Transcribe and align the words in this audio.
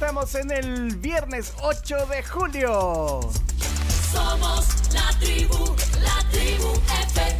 Estamos 0.00 0.34
en 0.34 0.50
el 0.50 0.96
viernes 0.96 1.52
8 1.60 2.06
de 2.06 2.22
julio. 2.22 3.20
Somos 4.10 4.66
la 4.94 5.10
tribu, 5.20 5.76
la 6.02 6.26
tribu 6.30 6.72
FM. 7.02 7.39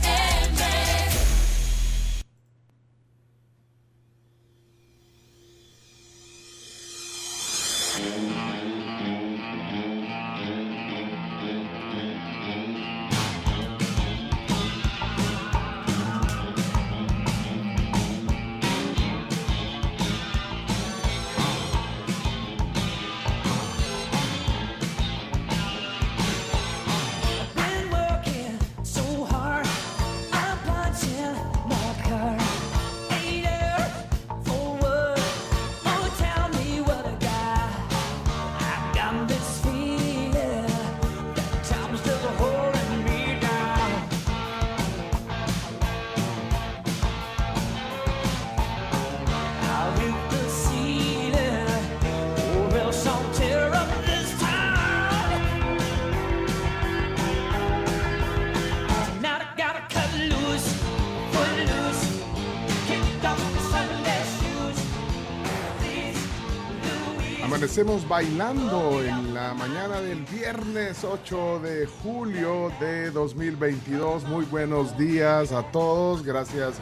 Louis 67.81 68.05
Amanecemos 68.05 68.09
bailando 68.09 69.03
en 69.03 69.33
la 69.33 69.55
mañana 69.55 70.01
del 70.01 70.25
viernes 70.25 71.03
8 71.03 71.61
de 71.61 71.87
julio 71.87 72.71
de 72.79 73.11
2022. 73.11 74.25
Muy 74.25 74.45
buenos 74.47 74.99
días 74.99 75.53
a 75.53 75.63
todos. 75.71 76.23
Gracias 76.23 76.75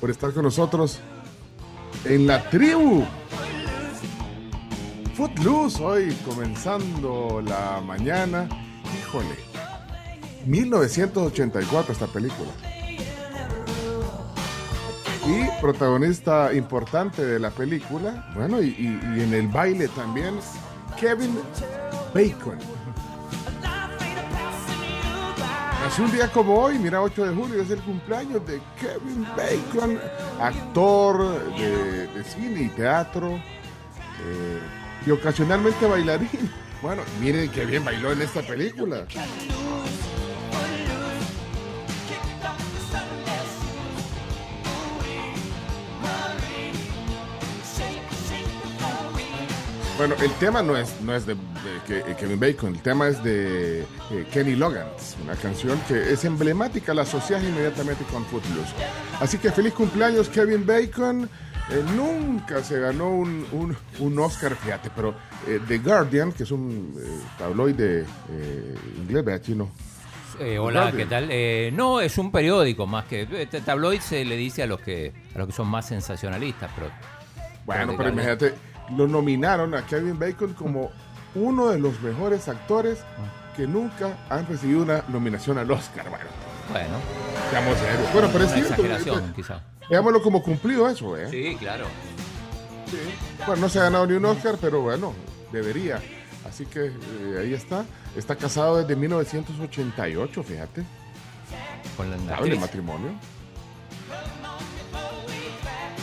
por 0.00 0.10
estar 0.10 0.32
con 0.32 0.44
nosotros 0.44 0.98
en 2.04 2.26
la 2.26 2.42
tribu. 2.50 3.04
Footloose 5.14 5.82
hoy 5.82 6.16
comenzando 6.24 7.42
la 7.46 7.80
mañana. 7.80 8.48
Híjole. 8.98 9.36
1984 10.46 11.92
esta 11.92 12.06
película. 12.06 12.50
Y 15.30 15.48
protagonista 15.60 16.52
importante 16.52 17.24
de 17.24 17.38
la 17.38 17.50
película, 17.50 18.32
bueno, 18.34 18.60
y, 18.60 18.74
en 19.16 19.32
el 19.32 19.46
baile 19.46 19.86
también, 19.88 20.34
Kevin 20.98 21.38
Bacon. 22.12 22.58
Nació 25.84 26.04
un 26.04 26.12
día 26.12 26.26
como 26.32 26.58
hoy, 26.58 26.80
mira, 26.80 27.00
8 27.00 27.26
de 27.26 27.34
julio, 27.34 27.62
es 27.62 27.70
el 27.70 27.78
cumpleaños 27.78 28.44
de 28.44 28.60
Kevin 28.80 29.24
Bacon, 29.36 30.00
actor 30.40 31.56
de, 31.56 32.08
de 32.08 32.24
cine 32.24 32.62
y 32.62 32.68
teatro, 32.70 33.36
eh, 33.36 34.60
y 35.06 35.10
ocasionalmente 35.12 35.86
bailarín. 35.86 36.50
Bueno, 36.82 37.02
miren 37.20 37.50
qué 37.50 37.66
bien 37.66 37.84
bailó 37.84 38.10
en 38.10 38.22
esta 38.22 38.40
película. 38.40 39.04
Bueno, 50.00 50.14
el 50.22 50.32
tema 50.38 50.62
no 50.62 50.78
es, 50.78 50.98
no 51.02 51.14
es 51.14 51.26
de, 51.26 51.34
de 51.34 52.04
Ke- 52.06 52.16
Kevin 52.16 52.40
Bacon, 52.40 52.74
el 52.74 52.80
tema 52.80 53.08
es 53.08 53.22
de 53.22 53.80
eh, 53.82 54.26
Kenny 54.32 54.56
Loggins, 54.56 55.18
una 55.22 55.34
canción 55.36 55.78
que 55.86 56.14
es 56.14 56.24
emblemática, 56.24 56.94
la 56.94 57.02
asocias 57.02 57.42
inmediatamente 57.44 58.02
con 58.10 58.24
Footloose. 58.24 58.72
Así 59.20 59.36
que 59.36 59.50
feliz 59.52 59.74
cumpleaños 59.74 60.30
Kevin 60.30 60.64
Bacon. 60.64 61.28
Eh, 61.70 61.84
nunca 61.94 62.64
se 62.64 62.80
ganó 62.80 63.10
un, 63.10 63.46
un- 63.52 63.76
un 63.98 64.18
Oscar, 64.20 64.56
fíjate, 64.56 64.88
pero 64.96 65.14
eh, 65.46 65.60
The 65.68 65.78
Guardian, 65.80 66.32
que 66.32 66.44
es 66.44 66.50
un 66.50 66.94
eh, 66.98 67.20
tabloide 67.38 68.06
eh, 68.30 68.74
inglés, 68.96 69.22
vea 69.22 69.38
chino. 69.42 69.70
Eh, 70.38 70.58
hola. 70.58 70.90
¿qué 70.96 71.04
tal? 71.04 71.28
Eh, 71.30 71.70
no, 71.74 72.00
es 72.00 72.16
un 72.16 72.32
periódico 72.32 72.86
más 72.86 73.04
que. 73.04 73.26
Tabloid 73.66 74.00
se 74.00 74.24
le 74.24 74.36
dice 74.38 74.62
a 74.62 74.66
los 74.66 74.80
que 74.80 75.12
a 75.34 75.38
los 75.38 75.46
que 75.48 75.52
son 75.52 75.68
más 75.68 75.86
sensacionalistas, 75.86 76.70
pero. 76.74 76.90
Bueno, 77.66 77.94
pero 77.98 78.08
imagínate, 78.08 78.54
lo 78.96 79.06
nominaron 79.06 79.74
a 79.74 79.86
Kevin 79.86 80.18
Bacon 80.18 80.54
como 80.54 80.90
uno 81.34 81.68
de 81.68 81.78
los 81.78 82.00
mejores 82.00 82.48
actores 82.48 82.98
que 83.56 83.66
nunca 83.66 84.16
han 84.28 84.46
recibido 84.46 84.82
una 84.82 85.04
nominación 85.08 85.58
al 85.58 85.70
Oscar. 85.70 86.08
Bueno, 86.08 86.24
Bueno, 86.72 86.96
seamos 87.50 87.78
serios. 87.78 88.12
Bueno, 88.12 88.28
pero 88.32 88.44
es 88.44 88.52
una 88.52 88.62
cierto. 88.62 88.82
exageración, 88.82 89.24
eh, 89.24 89.32
quizá. 89.36 89.60
Veámoslo 89.88 90.22
como 90.22 90.42
cumplido 90.42 90.88
eso, 90.88 91.16
¿eh? 91.16 91.28
Sí, 91.30 91.56
claro. 91.58 91.86
Bueno, 93.46 93.62
no 93.62 93.68
se 93.68 93.78
ha 93.80 93.84
ganado 93.84 94.06
ni 94.06 94.14
un 94.14 94.24
Oscar, 94.24 94.56
pero 94.60 94.80
bueno, 94.80 95.12
debería. 95.52 96.00
Así 96.48 96.66
que 96.66 96.86
eh, 96.86 97.38
ahí 97.40 97.54
está. 97.54 97.84
Está 98.16 98.36
casado 98.36 98.78
desde 98.78 98.96
1988, 98.96 100.42
fíjate. 100.42 100.84
Con 101.96 102.10
la 102.10 102.16
matrimonio. 102.58 103.10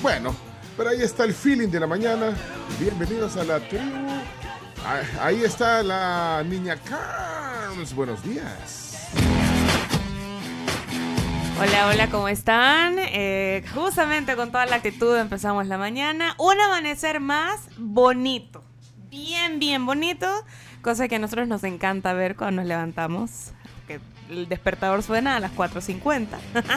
Bueno, 0.01 0.35
pero 0.77 0.91
ahí 0.91 1.01
está 1.01 1.23
el 1.23 1.33
feeling 1.33 1.69
de 1.69 1.79
la 1.79 1.87
mañana. 1.87 2.33
Bienvenidos 2.79 3.35
a 3.35 3.43
la 3.43 3.59
tribu. 3.59 4.07
Ah, 4.85 5.01
Ahí 5.21 5.43
está 5.43 5.81
la 5.83 6.43
niña 6.47 6.77
Carms. 6.77 7.93
Buenos 7.93 8.23
días. 8.23 9.09
Hola, 11.59 11.87
hola, 11.87 12.07
¿cómo 12.11 12.27
están? 12.27 12.97
Eh, 12.99 13.65
justamente 13.73 14.35
con 14.35 14.51
toda 14.51 14.67
la 14.67 14.75
actitud 14.75 15.17
empezamos 15.17 15.65
la 15.65 15.79
mañana. 15.79 16.35
Un 16.37 16.59
amanecer 16.61 17.19
más 17.19 17.61
bonito. 17.77 18.63
Bien, 19.09 19.57
bien 19.57 19.85
bonito. 19.85 20.27
Cosa 20.83 21.07
que 21.07 21.15
a 21.15 21.19
nosotros 21.19 21.47
nos 21.47 21.63
encanta 21.63 22.13
ver 22.13 22.35
cuando 22.35 22.61
nos 22.61 22.67
levantamos. 22.67 23.51
El 24.29 24.49
despertador 24.49 25.01
suena 25.03 25.37
a 25.37 25.39
las 25.39 25.55
4.50. 25.55 26.27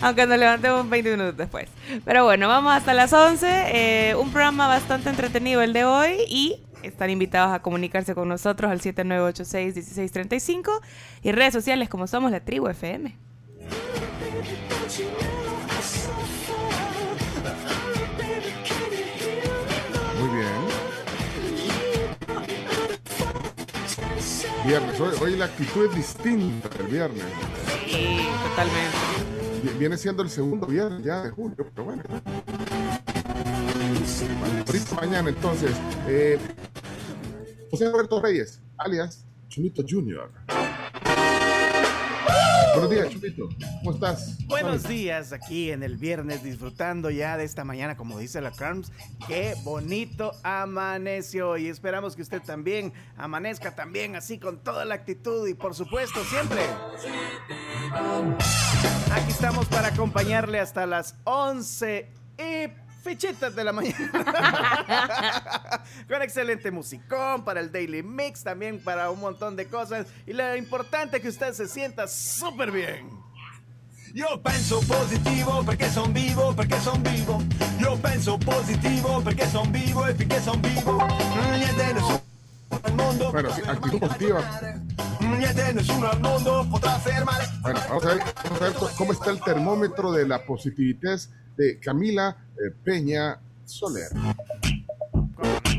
Aunque 0.00 0.26
nos 0.26 0.38
levantemos 0.38 0.88
20 0.88 1.10
minutos 1.10 1.36
después. 1.36 1.68
Pero 2.04 2.22
bueno, 2.24 2.46
vamos 2.48 2.72
hasta 2.72 2.94
las 2.94 3.12
11. 3.12 3.46
Eh, 3.48 4.14
un 4.14 4.30
programa 4.30 4.68
bastante 4.68 5.10
entretenido 5.10 5.60
el 5.62 5.72
de 5.72 5.84
hoy. 5.84 6.12
Y 6.28 6.62
están 6.82 7.10
invitados 7.10 7.52
a 7.54 7.60
comunicarse 7.60 8.14
con 8.14 8.28
nosotros 8.28 8.70
al 8.70 8.80
7986-1635. 8.80 10.80
Y 11.22 11.32
redes 11.32 11.54
sociales 11.54 11.88
como 11.88 12.06
somos 12.06 12.30
la 12.30 12.38
tribu 12.40 12.68
FM. 12.68 13.16
Viernes. 24.68 25.00
Hoy, 25.00 25.14
hoy 25.22 25.36
la 25.36 25.46
actitud 25.46 25.86
es 25.86 25.94
distinta 25.94 26.68
el 26.78 26.86
viernes. 26.88 27.24
Sí, 27.86 28.18
totalmente. 28.50 28.96
Vi- 29.62 29.78
Viene 29.78 29.96
siendo 29.96 30.22
el 30.22 30.28
segundo 30.30 30.66
viernes 30.66 31.02
ya 31.04 31.22
de 31.22 31.30
julio, 31.30 31.56
pero 31.74 31.84
bueno. 31.84 32.02
Bueno, 34.40 34.64
ahorita 34.66 34.94
mañana 34.96 35.28
entonces. 35.30 35.70
eh, 36.06 36.38
José 37.70 37.90
Roberto 37.90 38.20
Reyes, 38.20 38.60
alias 38.76 39.24
Chunito 39.48 39.82
Junior. 39.88 40.30
Buenos 42.78 42.90
días, 42.90 43.08
Chupito. 43.10 43.48
¿Cómo 43.80 43.92
estás? 43.92 44.46
Buenos 44.46 44.84
días 44.84 45.32
aquí 45.32 45.72
en 45.72 45.82
el 45.82 45.96
viernes 45.96 46.44
disfrutando 46.44 47.10
ya 47.10 47.36
de 47.36 47.42
esta 47.42 47.64
mañana, 47.64 47.96
como 47.96 48.16
dice 48.20 48.40
la 48.40 48.52
Carms. 48.52 48.92
Qué 49.26 49.56
bonito 49.64 50.30
amaneció 50.44 51.56
y 51.56 51.66
esperamos 51.66 52.14
que 52.14 52.22
usted 52.22 52.40
también 52.40 52.92
amanezca 53.16 53.74
también 53.74 54.14
así 54.14 54.38
con 54.38 54.62
toda 54.62 54.84
la 54.84 54.94
actitud 54.94 55.48
y 55.48 55.54
por 55.54 55.74
supuesto 55.74 56.22
siempre. 56.22 56.60
Aquí 59.10 59.30
estamos 59.30 59.66
para 59.66 59.88
acompañarle 59.88 60.60
hasta 60.60 60.86
las 60.86 61.16
11 61.24 62.08
y 62.38 62.87
de 63.16 63.64
la 63.64 63.72
mañana. 63.72 64.10
Con 66.08 66.20
excelente 66.22 66.70
musicón 66.70 67.42
para 67.42 67.60
el 67.60 67.72
Daily 67.72 68.02
Mix, 68.02 68.44
también 68.44 68.78
para 68.82 69.10
un 69.10 69.18
montón 69.20 69.56
de 69.56 69.66
cosas. 69.66 70.06
Y 70.26 70.34
lo 70.34 70.54
importante 70.56 71.16
es 71.16 71.22
que 71.22 71.28
usted 71.28 71.54
se 71.54 71.66
sienta 71.66 72.06
súper 72.06 72.70
bien. 72.70 73.08
Io 74.14 74.40
penso 74.42 74.80
positivo 74.80 75.62
perché 75.64 75.90
son 75.90 76.12
vivo, 76.12 76.54
perché 76.54 76.78
son 76.80 77.02
vivo. 77.02 77.42
Io 77.80 77.96
penso 77.96 78.38
positivo 78.38 79.22
perché 79.22 79.46
son 79.46 79.72
vivo 79.72 80.06
e 80.06 80.14
finché 80.14 80.40
son 80.40 80.60
vivo. 80.60 80.98
Niente 81.56 81.94
nessuno. 81.94 82.27
Bueno, 83.32 83.50
sí, 83.54 83.62
actitud 83.66 83.98
positiva. 83.98 84.60
Bueno, 87.60 87.80
vamos 87.88 88.04
a 88.04 88.08
ver, 88.08 88.22
vamos 88.44 88.62
a 88.62 88.64
ver 88.64 88.72
cómo 88.96 89.12
está 89.12 89.30
el 89.30 89.40
termómetro 89.40 90.12
de 90.12 90.26
la 90.26 90.44
positividad 90.44 91.18
de 91.56 91.78
Camila 91.80 92.36
eh, 92.56 92.74
Peña 92.84 93.40
Soler. 93.64 94.08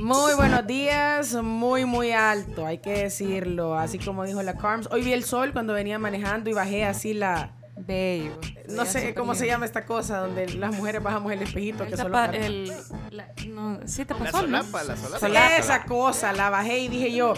Muy 0.01 0.33
buenos 0.35 0.65
días, 0.65 1.35
muy 1.35 1.85
muy 1.85 2.11
alto, 2.11 2.65
hay 2.65 2.79
que 2.79 3.03
decirlo, 3.03 3.77
así 3.77 3.99
como 3.99 4.23
dijo 4.23 4.41
la 4.43 4.55
Carms. 4.55 4.87
Hoy 4.91 5.03
vi 5.03 5.13
el 5.13 5.23
sol 5.23 5.51
cuando 5.53 5.73
venía 5.73 5.99
manejando 5.99 6.49
y 6.49 6.53
bajé 6.53 6.85
así 6.85 7.13
la, 7.13 7.58
Bello. 7.85 8.37
no 8.69 8.85
sé 8.85 9.13
cómo 9.13 9.33
se 9.35 9.47
llama 9.47 9.65
esta 9.65 9.85
cosa 9.85 10.17
donde 10.19 10.47
las 10.55 10.75
mujeres 10.75 11.01
bajamos 11.01 11.31
el 11.31 11.41
espejito 11.41 11.85
que 11.85 11.91
El 11.93 11.97
tapa- 11.97 12.11
para- 12.11 12.37
el, 12.37 12.71
la- 13.11 13.27
no, 13.47 13.79
sí 13.85 14.05
te 14.05 14.13
La 14.13 14.19
pasó, 14.19 14.41
¿no? 14.41 14.63
solapa, 14.63 14.83
la 14.83 14.95
solapa. 14.97 15.57
esa 15.57 15.83
cosa, 15.85 16.33
la 16.33 16.49
bajé 16.49 16.79
y 16.79 16.87
dije 16.89 17.13
yo, 17.13 17.33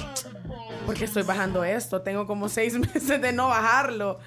¿por 0.86 0.96
qué 0.96 1.06
estoy 1.06 1.24
bajando 1.24 1.64
esto? 1.64 2.02
Tengo 2.02 2.26
como 2.28 2.50
seis 2.50 2.74
meses 2.94 3.22
de 3.22 3.32
no 3.34 3.48
bajarlo. 3.50 4.20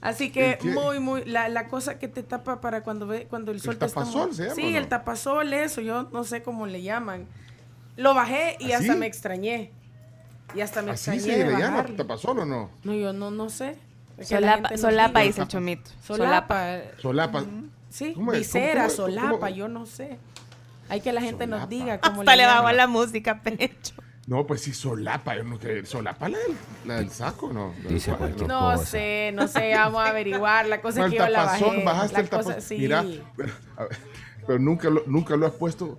Así 0.00 0.30
que 0.30 0.58
¿El 0.62 0.70
muy, 0.72 1.00
muy, 1.00 1.24
la, 1.24 1.48
la 1.48 1.66
cosa 1.68 1.98
que 1.98 2.06
te 2.06 2.22
tapa 2.22 2.60
para 2.60 2.82
cuando 2.82 3.06
ve, 3.06 3.26
cuando 3.28 3.50
el 3.50 3.60
sol 3.60 3.76
te 3.76 3.86
está 3.86 4.00
tapasol 4.00 4.28
mo- 4.28 4.34
se 4.34 4.42
llama, 4.44 4.54
Sí, 4.54 4.70
no? 4.72 4.78
el 4.78 4.88
tapasol, 4.88 5.52
eso, 5.52 5.80
yo 5.80 6.04
no 6.12 6.22
sé 6.24 6.42
cómo 6.42 6.66
le 6.66 6.82
llaman. 6.82 7.26
Lo 7.96 8.14
bajé 8.14 8.56
y 8.60 8.66
¿Así? 8.72 8.84
hasta 8.88 8.94
me 8.94 9.06
extrañé. 9.06 9.72
Y 10.54 10.60
hasta 10.60 10.80
me 10.82 10.92
¿Así 10.92 11.10
extrañé 11.10 11.20
se 11.38 11.44
de 11.44 11.50
le 11.52 11.58
llama? 11.58 11.84
¿Tapasol 11.96 12.38
o 12.40 12.44
no? 12.44 12.70
No, 12.84 12.94
yo 12.94 13.12
no, 13.12 13.30
no 13.32 13.48
sé. 13.50 13.76
Solapa, 14.22 14.76
solapa 14.76 15.20
dice 15.20 15.42
el 15.42 15.48
chomito. 15.48 15.90
Solapa. 16.02 16.78
Solapa. 17.00 17.44
Sí, 17.90 18.14
visera, 18.32 18.88
¿Cómo- 18.88 18.96
cómo- 18.96 19.08
solapa, 19.14 19.50
yo 19.50 19.68
no 19.68 19.86
sé. 19.86 20.18
Hay 20.88 21.00
que 21.00 21.12
la 21.12 21.20
gente 21.20 21.46
nos 21.46 21.68
diga 21.68 21.98
cómo 22.00 22.20
Hasta 22.20 22.36
le 22.36 22.46
bajó 22.46 22.70
la 22.72 22.86
música, 22.86 23.40
pecho. 23.42 23.94
No, 24.26 24.44
pues 24.46 24.60
sí, 24.62 24.74
solapa. 24.74 25.36
Yo 25.36 25.44
no, 25.44 25.56
¿Solapa 25.84 26.28
la 26.28 26.38
del, 26.38 26.56
la 26.84 26.94
del 26.96 27.10
saco? 27.10 27.52
No. 27.52 27.72
Dice 27.88 28.10
No, 28.10 28.18
cualquier 28.18 28.48
No 28.48 28.60
cosa. 28.72 28.84
sé, 28.86 29.30
no 29.34 29.46
sé, 29.48 29.72
vamos 29.74 30.00
a 30.02 30.08
averiguar. 30.08 30.66
La 30.66 30.80
cosa 30.80 31.00
es 31.00 31.04
el 31.06 31.12
que 31.12 31.18
yo 31.18 31.28
la 31.28 31.44
bajé. 31.44 31.84
bajaste 31.84 32.12
la 32.14 32.20
el 32.20 32.28
tapazón. 32.28 32.54
cosa, 32.54 32.66
sí. 32.66 32.78
Mira, 32.78 33.04
pero, 33.36 33.52
ver, 33.78 33.98
pero 34.46 34.58
nunca, 34.58 34.90
lo, 34.90 35.02
nunca 35.06 35.36
lo 35.36 35.46
has 35.46 35.52
puesto. 35.52 35.98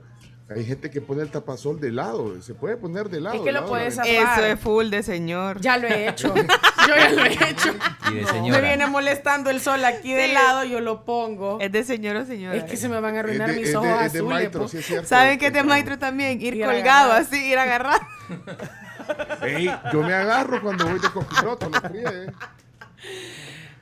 Hay 0.49 0.63
gente 0.63 0.89
que 0.89 1.01
pone 1.01 1.21
el 1.23 1.29
tapazol 1.29 1.79
de 1.81 1.91
lado. 1.91 2.41
Se 2.41 2.53
puede 2.53 2.77
poner 2.77 3.09
de 3.09 3.19
lado. 3.19 3.35
Es 3.35 3.41
que 3.41 3.51
lo 3.51 3.65
puedes. 3.65 3.97
Eso 3.97 4.45
es 4.45 4.57
full 4.59 4.89
de 4.89 5.03
señor. 5.03 5.59
Ya 5.59 5.77
lo 5.77 5.87
he 5.89 6.07
hecho. 6.07 6.33
Yo 6.87 6.95
ya 6.95 7.09
lo 7.09 7.25
he 7.25 7.33
hecho. 7.49 7.75
Y 8.09 8.15
de 8.15 8.21
Me 8.21 8.27
señora. 8.27 8.61
viene 8.61 8.87
molestando 8.87 9.49
el 9.49 9.59
sol 9.59 9.83
aquí 9.83 10.13
de 10.13 10.29
lado, 10.29 10.63
yo 10.63 10.79
lo 10.79 11.03
pongo. 11.03 11.57
Es 11.59 11.69
de 11.73 11.83
señor 11.83 12.15
o 12.15 12.25
señora. 12.25 12.55
Es 12.55 12.63
que 12.63 12.77
se 12.77 12.87
me 12.87 13.01
van 13.01 13.15
a 13.15 13.17
Es 13.19 13.23
arruinar 13.25 13.49
de- 13.49 13.55
mis 13.57 13.65
es 13.65 13.71
de- 13.71 13.77
ojos 13.77 13.89
es 14.03 14.13
de 14.13 14.19
azules. 14.19 14.23
maestro, 14.37 14.61
po. 14.61 14.67
sí 14.69 14.77
es 14.77 14.85
cierto. 14.85 15.07
¿Saben 15.09 15.37
qué 15.37 15.47
es 15.47 15.53
de 15.53 15.59
Eh, 15.59 15.63
maestro 15.63 15.99
también? 15.99 16.39
Ir 16.41 16.53
Ir 16.55 16.65
colgado 16.65 17.11
así, 17.11 17.35
ir 17.51 17.57
agarrado. 17.59 17.99
Ey, 19.41 19.69
yo 19.91 20.01
me 20.01 20.13
agarro 20.13 20.61
cuando 20.61 20.85
voy 20.87 20.99
de 20.99 21.09
copiloto, 21.09 21.69
no 21.69 21.81
fríe. 21.81 22.03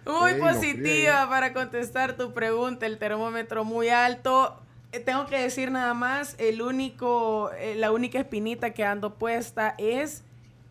Muy 0.06 0.32
Ey, 0.32 0.40
no 0.40 0.48
positiva 0.48 1.30
para 1.30 1.54
contestar 1.54 2.14
tu 2.18 2.34
pregunta, 2.34 2.88
el 2.88 2.98
termómetro 2.98 3.64
muy 3.66 3.90
alto. 3.90 4.62
Eh, 4.96 5.00
Tengo 5.02 5.26
que 5.26 5.38
decir 5.38 5.72
nada 5.72 5.94
más, 5.94 6.36
el 6.40 6.62
único, 6.62 7.52
eh, 7.60 7.76
la 7.76 7.92
única 7.92 8.18
espinita 8.20 8.72
que 8.74 8.86
ando 8.86 9.16
puesta 9.16 9.76
es 9.78 10.24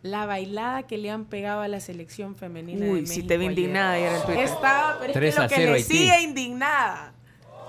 la 0.03 0.25
bailada 0.27 0.85
que 0.85 0.97
le 0.99 1.11
han 1.11 1.25
pegado 1.27 1.61
a 1.61 1.69
la 1.69 1.81
selección 1.81 2.35
femenina. 2.37 2.87
de 2.87 2.91
Uy, 2.91 3.07
sí 3.07 3.09
México 3.09 3.29
te 3.29 3.39
vi 3.39 3.45
indignada 3.47 3.93
ayer 3.93 4.13
en 4.15 4.23
Twitter. 4.23 4.45
Estaba, 4.45 4.97
pero 4.99 5.07
es 5.13 5.13
3 5.15 5.35
que 5.35 5.41
lo 5.43 5.49
que 5.49 5.55
0 5.57 5.73
le 5.73 5.77
Haití. 5.79 5.95
sigue 5.99 6.21
indignada. 6.23 7.13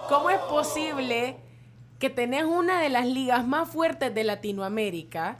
¿Cómo 0.07 0.29
es 0.29 0.37
posible 0.39 1.35
que 1.99 2.09
tenés 2.09 2.43
una 2.43 2.81
de 2.81 2.89
las 2.89 3.05
ligas 3.05 3.45
más 3.45 3.69
fuertes 3.69 4.13
de 4.13 4.23
Latinoamérica? 4.23 5.39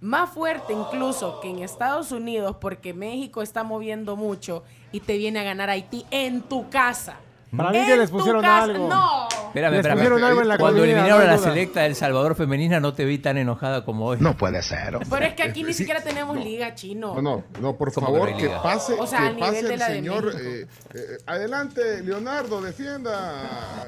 Más 0.00 0.30
fuerte 0.30 0.72
incluso 0.72 1.40
que 1.40 1.50
en 1.50 1.60
Estados 1.60 2.12
Unidos, 2.12 2.56
porque 2.60 2.92
México 2.92 3.42
está 3.42 3.64
moviendo 3.64 4.14
mucho 4.14 4.62
y 4.92 5.00
te 5.00 5.16
viene 5.16 5.40
a 5.40 5.42
ganar 5.42 5.70
Haití 5.70 6.04
en 6.10 6.42
tu 6.42 6.68
casa. 6.68 7.16
Para 7.56 7.70
mí 7.70 7.86
que 7.86 7.96
les 7.96 8.10
pusieron 8.10 8.42
casa. 8.42 8.64
algo. 8.64 8.88
No. 8.88 9.28
Espérame, 9.46 9.70
Les 9.72 9.78
espérame. 9.80 9.98
pusieron 9.98 10.24
algo 10.24 10.42
en 10.42 10.48
la 10.48 10.58
Cuando 10.58 10.80
comida, 10.80 10.92
eliminaron 10.92 11.24
no 11.26 11.30
a 11.32 11.36
la 11.36 11.38
selecta 11.42 11.80
del 11.82 11.94
Salvador 11.94 12.34
femenina 12.34 12.78
no 12.80 12.92
te 12.92 13.04
vi 13.06 13.18
tan 13.18 13.38
enojada 13.38 13.84
como 13.84 14.06
hoy. 14.06 14.18
No 14.20 14.36
puede 14.36 14.62
ser. 14.62 14.98
Pero 15.08 15.24
es 15.24 15.34
que 15.34 15.42
aquí 15.44 15.62
ni 15.62 15.72
Sí. 15.72 15.78
siquiera 15.78 16.02
tenemos 16.02 16.36
liga 16.36 16.74
chino. 16.74 17.14
No, 17.14 17.22
no, 17.22 17.44
no, 17.60 17.76
por 17.76 17.92
¿Cómo 17.92 18.06
que 18.08 18.12
favor, 18.12 18.30
no 18.32 18.36
que 18.36 18.48
pase, 18.62 18.94
O 18.98 19.06
sea, 19.06 19.32
que 19.32 19.40
pase 19.40 19.60
el 19.60 19.80
señor. 19.80 20.32
Eh, 20.38 20.66
eh, 20.94 20.98
adelante, 21.26 22.02
Leonardo, 22.02 22.60
defienda 22.60 23.42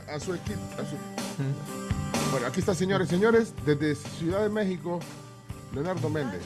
a, 0.08 0.14
a 0.14 0.20
su 0.20 0.34
equipo. 0.34 0.60
a 0.74 0.84
su- 0.88 2.30
Bueno, 2.30 2.46
aquí 2.46 2.60
está, 2.60 2.74
señores, 2.74 3.08
señores, 3.08 3.52
desde 3.66 3.94
Ciudad 3.94 4.42
de 4.42 4.48
México, 4.48 5.00
Leonardo 5.74 6.08
Méndez. 6.08 6.40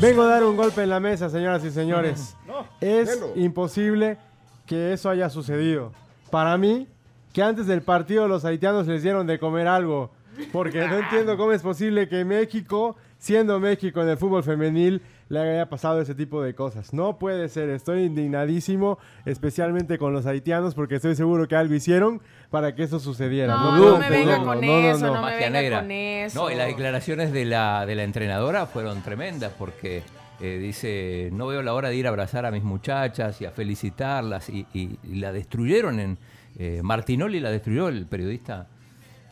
Vengo 0.00 0.22
a 0.22 0.26
dar 0.26 0.44
un 0.44 0.56
golpe 0.56 0.82
en 0.82 0.90
la 0.90 1.00
mesa, 1.00 1.30
señoras 1.30 1.64
y 1.64 1.70
señores. 1.70 2.34
Es 2.80 3.08
Delo. 3.08 3.32
imposible 3.36 4.18
que 4.66 4.92
eso 4.92 5.08
haya 5.10 5.30
sucedido. 5.30 5.92
Para 6.30 6.56
mí, 6.58 6.86
que 7.32 7.42
antes 7.42 7.66
del 7.66 7.82
partido 7.82 8.28
los 8.28 8.44
haitianos 8.44 8.86
les 8.86 9.02
dieron 9.02 9.26
de 9.26 9.38
comer 9.38 9.68
algo. 9.68 10.10
Porque 10.52 10.86
no 10.86 10.96
entiendo 10.98 11.36
cómo 11.38 11.52
es 11.52 11.62
posible 11.62 12.08
que 12.10 12.22
México, 12.24 12.94
siendo 13.18 13.58
México 13.58 14.02
en 14.02 14.08
el 14.10 14.18
fútbol 14.18 14.42
femenil, 14.42 15.00
le 15.30 15.38
haya 15.40 15.68
pasado 15.70 15.98
ese 16.00 16.14
tipo 16.14 16.42
de 16.42 16.54
cosas. 16.54 16.92
No 16.92 17.18
puede 17.18 17.48
ser. 17.48 17.70
Estoy 17.70 18.02
indignadísimo, 18.04 18.98
especialmente 19.24 19.96
con 19.96 20.12
los 20.12 20.26
haitianos, 20.26 20.74
porque 20.74 20.96
estoy 20.96 21.14
seguro 21.16 21.48
que 21.48 21.56
algo 21.56 21.72
hicieron 21.74 22.20
para 22.50 22.74
que 22.74 22.82
eso 22.82 23.00
sucediera. 23.00 23.54
No, 23.56 23.98
me 23.98 24.10
venga 24.10 24.36
con 24.44 24.60
No, 24.60 24.66
no, 24.66 24.90
eso, 24.90 25.06
no. 25.06 25.06
no 25.06 25.14
me 25.14 25.20
Magia 25.22 25.46
venga 25.46 25.60
negra. 25.62 25.80
con 25.80 25.90
eso. 25.90 26.42
No, 26.42 26.50
y 26.50 26.54
las 26.54 26.66
declaraciones 26.66 27.32
de 27.32 27.44
la, 27.46 27.86
de 27.86 27.94
la 27.94 28.02
entrenadora 28.04 28.66
fueron 28.66 29.00
tremendas 29.02 29.52
porque 29.58 30.02
eh, 30.40 30.58
dice, 30.58 31.30
no 31.32 31.46
veo 31.46 31.62
la 31.62 31.74
hora 31.74 31.88
de 31.88 31.96
ir 31.96 32.06
a 32.06 32.10
abrazar 32.10 32.44
a 32.46 32.50
mis 32.50 32.62
muchachas 32.62 33.40
y 33.40 33.44
a 33.46 33.50
felicitarlas 33.50 34.48
y, 34.48 34.66
y- 34.74 34.98
y 35.04 35.14
la 35.16 35.32
destruyeron 35.32 35.98
en... 36.00 36.18
eh, 36.58 36.80
Martinoli 36.82 37.40
la 37.40 37.50
destruyó, 37.50 37.88
el 37.88 38.06
periodista. 38.06 38.66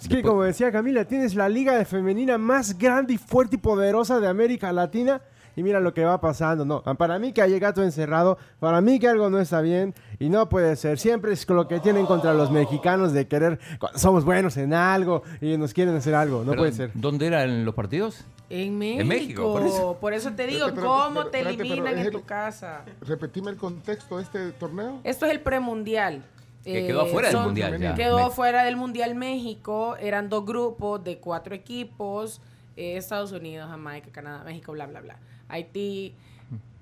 Es 0.00 0.08
que 0.08 0.16
Después- 0.16 0.30
como 0.30 0.42
decía 0.42 0.72
Camila, 0.72 1.04
tienes 1.06 1.34
la 1.34 1.48
liga 1.48 1.76
de 1.76 1.84
femenina 1.84 2.36
más 2.38 2.76
grande 2.78 3.14
y 3.14 3.18
fuerte 3.18 3.56
y 3.56 3.58
poderosa 3.58 4.20
de 4.20 4.28
América 4.28 4.72
Latina 4.72 5.20
y 5.56 5.62
mira 5.62 5.80
lo 5.80 5.94
que 5.94 6.04
va 6.04 6.20
pasando. 6.20 6.64
No, 6.64 6.82
para 6.96 7.18
mí 7.18 7.32
que 7.32 7.42
hay 7.42 7.58
gato 7.58 7.82
encerrado, 7.82 8.38
para 8.60 8.80
mí 8.80 8.98
que 8.98 9.08
algo 9.08 9.30
no 9.30 9.38
está 9.40 9.60
bien 9.60 9.94
y 10.18 10.28
no 10.28 10.48
puede 10.48 10.76
ser. 10.76 10.98
Siempre 10.98 11.32
es 11.32 11.48
lo 11.48 11.68
que 11.68 11.80
tienen 11.80 12.06
contra 12.06 12.34
los 12.34 12.50
mexicanos 12.50 13.12
de 13.12 13.26
querer, 13.28 13.58
somos 13.96 14.24
buenos 14.24 14.56
en 14.56 14.74
algo 14.74 15.22
y 15.40 15.56
nos 15.56 15.72
quieren 15.72 15.94
hacer 15.96 16.14
algo. 16.14 16.44
No 16.44 16.54
puede 16.54 16.72
ser. 16.72 16.90
¿Dónde 16.94 17.26
eran 17.26 17.64
los 17.64 17.74
partidos? 17.74 18.24
En 18.50 18.76
México. 18.78 19.00
En 19.00 19.08
México, 19.08 19.42
por 19.52 19.98
por, 20.00 20.12
eso. 20.12 20.32
te 20.32 20.46
digo, 20.46 20.66
pero- 20.74 20.86
¿cómo 20.86 21.14
pero- 21.20 21.30
te 21.30 21.38
pero 21.38 21.50
eliminan 21.50 21.94
en 21.98 22.06
el- 22.06 22.12
tu 22.12 22.22
casa? 22.24 22.84
Repetime 23.00 23.50
el 23.50 23.56
contexto 23.56 24.18
de 24.18 24.22
este 24.22 24.52
torneo. 24.52 25.00
Esto 25.02 25.24
es 25.26 25.32
el 25.32 25.40
premundial. 25.40 26.22
Que 26.62 26.86
quedó 26.86 27.02
afuera 27.02 27.28
del 27.28 27.36
son- 27.36 27.44
mundial 27.46 27.78
ya. 27.78 27.94
Quedó 27.94 28.30
fuera 28.30 28.64
del 28.64 28.76
mundial 28.76 29.14
México. 29.14 29.96
Eran 30.00 30.28
dos 30.30 30.46
grupos 30.46 31.02
de 31.04 31.18
cuatro 31.18 31.54
equipos. 31.54 32.40
eh, 32.76 32.96
Estados 32.96 33.30
Unidos, 33.32 33.68
Jamaica, 33.70 34.08
Canadá, 34.10 34.42
México, 34.44 34.72
bla, 34.72 34.86
bla, 34.86 35.00
bla. 35.00 35.16
Haití. 35.54 36.14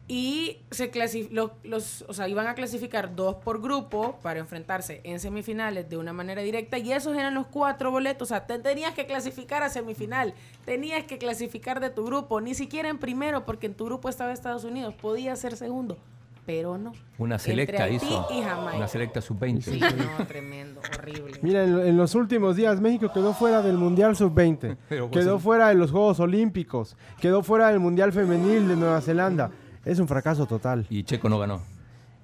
Y 0.08 0.58
se 0.70 0.90
clasif- 0.90 1.30
lo- 1.30 1.52
los, 1.62 2.02
o 2.08 2.12
sea, 2.12 2.28
iban 2.28 2.46
a 2.46 2.54
clasificar 2.54 3.14
dos 3.14 3.36
por 3.36 3.62
grupo 3.62 4.18
para 4.20 4.40
enfrentarse 4.40 5.00
en 5.04 5.20
semifinales 5.20 5.88
de 5.88 5.96
una 5.96 6.12
manera 6.12 6.42
directa. 6.42 6.76
Y 6.76 6.92
esos 6.92 7.16
eran 7.16 7.34
los 7.34 7.46
cuatro 7.46 7.90
boletos. 7.90 8.26
O 8.26 8.28
sea, 8.28 8.46
te 8.46 8.58
tenías 8.58 8.92
que 8.94 9.06
clasificar 9.06 9.62
a 9.62 9.70
semifinal. 9.70 10.34
Tenías 10.66 11.04
que 11.04 11.16
clasificar 11.18 11.80
de 11.80 11.88
tu 11.88 12.04
grupo. 12.04 12.40
Ni 12.40 12.54
siquiera 12.54 12.88
en 12.90 12.98
primero, 12.98 13.46
porque 13.46 13.66
en 13.66 13.74
tu 13.74 13.84
grupo 13.86 14.08
estaba 14.08 14.32
Estados 14.32 14.64
Unidos. 14.64 14.92
Podía 15.00 15.34
ser 15.36 15.56
segundo, 15.56 15.96
pero 16.46 16.76
no. 16.78 16.92
Una 17.18 17.38
selecta 17.38 17.88
hizo. 17.88 18.28
y. 18.30 18.40
Una 18.76 18.88
selecta 18.88 19.20
sub-20. 19.20 19.60
Sí, 19.62 19.80
no, 19.80 20.24
tremendo, 20.26 20.80
horrible. 20.80 21.38
Mira, 21.42 21.64
en, 21.64 21.78
en 21.78 21.96
los 21.96 22.14
últimos 22.14 22.56
días 22.56 22.80
México 22.80 23.10
quedó 23.12 23.32
fuera 23.32 23.62
del 23.62 23.76
Mundial 23.78 24.16
Sub-20, 24.16 24.76
Pero, 24.88 25.08
pues, 25.10 25.24
quedó 25.24 25.38
fuera 25.38 25.68
de 25.68 25.74
los 25.74 25.90
Juegos 25.90 26.20
Olímpicos, 26.20 26.96
quedó 27.20 27.42
fuera 27.42 27.68
del 27.68 27.80
Mundial 27.80 28.12
Femenil 28.12 28.68
de 28.68 28.76
Nueva 28.76 29.00
Zelanda. 29.00 29.50
Es 29.84 29.98
un 29.98 30.08
fracaso 30.08 30.46
total. 30.46 30.86
Y 30.90 31.02
Checo 31.04 31.28
no 31.28 31.38
ganó. 31.38 31.60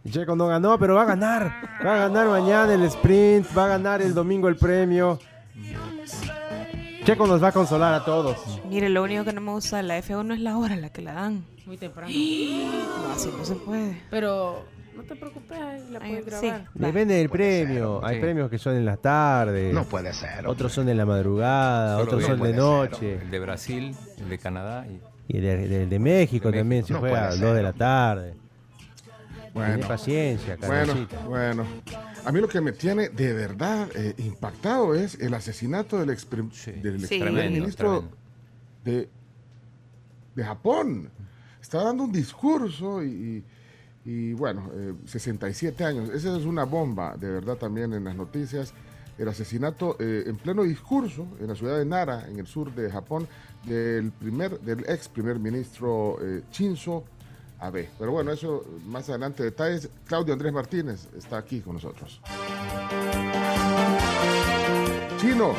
Checo 0.08 0.36
no 0.36 0.46
ganó, 0.46 0.78
pero 0.78 0.94
va 0.94 1.02
a 1.02 1.06
ganar. 1.06 1.52
Va 1.84 1.94
a 1.94 1.98
ganar 2.08 2.28
mañana 2.28 2.72
el 2.72 2.82
sprint, 2.84 3.46
va 3.56 3.64
a 3.64 3.68
ganar 3.68 4.00
el 4.00 4.14
domingo 4.14 4.48
el 4.48 4.56
premio. 4.56 5.18
Checo 7.04 7.26
nos 7.26 7.42
va 7.42 7.48
a 7.48 7.52
consolar 7.52 7.94
a 7.94 8.04
todos. 8.04 8.36
Mire, 8.68 8.88
lo 8.88 9.02
único 9.02 9.24
que 9.24 9.32
no 9.32 9.40
me 9.40 9.50
gusta 9.52 9.78
de 9.78 9.82
la 9.82 9.98
F1 9.98 10.34
es 10.34 10.40
la 10.40 10.56
hora 10.56 10.74
en 10.74 10.82
la 10.82 10.90
que 10.90 11.02
la 11.02 11.14
dan. 11.14 11.44
Muy 11.68 11.76
temprano. 11.76 12.10
No, 12.12 13.12
así 13.12 13.30
no 13.36 13.44
se 13.44 13.54
puede. 13.54 14.00
Pero 14.10 14.64
no 14.96 15.02
te 15.04 15.14
preocupes, 15.14 15.58
ahí 15.58 15.84
la 15.90 15.98
Ay, 16.02 16.16
puedes 16.22 16.40
sí. 16.40 16.46
grabar. 16.46 16.68
Depende 16.74 17.14
del 17.14 17.28
premio. 17.30 18.04
Hay 18.04 18.16
Sí. 18.16 18.20
premios 18.22 18.50
que 18.50 18.58
son 18.58 18.74
en 18.74 18.84
la 18.84 18.96
tarde. 18.96 19.72
No 19.72 19.84
puede 19.84 20.12
ser. 20.14 20.46
Otros 20.48 20.72
son 20.72 20.88
en 20.88 20.96
la 20.96 21.06
madrugada, 21.06 21.92
Solo 21.92 22.04
otros 22.04 22.18
bien 22.20 22.30
son 22.30 22.36
de 22.36 22.40
puede 22.40 22.52
ser, 22.54 22.62
noche. 22.62 23.14
El 23.22 23.30
de 23.30 23.38
Brasil, 23.38 23.96
el 24.18 24.28
de 24.28 24.38
Canadá. 24.38 24.86
Y... 24.88 25.00
Y 25.30 25.36
el 25.36 25.42
de, 25.42 25.68
de- 25.68 25.86
de 25.86 25.98
México 25.98 26.50
De 26.50 26.58
también 26.58 26.80
México. 26.80 26.86
se 26.86 26.92
No 26.94 27.00
juega 27.00 27.18
a 27.18 27.28
puede 27.28 27.30
las 27.32 27.40
2 27.40 27.50
de 27.50 27.56
ser, 27.56 27.64
la 27.64 27.72
tarde. 27.74 28.30
Tené 28.32 29.50
Bueno, 29.52 29.88
paciencia, 29.88 30.56
bueno, 30.60 30.74
Carlosita. 30.86 31.18
bueno. 31.26 31.66
A 32.24 32.32
mí 32.32 32.40
lo 32.40 32.48
que 32.48 32.60
me 32.60 32.72
tiene 32.72 33.08
de 33.10 33.32
verdad 33.34 33.88
eh, 33.94 34.14
impactado 34.18 34.94
es 34.94 35.18
el 35.20 35.34
asesinato 35.34 35.98
del 35.98 36.10
ex, 36.10 36.24
prim- 36.24 36.50
del 36.82 36.94
ex 36.96 37.08
Sí. 37.08 37.18
primer 37.18 37.32
Tremendo, 37.34 37.60
ministro 37.60 37.90
tremendo. 37.90 38.16
de, 38.84 39.08
de 40.34 40.44
Japón. 40.44 41.10
Estaba 41.68 41.84
dando 41.84 42.04
un 42.04 42.12
discurso 42.12 43.02
y, 43.04 43.08
y- 43.08 43.44
y, 44.10 44.32
bueno, 44.32 44.70
eh, 44.72 44.94
67 45.04 45.84
años. 45.84 46.08
Esa 46.08 46.34
es 46.34 46.46
una 46.46 46.64
bomba, 46.64 47.14
de 47.18 47.28
verdad, 47.30 47.56
también 47.56 47.92
en 47.92 48.04
las 48.04 48.16
noticias. 48.16 48.72
El 49.18 49.28
asesinato 49.28 49.94
eh, 50.00 50.24
en 50.26 50.38
pleno 50.38 50.62
discurso 50.62 51.26
en 51.38 51.48
la 51.48 51.54
ciudad 51.54 51.76
de 51.76 51.84
Nara, 51.84 52.24
en 52.26 52.38
el 52.38 52.46
sur 52.46 52.74
de 52.74 52.90
Japón, 52.90 53.28
del, 53.64 54.12
primer, 54.12 54.58
del 54.60 54.80
ex 54.88 55.08
primer 55.08 55.38
ministro 55.38 56.16
eh, 56.22 56.42
Shinzo 56.50 57.04
Abe. 57.58 57.90
Pero 57.98 58.12
bueno, 58.12 58.32
eso 58.32 58.64
más 58.86 59.06
adelante 59.10 59.42
detalles. 59.42 59.90
Claudio 60.06 60.32
Andrés 60.32 60.54
Martínez 60.54 61.06
está 61.18 61.36
aquí 61.36 61.60
con 61.60 61.74
nosotros. 61.74 62.22
Chino, 65.20 65.52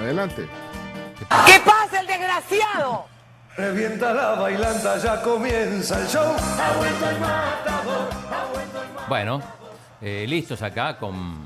adelante. 0.00 0.48
¿Qué 1.16 1.60
pasa 1.64 2.00
el 2.00 2.06
desgraciado? 2.08 3.04
Revienta 3.58 4.14
la 4.14 4.34
bailanta, 4.36 4.98
ya 4.98 5.20
comienza 5.20 6.00
el 6.00 6.06
show. 6.06 6.32
Bueno, 9.08 9.42
eh, 10.00 10.26
listos 10.28 10.62
acá 10.62 10.96
con 10.96 11.38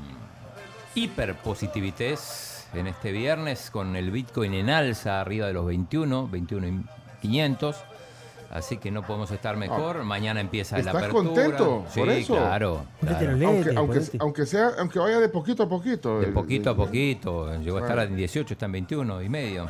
hiperpositivités 0.93 2.67
en 2.75 2.85
este 2.85 3.11
viernes, 3.11 3.71
con 3.71 3.95
el 3.95 4.11
Bitcoin 4.11 4.53
en 4.53 4.69
alza 4.69 5.21
arriba 5.21 5.47
de 5.47 5.53
los 5.53 5.65
21, 5.65 6.27
21 6.27 6.67
y 6.67 6.83
500. 7.23 7.77
Así 8.51 8.77
que 8.77 8.91
no 8.91 9.01
podemos 9.01 9.31
estar 9.31 9.57
mejor. 9.57 10.03
Mañana 10.03 10.39
empieza 10.39 10.75
la 10.75 10.81
¿Estás 10.81 10.95
apertura. 10.95 11.23
contento 11.23 11.85
Sí, 11.89 11.99
por 11.99 12.09
eso? 12.09 12.35
claro. 12.35 12.85
Claro. 12.99 13.31
lentes, 13.31 13.75
Aunque, 13.75 13.95
aunque, 13.95 14.17
aunque 14.19 14.45
sea, 14.45 14.69
aunque 14.77 14.99
vaya 14.99 15.19
de 15.19 15.29
poquito 15.29 15.63
a 15.63 15.67
poquito. 15.69 16.19
De 16.19 16.27
poquito 16.27 16.69
a 16.69 16.75
poquito. 16.75 17.57
Llegó 17.57 17.77
a 17.77 17.81
estar 17.81 17.97
en 17.97 18.15
18, 18.15 18.53
está 18.53 18.67
en 18.67 18.71
21 18.73 19.23
y 19.23 19.29
medio. 19.29 19.67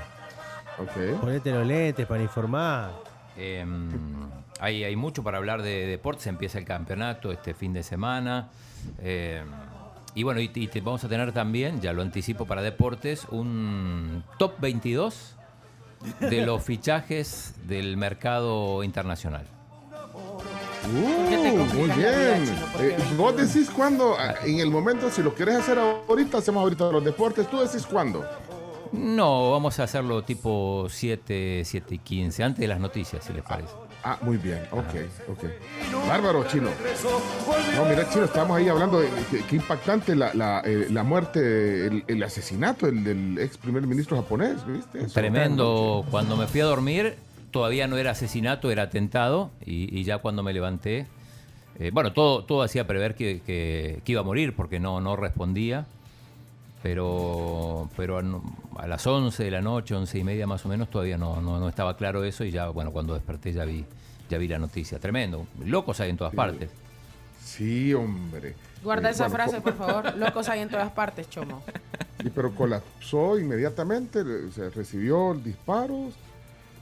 Ponete 1.19 1.51
los 1.51 1.65
lentes 1.65 2.05
para 2.05 2.21
informar. 2.23 2.91
Eh, 3.37 3.65
hay, 4.59 4.83
hay 4.83 4.95
mucho 4.95 5.23
para 5.23 5.37
hablar 5.37 5.61
de 5.61 5.85
deportes. 5.87 6.27
Empieza 6.27 6.57
el 6.57 6.65
campeonato 6.65 7.31
este 7.31 7.53
fin 7.53 7.73
de 7.73 7.83
semana. 7.83 8.49
Eh, 8.99 9.43
y 10.15 10.23
bueno, 10.23 10.39
y, 10.39 10.51
y 10.53 10.67
te- 10.67 10.81
vamos 10.81 11.03
a 11.03 11.09
tener 11.09 11.31
también, 11.31 11.81
ya 11.81 11.91
lo 11.93 12.01
anticipo 12.03 12.45
para 12.45 12.61
deportes, 12.61 13.25
un 13.31 14.23
top 14.37 14.53
22 14.59 15.35
de 16.19 16.45
los 16.45 16.61
fichajes 16.65 17.55
del 17.65 17.97
mercado 17.97 18.83
internacional. 18.83 19.45
qué 21.29 21.37
te 21.37 21.51
Uh, 21.53 21.65
muy 21.75 21.89
bien. 21.91 22.43
Eh, 22.79 22.97
vos 23.17 23.35
decís 23.35 23.69
cuándo, 23.69 24.15
ah, 24.19 24.35
en 24.43 24.59
el 24.59 24.69
momento, 24.69 25.09
si 25.09 25.23
lo 25.23 25.33
querés 25.33 25.55
hacer 25.55 25.79
ahorita, 25.79 26.37
hacemos 26.39 26.61
ahorita 26.61 26.91
los 26.91 27.03
deportes. 27.03 27.49
Tú 27.49 27.59
decís 27.59 27.85
cuándo. 27.87 28.23
No, 28.93 29.51
vamos 29.51 29.79
a 29.79 29.83
hacerlo 29.83 30.23
tipo 30.23 30.85
7, 30.87 31.63
7 31.65 31.95
y 31.95 31.97
15, 31.97 32.43
antes 32.43 32.59
de 32.61 32.67
las 32.67 32.79
noticias, 32.79 33.25
si 33.25 33.33
les 33.33 33.41
parece. 33.43 33.73
Ah, 34.03 34.19
muy 34.21 34.37
bien. 34.37 34.61
Ok, 34.71 34.95
ok. 35.29 35.45
Bárbaro, 36.07 36.45
Chino. 36.47 36.69
No, 37.75 37.85
mira, 37.85 38.07
Chino, 38.09 38.25
estábamos 38.25 38.57
ahí 38.57 38.67
hablando 38.69 38.99
de 38.99 39.09
qué, 39.49 39.55
impactante 39.55 40.15
la, 40.15 40.33
la, 40.33 40.61
eh, 40.65 40.87
la 40.91 41.03
muerte, 41.03 41.87
el, 41.87 42.03
el 42.07 42.21
asesinato 42.21 42.85
el 42.87 43.03
del 43.03 43.37
ex 43.39 43.57
primer 43.57 43.87
ministro 43.87 44.15
japonés, 44.17 44.65
¿viste? 44.67 44.99
Eso. 45.05 45.13
Tremendo. 45.13 46.05
Cuando 46.11 46.37
me 46.37 46.45
fui 46.47 46.61
a 46.61 46.65
dormir, 46.65 47.15
todavía 47.51 47.87
no 47.87 47.97
era 47.97 48.11
asesinato, 48.11 48.69
era 48.69 48.83
atentado. 48.83 49.49
Y, 49.65 49.97
y 49.97 50.03
ya 50.03 50.19
cuando 50.19 50.43
me 50.43 50.53
levanté, 50.53 51.07
eh, 51.79 51.89
bueno, 51.91 52.13
todo, 52.13 52.43
todo 52.43 52.61
hacía 52.61 52.85
prever 52.85 53.15
que, 53.15 53.41
que- 53.43 54.01
que 54.05 54.11
iba 54.11 54.21
a 54.21 54.25
morir 54.25 54.53
porque 54.55 54.79
no, 54.79 55.01
no 55.01 55.15
respondía. 55.15 55.87
Pero, 56.83 57.89
pero 57.95 58.19
a, 58.77 58.87
las 58.87 59.07
11 59.07 59.41
de 59.45 59.51
la 59.51 59.61
noche, 59.61 59.95
11 59.95 60.19
y 60.19 60.23
media 60.25 60.45
más 60.45 60.65
o 60.65 60.69
menos, 60.69 60.89
todavía 60.89 61.17
no, 61.17 61.41
no, 61.41 61.57
no 61.57 61.69
estaba 61.69 61.95
claro 61.95 62.25
eso. 62.25 62.43
Y 62.43 62.51
ya, 62.51 62.67
bueno, 62.67 62.91
cuando 62.91 63.13
desperté 63.13 63.53
ya 63.53 63.63
vi, 63.63 63.85
ya 64.29 64.37
vi 64.37 64.49
la 64.49 64.59
noticia. 64.59 64.99
Tremendo. 64.99 65.47
Locos 65.65 66.01
hay 66.01 66.09
en 66.09 66.17
todas 66.17 66.35
partes. 66.35 66.69
Sí, 67.41 67.93
hombre. 67.93 68.55
Guarda 68.83 69.09
Eh, 69.09 69.11
esa 69.13 69.29
bueno, 69.29 69.35
frase, 69.45 69.61
por 69.61 69.75
favor. 69.75 70.13
Locos 70.17 70.49
hay 70.49 70.59
en 70.59 70.69
todas 70.69 70.91
partes, 70.91 71.29
chomo. 71.29 71.63
Sí, 72.21 72.29
pero 72.35 72.53
colapsó 72.53 73.39
inmediatamente, 73.39 74.21
se 74.51 74.69
recibió 74.69 75.33
disparos, 75.35 76.13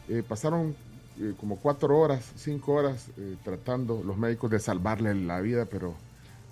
eh, 0.10 0.24
pasaron 0.28 0.76
eh, 1.20 1.34
como 1.40 1.58
cuatro 1.58 1.98
horas, 2.00 2.32
cinco 2.38 2.74
horas 2.74 3.10
eh, 3.18 3.36
tratando 3.44 4.02
los 4.04 4.18
médicos 4.18 4.50
de 4.50 4.60
salvarle 4.60 5.14
la 5.14 5.40
vida, 5.42 5.66
pero, 5.70 5.94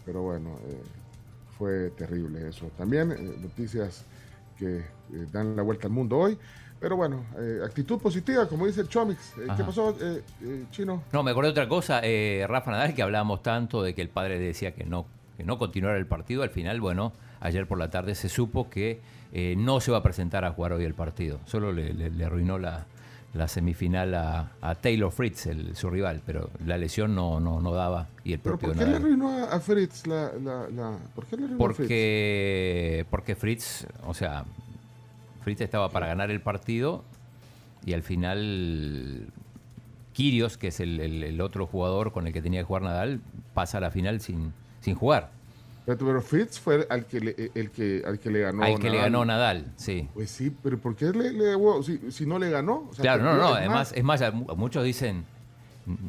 pero 0.06 0.22
bueno, 0.22 0.50
eh, 0.68 0.82
fue 1.60 1.92
terrible 1.92 2.48
eso. 2.50 2.72
También 2.78 3.12
eh, 3.12 3.36
noticias 3.40 4.06
que 4.58 4.78
eh, 4.78 4.84
dan 5.32 5.56
la 5.56 5.62
vuelta 5.62 5.88
al 5.88 5.94
mundo 5.94 6.18
hoy, 6.18 6.38
pero 6.80 6.96
bueno, 6.96 7.26
eh, 7.38 7.60
actitud 7.64 8.00
positiva, 8.00 8.48
como 8.48 8.66
dice 8.66 8.82
el 8.82 8.88
Chomix. 8.88 9.38
Eh, 9.38 9.48
¿Qué 9.56 9.64
pasó, 9.66 9.94
eh, 10.02 10.24
Chino? 10.72 11.04
No, 11.12 11.22
me 11.22 11.32
acordé 11.32 11.50
de 11.50 11.52
otra 11.52 11.68
cosa. 11.68 12.00
eh, 12.04 12.46
Rafa 12.48 12.72
Nadal, 12.72 12.96
que 12.96 13.04
hablábamos 13.04 13.44
tanto 13.44 13.84
de 13.84 13.94
que 13.94 14.02
el 14.02 14.10
padre 14.10 14.40
decía 14.40 14.72
que 14.74 14.86
no, 14.86 15.06
que 15.38 15.44
no 15.44 15.58
continuara 15.60 15.98
el 15.98 16.08
partido. 16.08 16.42
Al 16.44 16.50
final, 16.50 16.80
bueno, 16.80 17.12
ayer 17.42 17.68
por 17.68 17.78
la 17.78 17.90
tarde 17.90 18.16
se 18.16 18.30
supo 18.30 18.70
que 18.70 19.02
no 19.58 19.80
se 19.80 19.92
va 19.92 19.98
a 20.00 20.04
presentar 20.04 20.44
a 20.46 20.52
jugar 20.52 20.74
hoy 20.74 20.86
el 20.86 20.96
partido. 20.96 21.40
Solo 21.46 21.72
le, 21.72 21.94
le- 21.94 22.10
le 22.10 22.26
arruinó 22.26 22.58
la, 22.58 22.88
la 23.34 23.48
semifinal 23.48 24.16
a, 24.16 24.52
a 24.62 24.76
Taylor 24.76 25.12
Fritz, 25.12 25.46
el, 25.46 25.76
su 25.76 25.90
rival, 25.90 26.22
pero 26.26 26.50
la 26.66 26.78
lesión 26.78 27.14
no, 27.14 27.40
no, 27.40 27.62
no 27.62 27.72
daba. 27.74 28.08
Y 28.24 28.34
el 28.34 28.40
¿Pero 28.40 28.58
propio 28.58 28.74
por 28.76 28.84
qué 28.86 28.90
le 28.90 28.96
arruinó 28.98 29.30
a, 29.46 29.60
Fritz 29.60 30.08
la, 30.08 30.32
la, 30.44 30.70
la- 30.70 30.98
¿Por 31.14 31.26
qué 31.26 31.38
le 31.38 31.44
arruinó 31.46 31.64
a 31.64 31.68
Fritz? 31.68 31.78
Porque, 31.78 33.06
porque 33.12 33.36
Fritz, 33.36 33.86
o 34.08 34.14
sea, 34.14 34.46
Fritz 35.44 35.62
estaba 35.62 35.90
para 35.90 36.08
ganar 36.08 36.32
el 36.32 36.42
partido 36.42 37.04
y 37.86 37.94
al 37.94 38.02
final 38.04 39.28
Kirios, 40.14 40.58
que 40.58 40.70
es 40.70 40.80
el, 40.80 41.00
el- 41.00 41.24
el 41.24 41.40
otro 41.42 41.68
jugador 41.68 42.12
con 42.12 42.26
el 42.28 42.34
que 42.34 42.42
tenía 42.42 42.62
que 42.62 42.66
jugar 42.66 42.82
Nadal, 42.82 43.22
pasa 43.54 43.78
a 43.78 43.82
la 43.82 43.92
final 43.92 44.22
sin, 44.22 44.54
sin 44.82 44.96
jugar. 44.96 45.32
Pero, 45.86 46.22
Fritz 46.22 46.60
fue 46.60 46.86
al 46.90 47.06
que 47.06 47.20
le, 47.20 47.52
el 47.56 47.72
que, 47.72 48.04
al 48.06 48.20
que 48.20 48.30
le 48.30 48.42
ganó. 48.42 48.64
al 48.64 48.76
que 48.78 48.90
le 48.90 48.98
Nadal. 48.98 49.12
ganó 49.12 49.26
Nadal, 49.26 49.74
sí. 49.76 50.08
Pues 50.14 50.30
sí, 50.30 50.56
pero 50.62 50.78
¿por 50.78 50.96
qué 50.96 51.06
le, 51.06 51.32
le 51.34 51.56
si, 51.84 52.12
si 52.12 52.26
no 52.28 52.38
le 52.38 52.50
ganó? 52.52 52.88
O 52.92 52.94
sea, 52.94 53.02
Claro, 53.02 53.24
no, 53.24 53.34
no, 53.36 53.50
es 53.50 53.56
además, 53.58 53.92
más, 54.04 54.22
es 54.22 54.32
más, 54.32 54.34
muchos 54.56 54.84
dicen, 54.84 55.26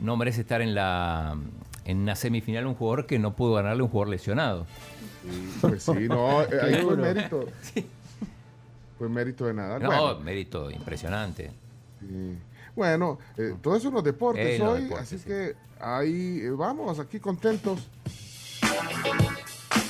no 0.03 0.17
merece 0.19 0.43
estar 0.43 0.61
en 0.61 0.75
la 0.75 1.35
en 1.87 1.99
una 1.99 2.15
semifinal 2.15 2.67
un 2.67 2.75
jugador 2.75 3.07
que 3.07 3.19
no 3.19 3.35
pudo 3.35 3.55
ganarle 3.55 3.83
un 3.83 3.89
jugador 3.89 4.11
lesionado. 4.11 4.67
Pues 5.63 5.83
sí, 5.83 6.09
no, 6.09 6.43
eh, 6.43 6.49
ahí 6.63 6.75
fue 6.83 6.97
mérito. 6.99 7.47
Fue 8.99 9.09
mérito 9.09 9.47
de 9.47 9.55
Nadal. 9.55 9.83
No, 9.83 9.89
bueno, 9.89 10.21
mérito 10.21 10.71
impresionante. 10.71 11.51
sí. 12.01 12.39
Bueno, 12.77 13.19
eh, 13.37 13.55
todo 13.61 13.77
eso 13.77 13.89
en 13.89 13.95
los 13.95 14.05
deportes 14.05 14.47
Eh, 14.47 14.59
los 14.59 14.69
hoy, 14.75 14.83
deportes, 14.85 15.07
así 15.07 15.19
sí. 15.19 15.25
que 15.27 15.55
ahí 15.81 16.41
eh, 16.45 16.51
vamos, 16.51 16.99
aquí 17.01 17.19
contentos. 17.19 17.89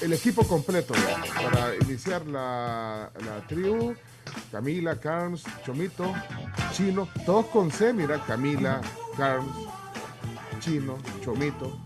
El 0.00 0.12
equipo 0.12 0.46
completo 0.46 0.94
ya, 0.94 1.50
para 1.50 1.74
iniciar 1.76 2.26
la, 2.26 3.10
la 3.24 3.46
tribu. 3.46 3.94
Camila, 4.52 4.96
Carms, 4.96 5.44
Chomito, 5.64 6.12
Chino, 6.72 7.08
todos 7.26 7.46
con 7.46 7.70
C, 7.70 7.92
mira, 7.92 8.22
Camila, 8.26 8.80
Carms, 9.16 9.52
Chino, 10.60 10.98
Chomito, 11.24 11.80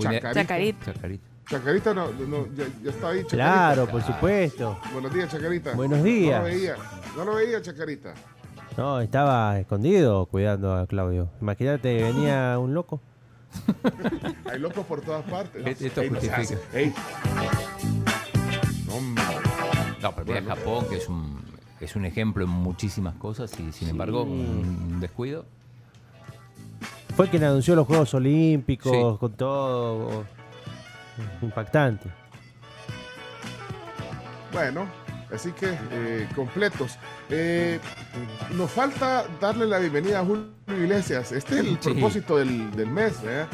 Chacarita. 0.00 0.34
Chacarita. 0.34 0.92
Chacarita. 0.92 1.24
Chacarita 1.48 1.94
no, 1.94 2.10
no, 2.12 2.46
ya, 2.54 2.64
ya 2.82 2.90
está 2.90 3.08
ahí. 3.10 3.22
Chacarita. 3.22 3.28
Claro, 3.36 3.86
por 3.86 4.02
supuesto. 4.02 4.78
Buenos 4.92 5.14
días, 5.14 5.30
Chacarita. 5.30 5.74
Buenos 5.74 6.02
días. 6.02 6.40
No 6.40 6.48
lo 6.48 6.54
veía, 6.54 6.76
no 7.16 7.24
lo 7.24 7.34
veía, 7.36 7.62
Chacarita. 7.62 8.14
No, 8.76 9.00
estaba 9.00 9.58
escondido 9.58 10.26
cuidando 10.26 10.74
a 10.74 10.86
Claudio. 10.86 11.30
Imagínate, 11.40 12.02
venía 12.02 12.58
un 12.58 12.74
loco. 12.74 13.00
Hay 14.50 14.58
locos 14.58 14.84
por 14.86 15.00
todas 15.00 15.24
partes. 15.24 15.80
Esto- 15.80 16.00
Ey, 16.02 16.08
justifica. 16.08 16.54
Ey. 16.72 16.94
No. 18.86 19.00
No, 20.02 20.12
pero 20.14 20.26
mira 20.26 20.40
Bueno. 20.40 20.54
Japón, 20.56 20.86
que 20.88 20.96
es 20.96 21.08
un, 21.08 21.40
es 21.80 21.96
un 21.96 22.04
ejemplo 22.04 22.44
en 22.44 22.50
muchísimas 22.50 23.14
cosas 23.16 23.52
y 23.58 23.72
sin 23.72 23.88
embargo 23.88 24.22
un 24.22 25.00
descuido. 25.00 25.44
Fue 27.16 27.28
quien 27.28 27.42
anunció 27.44 27.74
los 27.74 27.86
Juegos 27.86 28.14
Olímpicos, 28.14 28.92
Sí. 28.92 29.18
con 29.18 29.32
todo. 29.32 30.24
Impactante. 31.42 32.08
Bueno, 34.52 34.86
así 35.32 35.52
que 35.52 35.76
eh, 35.90 36.28
completos. 36.34 36.98
Eh, 37.30 37.78
nos 38.52 38.70
falta 38.70 39.24
darle 39.40 39.66
la 39.66 39.78
bienvenida 39.78 40.20
a 40.20 40.24
Julio 40.24 40.46
Iglesias. 40.68 41.32
Este 41.32 41.54
es 41.54 41.60
el 41.60 41.78
Sí. 41.80 41.90
propósito 41.90 42.36
del, 42.38 42.70
del 42.76 42.90
mes. 42.90 43.14
¿eh? 43.24 43.46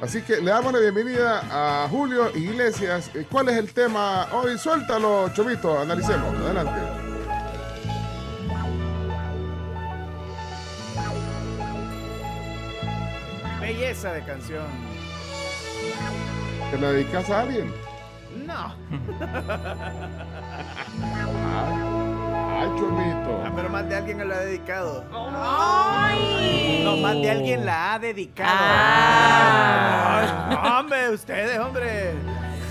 Así 0.00 0.22
que 0.22 0.36
le 0.40 0.50
damos 0.50 0.72
la 0.72 0.78
bienvenida 0.80 1.42
a 1.84 1.88
Julio 1.88 2.30
Iglesias. 2.36 3.10
Eh, 3.14 3.26
¿Cuál 3.30 3.48
es 3.50 3.56
el 3.56 3.72
tema 3.72 4.28
hoy? 4.32 4.58
Suéltalo, 4.58 5.28
Chovito, 5.34 5.78
analicemos. 5.80 6.34
Adelante. 6.36 6.80
Belleza 13.60 14.12
de 14.12 14.22
canción. 14.22 14.66
¿Te 16.70 16.78
la 16.78 16.92
dedicas 16.92 17.28
a 17.30 17.40
alguien? 17.42 17.72
No. 18.48 18.74
Ay, 22.60 22.68
Chovito. 22.78 23.42
Ah, 23.44 23.52
pero 23.54 23.68
más 23.68 23.86
de 23.88 23.96
alguien 23.96 24.16
me 24.18 24.24
lo 24.24 24.34
ha 24.34 24.38
dedicado. 24.38 25.04
¡Ay! 25.12 26.80
No, 26.84 26.96
más 26.96 27.14
de 27.14 27.30
alguien 27.30 27.66
la 27.66 27.94
ha 27.94 27.98
dedicado. 27.98 28.50
Ah. 28.58 30.48
Ay, 30.50 30.70
hombre, 30.80 31.10
ustedes, 31.10 31.58
hombre. 31.58 32.14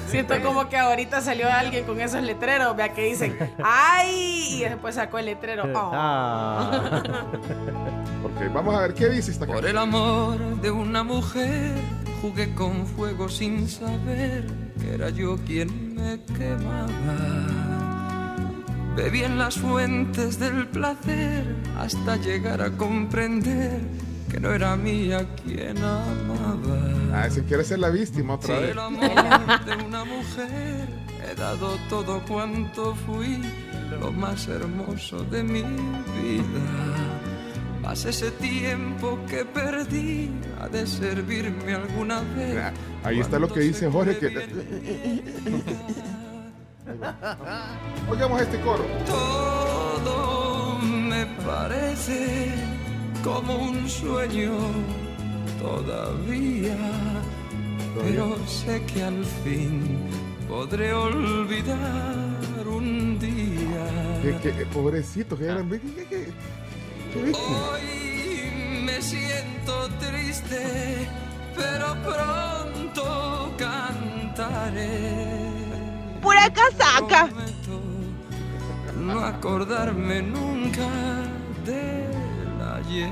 Siento 0.07 0.41
como 0.41 0.67
que 0.69 0.77
ahorita 0.77 1.21
salió 1.21 1.51
alguien 1.51 1.83
con 1.85 1.99
esos 2.01 2.21
letreros, 2.23 2.75
vea 2.75 2.93
que 2.93 3.03
dicen, 3.03 3.37
¡ay! 3.63 4.55
Y 4.55 4.63
después 4.63 4.95
sacó 4.95 5.19
el 5.19 5.25
letrero. 5.27 5.65
"Oh". 5.75 5.91
Ah. 5.93 6.71
Ok, 8.23 8.53
vamos 8.53 8.73
a 8.75 8.79
ver 8.81 8.93
qué 8.93 9.09
dice 9.09 9.31
esta 9.31 9.45
Por 9.45 9.55
canción. 9.57 9.71
el 9.71 9.77
amor 9.77 10.37
de 10.61 10.71
una 10.71 11.03
mujer 11.03 11.75
jugué 12.21 12.53
con 12.55 12.87
fuego 12.87 13.27
sin 13.29 13.67
saber 13.69 14.45
era 14.85 15.09
yo 15.09 15.37
quien 15.45 15.95
me 15.95 16.19
quemaba. 16.37 17.17
Bebí 18.95 19.23
en 19.23 19.37
las 19.37 19.57
fuentes 19.57 20.39
del 20.39 20.67
placer 20.67 21.55
hasta 21.77 22.17
llegar 22.17 22.61
a 22.61 22.71
comprender 22.71 23.81
que 24.29 24.39
no 24.39 24.51
era 24.51 24.75
mía 24.75 25.27
quien 25.43 25.77
amaba. 25.77 26.97
Ah, 27.13 27.29
se 27.29 27.43
quiere 27.43 27.63
ser 27.63 27.79
la 27.79 27.89
víctima 27.89 28.35
otra 28.35 28.59
vez. 28.59 28.71
el 28.71 28.79
amor 28.79 29.65
de 29.65 29.85
una 29.85 30.03
mujer 30.03 30.87
he 31.23 31.35
dado 31.35 31.77
todo 31.89 32.21
cuanto 32.27 32.95
fui, 32.95 33.39
lo 33.99 34.11
más 34.11 34.47
hermoso 34.47 35.23
de 35.23 35.43
mi 35.43 35.61
vida. 35.61 37.26
Más 37.87 38.03
ese 38.03 38.31
tiempo 38.31 39.17
que 39.29 39.45
perdí 39.45 40.29
ha 40.59 40.67
de 40.67 40.85
servirme 40.85 41.73
alguna 41.73 42.19
vez. 42.35 42.57
Ah, 42.57 42.73
Ahí 43.05 43.21
está 43.21 43.39
lo 43.39 43.47
que 43.47 43.61
dice 43.61 43.89
Jorge. 43.89 44.17
Que... 44.19 44.27
Oigamos 48.11 48.41
este 48.41 48.59
coro. 48.59 48.83
Todo 49.05 50.79
me 50.79 51.25
parece 51.45 52.49
como 53.23 53.55
un 53.55 53.87
sueño 53.87 54.51
todavía, 55.57 56.75
pero 58.01 58.35
sé 58.47 58.83
que 58.83 59.01
al 59.01 59.23
fin 59.45 59.97
podré 60.49 60.91
olvidar 60.91 62.17
un 62.67 63.17
día. 63.17 63.87
Que, 64.41 64.51
que- 64.51 64.65
pobrecito, 64.65 65.37
que 65.37 65.45
eran. 65.45 65.69
¿Qué, 65.69 65.79
qué, 66.09 66.27
Hoy 67.33 68.51
me 68.85 69.01
siento 69.01 69.89
triste, 69.99 71.07
pero 71.55 71.95
pronto 72.03 73.53
cantaré. 73.57 75.27
Pura 76.21 76.51
casaca. 76.53 77.27
Prometo 77.27 77.81
no 78.99 79.19
acordarme 79.25 80.21
nunca 80.21 80.87
del 81.65 82.61
ayer. 82.75 83.09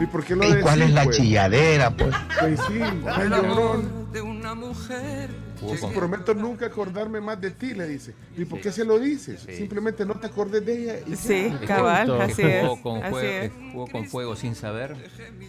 ¿Y 0.00 0.06
por 0.06 0.24
qué 0.24 0.36
lo 0.36 0.44
¿Y 0.44 0.60
cuál 0.60 0.82
es 0.82 0.90
la 0.92 1.04
pues? 1.04 1.16
chilladera, 1.16 1.90
pues? 1.90 2.14
Pues 2.38 2.60
sí, 2.68 2.78
Por 3.02 3.10
ay, 3.12 3.22
el 3.22 3.30
llorón. 3.30 3.50
amor 3.50 4.12
de 4.12 4.20
una 4.22 4.54
mujer. 4.54 5.30
Con- 5.60 5.92
Prometo 5.92 6.34
nunca 6.34 6.66
acordarme 6.66 7.20
más 7.20 7.40
de 7.40 7.50
ti, 7.50 7.74
le 7.74 7.86
dice. 7.88 8.14
¿Y 8.36 8.44
por 8.44 8.60
qué 8.60 8.70
se 8.72 8.84
lo 8.84 8.98
dices? 8.98 9.40
Sí. 9.46 9.54
Simplemente 9.56 10.04
no 10.06 10.14
te 10.14 10.26
acordes 10.28 10.64
de 10.64 10.82
ella. 10.82 10.94
y 11.06 11.10
ya. 11.10 11.16
Sí, 11.16 11.52
que- 11.60 11.66
cabal, 11.66 12.20
así 12.20 12.42
es. 12.42 12.62
jugó 12.66 12.82
con, 12.82 13.02
Así 13.02 13.10
fuego, 13.12 13.28
es. 13.44 13.52
jugó 13.72 13.86
con 13.88 14.04
fuego 14.06 14.36
sin 14.36 14.54
saber 14.54 14.94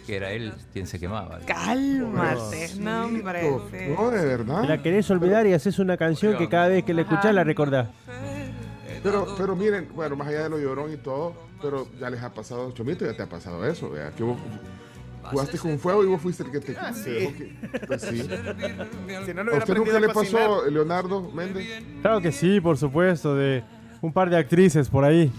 que 0.06 0.16
era 0.16 0.32
él 0.32 0.52
quien 0.72 0.86
se 0.86 0.98
quemaba. 0.98 1.38
Cálmate, 1.46 2.74
no, 2.78 3.04
hombre. 3.04 3.40
sí. 3.70 3.94
No, 3.96 4.10
de 4.10 4.24
verdad. 4.24 4.64
La 4.68 4.82
querés 4.82 5.10
olvidar 5.10 5.46
y 5.46 5.52
haces 5.52 5.78
una 5.78 5.96
canción 5.96 6.36
que 6.36 6.48
cada 6.48 6.68
vez 6.68 6.84
que 6.84 6.94
la 6.94 7.02
escuchás 7.02 7.34
la 7.34 7.44
recordás. 7.44 7.88
Pero, 9.02 9.34
pero 9.38 9.56
miren, 9.56 9.88
bueno, 9.94 10.14
más 10.16 10.28
allá 10.28 10.42
de 10.44 10.50
lo 10.50 10.58
llorón 10.58 10.92
y 10.92 10.96
todo, 10.98 11.34
pero 11.62 11.88
ya 11.98 12.10
les 12.10 12.22
ha 12.22 12.34
pasado, 12.34 12.70
Chomito, 12.72 13.06
ya 13.06 13.14
te 13.16 13.22
ha 13.22 13.28
pasado 13.28 13.64
eso, 13.66 13.90
que 14.16 14.22
vos 14.22 14.36
jugaste 15.24 15.58
con 15.58 15.78
fuego 15.78 16.02
y 16.04 16.06
vos 16.06 16.20
fuiste 16.20 16.42
el 16.42 16.50
que 16.50 16.60
te... 16.60 16.76
Ah, 16.78 16.92
sí. 16.92 17.10
que- 17.36 17.78
Pues 17.86 18.02
sí. 18.10 18.22
Si 19.26 19.34
no, 19.34 19.44
no 19.44 19.52
¿A 19.52 19.58
usted 19.58 19.74
nunca 19.76 19.98
le 20.00 20.08
pasó, 20.08 20.64
Leonardo 20.68 21.30
Méndez? 21.32 21.66
Claro 22.02 22.20
que 22.20 22.32
sí, 22.32 22.60
por 22.60 22.76
supuesto, 22.78 23.34
de 23.34 23.62
un 24.00 24.12
par 24.12 24.30
de 24.30 24.36
actrices 24.38 24.88
por 24.88 25.04
ahí. 25.04 25.30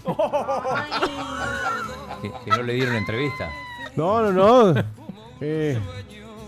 Que, 2.22 2.32
que 2.46 2.52
no 2.58 2.64
le 2.64 2.74
dieron 2.74 2.96
entrevista. 2.96 3.50
No, 3.96 4.32
no, 4.32 4.74
no. 4.74 4.84
Eh, 5.44 5.76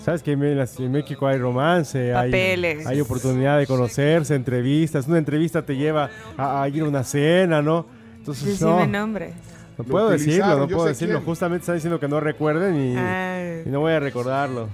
Sabes 0.05 0.21
que 0.21 0.33
en, 0.33 0.55
las- 0.57 0.79
en 0.79 0.91
México 0.91 1.25
hay 1.25 1.39
romance, 1.39 2.13
hay, 2.13 2.29
Papeles. 2.29 2.85
hay 2.85 3.01
oportunidad 3.01 3.57
de 3.57 3.65
conocerse, 3.65 4.35
entrevistas. 4.35 5.07
Una 5.07 5.17
entrevista 5.17 5.65
te 5.65 5.75
lleva 5.75 6.11
a, 6.37 6.61
a 6.61 6.69
ir 6.69 6.83
a 6.83 6.85
una 6.85 7.03
cena, 7.03 7.63
¿no? 7.63 7.87
Entonces, 8.17 8.61
no, 8.61 8.75
Decime 8.75 8.87
nombres. 8.91 9.33
No 9.77 9.83
puedo 9.83 10.09
decirlo, 10.09 10.57
no 10.57 10.67
puedo 10.67 10.86
decirlo. 10.86 11.15
quién. 11.15 11.25
Justamente 11.25 11.62
están 11.63 11.75
diciendo 11.75 11.99
que 11.99 12.07
no 12.07 12.19
recuerden 12.19 12.75
y, 12.75 13.69
no 13.69 13.79
voy 13.79 13.93
a 13.93 13.99
recordarlo. 13.99 14.69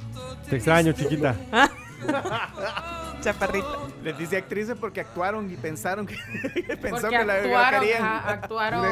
Te 0.49 0.57
extraño, 0.57 0.91
chiquita. 0.93 1.35
Chaparrita. 3.21 3.67
Les 4.03 4.17
dice 4.17 4.37
actrices 4.37 4.77
porque 4.79 5.01
actuaron 5.01 5.51
y 5.51 5.55
pensaron 5.55 6.05
que, 6.05 6.15
pensó 6.81 7.01
Porque 7.01 7.17
que 7.17 7.25
la, 7.25 7.41
la 7.41 7.79
querían. 7.79 8.03
ajá, 8.03 8.29
actuaron. 8.29 8.83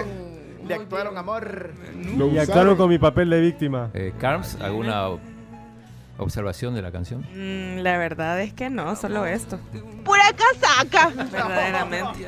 Le, 0.67 0.74
actuaron 0.74 1.13
bien. 1.13 1.17
amor. 1.20 1.72
Lo 2.17 2.26
Y 2.26 2.32
usaron. 2.32 2.39
actuaron 2.39 2.76
con 2.76 2.89
mi 2.89 3.00
papel 3.00 3.30
de 3.30 3.39
víctima. 3.39 3.89
Eh, 3.93 4.13
Carms, 4.20 4.58
¿alguna 4.60 5.08
observación 6.17 6.76
de 6.76 6.82
la 6.82 6.91
canción? 6.91 7.22
Mm, 7.34 7.80
la 7.80 7.98
verdad 7.98 8.41
es 8.41 8.54
que 8.54 8.70
no, 8.70 8.96
solo 8.98 9.26
esto. 9.26 9.60
Pura 10.04 10.24
casaca. 10.36 11.10
Verdaderamente. 11.10 12.28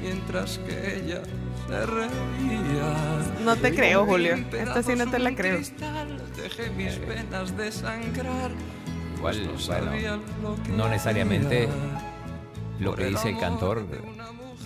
Mientras 0.00 0.58
que 0.58 0.96
ella 0.98 1.22
se 1.68 1.86
reía. 1.86 3.32
No 3.44 3.56
te 3.56 3.74
creo, 3.74 4.04
Julio. 4.06 4.34
Esta 4.36 4.82
sí 4.82 4.94
no 4.96 5.10
te 5.10 5.18
la 5.18 5.34
creo. 5.34 5.58
Dejé 6.36 6.70
mis 6.70 6.98
venas 7.06 7.56
desangrar. 7.56 8.50
Igual, 9.16 9.46
No 9.46 9.52
bueno, 9.66 10.20
no 10.76 10.88
necesariamente 10.88 11.68
lo 12.80 12.94
que 12.94 13.06
dice 13.06 13.30
el 13.30 13.38
cantor 13.38 13.86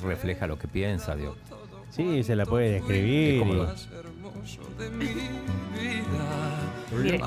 refleja 0.02 0.46
lo 0.46 0.58
que 0.58 0.66
piensa, 0.68 1.14
digo. 1.16 1.36
Sí, 1.90 2.22
se 2.22 2.36
la 2.36 2.44
pueden 2.46 2.76
escribir. 2.76 3.38
¿Cómo 3.40 3.52
y- 3.52 3.56
lo- 3.56 3.64
más 3.64 3.88
hermoso 3.92 4.60
de 4.78 4.90
mi 4.90 5.06
vida. 5.06 6.02
Mire. 6.92 7.18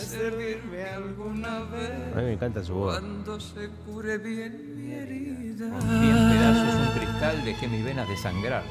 Servirme 0.00 0.84
alguna 0.84 1.60
vez. 1.64 1.90
A 2.14 2.18
mí 2.18 2.24
me 2.24 2.32
encanta 2.32 2.62
su 2.64 2.74
voz. 2.74 2.98
Cuando 2.98 3.38
se 3.40 3.68
cure 3.86 4.18
bien 4.18 4.76
mi 4.76 4.92
herida. 4.92 5.68
Rompí 5.70 6.08
en 6.08 6.30
pedazos 6.30 6.74
un 6.74 6.92
cristal, 6.98 7.44
dejé 7.44 7.68
mis 7.68 7.84
venas 7.84 8.08
desangrar. 8.08 8.62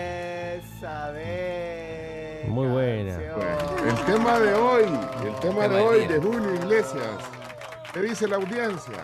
de 1.13 2.45
Muy 2.47 2.67
buena. 2.67 3.17
Bueno, 3.17 3.89
el 3.89 4.05
tema 4.05 4.39
de 4.39 4.53
hoy, 4.53 4.85
el 5.25 5.35
tema 5.39 5.67
de 5.67 5.79
hoy 5.79 6.07
de 6.07 6.19
Julio 6.19 6.55
Iglesias. 6.55 7.17
¿Qué 7.93 8.01
dice 8.01 8.27
la 8.27 8.35
audiencia? 8.35 9.03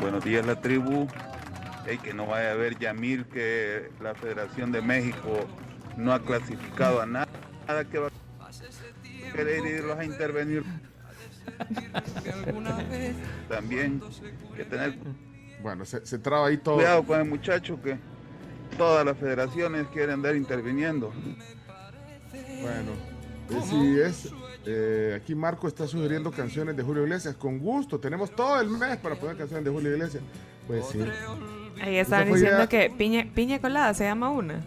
Buenos 0.00 0.24
días, 0.24 0.46
la 0.46 0.54
tribu. 0.56 1.06
Que 1.96 2.12
no 2.12 2.26
vaya 2.26 2.50
a 2.50 2.52
haber 2.52 2.78
Yamil 2.78 3.24
que 3.26 3.90
la 4.02 4.14
Federación 4.14 4.70
de 4.72 4.82
México 4.82 5.46
no 5.96 6.12
ha 6.12 6.20
clasificado 6.22 7.00
a 7.00 7.06
nada. 7.06 7.26
Nada 7.66 7.84
que 7.84 7.98
va 7.98 8.08
a 8.08 9.32
querer 9.34 9.64
irlos 9.64 9.96
a 9.98 10.04
intervenir. 10.04 10.64
También 13.48 14.00
que 14.56 14.64
tener 14.64 14.98
Bueno, 15.62 15.84
se, 15.84 16.04
se 16.04 16.18
traba 16.18 16.48
ahí 16.48 16.58
todo. 16.58 16.76
cuidado 16.76 17.02
con 17.04 17.18
el 17.20 17.24
muchacho 17.26 17.80
que 17.82 17.98
todas 18.76 19.04
las 19.04 19.16
federaciones 19.16 19.86
quieren 19.88 20.10
andar 20.16 20.36
interviniendo. 20.36 21.12
Bueno, 22.60 22.92
Eh, 23.50 23.60
sí, 23.68 23.98
es. 24.00 24.28
eh, 24.66 25.18
aquí 25.20 25.34
Marco 25.34 25.66
está 25.68 25.86
sugiriendo 25.86 26.30
canciones 26.30 26.76
de 26.76 26.82
Julio 26.82 27.04
Iglesias. 27.04 27.34
Con 27.36 27.58
gusto, 27.58 27.98
tenemos 27.98 28.30
todo 28.36 28.60
el 28.60 28.68
mes 28.68 28.98
para 28.98 29.14
poner 29.14 29.36
canciones 29.38 29.64
de 29.64 29.70
Julio 29.70 29.92
Iglesias. 29.92 30.22
Pues 30.66 30.84
sí. 30.92 30.98
Ahí 31.80 31.96
estaban 31.96 32.26
diciendo 32.28 32.56
idea- 32.56 32.66
que 32.68 32.90
piña, 32.90 33.26
piña 33.34 33.58
colada 33.60 33.92
se 33.94 34.04
llama 34.04 34.30
una. 34.30 34.60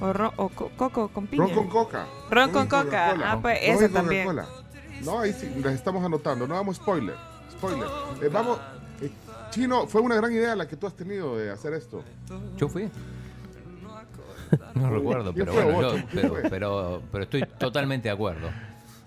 O, 0.00 0.12
ro- 0.12 0.32
o 0.36 0.48
co- 0.48 0.70
coco 0.76 1.08
con 1.08 1.26
piña. 1.26 1.44
Ron 1.46 1.54
con 1.54 1.68
coca. 1.68 2.06
Ron 2.30 2.50
con 2.52 2.66
coca. 2.68 3.14
Ah, 3.24 3.38
pues 3.40 3.58
Ron 3.66 3.84
esa 3.84 3.88
también. 3.92 4.26
Coca-Cola. 4.26 4.48
No, 5.04 5.20
ahí 5.20 5.32
sí, 5.32 5.50
las 5.62 5.74
estamos 5.74 6.04
anotando. 6.04 6.46
No 6.46 6.54
vamos 6.54 6.76
spoiler. 6.76 7.14
Spoiler. 7.52 7.88
Eh, 8.22 8.28
vamos. 8.32 8.58
eh, 9.00 9.10
Chino, 9.50 9.86
fue 9.86 10.00
una 10.00 10.14
gran 10.16 10.32
idea 10.32 10.54
la 10.54 10.68
que 10.68 10.76
tú 10.76 10.86
has 10.86 10.94
tenido 10.94 11.36
de 11.36 11.50
hacer 11.50 11.72
esto. 11.74 12.02
Yo 12.56 12.68
fui. 12.68 12.88
No 14.74 14.88
recuerdo, 14.90 15.34
¿Quién 15.34 15.44
pero 15.46 15.64
bueno, 15.72 15.80
yo- 15.96 16.06
¿Quién 16.06 16.08
pero, 16.32 16.34
pero, 16.48 17.02
pero 17.12 17.24
estoy 17.24 17.44
totalmente 17.58 18.08
de 18.08 18.14
acuerdo. 18.14 18.48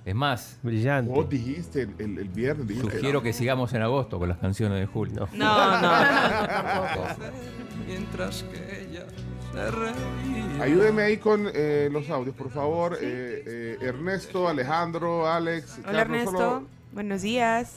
Es 0.03 0.15
más, 0.15 0.57
Brillante. 0.63 1.11
Vos 1.13 1.29
dijiste 1.29 1.83
el, 1.83 1.93
el- 1.99 2.17
el 2.17 2.29
viernes. 2.29 2.67
Dijiste, 2.67 2.91
sugiero 2.97 3.21
que 3.21 3.33
sigamos 3.33 3.71
en 3.73 3.83
agosto 3.83 4.17
con 4.17 4.29
las 4.29 4.39
canciones 4.39 4.79
de 4.79 4.87
Julio. 4.87 5.27
No, 5.33 5.81
no, 5.81 5.89
tampoco. 5.89 7.07
Mientras 7.87 8.43
que 8.43 8.81
ella 8.89 9.05
se 9.53 9.71
reía. 9.71 10.63
Ayúdeme 10.63 11.03
ahí 11.03 11.17
con 11.17 11.47
eh, 11.53 11.89
los 11.91 12.09
audios, 12.09 12.35
por 12.35 12.49
favor. 12.49 12.97
Eh, 12.99 13.43
eh, 13.45 13.77
Ernesto, 13.81 14.47
Alejandro, 14.47 15.27
Alex. 15.31 15.77
Hola 15.79 15.83
Carlos, 15.85 16.01
Ernesto, 16.17 16.31
solo- 16.31 16.67
buenos 16.93 17.21
días. 17.21 17.73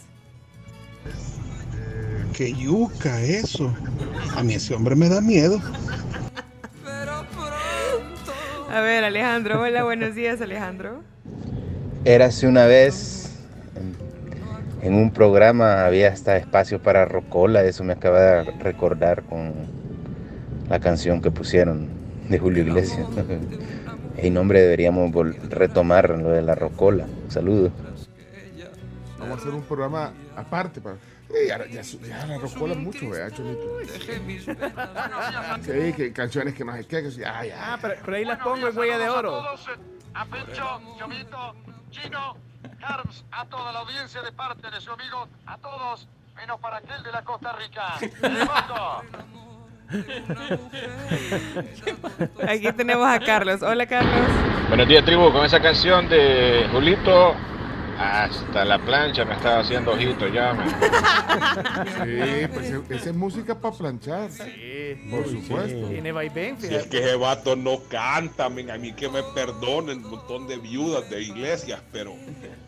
Qué 2.35 2.53
yuca 2.55 3.21
eso. 3.21 3.73
A 4.35 4.43
mí 4.43 4.55
ese 4.55 4.75
hombre 4.75 4.97
me 4.97 5.09
da 5.11 5.21
miedo. 5.21 5.61
A 8.71 8.81
ver, 8.81 9.05
Alejandro, 9.05 9.61
hola, 9.61 9.85
buenos 9.85 10.15
días, 10.15 10.41
Alejandro. 10.41 11.03
Érase 12.05 12.47
una 12.47 12.67
vez 12.67 13.31
en, 14.83 14.87
en 14.87 14.95
un 14.95 15.11
programa 15.11 15.87
había 15.87 16.09
hasta 16.09 16.37
espacio 16.37 16.83
para 16.83 17.05
Rocola, 17.07 17.62
eso 17.64 17.83
me 17.85 17.95
acaba 17.95 18.21
de 18.21 18.45
recordar 18.61 19.23
con 19.25 19.53
la 20.69 20.81
canción 20.81 21.23
que 21.23 21.31
pusieron 21.31 21.88
de 22.29 22.38
Julio 22.38 22.62
Iglesias. 22.64 23.07
En 24.17 24.33
nombre 24.33 24.62
deberíamos 24.62 25.11
vol- 25.11 25.37
retomar 25.51 26.09
lo 26.09 26.31
de 26.31 26.40
la 26.40 26.55
Rocola. 26.55 27.05
Saludos. 27.29 27.73
Vamos 29.19 29.38
a 29.38 29.40
hacer 29.40 29.53
un 29.53 29.62
programa 29.62 30.12
aparte. 30.37 30.81
Para... 30.81 30.97
Ya, 31.49 31.67
ya, 31.67 31.83
ya 31.83 32.27
la 32.27 32.38
rocola 32.38 32.75
mucho, 32.77 33.11
vea, 33.11 33.29
Cholito. 33.33 33.61
Sí, 35.62 35.93
que 35.95 36.12
canciones 36.12 36.55
que 36.55 36.64
no 36.64 36.75
sé 36.77 36.85
qué. 36.87 37.03
Que, 37.03 37.27
ah, 37.27 37.45
ya. 37.45 37.75
Ah, 37.75 37.79
pero, 37.83 37.95
pero 38.05 38.17
ahí 38.17 38.25
las 38.25 38.38
pongo 38.38 38.69
en 38.69 38.79
huella 38.79 38.99
de 38.99 39.09
oro. 39.09 39.43
A 40.14 40.25
Pencho, 40.27 40.81
Chomito, 40.97 41.55
Chino, 41.94 42.37
Carms, 42.80 43.24
a 43.30 43.44
toda 43.44 43.70
la 43.72 43.78
audiencia 43.80 44.22
de 44.22 44.33
parte 44.33 44.68
de 44.68 44.80
su 44.80 44.90
amigo, 44.90 45.28
a 45.46 45.57
todos, 45.59 46.09
menos 46.35 46.59
para 46.59 46.78
aquel 46.78 47.04
de 47.04 47.12
la 47.12 47.22
Costa 47.22 47.52
Rica. 47.52 47.94
Aquí 52.48 52.72
tenemos 52.72 53.07
a 53.07 53.20
Carlos. 53.20 53.62
Hola, 53.62 53.87
Carlos. 53.87 54.26
Buenos 54.68 54.88
días, 54.88 55.04
tribu. 55.04 55.30
Con 55.30 55.44
esa 55.44 55.61
canción 55.61 56.09
de 56.09 56.66
Julito, 56.72 57.37
hasta 57.98 58.64
la 58.64 58.78
plancha 58.85 59.24
me 59.24 59.35
estaba 59.35 59.61
haciendo 59.61 59.92
ojitos 59.92 60.33
ya. 60.33 60.52
man. 60.52 60.68
Sí, 60.68 62.46
pues 62.52 62.70
e- 62.70 62.94
esa 62.96 63.11
es 63.11 63.14
música 63.16 63.54
para 63.59 63.76
planchar. 63.76 64.30
Sí, 64.30 64.96
Por 65.11 65.28
supuesto. 65.28 65.88
Tiene 65.88 66.12
vaivén, 66.12 66.61
Si 66.61 66.74
es 66.74 66.87
que 66.87 66.98
ese 66.98 67.16
vato 67.16 67.57
no 67.57 67.80
canta, 67.88 68.48
men, 68.48 68.70
a 68.70 68.78
mí 68.78 68.92
que 68.92 69.09
me 69.09 69.22
perdonen 69.22 70.04
un 70.04 70.11
montón 70.11 70.46
de 70.46 70.57
viudas 70.59 71.09
de 71.11 71.22
iglesias, 71.22 71.80
pero, 71.92 72.14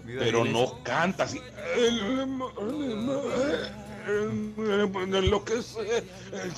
pero 0.06 0.44
no 0.44 0.82
canta 0.82 1.24
así. 1.24 1.40
Lo 5.28 5.44
que 5.44 5.62
sé, 5.62 6.04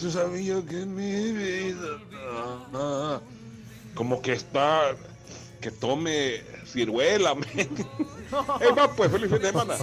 tú 0.00 0.10
sabías 0.10 0.62
que 0.68 0.84
mi 0.84 1.32
vida. 1.32 1.98
ah, 2.74 3.20
Como 3.94 4.20
que 4.20 4.32
está. 4.32 4.94
Que 5.60 5.70
tome 5.72 6.42
ciruela, 6.66 7.34
men. 7.34 7.68
Ey, 8.60 8.68
va, 8.76 8.90
pues, 8.94 9.10
feliz 9.10 9.30
fin 9.30 9.38
de 9.40 9.46
semana. 9.48 9.74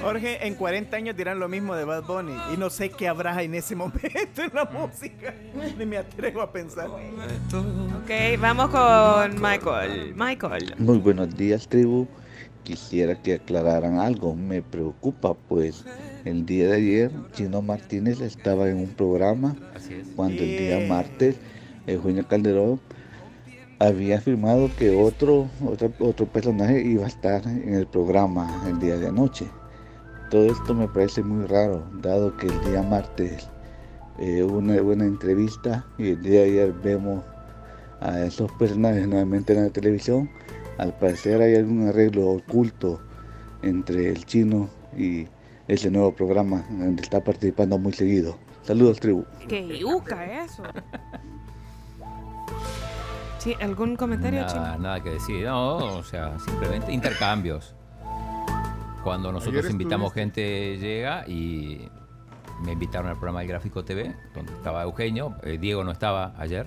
Jorge, 0.00 0.46
en 0.46 0.54
40 0.54 0.96
años 0.96 1.16
dirán 1.16 1.38
lo 1.38 1.48
mismo 1.48 1.74
de 1.74 1.84
Bad 1.84 2.04
Bunny. 2.04 2.36
Y 2.52 2.56
no 2.56 2.70
sé 2.70 2.90
qué 2.90 3.08
habrá 3.08 3.42
en 3.42 3.54
ese 3.54 3.74
momento 3.74 4.42
en 4.42 4.50
la 4.54 4.64
música. 4.64 5.34
Ni 5.78 5.86
me 5.86 5.98
atrevo 5.98 6.42
a 6.42 6.52
pensar. 6.52 6.88
Ok, 6.88 8.10
vamos 8.40 8.70
con 8.70 9.40
Michael. 9.40 10.14
Michael. 10.14 10.74
Muy 10.78 10.98
buenos 10.98 11.36
días, 11.36 11.66
tribu. 11.68 12.06
Quisiera 12.62 13.20
que 13.20 13.34
aclararan 13.34 13.98
algo. 13.98 14.34
Me 14.34 14.62
preocupa, 14.62 15.34
pues 15.34 15.84
el 16.24 16.44
día 16.44 16.68
de 16.68 16.74
ayer 16.76 17.10
Chino 17.32 17.62
Martínez 17.62 18.20
estaba 18.20 18.68
en 18.68 18.78
un 18.78 18.88
programa 18.88 19.54
cuando 20.16 20.42
el 20.42 20.58
día 20.58 20.80
martes 20.88 21.36
Eugenio 21.86 22.26
Calderón 22.26 22.80
había 23.78 24.18
afirmado 24.18 24.70
que 24.78 24.96
otro, 24.96 25.48
otro, 25.64 25.92
otro 25.98 26.26
personaje 26.26 26.82
iba 26.82 27.04
a 27.04 27.08
estar 27.08 27.46
en 27.46 27.74
el 27.74 27.86
programa 27.86 28.62
el 28.66 28.78
día 28.78 28.96
de 28.96 29.08
anoche. 29.08 29.46
Todo 30.30 30.46
esto 30.46 30.74
me 30.74 30.88
parece 30.88 31.22
muy 31.22 31.46
raro, 31.46 31.84
dado 32.00 32.36
que 32.36 32.46
el 32.46 32.64
día 32.64 32.82
martes 32.82 33.48
eh, 34.18 34.42
hubo 34.42 34.58
una 34.58 34.80
buena 34.80 35.04
entrevista 35.04 35.84
y 35.98 36.10
el 36.10 36.22
día 36.22 36.40
de 36.40 36.46
ayer 36.46 36.72
vemos 36.72 37.22
a 38.00 38.20
esos 38.20 38.50
personajes 38.52 39.06
nuevamente 39.06 39.52
en 39.52 39.64
la 39.64 39.70
televisión. 39.70 40.30
Al 40.78 40.96
parecer 40.98 41.40
hay 41.40 41.54
algún 41.54 41.88
arreglo 41.88 42.28
oculto 42.28 43.00
entre 43.62 44.08
el 44.08 44.24
chino 44.24 44.68
y 44.96 45.26
ese 45.68 45.90
nuevo 45.90 46.12
programa 46.12 46.64
donde 46.70 47.02
está 47.02 47.22
participando 47.22 47.78
muy 47.78 47.92
seguido. 47.92 48.36
Saludos, 48.62 49.00
tribu. 49.00 49.24
Qué 49.48 49.78
yuca 49.78 50.44
eso. 50.44 50.62
Sí, 53.46 53.54
¿algún 53.60 53.94
comentario, 53.94 54.40
Nada, 54.40 54.52
Chino? 54.72 54.78
nada 54.78 55.00
que 55.00 55.10
decir, 55.10 55.46
no, 55.46 55.76
o 55.76 56.02
sea, 56.02 56.36
simplemente 56.40 56.92
intercambios. 56.92 57.76
Cuando 59.04 59.30
nosotros 59.30 59.70
invitamos 59.70 60.12
gente, 60.12 60.76
llega 60.78 61.24
y 61.28 61.88
me 62.64 62.72
invitaron 62.72 63.06
al 63.06 63.14
programa 63.14 63.38
del 63.38 63.48
Gráfico 63.50 63.84
TV, 63.84 64.16
donde 64.34 64.52
estaba 64.52 64.82
Eugenio, 64.82 65.36
eh, 65.44 65.58
Diego 65.60 65.84
no 65.84 65.92
estaba 65.92 66.34
ayer. 66.38 66.66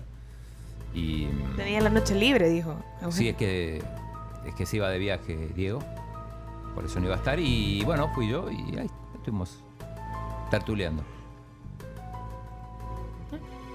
Y 0.93 1.25
mm, 1.25 1.57
Tenía 1.57 1.81
la 1.81 1.89
noche 1.89 2.15
libre, 2.15 2.47
dijo. 2.47 2.71
Eugenio. 3.01 3.11
sí, 3.11 3.27
es 3.27 3.35
que, 3.35 3.83
es 4.45 4.55
que 4.55 4.65
se 4.65 4.77
iba 4.77 4.89
de 4.89 4.99
viaje 4.99 5.49
Diego, 5.53 5.79
por 6.75 6.85
eso 6.85 7.01
no 7.01 7.07
iba 7.07 7.15
a 7.15 7.17
estar. 7.17 7.41
Y 7.41 7.83
bueno, 7.83 8.07
fui 8.15 8.29
yo 8.29 8.49
y 8.49 8.77
ahí 8.77 8.89
estuvimos 9.15 9.65
tertuleando. 10.49 11.03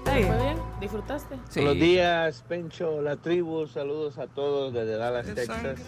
¿Te 0.05 0.23
fue 0.23 0.37
bien? 0.37 0.57
¿Disfrutaste? 0.79 1.35
Sí. 1.49 1.59
Buenos 1.61 1.79
días, 1.79 2.45
Pencho, 2.47 3.01
la 3.01 3.17
tribu, 3.17 3.67
saludos 3.67 4.17
a 4.17 4.27
todos 4.27 4.71
desde 4.73 4.97
Dallas, 4.97 5.25
Texas. 5.33 5.81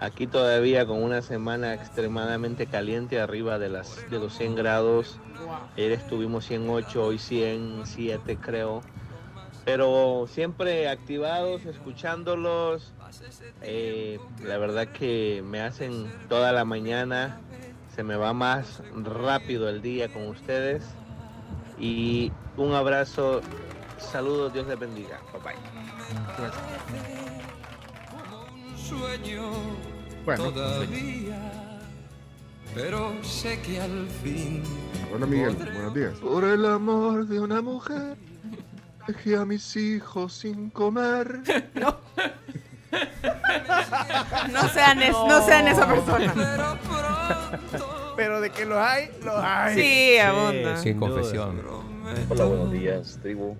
Aquí 0.00 0.26
todavía 0.26 0.86
con 0.86 1.02
una 1.02 1.22
semana 1.22 1.74
extremadamente 1.74 2.66
caliente, 2.66 3.20
arriba 3.20 3.58
de, 3.58 3.68
las, 3.68 4.10
de 4.10 4.18
los 4.18 4.36
100 4.36 4.56
grados. 4.56 5.18
Ayer 5.76 5.92
estuvimos 5.92 6.46
108, 6.46 7.04
hoy 7.04 7.18
107 7.18 8.38
creo. 8.40 8.80
Pero 9.64 10.26
siempre 10.28 10.88
activados, 10.88 11.66
escuchándolos. 11.66 12.94
Eh, 13.62 14.18
la 14.44 14.58
verdad 14.58 14.88
que 14.88 15.42
me 15.44 15.60
hacen 15.60 16.10
toda 16.28 16.52
la 16.52 16.64
mañana. 16.64 17.40
Se 17.94 18.02
me 18.02 18.16
va 18.16 18.32
más 18.32 18.82
rápido 18.94 19.68
el 19.68 19.82
día 19.82 20.12
con 20.12 20.26
ustedes. 20.28 20.84
Y 21.78 22.32
un 22.56 22.72
abrazo. 22.74 23.40
Saludos, 23.98 24.52
Dios 24.52 24.66
les 24.66 24.78
bendiga. 24.78 25.20
Bye 25.32 25.42
bye. 25.42 25.54
sueño 28.76 29.50
Bueno. 30.24 30.52
todavía, 30.52 31.80
pero 32.74 33.12
sé 33.24 33.60
que 33.62 33.80
al 33.80 34.06
fin. 34.22 34.62
Hola 35.12 35.26
Miguel, 35.26 35.54
buenos 35.56 35.94
días. 35.94 36.12
Por 36.18 36.44
el 36.44 36.64
amor 36.66 37.26
de 37.26 37.40
una 37.40 37.60
mujer, 37.62 38.16
dejé 39.08 39.36
a 39.36 39.44
mis 39.44 39.76
hijos 39.76 40.32
sin 40.34 40.70
comer. 40.70 41.42
No 41.74 41.96
sean, 44.72 45.02
es- 45.02 45.12
no 45.12 45.42
sean 45.42 45.68
esa 45.68 45.86
persona. 45.86 46.78
Pero 48.16 48.40
de 48.40 48.50
que 48.50 48.64
los 48.64 48.78
hay, 48.78 49.10
los 49.24 49.34
hay. 49.36 49.74
Sí, 49.74 50.18
abunda. 50.18 50.80
Qué 50.82 50.96
confesión. 50.96 51.60
Hola, 52.30 52.44
buenos 52.44 52.72
días, 52.72 53.18
tribu. 53.22 53.56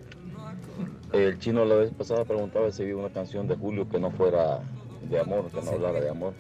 El 1.12 1.38
chino 1.38 1.64
la 1.64 1.76
vez 1.76 1.90
pasada 1.96 2.24
preguntaba 2.24 2.70
si 2.72 2.82
había 2.82 2.96
una 2.96 3.08
canción 3.10 3.46
de 3.48 3.56
Julio 3.56 3.88
que 3.88 3.98
no 3.98 4.10
fuera 4.10 4.60
de 5.02 5.20
amor, 5.20 5.50
que 5.50 5.62
no 5.62 5.70
hablara 5.70 6.00
de 6.00 6.10
amor. 6.10 6.34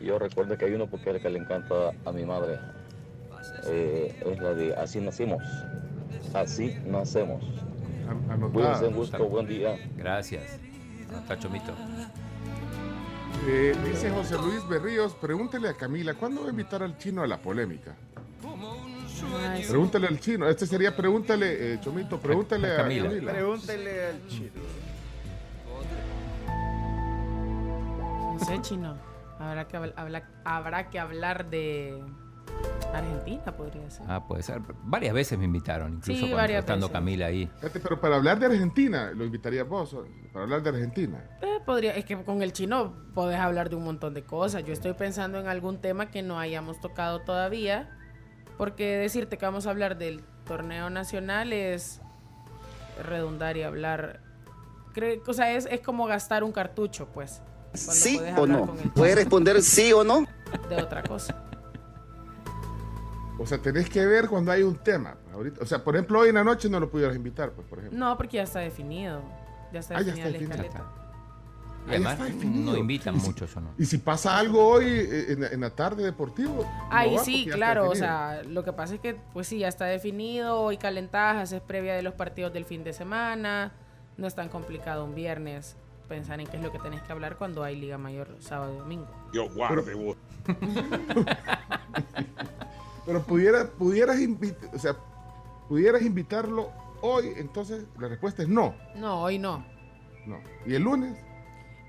Y 0.00 0.06
yo 0.06 0.18
recuerdo 0.18 0.56
que 0.58 0.66
hay 0.66 0.74
uno 0.74 0.86
porque 0.86 1.10
es 1.10 1.16
el 1.16 1.22
que 1.22 1.30
le 1.30 1.38
encanta 1.38 1.74
a 2.04 2.12
mi 2.12 2.24
madre. 2.24 2.58
Eh, 3.68 4.14
es 4.26 4.38
la 4.40 4.52
de 4.54 4.74
Así 4.76 5.00
nacimos. 5.00 5.42
Así 6.34 6.76
nacemos. 6.86 7.42
Cuídense, 8.52 8.86
gusto, 8.88 9.24
buen 9.28 9.46
día. 9.46 9.76
Gracias. 9.96 10.60
Hasta 11.14 11.38
Chomito. 11.38 11.72
Eh, 13.46 13.76
dice 13.84 14.10
José 14.10 14.36
Luis 14.38 14.66
Berríos, 14.68 15.14
pregúntele 15.14 15.68
a 15.68 15.74
Camila, 15.74 16.14
¿cuándo 16.14 16.40
va 16.42 16.46
a 16.48 16.50
invitar 16.50 16.82
al 16.82 16.96
chino 16.98 17.22
a 17.22 17.26
la 17.26 17.36
polémica? 17.38 17.94
Ay, 19.50 19.62
sí. 19.62 19.68
Pregúntale 19.70 20.06
al 20.08 20.20
chino. 20.20 20.48
Este 20.48 20.66
sería 20.66 20.96
pregúntale, 20.96 21.74
eh, 21.74 21.80
Chomito, 21.80 22.18
pregúntale 22.20 22.70
A 22.70 22.74
a 22.74 22.76
Camila. 22.78 23.08
Camila. 23.08 23.32
Pregúntele 23.32 24.06
al 24.06 24.26
chino. 24.28 24.50
No 28.38 28.38
sé, 28.44 28.60
chino. 28.62 28.96
Habrá 29.38 29.66
que, 29.68 29.76
habl- 29.78 29.92
habla- 29.96 30.28
habrá 30.44 30.90
que 30.90 30.98
hablar 30.98 31.48
de 31.50 32.02
Argentina, 32.92 33.52
podría 33.56 33.90
ser. 33.90 34.06
Ah, 34.08 34.26
puede 34.26 34.42
ser. 34.42 34.62
Varias 34.84 35.12
veces 35.12 35.38
me 35.38 35.44
invitaron, 35.44 35.94
incluso 35.94 36.26
Sí, 36.26 36.32
cuando 36.32 36.52
estando 36.52 36.86
veces. 36.86 36.92
Camila 36.92 37.26
ahí. 37.26 37.50
Pero 37.60 38.00
para 38.00 38.16
hablar 38.16 38.38
de 38.38 38.46
Argentina, 38.46 39.10
lo 39.14 39.24
invitarías 39.24 39.68
vos, 39.68 39.94
para 40.32 40.44
hablar 40.44 40.62
de 40.62 40.70
Argentina. 40.70 41.22
Eh, 41.42 41.58
podría, 41.66 41.94
es 41.94 42.04
que 42.04 42.16
con 42.22 42.42
el 42.42 42.52
chino 42.52 42.94
podés 43.14 43.38
hablar 43.38 43.68
de 43.68 43.76
un 43.76 43.84
montón 43.84 44.14
de 44.14 44.24
cosas. 44.24 44.64
Yo 44.64 44.72
estoy 44.72 44.94
pensando 44.94 45.38
en 45.38 45.46
algún 45.46 45.78
tema 45.80 46.10
que 46.10 46.22
no 46.22 46.38
hayamos 46.38 46.80
tocado 46.80 47.20
todavía. 47.20 47.90
Porque 48.56 48.96
decirte 48.96 49.36
que 49.36 49.44
vamos 49.44 49.66
a 49.66 49.70
hablar 49.70 49.98
del 49.98 50.22
torneo 50.46 50.88
nacional 50.88 51.52
es 51.52 52.00
redundar 53.06 53.58
y 53.58 53.62
hablar. 53.62 54.22
O 55.26 55.32
sea, 55.34 55.52
es, 55.52 55.66
es 55.70 55.80
como 55.82 56.06
gastar 56.06 56.42
un 56.42 56.52
cartucho, 56.52 57.08
pues. 57.12 57.42
¿Sí 57.74 58.18
o 58.38 58.46
no? 58.46 58.74
¿Puede 58.94 59.16
responder 59.16 59.60
sí 59.60 59.92
o 59.92 60.02
no? 60.04 60.24
De 60.70 60.76
otra 60.82 61.02
cosa. 61.02 61.42
O 63.38 63.46
sea, 63.46 63.58
tenés 63.58 63.90
que 63.90 64.04
ver 64.06 64.28
cuando 64.28 64.50
hay 64.52 64.62
un 64.62 64.76
tema. 64.76 65.16
Ahorita, 65.32 65.60
o 65.62 65.66
sea, 65.66 65.82
por 65.84 65.94
ejemplo, 65.96 66.20
hoy 66.20 66.30
en 66.30 66.36
la 66.36 66.44
noche 66.44 66.68
no 66.70 66.80
lo 66.80 66.88
pudieras 66.90 67.14
invitar, 67.16 67.50
pues, 67.52 67.66
por 67.66 67.78
ejemplo. 67.78 67.98
No, 67.98 68.16
porque 68.16 68.36
ya 68.38 68.42
está 68.44 68.60
definido. 68.60 69.20
Ya 69.72 69.80
está 69.80 69.96
Ah, 69.96 70.00
ya 70.00 70.06
definida 70.14 70.28
está 70.28 70.38
la 70.38 70.62
definido. 70.62 70.66
escaleta. 70.66 71.02
Y 71.86 71.90
además 71.90 72.18
no 72.44 72.76
invitan 72.76 73.20
si- 73.20 73.26
muchos 73.28 73.56
o 73.56 73.60
no. 73.60 73.70
Y 73.78 73.84
si 73.84 73.98
pasa 73.98 74.36
algo 74.38 74.66
hoy 74.66 74.86
eh, 74.86 75.32
en, 75.34 75.44
en 75.44 75.60
la 75.60 75.70
tarde 75.70 76.02
deportivo. 76.02 76.68
Ahí 76.90 77.16
sí, 77.22 77.46
claro, 77.52 77.88
o 77.90 77.94
sea, 77.94 78.42
lo 78.44 78.64
que 78.64 78.72
pasa 78.72 78.94
es 78.94 79.00
que, 79.00 79.14
pues 79.32 79.46
sí, 79.46 79.58
ya 79.58 79.68
está 79.68 79.84
definido, 79.84 80.58
hoy 80.60 80.78
calentajas, 80.78 81.52
es 81.52 81.60
previa 81.60 81.94
de 81.94 82.02
los 82.02 82.14
partidos 82.14 82.52
del 82.52 82.64
fin 82.64 82.82
de 82.82 82.92
semana, 82.92 83.72
no 84.16 84.26
es 84.26 84.34
tan 84.34 84.48
complicado 84.48 85.04
un 85.04 85.14
viernes 85.14 85.76
pensar 86.08 86.40
en 86.40 86.48
qué 86.48 86.56
es 86.56 86.62
lo 86.62 86.72
que 86.72 86.78
tenés 86.80 87.02
que 87.02 87.12
hablar 87.12 87.36
cuando 87.36 87.62
hay 87.62 87.76
Liga 87.76 87.98
Mayor 87.98 88.34
sábado 88.40 88.74
y 88.74 88.78
domingo. 88.78 89.06
Yo 89.32 89.48
guarde 89.50 89.94
vos. 89.94 90.16
Pero 93.06 93.22
pudiera, 93.22 93.66
pudieras 93.70 94.20
invitar, 94.20 94.68
o 94.74 94.78
sea, 94.78 94.96
pudieras 95.68 96.02
invitarlo 96.02 96.70
hoy, 97.00 97.32
entonces 97.36 97.84
la 97.98 98.08
respuesta 98.08 98.42
es 98.42 98.48
no. 98.48 98.74
No, 98.96 99.22
hoy 99.22 99.38
no. 99.38 99.64
No. 100.26 100.38
¿Y 100.66 100.74
el 100.74 100.82
lunes? 100.82 101.16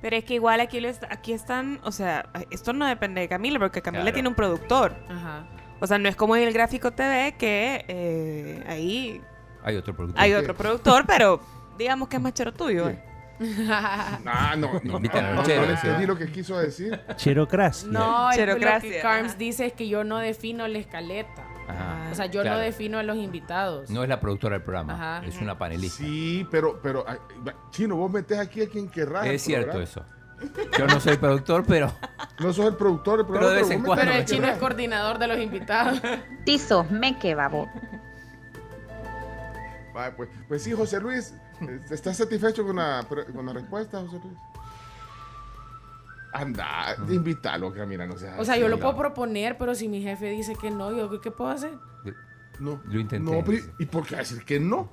Pero 0.01 0.15
es 0.15 0.23
que 0.25 0.35
igual 0.35 0.59
aquí, 0.59 0.79
lo 0.79 0.87
est- 0.89 1.03
aquí 1.09 1.33
están, 1.33 1.79
o 1.83 1.91
sea, 1.91 2.29
esto 2.51 2.71
no 2.71 2.85
depende 2.85 3.21
de 3.21 3.27
Camila, 3.27 3.57
porque 3.57 3.81
Camila 3.81 4.03
Claro. 4.03 4.13
tiene 4.13 4.29
un 4.29 4.35
productor. 4.35 4.95
Ajá. 5.09 5.47
O 5.79 5.87
sea, 5.87 5.97
no 5.97 6.07
es 6.07 6.15
como 6.15 6.35
en 6.35 6.43
el 6.47 6.53
gráfico 6.53 6.91
TV 6.91 7.35
que 7.37 7.83
eh, 7.87 8.63
ahí 8.67 9.21
Hay 9.63 9.75
otro 9.75 9.95
productor. 9.95 10.21
hay 10.21 10.33
otro 10.33 10.55
productor, 10.55 11.05
pero 11.07 11.39
digamos 11.79 12.07
que 12.09 12.17
es 12.17 12.21
machero 12.21 12.53
tuyo. 12.53 12.89
eh. 12.89 13.03
Ah, 13.69 14.55
no, 14.57 14.79
no, 14.83 14.95
Invitan 14.97 15.25
a 15.25 15.29
no, 15.31 15.35
los 15.41 15.47
no, 15.47 15.63
entendí 15.63 16.05
lo 16.07 16.17
que 16.17 16.31
quiso 16.31 16.57
decir. 16.57 16.99
Cherocracia. 17.15 17.87
No, 17.91 18.31
el- 18.31 18.47
lo 18.49 18.55
que 18.55 18.99
Carms 19.01 19.37
dice 19.37 19.67
es 19.67 19.73
que 19.73 19.87
yo 19.87 20.03
no 20.03 20.17
defino 20.17 20.67
la 20.67 20.79
escaleta. 20.79 21.43
Ajá. 21.67 22.07
O 22.11 22.15
sea, 22.15 22.25
yo 22.27 22.41
Claro. 22.41 22.57
no 22.57 22.63
defino 22.63 22.97
a 22.97 23.03
los 23.03 23.17
invitados. 23.17 23.89
No 23.89 24.01
es 24.01 24.09
la 24.09 24.19
productora 24.21 24.53
del 24.55 24.63
programa, 24.63 24.93
Ajá. 24.93 25.25
es 25.27 25.39
una 25.41 25.57
panelista. 25.57 25.97
Sí, 25.97 26.47
pero, 26.49 26.79
pero, 26.81 27.05
Chino, 27.71 27.95
vos 27.97 28.09
metés 28.11 28.39
aquí 28.39 28.61
a 28.61 28.69
quien 28.69 28.89
querrás. 28.89 29.25
es 29.27 29.41
cierto 29.43 29.71
programa. 29.71 29.83
eso. 29.83 30.05
Yo 30.77 30.85
no 30.87 30.99
soy 30.99 31.17
productor, 31.17 31.65
pero 31.67 31.91
No 32.39 32.53
sos 32.53 32.67
el 32.67 32.75
productor 32.75 33.17
del 33.17 33.25
Pero 33.25 33.39
programa. 33.39 33.55
de 33.55 33.61
vez 33.63 33.71
en 33.71 33.83
cuando 33.83 34.05
Pero 34.05 34.15
el 34.17 34.25
chino 34.25 34.47
es 34.47 34.57
coordinador 34.59 35.17
de 35.17 35.27
los 35.27 35.39
invitados. 35.39 35.99
Tizo, 36.45 36.83
me 36.85 37.17
que 37.19 37.33
babo. 37.35 37.67
Pues, 40.15 40.29
pues 40.47 40.63
sí, 40.63 40.71
José 40.73 40.99
Luis, 41.01 41.33
¿estás 41.91 42.17
satisfecho 42.17 42.65
con 42.65 42.75
la, 42.75 43.05
con 43.33 43.45
la 43.45 43.53
respuesta, 43.53 44.01
José 44.01 44.19
Luis? 44.23 44.37
Anda, 46.33 46.95
invítalo, 47.09 47.73
que 47.73 47.85
mira, 47.85 48.05
no 48.05 48.17
seas 48.17 48.39
O 48.39 48.45
sea, 48.45 48.57
yo 48.57 48.67
lo 48.67 48.79
puedo 48.79 48.95
proponer, 48.95 49.57
pero 49.57 49.73
si 49.73 49.87
mi 49.87 50.01
jefe 50.01 50.29
dice 50.29 50.55
que 50.55 50.69
no, 50.69 50.95
¿yo 50.95 51.21
qué- 51.21 51.31
puedo 51.31 51.49
hacer? 51.49 51.71
No, 52.59 52.81
lo 52.85 52.99
intenté. 52.99 53.31
no, 53.31 53.43
pero 53.43 53.59
¿y 53.79 53.85
por 53.85 54.05
qué 54.05 54.17
decir 54.17 54.43
que 54.43 54.59
no? 54.59 54.89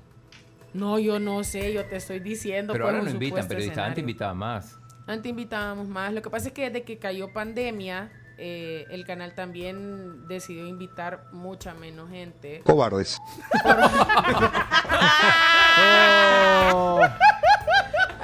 No, 0.75 0.99
yo 0.99 1.19
no 1.19 1.45
sé, 1.45 1.73
yo 1.73 1.85
te 1.85 1.97
estoy 1.97 2.21
diciendo. 2.21 2.73
pero 2.73 2.87
ahora 2.87 3.03
no 3.03 3.11
invitan 3.11 3.47
periodistas, 3.47 3.87
antes 3.87 4.01
invitaba 4.01 4.35
más. 4.35 4.79
Antes 5.07 5.31
invitábamos 5.31 5.89
más. 5.89 6.13
Lo 6.13 6.23
que 6.23 6.31
pasa 6.31 6.49
es 6.49 6.55
que 6.55 6.71
desde 6.71 6.85
que 6.85 6.99
cayó 6.99 7.33
pandemia, 7.33 8.11
eh, 8.39 8.87
el 8.91 9.05
canal 9.07 9.35
también 9.35 10.27
decidió 10.27 10.67
invitar 10.67 11.27
mucha 11.33 11.75
menos 11.75 12.11
gente. 12.11 12.63
Cobardes. 12.65 13.19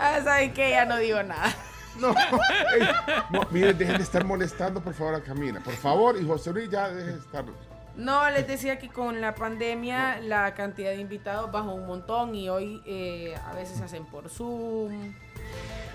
Ah, 0.02 0.20
¿saben 0.24 0.54
qué? 0.54 0.70
Ya 0.70 0.86
no 0.86 0.96
digo 0.96 1.22
nada. 1.22 1.54
No, 1.96 2.08
ey, 2.10 2.88
no, 3.30 3.42
miren, 3.50 3.76
dejen 3.76 3.98
de 3.98 4.02
estar 4.02 4.24
molestando, 4.24 4.80
por 4.80 4.94
favor, 4.94 5.14
a 5.14 5.20
Camila. 5.22 5.60
Por 5.60 5.74
favor, 5.74 6.16
y 6.18 6.26
José 6.26 6.52
Luis, 6.52 6.70
ya 6.70 6.88
dejen 6.88 7.14
de 7.14 7.20
estar. 7.20 7.44
No, 7.96 8.30
les 8.30 8.46
decía 8.46 8.78
que 8.78 8.88
con 8.88 9.20
la 9.20 9.34
pandemia 9.34 10.20
la 10.20 10.54
cantidad 10.54 10.90
de 10.90 10.96
invitados 10.96 11.52
bajó 11.52 11.72
un 11.72 11.86
montón 11.86 12.34
y 12.34 12.48
hoy 12.48 12.82
eh, 12.86 13.34
a 13.46 13.52
veces 13.52 13.80
hacen 13.82 14.06
por 14.06 14.30
Zoom 14.30 15.12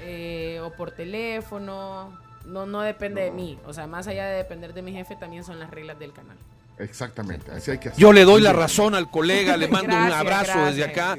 eh, 0.02 0.60
o 0.64 0.72
por 0.74 0.92
teléfono. 0.92 2.25
No, 2.46 2.66
no 2.66 2.82
depende 2.82 3.22
de 3.22 3.32
mí. 3.32 3.58
O 3.66 3.74
sea, 3.74 3.88
más 3.88 4.08
allá 4.08 4.26
de 4.28 4.38
depender 4.38 4.74
de 4.74 4.82
mi 4.82 4.92
jefe, 4.92 5.16
también 5.16 5.44
son 5.44 5.60
las 5.60 5.70
reglas 5.70 5.98
del 6.00 6.14
canal. 6.14 6.38
Exactamente, 6.78 7.52
así 7.52 7.72
hay 7.72 7.78
que 7.78 7.90
hacer. 7.90 8.02
Yo 8.02 8.12
le 8.12 8.26
doy 8.26 8.42
la 8.42 8.54
razón 8.54 8.96
al 8.96 9.10
colega, 9.10 9.56
le 9.56 9.68
mando 9.68 9.96
un 9.96 10.06
Gracias, 10.08 10.20
abrazo 10.20 10.66
desde 10.66 10.84
acá. 10.84 11.18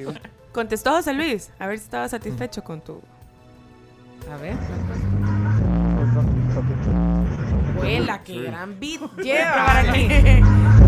Contestó 0.53 0.93
José 0.93 1.13
Luis, 1.15 1.51
a 1.59 1.67
ver 1.67 1.79
si 1.79 1.85
estaba 1.85 2.09
satisfecho 2.09 2.63
con 2.63 2.81
tu... 2.81 3.01
A 4.31 4.37
ver. 4.39 4.57
Huela, 7.79 8.23
qué 8.23 8.43
gran 8.43 8.79
beat 8.81 9.01
lleva. 9.23 9.53
probar 9.53 9.89
aquí. 9.89 10.09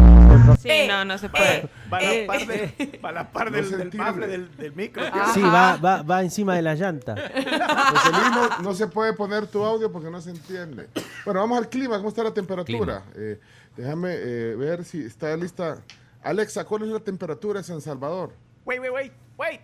Sí, 0.59 0.69
Eh, 0.71 0.89
no, 0.89 1.05
no 1.05 1.17
se 1.19 1.29
puede. 1.29 1.69
Va 1.93 1.99
a 1.99 2.03
la 2.03 2.13
Eh, 2.15 2.27
par, 2.27 2.47
de- 2.47 3.01
va 3.05 3.09
a 3.11 3.13
la 3.13 3.31
par 3.31 3.51
No 3.51 3.57
del, 3.57 3.67
se 3.69 3.77
del 3.77 3.91
bafle 3.91 4.27
del, 4.27 4.57
del 4.57 4.73
micro. 4.75 5.03
Sí, 5.33 5.41
va, 5.41 5.77
va, 5.77 6.03
va 6.03 6.23
encima 6.23 6.55
de 6.57 6.63
la 6.63 6.75
llanta. 6.75 7.15
José 7.15 8.11
Luis, 8.13 8.31
no, 8.33 8.59
no 8.63 8.75
se 8.75 8.89
puede 8.89 9.13
poner 9.13 9.47
tu 9.47 9.65
audio 9.65 9.93
porque 9.93 10.11
no 10.11 10.21
se 10.21 10.31
entiende. 10.31 10.89
Bueno, 11.25 11.41
vamos 11.41 11.59
al 11.59 11.69
clima. 11.69 11.97
¿Cómo 11.99 12.09
está 12.09 12.25
la 12.25 12.35
temperatura? 12.35 13.05
Eh, 13.15 13.39
déjame 13.77 14.15
eh, 14.15 14.57
ver 14.57 14.85
si 14.85 15.05
está 15.05 15.37
lista. 15.37 15.79
Alexa, 16.23 16.65
¿cuál 16.65 16.83
es 16.83 16.89
la 16.89 17.01
temperatura 17.01 17.61
en 17.61 17.65
San 17.65 17.81
Salvador? 17.81 18.33
Wait, 18.65 18.81
wait, 18.81 18.93
wait, 18.93 19.13
wait. 19.39 19.61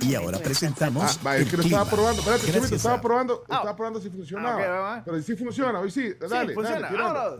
Y 0.00 0.14
ahora 0.14 0.38
presentamos. 0.38 1.18
Ah, 1.18 1.20
va, 1.26 1.36
es 1.36 1.48
que 1.50 1.56
lo 1.58 1.62
estaba 1.62 1.84
probando. 1.84 2.20
Espérate, 2.22 2.46
Gracias 2.46 2.72
estaba 2.72 3.00
probando, 3.00 3.42
estaba 3.42 3.76
probando 3.76 4.00
si 4.00 4.08
funcionaba. 4.08 4.50
Ah, 4.52 4.56
ok, 4.56 4.68
va, 4.70 4.80
va. 4.80 5.02
Pero 5.04 5.22
si 5.22 5.36
funciona, 5.36 5.78
hoy 5.80 5.90
sí. 5.90 6.14
Dale, 6.18 6.48
sí, 6.48 6.54
funciona. 6.54 6.88
dale. 6.90 7.36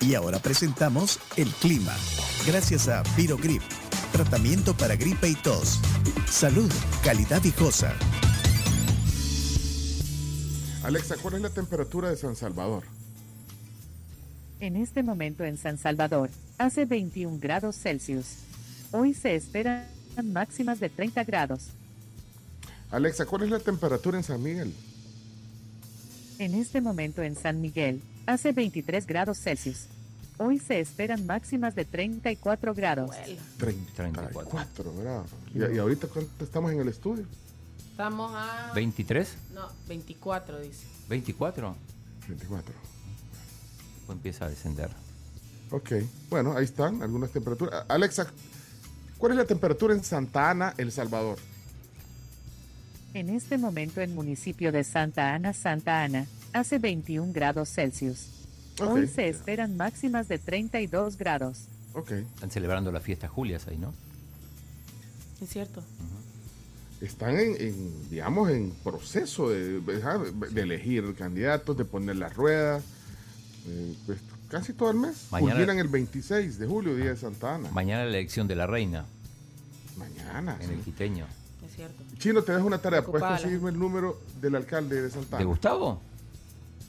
Y 0.00 0.14
ahora 0.14 0.38
presentamos 0.38 1.18
el 1.36 1.48
clima. 1.48 1.94
Gracias 2.46 2.88
a 2.88 3.02
Virogrip. 3.16 3.62
Tratamiento 4.12 4.76
para 4.76 4.96
gripe 4.96 5.28
y 5.28 5.34
tos. 5.34 5.80
Salud, 6.26 6.70
calidad 7.04 7.42
viejosa. 7.42 7.92
Alexa, 10.84 11.16
¿cuál 11.20 11.34
es 11.34 11.42
la 11.42 11.50
temperatura 11.50 12.08
de 12.08 12.16
San 12.16 12.36
Salvador? 12.36 12.84
En 14.60 14.76
este 14.76 15.02
momento 15.02 15.44
en 15.44 15.58
San 15.58 15.78
Salvador, 15.78 16.30
hace 16.56 16.84
21 16.84 17.38
grados 17.40 17.76
Celsius. 17.76 18.38
Hoy 18.92 19.14
se 19.14 19.34
esperan 19.34 19.86
máximas 20.24 20.80
de 20.80 20.88
30 20.88 21.24
grados. 21.24 21.68
Alexa, 22.90 23.26
¿cuál 23.26 23.42
es 23.42 23.50
la 23.50 23.58
temperatura 23.58 24.16
en 24.16 24.24
San 24.24 24.42
Miguel? 24.42 24.72
En 26.38 26.54
este 26.54 26.80
momento 26.80 27.22
en 27.22 27.36
San 27.36 27.60
Miguel, 27.60 28.00
hace 28.28 28.52
23 28.52 29.06
grados 29.06 29.38
Celsius. 29.38 29.86
Hoy 30.36 30.58
se 30.58 30.78
esperan 30.78 31.26
máximas 31.26 31.74
de 31.74 31.84
34 31.84 32.74
grados. 32.74 33.10
34 33.56 34.94
grados. 34.94 35.30
¿Y, 35.52 35.74
y 35.74 35.78
ahorita 35.78 36.06
cuánto 36.06 36.44
estamos 36.44 36.70
en 36.72 36.80
el 36.80 36.88
estudio? 36.88 37.24
Estamos 37.90 38.30
a. 38.34 38.72
¿23? 38.74 39.26
No, 39.52 39.68
24 39.88 40.60
dice. 40.60 40.86
¿24? 41.08 41.74
24. 42.28 42.74
Pues 44.06 44.16
empieza 44.16 44.44
a 44.44 44.50
descender. 44.50 44.90
Ok, 45.70 45.92
bueno, 46.30 46.56
ahí 46.56 46.64
están 46.64 47.02
algunas 47.02 47.30
temperaturas. 47.30 47.84
Alexa, 47.88 48.28
¿cuál 49.18 49.32
es 49.32 49.38
la 49.38 49.44
temperatura 49.44 49.94
en 49.94 50.04
Santa 50.04 50.50
Ana, 50.50 50.74
El 50.78 50.92
Salvador? 50.92 51.38
En 53.14 53.30
este 53.30 53.58
momento 53.58 54.00
en 54.00 54.14
municipio 54.14 54.70
de 54.70 54.84
Santa 54.84 55.34
Ana, 55.34 55.52
Santa 55.52 56.04
Ana, 56.04 56.26
hace 56.52 56.78
21 56.78 57.32
grados 57.32 57.68
Celsius. 57.70 58.26
Hoy 58.80 59.06
se 59.08 59.28
esperan 59.28 59.76
máximas 59.76 60.28
de 60.28 60.38
32 60.38 61.16
grados. 61.18 61.64
Ok. 61.94 62.12
Están 62.12 62.50
celebrando 62.50 62.92
la 62.92 63.00
fiesta 63.00 63.26
Julias 63.28 63.66
ahí, 63.66 63.76
¿no? 63.76 63.92
Es 65.42 65.50
cierto. 65.50 65.82
están 67.00 67.38
en, 67.38 67.60
en, 67.60 68.10
digamos, 68.10 68.50
en 68.50 68.70
proceso 68.84 69.50
de, 69.50 69.80
de 69.80 70.60
elegir 70.62 71.14
candidatos, 71.16 71.76
de 71.76 71.84
poner 71.84 72.16
las 72.16 72.34
ruedas. 72.34 72.82
eh, 73.66 73.94
pues, 74.06 74.18
casi 74.48 74.72
todo 74.72 74.90
el 74.90 74.96
mes. 74.98 75.26
Mañana- 75.30 75.52
Culminan 75.54 75.78
el 75.78 75.88
26 75.88 76.58
de 76.58 76.66
julio, 76.66 76.94
día 76.96 77.10
de 77.10 77.16
Santa 77.16 77.54
Ana. 77.56 77.70
Mañana 77.70 78.04
la 78.04 78.10
elección 78.10 78.48
de 78.48 78.56
la 78.56 78.66
reina. 78.66 79.04
Mañana. 79.96 80.56
En 80.60 80.70
el 80.70 80.80
quiteño. 80.80 81.26
Es 81.66 81.74
cierto. 81.74 82.02
Chino, 82.18 82.42
te 82.42 82.52
dejo 82.52 82.66
una 82.66 82.78
tarea. 82.78 83.04
Puedes 83.04 83.26
conseguirme 83.26 83.70
el 83.70 83.78
número 83.78 84.20
del 84.40 84.54
alcalde 84.54 85.02
de 85.02 85.10
Santa 85.10 85.36
Ana. 85.36 85.38
¿De 85.38 85.44
Gustavo? 85.44 86.00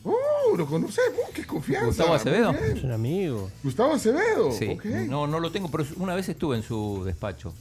¡Oh! 0.04 0.56
Lo 0.58 0.66
conocemos, 0.66 1.20
qué 1.34 1.46
confianza. 1.46 1.88
Gustavo 1.88 2.14
Acevedo. 2.14 2.52
Es 2.52 2.84
un 2.84 2.92
amigo. 2.92 3.52
Gustavo 3.64 3.94
Acevedo. 3.94 4.52
Sí. 4.52 4.78
No, 5.08 5.28
no 5.28 5.40
lo 5.40 5.52
tengo, 5.52 5.70
pero 5.70 5.86
una 5.98 6.16
vez 6.16 6.28
estuve 6.30 6.56
en 6.58 6.64
su 6.64 7.04
despacho 7.06 7.54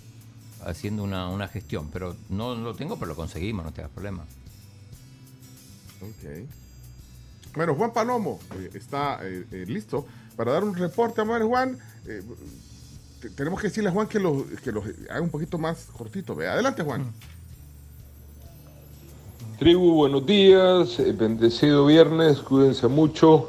haciendo 0.65 1.03
una, 1.05 1.29
una 1.29 1.49
gestión, 1.49 1.89
pero 1.93 2.17
no 2.29 2.55
lo 2.55 2.75
tengo, 2.75 2.97
pero 2.99 3.09
lo 3.11 3.17
conseguimos, 3.17 3.65
no 3.65 3.73
te 3.73 3.81
hagas 3.83 3.93
problema. 3.93 4.25
Ok. 6.01 6.49
Bueno, 7.55 7.75
Juan 7.75 7.93
Palomo 7.93 8.39
eh, 8.57 8.71
está 8.75 9.19
eh, 9.23 9.45
eh, 9.51 9.65
listo 9.67 10.07
para 10.37 10.53
dar 10.53 10.65
un 10.65 10.75
reporte. 10.75 11.21
Vamos 11.21 11.37
a 11.37 11.39
ver, 11.39 11.49
Juan. 11.49 11.79
eh, 12.07 12.23
te- 13.21 13.31
tenemos 13.31 13.61
que 13.61 13.69
decirle 13.69 13.91
a 13.91 13.93
Juan 13.93 14.07
que 14.07 14.21
los 14.21 14.45
que 14.63 14.71
los 14.71 14.85
haga 15.11 15.21
un 15.21 15.31
poquito 15.31 15.59
más 15.59 15.87
cortito. 15.97 16.35
Ve, 16.37 16.47
adelante, 16.47 16.83
Juan. 16.85 17.13
Tribu, 19.59 19.95
buenos 19.95 20.25
días, 20.25 21.01
eh, 21.01 21.13
bendecido 21.13 21.85
viernes, 21.85 22.39
cuídense 22.39 22.87
mucho. 22.87 23.49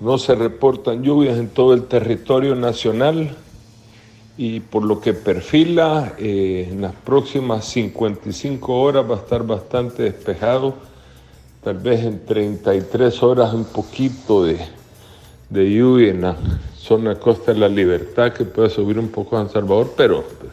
No 0.00 0.18
se 0.18 0.34
reportan 0.34 1.04
lluvias 1.04 1.38
en 1.38 1.48
todo 1.48 1.74
el 1.74 1.84
territorio 1.84 2.56
nacional 2.56 3.36
y 4.36 4.58
por 4.58 4.82
lo 4.82 5.00
que 5.00 5.14
perfila, 5.14 6.14
eh, 6.18 6.70
en 6.72 6.82
las 6.82 6.94
próximas 6.94 7.66
55 7.66 8.82
horas 8.82 9.08
va 9.08 9.14
a 9.14 9.18
estar 9.18 9.46
bastante 9.46 10.02
despejado, 10.02 10.74
tal 11.62 11.78
vez 11.78 12.04
en 12.04 12.26
33 12.26 13.22
horas 13.22 13.54
un 13.54 13.66
poquito 13.66 14.44
de, 14.44 14.58
de 15.50 15.72
lluvia 15.72 16.10
en 16.10 16.22
la 16.22 16.36
zona 16.76 17.14
costa 17.14 17.52
de 17.52 17.60
la 17.60 17.68
libertad 17.68 18.32
que 18.32 18.44
puede 18.44 18.70
subir 18.70 18.98
un 18.98 19.10
poco 19.10 19.36
a 19.36 19.44
San 19.44 19.52
Salvador, 19.52 19.92
pero 19.96 20.24
pues, 20.40 20.52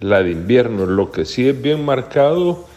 la 0.00 0.22
de 0.22 0.32
invierno, 0.32 0.84
lo 0.84 1.10
que 1.10 1.24
sí 1.24 1.48
es 1.48 1.62
bien 1.62 1.82
marcado 1.82 2.70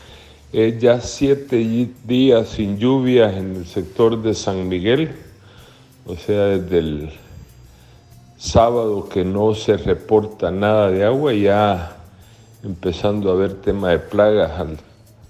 es 0.56 0.80
ya 0.80 1.02
siete 1.02 1.90
días 2.06 2.48
sin 2.48 2.78
lluvias 2.78 3.36
en 3.36 3.58
el 3.58 3.66
sector 3.66 4.22
de 4.22 4.34
San 4.34 4.70
Miguel, 4.70 5.12
o 6.06 6.16
sea, 6.16 6.46
desde 6.46 6.78
el 6.80 7.10
sábado 8.38 9.10
que 9.10 9.26
no 9.26 9.54
se 9.54 9.76
reporta 9.76 10.52
nada 10.52 10.90
de 10.92 11.04
agua, 11.04 11.34
ya 11.34 11.98
empezando 12.64 13.30
a 13.30 13.34
haber 13.34 13.56
tema 13.56 13.90
de 13.90 14.00
plagas 14.00 14.52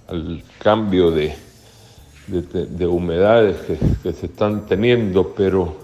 al, 0.07 0.43
cambio 0.59 1.09
de, 1.09 1.33
de, 2.27 2.41
de- 2.43 2.65
de 2.67 2.85
humedades 2.87 3.57
que, 4.03 4.13
se 4.13 4.27
están 4.27 4.67
teniendo, 4.67 5.33
pero 5.35 5.75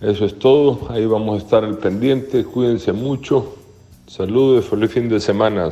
eso 0.00 0.24
es 0.24 0.38
todo, 0.40 0.88
ahí 0.90 1.06
vamos 1.06 1.40
a 1.40 1.44
estar 1.44 1.64
al 1.64 1.78
pendiente, 1.78 2.44
cuídense 2.44 2.92
mucho, 2.92 3.54
saludos 4.08 4.64
y 4.64 4.68
feliz 4.68 4.90
fin 4.90 5.08
de 5.08 5.20
semana. 5.20 5.70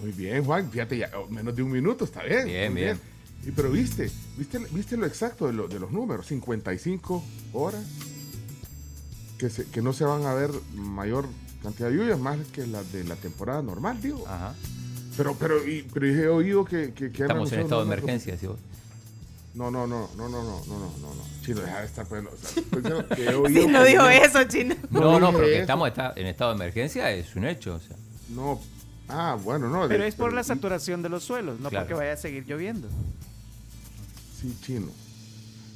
Muy 0.00 0.12
bien, 0.12 0.44
Juan. 0.44 0.70
Fíjate, 0.70 0.98
ya 0.98 1.10
oh, 1.18 1.28
menos 1.28 1.54
de 1.54 1.62
un 1.62 1.70
minuto, 1.70 2.04
está 2.04 2.22
bien. 2.22 2.44
Bien, 2.46 2.74
bien. 2.74 2.98
Y, 3.46 3.50
pero 3.52 3.70
viste, 3.70 4.10
viste, 4.36 4.58
viste 4.70 4.96
lo 4.96 5.06
exacto 5.06 5.46
de, 5.46 5.52
lo- 5.52 5.68
de 5.68 5.78
los 5.78 5.90
números. 5.90 6.26
55 6.26 7.22
horas 7.54 7.82
que, 9.38 9.48
se- 9.50 9.64
que 9.66 9.80
no 9.82 9.92
se 9.92 10.04
van 10.04 10.24
a 10.26 10.34
ver 10.34 10.50
mayor 10.74 11.26
cantidad 11.62 11.88
de 11.90 11.96
lluvias, 11.96 12.18
más 12.18 12.38
que 12.52 12.66
la 12.66 12.82
de 12.84 13.04
la 13.04 13.16
temporada 13.16 13.62
normal, 13.62 14.00
digo. 14.00 14.24
Ajá. 14.28 14.54
Pero, 15.16 15.34
pero, 15.38 15.66
y- 15.66 15.82
pero 15.92 16.06
he 16.06 16.28
oído 16.28 16.64
que, 16.64 16.92
que, 16.92 17.10
que 17.10 17.22
han 17.22 17.30
Estamos 17.30 17.52
en 17.52 17.60
estado 17.60 17.84
de 17.84 17.86
emergencia, 17.92 18.36
vos. 18.48 18.58
No, 19.52 19.70
no, 19.70 19.86
no, 19.86 20.08
no, 20.16 20.28
no, 20.28 20.42
no, 20.44 20.64
no, 20.66 20.66
no, 20.66 20.78
no, 21.00 21.14
no. 21.14 21.22
Chino, 21.44 21.60
deja 21.60 21.80
de 21.80 21.86
estar 21.86 22.06
poniendo. 22.06 22.30
o 22.30 22.36
sea, 22.36 23.36
oído 23.38 23.62
Sí, 23.62 23.66
no 23.66 23.82
dijo 23.84 24.08
eso, 24.08 24.44
chino. 24.44 24.76
No, 24.90 25.18
no, 25.18 25.32
pero 25.32 25.44
que 25.44 25.60
estamos 25.60 25.88
esta- 25.88 26.12
en 26.16 26.26
estado 26.26 26.50
de 26.52 26.56
emergencia 26.56 27.10
es 27.10 27.34
un 27.34 27.44
hecho. 27.46 27.74
O 27.74 27.80
sea. 27.80 27.96
No. 28.28 28.60
Ah, 29.10 29.36
bueno, 29.42 29.68
no. 29.68 29.86
Pero 29.88 30.02
de- 30.02 30.08
es 30.08 30.14
por 30.14 30.32
la 30.32 30.42
saturación 30.44 31.02
de 31.02 31.08
los 31.08 31.22
suelos, 31.24 31.60
no 31.60 31.68
Claro. 31.70 31.86
porque 31.86 31.98
vaya 31.98 32.12
a 32.12 32.16
seguir 32.16 32.44
lloviendo. 32.46 32.88
Sí, 34.40 34.56
chino. 34.62 34.86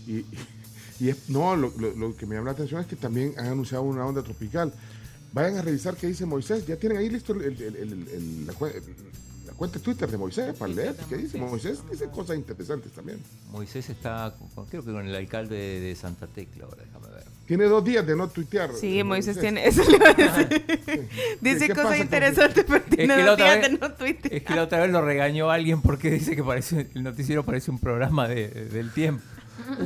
Y, 0.07 0.25
y- 1.01 1.09
es, 1.11 1.29
no, 1.29 1.57
lo, 1.57 1.73
lo- 1.79 1.95
lo 1.95 2.17
que 2.17 2.27
me 2.27 2.35
llama 2.35 2.47
la 2.47 2.53
atención 2.53 2.81
es 2.81 2.87
que 2.87 2.97
también 2.97 3.35
han 3.37 3.47
anunciado 3.47 3.85
una 3.85 4.05
onda 4.07 4.23
tropical. 4.23 4.73
Vayan 5.33 5.59
a 5.59 5.63
revisar 5.63 5.97
qué 5.97 6.07
dice 6.07 6.25
Moisés. 6.27 6.67
Ya 6.67 6.77
tienen 6.77 6.99
ahí 6.99 7.11
listo 7.11 7.33
el- 7.33 7.43
el- 7.43 7.63
el- 7.63 7.77
el- 7.77 8.09
el- 8.09 8.47
la, 8.47 8.53
cue- 8.55 8.81
la 9.47 9.53
cuenta 9.55 9.79
de 9.79 9.85
Twitter 9.85 10.09
de 10.11 10.17
Moisés 10.17 10.55
para 10.57 10.73
leer 10.73 10.95
qué 11.09 11.17
dice. 11.17 11.39
Moisés 11.39 11.81
dice 11.91 12.09
cosas 12.09 12.37
interesantes 12.37 12.93
también. 12.93 13.19
Moisés 13.51 13.91
está, 13.91 14.33
creo 14.71 14.85
que 14.85 14.93
con 14.93 15.07
el 15.07 15.15
alcalde 15.15 15.57
de, 15.57 15.81
de 15.81 15.97
Santa 15.97 16.27
Tecla 16.29 16.65
ahora, 16.67 16.85
déjame 16.85 17.09
ver. 17.09 17.14
Tiene 17.47 17.65
dos 17.65 17.85
días 17.85 18.07
de 18.07 18.17
no 18.17 18.29
tuitear. 18.29 18.71
Sí, 18.75 18.99
eh, 19.01 19.05
Moisés 19.05 19.39
tiene. 19.39 19.67
Eso 19.67 19.83
le 19.89 19.97
iba 19.97 20.09
a 20.11 20.15
decir. 20.15 21.09
Dice 21.41 21.67
¿Qué 21.69 21.75
cosas 21.75 21.99
interesantes, 21.99 22.65
pero 22.67 22.79
Es 22.79 22.85
tiene 22.97 23.23
dos 23.23 23.37
días 23.37 23.61
vez, 23.61 23.71
de 23.73 23.79
no 23.79 23.93
tuitear. 23.93 24.35
es 24.35 24.43
que 24.43 24.55
la 24.55 24.63
otra 24.63 24.81
vez 24.81 24.91
lo 24.91 25.03
regañó 25.03 25.51
alguien 25.51 25.83
porque 25.83 26.11
dice 26.11 26.35
que 26.37 26.43
parece 26.43 26.89
el 26.95 27.03
noticiero 27.03 27.45
parece 27.45 27.71
un 27.71 27.79
programa 27.79 28.27
de- 28.29 28.49
del 28.49 28.91
tiempo. 28.93 29.23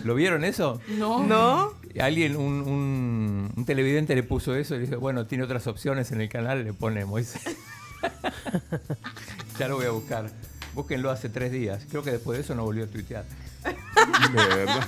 ¿Lo 0.04 0.14
vieron 0.14 0.44
eso? 0.44 0.80
No. 0.98 1.24
¿No? 1.26 1.72
Alguien, 2.00 2.36
un, 2.36 2.62
un- 2.62 3.52
un 3.56 3.64
televidente 3.64 4.14
le 4.14 4.22
puso 4.22 4.54
eso 4.54 4.74
y 4.74 4.78
le 4.78 4.84
dice, 4.84 4.96
bueno, 4.96 5.26
tiene 5.26 5.44
otras 5.44 5.66
opciones 5.66 6.10
en 6.12 6.20
el 6.20 6.28
canal, 6.28 6.64
le 6.64 6.72
pone 6.72 7.04
Moisés. 7.04 7.42
ya 9.58 9.68
lo 9.68 9.76
voy 9.76 9.86
a 9.86 9.90
buscar. 9.90 10.30
Búsquenlo 10.74 11.10
hace 11.10 11.28
tres 11.28 11.50
días. 11.52 11.84
Creo 11.90 12.02
que 12.02 12.12
después 12.12 12.38
de 12.38 12.44
eso 12.44 12.54
no 12.54 12.62
volvió 12.64 12.84
a 12.84 12.86
tuitear. 12.86 13.24
De 13.64 14.56
verdad. 14.56 14.86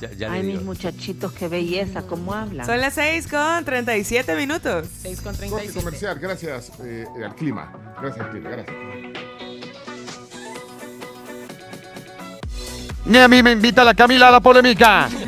Ya, 0.00 0.12
ya 0.12 0.32
Ay, 0.32 0.42
mis 0.42 0.62
muchachitos, 0.62 1.32
qué 1.32 1.48
belleza, 1.48 2.02
cómo 2.02 2.32
hablan. 2.34 2.66
Son 2.66 2.80
las 2.80 2.94
6 2.94 3.26
con 3.28 3.64
37 3.64 4.34
minutos. 4.36 4.88
6 5.02 5.20
con 5.20 5.34
Corte 5.34 5.48
37. 5.48 5.78
comercial, 5.78 6.18
gracias 6.18 6.72
eh, 6.82 7.06
al 7.24 7.34
clima. 7.34 7.72
Gracias 8.00 8.24
al 8.24 8.30
clima, 8.30 8.50
gracias. 8.50 8.76
Ni 13.04 13.18
a 13.18 13.28
mí 13.28 13.42
me 13.42 13.52
invita 13.52 13.84
la 13.84 13.94
Camila 13.94 14.28
a 14.28 14.30
la 14.30 14.40
polémica. 14.40 15.08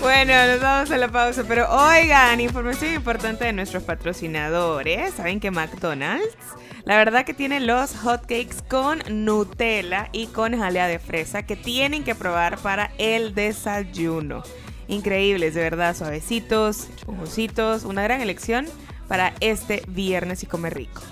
Bueno, 0.00 0.32
nos 0.46 0.60
vamos 0.62 0.90
a 0.90 0.96
la 0.96 1.08
pausa, 1.08 1.44
pero 1.46 1.68
oigan, 1.70 2.40
información 2.40 2.94
importante 2.94 3.44
de 3.44 3.52
nuestros 3.52 3.82
patrocinadores. 3.82 5.12
Saben 5.12 5.40
que 5.40 5.50
McDonald's, 5.50 6.36
la 6.84 6.96
verdad 6.96 7.24
que 7.24 7.34
tiene 7.34 7.60
los 7.60 7.94
hotcakes 7.96 8.56
con 8.68 9.00
Nutella 9.10 10.08
y 10.12 10.26
con 10.28 10.56
jalea 10.58 10.86
de 10.86 10.98
fresa 10.98 11.42
que 11.44 11.56
tienen 11.56 12.04
que 12.04 12.14
probar 12.14 12.58
para 12.58 12.92
el 12.98 13.34
desayuno. 13.34 14.42
Increíbles, 14.88 15.54
de 15.54 15.62
verdad, 15.62 15.96
suavecitos, 15.96 16.88
esponjositos, 16.96 17.84
una 17.84 18.02
gran 18.02 18.20
elección 18.20 18.66
para 19.08 19.34
este 19.40 19.82
viernes 19.88 20.42
y 20.42 20.46
comer 20.46 20.74
rico. 20.74 21.02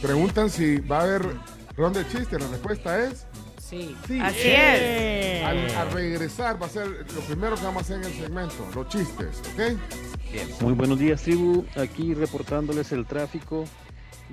Preguntan 0.00 0.48
si 0.48 0.78
va 0.78 1.00
a 1.00 1.02
haber 1.02 1.22
ronda 1.76 2.02
de 2.02 2.08
chistes. 2.08 2.40
La 2.40 2.48
respuesta 2.48 3.04
es 3.04 3.26
Sí. 3.68 3.94
sí. 4.06 4.18
Así 4.18 4.48
es. 4.48 5.44
Al, 5.44 5.58
al 5.76 5.90
regresar 5.92 6.60
va 6.60 6.66
a 6.66 6.70
ser 6.70 6.86
lo 7.14 7.20
primero 7.20 7.54
que 7.54 7.64
vamos 7.64 7.82
a 7.82 7.84
hacer 7.84 7.98
en 7.98 8.04
el 8.04 8.18
segmento, 8.18 8.66
los 8.74 8.88
chistes, 8.88 9.42
¿ok? 9.52 10.62
Muy 10.62 10.72
buenos 10.72 10.98
días, 10.98 11.20
tribu. 11.22 11.66
Aquí 11.76 12.14
reportándoles 12.14 12.92
el 12.92 13.04
tráfico 13.04 13.66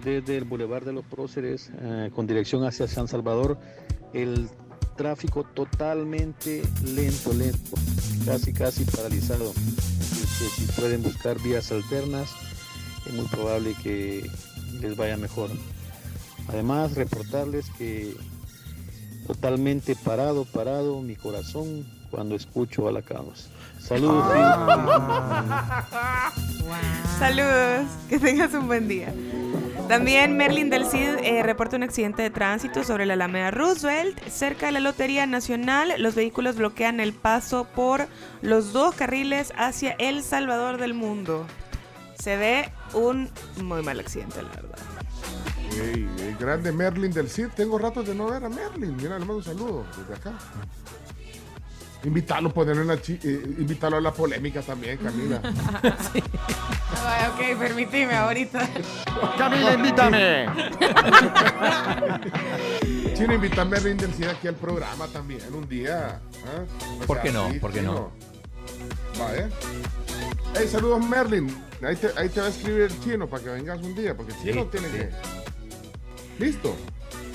desde 0.03 0.38
el 0.38 0.45
Boulevard 0.45 0.84
de 0.84 0.93
los 0.93 1.05
Próceres 1.05 1.71
eh, 1.79 2.12
con 2.13 2.27
dirección 2.27 2.63
hacia 2.65 2.88
San 2.88 3.08
Salvador. 3.08 3.58
El 4.13 4.49
tráfico 4.95 5.43
totalmente 5.43 6.63
lento, 6.84 7.34
lento, 7.34 7.75
casi, 8.25 8.53
casi 8.53 8.86
paralizado. 8.86 9.51
Así 9.51 10.21
que 10.21 10.49
si 10.49 10.71
pueden 10.79 11.03
buscar 11.03 11.41
vías 11.41 11.71
alternas, 11.71 12.29
es 13.05 13.13
muy 13.13 13.27
probable 13.27 13.75
que 13.84 14.29
les 14.81 14.95
vaya 14.95 15.17
mejor. 15.17 15.49
Además, 16.47 16.95
reportarles 16.95 17.69
que 17.71 18.15
totalmente 19.27 19.95
parado, 19.95 20.45
parado 20.45 21.01
mi 21.01 21.15
corazón 21.15 21.86
cuando 22.12 22.36
escucho 22.36 22.88
a 22.88 22.91
la 22.91 23.01
Caos. 23.01 23.49
Saludos. 23.79 24.25
Saludos, 27.19 27.87
que 28.10 28.19
tengas 28.19 28.54
un 28.54 28.67
buen 28.67 28.87
día. 28.87 29.13
También 29.88 30.36
Merlin 30.36 30.71
del 30.71 30.88
Cid 30.88 31.19
eh, 31.23 31.44
reporta 31.44 31.75
un 31.75 31.83
accidente 31.83 32.23
de 32.23 32.31
tránsito 32.31 32.83
sobre 32.83 33.06
la 33.06 33.13
Alameda 33.13 33.52
Roosevelt. 33.52 34.19
Cerca 34.27 34.65
de 34.65 34.71
la 34.71 34.79
Lotería 34.79 35.27
Nacional, 35.27 35.94
los 36.00 36.15
vehículos 36.15 36.56
bloquean 36.56 37.00
el 37.00 37.13
paso 37.13 37.65
por 37.65 38.08
los 38.42 38.73
dos 38.73 38.96
carriles 38.96 39.54
hacia 39.56 39.92
El 40.00 40.23
Salvador 40.23 40.77
del 40.79 40.96
Mundo. 40.96 41.46
Se 42.17 42.36
ve 42.36 42.71
un 42.94 43.29
muy 43.62 43.83
mal 43.83 44.00
accidente, 44.00 44.42
la 44.42 44.50
verdad. 44.50 44.79
Ey, 45.73 46.10
el 46.19 46.38
grande 46.38 46.71
Merlin 46.71 47.12
del 47.12 47.29
Cid. 47.29 47.50
Tengo 47.56 47.77
ratos 47.77 48.08
de 48.08 48.15
no 48.15 48.25
ver 48.25 48.44
a 48.44 48.50
Merlin. 48.50 48.96
Mira, 48.98 49.19
le 49.19 49.19
mando 49.19 49.38
un 49.38 49.44
saludo 49.44 49.86
desde 49.98 50.15
acá. 50.15 50.33
Invitarlo, 52.06 52.53
ponerlo 52.53 52.83
en 52.83 52.87
la 52.87 53.01
chi- 53.01 53.19
eh, 53.23 53.41
invitarlo 53.58 53.97
a 53.97 54.01
la 54.01 54.12
polémica 54.13 54.62
también, 54.62 54.97
Camila. 54.97 55.41
Ay, 57.03 57.27
ok, 57.53 57.60
permíteme 57.60 58.15
ahorita. 58.15 58.69
Camila, 59.37 59.73
invítame. 59.73 60.45
Chino, 63.15 63.33
invítame 63.33 63.77
a 63.77 63.79
la 63.81 63.89
intensidad 63.89 64.31
aquí 64.31 64.47
al 64.47 64.56
programa 64.56 65.08
también 65.08 65.41
un 65.53 65.67
día. 65.67 66.19
¿ah? 66.45 66.63
¿Por 67.08 67.17
sea 67.17 67.23
qué 67.23 67.31
no? 67.31 67.49
¿Por 67.60 67.71
qué 67.71 67.79
Chino. 67.79 67.93
no? 67.93 68.12
Vaya. 69.23 69.49
Hey, 70.58 70.67
saludos 70.69 71.03
Merlin. 71.08 71.63
Ahí 71.81 71.95
te, 71.95 72.10
ahí 72.17 72.29
te 72.29 72.39
va 72.39 72.47
a 72.47 72.49
escribir 72.49 72.81
el 72.83 72.99
chino 73.01 73.27
para 73.27 73.43
que 73.43 73.49
vengas 73.49 73.81
un 73.81 73.95
día, 73.95 74.15
porque 74.15 74.33
el 74.33 74.39
chino 74.41 74.62
Sí, 74.63 74.67
tiene 74.71 74.87
sí. 74.89 74.97
que. 74.97 76.43
¿Listo? 76.45 76.75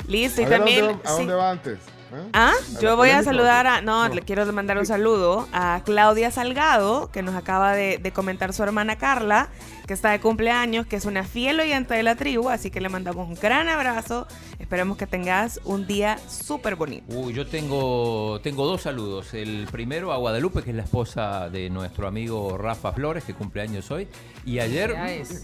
Listo, 0.09 0.41
y 0.43 0.45
A 0.45 0.49
ver, 0.49 0.55
¿a 0.55 0.59
también. 0.59 0.81
dónde 0.87 1.03
va- 1.03 1.11
¿A 1.11 1.13
sí. 1.13 1.19
dónde 1.19 1.35
va 1.35 1.51
antes? 1.51 1.79
¿Ah? 2.13 2.27
Ah, 2.33 2.53
¿A 2.77 2.81
yo 2.81 2.97
voy 2.97 3.11
a 3.11 3.23
saludar 3.23 3.67
a. 3.67 3.81
No, 3.81 4.09
le 4.09 4.23
quiero 4.23 4.51
mandar 4.53 4.79
un 4.79 4.87
saludo 4.87 5.47
a 5.53 5.83
Claudia 5.85 6.31
Salgado, 6.31 7.11
que 7.13 7.23
nos 7.23 7.35
acaba 7.35 7.73
de, 7.73 7.99
de 7.99 8.13
comentar 8.13 8.53
su 8.53 8.63
hermana 8.63 8.97
Carla, 8.97 9.49
que 9.91 9.95
está 9.95 10.13
de 10.13 10.21
cumpleaños, 10.21 10.87
que 10.87 10.95
es 10.95 11.05
una 11.05 11.25
fiel 11.25 11.59
oyente 11.59 11.95
de 11.95 12.05
la 12.05 12.15
tribu, 12.15 12.49
así 12.49 12.71
que 12.71 12.81
le 12.81 12.89
mandamos 12.89 13.27
un 13.29 13.35
gran 13.35 13.69
abrazo. 13.69 14.29
Esperemos 14.61 14.97
que 14.97 15.09
tengas 15.09 15.59
un 15.65 15.85
día 15.89 16.17
súper 16.29 16.77
bonito. 16.77 17.07
Uy, 17.09 17.33
yo 17.33 17.45
tengo, 17.45 18.39
tengo 18.41 18.67
dos 18.67 18.83
saludos. 18.83 19.35
El 19.35 19.67
primero 19.73 20.13
a 20.13 20.17
Guadalupe, 20.19 20.63
que 20.63 20.71
es 20.71 20.77
la 20.77 20.85
esposa 20.85 21.51
de 21.51 21.71
nuestro 21.71 22.07
amigo 22.07 22.57
Rafa 22.57 22.93
Flores, 22.93 23.25
que 23.25 23.35
cumple 23.35 23.63
años 23.63 23.91
hoy. 23.91 24.07
Y 24.47 24.61
ayer 24.61 24.95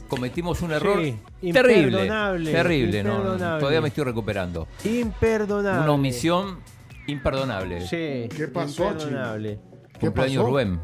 cometimos 0.06 0.62
un 0.62 0.70
error 0.70 1.02
Sí, 1.02 1.18
terrible. 1.52 1.86
imperdonable, 1.88 2.52
Terrible, 2.52 3.02
no, 3.02 3.36
todavía 3.58 3.80
me 3.80 3.88
estoy 3.88 4.04
recuperando. 4.04 4.68
Imperdonable. 4.84 5.82
Una 5.82 5.92
omisión 5.92 6.60
imperdonable. 7.08 7.80
Sí. 7.80 8.28
¿Qué 8.36 8.46
pasó? 8.46 8.92
Imperdonable. 8.92 9.58
¿Qué 9.98 10.06
Cumpleaños 10.06 10.44
pasó? 10.44 10.50
Rubén. 10.50 10.80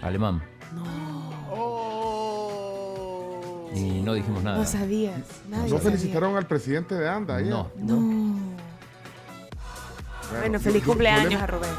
Alemán. 0.00 0.42
Y 3.74 4.00
no 4.02 4.14
dijimos 4.14 4.42
nada. 4.42 4.58
No 4.58 4.64
sabías. 4.64 5.20
Nadie 5.48 5.62
¿No 5.70 5.78
sabía. 5.78 5.90
felicitaron 5.92 6.36
al 6.36 6.46
presidente 6.46 6.94
de 6.94 7.08
ANDA 7.08 7.36
ayer? 7.36 7.50
No. 7.50 7.70
No. 7.76 8.38
Bueno, 10.40 10.60
feliz 10.60 10.82
yo- 10.82 10.88
cumpleaños 10.88 11.32
yo 11.32 11.38
a 11.40 11.46
Rubén. 11.46 11.70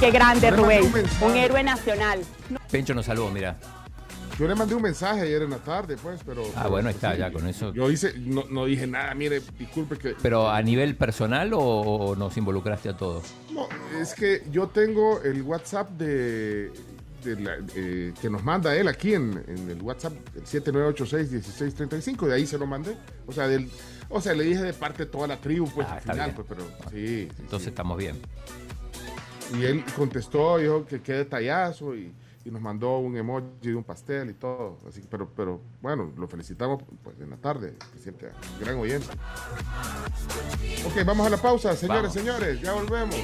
Qué 0.00 0.10
grande, 0.10 0.50
Rubén. 0.50 0.82
un 1.22 1.36
héroe 1.36 1.62
nacional. 1.62 2.20
Pencho 2.70 2.94
nos 2.94 3.06
saludó, 3.06 3.30
mira. 3.30 3.56
Yo 4.38 4.46
le 4.46 4.54
mandé 4.54 4.74
un 4.74 4.82
mensaje 4.82 5.22
ayer 5.22 5.40
en 5.42 5.50
la 5.50 5.56
tarde, 5.56 5.96
pues, 5.96 6.20
pero... 6.24 6.42
Ah, 6.54 6.58
pero, 6.58 6.70
bueno, 6.70 6.86
pues, 6.88 6.96
está, 6.96 7.12
sí. 7.14 7.18
ya 7.20 7.32
con 7.32 7.48
eso. 7.48 7.72
Yo 7.72 7.90
hice, 7.90 8.12
no, 8.18 8.44
no 8.50 8.66
dije 8.66 8.86
nada, 8.86 9.14
mire, 9.14 9.40
disculpe 9.58 9.96
que... 9.96 10.14
Pero 10.20 10.50
a 10.50 10.60
nivel 10.60 10.94
personal 10.94 11.54
o, 11.54 11.60
o 11.60 12.16
nos 12.16 12.36
involucraste 12.36 12.90
a 12.90 12.96
todos? 12.98 13.32
No, 13.50 13.66
es 13.98 14.12
que 14.14 14.42
yo 14.50 14.66
tengo 14.68 15.22
el 15.22 15.40
WhatsApp 15.40 15.88
de, 15.92 16.70
de 17.26 17.40
la- 17.40 17.56
eh, 17.74 18.14
que 18.20 18.30
nos 18.30 18.42
manda 18.44 18.74
él 18.76 18.88
aquí 18.88 19.14
en, 19.14 19.42
en 19.46 19.68
el 19.70 19.82
WhatsApp, 19.82 20.12
el 20.34 20.44
7986-1635, 20.44 22.26
de 22.26 22.34
ahí 22.34 22.46
se 22.46 22.56
lo 22.58 22.66
mandé. 22.66 22.96
O 23.26 23.32
sea, 23.32 23.48
del, 23.48 23.70
o 24.08 24.20
sea, 24.20 24.34
le 24.34 24.44
dije 24.44 24.62
de 24.62 24.72
parte 24.72 25.04
de 25.04 25.10
toda 25.10 25.26
la 25.26 25.36
tribu, 25.40 25.68
pues, 25.74 25.86
Ah, 25.90 25.94
al 25.96 26.00
final, 26.00 26.16
bien. 26.16 26.34
pues, 26.34 26.46
pero 26.48 26.62
sí, 26.90 27.28
sí, 27.28 27.28
Entonces 27.40 27.64
sí. 27.64 27.68
estamos 27.70 27.98
bien. 27.98 28.16
Y 29.58 29.64
él 29.64 29.84
contestó, 29.96 30.58
dijo 30.58 30.84
que 30.86 31.00
qué 31.02 31.12
detallazo 31.12 31.94
y, 31.94 32.12
y 32.44 32.50
nos 32.50 32.60
mandó 32.60 32.98
un 32.98 33.16
emoji 33.16 33.46
de 33.62 33.74
un 33.76 33.84
pastel 33.84 34.30
y 34.30 34.34
todo. 34.34 34.78
Así 34.88 35.02
pero, 35.08 35.28
pero 35.36 35.60
bueno, 35.80 36.12
lo 36.16 36.26
felicitamos 36.28 36.82
pues, 37.02 37.18
en 37.20 37.30
la 37.30 37.36
tarde, 37.36 37.74
es 37.96 38.60
gran 38.60 38.76
oyente. 38.76 39.06
Ok, 40.84 41.04
vamos 41.04 41.26
a 41.26 41.30
la 41.30 41.36
pausa, 41.36 41.74
señores, 41.76 42.02
Vamos. 42.02 42.14
señores, 42.14 42.60
ya 42.60 42.72
volvemos. 42.72 43.16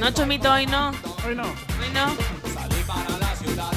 No, 0.00 0.10
Chomito, 0.12 0.52
hoy 0.52 0.66
no. 0.66 0.90
Hoy 1.26 1.34
no. 1.34 1.42
Hoy 1.42 1.90
no. 1.92 2.06
salí 2.54 2.76
para 2.86 3.18
la 3.18 3.34
ciudad. 3.34 3.68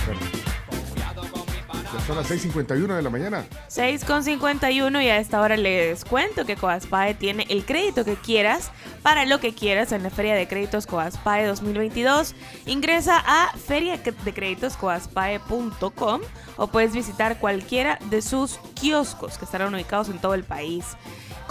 Ya 1.91 1.99
son 2.05 2.15
las 2.15 2.29
6.51 2.29 2.95
de 2.95 3.01
la 3.01 3.09
mañana. 3.09 3.43
6 3.67 4.05
con 4.05 4.23
51 4.23 5.01
y 5.01 5.09
a 5.09 5.17
esta 5.17 5.41
hora 5.41 5.57
les 5.57 6.05
cuento 6.05 6.45
que 6.45 6.55
Coaspae 6.55 7.15
tiene 7.15 7.47
el 7.49 7.65
crédito 7.65 8.05
que 8.05 8.13
quieras 8.15 8.69
para 9.01 9.25
lo 9.25 9.39
que 9.39 9.55
quieras 9.55 9.91
en 9.91 10.03
la 10.03 10.11
Feria 10.11 10.35
de 10.35 10.47
Créditos 10.47 10.85
Coaspae 10.85 11.47
2022. 11.47 12.35
Ingresa 12.67 13.23
a 13.25 13.51
feriadecreditoscoaspae.com 13.57 16.21
o 16.55 16.67
puedes 16.67 16.93
visitar 16.93 17.39
cualquiera 17.39 17.97
de 18.11 18.21
sus 18.21 18.59
kioscos 18.79 19.39
que 19.39 19.45
estarán 19.45 19.73
ubicados 19.73 20.09
en 20.09 20.19
todo 20.19 20.35
el 20.35 20.43
país. 20.43 20.85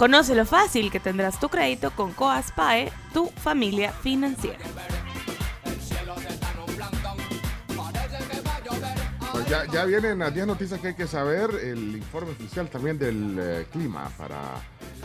Conoce 0.01 0.33
lo 0.33 0.47
fácil 0.47 0.89
que 0.89 0.99
tendrás 0.99 1.39
tu 1.39 1.47
crédito 1.47 1.91
con 1.91 2.11
Coaspae, 2.13 2.91
tu 3.13 3.27
familia 3.27 3.91
financiera. 3.91 4.57
Pues 9.31 9.45
ya, 9.47 9.67
ya 9.71 9.85
vienen 9.85 10.17
las 10.17 10.33
10 10.33 10.47
noticias 10.47 10.79
que 10.79 10.87
hay 10.87 10.93
que 10.95 11.05
saber, 11.05 11.51
el 11.51 11.97
informe 11.97 12.31
oficial 12.31 12.67
también 12.67 12.97
del 12.97 13.37
eh, 13.39 13.67
clima 13.71 14.09
para 14.17 14.55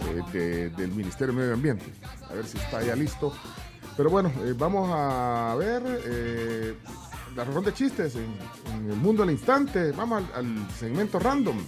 eh, 0.09 0.23
de- 0.33 0.71
del 0.71 0.93
Ministerio 0.93 1.35
de 1.35 1.41
Medio 1.41 1.53
Ambiente. 1.53 1.85
A 2.31 2.33
ver 2.33 2.47
si 2.47 2.57
está 2.57 2.83
ya 2.83 2.97
listo. 2.97 3.35
Pero 3.99 4.09
bueno, 4.09 4.33
eh, 4.47 4.55
vamos 4.57 4.89
a 4.91 5.55
ver 5.59 5.83
la 7.35 7.45
ronda 7.45 7.71
de 7.71 7.75
chistes 7.75 8.15
en, 8.17 8.35
el 8.91 8.97
mundo 8.97 9.25
al 9.25 9.31
instante. 9.31 9.93
Vamos 9.93 10.25
al 10.35 10.47
segmento 10.81 11.19
random. 11.19 11.59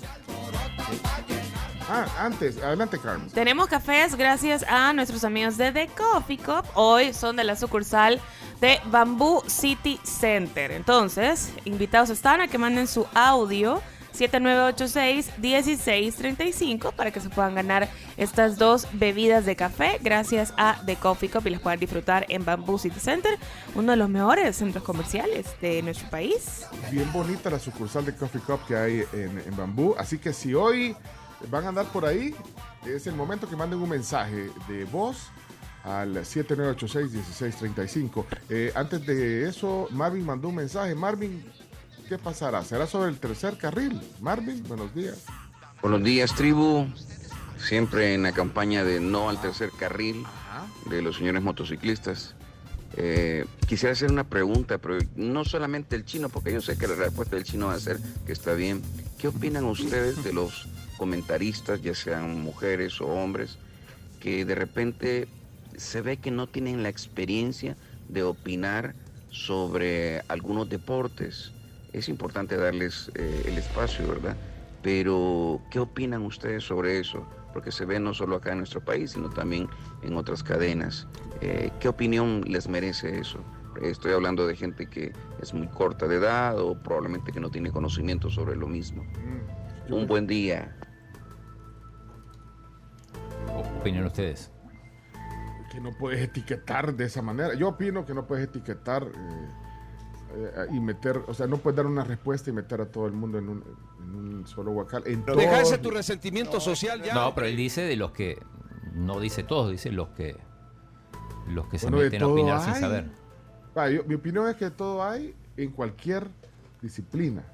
Ah, 1.91 2.07
antes, 2.18 2.62
adelante, 2.62 2.99
Carmen. 2.99 3.30
Tenemos 3.30 3.66
cafés 3.66 4.14
gracias 4.14 4.62
a 4.68 4.93
nuestros 4.93 5.24
amigos 5.24 5.57
de 5.57 5.72
The 5.72 5.89
Coffee 5.89 6.36
Cup. 6.36 6.66
Hoy 6.74 7.14
son 7.14 7.36
de 7.36 7.45
la 7.45 7.57
sucursal 7.57 8.20
de 8.61 8.78
Bamboo 8.91 9.43
City 9.47 9.99
Center. 10.03 10.70
Entonces, 10.70 11.51
invitados 11.64 12.11
están 12.11 12.43
a 12.43 12.49
que 12.49 12.59
manden 12.59 12.86
su 12.86 13.07
audio 13.14 13.80
7986-1635 14.18 16.93
para 16.93 17.11
que 17.11 17.20
se 17.20 17.30
puedan 17.30 17.55
ganar 17.55 17.89
estas 18.18 18.59
dos 18.59 18.86
bebidas 18.93 19.47
de 19.47 19.57
café 19.57 19.99
gracias 20.03 20.53
a 20.57 20.78
The 20.84 20.97
Coffee 20.97 21.30
Cup 21.30 21.47
y 21.47 21.51
las 21.51 21.61
puedan 21.61 21.78
disfrutar 21.80 22.26
en 22.28 22.45
Bamboo 22.45 22.78
City 22.78 23.01
Center, 23.01 23.39
uno 23.74 23.93
de 23.93 23.97
los 23.97 24.11
mejores 24.11 24.57
centros 24.57 24.84
comerciales 24.84 25.47
de 25.62 25.80
nuestro 25.82 26.11
país. 26.11 26.66
Bien 26.91 27.11
bonita 27.12 27.49
la 27.49 27.59
sucursal 27.59 28.05
de 28.05 28.14
Coffee 28.14 28.43
Cup 28.43 28.61
que 28.66 28.76
hay 28.76 29.05
en, 29.12 29.39
en 29.39 29.57
Bambú. 29.57 29.95
Así 29.97 30.18
que 30.18 30.34
si 30.34 30.55
hoy 30.55 30.95
van 31.51 31.64
a 31.64 31.68
andar 31.68 31.86
por 31.86 32.05
ahí, 32.05 32.34
es 32.84 33.07
el 33.07 33.14
momento 33.14 33.49
que 33.49 33.57
manden 33.57 33.80
un 33.80 33.89
mensaje 33.89 34.51
de 34.68 34.84
voz 34.84 35.30
al 35.84 36.16
7986-1635. 36.16 38.26
Eh, 38.49 38.72
antes 38.74 39.07
de 39.07 39.49
eso, 39.49 39.89
Marvin 39.91 40.26
mandó 40.26 40.49
un 40.49 40.57
mensaje. 40.57 40.95
Marvin, 40.95 41.45
¿qué 42.09 42.18
pasará? 42.18 42.64
¿Será 42.64 42.86
sobre 42.86 43.11
el 43.11 43.18
tercer 43.18 43.57
carril? 43.57 44.01
Marvin, 44.20 44.62
buenos 44.66 44.95
días. 44.95 45.24
Buenos 45.80 46.03
días, 46.03 46.34
tribu. 46.34 46.86
Siempre 47.59 48.14
en 48.14 48.22
la 48.22 48.32
campaña 48.32 48.84
de 48.84 49.01
no 49.01 49.28
al 49.28 49.41
tercer 49.41 49.70
carril 49.78 50.24
de 50.91 51.03
los 51.03 51.16
señores 51.16 51.43
motociclistas. 51.43 52.34
Eh, 52.97 53.45
quisiera 53.66 53.93
hacer 53.93 54.11
una 54.11 54.24
pregunta, 54.24 54.78
pero 54.78 54.99
no 55.14 55.45
solamente 55.45 55.95
el 55.95 56.05
chino, 56.05 56.28
porque 56.28 56.53
yo 56.53 56.61
sé 56.61 56.76
que 56.76 56.89
la 56.89 56.95
respuesta 56.95 57.36
del 57.36 57.45
chino 57.45 57.68
va 57.68 57.74
a 57.74 57.80
ser 57.80 57.99
que 58.26 58.32
está 58.32 58.55
bien. 58.55 58.82
¿Qué 59.18 59.28
opinan 59.28 59.64
ustedes 59.64 60.24
de 60.24 60.32
los 60.32 60.66
comentaristas, 60.99 61.81
ya 61.81 61.95
sean 61.95 62.43
mujeres 62.43 63.01
o 63.01 63.07
hombres, 63.07 63.59
que 64.19 64.45
de 64.45 64.55
repente 64.55 65.29
se 65.77 66.03
ve 66.03 66.19
que 66.19 66.31
no 66.31 66.49
tienen 66.49 66.83
la 66.83 66.91
experiencia 66.91 67.79
de 68.09 68.23
opinar 68.25 68.95
sobre 69.31 70.23
algunos 70.29 70.69
deportes? 70.69 71.55
Es 71.93 72.09
importante 72.09 72.57
darles 72.57 73.11
eh, 73.15 73.45
el 73.47 73.57
espacio, 73.57 74.07
¿verdad? 74.07 74.37
Pero, 74.83 75.63
¿qué 75.71 75.81
opinan 75.81 76.23
ustedes 76.23 76.65
sobre 76.65 76.99
eso? 76.99 77.27
Porque 77.53 77.73
se 77.73 77.85
ve 77.85 77.99
no 77.99 78.15
solo 78.15 78.37
acá 78.37 78.53
en 78.53 78.59
nuestro 78.59 78.85
país, 78.85 79.13
sino 79.13 79.31
también 79.31 79.69
en 80.03 80.17
otras 80.17 80.43
cadenas. 80.43 81.09
Eh, 81.41 81.71
¿Qué 81.81 81.89
opinión 81.89 82.43
les 82.47 82.69
merece 82.69 83.19
eso? 83.19 83.45
Estoy 83.83 84.13
hablando 84.13 84.47
de 84.47 84.57
gente 84.57 84.89
que 84.89 85.13
es 85.41 85.55
muy 85.55 85.69
corta 85.69 86.07
de 86.07 86.17
edad 86.17 86.59
o 86.59 86.75
probablemente 86.75 87.33
que 87.33 87.41
no 87.41 87.51
tiene 87.51 87.71
conocimiento 87.71 88.31
sobre 88.31 88.57
lo 88.57 88.67
mismo. 88.67 89.07
Un 89.89 90.07
buen 90.07 90.27
día. 90.27 90.78
¿Opinan 93.80 94.05
ustedes? 94.07 94.51
Que 95.70 95.80
no 95.80 95.93
puedes 95.93 96.20
etiquetar 96.22 96.95
de 96.95 97.05
esa 97.05 97.22
manera. 97.22 97.55
Yo 97.55 97.68
opino 97.68 98.05
que 98.05 98.14
no 98.14 98.26
puedes 98.26 98.45
etiquetar 98.49 99.05
eh, 99.05 99.11
eh, 100.34 100.66
y 100.72 100.80
meter, 100.80 101.22
o 101.26 101.34
sea, 101.34 101.47
no 101.47 101.59
puedes 101.59 101.76
dar 101.76 101.86
una 101.86 102.05
respuesta 102.05 102.51
y 102.51 102.53
meter 102.53 102.80
a 102.80 102.86
todo 102.86 103.07
el 103.07 103.12
mundo 103.12 103.39
en 103.39 103.49
un, 103.49 103.64
en 104.01 104.14
un 104.14 104.47
solo 104.47 104.72
huacal. 104.72 105.03
En 105.07 105.24
Dejarse 105.24 105.76
todos- 105.78 105.82
tu 105.82 105.91
resentimiento 105.91 106.61
social 106.61 107.03
ya. 107.03 107.14
No, 107.14 107.34
pero 107.34 107.47
él 107.47 107.57
dice 107.57 107.82
de 107.82 107.97
los 107.97 108.12
que. 108.12 108.39
No 108.95 109.20
dice 109.20 109.43
todos, 109.45 109.70
dice 109.70 109.93
los 109.93 110.09
que. 110.11 110.36
Los 111.49 111.66
que 111.68 111.78
se 111.78 111.86
Bueno, 111.86 111.99
meten 111.99 112.22
a 112.22 112.24
todo 112.24 112.32
opinar 112.32 112.61
sin 112.64 112.74
saber. 112.74 113.11
Yo- 113.95 114.05
mi 114.05 114.14
opinión 114.16 114.49
es 114.49 114.57
que 114.57 114.70
todo 114.70 115.03
hay 115.05 115.34
en 115.57 115.70
cualquier 115.70 116.28
disciplina. 116.82 117.45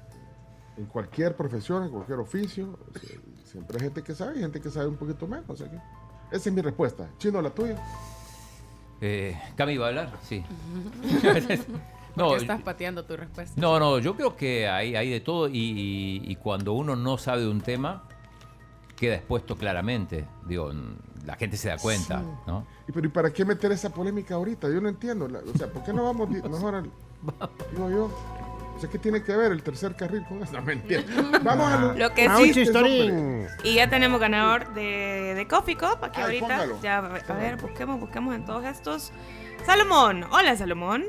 En 0.77 0.85
cualquier 0.87 1.35
profesión, 1.35 1.83
en 1.83 1.91
cualquier 1.91 2.19
oficio, 2.19 2.77
o 2.93 2.99
sea, 2.99 3.17
siempre 3.55 3.77
hay 3.77 3.83
gente 3.85 4.03
que 4.03 4.13
sabe 4.15 4.37
y 4.37 4.39
gente 4.41 4.59
que 4.61 4.69
sabe 4.69 4.87
un 4.87 4.95
poquito 4.97 5.27
menos. 5.27 5.49
o 5.49 5.55
sea 5.55 5.69
que 5.69 5.77
esa 6.31 6.49
es 6.49 6.53
mi 6.55 6.61
respuesta. 6.61 7.09
Chino, 7.17 7.41
la 7.41 7.49
tuya. 7.49 7.77
Eh, 9.01 9.37
¿Cami 9.55 9.77
va 9.77 9.85
a 9.85 9.89
hablar? 9.89 10.13
Sí. 10.23 10.43
No, 12.17 12.29
no, 12.29 12.35
estás 12.37 12.61
pateando 12.61 13.03
tu 13.03 13.17
respuesta. 13.17 13.59
no, 13.59 13.77
no, 13.77 13.99
yo 13.99 14.15
creo 14.15 14.37
que 14.37 14.69
hay, 14.69 14.95
hay 14.95 15.09
de 15.09 15.19
todo 15.19 15.49
y, 15.49 15.57
y- 15.57 16.21
y 16.31 16.35
cuando 16.37 16.71
uno 16.71 16.95
no 16.95 17.17
sabe 17.17 17.41
de 17.41 17.49
un 17.49 17.59
tema, 17.59 18.03
queda 18.95 19.15
expuesto 19.15 19.57
claramente. 19.57 20.25
Digo, 20.47 20.71
la 21.25 21.35
gente 21.35 21.57
se 21.57 21.67
da 21.67 21.77
cuenta, 21.77 22.19
Sí. 22.21 22.25
¿no? 22.47 22.65
¿Y, 22.87 22.93
pero, 22.93 23.05
¿y 23.07 23.09
para 23.09 23.33
qué 23.33 23.43
meter 23.43 23.73
esa 23.73 23.89
polémica 23.89 24.35
ahorita? 24.35 24.69
Yo 24.69 24.79
no 24.79 24.87
entiendo. 24.87 25.27
la- 25.27 25.39
o 25.39 25.57
sea, 25.57 25.67
¿por 25.67 25.83
qué 25.83 25.91
no 25.91 26.05
vamos 26.05 26.29
mejor 26.29 26.75
al. 26.75 26.83
Digo 27.73 27.89
yo. 27.89 28.09
O 28.75 28.79
sea, 28.79 28.89
¿qué 28.89 28.99
tiene 28.99 29.23
que 29.23 29.35
ver 29.35 29.51
el 29.53 29.63
tercer 29.63 29.95
carril 29.95 30.25
con 30.27 30.43
eso? 30.43 30.53
No, 30.57 30.61
mentira. 30.61 31.01
Vamos 31.43 31.71
a 31.71 31.77
lo, 31.79 31.93
Lo 31.93 32.13
que 32.13 32.25
a 32.27 32.35
sí- 32.37 32.43
un 32.43 32.51
chistorín. 32.53 33.47
Y 33.63 33.75
ya 33.75 33.89
tenemos 33.89 34.19
ganador 34.19 34.73
de, 34.73 35.33
de 35.35 35.47
Coffee 35.47 35.75
Cup 35.77 35.99
aquí 36.01 36.17
Ay, 36.19 36.23
ahorita. 36.23 36.47
póngalo. 36.47 36.81
Ya, 36.81 36.97
a 36.97 37.33
ver, 37.35 37.57
busquemos, 37.57 37.99
busquemos 37.99 38.35
en 38.35 38.45
todos 38.45 38.65
estos. 38.65 39.11
Salomón. 39.65 40.25
Hola, 40.31 40.55
Salomón. 40.55 41.05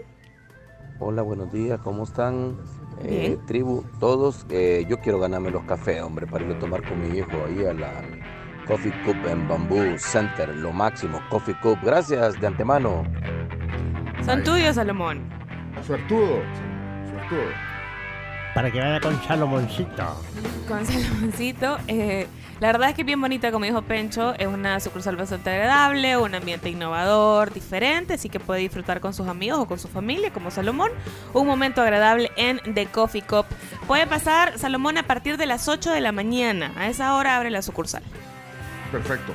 Hola, 0.99 1.21
buenos 1.23 1.53
días, 1.53 1.79
¿cómo 1.85 2.05
están? 2.05 2.57
Eh, 3.03 3.09
Bien. 3.37 3.47
tribu, 3.47 3.85
todos, 4.01 4.47
eh, 4.49 4.87
yo 4.89 4.99
quiero 5.01 5.19
ganarme 5.19 5.51
los 5.51 5.63
cafés, 5.65 6.01
hombre, 6.01 6.27
para 6.27 6.47
ir 6.47 6.53
a 6.53 6.59
tomar 6.59 6.83
con 6.89 6.99
mi 7.03 7.19
hijo 7.19 7.29
ahí 7.47 7.67
a 7.67 7.75
la 7.75 7.93
Coffee 8.67 8.93
Cup 9.05 9.17
en 9.29 9.47
Bamboo 9.47 9.99
Center, 9.99 10.49
lo 10.57 10.73
máximo, 10.73 11.21
Coffee 11.29 11.55
Cup. 11.61 11.79
Gracias 11.83 12.41
de 12.41 12.47
antemano. 12.47 13.05
Son 14.25 14.43
tuyos, 14.43 14.77
Salomón. 14.77 15.29
Suertudo. 15.87 16.41
Para 18.55 18.71
que 18.71 18.79
vaya 18.81 19.01
con 19.01 19.23
Salomoncito. 19.23 20.23
Con 20.67 20.87
Salomoncito. 20.87 21.79
eh, 21.89 22.27
la 22.59 22.69
verdad 22.69 22.89
es 22.89 22.95
que 22.95 23.03
es 23.03 23.07
bien 23.07 23.21
bonita, 23.21 23.53
como 23.53 23.67
dijo 23.67 23.83
Pencho. 23.83 24.35
Es 24.39 24.47
una 24.47 24.81
sucursal 24.81 25.15
bastante 25.17 25.51
agradable, 25.51 26.17
un 26.17 26.35
ambiente 26.35 26.71
innovador, 26.71 27.53
diferente. 27.53 28.15
Así 28.15 28.31
que 28.31 28.41
puede 28.41 28.61
disfrutar 28.61 29.01
con 29.01 29.13
sus 29.13 29.29
amigos 29.29 29.59
o 29.59 29.67
con 29.67 29.79
su 29.79 29.89
familia, 29.89 30.33
como 30.33 30.51
Salomón. 30.51 30.91
Un 31.35 31.47
momento 31.47 31.83
agradable 31.83 32.31
en 32.37 32.61
The 32.75 32.87
Coffee 32.87 33.21
Cup. 33.21 33.45
Puede 33.87 34.07
pasar, 34.07 34.59
Salomón, 34.59 34.97
a 34.97 35.03
partir 35.03 35.37
de 35.37 35.45
las 35.45 35.69
8 35.69 35.91
de 35.91 36.01
la 36.01 36.13
mañana. 36.13 36.73
A 36.77 36.89
esa 36.89 37.15
hora 37.15 37.37
abre 37.37 37.51
la 37.51 37.61
sucursal. 37.61 38.03
Perfecto. 38.91 39.35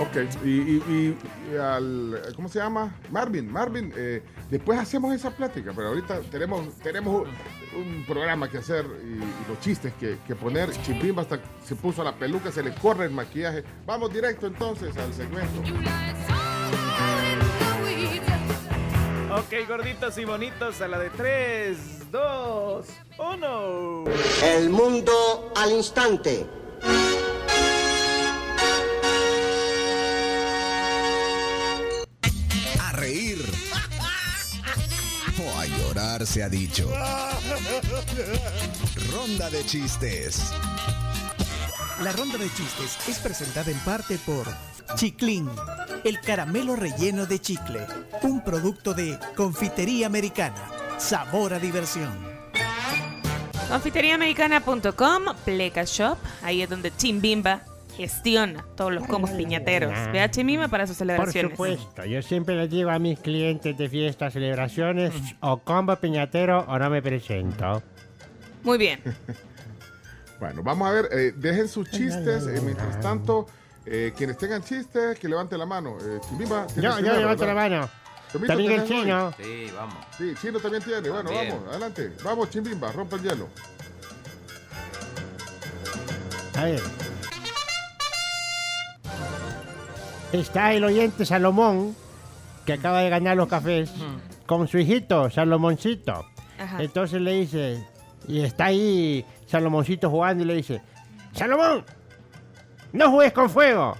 Ok, 0.00 0.16
y, 0.44 0.48
y- 0.48 1.16
y 1.52 1.56
al, 1.56 2.20
¿cómo 2.34 2.48
se 2.48 2.58
llama? 2.58 2.94
Marvin, 3.10 3.50
Marvin, 3.52 3.92
eh, 3.96 4.22
después 4.50 4.78
hacemos 4.78 5.14
esa 5.14 5.30
plática, 5.30 5.72
pero 5.76 5.88
ahorita 5.88 6.20
tenemos, 6.30 6.66
tenemos 6.82 7.26
un 7.76 8.04
programa 8.06 8.48
que 8.50 8.58
hacer 8.58 8.84
y, 9.04 9.18
y 9.18 9.48
los 9.48 9.60
chistes 9.60 9.92
que, 10.00 10.18
que 10.26 10.34
poner. 10.34 10.70
Chimpimba 10.82 11.22
hasta 11.22 11.38
se 11.64 11.74
puso 11.76 12.02
la 12.02 12.14
peluca, 12.16 12.50
se 12.50 12.62
le 12.62 12.74
corre 12.74 13.04
el 13.06 13.12
maquillaje. 13.12 13.62
Vamos 13.86 14.12
directo 14.12 14.46
entonces 14.46 14.96
al 14.96 15.12
segmento. 15.14 15.62
Ok, 19.30 19.68
gorditos 19.68 20.18
y 20.18 20.24
bonitos, 20.24 20.80
a 20.82 20.88
la 20.88 20.98
de 20.98 21.10
3, 21.10 22.10
2, 22.10 22.86
1. 23.18 24.04
El 24.44 24.70
mundo 24.70 25.52
al 25.56 25.70
instante. 25.72 26.46
Llorar 35.92 36.26
se 36.26 36.42
ha 36.42 36.48
dicho. 36.48 36.90
Ronda 39.12 39.50
de 39.50 39.64
chistes. 39.66 40.52
La 42.02 42.12
ronda 42.12 42.38
de 42.38 42.46
chistes 42.54 42.98
es 43.08 43.18
presentada 43.18 43.70
en 43.70 43.78
parte 43.80 44.18
por 44.24 44.46
Chiclín, 44.96 45.48
el 46.04 46.20
caramelo 46.20 46.76
relleno 46.76 47.26
de 47.26 47.40
chicle, 47.40 47.86
un 48.22 48.42
producto 48.42 48.94
de 48.94 49.18
confitería 49.36 50.06
americana. 50.06 50.70
Sabor 50.98 51.54
a 51.54 51.58
diversión. 51.58 52.12
Confiteriaamericana.com, 53.68 55.22
Pleca 55.44 55.84
Shop, 55.84 56.18
ahí 56.42 56.62
es 56.62 56.68
donde 56.68 56.94
Chimbimba 56.96 57.62
gestiona 57.96 58.64
todos 58.76 58.92
los 58.92 59.06
combos 59.06 59.30
piñateros. 59.30 59.92
Ve 60.12 60.20
a 60.20 60.30
Chimbimba 60.30 60.68
para 60.68 60.86
sus 60.86 60.96
Por 60.96 61.06
celebraciones. 61.06 61.50
supuesto, 61.52 62.04
yo 62.04 62.22
siempre 62.22 62.54
les 62.56 62.70
digo 62.70 62.90
a 62.90 62.98
mis 62.98 63.18
clientes 63.18 63.76
de 63.76 63.88
fiestas, 63.88 64.32
celebraciones, 64.32 65.12
o 65.40 65.58
combo 65.58 65.94
piñatero 65.96 66.64
o 66.68 66.78
no 66.78 66.90
me 66.90 67.02
presento. 67.02 67.82
Muy 68.62 68.78
bien. 68.78 69.00
Bueno, 70.40 70.60
vamos 70.64 70.88
a 70.88 70.90
ver, 70.90 71.08
eh, 71.12 71.32
dejen 71.36 71.68
sus 71.68 71.88
chistes. 71.88 72.48
eh, 72.48 72.60
mientras 72.64 72.98
tanto, 72.98 73.46
eh, 73.86 74.12
quienes 74.16 74.36
tengan 74.38 74.60
chistes, 74.60 75.16
que 75.16 75.28
levanten 75.28 75.56
la 75.56 75.66
mano. 75.66 75.96
Eh, 76.02 76.18
Chimbimba, 76.28 76.66
tienes 76.66 76.82
Yo, 76.82 76.90
yo 76.90 76.96
primero, 76.96 77.20
levanto 77.20 77.46
la 77.46 77.54
mano. 77.54 77.88
También 78.32 78.72
el 78.72 78.82
¿tenés 78.82 78.88
chino. 79.04 79.26
hoy? 79.28 79.34
Sí, 79.44 79.72
vamos. 79.76 79.94
Sí, 80.18 80.34
Chino 80.42 80.58
también 80.58 80.82
tiene. 80.82 81.08
Bueno, 81.10 81.30
También. 81.30 81.48
vamos, 81.54 81.68
adelante. 81.68 82.12
Vamos, 82.24 82.50
Chimbimba, 82.50 82.90
rompe 82.90 83.14
el 83.16 83.22
hielo. 83.22 83.48
A 86.56 86.64
ver. 86.64 86.80
Está 90.32 90.72
el 90.72 90.84
oyente 90.84 91.26
Salomón, 91.26 91.94
que 92.64 92.72
acaba 92.72 93.00
de 93.00 93.10
ganar 93.10 93.36
los 93.36 93.48
cafés, 93.48 93.92
con 94.46 94.66
su 94.66 94.78
hijito, 94.78 95.30
Salomoncito. 95.30 96.24
Ajá. 96.58 96.82
Entonces 96.82 97.20
le 97.20 97.32
dice, 97.32 97.86
y 98.26 98.40
está 98.40 98.66
ahí 98.66 99.24
Salomoncito 99.46 100.08
jugando 100.08 100.44
y 100.44 100.46
le 100.46 100.54
dice, 100.54 100.80
Salomón, 101.34 101.84
no 102.92 103.10
juegues 103.10 103.32
con 103.32 103.50
fuego. 103.50 103.96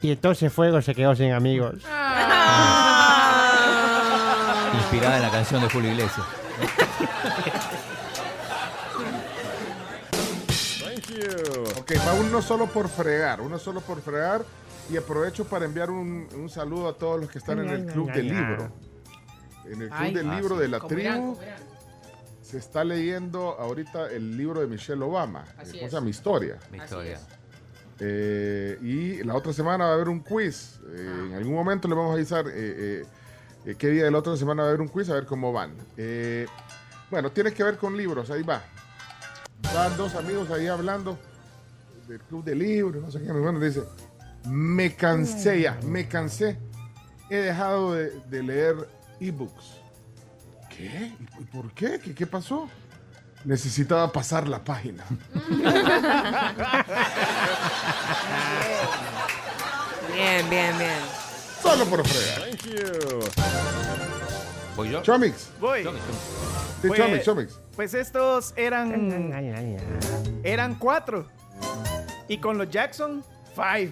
Y 0.00 0.12
entonces 0.12 0.52
Fuego 0.52 0.80
se 0.80 0.94
quedó 0.94 1.14
sin 1.16 1.32
amigos. 1.32 1.74
Inspirada 4.74 5.16
en 5.16 5.22
la 5.22 5.30
canción 5.30 5.60
de 5.60 5.68
Julio 5.68 5.90
Iglesias. 5.90 6.26
Thank 10.80 11.08
you. 11.10 11.62
Ok, 11.78 11.92
va 12.06 12.12
uno 12.14 12.40
solo 12.42 12.66
por 12.66 12.88
fregar, 12.88 13.40
uno 13.40 13.58
solo 13.58 13.80
por 13.80 14.00
fregar. 14.00 14.44
Y 14.90 14.96
aprovecho 14.96 15.44
para 15.44 15.66
enviar 15.66 15.90
un, 15.90 16.26
un 16.34 16.48
saludo 16.48 16.88
a 16.88 16.94
todos 16.96 17.20
los 17.20 17.30
que 17.30 17.38
están 17.38 17.58
en 17.58 17.68
el 17.68 17.86
Club 17.86 18.10
del 18.12 18.28
Libro. 18.28 18.72
En 19.66 19.82
el 19.82 19.88
Club 19.88 19.92
Ay, 19.92 20.14
del 20.14 20.30
ah, 20.30 20.36
Libro 20.36 20.54
sí. 20.56 20.62
de 20.62 20.68
la 20.68 20.80
tribu 20.80 21.38
se 22.40 22.56
está 22.56 22.82
leyendo 22.82 23.56
ahorita 23.58 24.10
el 24.10 24.34
libro 24.38 24.60
de 24.62 24.66
Michelle 24.66 25.02
Obama. 25.04 25.44
Así 25.58 25.72
¿Cómo 25.72 25.84
es. 25.84 25.90
se 25.90 25.96
llama? 25.96 26.04
Mi 26.06 26.10
historia. 26.10 26.58
Mi 26.72 26.78
historia. 26.78 27.20
Eh, 28.00 28.78
y 28.80 29.22
la 29.24 29.34
otra 29.34 29.52
semana 29.52 29.84
va 29.84 29.90
a 29.90 29.94
haber 29.94 30.08
un 30.08 30.20
quiz. 30.20 30.80
Eh, 30.96 31.26
En 31.28 31.34
algún 31.34 31.52
momento 31.52 31.86
le 31.88 31.94
vamos 31.94 32.12
a 32.12 32.14
avisar 32.14 32.46
eh, 32.48 32.52
eh, 32.56 33.06
eh, 33.66 33.74
qué 33.76 33.88
día 33.88 34.04
de 34.04 34.10
la 34.10 34.18
otra 34.18 34.34
semana 34.38 34.62
va 34.62 34.68
a 34.68 34.70
haber 34.70 34.80
un 34.80 34.88
quiz, 34.88 35.10
a 35.10 35.14
ver 35.14 35.26
cómo 35.26 35.52
van. 35.52 35.74
Eh, 35.98 36.46
bueno, 37.10 37.30
tiene 37.30 37.52
que 37.52 37.62
ver 37.62 37.76
con 37.76 37.94
libros, 37.94 38.30
ahí 38.30 38.42
va. 38.42 38.62
Están 39.62 39.94
dos 39.98 40.14
amigos 40.14 40.50
ahí 40.50 40.68
hablando 40.68 41.18
del 42.06 42.20
club 42.20 42.42
de 42.44 42.54
libros, 42.54 43.02
no 43.02 43.10
sé 43.10 43.18
qué. 43.18 43.24
Mi 43.30 43.38
hermano 43.40 43.60
dice, 43.60 43.82
me 44.44 44.94
cansé 44.94 45.60
ya, 45.62 45.78
me 45.84 46.06
cansé. 46.08 46.58
He 47.30 47.36
dejado 47.36 47.94
de, 47.94 48.10
de 48.30 48.42
leer 48.42 48.88
ebooks. 49.20 49.78
¿Qué? 50.70 51.12
¿Y 51.40 51.44
por 51.44 51.72
qué? 51.72 51.98
¿Qué, 52.02 52.14
qué 52.14 52.26
pasó? 52.26 52.68
Necesitaba 53.44 54.10
pasar 54.12 54.48
la 54.48 54.62
página. 54.64 55.04
Bien, 60.14 60.48
bien, 60.50 60.76
bien. 60.78 60.98
Solo 61.62 61.84
por 61.86 62.06
fregar. 62.06 62.50
Thank 62.50 62.62
you. 62.64 63.20
¿Voy 64.76 64.90
yo? 64.90 65.02
Chomix. 65.02 65.48
Voy. 65.60 65.84
Chomix, 65.84 66.04
Chomix. 66.04 66.22
Sí, 66.82 66.88
Pues- 66.88 66.98
Chomix, 67.00 67.24
Chomix. 67.24 67.60
Pues 67.76 67.94
estos 67.94 68.52
eran. 68.56 69.32
Eran 70.42 70.74
cuatro. 70.76 71.26
Y 72.28 72.38
con 72.38 72.58
los 72.58 72.68
Jackson, 72.70 73.24
five. 73.58 73.90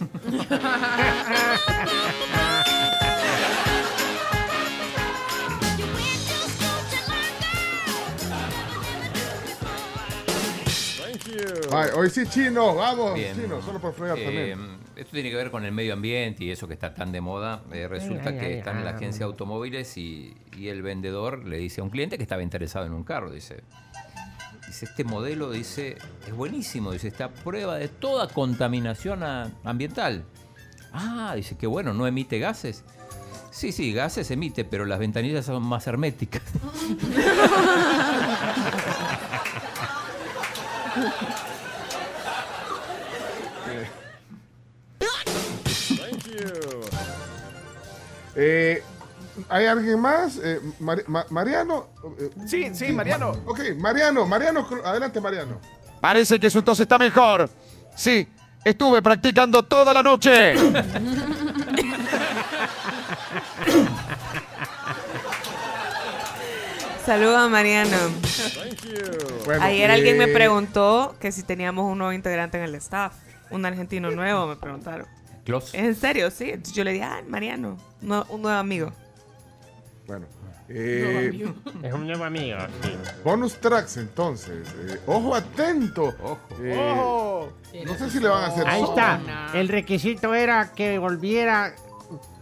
Ay, 11.73 11.91
hoy 11.95 12.09
sí, 12.11 12.23
chino, 12.29 12.75
vamos, 12.75 13.15
Bien. 13.15 13.35
chino, 13.37 13.61
solo 13.61 13.79
por 13.81 13.93
fregar 13.93 14.19
Eh, 14.19 14.25
también. 14.25 14.59
esto 14.95 15.11
tiene 15.13 15.31
que 15.31 15.37
ver 15.37 15.51
con 15.51 15.65
el 15.65 15.73
medio 15.73 15.93
ambiente 15.95 16.45
y 16.45 16.51
eso 16.51 16.67
que 16.69 16.75
está 16.75 16.95
tan 16.95 17.13
de 17.13 17.21
moda. 17.21 17.63
Eh, 17.73 17.89
resulta 17.89 18.31
Ay, 18.31 18.35
ay, 18.35 18.41
que 18.41 18.47
ay, 18.47 18.53
están 18.55 18.79
en 18.79 18.85
la 18.85 18.91
ay. 18.91 18.97
agencia 18.97 19.21
de 19.21 19.25
automóviles 19.33 19.97
y, 19.99 20.35
y 20.57 20.69
el 20.69 20.83
vendedor 20.83 21.45
le 21.45 21.59
dice 21.59 21.81
a 21.81 21.85
un 21.85 21.91
cliente 21.91 22.17
que 22.17 22.23
estaba 22.23 22.43
interesado 22.43 22.87
en 22.87 22.93
un 22.93 23.05
carro. 23.05 23.31
Dice, 23.31 23.63
dice 24.67 24.85
este 24.87 25.05
modelo 25.05 25.51
dice 25.51 25.99
es 26.27 26.35
buenísimo. 26.35 26.93
Dice 26.93 27.09
está 27.09 27.27
a 27.27 27.31
prueba 27.33 27.77
de 27.77 27.89
toda 27.89 28.29
contaminación 28.29 29.23
ambiental. 29.65 30.25
Ah, 30.93 31.35
dice 31.37 31.57
que 31.57 31.67
bueno, 31.67 31.93
no 31.95 32.07
emite 32.07 32.39
gases. 32.39 32.85
Sí, 33.51 33.73
sí, 33.73 33.93
gases 33.93 34.31
emite, 34.31 34.65
pero 34.65 34.85
las 34.85 34.99
ventanillas 34.99 35.47
son 35.47 35.63
más 35.63 35.87
herméticas. 35.87 36.43
Thank 45.97 46.27
you. 46.27 46.81
Eh, 48.35 48.83
¿Hay 49.49 49.67
alguien 49.67 50.01
más? 50.01 50.39
Eh, 50.43 50.61
Mari- 50.81 51.05
Ma- 51.07 51.27
Mariano. 51.31 51.87
eh, 52.19 52.31
Sí, 52.47 52.71
sí, 52.75 52.93
Mariano. 52.93 53.31
Ok, 53.47 53.61
Mariano, 53.79 54.27
Mariano, 54.27 54.67
adelante, 54.85 55.21
Mariano. 55.21 55.61
Parece 56.01 56.39
que 56.41 56.51
su 56.51 56.63
tos 56.63 56.81
está 56.81 56.99
mejor. 56.99 57.49
Sí, 57.95 58.29
estuve 58.65 59.01
practicando 59.03 59.63
toda 59.63 59.93
la 59.95 60.03
noche. 60.03 60.55
Saludos 67.05 67.37
a 67.37 67.49
Mariano. 67.49 67.97
Bueno, 69.45 69.63
Ayer 69.63 69.91
alguien 69.91 70.19
me 70.19 70.25
eh, 70.25 70.33
preguntó 70.33 71.15
que 71.21 71.31
si 71.31 71.45
teníamos 71.45 71.91
un 71.91 71.99
nuevo 71.99 72.13
integrante 72.13 72.59
en 72.59 72.65
el 72.65 72.75
staff. 72.77 73.13
Un 73.51 73.65
argentino 73.65 74.11
nuevo, 74.11 74.49
me 74.49 74.57
preguntaron. 74.57 75.07
Close. 75.45 75.77
¿Es 75.79 75.85
en 75.85 75.95
serio? 75.95 76.31
Sí. 76.33 76.47
Entonces 76.51 76.75
yo 76.75 76.83
le 76.83 76.93
dije, 76.93 77.05
ah, 77.05 77.21
Mariano, 77.29 77.79
no- 78.01 78.27
un 78.29 78.43
nuevo 78.43 78.59
amigo. 78.59 78.93
Bueno. 80.07 80.27
eh, 80.69 81.45
Es 81.83 81.93
un 81.93 82.07
nuevo 82.07 82.25
amigo, 82.25 82.59
sí. 82.83 82.91
bonus 83.25 83.61
tracks, 83.61 83.97
entonces. 83.97 84.67
Eh, 84.89 85.01
ojo 85.07 85.35
atento. 85.35 86.15
Eh, 86.61 86.77
¡Ojo! 86.79 87.53
No 87.85 87.95
sé 87.97 88.11
si 88.11 88.21
le 88.21 88.29
van 88.29 88.45
a 88.45 88.47
hacer 88.47 88.67
Ahí 88.67 88.83
está. 88.83 89.21
El 89.55 89.69
requisito 89.69 90.35
era 90.35 90.73
que 90.73 90.99
volviera 90.99 91.75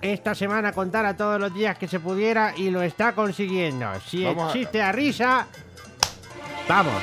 esta 0.02 0.34
semana 0.34 0.68
a 0.68 0.72
contar 0.72 1.06
a 1.06 1.16
todos 1.16 1.40
los 1.40 1.54
días 1.54 1.78
que 1.78 1.88
se 1.88 1.98
pudiera 2.00 2.54
y 2.56 2.70
lo 2.70 2.82
está 2.82 3.14
consiguiendo. 3.14 3.86
Si 4.06 4.24
Vamos 4.24 4.44
a- 4.54 4.56
existe 4.58 4.82
a 4.82 4.92
risa, 4.92 5.46
vamos. 6.68 7.02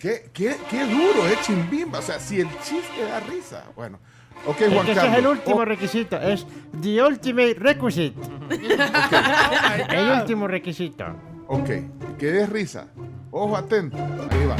¿Qué, 0.00 0.28
qué, 0.32 0.56
qué 0.70 0.84
duro, 0.84 1.26
eh, 1.26 1.38
chimbimba. 1.42 1.98
O 2.00 2.02
sea, 2.02 2.20
si 2.20 2.40
el 2.40 2.48
chiste 2.60 3.02
da 3.08 3.20
risa. 3.20 3.64
Bueno. 3.74 3.98
Ok, 4.46 4.56
Juan 4.70 4.86
que 4.86 4.92
ese 4.92 5.00
Carlos. 5.00 5.12
es 5.12 5.18
el 5.18 5.26
último 5.26 5.56
Oh, 5.56 5.64
requisito, 5.64 6.20
es 6.20 6.46
the 6.80 7.02
ultimate 7.02 7.54
requisite. 7.54 8.14
el 9.90 10.20
último 10.20 10.46
requisito. 10.48 11.04
ok, 11.48 11.68
que 12.18 12.26
dé 12.32 12.46
risa. 12.46 12.86
Ojo 13.30 13.56
atento. 13.56 13.96
Ahí 13.96 14.46
va. 14.46 14.56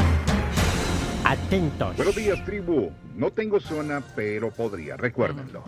Atentos. 1.25 1.97
Buenos 1.97 2.15
días, 2.17 2.45
tribu. 2.45 2.91
No 3.15 3.31
tengo 3.31 3.59
zona, 3.61 4.03
pero 4.15 4.51
podría, 4.51 4.97
recuérdenlo. 4.97 5.65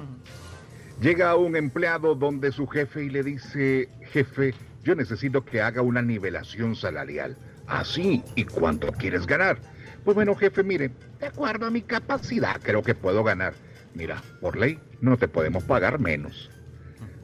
Llega 1.01 1.35
un 1.37 1.57
empleado 1.57 2.14
donde 2.14 2.53
su 2.53 2.66
jefe 2.66 3.05
y 3.05 3.11
le 3.11 3.23
dice, 3.23 3.89
jefe, 4.12 4.55
yo 4.83 4.95
necesito 4.95 5.45
que 5.45 5.62
haga 5.62 5.81
una 5.83 6.03
nivelación 6.03 6.75
salarial. 6.77 7.37
Así, 7.66 8.23
¿y 8.35 8.45
cuánto 8.45 8.91
quieres 8.93 9.27
ganar? 9.27 9.59
Pues 10.05 10.14
bueno, 10.14 10.35
jefe, 10.35 10.62
mire, 10.62 10.91
de 11.21 11.27
acuerdo 11.27 11.66
a 11.66 11.71
mi 11.71 11.83
capacidad, 11.83 12.61
creo 12.62 12.83
que 12.83 12.95
puedo 12.95 13.23
ganar. 13.25 13.55
Mira, 13.95 14.22
por 14.41 14.57
ley, 14.57 14.78
no 15.01 15.16
te 15.16 15.28
podemos 15.28 15.64
pagar 15.64 15.99
menos. 15.99 16.51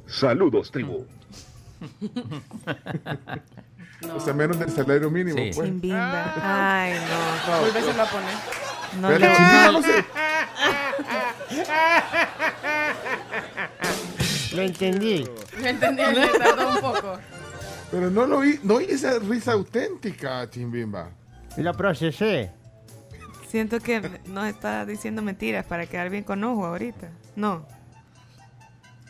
Saludos, 0.07 0.71
tribu. 0.71 1.07
O 4.15 4.21
sea, 4.21 4.35
menos 4.35 4.59
del 4.59 4.69
salario 4.71 5.11
mínimo. 5.11 5.39
Sí. 5.39 5.51
pues. 5.55 5.67
Chimbimba. 5.69 6.35
Ay, 6.83 6.93
no. 6.95 7.53
No, 7.55 7.61
Vuélveselo 7.61 8.03
a 8.03 8.07
poner. 8.07 8.35
No 9.01 9.09
Pero 9.09 9.27
Chimbimba 9.35 9.73
no 9.73 9.83
se- 9.83 10.05
Lo 14.57 14.63
entendí. 14.63 15.25
No 15.61 15.67
entendí, 15.67 16.03
me 16.03 16.29
tardó 16.39 16.69
un 16.71 16.81
poco. 16.81 17.19
Pero 17.91 18.11
no 18.11 18.27
lo 18.27 18.39
oí, 18.39 18.61
no 18.63 18.75
oí 18.75 18.85
esa 18.91 19.19
risa 19.19 19.53
auténtica, 19.53 20.49
Chimbimba. 20.51 21.11
Lo 21.57 21.73
procesé. 21.75 22.51
Siento 23.55 23.79
que 23.79 24.03
nos 24.27 24.47
está 24.47 24.85
diciendo 24.85 25.23
mentiras 25.23 25.65
para 25.65 25.87
quedar 25.87 26.11
bien 26.11 26.25
con 26.25 26.43
ojo 26.43 26.67
ahorita. 26.67 27.09
No. 27.37 27.65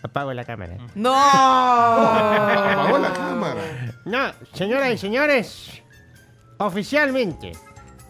Apago 0.02 0.34
la 0.34 0.44
cámara. 0.44 0.76
¡No! 0.94 1.14
Apagó 1.16 2.98
la 2.98 3.10
cámara. 3.14 3.62
No, 4.04 4.34
señoras 4.52 4.92
y 4.92 4.98
señores, 4.98 5.82
oficialmente, 6.58 7.52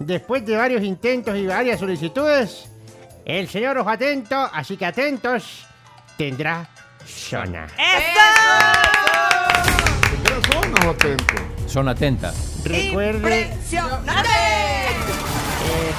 después 0.00 0.44
de 0.44 0.56
varios 0.56 0.82
intentos 0.82 1.36
y 1.36 1.46
varias 1.46 1.78
solicitudes, 1.78 2.68
el 3.24 3.46
señor 3.48 3.78
Ojo 3.78 3.90
Atento, 3.90 4.50
así 4.52 4.76
que 4.76 4.86
atentos, 4.86 5.64
tendrá 6.18 6.68
zona. 7.06 7.68
¿Tendrá 10.10 10.40
zona 10.50 10.88
o 10.88 10.90
atento? 10.90 11.34
Son 11.68 11.88
atentas. 11.88 12.60
Recuerde, 12.64 13.42
eh, 13.42 13.56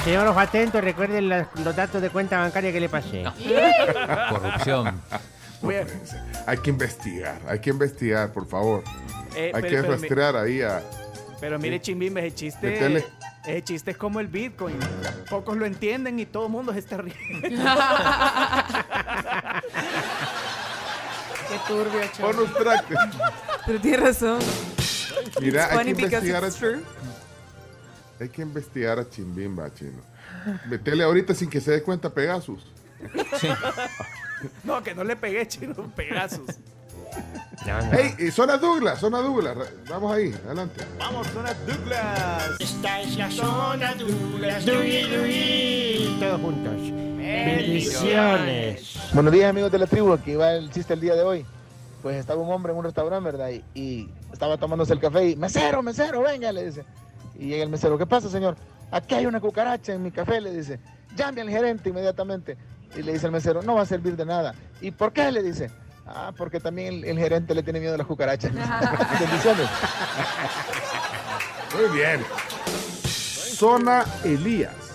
señor 0.04 0.26
Ojo 0.28 0.38
Atento, 0.40 0.80
recuerde 0.80 1.20
las- 1.20 1.48
los 1.64 1.74
datos 1.76 2.00
de 2.02 2.10
cuenta 2.10 2.38
bancaria 2.38 2.72
que 2.72 2.80
le 2.80 2.88
pasé. 2.88 3.24
Corrupción. 4.30 5.00
Voy 5.62 5.76
a- 5.76 5.86
Hay 6.46 6.58
que 6.58 6.70
investigar, 6.70 7.40
hay 7.48 7.58
que 7.60 7.70
investigar, 7.70 8.32
por 8.32 8.46
favor. 8.48 8.82
Eh, 9.34 9.50
hay 9.54 9.62
pero- 9.62 9.68
que 9.68 9.76
pero 9.82 9.82
mi- 9.82 9.92
rastrear 10.00 10.36
ahí 10.36 10.62
a... 10.62 10.82
Pero 11.40 11.58
mire, 11.58 11.80
Chimbimba, 11.80 12.20
ese 12.20 12.34
chiste. 12.34 12.66
Metele. 12.70 13.04
Ese 13.44 13.62
chiste 13.62 13.90
es 13.92 13.96
como 13.96 14.20
el 14.20 14.26
Bitcoin. 14.28 14.76
Pocos 15.28 15.56
lo 15.56 15.66
entienden 15.66 16.18
y 16.18 16.26
todo 16.26 16.46
el 16.46 16.52
mundo 16.52 16.72
se 16.72 16.78
está 16.80 16.96
riendo. 16.96 17.48
Qué 21.48 21.58
turbio, 21.68 22.00
chavo. 22.16 22.32
Bonus 22.32 22.54
track. 22.54 22.84
Pero 23.66 23.80
tiene 23.80 23.96
razón. 23.98 24.38
Mira, 25.40 25.66
hay 25.70 25.78
funny 25.78 25.94
que 25.94 26.02
because 26.06 26.26
investigar 26.26 26.44
a 26.44 26.46
it's 26.48 26.56
true. 26.56 26.82
Hay 28.18 28.28
que 28.28 28.42
investigar 28.42 28.98
a 28.98 29.08
Chimbimba, 29.08 29.72
chino. 29.74 30.00
Metele 30.68 31.04
ahorita 31.04 31.34
sin 31.34 31.50
que 31.50 31.60
se 31.60 31.70
dé 31.72 31.82
cuenta 31.82 32.08
Pegasus. 32.08 32.64
No, 34.64 34.82
que 34.82 34.94
no 34.94 35.04
le 35.04 35.16
pegué, 35.16 35.46
chino, 35.46 35.74
Pegasus. 35.94 36.56
Hey, 37.92 38.30
zona 38.30 38.56
Douglas, 38.56 39.00
zona 39.00 39.18
Douglas. 39.18 39.56
Vamos 39.88 40.14
ahí, 40.14 40.34
adelante. 40.46 40.84
Vamos, 40.98 41.26
zona 41.28 41.52
Douglas. 41.66 42.56
Esta 42.58 43.00
es 43.00 43.16
la 43.16 43.30
zona 43.30 43.94
Douglas, 43.94 44.64
Dugui, 44.64 45.02
Dugui. 45.02 46.16
Todos 46.20 46.40
juntos. 46.40 46.72
Bendiciones. 47.16 48.98
Buenos 49.12 49.32
días 49.32 49.50
amigos 49.50 49.72
de 49.72 49.78
la 49.78 49.86
tribu, 49.86 50.12
aquí 50.12 50.34
va 50.36 50.52
el 50.52 50.70
chiste 50.70 50.94
el 50.94 51.00
día 51.00 51.14
de 51.14 51.22
hoy. 51.22 51.46
Pues 52.02 52.16
estaba 52.16 52.40
un 52.40 52.52
hombre 52.52 52.72
en 52.72 52.78
un 52.78 52.84
restaurante, 52.84 53.30
¿verdad? 53.30 53.50
Y, 53.50 53.64
y 53.74 54.08
estaba 54.32 54.56
tomándose 54.56 54.92
el 54.92 55.00
café 55.00 55.30
y, 55.30 55.36
mesero, 55.36 55.82
mesero, 55.82 56.22
venga, 56.22 56.52
le 56.52 56.66
dice. 56.66 56.84
Y 57.38 57.48
llega 57.48 57.62
el 57.62 57.70
mesero, 57.70 57.98
¿qué 57.98 58.06
pasa, 58.06 58.28
señor? 58.28 58.56
Aquí 58.90 59.14
hay 59.14 59.26
una 59.26 59.40
cucaracha 59.40 59.92
en 59.92 60.02
mi 60.02 60.10
café, 60.10 60.40
le 60.40 60.52
dice. 60.52 60.80
Llame 61.16 61.40
al 61.40 61.50
gerente 61.50 61.88
inmediatamente. 61.90 62.56
Y 62.96 63.02
le 63.02 63.12
dice 63.12 63.26
el 63.26 63.32
mesero, 63.32 63.62
no 63.62 63.74
va 63.74 63.82
a 63.82 63.86
servir 63.86 64.16
de 64.16 64.24
nada. 64.24 64.54
¿Y 64.80 64.90
por 64.90 65.12
qué? 65.12 65.30
Le 65.30 65.42
dice. 65.42 65.70
Ah, 66.06 66.32
porque 66.36 66.60
también 66.60 66.94
el, 66.94 67.04
el 67.04 67.18
gerente 67.18 67.54
le 67.54 67.62
tiene 67.62 67.80
miedo 67.80 67.94
a 67.94 67.98
las 67.98 68.06
cucarachas. 68.06 68.52
Bendiciones. 69.20 69.68
Muy 71.74 71.98
bien. 71.98 72.20
Zona 73.04 74.04
Elías. 74.24 74.85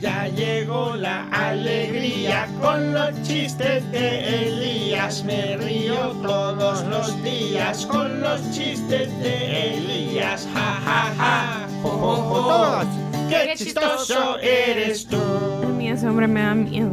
Ya 0.00 0.28
llegó 0.28 0.94
la 0.94 1.26
alegría 1.30 2.46
con 2.60 2.94
los 2.94 3.10
chistes 3.22 3.90
de 3.90 4.46
Elías. 4.46 5.24
Me 5.24 5.56
río 5.56 6.10
todos 6.22 6.84
los 6.84 7.22
días 7.24 7.84
con 7.86 8.20
los 8.20 8.40
chistes 8.52 9.08
de 9.20 9.74
Elías. 9.76 10.46
Ja, 10.54 10.80
ja, 10.84 11.14
ja. 11.18 11.68
Jo, 11.82 11.88
jo, 11.90 12.16
jo. 12.16 12.40
Todos. 12.48 12.86
¡Qué 13.28 13.54
chistoso 13.56 14.38
eres 14.38 15.06
tú! 15.06 15.18
A 15.18 15.66
mí 15.66 15.90
ese 15.90 16.08
hombre 16.08 16.26
me 16.28 16.42
da 16.42 16.54
miedo. 16.54 16.92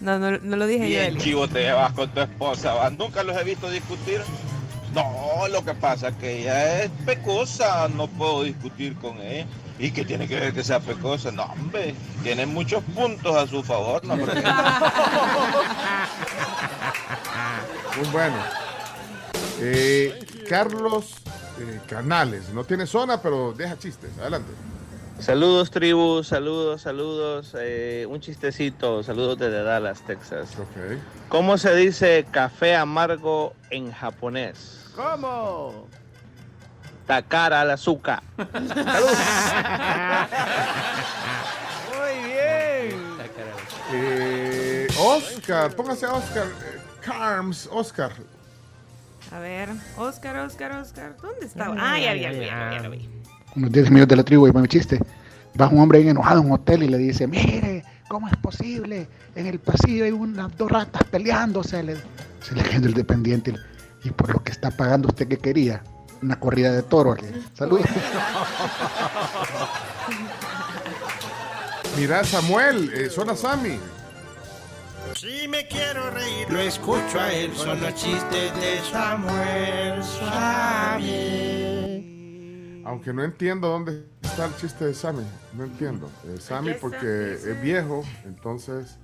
No, 0.00 0.18
no, 0.18 0.38
no 0.38 0.56
lo 0.56 0.66
dije 0.66 0.84
yo, 0.84 0.86
Bien 0.98 1.04
Eli. 1.06 1.20
chivo 1.20 1.48
te 1.48 1.60
llevas 1.60 1.92
con 1.92 2.08
tu 2.10 2.20
esposa, 2.20 2.74
¿va? 2.74 2.90
Nunca 2.90 3.22
los 3.24 3.36
he 3.36 3.44
visto 3.44 3.68
discutir. 3.70 4.20
No, 5.02 5.48
lo 5.48 5.64
que 5.64 5.74
pasa 5.74 6.08
es 6.08 6.16
que 6.16 6.40
ella 6.40 6.82
es 6.84 6.90
pecosa, 7.06 7.88
no 7.88 8.06
puedo 8.08 8.42
discutir 8.42 8.96
con 8.96 9.18
ella. 9.20 9.46
¿Y 9.78 9.92
qué 9.92 10.04
tiene 10.04 10.26
que 10.26 10.38
ver 10.40 10.52
que 10.52 10.64
sea 10.64 10.80
pecosa? 10.80 11.30
No, 11.30 11.44
hombre, 11.44 11.94
tiene 12.24 12.46
muchos 12.46 12.82
puntos 12.94 13.36
a 13.36 13.46
su 13.46 13.62
favor, 13.62 14.04
¿no? 14.04 14.16
Porque- 14.18 14.42
Muy 17.96 18.08
bueno. 18.12 18.36
Eh, 19.60 20.18
Carlos 20.48 21.14
eh, 21.60 21.80
Canales. 21.88 22.48
No 22.50 22.64
tiene 22.64 22.86
zona, 22.86 23.20
pero 23.22 23.52
deja 23.52 23.78
chistes. 23.78 24.10
Adelante. 24.20 24.50
Saludos 25.20 25.70
tribu, 25.72 26.22
saludos, 26.22 26.82
saludos. 26.82 27.52
eh, 27.58 28.06
un 28.08 28.20
chistecito, 28.20 29.02
saludos 29.02 29.36
desde 29.38 29.64
Dallas, 29.64 30.00
Texas. 30.06 30.50
¿Cómo 31.28 31.58
se 31.58 31.74
dice 31.74 32.24
café 32.30 32.76
amargo 32.76 33.52
en 33.70 33.90
japonés? 33.90 34.76
¿Cómo? 34.98 35.86
Takara 37.06 37.60
al 37.60 37.70
azúcar. 37.70 38.20
Muy 38.36 38.48
bien. 42.26 42.98
Eh, 43.92 44.88
Oscar, 44.98 45.74
póngase 45.76 46.04
a 46.04 46.14
Oscar. 46.14 46.46
eh, 46.46 46.80
Carms, 47.00 47.68
Oscar. 47.70 48.10
A 49.30 49.38
ver, 49.38 49.68
Oscar, 49.96 50.36
Oscar, 50.38 50.72
Oscar. 50.72 51.16
¿Dónde 51.22 51.46
estaba? 51.46 51.76
Ah, 51.78 51.96
ya 52.00 52.14
vi, 52.14 52.20
ya 52.22 52.30
vi, 52.30 52.82
lo 52.82 52.90
vi. 52.90 53.08
unos 53.54 53.70
10 53.70 53.90
minutos 53.92 54.08
de 54.08 54.16
la 54.16 54.24
tribu 54.24 54.48
y 54.48 54.52
para 54.52 54.62
mi 54.62 54.68
chiste. 54.68 54.98
Va 55.60 55.68
un 55.68 55.78
hombre 55.78 55.98
bien 56.00 56.10
enojado 56.10 56.40
a 56.40 56.42
un 56.42 56.50
hotel 56.50 56.82
y 56.82 56.88
le 56.88 56.98
dice, 56.98 57.28
mire, 57.28 57.84
¿cómo 58.08 58.26
es 58.26 58.36
posible? 58.38 59.06
En 59.36 59.46
el 59.46 59.60
pasillo 59.60 60.04
hay 60.06 60.10
unas 60.10 60.56
dos 60.56 60.72
ratas 60.72 61.04
peleándose. 61.04 61.84
Le, 61.84 61.96
se 62.40 62.56
le 62.56 62.64
queda 62.64 62.88
el 62.88 62.94
dependiente 62.94 63.52
y 63.52 63.54
por 64.10 64.32
lo 64.32 64.42
que 64.42 64.52
está 64.52 64.70
pagando 64.70 65.08
usted 65.08 65.28
que 65.28 65.38
quería, 65.38 65.82
una 66.22 66.38
corrida 66.40 66.72
de 66.72 66.82
toros. 66.82 67.20
Le- 67.22 67.32
Saludos. 67.54 67.86
Mira, 71.96 72.22
Samuel, 72.24 72.92
eh, 72.94 73.10
suena 73.10 73.34
Sammy. 73.34 73.78
Si 75.16 75.48
me 75.48 75.66
quiero 75.66 76.10
reír, 76.10 76.46
lo 76.50 76.60
escucho 76.60 77.18
a 77.18 77.32
él. 77.32 77.50
Son 77.56 77.80
los 77.80 77.94
chistes 77.94 78.54
de 78.60 78.78
Samuel 78.92 80.04
Suave. 80.04 81.02
Aunque 82.84 83.12
no 83.12 83.24
entiendo 83.24 83.68
dónde 83.68 84.04
está 84.22 84.46
el 84.46 84.56
chiste 84.56 84.84
de 84.86 84.94
Sammy. 84.94 85.24
No 85.54 85.64
entiendo. 85.64 86.10
Eh, 86.24 86.36
Sammy 86.40 86.74
porque 86.74 86.96
aquí 87.38 87.48
es 87.50 87.62
viejo, 87.62 88.04
entonces... 88.24 88.96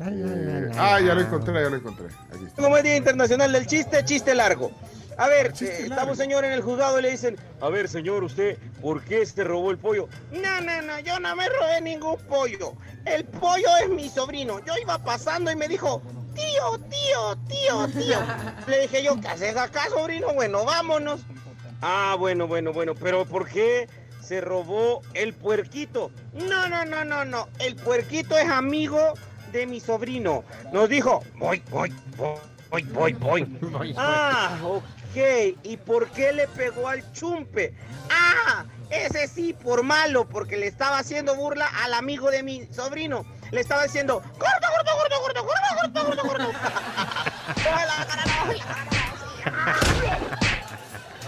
Eh, 0.00 0.70
ah, 0.76 1.00
ya 1.00 1.14
lo 1.14 1.22
encontré, 1.22 1.54
ya 1.54 1.70
lo 1.70 1.76
encontré. 1.76 2.06
Aquí 2.32 2.44
está. 2.46 2.62
Como 2.62 2.76
es 2.76 2.84
Día 2.84 2.96
Internacional 2.96 3.52
del 3.52 3.66
Chiste, 3.66 4.04
chiste 4.04 4.34
largo. 4.34 4.70
A 5.16 5.26
ver, 5.26 5.52
eh, 5.60 5.78
estaba 5.82 6.12
un 6.12 6.16
señor 6.16 6.44
en 6.44 6.52
el 6.52 6.62
juzgado 6.62 7.00
y 7.00 7.02
le 7.02 7.10
dicen, 7.10 7.36
a 7.60 7.68
ver 7.68 7.88
señor, 7.88 8.22
usted, 8.22 8.56
¿por 8.80 9.02
qué 9.02 9.26
se 9.26 9.42
robó 9.42 9.72
el 9.72 9.78
pollo? 9.78 10.08
No, 10.30 10.60
no, 10.60 10.82
no, 10.82 11.00
yo 11.00 11.18
no 11.18 11.34
me 11.34 11.48
robé 11.48 11.80
ningún 11.80 12.16
pollo. 12.28 12.74
El 13.04 13.24
pollo 13.24 13.68
es 13.82 13.90
mi 13.90 14.08
sobrino. 14.08 14.64
Yo 14.64 14.74
iba 14.80 14.98
pasando 14.98 15.50
y 15.50 15.56
me 15.56 15.66
dijo, 15.66 16.00
tío, 16.36 16.78
tío, 16.88 17.36
tío, 17.48 17.88
tío. 17.88 18.18
Le 18.68 18.82
dije 18.82 19.02
yo, 19.02 19.20
¿qué 19.20 19.26
haces 19.26 19.56
acá, 19.56 19.88
sobrino? 19.88 20.32
Bueno, 20.34 20.64
vámonos. 20.64 21.22
Ah, 21.82 22.14
bueno, 22.16 22.46
bueno, 22.46 22.72
bueno, 22.72 22.94
pero 22.94 23.24
¿por 23.24 23.48
qué 23.48 23.88
se 24.22 24.40
robó 24.40 25.02
el 25.14 25.34
puerquito? 25.34 26.12
No, 26.34 26.68
no, 26.68 26.84
no, 26.84 27.04
no, 27.04 27.24
no. 27.24 27.48
El 27.58 27.74
puerquito 27.74 28.38
es 28.38 28.48
amigo 28.48 29.14
de 29.52 29.66
mi 29.66 29.80
sobrino. 29.80 30.44
Nos 30.72 30.88
dijo, 30.88 31.22
voy, 31.36 31.62
voy, 31.70 31.92
voy, 32.16 32.82
voy, 32.92 33.12
voy. 33.14 33.94
Ah, 33.96 34.58
ok. 34.62 35.56
¿Y 35.62 35.76
por 35.78 36.08
qué 36.10 36.32
le 36.32 36.46
pegó 36.48 36.88
al 36.88 37.12
chumpe? 37.12 37.74
Ah, 38.10 38.64
ese 38.90 39.26
sí, 39.28 39.52
por 39.52 39.82
malo, 39.82 40.28
porque 40.28 40.56
le 40.56 40.66
estaba 40.66 40.98
haciendo 40.98 41.34
burla 41.34 41.66
al 41.82 41.94
amigo 41.94 42.30
de 42.30 42.42
mi 42.42 42.66
sobrino. 42.72 43.24
Le 43.50 43.60
estaba 43.60 43.84
diciendo, 43.84 44.20
corto, 44.20 44.66
corto, 44.76 44.90
corto, 44.98 45.16
corto, 45.22 45.46
corto, 45.46 46.04
corto, 46.04 46.22
corto, 46.22 46.22
corto. 46.28 46.50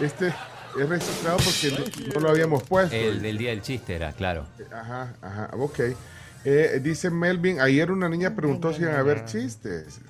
Este 0.00 0.32
es 0.78 0.88
registrado 0.88 1.36
porque 1.38 2.10
no 2.14 2.20
lo 2.20 2.30
habíamos 2.30 2.62
puesto. 2.62 2.94
El 2.94 3.22
del 3.22 3.38
día 3.38 3.50
del 3.50 3.62
chiste 3.62 3.96
era, 3.96 4.12
claro. 4.12 4.46
Ajá, 4.72 5.14
ajá, 5.20 5.50
ok. 5.52 5.80
Eh, 6.44 6.80
dice 6.82 7.10
Melvin, 7.10 7.60
ayer 7.60 7.90
una 7.90 8.08
niña 8.08 8.34
preguntó 8.34 8.72
si 8.72 8.82
iban 8.82 8.94
a 8.94 9.00
haber 9.00 9.24
chistes. 9.24 10.00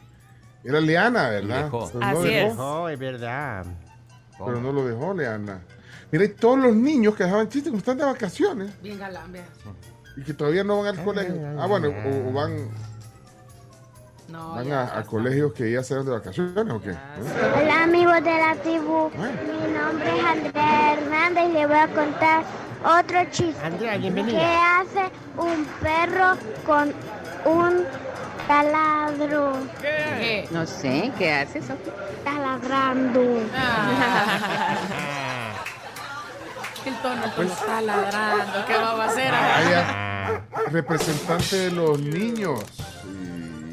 Era 0.62 0.80
Leana, 0.80 1.28
¿verdad? 1.30 1.64
Dejó. 1.64 1.90
Pero 1.92 2.12
no 2.12 2.22
dejó. 2.22 2.82
Oh, 2.82 2.88
es 2.88 2.98
verdad. 2.98 3.66
Pero 4.38 4.60
no 4.60 4.72
lo 4.72 4.86
dejó 4.86 5.14
Leana. 5.14 5.60
Mira, 6.12 6.24
y 6.24 6.28
todos 6.28 6.58
los 6.58 6.74
niños 6.74 7.14
que 7.14 7.24
dejaban 7.24 7.48
chistes 7.48 7.70
como 7.70 7.78
están 7.78 7.96
de 7.96 8.04
vacaciones 8.04 8.70
Bien 8.82 8.98
galán, 8.98 9.32
y 10.16 10.22
que 10.22 10.34
todavía 10.34 10.64
no 10.64 10.82
van 10.82 10.98
al 10.98 11.04
colegio. 11.04 11.34
Ah, 11.58 11.66
bueno, 11.66 11.88
o, 11.88 12.28
o 12.28 12.32
van, 12.32 12.68
No, 14.30 14.54
van 14.54 14.64
ya, 14.66 14.82
a, 14.82 14.98
a 15.00 15.02
colegios 15.02 15.52
que 15.52 15.72
ya 15.72 15.82
se 15.82 15.94
van 15.96 16.04
de 16.04 16.12
vacaciones 16.12 16.72
o 16.72 16.80
qué. 16.80 16.90
¿Eh? 16.90 16.96
Hola 17.62 17.82
amigos 17.82 18.22
de 18.22 18.38
la 18.38 18.54
tribu, 18.62 19.10
mi 19.10 19.72
nombre 19.76 20.18
es 20.18 20.24
Andrea 20.24 20.92
Hernández 20.92 21.48
y 21.48 21.52
le 21.52 21.66
voy 21.66 21.76
a 21.76 21.88
contar 21.88 22.44
otro 22.84 23.24
chiste. 23.32 23.64
Andrea, 23.64 23.92
¿Qué 23.94 23.98
bienvenida. 23.98 24.78
hace 24.80 25.10
un 25.36 25.64
perro 25.82 26.36
con 26.64 26.92
un 27.44 27.84
taladro? 28.46 29.52
¿Qué? 29.80 30.46
No 30.52 30.64
sé, 30.66 31.10
¿qué 31.18 31.32
haces? 31.32 31.64
Taladrando. 32.24 33.20
El 36.86 36.94
tono, 37.02 37.24
el 37.24 37.30
tono 37.32 37.48
está 37.52 37.80
ladrando. 37.82 38.64
¿Qué 38.66 38.74
va 38.76 39.04
a 39.04 39.06
hacer? 39.06 39.34
Representante 40.72 41.56
de 41.56 41.70
los 41.72 42.00
niños. 42.00 42.60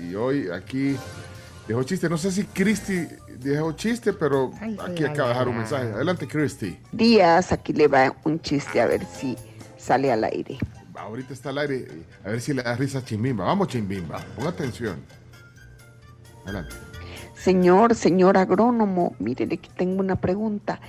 Y 0.08 0.16
hoy 0.16 0.50
aquí 0.50 0.96
dejó 1.68 1.84
chiste. 1.84 2.10
No 2.10 2.18
sé 2.18 2.32
si 2.32 2.44
Cristi 2.46 3.08
dejó 3.40 3.74
chiste, 3.74 4.14
pero 4.14 4.52
aquí 4.80 5.04
acaba 5.04 5.30
de 5.30 5.34
dejar 5.34 5.48
un 5.50 5.58
mensaje. 5.58 5.88
Adelante, 5.92 6.28
Cristi. 6.28 6.78
Díaz, 6.92 7.52
aquí 7.52 7.74
le 7.74 7.88
va 7.88 8.16
un 8.24 8.40
chiste 8.40 8.80
a 8.80 8.86
ver 8.86 9.06
si 9.06 9.36
sale 9.78 10.12
al 10.12 10.24
aire. 10.24 10.58
Ahorita 10.96 11.34
está 11.34 11.50
al 11.50 11.58
aire. 11.60 11.88
A 12.24 12.30
ver 12.30 12.42
si 12.42 12.54
le 12.54 12.64
da 12.64 12.76
risa 12.76 13.00
a 13.00 13.04
Chimbimba. 13.04 13.46
Vamos, 13.46 13.68
Chimbimba. 13.68 14.20
Ponga 14.36 14.50
atención. 14.50 14.98
Adelante. 16.46 16.76
Señor, 17.36 17.96
señor 17.96 18.38
agrónomo, 18.38 19.16
mire, 19.20 19.46
le 19.46 19.58
tengo 19.58 20.00
una 20.00 20.16
pregunta. 20.16 20.80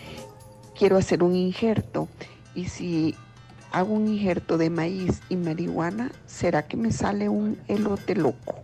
Quiero 0.78 0.96
hacer 0.96 1.22
un 1.22 1.34
injerto. 1.34 2.08
Y 2.54 2.68
si 2.68 3.14
hago 3.70 3.92
un 3.92 4.08
injerto 4.08 4.56
de 4.56 4.70
maíz 4.70 5.20
y 5.28 5.36
marihuana, 5.36 6.10
¿será 6.26 6.66
que 6.66 6.76
me 6.76 6.90
sale 6.90 7.28
un 7.28 7.58
elote 7.68 8.14
loco? 8.14 8.54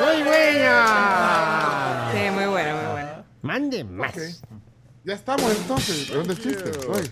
Muy 0.00 0.22
buena. 0.22 2.10
Sí, 2.12 2.30
muy 2.30 2.46
bueno, 2.46 2.76
muy 2.76 2.86
bueno. 2.92 3.24
Mande 3.42 3.84
más. 3.84 4.14
Ya 5.04 5.14
estamos 5.14 5.50
entonces. 5.56 6.08
¿De 6.08 6.16
dónde 6.16 6.34
el 6.34 6.42
chiste? 6.42 6.70
Hoy. 6.88 7.10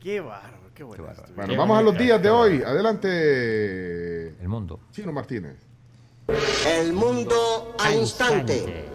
Qué 0.00 0.20
bárbaro, 0.20 0.70
qué 0.74 0.82
bueno. 0.82 1.04
Bueno, 1.36 1.56
vamos 1.56 1.78
a 1.78 1.82
los 1.82 1.96
días 1.96 2.20
de 2.22 2.30
hoy. 2.30 2.62
Adelante. 2.62 4.40
El 4.40 4.48
mundo. 4.48 4.80
Chino 4.90 5.12
Martínez. 5.12 5.56
El 6.66 6.92
mundo 6.92 7.76
al 7.78 7.94
instante. 7.94 8.88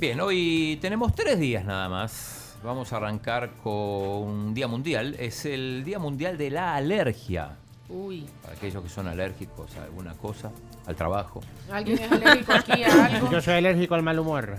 Bien, 0.00 0.20
hoy 0.20 0.78
tenemos 0.80 1.12
tres 1.12 1.40
días 1.40 1.64
nada 1.64 1.88
más. 1.88 2.56
Vamos 2.62 2.92
a 2.92 2.98
arrancar 2.98 3.50
con 3.62 3.72
un 3.72 4.54
día 4.54 4.68
mundial. 4.68 5.16
Es 5.18 5.44
el 5.44 5.82
Día 5.84 5.98
Mundial 5.98 6.38
de 6.38 6.50
la 6.50 6.76
Alergia. 6.76 7.56
Uy. 7.88 8.24
Para 8.42 8.54
aquellos 8.54 8.80
que 8.82 8.88
son 8.88 9.08
alérgicos 9.08 9.76
a 9.76 9.82
alguna 9.84 10.14
cosa, 10.14 10.52
al 10.86 10.94
trabajo. 10.94 11.40
¿Alguien 11.72 11.98
es 11.98 12.12
alérgico 12.12 12.52
aquí 12.52 12.84
a 12.84 13.06
algo? 13.06 13.28
Yo 13.32 13.40
soy 13.40 13.54
alérgico 13.54 13.96
al 13.96 14.04
mal 14.04 14.18
humor. 14.20 14.56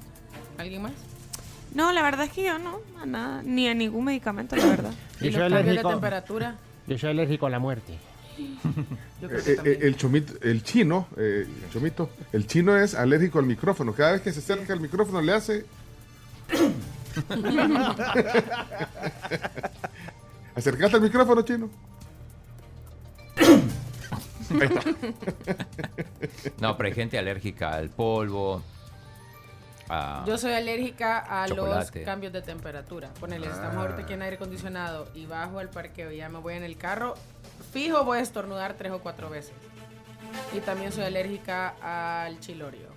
¿Alguien 0.58 0.82
más? 0.82 0.92
No, 1.74 1.92
la 1.92 2.02
verdad 2.02 2.26
es 2.26 2.32
que 2.32 2.44
yo 2.44 2.58
no, 2.58 2.78
a 2.98 3.04
nada, 3.04 3.42
ni 3.42 3.68
a 3.68 3.74
ningún 3.74 4.04
medicamento, 4.04 4.56
la 4.56 4.64
verdad. 4.64 4.92
Yo 5.20 5.26
¿Y 5.26 5.32
soy 5.32 5.40
los 5.40 5.48
cambios 5.48 5.50
de 5.50 5.70
alérgico. 5.70 5.90
temperatura? 5.90 6.54
Yo 6.86 6.96
soy 6.96 7.10
alérgico 7.10 7.46
a 7.46 7.50
la 7.50 7.58
muerte. 7.58 7.98
Yo 9.22 9.28
creo 9.28 9.40
Eh, 9.40 9.56
que 9.62 9.70
eh, 9.72 9.78
el 9.82 9.96
chomito, 9.96 10.34
el 10.42 10.62
chino, 10.62 11.08
eh, 11.16 11.46
el 11.64 11.70
chomito, 11.70 12.10
el 12.32 12.46
chino 12.46 12.76
es 12.76 12.94
alérgico 12.94 13.38
al 13.38 13.46
micrófono. 13.46 13.92
Cada 13.92 14.12
vez 14.12 14.22
que 14.22 14.32
se 14.32 14.40
acerca 14.40 14.72
al 14.72 14.80
micrófono 14.80 15.20
le 15.22 15.32
hace. 15.32 15.64
Acercate 20.54 20.96
al 20.96 21.02
micrófono, 21.02 21.42
chino. 21.42 21.70
Ahí 23.38 24.60
está. 24.62 24.80
No, 26.60 26.76
pero 26.76 26.88
hay 26.88 26.94
gente 26.94 27.18
alérgica 27.18 27.74
al 27.74 27.90
polvo. 27.90 28.62
a- 29.88 30.24
Yo 30.26 30.38
soy 30.38 30.52
alérgica 30.52 31.42
a 31.42 31.46
Chocolate. 31.48 31.98
los 32.00 32.06
cambios 32.06 32.32
de 32.32 32.42
temperatura. 32.42 33.10
Ponele, 33.20 33.46
estamos 33.48 33.76
ahorita 33.76 34.02
aquí 34.02 34.14
en 34.14 34.22
aire 34.22 34.36
acondicionado 34.36 35.08
y 35.14 35.26
bajo 35.26 35.58
al 35.58 35.68
parqueo 35.68 36.10
y 36.12 36.18
ya 36.18 36.28
me 36.28 36.38
voy 36.38 36.54
en 36.54 36.62
el 36.64 36.76
carro. 36.76 37.14
Fijo 37.72 38.04
voy 38.04 38.18
a 38.18 38.22
estornudar 38.22 38.74
tres 38.74 38.92
o 38.92 38.98
cuatro 39.00 39.30
veces. 39.30 39.52
Y 40.54 40.60
también 40.60 40.92
soy 40.92 41.04
alérgica 41.04 41.74
al 42.24 42.38
chilorio. 42.40 42.94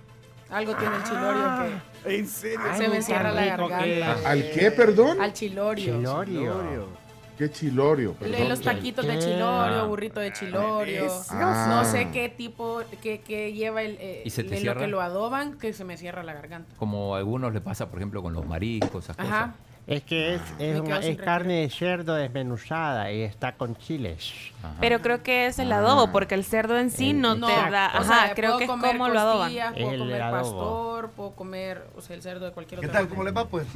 Algo 0.50 0.76
tiene 0.76 0.96
el 0.96 1.04
chilorio 1.04 1.80
que 2.04 2.16
¿En 2.18 2.28
serio? 2.28 2.60
se 2.76 2.88
me 2.90 3.02
cierra 3.04 3.32
la 3.32 3.46
garganta. 3.46 3.84
que- 3.84 4.04
¿Al 4.26 4.50
qué, 4.52 4.72
perdón? 4.72 5.22
Al 5.22 5.32
chilorio. 5.34 5.96
Chilorio. 5.98 7.00
¿Qué 7.38 7.50
chilorio? 7.52 8.14
Perdón. 8.16 8.50
Los 8.50 8.60
taquitos 8.62 9.06
de 9.06 9.14
¿Qué? 9.14 9.20
chilorio, 9.20 9.88
burrito 9.88 10.20
de 10.20 10.34
chilorio. 10.34 11.08
Ah. 11.30 11.68
No 11.70 11.86
sé 11.86 12.10
qué 12.12 12.28
tipo, 12.28 12.82
que, 13.02 13.22
que 13.22 13.54
lleva 13.54 13.82
el, 13.82 13.96
eh, 14.00 14.24
¿Y 14.26 14.30
se 14.32 14.44
te 14.44 14.50
de 14.50 14.56
lo 14.56 14.62
cierra? 14.62 14.82
que 14.82 14.88
lo 14.88 15.00
adoban, 15.02 15.58
que 15.58 15.72
se 15.72 15.86
me 15.86 15.96
cierra 15.98 16.24
la 16.24 16.34
garganta. 16.34 16.74
Como 16.78 17.16
a 17.16 17.20
algunos 17.20 17.54
le 17.54 17.62
pasa, 17.62 17.88
por 17.90 18.00
ejemplo, 18.00 18.22
con 18.22 18.34
los 18.34 18.46
mariscos, 18.46 19.06
esas 19.06 19.18
Ajá. 19.20 19.54
cosas. 19.54 19.69
Es 19.90 20.04
que 20.04 20.36
es, 20.36 20.42
es, 20.60 20.76
Me 20.76 20.82
una- 20.82 21.00
es 21.00 21.18
carne 21.18 21.62
de 21.62 21.70
cerdo 21.72 22.14
desmenuzada 22.14 23.12
y 23.12 23.24
está 23.24 23.56
con 23.56 23.76
chiles. 23.76 24.32
Pero 24.80 25.02
creo 25.02 25.24
que 25.24 25.48
es 25.48 25.58
el 25.58 25.72
adobo, 25.72 26.12
porque 26.12 26.36
el 26.36 26.44
cerdo 26.44 26.78
en 26.78 26.92
sí 26.92 27.12
no 27.14 27.34
te 27.36 27.52
da. 27.52 27.92
o 27.96 27.98
Ajá, 28.02 28.04
sea, 28.28 28.36
creo 28.36 28.58
que 28.60 28.66
es 28.66 28.70
comer 28.70 28.92
como 28.92 29.10
lo 29.10 29.20
adoban. 29.20 29.52
Puedo 29.74 29.92
El 29.92 30.00
comer 30.00 30.22
adobo. 30.22 30.42
pastor, 30.44 31.10
puedo 31.12 31.32
comer, 31.32 31.88
o 31.96 32.02
sea, 32.02 32.16
el 32.16 32.22
cerdo 32.22 32.46
de 32.46 32.52
cualquier 32.52 32.82
¿Qué 32.82 32.86
otra 32.86 33.00
tal? 33.00 33.10
¿Cómo 33.10 33.24
le 33.24 33.32
va, 33.32 33.48
pues? 33.48 33.66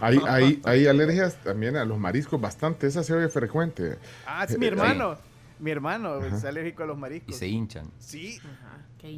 Hay, 0.00 0.18
hay, 0.28 0.60
hay 0.64 0.86
alergias 0.86 1.36
también 1.36 1.76
a 1.76 1.84
los 1.84 1.98
mariscos 1.98 2.40
bastante. 2.40 2.86
Esa 2.86 3.02
se 3.02 3.12
oye 3.14 3.28
frecuente. 3.28 3.98
Ah, 4.26 4.44
es 4.44 4.52
Eh, 4.54 4.58
mi 4.58 4.66
eh, 4.66 4.68
hermano. 4.68 5.16
Mi 5.58 5.70
hermano 5.70 6.14
Ajá. 6.14 6.36
es 6.36 6.44
alérgico 6.44 6.82
a 6.82 6.86
los 6.86 6.96
mariscos. 6.98 7.34
Y 7.34 7.38
se 7.38 7.46
hinchan. 7.48 7.90
Sí. 7.98 8.38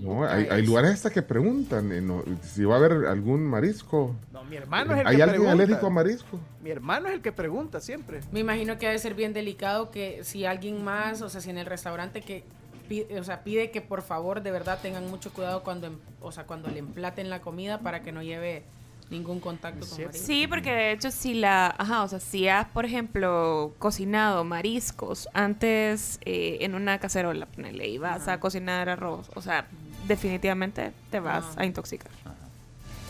No, 0.01 0.25
hay, 0.25 0.47
hay 0.51 0.65
lugares 0.65 0.93
hasta 0.93 1.11
que 1.11 1.21
preguntan 1.23 1.93
eh, 1.93 2.01
no, 2.01 2.23
si 2.43 2.65
va 2.65 2.75
a 2.77 2.79
haber 2.79 3.07
algún 3.07 3.43
marisco. 3.45 4.17
No, 4.33 4.43
mi 4.45 4.57
hermano 4.57 4.95
es 4.95 5.01
el 5.01 5.07
¿Hay 5.07 5.17
que 5.17 5.23
alguien 5.23 5.41
pregunta. 5.43 5.53
alérgico 5.65 5.87
a 5.87 5.91
marisco? 5.91 6.41
Mi 6.63 6.71
hermano 6.71 7.09
es 7.09 7.15
el 7.15 7.21
que 7.21 7.33
pregunta 7.33 7.81
siempre. 7.81 8.21
Me 8.33 8.41
imagino 8.41 8.79
que 8.79 8.87
debe 8.87 8.99
ser 8.99 9.15
bien 9.15 9.33
delicado 9.35 9.91
que 9.91 10.25
si 10.25 10.47
alguien 10.47 10.83
más, 10.83 11.21
o 11.21 11.29
sea, 11.29 11.41
si 11.43 11.51
en 11.51 11.59
el 11.59 11.67
restaurante 11.67 12.23
que 12.23 12.45
pide, 12.89 13.19
o 13.21 13.25
sea, 13.25 13.45
pide 13.45 13.71
que 13.71 13.81
por 13.83 14.01
favor 14.03 14.43
de 14.43 14.51
verdad 14.51 14.79
tengan 14.81 15.07
mucho 15.11 15.33
cuidado 15.33 15.63
cuando, 15.63 15.87
em- 15.89 15.99
o 16.23 16.33
sea, 16.33 16.45
cuando 16.45 16.69
le 16.71 16.79
emplaten 16.79 17.29
la 17.29 17.41
comida 17.43 17.81
para 17.81 18.03
que 18.03 18.11
no 18.13 18.23
lleve 18.23 18.63
ningún 19.11 19.39
contacto 19.41 19.87
con 19.87 19.99
mariscos. 19.99 20.27
Sí, 20.27 20.47
porque 20.47 20.73
de 20.73 20.93
hecho 20.93 21.11
si 21.11 21.35
la, 21.35 21.67
ajá, 21.79 22.03
o 22.03 22.09
sea, 22.09 22.21
si 22.21 22.49
has, 22.49 22.67
por 22.69 22.85
ejemplo, 22.85 23.73
cocinado 23.79 24.45
mariscos 24.45 25.29
antes 25.35 26.19
eh, 26.25 26.59
en 26.63 26.75
una 26.75 26.99
cacerola, 26.99 27.47
ponele, 27.47 27.89
y 27.89 27.99
vas 27.99 28.27
a 28.29 28.41
cocinar 28.41 28.89
arroz, 28.89 29.31
o 29.35 29.43
sea, 29.43 29.67
definitivamente 30.09 30.93
te 31.11 31.21
vas 31.21 31.45
a 31.57 31.65
intoxicar. 31.65 32.11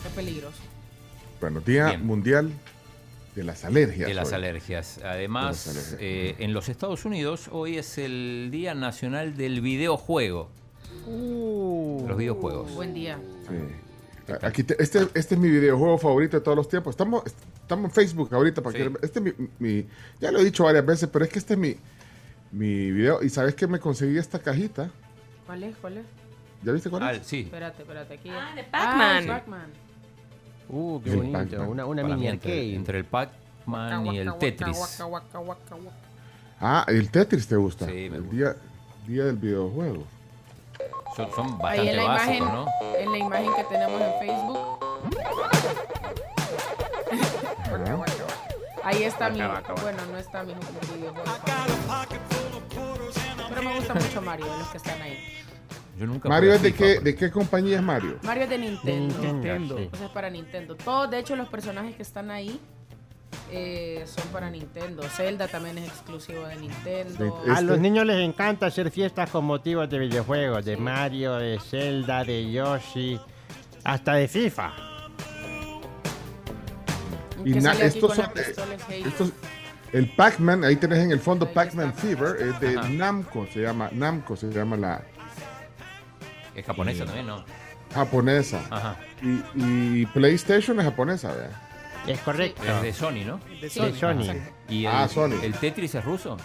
Qué 0.03 0.09
peligroso. 0.15 0.61
Bueno, 1.41 1.59
Día 1.61 1.87
Bien. 1.87 2.05
Mundial 2.05 2.51
de 3.35 3.43
las 3.43 3.65
Alergias. 3.65 4.07
De 4.07 4.13
las 4.13 4.29
hoy. 4.29 4.35
alergias. 4.35 4.99
Además, 5.03 5.65
De 5.65 5.73
las 5.73 5.87
alergias. 5.93 6.01
eh, 6.01 6.35
en 6.39 6.53
los 6.53 6.69
Estados 6.69 7.03
Unidos 7.05 7.49
hoy 7.51 7.77
es 7.77 7.97
el 7.97 8.49
Día 8.51 8.73
Nacional 8.75 9.35
del 9.35 9.59
Videojuego. 9.61 10.49
Los 11.07 12.17
videojuegos. 12.17 12.73
Buen 12.73 12.93
día. 12.93 13.19
Sí. 13.47 13.55
Aquí 14.41 14.63
te- 14.63 14.81
este, 14.81 15.07
este 15.13 15.35
es 15.35 15.39
mi 15.39 15.49
videojuego 15.49 15.97
favorito 15.97 16.37
de 16.37 16.41
todos 16.43 16.57
los 16.57 16.67
tiempos. 16.67 16.91
Estamos, 16.93 17.23
estamos 17.61 17.85
en 17.85 17.91
Facebook 17.91 18.33
ahorita 18.33 18.61
para 18.61 18.75
que 18.77 18.91
este 19.01 19.19
es 19.19 19.25
mi, 19.25 19.49
mi- 19.59 19.87
ya 20.19 20.31
lo 20.31 20.39
he 20.39 20.43
dicho 20.43 20.63
varias 20.63 20.85
veces, 20.85 21.09
pero 21.11 21.25
es 21.25 21.31
que 21.31 21.39
este 21.39 21.53
es 21.53 21.59
mi, 21.59 21.75
mi 22.51 22.91
video. 22.91 23.21
Y 23.23 23.29
sabes 23.29 23.53
que 23.55 23.67
me 23.67 23.79
conseguí 23.79 24.17
esta 24.17 24.39
cajita. 24.39 24.89
¿Cuál 25.45 25.63
es? 25.63 25.75
¿Cuál 25.77 25.97
es? 25.97 26.05
¿Ya 26.63 26.71
viste 26.71 26.89
cuál 26.89 27.03
es? 27.13 27.19
Ah, 27.19 27.23
sí. 27.23 27.41
Espérate, 27.41 27.83
espérate, 27.83 28.13
aquí. 28.15 28.29
Ah, 28.29 28.53
de 28.55 28.63
Pac-Man. 28.63 29.27
Pac-Man. 29.27 29.69
Uh, 30.69 31.01
qué 31.03 31.11
El 31.11 31.17
bonito. 31.17 31.61
Una, 31.69 31.85
una 31.85 32.03
mini 32.03 32.27
arcade. 32.27 32.73
entre 32.73 32.97
el 32.97 33.05
Pac-Man 33.05 34.07
y 34.07 34.17
el 34.17 34.27
Waka, 34.29 34.39
Tetris. 34.39 34.77
waka, 34.79 35.05
waka, 35.05 35.39
waka, 35.39 35.75
waka. 35.75 35.97
Ah, 36.59 36.85
el 36.87 37.11
Tetris 37.11 37.45
te 37.47 37.55
gusta. 37.57 37.85
Sí, 37.85 38.09
me 38.09 38.17
el 38.17 38.29
día, 38.31 38.55
día 39.05 39.25
del 39.25 39.35
videojuego. 39.35 40.07
Son, 41.15 41.31
son 41.33 41.45
Ahí 41.63 41.87
bastante 41.87 41.91
en 41.91 41.97
la 41.97 42.03
básicos, 42.03 42.37
imagen, 42.37 42.53
¿no? 42.53 42.65
en 42.97 43.11
la 43.11 43.17
imagen 43.17 43.53
que 43.55 43.63
tenemos 43.63 44.01
en 44.01 44.19
Facebook, 44.19 44.79
ahí 48.83 49.03
está 49.03 49.29
mi, 49.29 49.39
bueno, 49.81 50.05
no 50.11 50.17
está 50.17 50.43
mi 50.43 50.53
videojuego. 50.53 51.23
Pero 53.49 53.63
me 53.63 53.75
gusta 53.75 53.93
mucho 53.93 54.21
Mario, 54.21 54.45
de 54.45 54.57
los 54.57 54.67
que 54.67 54.77
están 54.77 55.01
ahí. 55.01 55.17
Yo 55.97 56.05
nunca 56.05 56.27
Mario 56.27 56.53
es 56.53 56.61
de 56.61 56.73
FIFA, 56.73 56.83
qué, 56.83 56.93
pues. 56.95 57.03
de 57.05 57.15
qué 57.15 57.31
compañía 57.31 57.77
es 57.77 57.83
Mario? 57.83 58.19
Mario 58.21 58.43
es 58.43 58.49
de 58.49 58.57
Nintendo. 58.57 59.19
Nintendo, 59.21 59.77
sí. 59.77 59.89
O 59.93 59.95
sea, 59.95 60.07
es 60.07 60.11
para 60.11 60.29
Nintendo. 60.29 60.75
Todos, 60.75 61.09
de 61.09 61.19
hecho, 61.19 61.37
los 61.37 61.47
personajes 61.47 61.95
que 61.95 62.03
están 62.03 62.29
ahí 62.29 62.59
eh, 63.51 64.03
son 64.05 64.27
para 64.29 64.49
Nintendo. 64.49 65.03
Zelda 65.03 65.47
también 65.47 65.77
es 65.77 65.87
exclusivo 65.87 66.45
de 66.47 66.55
Nintendo. 66.57 67.41
A 67.47 67.53
Este- 67.53 67.63
los 67.63 67.79
niños 67.79 68.05
les 68.05 68.17
encanta 68.27 68.65
hacer 68.67 68.91
fiestas 68.91 69.29
con 69.29 69.45
motivos 69.45 69.89
de 69.89 69.99
videojuegos, 69.99 70.65
de 70.65 70.77
Mario, 70.77 71.35
de 71.35 71.59
Zelda, 71.59 72.23
de 72.23 72.51
Yoshi, 72.51 73.19
hasta 73.83 74.13
de 74.15 74.27
FIFA. 74.27 74.71
Y 77.43 77.51
na- 77.55 77.73
estos 77.73 78.15
son, 78.15 78.25
eh, 78.35 79.03
estos- 79.05 79.31
el 79.93 80.09
Pac-Man, 80.15 80.63
ahí 80.63 80.75
tenés 80.77 80.99
en 80.99 81.11
el 81.11 81.19
fondo 81.19 81.47
Pac-Man 81.51 81.93
Fever, 81.93 82.37
es 82.41 82.59
de 82.59 82.75
Namco, 82.89 83.45
se 83.53 83.61
llama, 83.61 83.89
Namco 83.91 84.35
se 84.35 84.47
llama 84.49 84.75
la 84.77 85.01
Es 86.55 86.65
japonesa 86.65 87.05
también, 87.05 87.27
¿no? 87.27 87.43
japonesa. 87.93 88.61
Ajá. 88.71 88.97
Y, 89.21 90.01
y 90.01 90.05
PlayStation 90.07 90.79
es 90.79 90.85
japonesa, 90.85 91.29
¿verdad? 91.33 91.51
Es 92.07 92.19
correcto. 92.19 92.61
Es 92.63 92.81
de 92.81 92.93
Sony, 92.93 93.23
¿no? 93.25 93.39
De 93.49 93.59
De 93.61 93.69
Sony. 93.69 94.33
¿Y 94.69 94.85
el, 94.85 94.91
Ah, 94.91 95.07
Sony. 95.07 95.33
el 95.43 95.53
Tetris 95.55 95.95
es 95.95 96.03
ruso? 96.05 96.37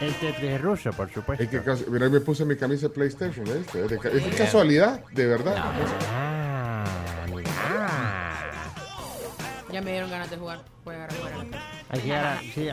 El 0.00 0.14
Tetris 0.14 0.50
es 0.52 0.60
ruso, 0.60 0.90
por 0.92 1.10
supuesto. 1.12 1.44
Es 1.44 1.50
que 1.50 1.60
mira, 1.90 2.08
me 2.08 2.20
puse 2.20 2.44
mi 2.44 2.56
camisa 2.56 2.88
de 2.88 2.94
PlayStation, 2.94 3.44
¿viste? 3.44 3.84
Es 3.84 3.90
de, 3.90 3.98
ca- 3.98 4.08
es 4.08 4.24
de 4.24 4.30
casualidad, 4.30 5.04
de 5.12 5.26
verdad. 5.26 5.54
Ah, 5.58 5.72
mira. 7.28 7.50
Ya 9.72 9.80
me 9.82 9.92
dieron 9.92 10.10
ganas 10.10 10.30
de 10.30 10.36
jugar. 10.36 10.60
Voy 10.84 10.94
a 10.94 11.04
agarrar 11.04 11.14
a 11.16 11.18
jugar 11.20 11.32
a 11.34 11.38
la 11.38 11.50
casa. 11.50 11.64
Hay 11.90 12.00
que 12.00 12.06
llegar- 12.06 12.38
sí, 12.54 12.68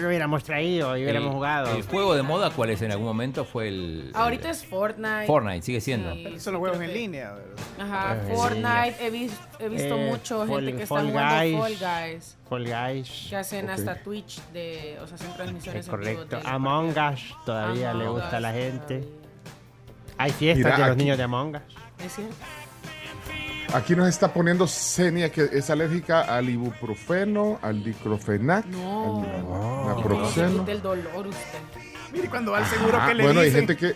lo 0.00 0.08
hubiéramos 0.08 0.44
traído 0.44 0.96
y 0.96 1.02
hubiéramos 1.02 1.28
el, 1.28 1.34
jugado. 1.34 1.76
El 1.76 1.82
juego 1.82 2.14
de 2.14 2.22
moda, 2.22 2.50
¿cuál 2.50 2.70
es? 2.70 2.80
En 2.82 2.90
algún 2.90 3.06
momento 3.06 3.44
fue 3.44 3.68
el... 3.68 4.10
Ahorita 4.14 4.50
es 4.50 4.64
Fortnite. 4.64 5.26
Fortnite, 5.26 5.62
sigue 5.62 5.80
siendo. 5.80 6.14
Sí, 6.14 6.40
Son 6.40 6.54
los 6.54 6.60
juegos 6.60 6.80
en 6.80 6.92
línea. 6.94 7.32
¿verdad? 7.32 7.54
Ajá, 7.78 8.16
Eh, 8.16 8.32
Fortnite. 8.34 8.96
He, 9.06 9.10
vis- 9.10 9.38
he 9.58 9.68
visto 9.68 9.96
Eh, 9.96 10.06
mucho 10.10 10.46
Fall- 10.46 10.64
gente 10.64 10.76
que 10.76 10.82
está 10.84 11.00
jugando 11.00 11.36
Guys. 11.38 11.58
Fall 11.58 11.76
Guys. 12.10 12.38
Fall 12.48 12.64
Guys. 12.64 13.26
Que 13.30 13.36
hacen 13.36 13.64
Ok. 13.66 13.70
hasta 13.72 13.94
Twitch 14.02 14.40
de, 14.52 14.98
o 15.02 15.06
sea, 15.06 15.14
hacen 15.16 15.32
transmisiones 15.34 15.86
Es 15.86 15.92
en 15.92 16.00
vivo 16.00 16.14
correcto. 16.16 16.36
de 16.40 16.42
Among. 16.48 16.88
Us 16.90 17.36
todavía 17.44 17.92
le 17.94 18.04
Among 18.04 18.20
gusta 18.20 18.36
a 18.36 18.40
la 18.40 18.52
gente. 18.52 19.08
Hay 20.18 20.30
fiestas 20.32 20.64
Mira, 20.64 20.76
de 20.76 20.82
los 20.82 20.90
aquí- 20.92 20.98
niños 21.04 21.18
de 21.18 21.22
Among 21.24 21.56
Us. 21.56 21.62
Es 22.04 22.12
cierto. 22.14 22.34
Aquí 23.74 23.96
nos 23.96 24.06
está 24.08 24.32
poniendo 24.32 24.66
Senia 24.66 25.30
que 25.32 25.48
es 25.50 25.70
alérgica 25.70 26.22
al 26.22 26.48
ibuprofeno, 26.50 27.58
al 27.62 27.82
diclofenac, 27.82 28.66
No. 28.66 29.22
al 29.88 29.96
naproxeno. 29.96 30.64
dolor 30.82 31.26
usted. 31.28 31.58
Mire, 32.12 32.28
cuando 32.28 32.52
va 32.52 32.58
al 32.58 32.66
seguro 32.66 32.98
Ah, 33.00 33.08
que 33.08 33.14
le 33.14 33.24
bueno, 33.24 33.40
hay 33.40 33.46
dicen. 33.46 33.66
gente 33.66 33.76
que. 33.76 33.94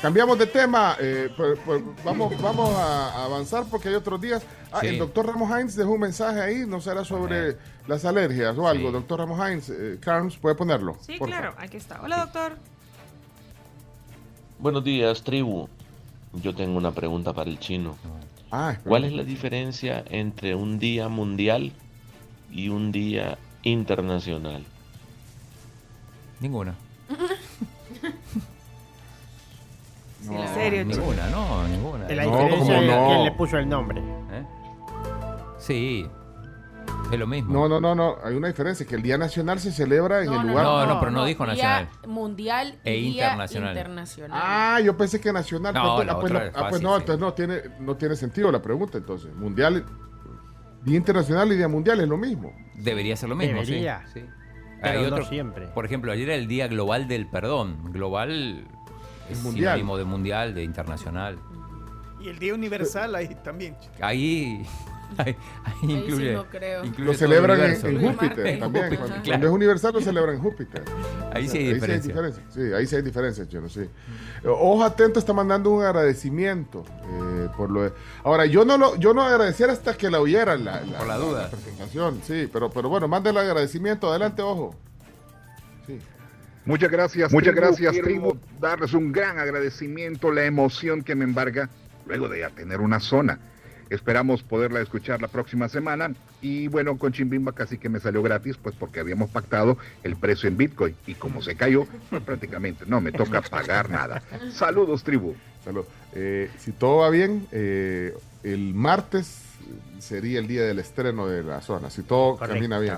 Cambiamos 0.00 0.38
de 0.38 0.46
tema. 0.46 0.96
eh, 0.98 1.28
pues- 1.36 1.58
pues 1.66 1.82
vamos, 2.02 2.40
vamos 2.40 2.74
a 2.74 3.24
avanzar 3.26 3.64
porque 3.70 3.90
hay 3.90 3.94
otros 3.94 4.18
días. 4.18 4.42
Ah, 4.72 4.78
Sí. 4.80 4.86
El 4.86 4.98
doctor 4.98 5.26
Ramos 5.26 5.50
Hines 5.50 5.76
dejó 5.76 5.90
un 5.90 6.00
mensaje 6.00 6.40
ahí, 6.40 6.64
no 6.66 6.80
será 6.80 7.04
sobre 7.04 7.58
las 7.86 8.06
alergias 8.06 8.56
o 8.56 8.66
algo. 8.66 8.90
Doctor 8.90 9.18
Ramos 9.20 9.38
Hines, 9.38 9.68
eh, 9.68 9.98
Carms, 10.00 10.38
¿puede 10.38 10.54
ponerlo? 10.54 10.96
Sí, 11.02 11.16
Por 11.18 11.28
claro, 11.28 11.54
aquí 11.58 11.76
está. 11.76 12.00
Hola, 12.00 12.20
doctor. 12.20 12.56
Buenos 14.58 14.82
días, 14.82 15.22
tribu. 15.22 15.68
Yo 16.32 16.54
tengo 16.54 16.78
una 16.78 16.92
pregunta 16.92 17.32
para 17.32 17.50
el 17.50 17.58
chino. 17.58 17.96
Ah, 18.52 18.76
¿Cuál 18.84 19.04
es 19.04 19.12
la 19.12 19.22
diferencia 19.22 20.04
entre 20.08 20.54
un 20.54 20.78
día 20.78 21.08
mundial 21.08 21.72
y 22.50 22.68
un 22.68 22.92
día 22.92 23.38
internacional? 23.62 24.64
Ninguna. 26.40 26.74
No. 30.26 30.38
¿En 30.38 30.48
serio, 30.54 30.84
chico? 30.84 30.98
Ninguna, 30.98 31.30
no, 31.30 31.66
ninguna. 31.66 32.08
La 32.10 32.24
diferencia 32.24 32.58
¿cómo 32.58 32.80
es 32.82 32.86
no? 32.86 33.06
quién 33.06 33.24
le 33.24 33.32
puso 33.32 33.56
el 33.56 33.66
nombre. 33.66 34.02
¿Eh? 34.02 34.44
Sí, 35.58 36.06
es 37.12 37.18
lo 37.18 37.26
mismo. 37.26 37.52
No, 37.52 37.68
no, 37.68 37.80
no, 37.80 37.94
no. 37.94 38.16
Hay 38.24 38.34
una 38.34 38.48
diferencia, 38.48 38.86
que 38.86 38.94
el 38.94 39.02
Día 39.02 39.18
Nacional 39.18 39.58
se 39.60 39.72
celebra 39.72 40.22
en 40.22 40.32
el 40.32 40.46
lugar. 40.46 40.64
No, 40.64 40.86
no, 40.86 41.00
pero 41.00 41.10
no 41.12 41.24
dijo 41.24 41.44
Día 41.44 41.52
nacional. 41.54 41.88
mundial 42.06 42.78
E 42.84 42.92
día 42.92 43.08
internacional. 43.10 43.76
internacional. 43.76 44.40
Ah, 44.42 44.80
yo 44.80 44.96
pensé 44.96 45.20
que 45.20 45.32
nacional. 45.32 45.74
No, 45.74 45.96
Pues, 45.96 45.96
pues, 45.96 46.06
la 46.06 46.12
ah, 46.12 46.20
pues, 46.20 46.30
otra 46.32 46.38
no, 46.40 46.46
es 46.46 46.52
ah, 46.56 46.68
pues 46.70 46.82
no, 46.82 46.94
sí. 46.94 47.00
entonces 47.00 47.20
no 47.20 47.32
tiene, 47.34 47.60
no 47.80 47.96
tiene 47.96 48.16
sentido 48.16 48.52
la 48.52 48.62
pregunta 48.62 48.98
entonces. 48.98 49.34
Mundial, 49.34 49.84
Día 50.82 50.96
Internacional 50.96 51.52
y 51.52 51.56
Día 51.56 51.68
Mundial 51.68 52.00
es 52.00 52.08
lo 52.08 52.16
mismo. 52.16 52.52
Debería 52.74 53.16
ser 53.16 53.28
lo 53.28 53.36
mismo, 53.36 53.60
sí, 53.64 53.72
Debería. 53.72 54.04
sí. 54.12 54.22
Pero 54.82 55.00
Hay 55.00 55.06
no 55.10 55.16
otro, 55.16 55.26
siempre. 55.28 55.66
Por 55.68 55.84
ejemplo, 55.84 56.10
ayer 56.12 56.30
era 56.30 56.36
el 56.38 56.48
Día 56.48 56.66
Global 56.68 57.06
del 57.06 57.26
Perdón. 57.28 57.92
Global 57.92 58.66
es 59.28 59.42
mundial. 59.42 59.74
sinónimo 59.74 59.98
de 59.98 60.04
mundial, 60.04 60.54
de 60.54 60.62
internacional. 60.64 61.38
Y 62.18 62.28
el 62.28 62.38
Día 62.38 62.54
Universal 62.54 63.14
ahí 63.14 63.34
también. 63.44 63.76
Ahí, 64.00 64.64
ahí, 65.18 65.36
ahí 65.64 65.74
sí 65.80 65.92
incluye, 65.92 66.32
no 66.34 66.44
creo. 66.46 66.84
incluye 66.84 67.06
Lo 67.12 67.14
celebran 67.14 67.60
el 67.60 67.64
en, 67.66 67.70
universo. 67.70 67.88
en 67.88 68.12
Júpiter 68.12 68.46
En 68.46 68.58
también. 68.60 68.84
Júpiter, 68.84 68.98
Cuando, 68.98 69.14
claro. 69.14 69.22
cuando 69.30 69.46
es 69.46 69.52
universal 69.52 69.92
lo 69.94 70.00
celebran 70.00 70.34
en 70.36 70.40
Júpiter. 70.42 70.82
Ahí 71.32 71.48
sí 71.48 71.58
hay 71.58 71.66
Ahí 71.68 71.74
diferencia. 71.74 72.08
diferencias. 72.08 72.44
Sí, 72.54 72.60
ahí 72.72 72.86
sí 72.86 72.96
hay 72.96 73.02
diferencias, 73.02 73.48
yo 73.48 73.60
no 73.60 73.68
sé. 73.68 73.88
Ojo 74.44 74.82
atento 74.84 75.18
está 75.18 75.32
mandando 75.32 75.70
un 75.70 75.82
agradecimiento 75.84 76.84
eh, 77.04 77.48
por 77.56 77.70
lo 77.70 77.82
de- 77.84 77.92
Ahora, 78.24 78.46
yo 78.46 78.64
no 78.64 78.78
lo, 78.78 78.96
yo 78.96 79.12
no 79.14 79.22
agradeciera 79.22 79.72
hasta 79.72 79.94
que 79.96 80.10
la 80.10 80.20
oyeran 80.20 80.64
la, 80.64 80.80
Por 80.80 81.06
la 81.06 81.16
duda. 81.16 81.50
Muchas 86.66 86.90
gracias, 86.90 87.32
Muchas 87.32 87.52
tribu. 87.54 87.66
gracias, 87.66 87.92
Quiero 87.92 88.06
tribu. 88.06 88.38
darles 88.60 88.92
un 88.92 89.12
gran 89.12 89.38
agradecimiento, 89.38 90.30
la 90.30 90.44
emoción 90.44 91.02
que 91.02 91.14
me 91.14 91.24
embarga 91.24 91.70
luego 92.06 92.28
de 92.28 92.40
ya 92.40 92.50
tener 92.50 92.80
una 92.80 93.00
zona. 93.00 93.38
Esperamos 93.90 94.44
poderla 94.44 94.80
escuchar 94.80 95.20
la 95.20 95.26
próxima 95.26 95.68
semana. 95.68 96.14
Y 96.40 96.68
bueno, 96.68 96.96
con 96.96 97.12
Chimbimba 97.12 97.52
casi 97.52 97.76
que 97.76 97.88
me 97.88 97.98
salió 97.98 98.22
gratis, 98.22 98.56
pues 98.56 98.76
porque 98.76 99.00
habíamos 99.00 99.30
pactado 99.30 99.76
el 100.04 100.16
precio 100.16 100.48
en 100.48 100.56
Bitcoin. 100.56 100.94
Y 101.06 101.14
como 101.14 101.42
se 101.42 101.56
cayó, 101.56 101.86
pues 102.08 102.22
prácticamente 102.22 102.84
no 102.86 103.00
me 103.00 103.10
toca 103.10 103.42
pagar 103.42 103.90
nada. 103.90 104.22
Saludos, 104.52 105.02
tribu. 105.02 105.34
Salud. 105.64 105.84
Eh, 106.14 106.50
si 106.58 106.70
todo 106.70 106.98
va 106.98 107.10
bien, 107.10 107.48
eh, 107.50 108.16
el 108.44 108.74
martes 108.74 109.42
sería 109.98 110.38
el 110.38 110.46
día 110.46 110.62
del 110.62 110.78
estreno 110.78 111.26
de 111.26 111.42
la 111.42 111.60
zona. 111.60 111.90
Si 111.90 112.02
todo 112.02 112.36
camina 112.36 112.78
bien. 112.78 112.94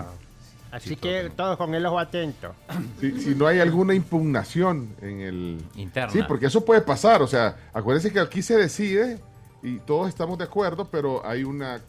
Así 0.71 0.97
que 0.97 1.31
todos 1.35 1.57
con 1.57 1.75
el 1.75 1.85
ojo 1.85 1.99
atento. 1.99 2.55
Si, 3.01 3.21
si 3.21 3.35
no 3.35 3.47
hay 3.47 3.61
alguna 3.61 3.95
impugnación 3.95 4.89
en 5.03 5.21
el... 5.21 5.59
Interna. 5.75 6.11
Sí, 6.13 6.21
porque 6.27 6.47
eso 6.47 6.65
puede 6.65 6.81
pasar. 6.81 7.21
O 7.23 7.27
sea, 7.27 7.57
acuérdense 7.75 8.13
que 8.13 8.21
aquí 8.21 8.43
se 8.43 8.57
decide 8.57 9.19
y 9.63 9.79
todos 9.81 10.09
estamos 10.09 10.39
de 10.39 10.45
acuerdo, 10.45 10.87
pero 10.91 11.25
hay 11.27 11.45
una, 11.45 11.81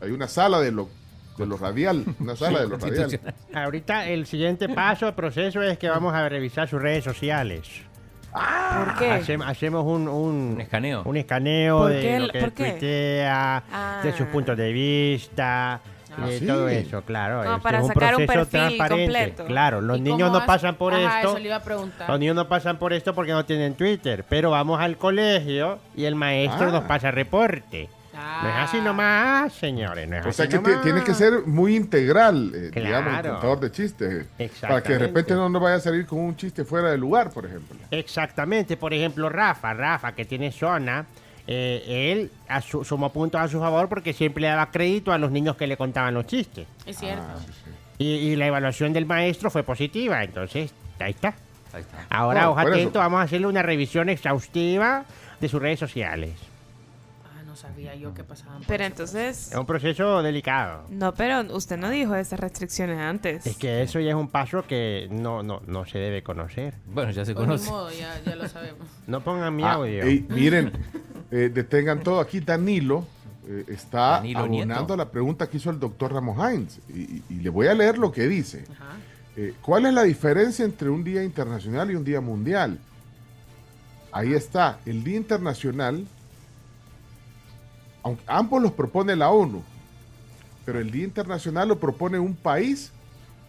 hay 0.00 0.10
una 0.10 0.28
sala 0.28 0.60
de 0.60 0.70
lo, 0.72 0.88
de 1.38 1.46
lo 1.46 1.56
radial. 1.56 2.04
Una 2.20 2.36
sala 2.36 2.60
de 2.60 2.68
lo 2.68 2.76
radial. 2.78 3.20
Ahorita 3.54 4.06
el 4.08 4.26
siguiente 4.26 4.68
paso, 4.68 5.14
proceso 5.14 5.62
es 5.62 5.78
que 5.78 5.88
vamos 5.88 6.14
a 6.14 6.28
revisar 6.28 6.68
sus 6.68 6.80
redes 6.80 7.04
sociales. 7.04 7.68
¿Por 8.32 8.98
qué? 8.98 9.10
Hacem- 9.10 9.42
hacemos 9.46 9.84
un, 9.86 10.08
un, 10.08 10.60
escaneo. 10.60 11.02
Un 11.06 11.16
escaneo 11.16 11.78
¿Por 11.78 11.92
de 11.92 12.00
qué? 12.02 12.18
lo 12.20 12.28
que 12.28 12.40
¿Por 12.40 12.52
qué? 12.52 12.70
tuitea, 12.72 13.62
Ah. 13.72 14.00
de 14.04 14.12
sus 14.12 14.26
puntos 14.26 14.56
de 14.58 14.72
vista, 14.72 15.80
Ah, 16.18 16.26
sí. 16.38 16.46
todo 16.46 16.68
eso, 16.68 17.02
claro. 17.02 17.42
Como 17.44 17.56
es- 17.56 17.62
para 17.62 17.78
es 17.78 17.82
un 17.84 17.88
sacar 17.88 18.16
un 18.16 18.26
proceso 18.26 18.50
perfil 18.50 18.76
transparente. 18.78 19.04
completo. 19.04 19.44
Claro, 19.46 19.80
los 19.80 19.98
¿Y 19.98 20.00
niños 20.00 20.32
no 20.32 20.46
pasan 20.46 20.74
por 20.76 20.94
Ajá, 20.94 21.18
esto. 21.18 21.28
eso 21.30 21.38
le 21.38 21.46
iba 21.46 21.56
a 21.56 21.62
preguntar. 21.62 22.08
Los 22.08 22.18
niños 22.20 22.36
no 22.36 22.48
pasan 22.48 22.78
por 22.78 22.92
esto 22.92 23.14
porque 23.14 23.32
no 23.32 23.44
tienen 23.44 23.74
Twitter, 23.74 24.24
pero 24.28 24.50
vamos 24.50 24.80
al 24.80 24.96
colegio 24.96 25.78
y 25.94 26.04
el 26.04 26.14
maestro 26.14 26.68
Ah. 26.68 26.72
nos 26.72 26.84
pasa 26.84 27.10
reporte. 27.10 27.88
No 28.42 28.48
es 28.48 28.54
así 28.56 28.80
nomás, 28.80 29.52
señores, 29.52 30.08
no 30.08 30.16
es 30.16 30.24
O 30.24 30.28
así 30.30 30.36
sea 30.38 30.48
que 30.48 30.58
tiene 30.82 31.04
que 31.04 31.12
ser 31.12 31.42
muy 31.46 31.76
integral, 31.76 32.50
eh, 32.54 32.70
digamos, 32.74 33.12
el 33.14 33.20
Claro. 33.20 33.32
contador 33.32 33.60
de 33.60 33.70
chistes. 33.70 34.26
eh, 34.38 34.50
Para 34.62 34.82
que 34.82 34.94
de 34.94 34.98
repente 35.00 35.34
no 35.34 35.50
nos 35.50 35.60
vaya 35.60 35.76
a 35.76 35.80
salir 35.80 36.06
con 36.06 36.20
un 36.20 36.34
chiste 36.34 36.64
fuera 36.64 36.90
de 36.90 36.96
lugar, 36.96 37.28
por 37.30 37.44
ejemplo. 37.44 37.76
Exactamente, 37.90 38.78
por 38.78 38.94
ejemplo, 38.94 39.28
Rafa, 39.28 39.74
Rafa 39.74 40.12
que 40.12 40.24
tiene 40.24 40.50
zona, 40.50 41.04
eh, 41.46 42.12
él 42.12 42.30
a 42.48 42.60
su- 42.60 42.84
sumó 42.84 43.12
puntos 43.12 43.40
a 43.40 43.48
su 43.48 43.58
favor 43.60 43.88
porque 43.88 44.12
siempre 44.12 44.40
le 44.42 44.48
daba 44.48 44.70
crédito 44.70 45.12
a 45.12 45.18
los 45.18 45.30
niños 45.30 45.56
que 45.56 45.66
le 45.66 45.76
contaban 45.76 46.14
los 46.14 46.26
chistes. 46.26 46.66
Es 46.86 46.98
cierto. 46.98 47.24
Y, 47.98 48.06
y 48.06 48.36
la 48.36 48.46
evaluación 48.46 48.92
del 48.92 49.06
maestro 49.06 49.50
fue 49.50 49.62
positiva, 49.62 50.22
entonces 50.24 50.72
ahí 50.98 51.12
está. 51.12 51.34
Ahí 51.72 51.80
está. 51.82 52.06
Ahora, 52.10 52.42
No, 52.42 52.50
ojo 52.52 52.60
por 52.62 52.70
eso. 52.70 52.80
atento, 52.80 52.98
vamos 52.98 53.20
a 53.20 53.22
hacerle 53.22 53.46
una 53.46 53.62
revisión 53.62 54.08
exhaustiva 54.08 55.04
de 55.40 55.48
sus 55.48 55.60
redes 55.60 55.78
sociales. 55.78 56.32
Ah, 57.24 57.42
no 57.46 57.54
sabía 57.56 57.94
yo 57.94 58.12
que 58.14 58.24
pasaban 58.24 58.58
por 58.58 58.66
Pero 58.66 58.84
entonces... 58.84 59.48
Es 59.50 59.54
un 59.56 59.66
proceso 59.66 60.22
delicado. 60.22 60.84
No, 60.90 61.14
pero 61.14 61.40
usted 61.54 61.76
no 61.76 61.90
dijo 61.90 62.14
esas 62.16 62.40
restricciones 62.40 62.98
antes. 62.98 63.46
Es 63.46 63.56
que 63.56 63.82
eso 63.82 64.00
ya 64.00 64.10
es 64.10 64.14
un 64.16 64.28
paso 64.28 64.62
que 64.66 65.08
no, 65.10 65.42
no, 65.42 65.60
no 65.66 65.84
se 65.86 65.98
debe 65.98 66.22
conocer. 66.22 66.74
Bueno, 66.86 67.10
ya 67.12 67.24
se 67.24 67.34
Pues 67.34 67.46
ni 67.46 67.52
conoce. 67.52 67.70
modo, 67.70 67.90
ya, 67.92 68.20
ya 68.24 68.36
lo 68.36 68.48
sabemos. 68.48 68.86
No 69.06 69.20
pongan 69.20 69.54
mi 69.54 69.62
Ah, 69.62 69.72
audio. 69.72 70.02
ey, 70.02 70.24
miren, 70.30 70.72
eh, 71.30 71.50
detengan 71.52 72.02
todo. 72.02 72.20
Aquí 72.20 72.40
Danilo 72.40 73.06
eh, 73.48 73.64
está 73.68 74.12
Danilo 74.12 74.40
abonando 74.40 74.74
Nieto. 74.74 74.94
a 74.94 74.96
la 74.96 75.10
pregunta 75.10 75.48
que 75.48 75.56
hizo 75.56 75.70
el 75.70 75.78
doctor 75.78 76.12
Ramos 76.12 76.36
Hines. 76.38 76.80
Y, 76.88 77.22
le 77.34 77.50
voy 77.50 77.68
a 77.68 77.74
leer 77.74 77.98
lo 77.98 78.12
que 78.12 78.26
dice. 78.26 78.64
Eh, 79.36 79.54
¿Cuál 79.62 79.86
es 79.86 79.94
la 79.94 80.02
diferencia 80.02 80.64
entre 80.64 80.88
un 80.88 81.04
día 81.04 81.22
internacional 81.22 81.90
y 81.90 81.94
un 81.94 82.04
día 82.04 82.20
mundial? 82.20 82.78
Ahí 84.10 84.32
está. 84.32 84.78
El 84.86 85.04
día 85.04 85.16
internacional, 85.16 86.06
aunque 88.02 88.24
ambos 88.26 88.62
los 88.62 88.72
propone 88.72 89.14
la 89.14 89.30
ONU, 89.30 89.62
pero 90.64 90.80
el 90.80 90.90
día 90.90 91.04
internacional 91.04 91.68
lo 91.68 91.78
propone 91.78 92.18
un 92.18 92.34
país 92.34 92.92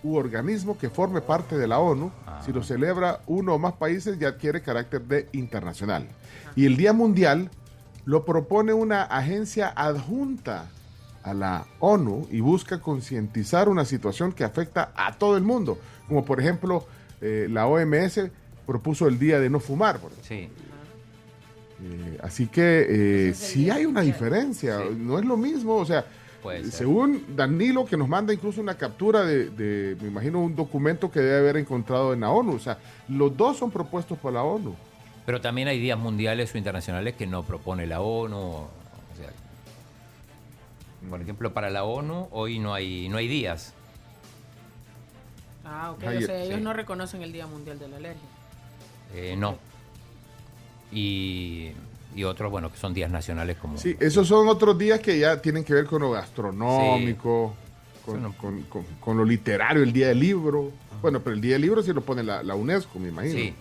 u 0.03 0.15
organismo 0.15 0.77
que 0.77 0.89
forme 0.89 1.21
parte 1.21 1.57
de 1.57 1.67
la 1.67 1.79
ONU. 1.79 2.11
Si 2.45 2.51
lo 2.51 2.61
celebra 2.63 3.21
uno 3.25 3.55
o 3.55 3.59
más 3.59 3.73
países 3.73 4.19
ya 4.19 4.29
adquiere 4.29 4.61
carácter 4.61 5.01
de 5.01 5.27
internacional. 5.31 6.07
Y 6.55 6.65
el 6.65 6.77
Día 6.77 6.93
Mundial 6.93 7.49
lo 8.07 8.23
propone 8.23 8.71
una 8.71 9.03
agencia 9.03 9.67
adjunta 9.75 10.69
a 11.23 11.33
la 11.33 11.67
ONU 11.79 12.25
y 12.31 12.39
busca 12.39 12.79
concientizar 12.79 13.67
una 13.67 13.83
situación 13.83 14.31
que 14.31 14.45
afecta 14.45 14.93
a 14.95 15.17
todo 15.17 15.35
el 15.35 15.43
mundo. 15.43 15.77
Como 16.07 16.23
por 16.23 16.39
ejemplo, 16.39 16.87
eh, 17.19 17.47
la 17.51 17.67
OMS 17.67 18.31
propuso 18.65 19.09
el 19.09 19.19
Día 19.19 19.41
de 19.41 19.49
no 19.49 19.59
fumar. 19.59 19.99
por 19.99 20.13
ejemplo. 20.13 20.25
Sí. 20.25 20.49
Eh, 21.83 22.17
así 22.23 22.47
que 22.47 22.85
eh, 23.29 23.33
sí 23.33 23.69
hay 23.69 23.85
una 23.85 24.01
diferencia, 24.01 24.79
no 24.97 25.19
es 25.19 25.25
lo 25.25 25.35
mismo, 25.35 25.75
o 25.75 25.85
sea, 25.85 26.05
según 26.71 27.35
Danilo 27.35 27.85
que 27.85 27.97
nos 27.97 28.07
manda 28.07 28.33
incluso 28.33 28.61
una 28.61 28.77
captura 28.77 29.25
de, 29.25 29.49
de, 29.49 29.97
me 30.01 30.07
imagino, 30.07 30.41
un 30.41 30.55
documento 30.55 31.11
que 31.11 31.19
debe 31.19 31.39
haber 31.39 31.57
encontrado 31.57 32.13
en 32.13 32.21
la 32.21 32.29
ONU, 32.29 32.53
o 32.53 32.59
sea, 32.59 32.79
los 33.09 33.35
dos 33.35 33.57
son 33.57 33.69
propuestos 33.69 34.17
por 34.17 34.31
la 34.31 34.43
ONU. 34.43 34.77
Pero 35.27 35.41
también 35.41 35.67
hay 35.67 35.77
días 35.77 35.99
mundiales 35.99 36.55
o 36.55 36.57
internacionales 36.57 37.15
que 37.15 37.27
no 37.27 37.43
propone 37.43 37.85
la 37.85 37.99
ONU. 37.99 38.37
o 38.37 38.69
sea, 39.17 39.29
por 41.09 41.21
ejemplo, 41.21 41.53
para 41.53 41.69
la 41.69 41.83
ONU 41.83 42.29
hoy 42.31 42.59
no 42.59 42.73
hay, 42.73 43.09
no 43.09 43.17
hay 43.17 43.27
días. 43.27 43.73
Ah, 45.65 45.91
ok. 45.91 45.97
O 46.17 46.21
sea, 46.21 46.41
ellos 46.43 46.55
sí. 46.59 46.63
no 46.63 46.71
reconocen 46.71 47.21
el 47.23 47.33
Día 47.33 47.45
Mundial 47.45 47.77
de 47.77 47.89
la 47.89 47.97
Alergia. 47.97 48.27
Eh, 49.13 49.35
no. 49.37 49.57
Y, 50.93 51.71
y 52.15 52.23
otros, 52.23 52.49
bueno, 52.49 52.71
que 52.71 52.77
son 52.77 52.93
días 52.93 53.11
nacionales 53.11 53.57
como... 53.57 53.77
Sí, 53.77 53.97
esos 53.99 54.29
son 54.29 54.47
otros 54.47 54.77
días 54.77 55.01
que 55.01 55.19
ya 55.19 55.41
tienen 55.41 55.65
que 55.65 55.73
ver 55.73 55.85
con 55.87 56.01
lo 56.03 56.11
gastronómico, 56.11 57.53
con- 58.05 58.31
con- 58.31 58.63
con 59.01 59.17
lo 59.17 59.25
literario, 59.25 59.83
el 59.83 59.91
Día 59.91 60.07
del 60.07 60.21
Libro. 60.21 60.71
Bueno, 61.01 61.19
pero 61.19 61.35
el 61.35 61.41
Día 61.41 61.53
del 61.53 61.63
Libro 61.63 61.83
sí 61.83 61.91
lo 61.91 61.99
pone 61.99 62.23
la, 62.23 62.41
la 62.43 62.55
UNESCO, 62.55 62.97
me 62.97 63.09
imagino. 63.09 63.33
Sí, 63.37 63.53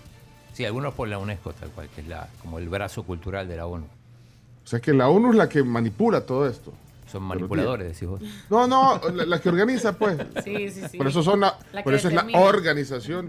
sí, 0.57 0.65
algunos 0.65 0.95
por 0.95 1.07
la 1.09 1.19
UNESCO, 1.19 1.53
tal 1.53 1.69
cual, 1.71 1.89
que 1.95 2.01
es 2.01 2.09
la, 2.09 2.29
como 2.43 2.59
el 2.59 2.69
brazo 2.69 3.03
cultural 3.03 3.47
de 3.47 3.57
la 3.57 3.67
ONU. 3.67 3.85
O 3.85 4.67
sea 4.67 4.81
que 4.81 4.93
la 4.95 5.09
ONU 5.09 5.31
es 5.31 5.37
la 5.37 5.49
que 5.49 5.63
manipula 5.63 6.23
todo 6.23 6.49
esto. 6.49 6.73
Son 7.11 7.23
manipuladores, 7.23 7.93
decís 7.93 8.09
vos. 8.09 8.21
No, 8.51 8.67
no, 8.67 9.01
la, 9.15 9.27
la 9.27 9.41
que 9.41 9.49
organiza, 9.49 9.93
pues. 9.97 10.19
Sí, 10.45 10.71
sí, 10.71 10.83
sí. 10.91 10.99
Por 10.99 11.07
eso 11.07 11.23
son 11.23 11.41
la, 11.41 11.57
La 11.73 11.85
por 11.85 11.95
eso 11.95 12.09
es 12.09 12.15
la 12.15 12.27
organización 12.35 13.29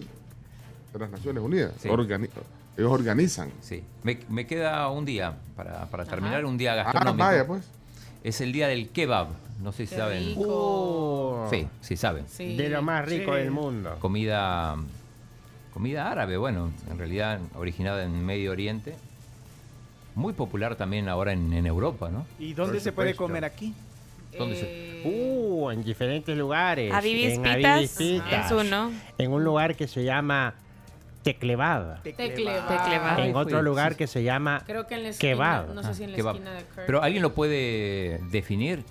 de 0.93 0.99
las 0.99 1.09
Naciones 1.11 1.43
Unidas. 1.43 1.73
Sí. 1.79 1.87
Organi- 1.89 2.29
ellos 2.77 2.91
organizan. 2.91 3.51
Sí. 3.61 3.83
Me, 4.03 4.19
me 4.29 4.47
queda 4.47 4.87
un 4.89 5.03
día 5.05 5.33
para, 5.55 5.85
para 5.87 6.05
terminar, 6.05 6.45
un 6.45 6.57
día 6.57 6.73
Ah, 6.73 6.75
gastronómico. 6.85 7.23
vaya, 7.25 7.45
pues. 7.45 7.63
Es 8.23 8.41
el 8.41 8.51
día 8.51 8.67
del 8.67 8.89
kebab. 8.89 9.27
No 9.61 9.71
sé 9.71 9.85
si 9.85 9.91
Qué 9.95 10.01
saben. 10.01 10.23
rico. 10.25 10.43
Oh, 10.47 11.47
Sí, 11.49 11.67
sí 11.81 11.97
saben. 11.97 12.25
Sí. 12.27 12.55
De 12.55 12.69
lo 12.69 12.81
más 12.81 13.05
rico 13.05 13.31
Sí. 13.33 13.37
del 13.39 13.51
mundo. 13.51 13.95
Comida, 13.99 14.75
comida 15.77 16.09
árabe, 16.11 16.37
bueno, 16.37 16.71
en 16.89 16.97
realidad 16.97 17.39
originada 17.55 18.01
en 18.03 18.25
Medio 18.25 18.51
Oriente. 18.51 18.95
Muy 20.15 20.33
popular 20.33 20.75
también 20.75 21.07
ahora 21.07 21.33
en, 21.33 21.53
en 21.53 21.67
Europa, 21.67 22.09
¿no? 22.09 22.25
¿Y 22.39 22.53
dónde 22.55 22.73
Por 22.73 22.81
se 22.81 22.91
puede 22.93 23.15
comer 23.15 23.45
aquí? 23.45 23.75
¿Dónde 24.35 24.55
se- 24.55 24.65
Eh, 24.65 25.03
Uh, 25.05 25.69
en 25.69 25.83
diferentes 25.83 26.35
lugares. 26.35 26.91
Avivis 26.91 27.33
en 27.35 27.43
Pitas, 27.43 27.65
Avivis 27.73 27.91
Pitas. 27.95 28.45
es 28.47 28.51
uno. 28.51 28.91
En 29.19 29.31
un 29.31 29.43
lugar 29.43 29.75
que 29.75 29.87
se 29.87 30.03
llama 30.03 30.55
Teclebad. 31.21 32.01
Tecleba. 32.01 32.67
Tecleba. 32.67 33.15
En 33.23 33.35
otro 33.35 33.61
lugar 33.61 33.91
sí. 33.91 33.97
que 33.99 34.07
se 34.07 34.23
llama 34.23 34.63
Creo 34.65 34.87
que 34.87 34.95
en 34.95 35.03
la 35.03 35.09
esquina. 35.09 35.31
Kebab. 35.33 35.73
No 35.75 35.83
sé 35.83 35.93
si 35.93 36.03
en 36.05 36.09
la 36.11 36.15
Kebab. 36.15 36.35
esquina 36.37 36.53
de 36.55 36.63
Kirk. 36.63 36.85
Pero 36.87 37.03
alguien 37.03 37.21
lo 37.21 37.35
puede 37.35 38.19
definir. 38.31 38.83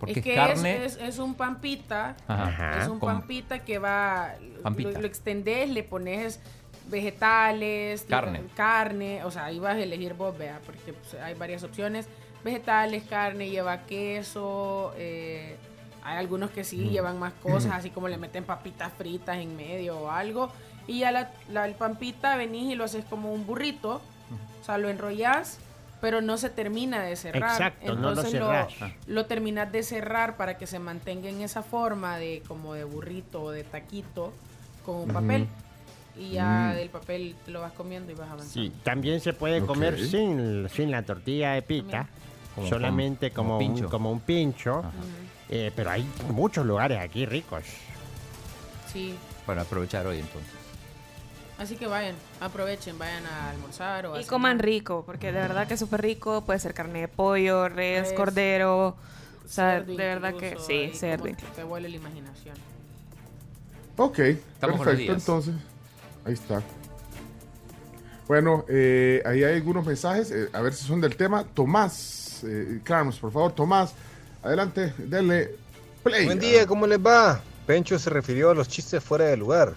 Porque 0.00 0.12
es, 0.12 0.16
es 0.18 0.24
que 0.24 0.34
carne. 0.34 0.84
es, 0.84 0.96
es- 0.96 1.02
es 1.02 1.18
un 1.18 1.34
pampita. 1.34 2.16
Ajá. 2.26 2.80
Es 2.82 2.88
un 2.88 2.98
pampita 2.98 3.60
que 3.60 3.78
va. 3.78 4.34
Pampita. 4.62 4.90
Lo, 4.92 5.00
lo 5.02 5.06
extendés, 5.06 5.68
le 5.70 5.82
pones 5.84 6.40
vegetales, 6.88 8.04
Carne. 8.08 8.42
carne, 8.56 9.24
o 9.24 9.30
sea, 9.30 9.44
ahí 9.46 9.58
vas 9.58 9.76
a 9.76 9.80
elegir 9.80 10.14
vos, 10.14 10.36
vea, 10.36 10.60
porque 10.66 10.92
pues, 10.92 11.14
hay 11.22 11.34
varias 11.34 11.62
opciones. 11.62 12.06
Vegetales, 12.44 13.04
carne, 13.04 13.48
lleva 13.50 13.82
queso, 13.86 14.92
eh, 14.96 15.56
hay 16.02 16.16
algunos 16.18 16.50
que 16.50 16.64
sí 16.64 16.76
Mm. 16.78 16.88
llevan 16.90 17.18
más 17.18 17.32
cosas, 17.34 17.72
así 17.74 17.90
como 17.90 18.08
le 18.08 18.16
meten 18.16 18.44
papitas 18.44 18.92
fritas 18.96 19.36
en 19.38 19.56
medio 19.56 19.98
o 19.98 20.10
algo. 20.10 20.50
Y 20.86 21.00
ya 21.00 21.12
la, 21.12 21.30
la- 21.50 21.66
el 21.66 21.74
pampita 21.74 22.36
venís 22.36 22.72
y 22.72 22.74
lo 22.74 22.84
haces 22.84 23.04
como 23.04 23.32
un 23.32 23.46
burrito, 23.46 24.00
o 24.60 24.64
sea, 24.64 24.78
lo 24.78 24.88
enrollas, 24.88 25.58
pero 26.00 26.20
no 26.20 26.36
se 26.38 26.50
termina 26.50 27.02
de 27.02 27.16
cerrar. 27.16 27.50
Exacto, 27.52 27.94
no 27.94 28.00
lo 28.00 28.08
Entonces 28.10 28.32
cerrás. 28.32 28.72
lo 29.06 29.26
terminas 29.26 29.70
de 29.70 29.82
cerrar 29.82 30.36
para 30.36 30.56
que 30.58 30.66
se 30.66 30.78
mantenga 30.78 31.28
en 31.28 31.40
esa 31.42 31.62
forma 31.62 32.18
de 32.18 32.42
como 32.48 32.74
de 32.74 32.84
burrito 32.84 33.42
o 33.42 33.50
de 33.50 33.64
taquito 33.64 34.32
con 34.84 34.96
un 34.96 35.08
papel. 35.08 35.46
Y 36.16 36.30
ya 36.32 36.70
Mm. 36.72 36.76
del 36.76 36.88
papel 36.90 37.34
te 37.44 37.50
lo 37.50 37.60
vas 37.60 37.72
comiendo 37.72 38.10
y 38.12 38.14
vas 38.14 38.28
avanzando. 38.30 38.52
Sí, 38.52 38.72
también 38.82 39.20
se 39.20 39.32
puede 39.32 39.64
comer 39.64 39.98
sin, 40.04 40.68
sin 40.68 40.90
la 40.90 41.02
tortilla 41.02 41.52
de 41.52 41.62
pita, 41.62 42.08
Como 42.54 42.68
solamente 42.68 43.30
como, 43.30 43.54
como 43.54 43.58
un, 43.66 43.74
pincho. 43.74 43.90
como 43.90 44.10
un 44.12 44.20
pincho. 44.20 44.82
Eh, 45.48 45.70
pero 45.74 45.90
hay 45.90 46.04
muchos 46.32 46.66
lugares 46.66 46.98
aquí 46.98 47.26
ricos. 47.26 47.64
Sí. 48.92 49.14
Para 49.46 49.62
aprovechar 49.62 50.06
hoy 50.06 50.18
entonces. 50.18 50.52
Así 51.60 51.76
que 51.76 51.86
vayan, 51.86 52.14
aprovechen, 52.40 52.98
vayan 52.98 53.26
a 53.26 53.50
almorzar 53.50 54.06
o 54.06 54.14
a 54.14 54.20
Y 54.22 54.24
coman 54.24 54.58
rico, 54.58 55.02
porque 55.04 55.26
de 55.30 55.40
verdad 55.40 55.68
que 55.68 55.74
es 55.74 55.80
súper 55.80 56.00
rico. 56.00 56.42
Puede 56.46 56.58
ser 56.58 56.72
carne 56.72 57.00
de 57.02 57.08
pollo, 57.08 57.68
res, 57.68 58.08
Res, 58.08 58.12
cordero. 58.14 58.86
O 58.88 58.96
sea, 59.46 59.78
cerdo 59.80 59.92
de 59.94 60.06
verdad 60.06 60.34
que 60.34 60.48
incluso, 60.48 60.66
sí, 60.66 60.90
cerdo. 60.94 61.24
como 61.24 61.36
que 61.36 61.44
Te 61.54 61.62
vuelve 61.64 61.90
la 61.90 61.96
imaginación. 61.96 62.56
Ok, 63.98 64.16
con 64.58 64.70
los 64.70 64.78
perfecto, 64.78 64.96
días. 64.96 65.18
entonces. 65.18 65.54
Ahí 66.24 66.32
está. 66.32 66.62
Bueno, 68.26 68.64
eh, 68.68 69.22
ahí 69.26 69.44
hay 69.44 69.56
algunos 69.56 69.84
mensajes, 69.84 70.30
eh, 70.30 70.48
a 70.54 70.62
ver 70.62 70.72
si 70.72 70.86
son 70.86 71.00
del 71.02 71.14
tema. 71.14 71.44
Tomás, 71.44 72.42
eh, 72.44 72.80
Carlos, 72.84 73.18
por 73.18 73.32
favor, 73.32 73.52
Tomás, 73.52 73.92
adelante, 74.42 74.94
denle 74.96 75.56
play. 76.02 76.24
Buen 76.24 76.38
día, 76.38 76.66
¿cómo 76.66 76.86
les 76.86 76.98
va? 77.04 77.42
Pencho 77.66 77.98
se 77.98 78.08
refirió 78.08 78.50
a 78.50 78.54
los 78.54 78.66
chistes 78.66 79.02
fuera 79.04 79.26
de 79.26 79.36
lugar. 79.36 79.74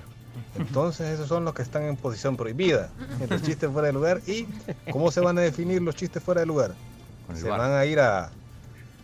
Entonces 0.57 1.07
esos 1.13 1.27
son 1.27 1.45
los 1.45 1.53
que 1.53 1.61
están 1.61 1.83
en 1.83 1.95
posición 1.97 2.35
prohibida. 2.37 2.89
Los 3.29 3.41
chistes 3.41 3.69
fuera 3.71 3.87
de 3.87 3.93
lugar. 3.93 4.21
¿Y 4.27 4.47
cómo 4.91 5.11
se 5.11 5.19
van 5.21 5.37
a 5.37 5.41
definir 5.41 5.81
los 5.81 5.95
chistes 5.95 6.21
fuera 6.21 6.41
de 6.41 6.47
lugar? 6.47 6.73
Se 7.35 7.47
bar. 7.49 7.59
van 7.59 7.71
a 7.73 7.85
ir 7.85 7.99
a, 7.99 8.29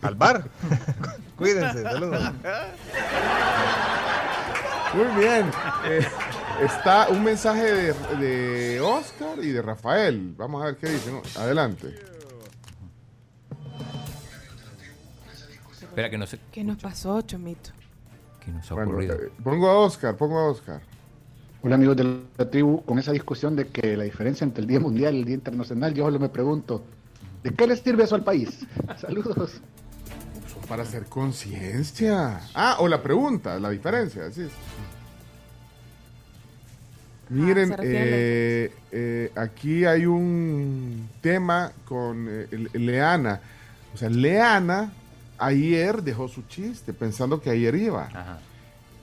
al 0.02 0.14
bar. 0.14 0.44
Cuídense, 1.36 1.82
saludos. 1.82 2.32
Muy 4.94 5.20
bien. 5.20 5.50
Eh, 5.86 6.06
está 6.62 7.08
un 7.08 7.22
mensaje 7.24 7.62
de, 7.62 7.92
de 8.18 8.80
Oscar 8.80 9.38
y 9.42 9.50
de 9.50 9.62
Rafael. 9.62 10.34
Vamos 10.36 10.62
a 10.62 10.66
ver 10.66 10.76
qué 10.76 10.88
dicen. 10.88 11.20
Adelante. 11.36 11.94
Espera 15.80 16.10
que 16.10 16.18
no 16.18 16.26
sé. 16.26 16.38
¿Qué 16.52 16.62
nos 16.64 16.76
pasó, 16.78 17.20
Chomito? 17.22 17.70
¿Qué 18.44 18.50
nos 18.52 18.70
ha 18.70 18.74
Bueno, 18.74 18.90
ocurrido? 18.92 19.14
eh, 19.16 19.32
pongo 19.42 19.68
a 19.68 19.78
Oscar, 19.78 20.16
pongo 20.16 20.38
a 20.38 20.50
Oscar. 20.50 20.80
Hola 21.62 21.74
amigos 21.74 21.96
de 21.96 22.04
la 22.38 22.50
tribu, 22.50 22.82
con 22.84 22.98
esa 22.98 23.12
discusión 23.12 23.54
de 23.54 23.66
que 23.68 23.96
la 23.96 24.04
diferencia 24.04 24.44
entre 24.44 24.62
el 24.62 24.66
Día 24.66 24.80
Mundial 24.80 25.14
y 25.14 25.18
el 25.20 25.24
Día 25.26 25.34
Internacional, 25.34 25.92
yo 25.92 26.04
solo 26.04 26.18
me 26.18 26.30
pregunto, 26.30 26.82
¿de 27.42 27.52
qué 27.52 27.66
les 27.66 27.80
sirve 27.80 28.04
eso 28.04 28.14
al 28.14 28.24
país? 28.24 28.60
Saludos. 28.98 29.60
Para 30.68 30.84
hacer 30.84 31.04
conciencia. 31.06 32.40
Ah, 32.54 32.76
o 32.78 32.88
la 32.88 33.02
pregunta, 33.02 33.58
la 33.58 33.70
diferencia. 33.70 34.24
Así 34.26 34.42
es. 34.42 34.50
Miren, 37.28 37.76
eh, 37.82 38.72
eh, 38.90 39.32
aquí 39.36 39.84
hay 39.84 40.06
un 40.06 41.08
tema 41.20 41.72
con 41.84 42.26
eh, 42.28 42.46
Le- 42.50 42.78
Leana. 42.78 43.40
O 43.94 43.98
sea, 43.98 44.08
Leana 44.08 44.92
ayer 45.38 46.02
dejó 46.02 46.26
su 46.28 46.42
chiste 46.42 46.92
pensando 46.92 47.40
que 47.40 47.50
ayer 47.50 47.74
iba. 47.74 48.08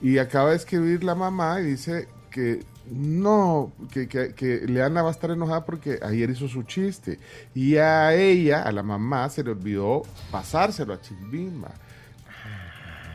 Y 0.02 0.18
acaba 0.18 0.50
de 0.50 0.56
escribir 0.56 1.04
la 1.04 1.14
mamá 1.14 1.60
y 1.60 1.64
dice 1.64 2.08
que 2.38 2.62
no, 2.90 3.72
que, 3.92 4.06
que- 4.08 4.32
que 4.32 4.60
Leana 4.66 5.02
va 5.02 5.08
a 5.08 5.12
estar 5.12 5.30
enojada 5.32 5.64
porque 5.64 5.98
ayer 6.02 6.30
hizo 6.30 6.46
su 6.46 6.62
chiste. 6.62 7.18
Y 7.54 7.76
a 7.78 8.14
ella, 8.14 8.62
a 8.62 8.70
la 8.70 8.82
mamá, 8.84 9.28
se 9.28 9.42
le 9.42 9.50
olvidó 9.50 10.02
pasárselo 10.30 10.94
a 10.94 11.00
Chimbimba. 11.00 11.70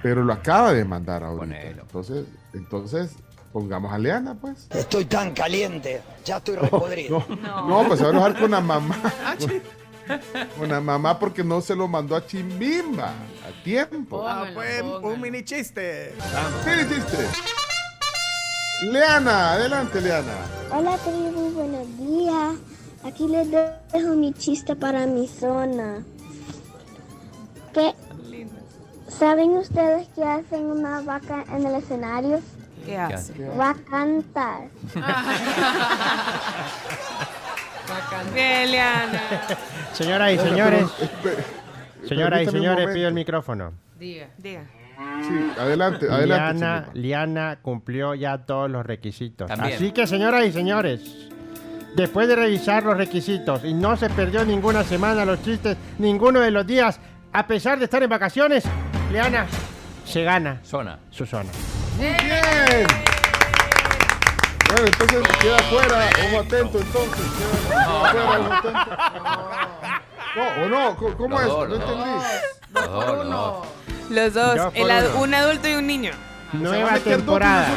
Pero 0.01 0.23
lo 0.25 0.33
acaba 0.33 0.73
de 0.73 0.83
mandar 0.83 1.23
ahorita. 1.23 1.61
Entonces, 1.61 2.25
entonces, 2.53 3.11
pongamos 3.53 3.93
a 3.93 3.97
Leana, 3.97 4.35
pues. 4.35 4.67
Estoy 4.71 5.05
tan 5.05 5.33
caliente, 5.33 6.01
ya 6.25 6.37
estoy 6.37 6.57
repodrido. 6.57 7.25
No, 7.41 7.67
no, 7.67 7.87
pues 7.87 7.99
se 7.99 8.03
va 8.05 8.09
a 8.09 8.13
enojar 8.13 8.37
con 8.39 8.51
la 8.51 8.59
mamá. 8.61 8.95
Con 10.57 10.67
la 10.67 10.81
mamá 10.81 11.17
porque 11.17 11.45
no 11.45 11.61
se 11.61 11.77
lo 11.77 11.87
mandó 11.87 12.17
a 12.17 12.27
Chimbimba 12.27 13.07
a 13.47 13.63
tiempo. 13.63 14.27
Ah, 14.27 14.47
pues, 14.53 14.81
un 14.83 15.21
mini 15.21 15.45
chiste. 15.45 16.13
Mini 16.65 16.89
chiste. 16.93 17.25
Leana, 18.91 19.53
adelante, 19.53 20.01
Leana. 20.01 20.33
Hola 20.71 20.97
tribu, 20.97 21.51
buenos 21.51 21.97
días. 21.97 22.55
Aquí 23.05 23.27
les 23.27 23.49
dejo 23.49 24.15
mi 24.15 24.33
chiste 24.33 24.75
para 24.75 25.05
mi 25.05 25.27
zona. 25.27 26.03
¿Qué? 27.73 27.93
¿Saben 29.07 29.51
ustedes 29.51 30.07
qué 30.15 30.23
hacen 30.23 30.65
una 30.65 31.01
vaca 31.01 31.45
en 31.49 31.65
el 31.65 31.75
escenario? 31.75 32.41
¿Qué 32.85 32.97
hace? 32.97 33.33
Va 33.59 33.69
a 33.69 33.75
cantar. 33.75 34.67
Bien, 38.33 38.71
Leana. 38.71 39.21
Señoras 39.93 40.33
y 40.33 40.37
señores, 40.39 40.85
señoras 42.07 42.41
y 42.41 42.45
señores, 42.47 42.89
pido 42.93 43.07
el 43.07 43.13
micrófono. 43.13 43.73
Diga. 43.97 44.27
Diga. 44.37 44.63
Sí, 45.27 45.51
adelante, 45.59 46.07
adelante. 46.09 46.59
Liana. 46.59 46.89
Liana 46.93 47.59
cumplió 47.61 48.13
ya 48.15 48.39
todos 48.39 48.69
los 48.69 48.85
requisitos. 48.85 49.47
También. 49.47 49.75
Así 49.75 49.91
que, 49.91 50.05
señoras 50.07 50.45
y 50.45 50.51
señores, 50.51 51.29
después 51.95 52.27
de 52.27 52.35
revisar 52.35 52.83
los 52.83 52.97
requisitos 52.97 53.63
y 53.63 53.73
no 53.73 53.95
se 53.95 54.09
perdió 54.09 54.43
ninguna 54.45 54.83
semana 54.83 55.23
los 55.25 55.41
chistes, 55.43 55.77
ninguno 55.97 56.39
de 56.39 56.51
los 56.51 56.65
días, 56.67 56.99
a 57.31 57.47
pesar 57.47 57.79
de 57.79 57.85
estar 57.85 58.03
en 58.03 58.09
vacaciones, 58.09 58.63
Liana 59.11 59.45
se 60.05 60.23
gana 60.23 60.59
Zona. 60.63 60.99
su 61.09 61.25
zona. 61.25 61.49
Bien. 61.97 62.85
Bueno, 64.67 64.87
entonces 64.87 65.37
queda 65.39 65.57
fuera, 65.59 66.09
ojo 66.27 66.39
atento 66.41 66.79
entonces. 66.79 67.25
Queda 67.69 68.11
fuera, 68.11 68.39
ojo 68.39 68.53
atento. 68.53 68.79
No, 70.35 70.63
o 70.63 70.67
no, 70.69 70.95
¿cómo- 70.97 71.15
¿cómo 71.17 71.39
Los 71.39 71.63
es? 71.63 71.69
No 71.69 71.75
entendí. 71.75 72.11
Los 72.73 73.29
dos, 73.29 73.67
los 74.13 74.33
dos. 74.33 74.59
El 74.73 74.89
ad- 74.89 75.15
un 75.15 75.33
adulto 75.33 75.67
y 75.67 75.73
un 75.75 75.87
niño. 75.87 76.11
¿Se 76.51 76.57
va 76.59 76.69
a 76.69 76.73
Nueva 76.79 76.99
temporada. 76.99 77.67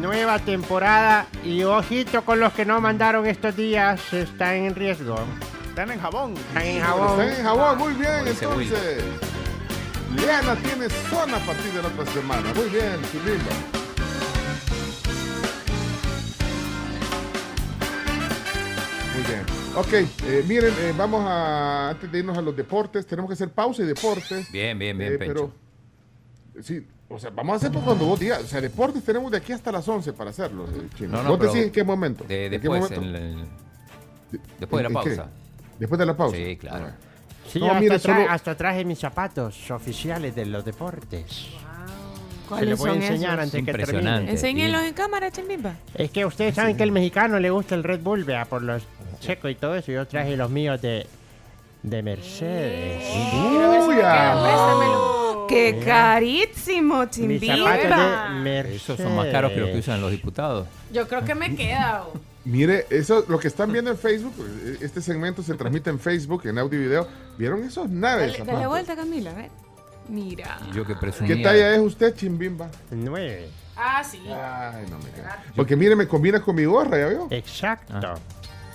Nueva 0.00 0.38
temporada 0.40 1.26
y 1.44 1.62
ojito 1.62 2.24
con 2.24 2.40
los 2.40 2.52
que 2.52 2.64
no 2.64 2.80
mandaron 2.80 3.26
estos 3.26 3.54
días, 3.54 4.00
están 4.12 4.54
en 4.54 4.74
riesgo. 4.74 5.16
Están 5.68 5.90
en 5.92 6.00
jabón. 6.00 6.34
Están 6.36 6.62
en 6.64 6.80
jabón. 6.82 7.20
Están 7.20 7.38
en 7.38 7.44
jabón, 7.44 7.78
muy 7.78 7.92
bien, 7.94 8.26
entonces. 8.26 9.04
Liana 10.16 10.54
tiene 10.56 10.88
zona 11.10 11.36
a 11.36 11.40
partir 11.40 11.72
de 11.72 11.82
la 11.82 11.88
otra 11.88 12.06
semana. 12.12 12.52
Muy 12.54 12.68
bien, 12.70 12.96
Chimbimba. 13.10 13.50
Ok, 19.76 19.92
eh, 19.92 20.44
miren, 20.46 20.72
eh, 20.78 20.94
vamos 20.96 21.24
a, 21.26 21.90
antes 21.90 22.10
de 22.10 22.18
irnos 22.20 22.38
a 22.38 22.42
los 22.42 22.54
deportes, 22.54 23.04
tenemos 23.06 23.28
que 23.28 23.34
hacer 23.34 23.50
pausa 23.50 23.82
y 23.82 23.86
deportes. 23.86 24.50
Bien, 24.52 24.78
bien, 24.78 24.96
bien, 24.96 25.14
Eh, 25.14 25.18
Pencho. 25.18 25.52
pero, 26.52 26.62
sí, 26.62 26.86
o 27.08 27.18
sea, 27.18 27.30
vamos 27.30 27.54
a 27.54 27.56
hacer 27.56 27.72
por 27.72 27.82
cuando 27.82 28.06
vos 28.06 28.20
digas. 28.20 28.42
O 28.44 28.46
sea, 28.46 28.60
deportes 28.60 29.02
tenemos 29.02 29.32
de 29.32 29.38
aquí 29.38 29.52
hasta 29.52 29.72
las 29.72 29.86
11 29.88 30.12
para 30.12 30.30
hacerlo. 30.30 30.66
eh, 30.66 30.88
Chino. 30.96 31.10
No, 31.16 31.22
no, 31.24 31.30
¿Vos 31.30 31.38
pero 31.40 31.52
decís 31.52 31.66
en 31.66 31.72
qué 31.72 31.82
momento? 31.82 32.24
de- 32.24 32.44
¿En 32.46 32.50
qué 32.52 32.58
después, 32.58 32.82
momento? 32.82 33.02
en 33.02 33.14
el- 33.16 33.44
después 34.60 34.82
de 34.82 34.86
¿En- 34.86 34.92
la 34.94 35.00
pausa. 35.02 35.28
Después 35.78 35.98
de 35.98 36.06
la 36.06 36.16
pausa. 36.16 36.36
Sí, 36.36 36.56
claro. 36.56 36.86
Sí, 37.48 37.58
No, 37.58 37.66
hasta, 37.66 37.80
mire, 37.80 37.96
tra- 37.96 38.00
solo- 38.00 38.30
hasta 38.30 38.56
traje 38.56 38.84
mis 38.84 38.98
zapatos 39.00 39.70
oficiales 39.72 40.34
de 40.36 40.46
los 40.46 40.64
deportes. 40.64 41.48
Se 42.44 42.48
¿Cuáles 42.48 42.70
los 42.70 42.78
voy 42.78 42.90
a 42.90 42.94
enseñar 42.94 43.38
esos? 43.38 43.44
antes 43.44 43.52
que 43.52 43.58
Impresionante. 43.58 44.10
termine. 44.10 44.30
Enséñenlos 44.32 44.82
en 44.82 44.92
cámara, 44.94 45.30
Chimbimba. 45.30 45.74
Es 45.94 46.10
que 46.10 46.24
ustedes 46.26 46.54
saben 46.54 46.76
que 46.76 46.82
al 46.82 46.92
mexicano 46.92 47.38
le 47.40 47.50
gusta 47.50 47.74
el 47.74 47.82
Red 47.84 48.00
Bull, 48.00 48.24
vea, 48.24 48.44
por 48.44 48.62
los 48.62 48.82
checos 49.20 49.50
y 49.50 49.54
todo 49.54 49.74
eso. 49.74 49.90
Yo 49.92 50.06
traje 50.06 50.36
los 50.36 50.50
míos 50.50 50.80
de, 50.82 51.06
de 51.82 52.02
Mercedes. 52.02 53.02
Préstamelo. 53.86 55.46
¡Qué 55.48 55.80
carísimo, 55.84 57.04
Mis 57.16 57.40
zapatos 57.46 57.80
Chimbimba! 57.80 58.28
Mercedes. 58.42 58.82
Esos 58.82 58.96
son 58.98 59.14
más 59.16 59.26
caros 59.28 59.52
que 59.52 59.60
los 59.60 59.70
que 59.70 59.78
usan 59.78 60.00
los 60.00 60.10
diputados. 60.10 60.66
Yo 60.92 61.06
creo 61.06 61.24
que 61.24 61.34
me 61.34 61.54
queda. 61.54 62.04
oh. 62.06 62.18
Mire, 62.46 62.86
eso, 62.90 63.24
lo 63.28 63.38
que 63.38 63.48
están 63.48 63.72
viendo 63.72 63.90
en 63.90 63.96
Facebook, 63.96 64.34
eh, 64.38 64.76
este 64.82 65.00
segmento 65.00 65.42
se 65.42 65.54
transmite 65.54 65.88
en 65.88 65.98
Facebook, 65.98 66.42
en 66.46 66.58
audio 66.58 66.78
y 66.78 66.82
video. 66.84 67.08
¿Vieron 67.38 67.64
esos 67.64 67.88
naves? 67.88 68.32
Dale, 68.32 68.38
dale 68.38 68.50
zapatos? 68.50 68.68
vuelta, 68.68 68.96
Camila, 68.96 69.30
a 69.30 69.34
ver. 69.34 69.50
Mira. 70.08 70.58
Y 70.70 70.74
yo 70.74 70.84
que 70.84 70.94
presumía. 70.94 71.36
¿Qué 71.36 71.42
talla 71.42 71.74
es 71.74 71.80
usted, 71.80 72.14
Chimbimba? 72.14 72.70
Nueve. 72.90 73.48
Ah, 73.76 74.04
sí. 74.04 74.20
Ay, 74.28 74.86
no 74.90 74.98
me 74.98 75.10
queda. 75.10 75.42
Porque 75.56 75.76
mire, 75.76 75.96
me 75.96 76.06
combina 76.06 76.40
con 76.40 76.54
mi 76.54 76.64
gorra, 76.64 76.98
¿ya 76.98 77.06
vio? 77.08 77.28
Exacto. 77.30 78.14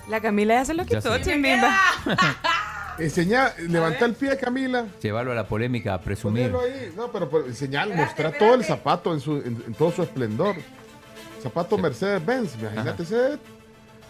La 0.09 0.19
Camila 0.19 0.55
ya 0.55 0.65
se 0.65 0.73
lo 0.73 0.85
quitó. 0.85 1.17
Chimbimba. 1.19 1.75
Enseñá, 2.99 3.53
levanta 3.59 4.05
el 4.05 4.13
pie, 4.13 4.35
Camila. 4.37 4.85
Llevarlo 5.01 5.31
a 5.31 5.35
la 5.35 5.47
polémica 5.47 5.93
a 5.93 6.01
presumir. 6.01 6.53
Ahí. 6.53 6.91
No, 6.97 7.09
pero, 7.11 7.29
pero 7.29 7.45
enseñar, 7.45 7.87
mostrar 7.95 8.37
todo 8.37 8.55
el 8.55 8.65
zapato 8.65 9.13
en, 9.13 9.21
su, 9.21 9.37
en, 9.37 9.63
en 9.67 9.73
todo 9.73 9.91
su 9.91 10.03
esplendor. 10.03 10.55
Zapato 11.41 11.77
Mercedes-Benz, 11.77 12.55
imagínate 12.59 13.03
ese 13.03 13.39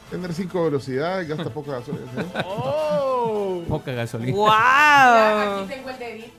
tener 0.10 0.34
cinco 0.34 0.64
velocidades, 0.64 1.28
gasta 1.28 1.50
poca 1.52 1.74
gasolina. 1.74 2.12
¿sí? 2.16 2.22
¡Oh! 2.46 3.64
Poca 3.70 3.92
gasolina. 3.92 4.36
¡Wow! 4.36 4.50
Aquí 4.50 5.74
tengo 5.76 5.90
el 5.92 6.00
dedito. 6.00 6.39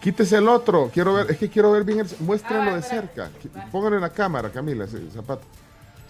Eh. 0.00 0.02
Quítese 0.02 0.36
el 0.36 0.48
otro, 0.48 0.90
quiero 0.92 1.14
ver, 1.14 1.30
es 1.30 1.38
que 1.38 1.48
quiero 1.48 1.70
ver 1.72 1.84
bien 1.84 2.00
el, 2.00 2.06
muéstrenlo 2.20 2.74
de 2.74 2.82
cerca. 2.82 3.30
Pónganlo 3.70 3.96
en 3.96 4.02
la 4.02 4.10
cámara, 4.10 4.50
Camila, 4.50 4.84
ese 4.84 4.98
zapato. 5.10 5.42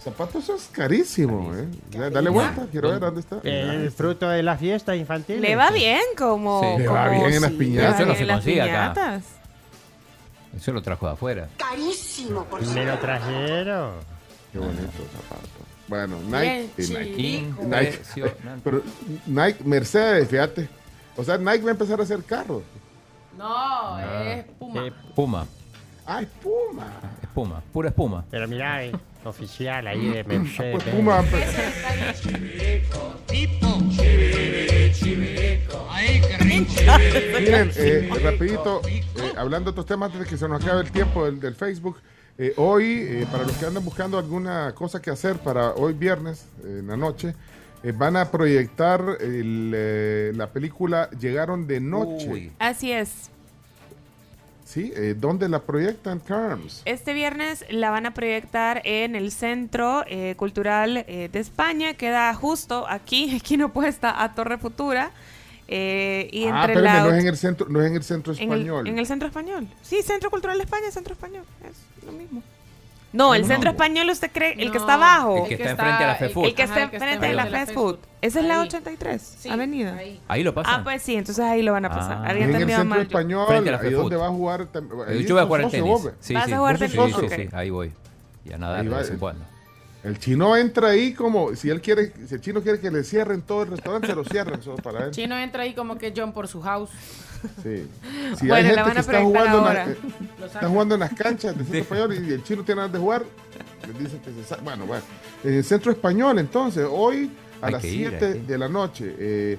Zapato 0.03 0.39
eso 0.39 0.55
es 0.55 0.67
carísimo, 0.71 1.53
¿eh? 1.53 1.67
Dale 2.09 2.29
vuelta, 2.31 2.65
quiero 2.71 2.89
ver 2.89 2.99
dónde 2.99 3.19
está. 3.21 3.39
El 3.43 3.91
fruto 3.91 4.27
de 4.29 4.41
la 4.41 4.57
fiesta 4.57 4.95
infantil. 4.95 5.39
Le 5.39 5.55
va 5.55 5.69
bien 5.69 6.01
como... 6.17 6.61
Sí. 6.61 6.81
Le 6.81 6.87
va 6.87 7.07
como- 7.07 7.19
bien 7.21 7.33
en 7.33 7.41
las 7.43 7.51
piñatas. 7.51 7.95
Eso 7.99 8.05
no 8.07 8.15
se 8.15 8.21
en 8.21 8.27
las 8.27 8.37
consigue 8.37 8.61
acá. 8.63 8.93
piñatas. 8.93 9.23
Eso 10.57 10.71
lo 10.73 10.81
trajo 10.81 11.05
de 11.05 11.13
afuera. 11.13 11.49
Carísimo, 11.57 12.45
por 12.45 12.65
Me 12.65 12.85
lo 12.85 12.97
trajeron. 12.97 13.91
Qué 14.51 14.57
bonito 14.59 14.81
zapato. 15.13 15.47
Bueno, 15.87 16.17
Nike. 16.25 16.69
Nike. 17.63 18.33
Pero 18.63 18.81
Nike, 19.27 19.63
Mercedes, 19.63 20.27
fíjate. 20.29 20.67
O 21.15 21.23
sea, 21.23 21.37
Nike 21.37 21.61
va 21.61 21.69
a 21.69 21.71
empezar 21.71 21.99
a 21.99 22.03
hacer 22.03 22.23
carros. 22.23 22.63
No, 23.37 23.99
es 23.99 24.45
Puma. 24.59 24.83
Puma. 25.15 25.47
Ah, 26.05 26.21
es 26.21 26.27
Puma. 26.41 26.87
Espuma, 27.21 27.61
pura 27.71 27.89
espuma. 27.89 28.25
Pero 28.29 28.47
mira, 28.47 28.83
eh, 28.83 28.91
oficial 29.23 29.87
ahí 29.87 30.07
de 30.09 30.23
Mercedes. 30.23 30.83
Pues 30.83 30.95
Puma. 30.95 31.23
pues, 31.29 31.45
Miren, 37.39 37.71
eh, 37.75 38.09
rapidito, 38.23 38.81
eh, 38.87 39.03
hablando 39.37 39.65
de 39.65 39.71
otros 39.71 39.85
temas 39.85 40.07
antes 40.07 40.21
de 40.21 40.27
que 40.27 40.37
se 40.37 40.47
nos 40.47 40.63
acabe 40.63 40.81
el 40.81 40.91
tiempo 40.91 41.25
del, 41.25 41.39
del 41.39 41.55
Facebook. 41.55 41.97
eh, 42.37 42.53
hoy, 42.57 42.85
eh, 43.07 43.27
para 43.31 43.43
los 43.43 43.51
que 43.57 43.65
andan 43.65 43.83
buscando 43.85 44.17
alguna 44.17 44.73
cosa 44.73 45.01
que 45.01 45.11
hacer 45.11 45.37
para 45.39 45.71
hoy 45.71 45.93
viernes, 45.93 46.45
eh, 46.63 46.77
en 46.79 46.87
la 46.87 46.97
noche, 46.97 47.35
eh, 47.83 47.91
van 47.91 48.15
a 48.17 48.29
proyectar 48.31 49.03
el, 49.19 49.71
eh, 49.75 50.31
la 50.35 50.47
película 50.47 51.09
Llegaron 51.19 51.67
de 51.67 51.79
Noche. 51.79 52.51
Así 52.59 52.91
es. 52.91 53.29
¿Sí? 54.65 54.93
Eh, 54.95 55.15
¿Dónde 55.17 55.49
la 55.49 55.59
proyectan, 55.59 56.19
Carms? 56.19 56.81
Este 56.85 57.13
viernes 57.13 57.65
la 57.69 57.89
van 57.89 58.05
a 58.05 58.13
proyectar 58.13 58.81
en 58.85 59.17
el 59.17 59.31
Centro 59.33 60.05
eh, 60.07 60.35
Cultural 60.37 61.03
eh, 61.07 61.29
de 61.31 61.39
España. 61.39 61.93
Queda 61.95 62.33
justo 62.33 62.85
aquí, 62.87 63.35
esquina 63.35 63.65
opuesta 63.65 64.23
a 64.23 64.33
Torre 64.33 64.57
Futura. 64.57 65.11
eh, 65.67 66.29
y 66.31 66.45
Ah, 66.45 66.61
entre 66.61 66.73
espérame, 66.75 66.83
la... 66.83 67.03
no 67.03 67.13
es 67.15 67.21
en 67.21 67.27
el 67.27 67.37
centro, 67.37 67.67
no 67.69 67.81
es 67.81 67.87
en 67.87 67.95
el 67.97 68.03
centro 68.03 68.33
en 68.33 68.39
el- 68.39 68.43
español. 68.59 68.87
En 68.87 68.97
el, 68.99 69.05
Centro 69.07 69.27
Español. 69.27 69.67
Sí, 69.81 70.01
Centro 70.03 70.29
Cultural 70.29 70.57
de 70.57 70.63
España, 70.63 70.89
Centro 70.91 71.13
Español. 71.13 71.43
Es 71.69 72.05
lo 72.05 72.13
mismo. 72.13 72.41
No, 73.13 73.35
el 73.35 73.41
No. 73.41 73.47
Centro 73.47 73.69
Español, 73.71 74.09
¿usted 74.09 74.31
cree? 74.31 74.53
El 74.53 74.71
que 74.71 74.77
No, 74.77 74.83
está 74.85 74.93
abajo. 74.93 75.37
El 75.43 75.47
que 75.49 75.53
está 75.55 75.71
enfrente 75.71 76.03
a 76.03 76.07
la 76.07 76.29
Food. 76.29 76.45
El 76.45 76.55
que 76.55 76.63
está 76.63 76.75
que 76.75 76.95
enfrente 76.95 77.27
de 77.27 77.33
la 77.33 77.43
de 77.45 77.49
la. 77.51 77.65
Food. 77.67 77.97
Esa 78.21 78.39
es 78.39 78.45
la 78.45 78.61
Ahí. 78.61 78.67
83, 78.67 79.21
Sí, 79.39 79.49
Avenida. 79.49 79.95
ahí. 79.95 80.19
Ahí 80.27 80.43
lo 80.43 80.53
pasan. 80.53 80.79
Ah, 80.79 80.83
pues 80.83 81.01
sí, 81.01 81.15
entonces 81.15 81.43
ahí 81.43 81.61
lo 81.61 81.71
van 81.73 81.85
a 81.85 81.89
pasar. 81.89 82.19
Ah. 82.23 82.29
Había 82.29 82.45
en 82.45 82.55
el 82.55 82.65
centro 82.67 82.85
mal. 82.85 83.01
español, 83.01 83.47
Frente 83.47 83.69
a 83.69 83.71
la 83.73 83.79
ahí 83.79 83.91
donde 83.91 84.15
va 84.15 84.27
a 84.27 84.29
jugar. 84.29 84.67
ahí 85.07 85.25
Yo 85.25 85.35
voy 85.35 85.43
a 85.43 85.45
jugar 85.45 85.61
socio, 85.63 85.83
tenis. 85.83 86.09
Sí, 86.19 86.33
¿Vas 86.33 86.45
sí. 86.45 86.53
a 86.53 86.57
jugar 86.57 86.77
tenis? 86.77 86.91
sí, 86.93 87.13
sí, 87.19 87.35
sí, 87.35 87.49
ahí 87.51 87.69
voy. 87.69 87.91
Y 88.45 88.53
a 88.53 88.57
nadar 88.57 88.79
Ahí 88.79 88.87
de 88.87 88.95
vez 88.95 89.09
en 89.09 89.15
eh. 89.15 89.19
cuando. 89.19 89.45
El 90.03 90.17
chino 90.17 90.57
entra 90.57 90.89
ahí 90.89 91.13
como 91.13 91.55
si 91.55 91.69
él 91.69 91.79
quiere, 91.79 92.11
si 92.27 92.33
el 92.35 92.41
chino 92.41 92.61
quiere 92.63 92.79
que 92.79 92.89
le 92.89 93.03
cierren 93.03 93.41
todo 93.43 93.63
el 93.63 93.69
restaurante, 93.69 94.07
se 94.07 94.15
lo 94.15 94.23
cierran 94.23 94.61
solo 94.63 94.77
para 94.77 95.05
él. 95.05 95.11
Chino 95.11 95.37
entra 95.37 95.61
ahí 95.63 95.73
como 95.75 95.97
que 95.97 96.11
John 96.15 96.33
por 96.33 96.47
su 96.47 96.61
house. 96.61 96.89
Sí. 97.63 97.87
Si 98.39 98.47
Bueno, 98.47 98.55
hay 98.55 98.63
la 98.63 98.69
gente 98.69 98.81
van 98.81 98.91
que 98.93 98.97
a 98.97 99.01
está 99.01 99.11
proyectar 99.11 99.23
jugando, 99.23 99.57
en 99.57 99.63
la- 99.63 99.69
ahora. 99.81 99.91
eh, 99.91 99.97
Lo 100.39 100.45
está 100.47 100.67
jugando 100.69 100.93
en 100.95 100.99
las 101.01 101.13
canchas 101.13 101.55
del 101.57 101.65
centro 101.65 101.81
español 101.81 102.13
y 102.27 102.33
el 102.33 102.43
chino 102.43 102.63
tiene 102.63 102.81
ganas 102.81 102.93
de 102.93 102.99
jugar, 102.99 103.23
les 103.87 103.99
dicen 103.99 104.19
que 104.19 104.31
se 104.31 104.43
sa- 104.43 104.57
Bueno, 104.63 104.85
bueno. 104.85 105.03
En 105.43 105.53
el 105.55 105.63
centro 105.63 105.91
español, 105.91 106.39
entonces, 106.39 106.85
hoy 106.89 107.31
a 107.61 107.67
Hay 107.67 107.71
las 107.73 107.81
que 107.81 107.87
ir, 107.89 108.09
7 108.09 108.25
hay 108.25 108.31
que 108.33 108.37
ir. 108.39 108.45
de 108.47 108.57
la 108.57 108.69
noche. 108.69 109.15
eh, 109.19 109.57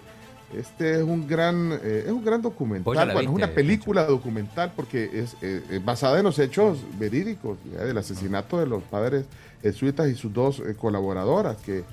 este 0.56 0.97
es 0.97 1.02
un 1.02 1.27
gran 1.27 1.73
eh, 1.82 2.02
es 2.06 2.12
un 2.12 2.23
gran 2.24 2.43
documental. 2.43 2.94
La 2.94 3.14
Bueno, 3.14 3.31
es 3.31 3.35
una 3.35 3.48
película 3.48 4.05
documental 4.05 4.73
porque 4.77 5.05
es 5.12 5.35
eh, 5.40 5.62
eh, 5.70 5.81
basada 5.82 6.19
en 6.19 6.24
los 6.24 6.39
hechos 6.39 6.78
verídicos 6.98 7.56
del 7.64 7.97
asesinato 7.97 8.59
de 8.60 8.66
los 8.66 8.82
padres 8.82 9.24
jesuitas 9.62 10.09
y 10.09 10.14
sus 10.14 10.32
dos 10.32 10.60
eh, 10.60 10.74
colaboradoras 10.74 11.56
que, 11.59 11.84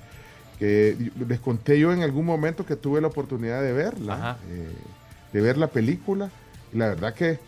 que 0.58 1.10
les 1.28 1.40
conté 1.40 1.78
yo 1.78 1.92
en 1.92 2.02
algún 2.02 2.26
momento 2.26 2.66
que 2.66 2.76
tuve 2.76 3.00
la 3.00 3.06
oportunidad 3.08 3.62
de 3.62 3.72
verla, 3.72 4.38
eh, 4.50 4.68
de 5.32 5.40
ver 5.40 5.56
la 5.56 5.68
película. 5.68 6.30
Y 6.72 6.78
la 6.78 6.88
verdad 6.88 7.14
que 7.14 7.38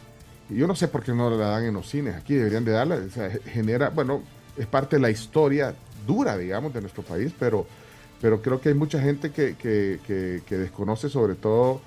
yo 0.48 0.66
no 0.66 0.74
sé 0.74 0.88
por 0.88 1.02
qué 1.02 1.12
no 1.12 1.30
la 1.30 1.36
dan 1.48 1.64
en 1.64 1.74
los 1.74 1.88
cines. 1.88 2.14
Aquí 2.16 2.34
deberían 2.34 2.64
de 2.64 2.72
darla. 2.72 2.96
O 2.96 3.10
sea, 3.10 3.30
genera, 3.30 3.90
bueno, 3.90 4.22
es 4.56 4.66
parte 4.66 4.96
de 4.96 5.02
la 5.02 5.10
historia 5.10 5.74
dura, 6.06 6.36
digamos, 6.36 6.72
de 6.74 6.80
nuestro 6.80 7.02
país, 7.02 7.32
pero, 7.38 7.66
pero 8.20 8.40
creo 8.42 8.60
que 8.60 8.70
hay 8.70 8.74
mucha 8.74 9.00
gente 9.00 9.30
que, 9.30 9.56
que- 9.56 9.98
que- 10.06 10.42
que 10.46 10.58
desconoce 10.58 11.08
sobre 11.08 11.34
todo, 11.36 11.80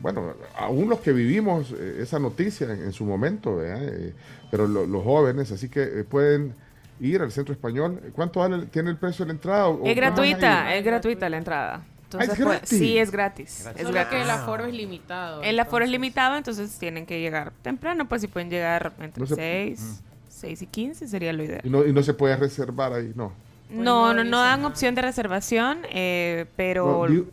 bueno, 0.00 0.34
aún 0.56 0.88
los 0.88 1.00
que 1.00 1.12
vivimos 1.12 1.72
eh, 1.78 1.98
esa 2.00 2.18
noticia 2.18 2.72
en, 2.72 2.82
en 2.84 2.92
su 2.92 3.04
momento, 3.04 3.56
¿verdad? 3.56 3.82
Eh, 3.84 4.14
pero 4.50 4.66
lo- 4.66 4.86
los 4.86 5.02
jóvenes, 5.04 5.50
así 5.52 5.68
que 5.68 5.82
eh, 5.82 6.04
pueden 6.04 6.54
ir 7.00 7.22
al 7.22 7.32
centro 7.32 7.52
español. 7.52 8.00
¿Cuánto 8.14 8.40
vale, 8.40 8.66
tiene 8.66 8.90
el 8.90 8.96
precio 8.96 9.24
de 9.24 9.28
la 9.28 9.32
entrada? 9.34 9.68
o- 9.68 9.86
Es 9.86 9.96
gratuita, 9.96 10.74
es 10.74 10.84
gratuita 10.84 11.28
la 11.28 11.38
entrada. 11.38 11.82
Entonces, 12.04 12.30
Ah, 12.30 12.32
¿es 12.32 12.40
pues, 12.44 12.60
sí, 12.68 12.98
es 12.98 13.10
gratis. 13.10 13.66
Es 13.74 13.82
Solo 13.82 13.92
gratis. 13.92 14.10
que 14.16 14.22
el 14.22 14.30
aforo 14.30 14.64
es 14.66 14.74
limitado. 14.74 15.42
El 15.42 15.58
aforo 15.60 15.84
es 15.84 15.90
limitado, 15.90 16.36
entonces 16.36 16.76
tienen 16.78 17.06
que 17.06 17.20
llegar 17.20 17.52
temprano, 17.62 18.08
pues 18.08 18.20
si 18.22 18.26
pueden 18.28 18.50
llegar 18.50 18.92
entre 19.00 19.20
No 19.20 19.26
se- 19.28 19.34
6, 19.36 20.02
6 20.28 20.62
y 20.62 20.66
15 20.66 21.06
sería 21.06 21.32
lo 21.32 21.44
ideal. 21.44 21.60
Y 21.64 21.70
no, 21.70 21.86
y 21.86 21.92
no 21.92 22.02
se 22.02 22.12
puede 22.14 22.34
reservar 22.36 22.92
ahí, 22.92 23.12
no. 23.14 23.32
No, 23.70 24.12
no, 24.12 24.24
no 24.24 24.40
dan 24.40 24.64
opción 24.64 24.96
de 24.96 25.02
reservación, 25.02 25.78
eh, 25.92 26.46
pero... 26.56 27.06
No, 27.06 27.06
digo, 27.06 27.26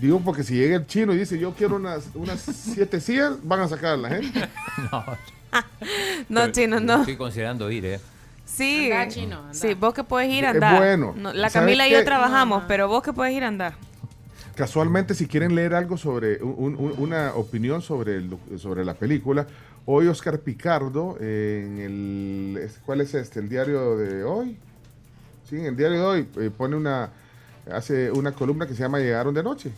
digo 0.00 0.20
porque 0.20 0.44
si 0.44 0.54
llega 0.54 0.76
el 0.76 0.86
chino 0.86 1.12
y 1.12 1.16
dice 1.18 1.36
yo 1.36 1.52
quiero 1.52 1.74
unas, 1.74 2.10
unas 2.14 2.40
siete 2.42 3.00
sillas, 3.00 3.34
van 3.42 3.58
a 3.60 3.66
sacar 3.68 3.94
a 3.94 3.96
la 3.96 4.08
gente. 4.10 4.48
No, 4.92 5.04
no, 6.28 6.52
chino, 6.52 6.78
no. 6.78 7.00
Estoy 7.00 7.16
considerando 7.16 7.68
ir, 7.70 7.84
¿eh? 7.86 8.00
Sí, 8.46 8.90
Anda, 8.92 9.08
chino, 9.08 9.38
anda. 9.40 9.54
sí, 9.54 9.74
vos 9.74 9.92
que 9.92 10.04
puedes 10.04 10.30
ir, 10.30 10.44
Es 10.44 10.54
andar. 10.54 10.78
bueno. 10.78 11.14
No, 11.16 11.32
la 11.32 11.50
¿Sabes 11.50 11.66
Camila 11.66 11.86
y 11.88 11.90
yo 11.90 11.98
qué? 11.98 12.04
trabajamos, 12.04 12.62
pero 12.68 12.88
vos 12.88 13.02
que 13.02 13.12
puedes 13.12 13.34
ir, 13.34 13.44
andar. 13.44 13.74
Casualmente, 14.54 15.14
si 15.14 15.26
quieren 15.26 15.54
leer 15.54 15.74
algo 15.74 15.98
sobre 15.98 16.42
un- 16.42 16.76
un- 16.76 16.94
una 16.98 17.34
opinión 17.34 17.82
sobre, 17.82 18.16
el 18.16 18.38
sobre 18.56 18.84
la 18.84 18.94
película, 18.94 19.46
hoy 19.84 20.06
Oscar 20.06 20.38
Picardo, 20.38 21.18
en 21.20 21.78
el, 21.78 22.70
¿cuál 22.86 23.02
es 23.02 23.12
este? 23.14 23.40
¿El 23.40 23.48
diario 23.50 23.96
de 23.98 24.24
hoy? 24.24 24.56
Sí, 25.50 25.56
en 25.56 25.66
el 25.66 25.76
diario 25.76 25.98
de 25.98 26.04
hoy 26.06 26.28
eh, 26.38 26.50
pone 26.56 26.74
una, 26.76 27.10
hace 27.70 28.10
una 28.10 28.32
columna 28.32 28.66
que 28.66 28.74
se 28.74 28.82
llama 28.82 28.98
Llegaron 28.98 29.34
de 29.34 29.42
Noche. 29.42 29.72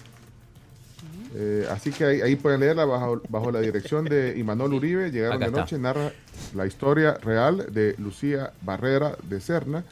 Eh, 1.35 1.67
así 1.71 1.91
que 1.91 2.05
ahí, 2.05 2.21
ahí 2.21 2.37
pueden 2.37 2.61
leerla 2.61 2.85
bajo, 2.85 3.21
bajo 3.29 3.51
la 3.51 3.61
dirección 3.61 4.05
de 4.05 4.39
Imanol 4.39 4.75
Uribe. 4.75 5.11
Llegaron 5.11 5.37
Acá 5.37 5.45
de 5.47 5.51
está. 5.51 5.61
Noche, 5.61 5.79
narra 5.79 6.13
la 6.55 6.67
historia 6.67 7.15
real 7.15 7.67
de 7.71 7.95
Lucía 7.99 8.53
Barrera 8.63 9.17
de 9.29 9.41
Serna, 9.41 9.85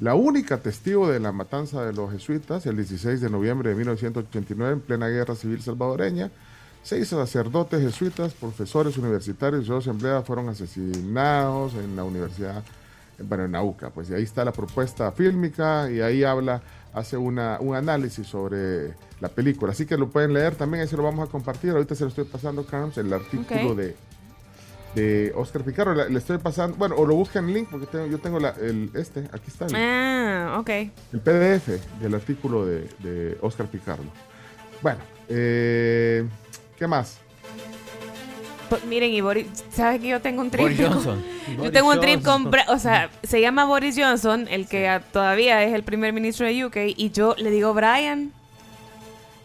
la 0.00 0.14
única 0.14 0.58
testigo 0.58 1.08
de 1.08 1.20
la 1.20 1.32
matanza 1.32 1.84
de 1.84 1.92
los 1.92 2.12
jesuitas 2.12 2.66
el 2.66 2.76
16 2.76 3.20
de 3.20 3.30
noviembre 3.30 3.70
de 3.70 3.76
1989 3.76 4.72
en 4.72 4.80
plena 4.80 5.08
guerra 5.08 5.34
civil 5.34 5.62
salvadoreña. 5.62 6.30
Seis 6.82 7.08
sacerdotes 7.08 7.80
jesuitas, 7.80 8.34
profesores 8.34 8.98
universitarios 8.98 9.64
y 9.64 9.68
dos 9.68 9.86
empleados 9.86 10.26
fueron 10.26 10.50
asesinados 10.50 11.72
en 11.76 11.96
la 11.96 12.04
universidad, 12.04 12.62
bueno, 13.20 13.46
en 13.46 13.52
Nauca. 13.52 13.88
Pues 13.88 14.10
y 14.10 14.14
ahí 14.14 14.24
está 14.24 14.44
la 14.44 14.52
propuesta 14.52 15.10
fílmica 15.12 15.90
y 15.90 16.02
ahí 16.02 16.24
habla, 16.24 16.60
hace 16.94 17.16
una, 17.16 17.58
un 17.60 17.74
análisis 17.74 18.26
sobre 18.26 18.94
la 19.20 19.28
película. 19.28 19.72
Así 19.72 19.84
que 19.86 19.96
lo 19.96 20.08
pueden 20.10 20.32
leer 20.32 20.54
también, 20.54 20.82
ahí 20.82 20.88
se 20.88 20.96
lo 20.96 21.02
vamos 21.02 21.28
a 21.28 21.30
compartir. 21.30 21.70
Ahorita 21.72 21.94
se 21.94 22.04
lo 22.04 22.08
estoy 22.08 22.24
pasando, 22.24 22.64
Carms, 22.64 22.96
el 22.98 23.12
artículo 23.12 23.74
de, 23.74 23.94
de 24.94 25.32
Oscar 25.36 25.62
Picardo. 25.64 25.94
La- 25.94 26.08
Le 26.08 26.18
estoy 26.18 26.38
pasando, 26.38 26.76
bueno, 26.76 26.94
o 26.96 27.04
lo 27.06 27.14
buscan 27.16 27.48
en 27.48 27.54
link 27.54 27.68
porque 27.70 27.86
tengo, 27.86 28.06
yo 28.06 28.18
tengo 28.18 28.38
la, 28.38 28.50
el, 28.50 28.90
este, 28.94 29.20
aquí 29.32 29.48
está. 29.48 29.66
el- 29.66 29.72
Ah, 29.74 30.56
ok. 30.60 30.70
el 30.70 31.20
PDF 31.20 31.68
del 32.00 32.14
artículo 32.14 32.64
de, 32.66 32.88
de 33.00 33.36
Oscar 33.40 33.66
Picardo. 33.66 34.04
Bueno, 34.82 35.00
eh, 35.28 36.24
¿qué 36.78 36.86
más? 36.86 37.18
Pues, 38.68 38.84
miren, 38.84 39.10
y 39.12 39.20
Boris, 39.20 39.46
¿sabes 39.70 40.00
que 40.00 40.08
yo 40.08 40.20
tengo 40.20 40.40
un 40.40 40.50
trip? 40.50 40.62
Boris 40.62 40.80
Johnson. 40.80 41.22
yo 41.48 41.56
Boris 41.58 41.72
tengo 41.72 41.90
un 41.90 42.00
trip 42.00 42.22
con, 42.22 42.50
o 42.68 42.78
sea, 42.78 43.10
se 43.22 43.40
llama 43.40 43.64
Boris 43.64 43.96
Johnson, 43.98 44.46
el 44.50 44.66
que 44.66 45.00
todavía 45.12 45.62
es 45.64 45.74
el 45.74 45.82
primer 45.82 46.12
ministro 46.12 46.46
de 46.46 46.64
UK, 46.64 46.76
y 46.96 47.10
yo 47.10 47.34
le 47.38 47.50
digo 47.50 47.74
Brian. 47.74 48.32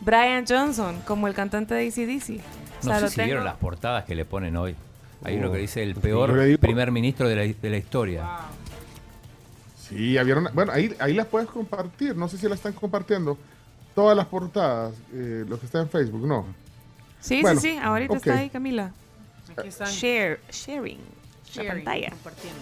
Brian 0.01 0.45
Johnson, 0.47 1.01
como 1.05 1.27
el 1.27 1.33
cantante 1.33 1.73
de 1.73 1.87
ACDC. 1.87 2.39
O 2.81 2.85
No 2.85 2.91
sea, 2.91 2.95
sé 2.95 3.01
lo 3.01 3.09
si 3.09 3.21
vieron 3.21 3.43
las 3.43 3.55
portadas 3.57 4.05
que 4.05 4.15
le 4.15 4.23
ponen 4.25 4.55
hoy. 4.55 4.75
Hay 5.23 5.35
uno 5.35 5.49
Oh. 5.49 5.51
que 5.51 5.57
dice 5.57 5.83
el 5.83 5.95
peor 5.95 6.57
primer 6.59 6.91
ministro 6.91 7.27
de 7.27 7.35
la, 7.35 7.41
de 7.41 7.69
la 7.69 7.77
historia. 7.77 8.23
Sí, 9.77 10.13
ya 10.13 10.23
vieron. 10.23 10.47
Bueno, 10.53 10.71
ahí, 10.71 10.95
ahí 10.99 11.13
las 11.13 11.25
puedes 11.27 11.49
compartir. 11.49 12.15
No 12.15 12.29
sé 12.29 12.37
si 12.37 12.47
las 12.47 12.59
están 12.59 12.73
compartiendo. 12.73 13.37
Todas 13.95 14.15
las 14.15 14.27
portadas, 14.27 14.93
eh, 15.13 15.43
lo 15.47 15.59
que 15.59 15.65
está 15.65 15.81
en 15.81 15.89
Facebook, 15.89 16.25
no. 16.25 16.45
Sí, 17.19 17.41
Bueno, 17.41 17.59
sí, 17.59 17.71
sí, 17.71 17.77
ahorita 17.81 18.15
está 18.15 18.37
ahí, 18.37 18.49
Camila. 18.49 18.91
Aquí 19.57 19.67
están 19.67 19.87
Share, 19.89 20.39
sharing, 20.51 20.99
sharing, 21.51 21.67
la 21.67 21.73
pantalla. 21.75 22.09
compartiendo. 22.11 22.61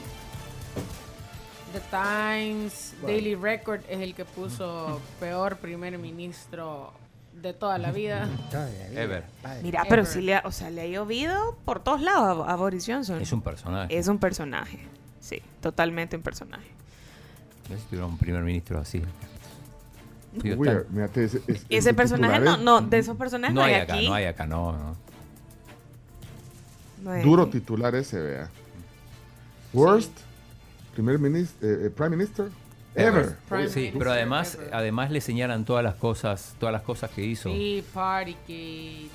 The 1.74 1.82
Times, 1.92 2.96
Daily 3.02 3.36
Record 3.36 3.82
es 3.90 4.00
el 4.00 4.16
que 4.16 4.26
puso 4.26 5.02
peor 5.20 5.58
primer 5.58 5.98
ministro 5.98 6.94
de 7.34 7.54
toda 7.54 7.78
la 7.78 7.92
vida. 7.92 8.28
Ever. 8.96 9.26
Mira, 9.62 9.84
pero 9.88 10.06
sí 10.06 10.22
le 10.22 10.36
ha, 10.36 10.42
o 10.46 10.52
sea, 10.52 10.70
le 10.70 10.82
ha 10.82 10.88
llovido 10.88 11.58
por 11.66 11.84
todos 11.84 12.02
lados 12.02 12.48
a, 12.48 12.52
a 12.52 12.56
Boris 12.56 12.86
Johnson. 12.88 13.22
Es 13.22 13.32
un 13.32 13.42
personaje. 13.42 13.98
Es 13.98 14.08
un 14.08 14.18
personaje. 14.18 14.80
Sí, 15.20 15.42
totalmente 15.62 16.16
un 16.16 16.24
personaje. 16.24 16.68
¿Ves? 17.70 17.84
Tuviera 17.84 18.06
un 18.06 18.18
primer 18.18 18.44
ministro 18.44 18.80
así. 18.80 19.04
Uy, 20.44 20.56
mírate, 20.90 21.30
ese, 21.70 21.94
personaje 21.94 22.40
no, 22.40 22.56
es 22.56 22.62
no, 22.62 22.82
de 22.82 23.00
esos 23.00 23.18
personajes 23.18 23.56
no 23.56 23.64
hay 23.64 23.74
hay 23.74 23.82
acá, 23.82 23.94
aquí. 23.96 24.08
no 24.08 24.14
hay 24.14 24.26
acá, 24.26 24.46
no, 24.46 24.72
no. 24.72 24.96
No 27.08 27.14
hay 27.14 27.24
Duro 27.24 27.48
titular 27.48 27.96
ese, 27.96 28.20
vea. 28.20 28.50
Worst 29.72 30.12
primer 30.94 31.18
ministro, 31.20 31.68
eh, 31.70 31.86
eh, 31.86 31.90
prime 31.90 32.18
minister 32.18 32.48
ever. 32.96 33.36
Sí, 33.70 33.94
pero 33.98 34.12
además, 34.12 34.58
además 34.74 35.10
le 35.12 35.22
señalan 35.22 35.64
todas 35.64 35.84
las 35.86 35.96
cosas, 35.96 36.56
todas 36.60 36.74
las 36.74 36.82
cosas 36.82 37.10
que 37.12 37.24
hizo. 37.24 37.50
Sí, 37.50 37.82
Partygate. 37.94 38.44
eh, 39.06 39.08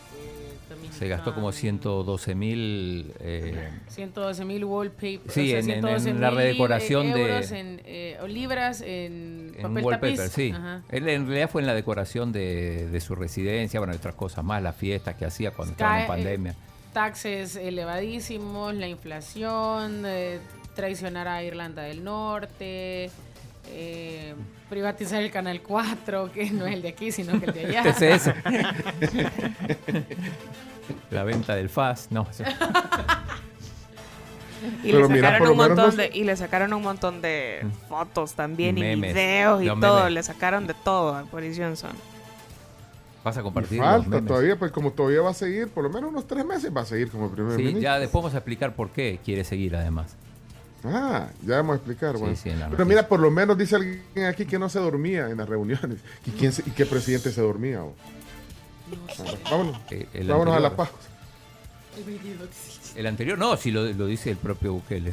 Se 0.99 1.07
gastó 1.07 1.35
como 1.35 1.53
112 1.53 2.35
mil. 2.35 3.13
Eh, 3.21 3.69
112 3.89 4.45
mil 4.47 4.65
wallpapers. 4.65 5.21
Sí, 5.35 5.53
en- 5.53 5.69
en- 5.69 5.87
en 5.87 6.21
la 6.21 6.31
redecoración 6.31 7.13
de- 7.13 7.21
euros 7.35 7.51
en, 7.53 7.83
eh, 7.85 8.17
o 8.23 8.27
libras 8.27 8.81
en, 8.81 9.53
en 9.57 9.63
papel 9.63 9.85
wallpaper, 9.85 10.17
tapiz. 10.17 10.33
sí. 10.33 10.51
Ajá. 10.55 10.83
Él 10.89 11.09
en 11.09 11.27
realidad 11.27 11.51
fue 11.51 11.61
en 11.61 11.67
la 11.67 11.75
decoración 11.75 12.33
de, 12.33 12.89
de 12.89 13.01
su 13.03 13.15
residencia, 13.15 13.81
bueno, 13.81 13.93
y 13.93 13.97
otras 13.97 14.15
cosas 14.15 14.43
más, 14.45 14.63
las 14.63 14.77
fiestas 14.77 15.15
que 15.17 15.27
hacía 15.27 15.51
cuando 15.51 15.73
estaba 15.73 15.91
en 15.91 15.97
Cae, 15.97 16.05
eh, 16.05 16.09
pandemia. 16.09 16.55
Taxes 16.93 17.57
elevadísimos, 17.57 18.75
la 18.75 18.87
inflación, 18.87 20.05
eh, 20.07 20.41
traicionar 20.75 21.29
a 21.29 21.43
Irlanda 21.43 21.83
del 21.83 22.05
Norte, 22.05 23.11
eh, 23.69 24.35
privatizar 24.69 25.23
el 25.23 25.31
Canal 25.31 25.63
4, 25.63 26.33
que 26.33 26.51
no 26.51 26.67
es 26.67 26.75
el 26.75 26.83
de 26.83 26.89
aquí, 26.89 27.13
sino 27.13 27.39
que 27.39 27.47
el 27.47 27.53
de 27.53 27.67
allá. 27.67 27.83
¿Qué 27.83 27.89
es 27.91 28.03
eso? 28.03 28.33
la 31.11 31.25
venta 31.25 31.55
del 31.55 31.69
FAS, 31.69 32.09
no. 32.11 32.27
Y, 34.85 34.93
le 34.93 35.09
mira, 35.09 35.33
sacaron 35.33 35.51
un 35.51 35.57
menos 35.59 35.77
montón 35.77 35.97
de, 35.97 36.11
y 36.15 36.23
le 36.23 36.37
sacaron 36.37 36.73
un 36.73 36.83
montón 36.83 37.21
de 37.21 37.67
fotos 37.89 38.35
también 38.35 38.79
y 38.79 38.95
videos 38.95 39.61
y 39.61 39.67
todo. 39.67 39.99
memes. 39.99 40.13
Le 40.13 40.23
sacaron 40.23 40.69
de 40.69 40.75
todo 40.75 41.17
a 41.17 41.23
Boris 41.23 41.59
Johnson. 41.59 41.91
Vas 43.25 43.37
a 43.37 43.43
compartir. 43.43 43.79
falta 43.79 44.09
memes. 44.09 44.27
todavía, 44.27 44.59
pues 44.59 44.73
como 44.73 44.91
todavía 44.93 45.21
va 45.23 45.31
a 45.31 45.35
seguir, 45.35 45.69
por 45.69 45.85
lo 45.85 45.91
menos 45.91 46.11
unos 46.11 46.27
tres 46.27 46.45
meses 46.45 46.73
va 46.77 46.81
a 46.81 46.85
seguir 46.87 47.09
como 47.11 47.31
primer 47.31 47.53
Sí, 47.53 47.59
ministro. 47.59 47.83
ya 47.83 47.99
después 47.99 48.23
vamos 48.23 48.35
a 48.35 48.39
explicar 48.39 48.75
por 48.75 48.91
qué 48.91 49.21
quiere 49.25 49.45
seguir 49.45 49.77
además. 49.77 50.17
Ah, 50.85 51.29
ya 51.47 51.57
vamos 51.59 51.75
a 51.75 51.77
explicar. 51.77 52.17
Sí, 52.17 52.21
bueno. 52.21 52.37
sí, 52.37 52.51
Pero 52.73 52.85
mira, 52.87 53.07
por 53.07 53.21
lo 53.21 53.31
menos 53.31 53.57
dice 53.57 53.77
alguien 53.77 54.03
aquí 54.29 54.45
que 54.47 54.59
no 54.59 54.69
se 54.69 54.81
dormía 54.81 55.29
en 55.31 55.37
las 55.39 55.49
reuniones. 55.49 55.99
¿Y, 56.27 56.31
quién 56.33 56.53
se- 56.53 56.63
y 56.67 56.73
qué 56.73 56.85
presidente 56.87 57.31
se 57.31 57.41
dormía? 57.41 57.85
o? 57.85 57.95
Ah, 59.21 59.35
vámonos. 59.51 59.79
Eh, 59.93 60.09
el 60.15 60.27
vámonos 60.27 60.57
a 60.57 60.61
la 60.61 60.75
paz. 60.75 60.91
El 62.97 63.07
anterior, 63.07 63.39
no, 63.39 63.57
si 63.57 63.71
lo, 63.71 63.85
lo 63.93 64.07
dice 64.07 64.31
el 64.31 64.37
propio 64.37 64.73
Bukele. 64.75 65.13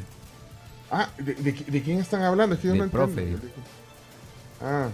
Ah, 0.91 1.10
¿de, 1.18 1.36
de- 1.36 1.52
de 1.52 1.81
quién 1.84 1.99
están 1.99 2.23
hablando? 2.23 2.56
Es 2.56 2.61
que 2.61 2.68
yo 2.68 2.73
Del 2.73 2.80
no 2.80 2.86
entiendo. 3.03 3.38
profe. 3.38 3.53
Ah, 4.61 4.90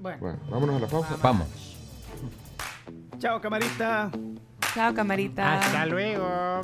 Bueno. 0.00 0.18
bueno, 0.18 0.38
vámonos 0.48 0.76
a 0.76 0.80
la 0.80 0.86
pausa. 0.86 1.16
Vamos. 1.22 1.46
Chao, 3.18 3.40
camarita. 3.40 4.10
Chao, 4.74 4.94
camarita. 4.94 5.60
Hasta 5.60 5.86
luego. 5.86 6.60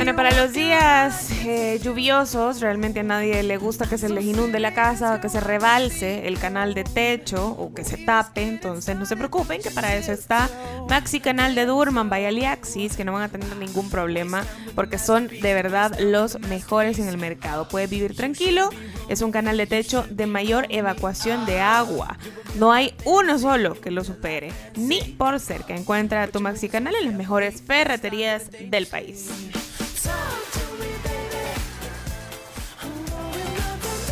Bueno, 0.00 0.16
para 0.16 0.34
los 0.34 0.54
días 0.54 1.30
eh, 1.44 1.78
lluviosos, 1.82 2.62
realmente 2.62 3.00
a 3.00 3.02
nadie 3.02 3.42
le 3.42 3.58
gusta 3.58 3.86
que 3.86 3.98
se 3.98 4.08
les 4.08 4.24
inunde 4.24 4.58
la 4.58 4.72
casa 4.72 5.16
o 5.16 5.20
que 5.20 5.28
se 5.28 5.40
rebalse 5.40 6.26
el 6.26 6.38
canal 6.38 6.72
de 6.72 6.84
techo 6.84 7.50
o 7.50 7.74
que 7.74 7.84
se 7.84 7.98
tape. 7.98 8.48
Entonces, 8.48 8.96
no 8.96 9.04
se 9.04 9.14
preocupen, 9.14 9.60
que 9.60 9.70
para 9.70 9.94
eso 9.94 10.10
está 10.10 10.48
Maxi 10.88 11.20
Canal 11.20 11.54
de 11.54 11.66
Durman, 11.66 12.08
Bayaliaxis, 12.08 12.96
que 12.96 13.04
no 13.04 13.12
van 13.12 13.24
a 13.24 13.28
tener 13.28 13.54
ningún 13.56 13.90
problema 13.90 14.42
porque 14.74 14.96
son 14.96 15.28
de 15.28 15.52
verdad 15.52 15.94
los 16.00 16.40
mejores 16.40 16.98
en 16.98 17.06
el 17.06 17.18
mercado. 17.18 17.68
Puedes 17.68 17.90
vivir 17.90 18.16
tranquilo, 18.16 18.70
es 19.10 19.20
un 19.20 19.32
canal 19.32 19.58
de 19.58 19.66
techo 19.66 20.06
de 20.08 20.26
mayor 20.26 20.66
evacuación 20.70 21.44
de 21.44 21.60
agua. 21.60 22.16
No 22.54 22.72
hay 22.72 22.94
uno 23.04 23.38
solo 23.38 23.78
que 23.78 23.90
lo 23.90 24.02
supere, 24.02 24.50
ni 24.76 25.02
por 25.02 25.38
cerca. 25.40 25.74
Encuentra 25.74 26.26
tu 26.28 26.40
Maxi 26.40 26.70
Canal 26.70 26.94
en 26.94 27.04
las 27.04 27.14
mejores 27.14 27.60
ferreterías 27.60 28.50
del 28.70 28.86
país. 28.86 29.28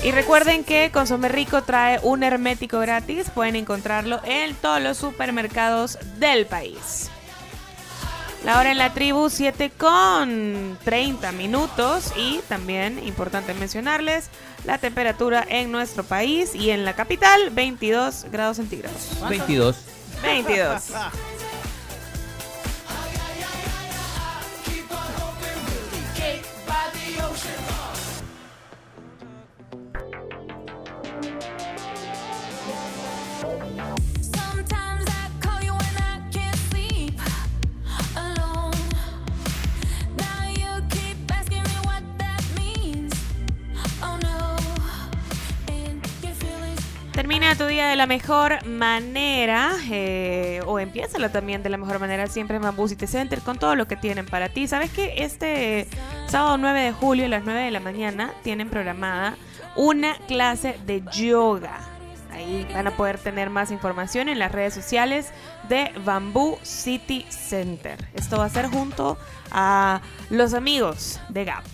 Y 0.09 0.11
recuerden 0.11 0.65
que 0.65 0.91
Consome 0.91 1.29
Rico 1.29 1.61
trae 1.65 2.01
un 2.03 2.23
hermético 2.23 2.79
gratis. 2.79 3.29
Pueden 3.29 3.57
encontrarlo 3.57 4.23
en 4.25 4.55
todos 4.55 4.81
los 4.81 4.97
supermercados 4.97 5.99
del 6.17 6.47
país. 6.47 7.11
La 8.43 8.59
hora 8.59 8.71
en 8.71 8.79
la 8.79 8.95
tribu 8.95 9.29
7 9.29 9.69
con 9.77 10.79
30 10.83 11.33
minutos. 11.33 12.15
Y 12.17 12.41
también, 12.49 13.07
importante 13.07 13.53
mencionarles, 13.53 14.31
la 14.65 14.79
temperatura 14.79 15.45
en 15.47 15.71
nuestro 15.71 16.05
país 16.05 16.55
y 16.55 16.71
en 16.71 16.87
la 16.87 16.95
capital, 16.95 17.51
22 17.51 18.29
grados 18.33 18.57
centígrados. 18.57 19.11
22. 19.29 19.77
22. 20.23 20.85
Termina 47.19 47.57
tu 47.57 47.67
día 47.67 47.89
de 47.89 47.97
la 47.97 48.07
mejor 48.07 48.65
manera, 48.65 49.73
eh, 49.91 50.63
o 50.67 50.79
empiézalo 50.79 51.33
también 51.33 51.65
de 51.65 51.69
la 51.69 51.77
mejor 51.77 51.99
manera, 51.99 52.29
siempre 52.29 52.59
en 52.59 52.63
Bamboo 52.63 52.87
City 52.87 53.09
Center, 53.09 53.41
con 53.41 53.59
todo 53.59 53.75
lo 53.75 53.89
que 53.89 53.97
tienen 53.97 54.25
para 54.25 54.51
ti. 54.51 54.69
¿Sabes 54.69 54.93
que 54.93 55.15
Este 55.25 55.89
sábado 56.29 56.59
9 56.59 56.81
de 56.81 56.93
julio 56.93 57.25
a 57.25 57.29
las 57.29 57.43
9 57.43 57.61
de 57.61 57.71
la 57.73 57.81
mañana 57.81 58.31
tienen 58.45 58.71
programada 58.71 59.37
una 59.75 60.15
clase 60.29 60.79
de 60.87 61.03
yoga. 61.13 61.81
Ahí 62.31 62.65
van 62.73 62.87
a 62.87 62.97
poder 62.97 63.19
tener 63.19 63.51
más 63.51 63.73
información 63.73 64.29
en 64.29 64.39
las 64.39 64.53
redes 64.53 64.73
sociales 64.73 65.33
de 65.69 65.91
Bamboo 66.05 66.57
City 66.63 67.27
Center. 67.31 67.99
Esto 68.15 68.39
va 68.39 68.45
a 68.45 68.49
ser 68.49 68.69
junto 68.69 69.19
a 69.51 70.03
los 70.31 70.55
amigos 70.55 71.21
de 71.31 71.47
Gap. 71.47 71.65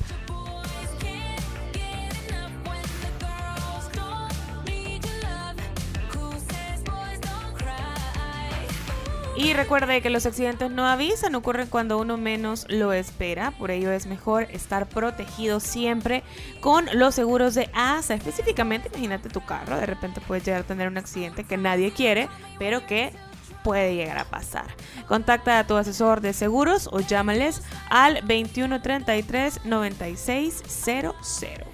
Y 9.36 9.52
recuerde 9.52 10.00
que 10.00 10.10
los 10.10 10.26
accidentes 10.26 10.70
no 10.70 10.86
avisan, 10.86 11.34
ocurren 11.34 11.66
cuando 11.66 11.98
uno 11.98 12.16
menos 12.16 12.66
lo 12.68 12.92
espera. 12.92 13.50
Por 13.50 13.72
ello 13.72 13.90
es 13.90 14.06
mejor 14.06 14.44
estar 14.44 14.88
protegido 14.88 15.58
siempre 15.58 16.22
con 16.60 16.86
los 16.92 17.16
seguros 17.16 17.54
de 17.54 17.68
ASA. 17.74 18.14
Específicamente, 18.14 18.88
imagínate 18.92 19.28
tu 19.28 19.44
carro, 19.44 19.76
de 19.76 19.86
repente 19.86 20.20
puedes 20.20 20.44
llegar 20.44 20.60
a 20.60 20.64
tener 20.64 20.86
un 20.86 20.98
accidente 20.98 21.42
que 21.42 21.56
nadie 21.56 21.90
quiere, 21.90 22.28
pero 22.60 22.86
que 22.86 23.12
puede 23.64 23.96
llegar 23.96 24.18
a 24.18 24.24
pasar. 24.24 24.66
Contacta 25.08 25.58
a 25.58 25.66
tu 25.66 25.74
asesor 25.74 26.20
de 26.20 26.32
seguros 26.32 26.88
o 26.92 27.00
llámales 27.00 27.60
al 27.90 28.20
2133 28.20 29.64
9600. 29.64 31.73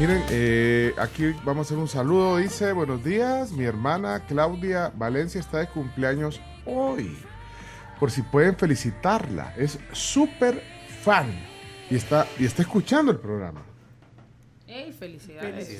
Miren, 0.00 0.24
eh, 0.30 0.92
aquí 0.98 1.34
vamos 1.44 1.66
a 1.66 1.68
hacer 1.68 1.78
un 1.78 1.88
saludo. 1.88 2.38
Dice, 2.38 2.72
buenos 2.72 3.04
días, 3.04 3.52
mi 3.52 3.64
hermana 3.64 4.24
Claudia 4.26 4.92
Valencia 4.94 5.40
está 5.40 5.58
de 5.58 5.68
cumpleaños 5.68 6.40
hoy. 6.66 7.16
Por 8.00 8.10
si 8.10 8.22
pueden 8.22 8.56
felicitarla. 8.56 9.54
Es 9.56 9.78
súper 9.92 10.62
fan. 11.02 11.32
Y 11.90 11.96
está, 11.96 12.26
y 12.38 12.44
está 12.44 12.62
escuchando 12.62 13.12
el 13.12 13.18
programa. 13.18 13.62
¡Ey, 14.66 14.92
felicidades! 14.92 15.78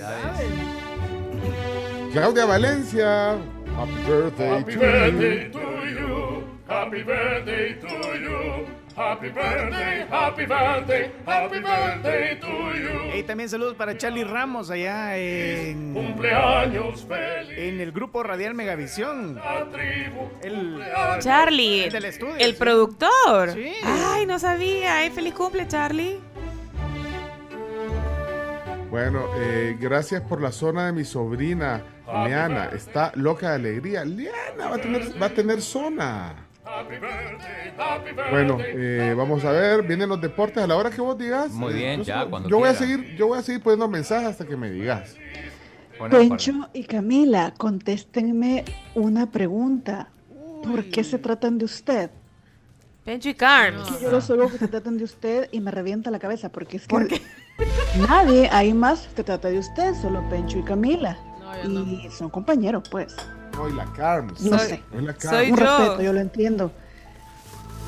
Claudia 2.12 2.45
Valencia. 2.45 3.32
Happy 3.32 3.93
birthday 4.07 4.49
Happy 4.51 4.73
to 4.74 4.78
birthday 4.78 5.45
you. 5.47 5.51
to 5.51 5.59
you. 5.89 6.45
Happy 6.69 7.03
birthday 7.03 7.74
to 7.81 7.89
you. 7.89 8.84
Happy 8.96 9.28
birthday, 9.28 10.06
happy 10.08 10.46
birthday, 10.46 11.12
happy 11.26 11.58
birthday 11.58 12.38
to 12.38 12.46
you. 12.46 13.18
Y 13.18 13.24
también 13.24 13.48
saludos 13.48 13.74
para 13.74 13.98
Charlie 13.98 14.22
Ramos 14.22 14.70
allá 14.70 15.16
en. 15.16 15.94
Cumpleaños 15.94 17.04
feliz. 17.04 17.58
En 17.58 17.80
el 17.80 17.90
grupo 17.90 18.22
Radial 18.22 18.54
Megavisión. 18.54 19.40
El, 20.42 20.80
Charlie, 21.18 21.84
el 21.84 21.92
del 21.92 22.04
estudio. 22.04 22.36
el 22.36 22.52
sí. 22.52 22.56
productor. 22.56 23.52
Sí. 23.54 23.72
Ay, 23.82 24.26
no 24.26 24.38
sabía. 24.38 24.98
Ay, 24.98 25.10
feliz 25.10 25.34
cumple, 25.34 25.66
Charlie. 25.66 26.20
Bueno, 28.90 29.26
eh, 29.38 29.76
gracias 29.80 30.22
por 30.22 30.40
la 30.40 30.52
zona 30.52 30.86
de 30.86 30.92
mi 30.92 31.04
sobrina, 31.04 31.82
Liana. 32.06 32.66
Está 32.66 33.10
loca 33.16 33.50
de 33.50 33.54
alegría. 33.56 34.04
Liana 34.04 34.68
va 34.68 34.76
a 34.76 34.78
tener, 34.78 35.20
va 35.20 35.26
a 35.26 35.30
tener 35.30 35.60
zona. 35.60 36.43
Bueno, 38.30 38.59
eh, 38.60 39.14
vamos 39.16 39.44
a 39.44 39.52
ver, 39.52 39.82
vienen 39.82 40.09
los 40.09 40.20
deportes 40.20 40.62
a 40.62 40.66
la 40.66 40.76
hora 40.76 40.90
que 40.90 41.01
vos 41.01 41.16
digas. 41.18 41.51
Muy 41.51 41.72
Eh, 41.72 41.76
bien, 41.76 42.02
ya, 42.05 42.18
solo- 42.18 42.30
cuando 42.30 42.48
yo 42.48 42.59
voy 42.59 42.68
a 42.68 42.74
seguir, 42.74 43.14
yo 43.16 43.26
voy 43.28 43.38
a 43.38 43.42
seguir 43.42 43.62
poniendo 43.62 43.88
mensajes 43.88 44.28
hasta 44.28 44.44
que 44.46 44.56
me 44.56 44.70
digas. 44.70 45.16
Pencho 46.10 46.68
y 46.72 46.84
Camila, 46.84 47.55
contéstenme 47.56 48.64
una 48.94 49.30
pregunta. 49.30 50.09
¿Por 50.62 50.84
qué 50.86 51.05
se 51.05 51.18
tratan 51.18 51.59
de 51.59 51.66
usted? 51.66 52.10
Pencho 53.05 53.28
y 53.28 53.34
Carms. 53.34 53.90
Que 53.90 54.05
yo 54.05 54.10
los 54.10 54.28
oigo 54.30 54.51
que 54.51 54.59
se 54.59 54.66
tratan 54.68 54.96
de 54.96 55.05
usted 55.05 55.48
y 55.52 55.60
me 55.60 55.70
revienta 55.70 56.10
la 56.10 56.18
cabeza 56.18 56.48
porque 56.51 56.78
es 56.78 56.88
que 56.88 57.20
nadie 58.09 58.48
hay 58.51 58.72
más 58.72 59.09
que 59.14 59.22
trata 59.22 59.48
de 59.48 59.59
usted, 59.59 59.94
solo 60.01 60.26
Pencho 60.30 60.59
y 60.59 60.62
Camila. 60.62 61.18
Y 61.64 62.10
son 62.10 62.31
compañeros, 62.31 62.82
pues. 62.90 63.14
Hoy 63.60 63.72
la 63.72 63.85
Carms. 63.93 64.40
No 64.43 64.59
sé. 64.59 64.82
La 64.93 65.14
Carms. 65.14 65.51
Un 65.51 65.56
respeto, 65.56 66.02
yo 66.02 66.12
lo 66.12 66.20
entiendo. 66.20 66.72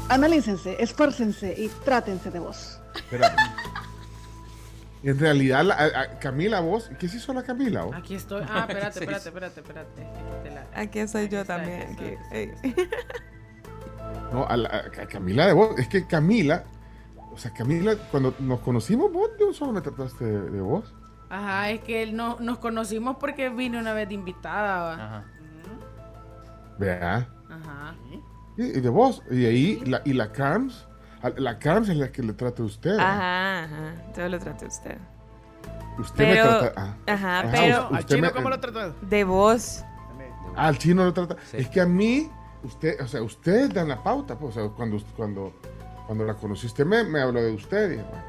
Analícense, 0.09 0.77
esfuércense 0.83 1.55
y 1.57 1.69
trátense 1.85 2.31
de 2.31 2.39
vos. 2.39 2.79
Espérame. 2.95 3.37
En 5.03 5.19
realidad, 5.19 5.65
la- 5.65 5.75
a- 5.75 6.01
a- 6.01 6.19
Camila, 6.19 6.61
vos, 6.61 6.91
¿qué 6.99 7.09
se 7.09 7.17
hizo 7.19 7.33
la 7.33 7.43
Camila? 7.43 7.83
vos? 7.85 7.97
Aquí 7.97 8.15
estoy. 8.15 8.43
Ah, 8.49 8.61
espérate, 8.69 9.01
espérate, 9.01 9.29
espérate, 9.29 9.61
espérate. 9.61 10.07
Te 10.45 10.51
la- 10.51 10.67
Aquí 10.81 11.07
soy 11.09 11.29
yo 11.29 11.45
también. 11.45 11.97
aquí. 12.31 12.73
No, 14.33 14.47
a, 14.47 14.57
la- 14.57 14.69
a 15.01 15.07
Camila 15.07 15.47
de 15.47 15.53
vos. 15.53 15.79
Es 15.79 15.89
que 15.89 16.07
Camila, 16.07 16.65
o 17.33 17.39
sea, 17.39 17.53
Camila, 17.53 17.95
cuando 18.11 18.35
nos 18.41 18.61
conocimos, 18.61 19.13
vos 19.13 19.31
de 19.39 19.45
un 19.45 19.55
solo 19.55 19.73
me 19.73 19.81
trataste 19.81 20.25
de, 20.25 20.51
de 20.51 20.61
vos. 20.61 20.93
Ajá, 21.29 21.71
es 21.71 21.81
que 21.83 22.03
él 22.03 22.15
no, 22.17 22.37
nos 22.41 22.59
conocimos 22.59 23.17
porque 23.19 23.49
vine 23.51 23.79
una 23.79 23.93
vez 23.93 24.09
de 24.09 24.15
invitada. 24.15 24.83
va. 24.83 24.93
Ajá. 24.95 25.25
Vea. 26.79 27.29
Ajá. 27.51 27.95
Y, 28.57 28.63
y 28.65 28.81
de 28.81 28.89
vos. 28.89 29.23
Y 29.31 29.45
ahí, 29.47 29.83
la, 29.87 30.03
y 30.05 30.13
la 30.13 30.31
Carms, 30.33 30.87
a- 31.23 31.31
la 31.31 31.59
Carms 31.59 31.89
es 31.89 31.97
la 31.97 32.11
que 32.13 32.23
le 32.23 32.33
trata 32.33 32.63
a 32.63 32.67
usted. 32.67 32.99
Ajá, 32.99 33.65
ajá. 33.65 33.95
Yo 34.17 34.29
lo 34.29 34.39
trato 34.39 34.65
a 34.65 34.69
usted. 34.69 34.99
Usted 35.99 36.17
Pero, 36.25 36.45
me 36.45 36.59
trata. 36.59 36.73
ah. 36.81 36.97
ajá, 37.13 37.39
Ajá, 37.41 37.49
pero. 37.53 37.89
usted 37.91 38.21
me- 38.21 38.59
trata? 38.59 38.95
De 39.01 39.25
vos. 39.25 39.85
Ah, 40.55 40.69
al 40.69 40.79
chino 40.79 41.05
lo 41.05 41.13
trata. 41.13 41.37
Es 41.53 41.69
que 41.69 41.81
a 41.81 41.87
mí, 41.87 42.31
usted, 42.63 43.01
o 43.01 43.07
sea, 43.09 43.23
ustedes 43.23 43.73
dan 43.75 43.89
la 43.89 44.03
pauta. 44.03 44.39
Pues, 44.39 44.57
o 44.57 44.61
sea, 44.69 44.71
cuando, 44.77 44.99
cuando, 45.17 45.53
cuando 46.07 46.25
la 46.25 46.35
conocí, 46.35 46.67
usted 46.67 46.85
me, 46.87 47.05
me 47.05 47.21
habló 47.21 47.43
de 47.43 47.53
usted. 47.53 47.89
Y 47.89 47.91
dije, 47.97 48.05
bueno, 48.09 48.25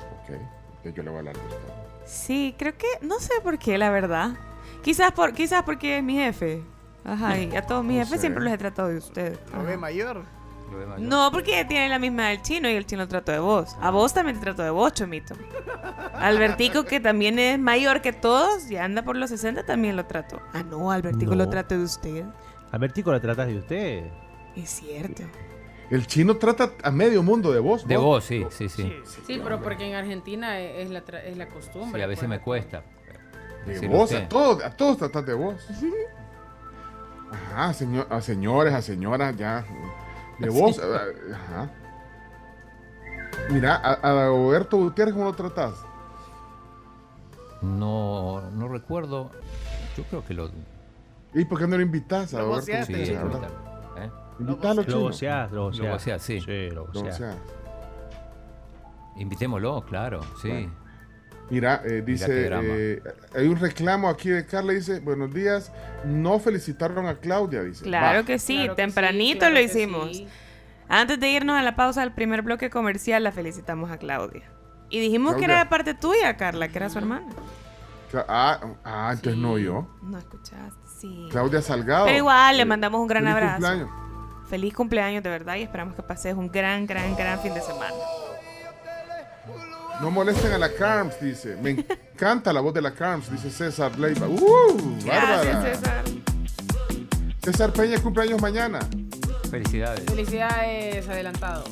ok, 0.86 0.96
yo 0.96 1.04
le 1.04 1.10
voy 1.10 1.16
a 1.16 1.20
hablar 1.20 1.36
de 1.36 1.42
usted. 1.42 1.74
Sí, 2.08 2.56
creo 2.58 2.76
que. 2.78 2.88
No 3.02 3.20
sé 3.20 3.34
por 3.44 3.60
qué, 3.60 3.78
la 3.78 3.90
verdad. 3.90 4.32
Quizás, 4.84 5.12
por, 5.12 5.34
quizás 5.34 5.64
porque 5.64 5.98
es 5.98 6.04
mi 6.04 6.16
jefe. 6.16 6.64
Ajá, 7.06 7.38
y 7.38 7.56
a 7.56 7.62
todos 7.66 7.84
mis 7.84 7.98
No 7.98 8.04
jefes 8.04 8.16
sé. 8.16 8.22
siempre 8.22 8.44
los 8.44 8.54
he 8.54 8.58
tratado 8.58 8.88
de 8.90 8.98
usted. 8.98 9.40
Lo 9.56 9.64
ve 9.64 9.78
mayor. 9.78 10.24
No, 10.98 11.32
porque 11.32 11.64
tiene 11.64 11.88
la 11.88 11.98
misma 11.98 12.28
del 12.28 12.42
chino 12.42 12.70
y 12.70 12.74
el 12.74 12.86
chino 12.86 13.08
trato 13.08 13.32
de 13.32 13.40
vos. 13.40 13.76
A 13.82 13.90
vos 13.90 14.14
también 14.14 14.38
te 14.38 14.44
trato 14.44 14.64
de 14.64 14.70
vos, 14.70 14.92
Chomito. 14.94 15.34
Albertico, 16.14 16.84
que 16.84 17.00
también 17.00 17.40
es 17.40 17.58
mayor 17.60 18.02
que 18.02 18.12
todos 18.14 18.70
y 18.70 18.76
anda 18.78 19.02
por 19.04 19.16
los 19.16 19.30
60, 19.30 19.66
también 19.66 19.96
lo 19.96 20.06
trato. 20.06 20.42
Ah, 20.54 20.64
no, 20.64 20.92
Albertico 20.92 21.32
No. 21.32 21.38
lo 21.38 21.50
trato 21.50 21.78
de 21.78 21.84
usted. 21.84 22.26
Albertico 22.72 23.12
lo 23.12 23.22
tratas 23.22 23.48
de 23.48 23.58
usted. 23.60 24.04
Es 24.58 24.70
cierto. 24.70 25.24
El 25.90 26.06
chino 26.06 26.36
trata 26.38 26.72
a 26.84 26.92
medio 26.92 27.24
mundo 27.24 27.52
de 27.52 27.60
vos. 27.60 27.88
De 27.88 27.96
vos, 27.98 28.24
sí, 28.24 28.46
sí, 28.50 28.68
sí. 28.68 28.94
Sí, 29.26 29.40
pero 29.44 29.62
porque 29.62 29.88
en 29.88 29.96
Argentina 29.96 30.60
es 30.60 30.90
la, 30.90 31.06
tra- 31.06 31.24
es 31.24 31.38
la 31.38 31.48
costumbre. 31.48 32.00
Sí, 32.00 32.04
a 32.04 32.08
veces 32.08 32.26
pues. 32.26 32.30
me 32.40 32.42
cuesta. 32.42 32.84
De 33.66 33.88
vos, 33.88 34.12
usted. 34.12 34.24
a 34.26 34.30
todos, 34.30 34.64
a 34.64 34.76
todos 34.76 34.98
tratas 34.98 35.26
de 35.26 35.34
vos. 35.34 35.56
Ajá, 37.32 37.74
señor, 37.74 38.08
a 38.10 38.22
señores, 38.22 38.74
a 38.74 38.82
señoras, 38.82 39.36
ya. 39.38 39.66
De 40.40 40.50
vos, 40.50 40.76
Sí. 40.76 40.82
ajá. 41.34 41.72
Mira, 43.50 43.76
a, 43.76 43.94
a 43.94 44.28
Roberto 44.28 44.78
Gutiérrez, 44.78 45.14
¿cómo 45.14 45.26
lo 45.26 45.34
tratas? 45.34 45.74
No, 47.62 48.42
no 48.52 48.68
recuerdo. 48.68 49.32
Yo 49.98 50.04
creo 50.04 50.26
que 50.26 50.34
lo. 50.34 50.50
¿Y 51.34 51.46
por 51.46 51.60
qué 51.60 51.68
no 51.68 51.76
lo 51.78 51.82
invitas 51.84 52.34
a 52.34 52.44
voceaste, 52.44 52.94
Gutiérrez? 52.94 53.08
sí, 53.08 54.02
¿eh? 54.02 54.10
Invítalo, 54.40 54.84
Lo 54.84 55.00
voceás, 55.02 55.52
lo 55.52 55.64
voceás. 55.64 55.86
Lo 55.86 55.92
voceás, 55.94 56.22
sí. 56.22 56.42
Sí, 56.42 56.70
lo 56.70 56.76
Lo 56.76 56.86
voceás. 56.88 57.20
voceás. 57.20 57.36
Invitémoslo, 59.18 59.84
claro, 59.86 60.22
sí. 60.42 60.50
Bueno. 60.50 60.88
Mira, 61.50 61.82
eh, 61.86 62.04
dice, 62.06 62.50
eh, 62.52 63.02
hay 63.34 63.48
un 63.48 63.56
reclamo 63.58 64.10
aquí 64.10 64.30
de 64.30 64.46
Carla, 64.46 64.74
dice, 64.74 65.00
buenos 65.00 65.34
días, 65.34 65.72
no 66.06 66.40
felicitaron 66.40 67.08
a 67.08 67.16
Claudia, 67.16 67.64
dice. 67.64 67.86
Claro 67.86 68.20
Va. 68.20 68.26
que 68.26 68.38
sí, 68.38 68.58
Claro 68.58 68.76
que 68.76 68.82
tempranito 68.82 69.32
sí, 69.34 69.40
claro 69.40 69.54
lo 69.56 69.62
hicimos. 69.62 70.10
sí. 70.18 70.28
Antes 70.90 71.20
de 71.20 71.30
irnos 71.30 71.58
a 71.58 71.62
la 71.64 71.76
pausa 71.76 72.02
del 72.02 72.12
primer 72.12 72.42
bloque 72.42 72.70
comercial, 72.70 73.24
la 73.24 73.32
felicitamos 73.32 73.92
a 73.92 73.98
Claudia. 73.98 74.44
Y 74.90 75.00
dijimos 75.00 75.36
que 75.36 75.46
era 75.46 75.60
de 75.60 75.66
parte 75.66 75.94
tuya, 75.94 76.36
Carla, 76.38 76.68
que 76.70 76.78
era 76.78 76.90
su 76.90 76.98
hermana. 76.98 77.28
Ah, 78.28 78.60
ah, 78.86 79.10
entonces 79.14 79.42
no 79.42 79.58
yo. 79.58 79.86
No 80.02 80.18
escuchaste, 80.18 80.80
sí. 81.00 81.28
Claudia 81.32 81.62
Salgado. 81.62 82.06
Pero 82.06 82.18
igual, 82.18 82.56
le 82.58 82.64
Eh, 82.64 82.66
mandamos 82.66 83.02
un 83.02 83.08
gran 83.08 83.28
abrazo. 83.28 83.54
cumpleaños. 83.58 83.90
Feliz 84.50 84.74
cumpleaños 84.74 85.24
de 85.24 85.30
verdad 85.30 85.56
y 85.58 85.64
esperamos 85.64 85.96
que 85.96 86.04
pases 86.04 86.34
un 86.34 86.50
gran, 86.50 86.88
gran, 86.88 87.16
gran 87.16 87.40
fin 87.42 87.54
de 87.54 87.62
semana. 87.62 87.94
No 90.00 90.12
molesten 90.12 90.54
a 90.54 90.58
la 90.58 90.72
Carms, 90.74 91.20
dice. 91.20 91.58
Me 91.62 91.72
encanta 92.14 92.54
la 92.54 92.62
voz 92.62 92.74
de 92.74 92.82
la 92.82 92.94
Carms, 92.94 93.32
dice 93.32 93.50
César 93.50 93.98
Leiva. 93.98 94.28
¡Uh! 94.28 95.00
¡Bárbara! 95.06 95.44
Gracias, 95.44 95.80
César. 95.80 96.04
César 97.44 97.74
Peña 97.74 98.00
cumpleaños 98.00 98.42
mañana. 98.42 98.80
Felicidades. 99.50 100.04
Felicidades 100.06 101.08
adelantado. 101.08 101.64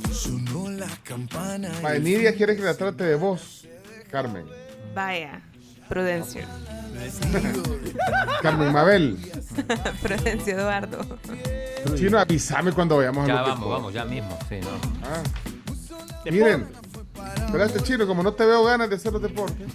Ma, 1.81 1.93
Nidia 1.93 2.33
quiere 2.33 2.55
que 2.55 2.61
la 2.61 2.73
trate 2.75 3.03
de 3.03 3.15
vos, 3.15 3.67
Carmen. 4.09 4.45
Vaya, 4.93 5.41
Prudencio. 5.87 6.41
Carmen 8.41 8.71
Mabel. 8.71 9.17
Prudencio 10.01 10.57
Eduardo. 10.57 11.19
Chino, 11.95 12.17
avísame 12.19 12.71
cuando 12.71 12.97
vayamos 12.97 13.25
a 13.25 13.27
Ya 13.27 13.41
vamos, 13.41 13.69
vamos, 13.69 13.93
ya 13.93 14.05
mismo. 14.05 14.37
Sí, 14.49 14.55
no. 14.61 14.69
Ah. 15.03 15.21
Miren, 16.25 16.67
espérate, 17.45 17.81
Chino, 17.83 18.07
como 18.07 18.23
no 18.23 18.33
te 18.33 18.45
veo 18.45 18.63
ganas 18.63 18.89
de 18.89 18.95
hacer 18.95 19.13
los 19.13 19.21
deportes. 19.21 19.67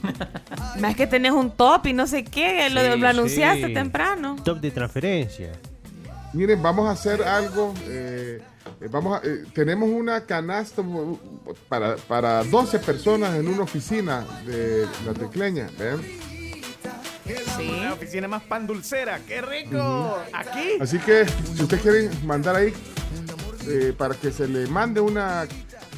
Más 0.81 0.97
que 0.97 1.07
tenés 1.07 1.32
un 1.32 1.51
top 1.53 1.87
y 1.87 1.93
no 1.93 2.07
sé 2.07 2.24
qué, 2.24 2.69
lo, 2.70 2.81
Sí, 2.81 2.99
lo 2.99 3.09
anunciaste 3.09 3.66
sí. 3.69 3.74
temprano. 3.74 4.37
Top 4.45 4.61
de 4.61 4.70
transferencia. 4.70 5.53
Miren, 6.32 6.62
vamos 6.62 6.89
a 6.89 6.93
hacer 6.93 7.23
algo. 7.23 7.74
eh, 7.89 8.40
eh, 8.81 8.89
vamos 8.90 9.19
a- 9.20 9.27
eh, 9.27 9.44
tenemos 9.55 9.89
una 9.90 10.24
canasta 10.27 10.82
para, 11.69 11.97
para 11.97 12.44
12 12.44 12.78
personas 12.78 13.35
en 13.36 13.48
una 13.48 13.62
oficina 13.62 14.24
de 14.47 14.86
la 15.05 15.12
tecleña. 15.12 15.69
¿ven? 15.78 16.01
Sí. 17.57 17.70
La 17.82 17.94
oficina 17.94 18.28
más 18.28 18.43
pan 18.43 18.66
dulcera. 18.66 19.19
¡Qué 19.27 19.40
rico! 19.43 20.19
Aquí. 20.32 20.78
Así 20.81 20.98
que 20.98 21.27
si 21.27 21.62
usted 21.62 21.81
quiere 21.81 22.11
mandar 22.24 22.57
ahí 22.57 22.73
eh, 23.69 23.93
para 23.97 24.15
que 24.15 24.31
se 24.32 24.47
le 24.48 24.66
mande 24.69 25.01
una, 25.01 25.47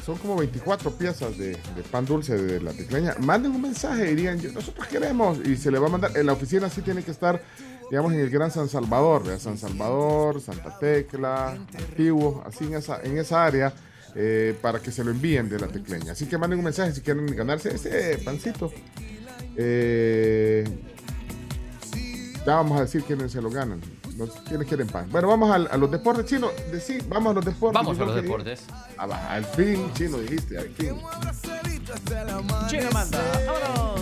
son 0.05 0.17
como 0.17 0.35
24 0.35 0.91
piezas 0.91 1.37
de, 1.37 1.49
de 1.51 1.83
pan 1.91 2.05
dulce 2.05 2.35
de 2.35 2.59
la 2.59 2.71
tecleña, 2.73 3.15
manden 3.19 3.51
un 3.51 3.61
mensaje 3.61 4.15
"Yo- 4.21 4.51
nosotros 4.51 4.85
queremos, 4.87 5.39
y 5.45 5.55
se 5.57 5.71
le 5.71 5.79
va 5.79 5.87
a 5.87 5.91
mandar, 5.91 6.11
en 6.17 6.25
la 6.25 6.33
oficina 6.33 6.69
sí 6.69 6.81
tiene 6.81 7.03
que 7.03 7.11
estar, 7.11 7.41
digamos, 7.89 8.13
en 8.13 8.19
el 8.19 8.29
Gran 8.29 8.51
San 8.51 8.67
Salvador, 8.69 9.23
¿verdad? 9.23 9.39
San 9.39 9.57
Salvador, 9.57 10.41
Santa 10.41 10.77
Tecla, 10.79 11.51
Antiguo, 11.51 12.43
así 12.45 12.65
en 12.65 12.75
esa, 12.75 13.01
en 13.01 13.17
esa 13.17 13.45
área. 13.45 13.73
eh, 14.15 14.55
para 14.61 14.79
que 14.79 14.91
se 14.91 15.03
lo 15.03 15.09
envíen 15.09 15.49
de 15.49 15.59
la 15.59 15.67
tecleña. 15.67 16.11
Así 16.11 16.27
que 16.27 16.37
manden 16.37 16.59
un 16.59 16.65
mensaje 16.65 16.91
si 16.93 17.01
quieren 17.01 17.25
ganarse 17.35 17.73
ese 17.73 18.19
pancito. 18.23 18.71
Eh, 19.57 20.63
ya 22.45 22.55
vamos 22.57 22.77
a 22.77 22.81
decir 22.81 23.03
quiénes 23.03 23.31
se 23.31 23.41
lo 23.41 23.49
ganan. 23.49 23.81
No- 24.15 24.27
¿Quiénes 24.27 24.67
quieren 24.67 24.85
pan? 24.85 25.07
Bueno, 25.09 25.27
vamos 25.29 25.49
a, 25.49 25.57
los 25.77 25.89
deportes 25.89 26.25
chinos. 26.27 26.51
Decí, 26.71 26.99
vamos 27.07 27.31
a 27.31 27.33
los 27.33 27.45
deportes. 27.45 27.73
Vamos 27.73 27.99
a 27.99 28.05
los 28.05 28.15
deportes. 28.15 28.61
Ah, 28.99 29.07
al 29.33 29.45
fin, 29.45 29.91
chino, 29.95 30.17
dijiste, 30.19 30.59
al 30.59 30.69
fin. 30.69 30.95
Chino 32.67 32.91
manda. 32.91 33.19
Vámonos. 33.47 34.01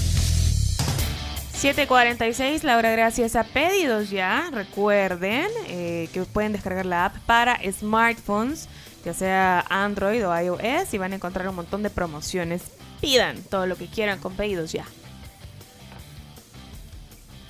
746, 1.61 2.63
Laura, 2.63 2.89
gracias 2.89 3.35
a 3.35 3.43
pedidos 3.43 4.09
ya. 4.09 4.49
Recuerden 4.51 5.47
eh, 5.67 6.09
que 6.11 6.23
pueden 6.23 6.53
descargar 6.53 6.87
la 6.87 7.05
app 7.05 7.17
para 7.27 7.59
smartphones, 7.71 8.67
ya 9.05 9.13
sea 9.13 9.63
Android 9.69 10.27
o 10.27 10.35
iOS, 10.41 10.91
y 10.91 10.97
van 10.97 11.11
a 11.11 11.17
encontrar 11.17 11.47
un 11.47 11.53
montón 11.53 11.83
de 11.83 11.91
promociones. 11.91 12.63
Pidan 12.99 13.43
todo 13.43 13.67
lo 13.67 13.75
que 13.75 13.85
quieran 13.85 14.17
con 14.17 14.33
pedidos 14.33 14.71
ya. 14.71 14.85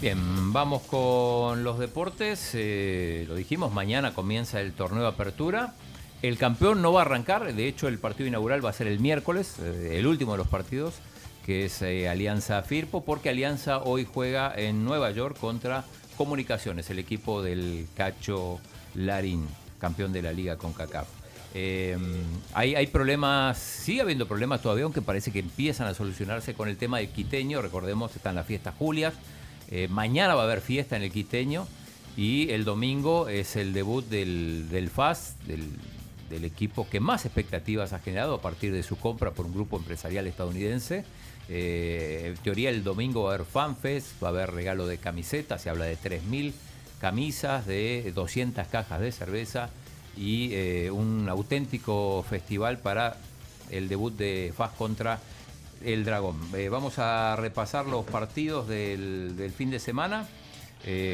Bien, 0.02 0.52
vamos 0.52 0.82
con 0.82 1.64
los 1.64 1.80
deportes. 1.80 2.50
Eh, 2.54 3.24
lo 3.30 3.36
dijimos, 3.36 3.72
mañana 3.72 4.14
comienza 4.14 4.60
el 4.60 4.74
torneo 4.74 5.04
de 5.04 5.08
apertura. 5.08 5.74
El 6.22 6.38
campeón 6.38 6.82
no 6.82 6.92
va 6.92 7.00
a 7.00 7.06
arrancar, 7.06 7.54
de 7.54 7.66
hecho 7.66 7.88
el 7.88 7.98
partido 7.98 8.28
inaugural 8.28 8.64
va 8.64 8.72
a 8.72 8.74
ser 8.74 8.88
el 8.88 9.00
miércoles, 9.00 9.56
eh, 9.62 10.00
el 10.00 10.06
último 10.06 10.34
de 10.34 10.40
los 10.40 10.50
partidos, 10.50 10.96
que 11.46 11.66
es 11.66 11.82
eh, 11.82 12.08
Alianza 12.08 12.62
Firpo, 12.62 13.04
porque 13.04 13.30
Alianza 13.30 13.80
hoy 13.80 14.08
juega 14.12 14.54
en 14.56 14.84
Nueva 14.84 15.12
York 15.12 15.38
contra 15.40 15.86
Comunicaciones, 16.18 16.90
el 16.90 17.00
equipo 17.00 17.42
del 17.42 17.88
Cacho 17.96 18.60
Larín, 18.96 19.48
campeón 19.80 20.14
de 20.14 20.22
la 20.22 20.32
liga 20.32 20.58
con 20.58 20.74
CACAF. 20.74 21.08
Eh, 21.54 21.98
hay, 22.54 22.88
problemas, 22.88 23.58
sigue 23.58 24.02
habiendo 24.02 24.28
problemas 24.28 24.62
todavía, 24.62 24.86
aunque 24.86 25.02
parece 25.02 25.32
que 25.32 25.40
empiezan 25.40 25.88
a 25.88 25.94
solucionarse 25.94 26.54
con 26.54 26.70
el 26.70 26.78
tema 26.78 27.00
del 27.00 27.10
quiteño. 27.10 27.62
Recordemos, 27.62 28.16
están 28.16 28.36
las 28.36 28.46
fiestas 28.46 28.76
Julias. 28.78 29.14
Eh, 29.70 29.88
mañana 29.90 30.36
va 30.36 30.42
a 30.42 30.46
haber 30.46 30.62
fiesta 30.62 30.96
en 30.96 31.04
el 31.04 31.12
quiteño. 31.12 31.68
Y 32.18 32.50
el 32.52 32.66
domingo 32.66 33.30
es 33.30 33.56
el 33.56 33.74
debut 33.74 34.06
del, 34.06 34.68
del 34.70 34.90
FAS, 34.90 35.36
del 35.48 36.44
equipo 36.44 36.88
que 36.90 37.00
más 37.00 37.26
expectativas 37.26 37.94
ha 37.94 38.00
generado 38.00 38.36
a 38.36 38.42
partir 38.42 38.74
de 38.74 38.84
su 38.84 38.98
compra 38.98 39.32
por 39.32 39.46
un 39.46 39.54
grupo 39.54 39.78
empresarial 39.78 40.28
estadounidense. 40.28 41.06
Eh, 41.50 42.34
en 42.36 42.44
teoría 42.44 42.70
el 42.70 42.84
domingo 42.84 43.24
va 43.24 43.32
a 43.32 43.36
haber 43.36 43.46
fanfest, 43.46 44.22
va 44.24 44.28
a 44.28 44.32
haber 44.32 44.52
regalo 44.52 44.88
de 44.88 44.98
camisetas, 44.98 45.62
se 45.62 45.70
habla 45.70 45.86
de 45.86 45.98
3.000 45.98 46.54
camisas, 47.00 47.66
de 47.66 48.12
200 48.14 48.68
cajas 48.68 49.02
de 49.02 49.12
cerveza 49.12 49.70
y 50.16 50.54
eh, 50.54 50.92
un 50.92 51.28
auténtico 51.30 52.24
festival 52.30 52.80
para 52.80 53.18
el 53.70 53.90
debut 53.90 54.16
de 54.16 54.54
FAS 54.56 54.72
contra 54.72 55.20
el 55.84 56.06
Dragón. 56.06 56.38
Eh, 56.56 56.70
vamos 56.70 57.00
a 57.00 57.36
repasar 57.36 57.86
los 57.86 58.06
partidos 58.06 58.68
del, 58.68 59.36
del 59.36 59.52
fin 59.52 59.70
de 59.72 59.80
semana. 59.80 60.28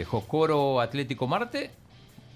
Jocoro 0.05 0.79
Atlético 0.79 1.27
Marte, 1.27 1.71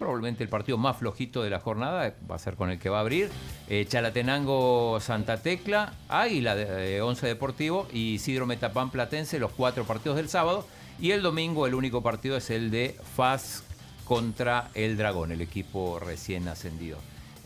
probablemente 0.01 0.43
el 0.43 0.49
partido 0.49 0.79
más 0.79 0.97
flojito 0.97 1.43
de 1.43 1.51
la 1.51 1.59
jornada, 1.59 2.15
va 2.29 2.35
a 2.35 2.39
ser 2.39 2.55
con 2.55 2.71
el 2.71 2.79
que 2.79 2.89
va 2.89 2.97
a 2.97 3.01
abrir. 3.01 3.29
Eh, 3.69 3.85
Chalatenango 3.87 4.99
Santa 4.99 5.37
Tecla, 5.43 5.93
Águila 6.09 6.55
de, 6.55 6.97
eh, 6.97 7.01
Once 7.03 7.27
Deportivo 7.27 7.87
y 7.93 8.15
Isidro 8.15 8.47
Metapán 8.47 8.89
Platense, 8.89 9.37
los 9.37 9.51
cuatro 9.51 9.83
partidos 9.83 10.17
del 10.17 10.27
sábado. 10.27 10.65
Y 10.99 11.11
el 11.11 11.21
domingo 11.21 11.67
el 11.67 11.75
único 11.75 12.01
partido 12.01 12.35
es 12.35 12.49
el 12.49 12.71
de 12.71 12.95
FAS 13.15 13.63
contra 14.03 14.71
el 14.73 14.97
Dragón, 14.97 15.33
el 15.33 15.41
equipo 15.41 15.99
recién 15.99 16.47
ascendido. 16.47 16.97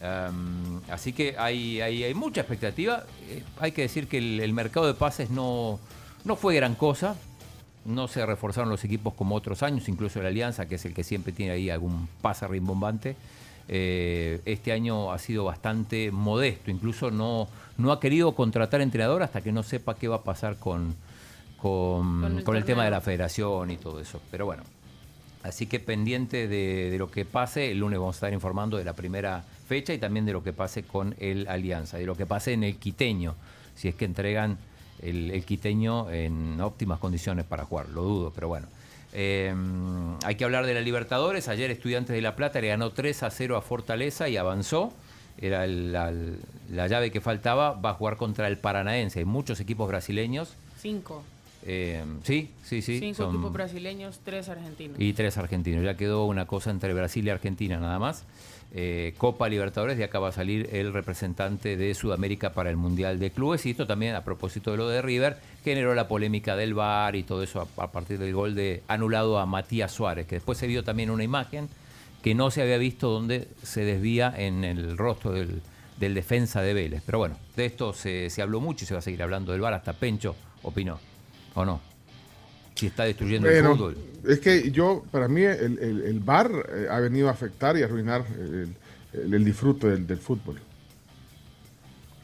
Um, 0.02 0.80
así 0.90 1.12
que 1.12 1.36
hay, 1.38 1.82
hay, 1.82 2.06
hay 2.06 2.14
mucha 2.14 2.40
expectativa. 2.40 3.04
Eh, 3.28 3.44
hay 3.60 3.74
que 3.74 3.82
decir 3.82 4.08
que 4.08 4.18
el, 4.18 4.40
el 4.40 4.54
mercado 4.54 4.88
de 4.88 4.94
pases 4.94 5.30
no, 5.30 5.78
no 6.24 6.38
fue 6.38 6.56
gran 6.56 6.76
cosa. 6.76 7.18
No 7.86 8.08
se 8.08 8.26
reforzaron 8.26 8.70
los 8.70 8.84
equipos 8.84 9.14
como 9.14 9.36
otros 9.36 9.64
años, 9.64 9.88
incluso 9.88 10.22
la 10.22 10.30
Alianza, 10.30 10.68
que 10.68 10.76
es 10.76 10.86
el 10.86 10.94
que 10.94 11.04
siempre 11.04 11.32
tiene 11.32 11.52
ahí 11.54 11.70
algún 11.70 12.08
pase 12.22 12.48
rimbombante. 12.48 13.16
Eh, 13.68 14.42
este 14.46 14.72
año 14.72 15.12
ha 15.12 15.18
sido 15.18 15.44
bastante 15.44 16.12
modesto, 16.12 16.70
incluso 16.70 17.10
no, 17.10 17.48
no 17.78 17.92
ha 17.92 18.00
querido 18.00 18.36
contratar 18.36 18.82
entrenador 18.82 19.24
hasta 19.24 19.42
que 19.42 19.52
no 19.52 19.64
sepa 19.64 19.96
qué 19.96 20.08
va 20.08 20.18
a 20.18 20.24
pasar 20.24 20.58
con, 20.58 20.96
con, 21.58 22.22
Con 22.22 22.38
el 22.38 22.44
con 22.44 22.58
el 22.58 22.64
tema 22.64 22.86
de 22.86 22.92
la 22.92 23.02
federación 23.02 23.72
y 23.72 23.78
todo 23.78 24.00
eso. 24.00 24.22
Pero 24.30 24.46
bueno, 24.46 24.64
así 25.44 25.66
que 25.66 25.80
pendiente 25.80 26.48
de, 26.48 26.92
de 26.92 26.98
lo 26.98 27.10
que 27.10 27.26
pase, 27.26 27.72
el 27.72 27.80
lunes 27.80 28.00
vamos 28.00 28.16
a 28.16 28.18
estar 28.18 28.34
informando 28.34 28.78
de 28.78 28.84
la 28.84 28.94
primera 28.94 29.44
fecha 29.68 29.94
y 29.94 29.98
también 29.98 30.26
de 30.26 30.34
lo 30.34 30.44
que 30.44 30.54
pase 30.54 30.84
con 30.84 31.16
el 31.20 31.48
Alianza, 31.48 31.98
de 31.98 32.06
lo 32.06 32.16
que 32.16 32.28
pase 32.28 32.54
en 32.54 32.64
el 32.64 32.78
quiteño, 32.78 33.34
si 33.76 33.88
es 33.88 33.96
que 33.96 34.06
entregan 34.06 34.58
el, 35.02 35.32
el 35.32 35.46
quiteño 35.46 36.10
en 36.12 36.60
óptimas 36.62 37.00
condiciones 37.00 37.46
para 37.46 37.66
jugar, 37.66 37.90
lo 37.90 38.02
dudo, 38.04 38.32
pero 38.34 38.48
bueno. 38.48 38.68
Eh, 39.18 39.54
hay 40.26 40.36
que 40.36 40.44
hablar 40.44 40.66
de 40.66 40.74
la 40.74 40.82
Libertadores. 40.82 41.48
Ayer 41.48 41.72
Estudiantes 41.72 42.14
de 42.16 42.22
La 42.22 42.36
Plata 42.36 42.60
le 42.60 42.68
ganó 42.68 42.92
3 42.92 43.24
a 43.24 43.30
0 43.32 43.56
a 43.56 43.62
Fortaleza 43.62 44.28
y 44.28 44.36
avanzó. 44.36 44.92
Era 45.38 45.64
el- 45.66 45.94
la, 45.94 46.12
la 46.70 46.88
llave 46.88 47.12
que 47.12 47.22
faltaba. 47.22 47.72
Va 47.74 47.92
a 47.92 47.94
jugar 47.94 48.18
contra 48.18 48.48
el 48.48 48.58
Paranaense. 48.58 49.20
Hay 49.20 49.26
muchos 49.26 49.60
equipos 49.62 49.88
brasileños. 49.88 50.54
Cinco. 50.82 51.24
Eh, 51.68 52.04
sí, 52.24 52.52
sí, 52.64 52.82
sí. 52.82 53.00
Cinco 53.00 53.24
son- 53.24 53.34
equipos 53.36 53.52
brasileños, 53.54 54.20
tres 54.24 54.50
argentinos. 54.50 54.98
y 55.00 55.14
tres 55.14 55.38
argentinos. 55.38 55.84
Ya 55.84 55.98
quedó 55.98 56.26
una 56.26 56.46
cosa 56.46 56.70
entre 56.72 56.94
Brasil 56.94 57.26
y 57.26 57.30
Argentina 57.32 57.80
nada 57.80 57.98
más. 58.00 58.24
Eh, 58.78 59.14
Copa 59.18 59.48
Libertadores, 59.48 59.98
de 59.98 60.04
acá 60.04 60.20
va 60.20 60.30
a 60.30 60.32
salir 60.34 60.70
el 60.74 60.92
representante 60.92 61.78
de 61.78 61.94
Sudamérica 61.96 62.52
para 62.54 62.70
el 62.70 62.76
Mundial 62.78 63.20
de 63.20 63.32
Clubes. 63.32 63.66
Y 63.66 63.72
esto 63.72 63.88
también, 63.88 64.16
a 64.16 64.24
propósito 64.24 64.72
de 64.72 64.78
lo 64.78 64.90
de 64.90 65.02
River, 65.02 65.38
generó 65.64 65.96
la 65.96 66.08
polémica 66.08 66.56
del 66.56 66.74
VAR 66.74 67.16
y 67.16 67.24
todo 67.24 67.42
eso 67.42 67.68
a, 67.78 67.84
a 67.84 67.92
partir 67.92 68.20
del 68.20 68.34
gol 68.34 68.54
de 68.54 68.84
anulado 68.88 69.40
a 69.40 69.46
Matías 69.46 69.92
Suárez, 69.92 70.28
que 70.28 70.36
después 70.36 70.58
se 70.58 70.68
vio 70.68 70.84
también 70.84 71.10
una 71.10 71.24
imagen 71.24 71.70
que 72.22 72.36
no 72.36 72.52
se 72.52 72.62
había 72.62 72.78
visto 72.78 73.10
donde 73.10 73.48
se 73.64 73.82
desvía 73.86 74.34
en 74.36 74.64
el 74.64 74.98
rostro 74.98 75.32
del, 75.32 75.62
del 75.98 76.14
defensa 76.14 76.62
de 76.62 76.74
Vélez. 76.74 77.02
Pero 77.06 77.18
bueno, 77.20 77.38
de 77.56 77.66
esto 77.66 77.94
se, 77.94 78.30
se 78.30 78.42
habló 78.42 78.60
mucho 78.60 78.84
y 78.84 78.88
se 78.88 78.94
va 78.94 79.00
a 79.00 79.04
seguir 79.04 79.24
hablando 79.24 79.52
del 79.54 79.62
VAR. 79.62 79.74
Hasta 79.76 79.94
Pencho 79.94 80.36
opinó, 80.64 81.00
¿o 81.56 81.66
no? 81.66 81.82
Si 82.76 82.88
está 82.88 83.06
destruyendo 83.06 83.48
Bueno, 83.48 83.72
el 83.72 83.78
fútbol. 83.78 83.98
es 84.28 84.40
que 84.40 84.70
yo, 84.72 85.04
para 85.12 85.28
mí, 85.28 85.42
el, 85.42 85.80
el, 85.80 86.02
el 86.02 86.20
VAR 86.20 86.52
eh, 86.74 86.88
ha 86.92 87.00
venido 87.00 87.30
a 87.30 87.32
afectar 87.32 87.78
y 87.78 87.84
arruinar 87.84 88.26
el, 88.38 88.76
el- 89.14 89.46
disfrute 89.46 89.88
del, 89.88 90.06
del 90.06 90.18
fútbol. 90.20 90.60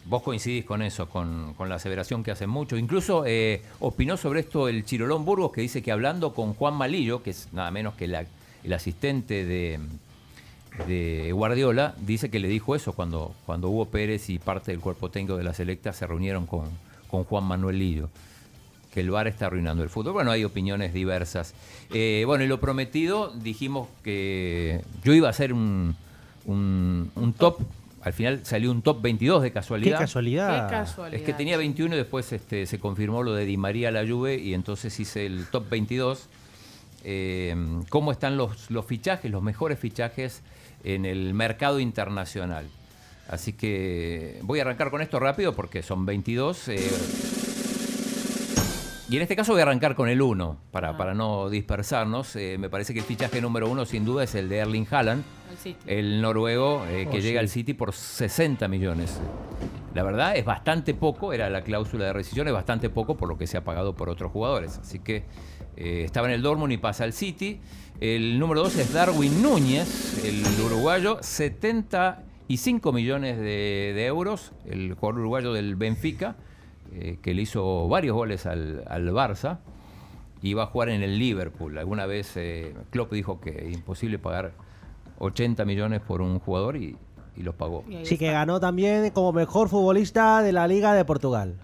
Vos 0.05 0.23
coincidís 0.23 0.65
con 0.65 0.81
eso, 0.81 1.07
con, 1.07 1.53
con 1.53 1.69
la 1.69 1.75
aseveración 1.75 2.23
que 2.23 2.31
hacen 2.31 2.49
mucho. 2.49 2.75
Incluso 2.75 3.23
eh, 3.25 3.61
opinó 3.79 4.17
sobre 4.17 4.41
esto 4.41 4.67
el 4.67 4.83
Chirolón 4.83 5.23
Burgos, 5.23 5.51
que 5.53 5.61
dice 5.61 5.81
que 5.81 5.91
hablando 5.91 6.33
con 6.33 6.53
Juan 6.53 6.73
Malillo, 6.73 7.23
que 7.23 7.29
es 7.29 7.47
nada 7.53 7.71
menos 7.71 7.93
que 7.93 8.07
la- 8.07 8.25
el 8.63 8.73
asistente 8.73 9.45
de, 9.45 9.79
de 10.87 11.31
Guardiola, 11.31 11.95
dice 11.99 12.29
que 12.29 12.39
le 12.39 12.47
dijo 12.49 12.75
eso 12.75 12.93
cuando, 12.93 13.33
cuando 13.45 13.69
Hugo 13.69 13.85
Pérez 13.85 14.29
y 14.29 14.37
parte 14.37 14.71
del 14.71 14.81
cuerpo 14.81 15.09
técnico 15.09 15.37
de 15.37 15.43
la 15.45 15.53
selecta 15.53 15.93
se 15.93 16.05
reunieron 16.05 16.45
con, 16.45 16.65
con 17.07 17.23
Juan 17.23 17.45
Manuel 17.45 17.79
Lillo. 17.79 18.09
Que 18.93 18.99
el 18.99 19.09
VAR 19.09 19.27
está 19.27 19.45
arruinando 19.45 19.83
el 19.83 19.89
fútbol. 19.89 20.13
Bueno, 20.13 20.31
hay 20.31 20.43
opiniones 20.43 20.93
diversas. 20.93 21.53
Eh, 21.93 22.23
bueno, 22.25 22.43
y 22.43 22.47
lo 22.47 22.59
prometido, 22.59 23.31
dijimos 23.33 23.87
que 24.03 24.81
yo 25.03 25.13
iba 25.13 25.27
a 25.27 25.31
hacer 25.31 25.53
un, 25.53 25.95
un, 26.45 27.09
un 27.15 27.33
top. 27.33 27.59
Al 28.03 28.13
final 28.13 28.41
salió 28.43 28.71
un 28.71 28.81
top 28.81 29.01
22 29.01 29.43
de 29.43 29.51
casualidad. 29.51 29.97
Qué 29.97 30.03
casualidad. 30.03 30.67
Qué 30.67 30.71
casualidad. 30.75 31.19
Es 31.19 31.25
que 31.25 31.33
tenía 31.33 31.55
21 31.55 31.93
y 31.95 31.97
después 31.97 32.33
este, 32.33 32.65
se 32.65 32.79
confirmó 32.79 33.23
lo 33.23 33.33
de 33.33 33.45
Di 33.45 33.57
María 33.57 33.89
a 33.89 33.91
la 33.91 34.05
Juve 34.05 34.35
y 34.35 34.53
entonces 34.53 34.99
hice 34.99 35.25
el 35.25 35.45
top 35.47 35.69
22. 35.69 36.27
Eh, 37.03 37.55
¿Cómo 37.89 38.11
están 38.11 38.37
los, 38.37 38.69
los 38.71 38.85
fichajes, 38.85 39.31
los 39.31 39.41
mejores 39.41 39.79
fichajes 39.79 40.41
en 40.83 41.05
el 41.05 41.33
mercado 41.33 41.79
internacional? 41.79 42.65
Así 43.29 43.53
que 43.53 44.39
voy 44.41 44.59
a 44.59 44.63
arrancar 44.63 44.91
con 44.91 45.01
esto 45.01 45.19
rápido 45.19 45.55
porque 45.55 45.81
son 45.81 46.05
22. 46.05 46.67
eh, 46.67 46.91
y 49.11 49.17
en 49.17 49.23
este 49.23 49.35
caso 49.35 49.51
voy 49.51 49.59
a 49.59 49.63
arrancar 49.63 49.93
con 49.93 50.07
el 50.07 50.21
1 50.21 50.57
para, 50.71 50.95
para 50.95 51.13
no 51.13 51.49
dispersarnos. 51.49 52.33
Eh, 52.37 52.55
me 52.57 52.69
parece 52.69 52.93
que 52.93 52.99
el 52.99 53.05
fichaje 53.05 53.41
número 53.41 53.69
uno 53.69 53.85
sin 53.85 54.05
duda 54.05 54.23
es 54.23 54.35
el 54.35 54.47
de 54.47 54.59
Erling 54.59 54.87
Haaland, 54.89 55.25
el 55.85 56.21
noruego 56.21 56.85
eh, 56.87 57.09
que 57.11 57.17
Oh, 57.17 57.19
llega 57.19 57.41
al 57.41 57.49
City 57.49 57.73
por 57.73 57.91
60 57.91 58.69
millones. 58.69 59.19
La 59.93 60.03
verdad 60.03 60.37
es 60.37 60.45
bastante 60.45 60.93
poco, 60.93 61.33
era 61.33 61.49
la 61.49 61.61
cláusula 61.61 62.05
de 62.05 62.13
rescisión, 62.13 62.47
es 62.47 62.53
bastante 62.53 62.89
poco 62.89 63.17
por 63.17 63.27
lo 63.27 63.37
que 63.37 63.47
se 63.47 63.57
ha 63.57 63.65
pagado 63.65 63.97
por 63.97 64.07
otros 64.07 64.31
jugadores. 64.31 64.77
Así 64.77 64.99
que 64.99 65.25
eh, 65.75 66.03
estaba 66.05 66.27
en 66.27 66.33
el 66.33 66.41
Dortmund 66.41 66.71
y 66.71 66.77
pasa 66.77 67.03
al 67.03 67.11
City. 67.11 67.59
El 67.99 68.39
número 68.39 68.63
2 68.63 68.77
es 68.77 68.93
Darwin 68.93 69.43
Núñez, 69.43 70.23
el 70.23 70.41
uruguayo, 70.65 71.17
75 71.19 72.93
millones 72.93 73.37
de, 73.39 73.91
de 73.93 74.05
euros, 74.05 74.53
el 74.65 74.93
jugador 74.93 75.19
uruguayo 75.19 75.51
del 75.51 75.75
Benfica, 75.75 76.37
eh, 76.93 77.17
que 77.21 77.33
le 77.33 77.43
hizo 77.43 77.87
varios 77.87 78.15
goles 78.15 78.45
al, 78.45 78.83
al 78.87 79.09
Barça 79.09 79.59
y 80.41 80.53
va 80.53 80.63
a 80.63 80.65
jugar 80.67 80.89
en 80.89 81.03
el 81.03 81.19
Liverpool. 81.19 81.77
Alguna 81.77 82.05
vez 82.05 82.35
eh, 82.35 82.73
Klopp 82.89 83.13
dijo 83.13 83.39
que 83.39 83.67
es 83.67 83.73
imposible 83.73 84.19
pagar 84.19 84.53
80 85.19 85.63
millones 85.65 86.01
por 86.01 86.21
un 86.21 86.39
jugador 86.39 86.77
y, 86.77 86.97
y 87.37 87.43
los 87.43 87.55
pagó. 87.55 87.83
Sí, 88.03 88.17
que 88.17 88.31
ganó 88.31 88.59
también 88.59 89.11
como 89.11 89.31
mejor 89.33 89.69
futbolista 89.69 90.41
de 90.41 90.51
la 90.51 90.67
Liga 90.67 90.93
de 90.93 91.05
Portugal. 91.05 91.55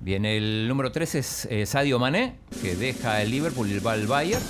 Bien, 0.00 0.24
el 0.24 0.66
número 0.66 0.90
3 0.90 1.14
es 1.14 1.46
eh, 1.50 1.64
Sadio 1.64 1.98
Mané, 1.98 2.36
que 2.60 2.74
deja 2.74 3.22
el 3.22 3.30
Liverpool 3.30 3.70
y 3.70 3.78
va 3.78 3.92
al 3.92 4.06
Bayern. 4.06 4.42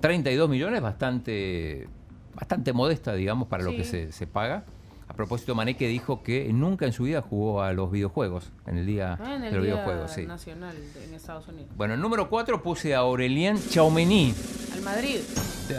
32 0.00 0.48
millones, 0.48 0.80
bastante, 0.80 1.88
bastante 2.34 2.72
modesta, 2.72 3.12
digamos, 3.14 3.48
para 3.48 3.64
lo 3.64 3.72
que 3.72 3.84
se, 3.84 4.12
se 4.12 4.26
paga. 4.26 4.64
Propósito, 5.18 5.56
Mané 5.56 5.76
que 5.76 5.88
dijo 5.88 6.22
que 6.22 6.50
nunca 6.52 6.86
en 6.86 6.92
su 6.92 7.02
vida 7.02 7.20
jugó 7.20 7.60
a 7.60 7.72
los 7.72 7.90
videojuegos, 7.90 8.52
en 8.66 8.78
el 8.78 8.86
día 8.86 9.18
Ah, 9.20 9.34
en 9.34 9.42
de 9.42 9.50
los 9.50 9.64
Día 9.64 9.74
videojuegos. 9.74 10.12
Sí. 10.12 10.24
Nacional 10.24 10.76
en 11.04 11.12
Estados 11.12 11.48
Unidos. 11.48 11.72
Bueno, 11.76 11.94
el 11.94 12.00
número 12.00 12.30
4 12.30 12.62
puse 12.62 12.94
a 12.94 12.98
Aurelien 12.98 13.58
Chaumení. 13.68 14.32
Al 14.74 14.82
Madrid. 14.82 15.18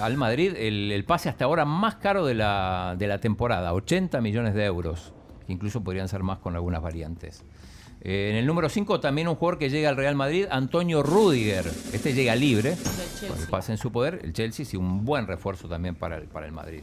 al 0.02 0.18
Madrid 0.18 0.54
el, 0.58 0.92
el 0.92 1.06
pase 1.06 1.30
hasta 1.30 1.46
ahora 1.46 1.64
más 1.64 1.96
caro 1.96 2.26
de 2.26 2.34
la, 2.36 2.96
de 3.00 3.08
la 3.08 3.20
temporada, 3.22 3.74
80 3.74 4.20
millones 4.20 4.54
de 4.56 4.66
euros. 4.66 5.14
Incluso 5.48 5.82
podrían 5.86 6.10
ser 6.10 6.22
más 6.22 6.40
con 6.40 6.56
algunas 6.56 6.82
variantes. 6.82 7.46
Eh, 8.02 8.32
en 8.32 8.36
el 8.36 8.46
número 8.46 8.68
5 8.68 9.00
también 9.00 9.30
un 9.30 9.36
jugador 9.36 9.58
que 9.58 9.70
llega 9.70 9.88
al 9.88 9.96
Real 9.96 10.16
Madrid, 10.16 10.48
Antonio 10.52 11.02
Rudiger. 11.02 11.66
Este 11.94 12.14
llega 12.14 12.36
libre, 12.36 12.76
con 13.28 13.40
el 13.40 13.48
pase 13.48 13.72
en 13.72 13.78
su 13.78 13.90
poder. 13.90 14.20
El 14.22 14.34
Chelsea 14.34 14.66
sí, 14.66 14.76
un 14.76 15.06
buen 15.06 15.28
refuerzo 15.28 15.70
también 15.70 15.96
para 15.96 16.18
el, 16.18 16.24
para 16.24 16.46
el 16.46 16.52
Madrid. 16.52 16.82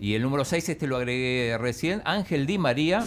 Y 0.00 0.14
el 0.14 0.22
número 0.22 0.46
6, 0.46 0.70
este 0.70 0.86
lo 0.86 0.96
agregué 0.96 1.56
recién, 1.58 2.00
Ángel 2.06 2.46
Di 2.46 2.56
María, 2.56 3.04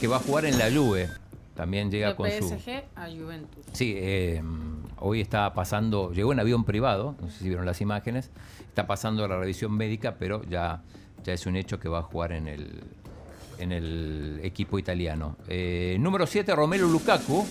que 0.00 0.06
va 0.06 0.16
a 0.16 0.20
jugar 0.20 0.44
en 0.44 0.58
la 0.58 0.70
Juve. 0.70 1.08
También 1.54 1.90
llega 1.90 2.10
de 2.10 2.14
con 2.14 2.30
su... 2.30 2.48
PSG 2.50 2.84
a 2.94 3.08
Juventus. 3.08 3.64
Sí, 3.72 3.94
eh, 3.96 4.42
hoy 4.98 5.22
está 5.22 5.54
pasando, 5.54 6.12
llegó 6.12 6.32
en 6.32 6.40
avión 6.40 6.64
privado, 6.64 7.16
no 7.20 7.30
sé 7.30 7.38
si 7.38 7.48
vieron 7.48 7.64
las 7.64 7.80
imágenes, 7.80 8.30
está 8.68 8.86
pasando 8.86 9.26
la 9.26 9.38
revisión 9.38 9.72
médica, 9.72 10.16
pero 10.18 10.42
ya, 10.44 10.82
ya 11.24 11.32
es 11.32 11.46
un 11.46 11.56
hecho 11.56 11.80
que 11.80 11.88
va 11.88 12.00
a 12.00 12.02
jugar 12.02 12.32
en 12.32 12.48
el, 12.48 12.82
en 13.58 13.72
el 13.72 14.40
equipo 14.42 14.78
italiano. 14.78 15.36
Eh, 15.48 15.96
número 16.00 16.26
7, 16.26 16.54
Romelu 16.54 16.86
Lukaku, 16.88 17.46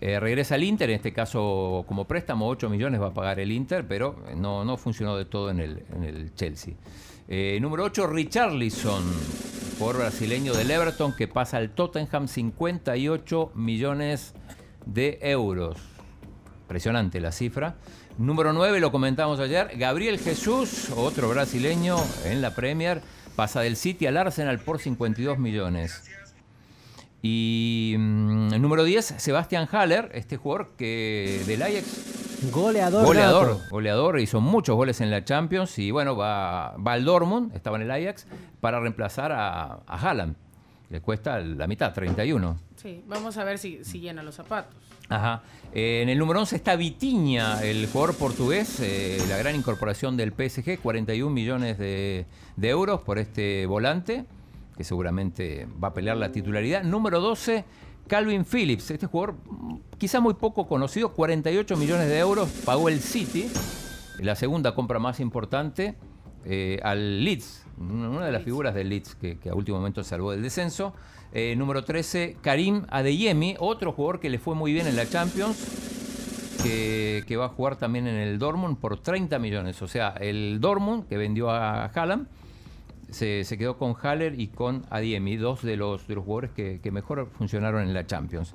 eh, 0.00 0.18
regresa 0.18 0.54
al 0.54 0.64
Inter, 0.64 0.90
en 0.90 0.96
este 0.96 1.12
caso 1.12 1.84
como 1.86 2.06
préstamo, 2.06 2.48
8 2.48 2.70
millones 2.70 3.00
va 3.00 3.08
a 3.08 3.14
pagar 3.14 3.40
el 3.40 3.52
Inter, 3.52 3.86
pero 3.86 4.16
no, 4.36 4.64
no 4.64 4.76
funcionó 4.76 5.16
de 5.16 5.24
todo 5.24 5.50
en 5.50 5.60
el, 5.60 5.82
el 6.02 6.34
Chelsea. 6.34 6.74
Eh, 7.28 7.58
número 7.60 7.84
8, 7.84 8.06
Richarlison, 8.06 9.04
por 9.78 9.98
brasileño 9.98 10.52
del 10.54 10.70
Everton, 10.70 11.14
que 11.14 11.28
pasa 11.28 11.58
al 11.58 11.70
Tottenham 11.70 12.26
58 12.26 13.52
millones 13.54 14.34
de 14.86 15.18
euros. 15.22 15.76
Impresionante 16.62 17.20
la 17.20 17.32
cifra. 17.32 17.76
Número 18.18 18.52
9, 18.52 18.80
lo 18.80 18.90
comentamos 18.90 19.38
ayer, 19.40 19.76
Gabriel 19.76 20.18
Jesús, 20.18 20.90
otro 20.96 21.28
brasileño 21.28 21.96
en 22.24 22.42
la 22.42 22.54
Premier, 22.54 23.00
pasa 23.36 23.60
del 23.60 23.76
City 23.76 24.06
al 24.06 24.16
Arsenal 24.16 24.58
por 24.58 24.80
52 24.80 25.38
millones. 25.38 26.02
Y 27.22 27.94
mm, 27.98 28.54
el 28.54 28.62
número 28.62 28.84
10, 28.84 29.14
Sebastián 29.18 29.68
Haller, 29.70 30.10
este 30.14 30.36
jugador 30.36 30.72
que 30.76 31.42
del 31.46 31.62
Ajax. 31.62 32.50
Goleador. 32.50 33.04
Goleador, 33.04 33.48
nato. 33.48 33.62
goleador, 33.70 34.20
hizo 34.20 34.40
muchos 34.40 34.74
goles 34.74 35.00
en 35.02 35.10
la 35.10 35.24
Champions 35.24 35.78
y 35.78 35.90
bueno, 35.90 36.16
va, 36.16 36.74
va 36.76 36.94
al 36.94 37.04
Dortmund, 37.04 37.54
estaba 37.54 37.76
en 37.76 37.82
el 37.82 37.90
Ajax, 37.90 38.26
para 38.60 38.80
reemplazar 38.80 39.32
a, 39.32 39.80
a 39.86 39.96
Haaland. 39.96 40.36
Le 40.88 41.00
cuesta 41.00 41.38
la 41.38 41.66
mitad, 41.66 41.92
31. 41.92 42.58
Sí, 42.76 43.04
vamos 43.06 43.36
a 43.36 43.44
ver 43.44 43.58
si, 43.58 43.84
si 43.84 44.00
llena 44.00 44.22
los 44.22 44.34
zapatos. 44.34 44.74
Ajá. 45.08 45.42
Eh, 45.74 46.00
en 46.02 46.08
el 46.08 46.18
número 46.18 46.40
11 46.40 46.56
está 46.56 46.76
Vitiña, 46.76 47.62
el 47.62 47.86
jugador 47.88 48.16
portugués, 48.16 48.80
eh, 48.80 49.18
la 49.28 49.36
gran 49.36 49.54
incorporación 49.54 50.16
del 50.16 50.32
PSG, 50.32 50.80
41 50.80 51.30
millones 51.32 51.78
de, 51.78 52.26
de 52.56 52.68
euros 52.68 53.02
por 53.02 53.18
este 53.18 53.66
volante, 53.66 54.24
que 54.80 54.84
seguramente 54.84 55.68
va 55.84 55.88
a 55.88 55.92
pelear 55.92 56.16
la 56.16 56.32
titularidad. 56.32 56.82
Número 56.82 57.20
12, 57.20 57.66
Calvin 58.08 58.46
Phillips, 58.46 58.90
este 58.90 59.06
jugador 59.06 59.36
quizá 59.98 60.20
muy 60.20 60.32
poco 60.32 60.66
conocido, 60.66 61.10
48 61.10 61.76
millones 61.76 62.08
de 62.08 62.18
euros, 62.18 62.48
pagó 62.64 62.88
el 62.88 63.00
City, 63.00 63.46
la 64.20 64.34
segunda 64.36 64.74
compra 64.74 64.98
más 64.98 65.20
importante, 65.20 65.96
eh, 66.46 66.80
al 66.82 67.22
Leeds, 67.22 67.66
una 67.78 68.24
de 68.24 68.32
las 68.32 68.42
figuras 68.42 68.74
del 68.74 68.88
Leeds 68.88 69.16
que, 69.16 69.38
que 69.38 69.50
a 69.50 69.54
último 69.54 69.76
momento 69.76 70.02
salvó 70.02 70.30
del 70.30 70.40
descenso. 70.40 70.94
Eh, 71.34 71.54
número 71.58 71.84
13, 71.84 72.38
Karim 72.40 72.86
Adeyemi, 72.88 73.56
otro 73.58 73.92
jugador 73.92 74.18
que 74.18 74.30
le 74.30 74.38
fue 74.38 74.54
muy 74.54 74.72
bien 74.72 74.86
en 74.86 74.96
la 74.96 75.06
Champions, 75.06 76.56
que, 76.62 77.22
que 77.26 77.36
va 77.36 77.44
a 77.44 77.48
jugar 77.50 77.76
también 77.76 78.06
en 78.06 78.14
el 78.16 78.38
Dortmund 78.38 78.78
por 78.78 78.98
30 78.98 79.38
millones. 79.40 79.82
O 79.82 79.88
sea, 79.88 80.14
el 80.18 80.58
Dortmund 80.58 81.06
que 81.06 81.18
vendió 81.18 81.50
a 81.50 81.84
Haaland 81.84 82.28
se, 83.12 83.44
se 83.44 83.58
quedó 83.58 83.76
con 83.78 83.94
Haller 84.02 84.38
y 84.40 84.48
con 84.48 84.84
Adiemi, 84.90 85.36
dos 85.36 85.62
de 85.62 85.76
los, 85.76 86.06
de 86.08 86.14
los 86.14 86.24
jugadores 86.24 86.50
que, 86.52 86.80
que 86.82 86.90
mejor 86.90 87.28
funcionaron 87.36 87.82
en 87.82 87.94
la 87.94 88.06
Champions. 88.06 88.54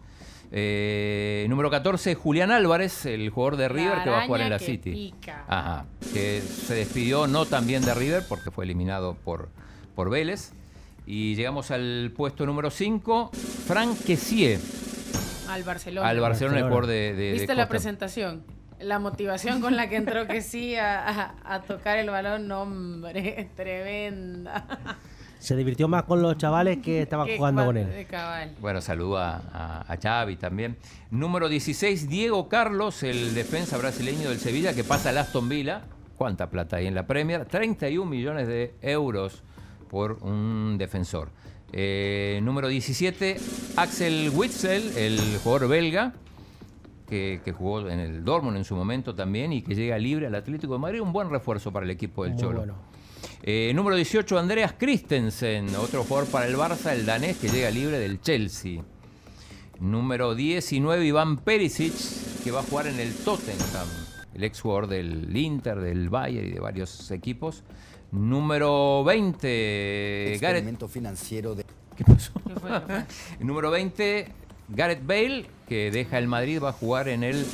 Eh, 0.51 1.45
número 1.49 1.69
14, 1.69 2.15
Julián 2.15 2.51
Álvarez, 2.51 3.05
el 3.05 3.29
jugador 3.29 3.57
de 3.57 3.67
River 3.69 4.03
que 4.03 4.09
va 4.09 4.23
a 4.23 4.25
jugar 4.27 4.41
en 4.41 4.49
la 4.51 4.59
City. 4.59 4.91
pica. 5.13 5.43
Ajá, 5.47 5.85
que 6.13 6.41
se 6.41 6.75
despidió 6.75 7.27
no 7.27 7.45
tan 7.45 7.65
bien 7.67 7.83
de 7.83 7.93
River 7.93 8.23
porque 8.29 8.51
fue 8.51 8.63
eliminado 8.65 9.15
por, 9.15 9.49
por 9.95 10.09
Vélez. 10.09 10.51
Y 11.07 11.35
llegamos 11.35 11.71
al 11.71 12.11
puesto 12.15 12.45
número 12.45 12.71
5, 12.71 13.31
Frank 13.67 13.97
Kessie, 14.05 14.59
Al 15.49 15.63
Barcelona. 15.63 16.07
al 16.09 16.19
Barcelona, 16.19 16.57
el 16.57 16.63
jugador 16.63 16.87
de, 16.87 16.93
de- 16.93 17.13
de 17.15 17.31
¿Viste 17.33 17.53
la 17.55 17.67
presentación? 17.69 18.43
La 18.79 18.99
motivación 18.99 19.61
con 19.61 19.75
la 19.75 19.87
que 19.89 19.95
entró 19.95 20.27
que 20.27 20.41
sí 20.41 20.75
a, 20.75 21.07
a- 21.07 21.35
a 21.45 21.61
tocar 21.61 21.97
el 21.97 22.09
balón, 22.09 22.47
no, 22.47 22.63
hombre, 22.63 23.49
tremenda. 23.55 24.65
Se 25.39 25.55
divirtió 25.55 25.87
más 25.87 26.03
con 26.03 26.21
los 26.21 26.37
chavales 26.37 26.79
que 26.81 27.01
estaban 27.03 27.27
jugando 27.37 27.65
con 27.65 27.77
él. 27.77 27.87
Bueno, 28.59 28.81
saluda 28.81 29.43
a, 29.53 29.91
a 29.93 29.97
Xavi 29.97 30.35
también. 30.37 30.77
Número 31.11 31.47
16, 31.49 32.09
Diego 32.09 32.49
Carlos, 32.49 33.03
el 33.03 33.33
defensa 33.35 33.77
brasileño 33.77 34.29
del 34.29 34.39
Sevilla 34.39 34.73
que 34.73 34.83
pasa 34.83 35.09
al 35.09 35.19
Aston 35.19 35.47
Villa. 35.47 35.83
¿Cuánta 36.17 36.49
plata 36.49 36.77
hay 36.77 36.87
en 36.87 36.95
la 36.95 37.05
Premier? 37.05 37.45
31 37.45 38.09
millones 38.09 38.47
de 38.47 38.73
euros 38.81 39.43
por 39.89 40.13
un 40.23 40.77
defensor. 40.77 41.29
Eh, 41.73 42.39
número 42.41 42.67
17, 42.67 43.37
Axel 43.75 44.31
Witzel, 44.33 44.97
el 44.97 45.19
jugador 45.43 45.67
belga, 45.69 46.13
que, 47.07 47.41
que 47.43 47.51
jugó 47.51 47.87
en 47.89 47.99
el 47.99 48.23
Dortmund 48.23 48.57
en 48.57 48.63
su 48.63 48.75
momento 48.75 49.13
también 49.15 49.53
y 49.53 49.61
que 49.61 49.75
llega 49.75 49.97
libre 49.97 50.27
al 50.27 50.35
Atlético 50.35 50.73
de 50.73 50.79
Madrid. 50.79 51.01
Un 51.01 51.13
buen 51.13 51.29
refuerzo 51.29 51.71
para 51.71 51.85
el 51.85 51.91
equipo 51.91 52.23
del 52.23 52.33
Muy 52.33 52.41
Cholo. 52.41 52.57
bueno. 52.59 52.75
Eh, 53.43 53.71
número 53.75 53.95
18, 53.95 54.39
Andreas 54.39 54.73
Christensen, 54.77 55.75
otro 55.75 56.03
jugador 56.03 56.27
para 56.29 56.47
el 56.47 56.55
Barça, 56.55 56.93
el 56.93 57.05
danés 57.05 57.37
que 57.37 57.47
llega 57.49 57.69
libre 57.69 57.99
del 57.99 58.19
Chelsea. 58.21 58.81
Número 59.79 60.35
19, 60.35 61.05
Iván 61.05 61.37
Perisic, 61.37 61.93
que 62.43 62.51
va 62.51 62.61
a 62.61 62.63
jugar 62.63 62.87
en 62.87 62.99
el 62.99 63.13
Tottenham, 63.13 63.87
el 64.33 64.43
ex 64.43 64.61
jugador 64.61 64.87
del 64.87 65.35
Inter, 65.35 65.79
del 65.79 66.09
Bayern 66.09 66.47
y 66.47 66.51
de 66.51 66.59
varios 66.59 67.11
equipos. 67.11 67.63
Número 68.11 69.03
20, 69.03 70.37
Gareth. 70.39 70.43
Experimento 70.43 70.87
financiero 70.87 71.55
de... 71.55 71.65
¿Qué 71.95 72.03
pasó? 72.05 72.31
Número 73.39 73.69
20, 73.71 74.27
Gareth 74.69 75.05
Bale, 75.05 75.45
que 75.67 75.91
deja 75.91 76.17
el 76.17 76.27
Madrid, 76.27 76.59
va 76.63 76.69
a 76.69 76.73
jugar 76.73 77.07
en 77.07 77.23
el 77.23 77.45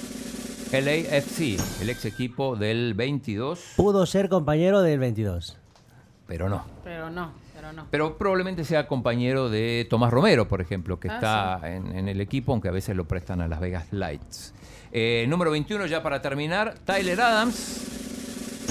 LAFC, 0.72 1.60
el 1.82 1.90
ex 1.90 2.06
equipo 2.06 2.56
del 2.56 2.94
22, 2.94 3.74
Pudo 3.76 4.06
ser 4.06 4.30
compañero 4.30 4.82
del 4.82 5.00
22. 5.00 5.58
pero 6.28 6.48
no. 6.48 6.64
Pero 6.84 7.10
no, 7.10 7.34
pero 7.54 7.74
no. 7.74 7.88
Pero 7.92 8.18
probablemente 8.18 8.64
sea 8.64 8.88
compañero 8.88 9.50
de 9.50 9.86
Tomás 9.90 10.12
Romero, 10.12 10.48
por 10.48 10.62
ejemplo, 10.62 11.00
que 11.00 11.10
Ah, 11.10 11.16
está 11.60 11.72
en, 11.76 11.96
en 11.98 12.08
el 12.08 12.22
equipo, 12.22 12.54
aunque 12.54 12.70
a 12.70 12.72
veces 12.72 12.96
lo 12.96 13.06
prestan 13.06 13.42
a 13.42 13.48
Las 13.50 13.60
Vegas 13.60 13.88
Lights. 13.92 14.54
Eh, 14.94 15.26
número 15.28 15.52
21, 15.52 15.86
ya 15.88 16.02
para 16.04 16.22
terminar, 16.22 16.76
Tyler 16.86 17.20
Adams, 17.20 18.01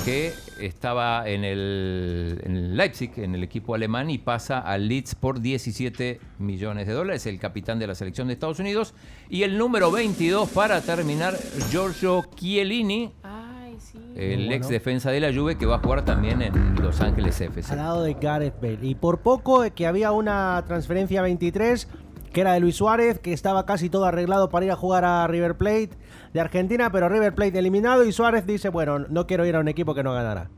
que 0.04 0.32
estaba 0.60 1.28
en 1.28 1.44
el, 1.44 2.40
en 2.44 2.56
el 2.56 2.76
Leipzig, 2.76 3.12
en 3.16 3.34
el 3.34 3.42
equipo 3.42 3.74
alemán, 3.74 4.10
y 4.10 4.18
pasa 4.18 4.58
al 4.58 4.88
Leeds 4.88 5.14
por 5.14 5.40
17 5.40 6.20
millones 6.38 6.86
de 6.86 6.92
dólares, 6.92 7.26
el 7.26 7.38
capitán 7.38 7.78
de 7.78 7.86
la 7.86 7.94
selección 7.94 8.28
de 8.28 8.34
Estados 8.34 8.58
Unidos. 8.58 8.94
Y 9.28 9.42
el 9.42 9.58
número 9.58 9.90
22, 9.90 10.48
para 10.50 10.80
terminar, 10.80 11.36
Giorgio 11.70 12.24
Chiellini, 12.34 13.12
Ay, 13.22 13.76
sí. 13.78 13.98
el 14.16 14.52
ex 14.52 14.68
defensa 14.68 15.10
de 15.10 15.20
la 15.20 15.32
Juve, 15.32 15.56
que 15.56 15.66
va 15.66 15.76
a 15.76 15.78
jugar 15.78 16.04
también 16.04 16.42
en 16.42 16.76
Los 16.76 17.00
Ángeles 17.00 17.40
FC. 17.40 17.72
Al 17.72 17.78
lado 17.78 18.02
de 18.02 18.14
Gareth 18.14 18.60
Bale. 18.60 18.78
Y 18.82 18.94
por 18.94 19.20
poco 19.20 19.64
eh, 19.64 19.70
que 19.72 19.86
había 19.86 20.12
una 20.12 20.62
transferencia 20.66 21.22
23, 21.22 21.88
que 22.32 22.40
era 22.40 22.52
de 22.52 22.60
Luis 22.60 22.76
Suárez, 22.76 23.18
que 23.18 23.32
estaba 23.32 23.66
casi 23.66 23.90
todo 23.90 24.04
arreglado 24.04 24.50
para 24.50 24.66
ir 24.66 24.72
a 24.72 24.76
jugar 24.76 25.04
a 25.04 25.26
River 25.26 25.56
Plate 25.56 25.90
de 26.32 26.40
Argentina, 26.40 26.90
pero 26.92 27.08
River 27.08 27.34
Plate 27.34 27.58
eliminado 27.58 28.04
y 28.04 28.12
Suárez 28.12 28.46
dice, 28.46 28.68
bueno, 28.68 28.98
no 29.00 29.26
quiero 29.26 29.44
ir 29.46 29.56
a 29.56 29.60
un 29.60 29.68
equipo 29.68 29.94
que 29.94 30.02
no 30.02 30.12
ganará. 30.14 30.48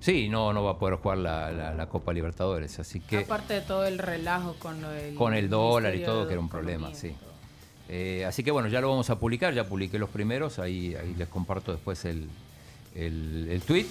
Sí, 0.00 0.28
no, 0.28 0.52
no 0.52 0.62
va 0.62 0.72
a 0.72 0.78
poder 0.78 0.96
jugar 0.96 1.18
la, 1.18 1.50
la- 1.50 1.74
la 1.74 1.88
Copa 1.88 2.12
Libertadores, 2.12 2.78
así 2.78 3.00
que 3.00 3.18
Aparte 3.18 3.54
de 3.54 3.60
todo 3.62 3.84
el 3.86 3.98
relajo 3.98 4.54
con 4.58 4.80
lo 4.82 4.90
del 4.90 5.14
con 5.14 5.34
el 5.34 5.48
dólar 5.48 5.94
y 5.96 6.04
todo, 6.04 6.26
que 6.26 6.34
era 6.34 6.40
un 6.40 6.48
problema, 6.48 6.94
sí. 6.94 7.14
Eh, 7.88 8.24
así 8.26 8.42
que 8.44 8.50
bueno, 8.50 8.68
ya 8.68 8.80
lo 8.80 8.88
vamos 8.90 9.10
a 9.10 9.18
publicar, 9.18 9.54
ya 9.54 9.64
publiqué 9.64 9.98
los 9.98 10.10
primeros, 10.10 10.58
ahí, 10.58 10.94
ahí 10.94 11.14
les 11.16 11.28
comparto 11.28 11.72
después 11.72 12.04
el, 12.04 12.28
el, 12.94 13.48
el 13.50 13.62
tweet. 13.62 13.86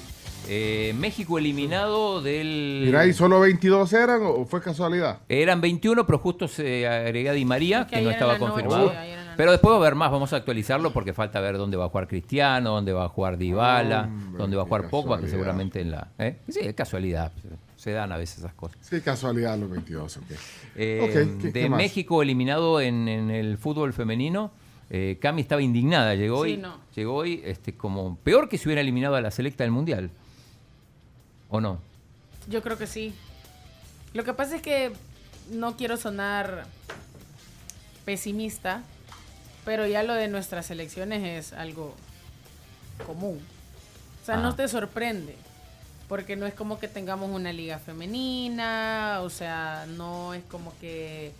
Eh, 0.47 0.93
México 0.97 1.37
eliminado 1.39 2.21
del... 2.21 2.83
Mira, 2.85 3.05
¿y 3.07 3.13
solo 3.13 3.39
22 3.39 3.91
eran 3.93 4.21
o 4.23 4.45
fue 4.45 4.61
casualidad? 4.61 5.19
Eran 5.27 5.59
21, 5.59 6.05
pero 6.05 6.19
justo 6.19 6.47
se 6.47 6.87
agrega 6.87 7.31
Di 7.33 7.45
María, 7.45 7.81
Es 7.81 7.87
que 7.87 7.95
que, 7.97 8.01
no 8.03 8.11
estaba 8.11 8.37
noche, 8.37 8.45
confirmado. 8.45 8.93
Pero 9.37 9.51
después 9.51 9.71
va 9.71 9.75
a 9.75 9.79
haber 9.79 9.95
más, 9.95 10.11
vamos 10.11 10.31
a 10.33 10.37
actualizarlo 10.37 10.91
porque 10.93 11.13
falta 11.13 11.39
ver 11.39 11.57
dónde 11.57 11.77
va 11.77 11.85
a 11.85 11.89
jugar 11.89 12.07
Cristiano, 12.07 12.71
dónde 12.71 12.93
va 12.93 13.05
a 13.05 13.09
jugar 13.09 13.37
Dybala, 13.37 14.03
Hombre, 14.03 14.37
dónde 14.37 14.55
va 14.57 14.63
a 14.63 14.65
jugar 14.65 14.89
Pogba, 14.89 15.19
que 15.19 15.27
seguramente 15.27 15.81
en 15.81 15.91
la... 15.91 16.07
¿eh? 16.19 16.37
Sí, 16.49 16.59
es 16.61 16.73
casualidad. 16.73 17.31
se 17.77 17.91
dan 17.91 18.11
a 18.11 18.17
veces 18.17 18.39
esas 18.39 18.53
cosas. 18.53 18.77
Sí, 18.81 19.01
casualidad 19.01 19.57
los 19.57 19.69
22. 19.69 20.17
ok. 20.17 20.23
Eh, 20.75 20.99
Ok, 21.03 21.41
¿qué- 21.41 21.47
de 21.51 21.53
qué? 21.63 21.69
México 21.69 22.21
eliminado 22.21 22.79
en, 22.81 23.07
en 23.07 23.29
el 23.31 23.57
fútbol 23.57 23.93
femenino, 23.93 24.51
eh, 24.89 25.17
Cami 25.21 25.41
estaba 25.41 25.61
indignada. 25.61 26.15
Llegó 26.15 26.43
Sí, 26.45 26.51
hoy, 26.53 26.57
no. 26.57 26.77
llegó 26.95 27.15
hoy 27.15 27.41
este, 27.45 27.73
como 27.75 28.17
peor 28.17 28.49
que 28.49 28.57
si 28.57 28.67
hubiera 28.67 28.81
eliminado 28.81 29.15
a 29.15 29.21
la 29.21 29.31
selecta 29.31 29.63
del 29.63 29.71
mundial. 29.71 30.09
¿O 31.49 31.59
no? 31.61 31.79
Yo 32.49 32.61
creo 32.61 32.77
que 32.77 32.87
sí. 32.87 33.13
Lo 34.13 34.23
que 34.23 34.33
pasa 34.33 34.55
es 34.55 34.61
que 34.61 34.91
no 35.51 35.75
quiero 35.75 35.97
sonar 35.97 36.65
pesimista, 38.05 38.81
pero 39.65 39.85
ya 39.87 40.03
lo 40.03 40.13
de 40.13 40.27
nuestras 40.27 40.69
elecciones 40.71 41.23
es 41.23 41.53
algo 41.53 41.95
común. 43.05 43.39
O 44.21 44.25
sea, 44.25 44.35
Ah. 44.35 44.41
no 44.41 44.55
te 44.55 44.67
sorprende, 44.67 45.35
porque 46.07 46.35
no 46.35 46.45
es 46.45 46.53
como 46.53 46.79
que 46.79 46.87
tengamos 46.87 47.29
una 47.31 47.51
liga 47.51 47.79
femenina, 47.79 49.19
o 49.21 49.29
sea, 49.29 49.85
no 49.97 50.33
es 50.33 50.43
como 50.49 50.73
que... 50.79 51.31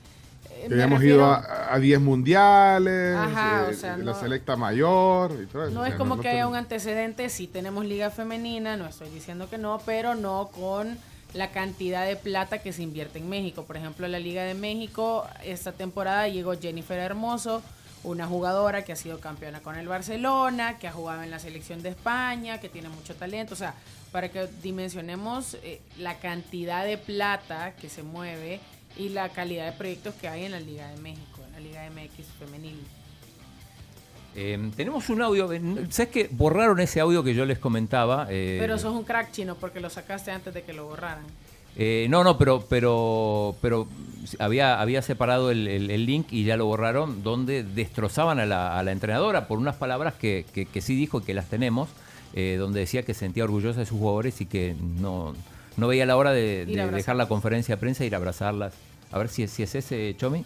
eh, 0.52 0.68
refiero- 0.70 1.16
ido 1.16 1.26
a 1.26 1.74
a 1.74 1.80
10 1.80 2.00
mundiales, 2.00 3.16
Ajá, 3.18 3.66
o 3.68 3.72
eh, 3.72 3.74
sea, 3.74 3.98
la 3.98 4.04
no- 4.14 4.20
selecta 4.20 4.56
mayor 4.56 5.32
y 5.42 5.48
todo 5.48 5.66
eso. 5.66 5.74
No 5.74 5.82
O 5.82 5.86
es 5.86 5.96
como 5.96 6.16
no 6.18 6.22
que 6.22 6.30
haya 6.30 6.48
un 6.48 6.56
antecedente, 6.56 7.30
sí 7.30 7.48
tenemos 7.48 7.86
liga 7.86 8.12
femenina, 8.12 8.78
no 8.78 8.86
estoy 8.86 9.10
diciendo 9.10 9.50
que 9.50 9.58
no, 9.58 9.82
pero 9.86 10.14
no 10.16 10.50
con 10.54 10.98
la 11.34 11.50
cantidad 11.50 12.06
de 12.06 12.16
plata 12.16 12.60
que 12.60 12.72
se 12.72 12.84
invierte 12.84 13.18
en 13.20 13.28
México. 13.28 13.64
Por 13.64 13.76
ejemplo, 13.76 14.08
la 14.08 14.20
Liga 14.20 14.44
de 14.44 14.54
México, 14.54 15.28
esta 15.44 15.72
temporada 15.74 16.28
llegó 16.30 16.54
Jennifer 16.58 16.98
Hermoso, 17.00 17.62
una 18.06 18.28
jugadora 18.28 18.84
que 18.86 18.94
ha 18.94 18.96
sido 18.96 19.20
campeona 19.20 19.62
con 19.62 19.76
el 19.76 19.88
Barcelona, 19.88 20.78
que 20.78 20.88
ha 20.88 20.92
jugado 20.92 21.24
en 21.24 21.32
la 21.32 21.40
selección 21.40 21.82
de 21.82 21.90
España, 21.90 22.60
que 22.60 22.70
tiene 22.70 22.90
mucho 22.90 23.16
talento. 23.16 23.54
O 23.54 23.58
sea, 23.58 23.74
para 24.12 24.30
que 24.30 24.48
dimensionemos 24.62 25.56
eh, 25.64 25.82
la 25.98 26.18
cantidad 26.20 26.86
de 26.86 26.98
plata 26.98 27.74
que 27.76 27.90
se 27.90 28.04
mueve 28.04 28.60
y 28.98 29.10
la 29.10 29.30
calidad 29.30 29.66
de 29.66 29.78
proyectos 29.78 30.14
que 30.16 30.28
hay 30.30 30.46
en 30.46 30.52
la 30.52 30.60
Liga 30.60 30.88
de 30.90 30.98
México, 30.98 31.42
en 31.48 31.54
la 31.54 31.60
Liga 31.60 31.90
MX 31.90 32.26
femenil. 32.40 32.80
Eh, 34.36 34.72
tenemos 34.76 35.10
un 35.10 35.22
audio. 35.22 35.52
eh, 35.52 35.62
¿Sabes 35.90 36.12
que 36.12 36.30
borraron 36.32 36.80
ese 36.82 37.00
audio 37.00 37.24
que 37.24 37.34
yo 37.34 37.46
les 37.46 37.58
comentaba? 37.58 38.28
Eh, 38.30 38.58
Pero 38.60 38.78
sos 38.78 38.94
un 38.94 39.04
crack 39.04 39.32
chino 39.32 39.56
porque 39.56 39.80
lo 39.80 39.90
sacaste 39.90 40.32
antes 40.32 40.54
de 40.54 40.64
que 40.64 40.74
lo 40.74 40.86
borraran. 40.86 41.26
Eh, 41.76 42.08
no, 42.10 42.24
no, 42.24 42.38
pero, 42.38 42.66
pero, 42.70 43.56
pero 43.62 43.88
había, 44.40 44.80
había 44.82 45.02
separado 45.02 45.52
el, 45.52 45.68
el- 45.68 45.92
el 45.92 46.06
link 46.06 46.28
y 46.32 46.44
ya 46.46 46.58
lo 46.58 46.66
borraron, 46.66 47.22
donde 47.24 47.64
destrozaban 47.64 48.40
a 48.40 48.46
la, 48.46 48.78
a 48.80 48.84
la 48.84 48.92
entrenadora 48.92 49.48
por 49.48 49.58
unas 49.60 49.76
palabras 49.76 50.14
que, 50.16 50.46
que- 50.54 50.66
que 50.66 50.82
sí 50.82 50.96
dijo 50.96 51.20
y 51.20 51.24
que 51.24 51.34
las 51.34 51.48
tenemos, 51.50 51.90
eh, 52.34 52.58
donde 52.60 52.80
decía 52.82 53.04
que 53.04 53.14
se 53.14 53.22
sentía 53.22 53.44
orgullosa 53.44 53.80
de 53.82 53.86
sus 53.86 53.98
jugadores 54.00 54.42
y 54.42 54.46
que 54.46 54.76
no, 55.00 55.34
no 55.78 55.88
veía 55.88 56.06
la 56.06 56.18
hora 56.18 56.32
de, 56.32 56.66
dejar 56.98 57.16
la 57.18 57.28
conferencia 57.28 57.76
de 57.76 57.80
prensa 57.80 58.04
e 58.04 58.08
ir 58.08 58.14
a 58.16 58.18
abrazarlas. 58.18 58.74
A 59.12 59.18
ver 59.20 59.30
si, 59.30 59.44
es- 59.44 59.52
si 59.52 59.64
es 59.64 59.76
ese, 59.76 60.16
Chomi. 60.18 60.46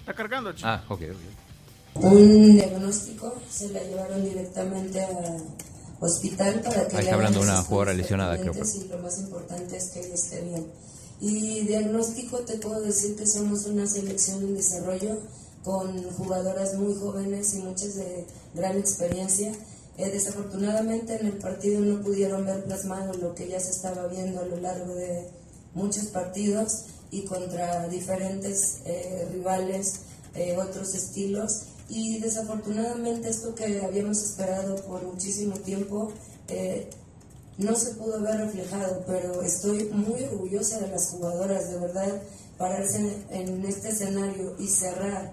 Está 0.00 0.14
cargando, 0.14 0.52
chico. 0.52 0.68
Ah, 0.68 0.82
ok, 0.88 1.00
ok. 1.10 1.45
Un 2.02 2.54
diagnóstico, 2.54 3.32
se 3.50 3.68
la 3.70 3.82
llevaron 3.82 4.24
directamente 4.24 5.00
al 5.00 5.38
hospital 6.00 6.60
para 6.62 6.86
que 6.88 6.96
Ahí 6.96 7.04
está 7.04 7.14
hablando 7.14 7.40
una 7.40 7.62
jugadora 7.62 7.94
lesionada, 7.94 8.38
creo. 8.38 8.52
expedientes 8.52 8.84
Y 8.84 8.88
lo 8.88 8.98
más 8.98 9.18
importante 9.18 9.76
es 9.76 9.88
que 9.90 10.00
ella 10.00 10.14
esté 10.14 10.40
bien. 10.42 10.66
Y 11.20 11.60
diagnóstico 11.60 12.38
te 12.40 12.58
puedo 12.58 12.80
decir 12.80 13.16
que 13.16 13.26
somos 13.26 13.64
una 13.66 13.86
selección 13.86 14.42
en 14.42 14.56
desarrollo 14.56 15.18
con 15.64 16.02
jugadoras 16.12 16.74
muy 16.74 16.94
jóvenes 16.94 17.54
y 17.54 17.58
muchas 17.58 17.96
de 17.96 18.26
gran 18.54 18.78
experiencia. 18.78 19.52
Eh, 19.98 20.10
desafortunadamente 20.10 21.18
en 21.18 21.26
el 21.26 21.38
partido 21.38 21.80
no 21.80 22.02
pudieron 22.02 22.44
ver 22.44 22.64
plasmado 22.64 23.14
lo 23.14 23.34
que 23.34 23.48
ya 23.48 23.58
se 23.58 23.70
estaba 23.70 24.06
viendo 24.08 24.40
a 24.40 24.44
lo 24.44 24.58
largo 24.58 24.94
de 24.94 25.26
muchos 25.74 26.06
partidos 26.06 26.84
y 27.10 27.22
contra 27.24 27.88
diferentes 27.88 28.80
eh, 28.84 29.26
rivales, 29.32 30.00
eh, 30.34 30.56
otros 30.58 30.94
estilos. 30.94 31.62
Y 31.88 32.18
desafortunadamente 32.18 33.28
esto 33.28 33.54
que 33.54 33.80
habíamos 33.80 34.22
esperado 34.22 34.76
por 34.86 35.04
muchísimo 35.04 35.54
tiempo 35.56 36.12
eh, 36.48 36.90
no 37.58 37.74
se 37.74 37.94
pudo 37.94 38.20
ver 38.20 38.38
reflejado, 38.38 39.02
pero 39.06 39.40
estoy 39.42 39.84
muy 39.92 40.22
orgullosa 40.24 40.80
de 40.80 40.88
las 40.88 41.08
jugadoras, 41.08 41.70
de 41.70 41.78
verdad, 41.78 42.22
pararse 42.58 43.16
en, 43.30 43.64
este 43.64 43.90
escenario 43.90 44.56
y 44.58 44.68
cerrar 44.68 45.32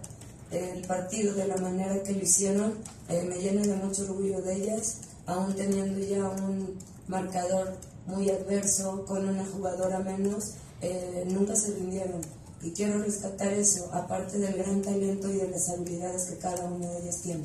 el 0.51 0.85
partido 0.85 1.33
de 1.33 1.47
la 1.47 1.57
manera 1.57 2.01
que 2.03 2.13
lo 2.13 2.21
hicieron, 2.21 2.75
eh, 3.09 3.25
me 3.27 3.35
llena 3.35 3.63
de 3.63 3.75
mucho 3.75 4.03
orgullo 4.03 4.41
de 4.41 4.55
ellas, 4.55 4.97
aún 5.25 5.53
teniendo 5.55 5.99
ya 5.99 6.29
un 6.29 6.77
marcador 7.07 7.75
muy 8.05 8.29
adverso 8.29 9.05
con 9.05 9.27
una 9.27 9.45
jugadora 9.45 9.99
menos, 9.99 10.53
eh, 10.81 11.25
nunca 11.29 11.55
se 11.55 11.73
rindieron. 11.73 12.21
Y 12.63 12.71
quiero 12.71 13.03
rescatar 13.03 13.51
eso, 13.51 13.93
aparte 13.93 14.39
del 14.39 14.53
gran 14.55 14.81
talento 14.81 15.29
y 15.29 15.37
de 15.37 15.49
las 15.49 15.69
habilidades 15.69 16.25
que 16.31 16.37
cada 16.37 16.63
una 16.65 16.87
de 16.87 17.01
ellas 17.01 17.21
tiene. 17.21 17.43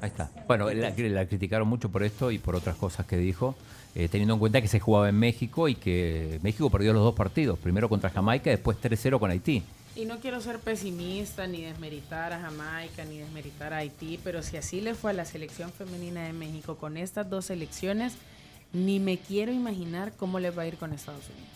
Ahí 0.00 0.10
está. 0.10 0.30
Bueno, 0.46 0.70
la, 0.70 0.90
la 0.90 1.26
criticaron 1.26 1.68
mucho 1.68 1.90
por 1.90 2.02
esto 2.02 2.30
y 2.30 2.38
por 2.38 2.56
otras 2.56 2.76
cosas 2.76 3.06
que 3.06 3.16
dijo, 3.16 3.54
eh, 3.94 4.08
teniendo 4.08 4.34
en 4.34 4.40
cuenta 4.40 4.60
que 4.60 4.68
se 4.68 4.80
jugaba 4.80 5.08
en 5.08 5.18
México 5.18 5.68
y 5.68 5.74
que 5.74 6.38
México 6.42 6.68
perdió 6.68 6.92
los 6.92 7.02
dos 7.02 7.14
partidos, 7.14 7.58
primero 7.58 7.88
contra 7.88 8.10
Jamaica 8.10 8.50
y 8.50 8.54
después 8.54 8.76
3-0 8.78 9.18
con 9.18 9.30
Haití. 9.30 9.62
Y 9.94 10.04
no 10.04 10.18
quiero 10.18 10.42
ser 10.42 10.58
pesimista 10.58 11.46
ni 11.46 11.62
desmeritar 11.62 12.34
a 12.34 12.40
Jamaica 12.40 13.06
ni 13.06 13.16
desmeritar 13.16 13.72
a 13.72 13.78
Haití, 13.78 14.20
pero 14.22 14.42
si 14.42 14.58
así 14.58 14.82
le 14.82 14.94
fue 14.94 15.12
a 15.12 15.14
la 15.14 15.24
selección 15.24 15.72
femenina 15.72 16.24
de 16.24 16.34
México 16.34 16.76
con 16.76 16.98
estas 16.98 17.30
dos 17.30 17.46
selecciones, 17.46 18.12
ni 18.74 19.00
me 19.00 19.16
quiero 19.16 19.52
imaginar 19.52 20.12
cómo 20.18 20.40
les 20.40 20.56
va 20.56 20.62
a 20.62 20.66
ir 20.66 20.76
con 20.76 20.92
Estados 20.92 21.24
Unidos. 21.30 21.55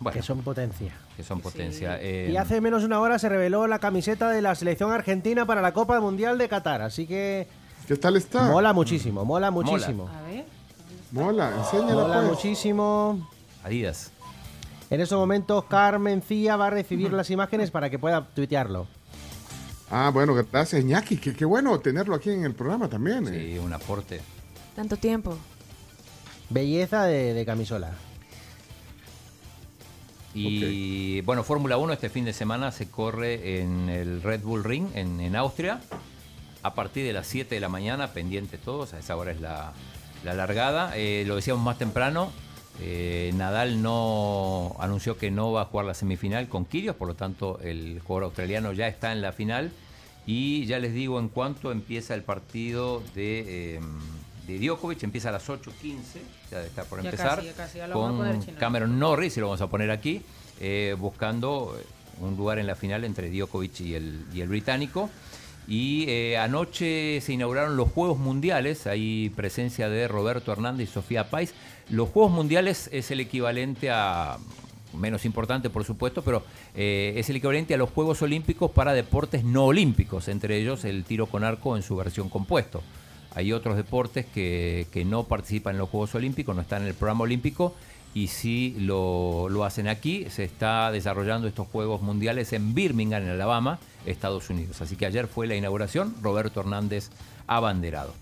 Bueno, 0.00 0.14
que 0.16 0.22
son 0.22 0.42
potencia. 0.42 0.92
que 1.16 1.24
son 1.24 1.40
potencia. 1.40 1.98
Eh, 2.00 2.30
Y 2.32 2.36
hace 2.36 2.60
menos 2.60 2.82
de 2.82 2.86
una 2.86 3.00
hora 3.00 3.18
se 3.18 3.28
reveló 3.28 3.66
la 3.66 3.78
camiseta 3.80 4.30
de 4.30 4.40
la 4.42 4.54
selección 4.54 4.92
argentina 4.92 5.44
para 5.44 5.60
la 5.60 5.72
Copa 5.72 6.00
Mundial 6.00 6.38
de 6.38 6.48
Qatar, 6.48 6.82
así 6.82 7.06
que 7.06 7.48
¿Qué 7.88 7.96
tal 7.96 8.16
está? 8.16 8.42
mola 8.44 8.72
muchísimo, 8.72 9.24
mola 9.24 9.50
muchísimo. 9.50 10.08
A 10.08 10.22
ver. 10.22 10.44
Mola, 11.10 11.50
enséñala 11.58 11.94
Mola 12.02 12.14
pues. 12.18 12.28
muchísimo. 12.28 13.28
Adidas. 13.64 14.12
En 14.90 15.00
estos 15.00 15.18
momentos 15.18 15.64
Carmen 15.64 16.22
Cía 16.22 16.56
va 16.56 16.68
a 16.68 16.70
recibir 16.70 17.12
las 17.12 17.28
imágenes 17.30 17.70
para 17.70 17.90
que 17.90 17.98
pueda 17.98 18.24
tuitearlo. 18.26 18.86
Ah, 19.90 20.10
bueno, 20.12 20.34
gracias, 20.34 20.82
Iñaki. 20.82 21.16
Qué, 21.16 21.34
qué 21.34 21.44
bueno 21.44 21.78
tenerlo 21.80 22.14
aquí 22.14 22.30
en 22.30 22.44
el 22.44 22.54
programa 22.54 22.88
también. 22.88 23.26
eh. 23.28 23.52
Sí, 23.54 23.58
un 23.58 23.72
aporte. 23.72 24.20
Tanto 24.76 24.96
tiempo. 24.98 25.36
Belleza 26.50 27.04
de, 27.04 27.34
de 27.34 27.44
camisola. 27.46 27.90
Y 30.38 31.20
bueno, 31.22 31.42
Fórmula 31.42 31.76
1 31.76 31.92
este 31.92 32.08
fin 32.08 32.24
de 32.24 32.32
semana 32.32 32.70
se 32.70 32.90
corre 32.90 33.60
en 33.60 33.88
el 33.88 34.22
Red 34.22 34.42
Bull 34.42 34.64
Ring 34.64 34.88
en, 34.94 35.20
en 35.20 35.36
Austria 35.36 35.80
a 36.62 36.74
partir 36.74 37.04
de 37.04 37.12
las 37.12 37.26
7 37.26 37.54
de 37.54 37.60
la 37.60 37.68
mañana, 37.68 38.08
pendientes 38.12 38.60
todos, 38.60 38.94
a 38.94 38.98
esa 38.98 39.16
hora 39.16 39.32
es 39.32 39.40
la, 39.40 39.72
la 40.24 40.34
largada. 40.34 40.96
Eh, 40.96 41.24
lo 41.26 41.36
decíamos 41.36 41.62
más 41.62 41.78
temprano, 41.78 42.30
eh, 42.80 43.32
Nadal 43.34 43.82
no 43.82 44.76
anunció 44.78 45.16
que 45.16 45.30
no 45.30 45.52
va 45.52 45.62
a 45.62 45.64
jugar 45.66 45.86
la 45.86 45.94
semifinal 45.94 46.48
con 46.48 46.64
Kyrgios, 46.64 46.96
por 46.96 47.08
lo 47.08 47.14
tanto 47.14 47.58
el 47.62 48.00
jugador 48.00 48.24
australiano 48.24 48.72
ya 48.72 48.88
está 48.88 49.12
en 49.12 49.22
la 49.22 49.32
final. 49.32 49.72
Y 50.26 50.66
ya 50.66 50.78
les 50.78 50.92
digo, 50.92 51.18
en 51.18 51.28
cuanto 51.28 51.72
empieza 51.72 52.14
el 52.14 52.22
partido 52.22 53.02
de, 53.14 53.76
eh, 53.76 53.80
de 54.48 54.58
Djokovic, 54.58 55.02
empieza 55.02 55.28
a 55.28 55.32
las 55.32 55.48
8.15, 55.48 55.70
ya 56.50 56.56
debe 56.56 56.68
estar 56.68 56.86
por 56.86 57.02
Ya 57.02 57.10
empezar, 57.10 57.36
casi, 57.36 57.46
ya 57.46 57.54
casi, 57.54 57.78
ya 57.78 57.86
lo 57.86 58.00
vamos 58.00 58.26
a 58.26 58.30
con. 58.32 58.54
Cameron 58.56 58.98
Norris, 58.98 59.36
y 59.36 59.40
lo 59.40 59.46
vamos 59.46 59.60
a 59.60 59.68
poner 59.68 59.90
aquí, 59.90 60.22
eh, 60.58 60.96
buscando 60.98 61.78
un 62.20 62.36
lugar 62.36 62.58
en 62.58 62.66
la 62.66 62.74
final 62.74 63.04
entre 63.04 63.30
Djokovic 63.30 63.80
y 63.80 63.94
el, 63.94 64.24
y 64.32 64.40
el 64.40 64.48
británico. 64.48 65.10
Y 65.68 66.06
eh, 66.08 66.38
anoche 66.38 67.20
se 67.20 67.34
inauguraron 67.34 67.76
los 67.76 67.90
Juegos 67.90 68.18
Mundiales, 68.18 68.86
hay 68.86 69.30
presencia 69.36 69.90
de 69.90 70.08
Roberto 70.08 70.50
Hernández 70.50 70.88
y 70.88 70.92
Sofía 70.92 71.28
Pais. 71.28 71.52
Los 71.90 72.08
Juegos 72.08 72.32
Mundiales 72.32 72.88
es 72.90 73.10
el 73.10 73.20
equivalente 73.20 73.90
a, 73.90 74.38
menos 74.94 75.24
importante 75.26 75.68
por 75.68 75.84
supuesto, 75.84 76.22
pero 76.22 76.42
eh, 76.74 77.12
es 77.16 77.28
el 77.28 77.36
equivalente 77.36 77.74
a 77.74 77.76
los 77.76 77.90
Juegos 77.90 78.22
Olímpicos 78.22 78.70
para 78.70 78.94
deportes 78.94 79.44
no 79.44 79.66
olímpicos, 79.66 80.28
entre 80.28 80.56
ellos 80.56 80.84
el 80.84 81.04
tiro 81.04 81.26
con 81.26 81.44
arco 81.44 81.76
en 81.76 81.82
su 81.82 81.96
versión 81.96 82.30
compuesto. 82.30 82.82
Hay 83.34 83.52
otros 83.52 83.76
deportes 83.76 84.26
que, 84.26 84.86
que 84.92 85.04
no 85.04 85.24
participan 85.24 85.74
en 85.74 85.78
los 85.78 85.88
Juegos 85.88 86.14
Olímpicos, 86.14 86.54
no 86.56 86.62
están 86.62 86.82
en 86.82 86.88
el 86.88 86.94
programa 86.94 87.24
olímpico 87.24 87.74
y 88.14 88.28
sí 88.28 88.74
lo, 88.78 89.48
lo 89.48 89.64
hacen 89.64 89.88
aquí. 89.88 90.26
Se 90.30 90.44
está 90.44 90.90
desarrollando 90.90 91.46
estos 91.46 91.68
Juegos 91.68 92.02
Mundiales 92.02 92.52
en 92.52 92.74
Birmingham, 92.74 93.22
en 93.22 93.30
Alabama, 93.30 93.78
Estados 94.06 94.50
Unidos. 94.50 94.80
Así 94.80 94.96
que 94.96 95.06
ayer 95.06 95.26
fue 95.26 95.46
la 95.46 95.56
inauguración, 95.56 96.14
Roberto 96.22 96.60
Hernández 96.60 97.10
abanderado. 97.46 98.14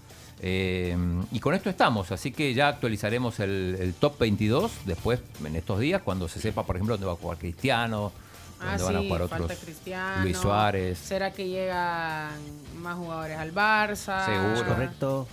Eh, 0.43 0.95
y 1.33 1.41
con 1.41 1.55
esto 1.55 1.71
estamos, 1.71 2.13
así 2.13 2.31
que 2.31 2.53
ya 2.53 2.69
actualizaremos 2.69 3.41
el, 3.41 3.79
el 3.81 3.95
top 3.95 4.19
22 4.19 4.71
después, 4.85 5.21
en 5.43 5.57
estos 5.57 5.81
días, 5.81 6.03
cuando 6.03 6.29
se 6.29 6.41
sepa, 6.41 6.65
por 6.65 6.77
ejemplo, 6.77 6.95
dónde 6.95 7.07
va 7.07 7.15
a 7.15 7.17
jugar 7.17 7.39
Cristiano 7.39 8.13
Ah, 8.61 8.77
van 8.83 8.97
a 8.97 9.01
sí, 9.01 9.07
jugar 9.09 9.29
falta 9.29 9.45
otros. 9.45 9.59
Cristiano. 9.59 10.23
Luis 10.23 10.37
Suárez. 10.39 10.99
¿Será 10.99 11.33
que 11.33 11.49
llegan 11.49 12.31
más 12.79 12.97
jugadores 12.97 13.39
al 13.39 13.55
Barça? 13.55 14.25
Seguro. 14.25 14.67
Correcto. 14.67 15.29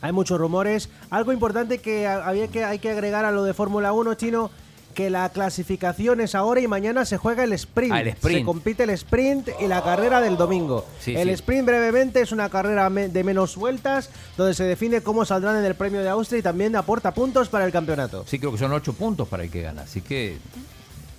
Hay 0.00 0.12
muchos 0.12 0.38
rumores. 0.38 0.88
Algo 1.10 1.32
importante 1.32 1.78
que 1.78 2.06
había 2.06 2.48
que 2.48 2.64
hay 2.64 2.78
que 2.78 2.90
agregar 2.90 3.24
a 3.24 3.32
lo 3.32 3.44
de 3.44 3.54
Fórmula 3.54 3.92
1 3.92 4.14
chino 4.14 4.50
que 4.94 5.10
la 5.10 5.28
clasificación 5.28 6.20
es 6.20 6.34
ahora 6.34 6.60
y 6.60 6.68
mañana 6.68 7.04
se 7.04 7.18
juega 7.18 7.44
el 7.44 7.52
sprint. 7.52 7.92
Ah, 7.92 8.00
el 8.00 8.08
sprint. 8.08 8.38
Se 8.38 8.44
compite 8.44 8.84
el 8.84 8.90
sprint 8.90 9.48
y 9.60 9.66
la 9.66 9.82
carrera 9.82 10.20
del 10.20 10.36
domingo. 10.36 10.86
Sí, 11.00 11.14
el 11.14 11.28
sí. 11.28 11.34
sprint 11.34 11.66
brevemente 11.66 12.20
es 12.20 12.32
una 12.32 12.48
carrera 12.48 12.88
de 12.88 13.24
menos 13.24 13.56
vueltas 13.56 14.08
donde 14.36 14.54
se 14.54 14.64
define 14.64 15.02
cómo 15.02 15.24
saldrán 15.24 15.56
en 15.56 15.64
el 15.64 15.74
premio 15.74 16.00
de 16.00 16.08
Austria 16.08 16.38
y 16.38 16.42
también 16.42 16.76
aporta 16.76 17.12
puntos 17.12 17.48
para 17.48 17.66
el 17.66 17.72
campeonato. 17.72 18.24
Sí, 18.26 18.38
creo 18.38 18.52
que 18.52 18.58
son 18.58 18.72
ocho 18.72 18.92
puntos 18.94 19.28
para 19.28 19.42
el 19.42 19.50
que 19.50 19.62
gana. 19.62 19.82
Así 19.82 20.00
que 20.00 20.38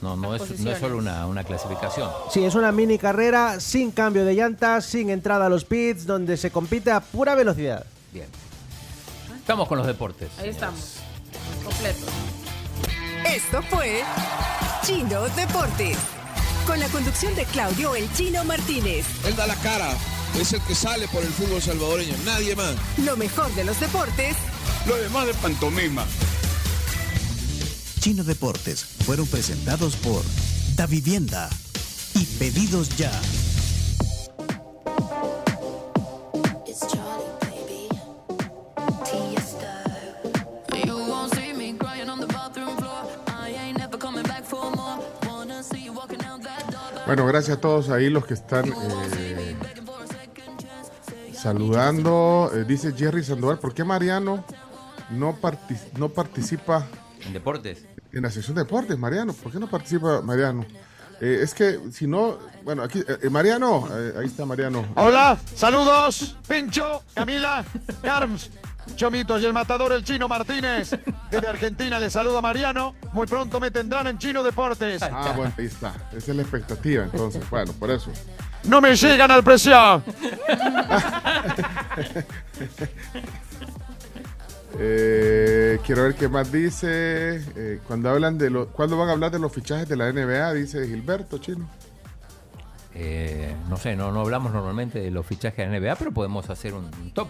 no, 0.02 0.16
no, 0.16 0.36
es, 0.36 0.60
no 0.60 0.72
es 0.72 0.80
solo 0.80 0.98
una, 0.98 1.26
una 1.26 1.44
clasificación. 1.44 2.10
Sí, 2.32 2.44
es 2.44 2.56
una 2.56 2.72
mini 2.72 2.98
carrera 2.98 3.60
sin 3.60 3.92
cambio 3.92 4.26
de 4.26 4.34
llantas, 4.36 4.86
sin 4.86 5.10
entrada 5.10 5.48
a 5.48 5.50
los 5.50 5.66
pits, 5.66 6.06
donde 6.06 6.38
se 6.38 6.52
compite 6.52 6.92
a 6.92 7.00
pura 7.00 7.36
velocidad. 7.36 7.86
Bien. 8.12 8.28
Estamos 9.38 9.68
con 9.68 9.78
los 9.78 9.88
deportes. 9.88 10.30
Ahí 10.40 10.50
estamos. 10.50 10.98
Completo. 11.64 12.06
Esto 13.26 13.62
fue 13.64 14.04
Chino 14.84 15.22
Deportes. 15.30 15.98
Con 16.68 16.80
la 16.80 16.88
conducción 16.90 17.36
de 17.36 17.46
Claudio 17.46 17.96
El 17.96 18.12
Chino 18.14 18.44
Martínez. 18.44 19.06
Él 19.26 19.36
da 19.36 19.46
la 19.46 19.56
cara, 19.56 19.92
es 20.40 20.54
el 20.54 20.62
que 20.62 20.74
sale 20.74 21.08
por 21.08 21.24
el 21.24 21.30
fútbol 21.30 21.62
salvadoreño, 21.62 22.16
nadie 22.26 22.56
más. 22.56 22.76
Lo 23.04 23.16
mejor 23.18 23.54
de 23.54 23.64
los 23.64 23.80
deportes 23.80 24.36
Lo 24.88 24.96
demás 24.96 25.28
de 25.28 25.34
pantomima. 25.36 26.06
Chino 28.06 28.24
Deportes 28.24 28.86
fueron 28.86 29.26
presentados 29.26 29.96
por 29.96 30.22
Da 30.76 30.86
Vivienda 30.86 31.50
y 32.14 32.24
Pedidos 32.38 32.96
Ya. 32.98 33.10
Bueno, 47.06 47.26
gracias 47.28 47.58
a 47.58 47.62
todos 47.62 47.90
ahí 47.90 48.10
los 48.10 48.26
que 48.26 48.34
están 48.34 48.66
eh, 48.68 49.56
saludando. 51.34 52.52
Eh, 52.54 52.66
dice 52.68 52.94
Jerry 52.94 53.24
Sandoval, 53.24 53.60
¿por 53.60 53.74
qué 53.74 53.84
Mariano 53.84 54.44
no, 55.12 55.40
partic- 55.40 55.92
no 55.98 56.10
participa 56.10 56.88
En 57.26 57.34
deportes. 57.34 57.86
En 58.16 58.24
la 58.24 58.32
sección 58.32 58.56
de 58.56 58.64
deportes, 58.64 58.98
Mariano? 58.98 59.34
¿Por 59.34 59.52
qué 59.52 59.60
no 59.60 59.68
participa 59.68 60.22
Mariano? 60.22 60.66
Eh, 61.22 61.42
es 61.44 61.54
que 61.54 61.80
si 61.92 62.08
no, 62.08 62.40
bueno, 62.64 62.82
aquí, 62.84 63.00
eh, 63.00 63.18
eh, 63.24 63.30
Mariano, 63.30 63.88
eh, 63.92 64.14
ahí 64.20 64.26
está 64.26 64.46
Mariano. 64.46 64.86
Hola, 64.96 65.38
saludos, 65.54 66.38
Pincho, 66.48 67.04
Camila, 67.14 67.66
Carms, 68.02 68.50
Chomitos 68.96 69.42
y 69.42 69.46
el 69.46 69.54
matador 69.54 69.92
el 69.92 70.04
Chino 70.04 70.30
Martínez. 70.30 70.92
Desde 71.30 71.48
Argentina 71.48 72.00
le 72.00 72.10
saluda 72.10 72.42
Mariano. 72.42 72.96
Muy 73.12 73.28
pronto 73.28 73.60
me 73.60 73.72
tendrán 73.72 74.08
en 74.08 74.18
Chino 74.18 74.44
Deportes. 74.44 75.02
Ah, 75.04 75.34
bueno, 75.36 75.54
ahí 75.58 75.66
está. 75.66 75.94
Esa 76.16 76.32
es 76.32 76.38
la 76.38 76.42
expectativa, 76.42 77.04
entonces. 77.04 77.44
Bueno, 77.50 77.74
por 77.74 77.92
eso. 77.92 78.12
No 78.64 78.80
me 78.80 78.96
llegan 78.96 79.30
al 79.30 79.44
precio. 79.44 79.76
Eh, 84.78 85.80
quiero 85.86 86.04
ver 86.04 86.16
qué 86.16 86.28
más 86.28 86.52
dice. 86.52 87.42
Eh, 87.56 87.80
cuando 87.88 88.10
hablan 88.10 88.38
de 88.38 88.50
lo, 88.50 88.68
¿Cuándo 88.68 88.98
van 88.98 89.10
a 89.10 89.14
hablar 89.14 89.32
de 89.32 89.40
los 89.40 89.52
fichajes 89.52 89.88
de 89.88 89.96
la 89.96 90.12
NBA? 90.12 90.54
Dice 90.54 90.86
Gilberto 90.88 91.38
Chino. 91.38 91.70
Eh, 92.98 93.54
no 93.68 93.76
sé, 93.76 93.96
no, 93.96 94.12
no 94.14 94.22
hablamos 94.22 94.54
normalmente 94.54 95.00
de 95.00 95.12
los 95.12 95.26
fichajes 95.26 95.58
de 95.58 95.66
la 95.68 95.80
NBA, 95.80 95.96
pero 95.98 96.12
podemos 96.14 96.50
hacer 96.50 96.74
un 96.74 96.90
top. 97.14 97.28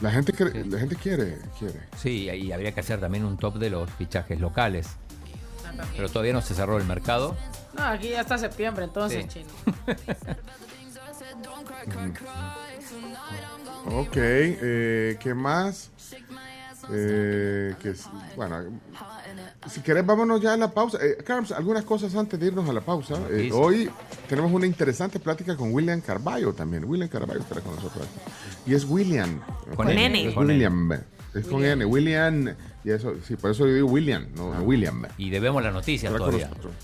La 0.00 0.10
gente, 0.12 0.32
la 0.68 0.78
gente 0.78 0.94
quiere, 0.96 1.38
quiere. 1.58 1.80
Sí, 1.96 2.30
y 2.30 2.52
habría 2.52 2.72
que 2.72 2.80
hacer 2.80 3.00
también 3.00 3.24
un 3.24 3.36
top 3.36 3.58
de 3.58 3.70
los 3.70 3.90
fichajes 3.90 4.40
locales. 4.40 4.88
Pero 5.96 6.08
todavía 6.08 6.32
no 6.34 6.42
se 6.42 6.54
cerró 6.54 6.76
el 6.78 6.84
mercado. 6.84 7.34
No, 7.76 7.84
aquí 7.84 8.10
ya 8.10 8.20
está 8.20 8.38
septiembre, 8.38 8.84
entonces, 8.84 9.24
Sí. 9.28 9.40
chino. 9.40 9.50
Ok, 13.86 14.12
eh, 14.14 15.16
¿qué 15.20 15.34
más? 15.34 15.90
Eh, 16.90 17.74
que 17.80 17.94
bueno, 18.36 18.56
si 19.68 19.80
querés, 19.80 20.04
vámonos 20.04 20.40
ya 20.40 20.54
a 20.54 20.56
la 20.56 20.70
pausa. 20.72 20.98
Eh, 21.00 21.18
Carms, 21.24 21.52
algunas 21.52 21.84
cosas 21.84 22.14
antes 22.14 22.38
de 22.40 22.46
irnos 22.46 22.68
a 22.68 22.72
la 22.72 22.80
pausa. 22.80 23.14
Eh, 23.30 23.50
hoy 23.52 23.88
tenemos 24.28 24.50
una 24.52 24.66
interesante 24.66 25.20
plática 25.20 25.56
con 25.56 25.72
William 25.72 26.00
Carballo 26.00 26.52
también. 26.52 26.84
William 26.84 27.08
Carballo 27.08 27.40
estará 27.40 27.60
con 27.60 27.74
nosotros. 27.76 28.06
Y 28.66 28.74
es 28.74 28.84
William. 28.84 29.40
Con 29.76 29.88
N. 29.88 30.28
Es 30.28 30.34
Con 30.34 30.46
William. 30.46 30.92
Es 31.34 31.46
con 31.46 31.64
N. 31.64 31.84
William. 31.84 32.54
Y 32.84 32.90
eso, 32.90 33.14
sí, 33.26 33.36
por 33.36 33.52
eso 33.52 33.66
yo 33.66 33.74
digo 33.74 33.88
William, 33.88 34.26
no, 34.34 34.52
no 34.52 34.62
William. 34.62 35.04
Y 35.16 35.30
debemos 35.30 35.62
la 35.62 35.70
noticia 35.70 36.08
Estará 36.08 36.18
con 36.24 36.30
todavía. 36.34 36.48
nosotros. 36.48 36.74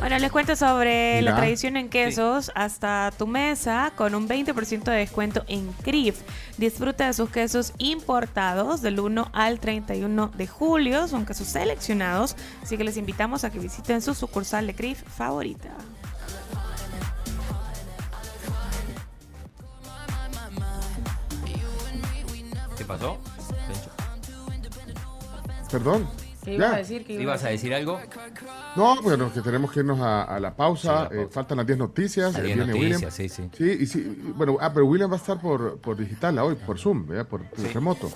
Bueno, 0.00 0.18
les 0.18 0.32
cuento 0.32 0.56
sobre 0.56 1.18
Mira. 1.18 1.32
la 1.32 1.36
tradición 1.36 1.76
en 1.76 1.90
quesos 1.90 2.50
hasta 2.54 3.12
tu 3.18 3.26
mesa 3.26 3.92
con 3.96 4.14
un 4.14 4.26
20% 4.26 4.84
de 4.84 4.96
descuento 4.96 5.44
en 5.46 5.70
CRIF. 5.84 6.22
Disfruta 6.56 7.06
de 7.06 7.12
sus 7.12 7.28
quesos 7.28 7.74
importados 7.76 8.80
del 8.80 8.98
1 8.98 9.28
al 9.34 9.60
31 9.60 10.28
de 10.28 10.46
julio. 10.46 11.06
Son 11.06 11.26
quesos 11.26 11.48
seleccionados, 11.48 12.34
así 12.62 12.78
que 12.78 12.84
les 12.84 12.96
invitamos 12.96 13.44
a 13.44 13.50
que 13.50 13.58
visiten 13.58 14.00
su 14.00 14.14
sucursal 14.14 14.66
de 14.66 14.74
CRIF 14.74 15.02
favorita. 15.02 15.68
¿Qué 22.78 22.84
pasó? 22.86 23.18
Perdón. 25.70 26.08
¿Qué 26.44 26.54
ibas 26.54 26.72
a 26.72 26.76
decir? 26.76 27.04
¿Qué 27.04 27.12
ibas 27.14 27.22
¿Ibas 27.22 27.44
a 27.44 27.48
decir 27.48 27.74
algo? 27.74 28.00
No, 28.76 29.00
bueno, 29.02 29.32
que 29.32 29.40
tenemos 29.40 29.70
que 29.72 29.80
irnos 29.80 30.00
a, 30.00 30.22
a 30.24 30.40
la 30.40 30.54
pausa. 30.54 31.08
Sí, 31.10 31.16
la 31.16 31.22
Eh, 31.22 31.28
faltan 31.30 31.58
las 31.58 31.66
10 31.66 31.78
noticias. 31.78 32.32
Las 32.32 32.42
Eh, 32.42 32.46
10 32.46 32.56
viene 32.56 32.72
noticias, 32.72 32.92
William. 33.02 33.10
sí, 33.12 33.28
sí. 33.28 33.50
Sí, 33.56 33.76
y 33.82 33.86
sí, 33.86 34.32
bueno, 34.36 34.56
ah, 34.60 34.72
pero 34.72 34.86
William 34.86 35.10
va 35.10 35.14
a 35.14 35.18
estar 35.18 35.40
por, 35.40 35.78
por 35.78 35.96
digital 35.96 36.38
hoy, 36.38 36.54
por 36.54 36.78
Zoom, 36.78 37.06
¿verdad? 37.06 37.26
por, 37.26 37.42
por 37.44 37.64
remoto. 37.72 38.10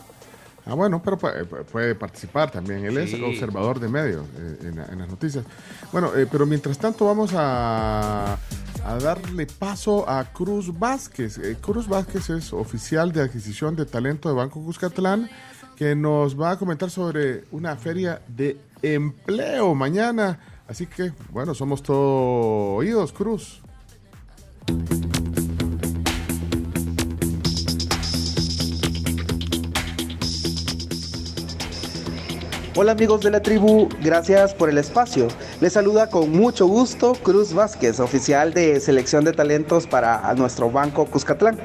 Ah, 0.66 0.72
bueno, 0.72 1.02
pero 1.04 1.18
puede, 1.18 1.44
puede 1.44 1.94
participar 1.94 2.50
también. 2.50 2.86
Él 2.86 2.94
Sí. 3.06 3.16
es 3.16 3.22
observador 3.22 3.78
de 3.78 3.88
medios 3.88 4.24
eh, 4.38 4.58
en, 4.62 4.76
la- 4.76 4.86
en 4.86 4.98
las 5.00 5.08
noticias. 5.10 5.44
Bueno, 5.92 6.10
eh, 6.16 6.26
pero 6.30 6.46
mientras 6.46 6.78
tanto 6.78 7.04
vamos 7.04 7.32
a, 7.34 8.38
a 8.82 8.98
darle 8.98 9.46
paso 9.46 10.08
a 10.08 10.24
Cruz 10.24 10.76
Vázquez. 10.78 11.36
Eh, 11.36 11.58
Cruz 11.60 11.86
Vázquez 11.86 12.30
es 12.30 12.52
oficial 12.54 13.12
de 13.12 13.20
adquisición 13.20 13.76
de 13.76 13.84
talento 13.84 14.30
de 14.30 14.34
Banco 14.36 14.62
Cuscatlán, 14.64 15.28
que 15.76 15.94
nos 15.94 16.40
va 16.40 16.52
a 16.52 16.58
comentar 16.58 16.90
sobre 16.90 17.44
una 17.50 17.76
feria 17.76 18.20
de 18.28 18.56
empleo 18.82 19.74
mañana. 19.74 20.38
Así 20.68 20.86
que, 20.86 21.12
bueno, 21.30 21.54
somos 21.54 21.82
todo 21.82 22.74
oídos, 22.76 23.12
Cruz. 23.12 23.60
Hola 32.76 32.90
amigos 32.92 33.20
de 33.20 33.30
la 33.30 33.40
tribu, 33.40 33.88
gracias 34.02 34.52
por 34.52 34.68
el 34.68 34.78
espacio. 34.78 35.28
Les 35.60 35.74
saluda 35.74 36.10
con 36.10 36.32
mucho 36.32 36.66
gusto 36.66 37.12
Cruz 37.12 37.52
Vázquez, 37.54 38.00
oficial 38.00 38.52
de 38.52 38.80
selección 38.80 39.24
de 39.24 39.32
talentos 39.32 39.86
para 39.86 40.34
nuestro 40.34 40.70
banco 40.72 41.06
Cuscatlán. 41.06 41.56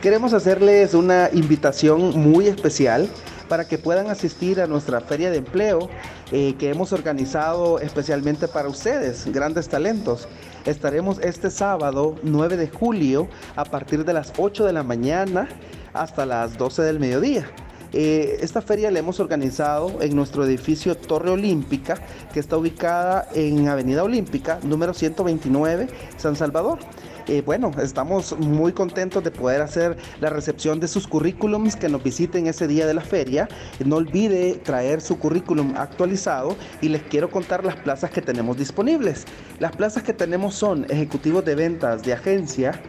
Queremos 0.00 0.32
hacerles 0.32 0.94
una 0.94 1.28
invitación 1.32 2.18
muy 2.18 2.46
especial 2.46 3.10
para 3.48 3.66
que 3.66 3.78
puedan 3.78 4.08
asistir 4.10 4.60
a 4.60 4.66
nuestra 4.66 5.00
feria 5.00 5.30
de 5.30 5.38
empleo 5.38 5.88
eh, 6.32 6.54
que 6.58 6.70
hemos 6.70 6.92
organizado 6.92 7.78
especialmente 7.80 8.48
para 8.48 8.68
ustedes, 8.68 9.26
grandes 9.32 9.68
talentos. 9.68 10.28
Estaremos 10.64 11.18
este 11.20 11.50
sábado 11.50 12.16
9 12.22 12.56
de 12.56 12.68
julio 12.68 13.28
a 13.54 13.64
partir 13.64 14.04
de 14.04 14.12
las 14.12 14.32
8 14.36 14.64
de 14.64 14.72
la 14.72 14.82
mañana 14.82 15.48
hasta 15.92 16.26
las 16.26 16.58
12 16.58 16.82
del 16.82 16.98
mediodía. 17.00 17.46
Eh, 17.92 18.38
esta 18.40 18.60
feria 18.60 18.90
la 18.90 18.98
hemos 18.98 19.20
organizado 19.20 20.02
en 20.02 20.14
nuestro 20.14 20.44
edificio 20.44 20.96
Torre 20.96 21.30
Olímpica, 21.30 21.94
que 22.34 22.40
está 22.40 22.56
ubicada 22.56 23.28
en 23.32 23.68
Avenida 23.68 24.02
Olímpica, 24.02 24.58
número 24.62 24.92
129, 24.92 25.88
San 26.16 26.36
Salvador. 26.36 26.78
Bueno, 27.44 27.72
estamos 27.82 28.38
muy 28.38 28.72
contentos 28.72 29.24
de 29.24 29.32
poder 29.32 29.60
hacer 29.60 29.96
la 30.20 30.30
recepción 30.30 30.78
de 30.78 30.86
sus 30.86 31.08
currículums 31.08 31.74
que 31.74 31.88
nos 31.88 32.00
visiten 32.02 32.46
ese 32.46 32.68
día 32.68 32.86
de 32.86 32.94
la 32.94 33.00
feria. 33.00 33.48
No 33.84 33.96
olvide 33.96 34.54
traer 34.62 35.00
su 35.00 35.18
currículum 35.18 35.74
actualizado 35.76 36.56
y 36.80 36.88
les 36.88 37.02
quiero 37.02 37.28
contar 37.28 37.64
las 37.64 37.74
plazas 37.76 38.12
que 38.12 38.22
tenemos 38.22 38.56
disponibles. 38.56 39.24
Las 39.58 39.74
plazas 39.74 40.04
que 40.04 40.12
tenemos 40.12 40.54
son 40.54 40.86
ejecutivos 40.88 41.44
de 41.44 41.56
ventas 41.56 42.04
de 42.04 42.12
agencia, 42.12 42.80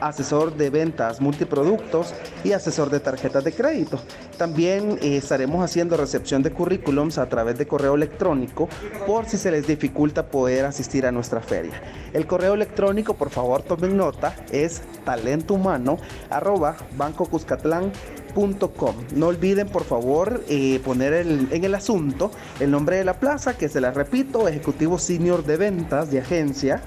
asesor 0.00 0.56
de 0.56 0.70
ventas 0.70 1.20
multiproductos 1.20 2.14
y 2.44 2.52
asesor 2.52 2.90
de 2.90 3.00
tarjetas 3.00 3.44
de 3.44 3.52
crédito. 3.52 4.00
También 4.36 4.98
eh, 5.02 5.16
estaremos 5.16 5.64
haciendo 5.64 5.96
recepción 5.96 6.42
de 6.42 6.52
currículums 6.52 7.18
a 7.18 7.28
través 7.28 7.58
de 7.58 7.66
correo 7.66 7.94
electrónico 7.94 8.68
por 9.06 9.26
si 9.26 9.36
se 9.36 9.50
les 9.50 9.66
dificulta 9.66 10.26
poder 10.26 10.64
asistir 10.64 11.06
a 11.06 11.12
nuestra 11.12 11.40
feria. 11.40 11.82
El 12.12 12.26
correo 12.26 12.54
electrónico, 12.54 13.14
por 13.14 13.30
favor, 13.30 13.62
tomen 13.62 13.96
nota, 13.96 14.34
es 14.52 14.82
talentohumano 15.04 15.98
arroba 16.30 16.76
bancocuscatlán.com. 16.96 18.94
No 19.14 19.26
olviden, 19.26 19.68
por 19.68 19.84
favor, 19.84 20.44
eh, 20.48 20.80
poner 20.84 21.14
en 21.14 21.64
el 21.64 21.74
asunto 21.74 22.30
el 22.60 22.70
nombre 22.70 22.96
de 22.96 23.04
la 23.04 23.18
plaza, 23.18 23.56
que 23.56 23.68
se 23.68 23.80
la 23.80 23.90
repito, 23.90 24.48
Ejecutivo 24.48 24.98
Senior 24.98 25.44
de 25.44 25.56
Ventas 25.56 26.10
de 26.10 26.20
Agencia, 26.20 26.80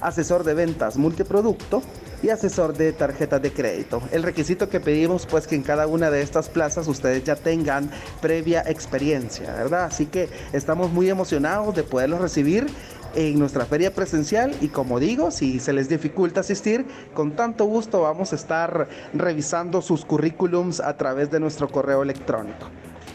asesor 0.00 0.44
de 0.44 0.54
ventas 0.54 0.96
multiproducto 0.96 1.82
y 2.22 2.30
asesor 2.30 2.76
de 2.76 2.92
tarjetas 2.92 3.42
de 3.42 3.52
crédito. 3.52 4.02
El 4.12 4.22
requisito 4.22 4.68
que 4.68 4.80
pedimos 4.80 5.26
pues 5.26 5.46
que 5.46 5.54
en 5.54 5.62
cada 5.62 5.86
una 5.86 6.10
de 6.10 6.22
estas 6.22 6.48
plazas 6.48 6.88
ustedes 6.88 7.24
ya 7.24 7.36
tengan 7.36 7.90
previa 8.20 8.62
experiencia, 8.66 9.52
¿verdad? 9.54 9.84
Así 9.84 10.06
que 10.06 10.28
estamos 10.52 10.90
muy 10.90 11.10
emocionados 11.10 11.74
de 11.74 11.82
poderlos 11.82 12.20
recibir 12.20 12.66
en 13.14 13.38
nuestra 13.38 13.64
feria 13.64 13.92
presencial 13.92 14.54
y 14.60 14.68
como 14.68 15.00
digo, 15.00 15.30
si 15.30 15.58
se 15.58 15.72
les 15.72 15.88
dificulta 15.88 16.40
asistir, 16.40 16.86
con 17.14 17.34
tanto 17.34 17.64
gusto 17.64 18.02
vamos 18.02 18.32
a 18.32 18.36
estar 18.36 18.88
revisando 19.14 19.82
sus 19.82 20.04
currículums 20.04 20.80
a 20.80 20.96
través 20.96 21.30
de 21.30 21.40
nuestro 21.40 21.68
correo 21.68 22.02
electrónico. 22.02 22.68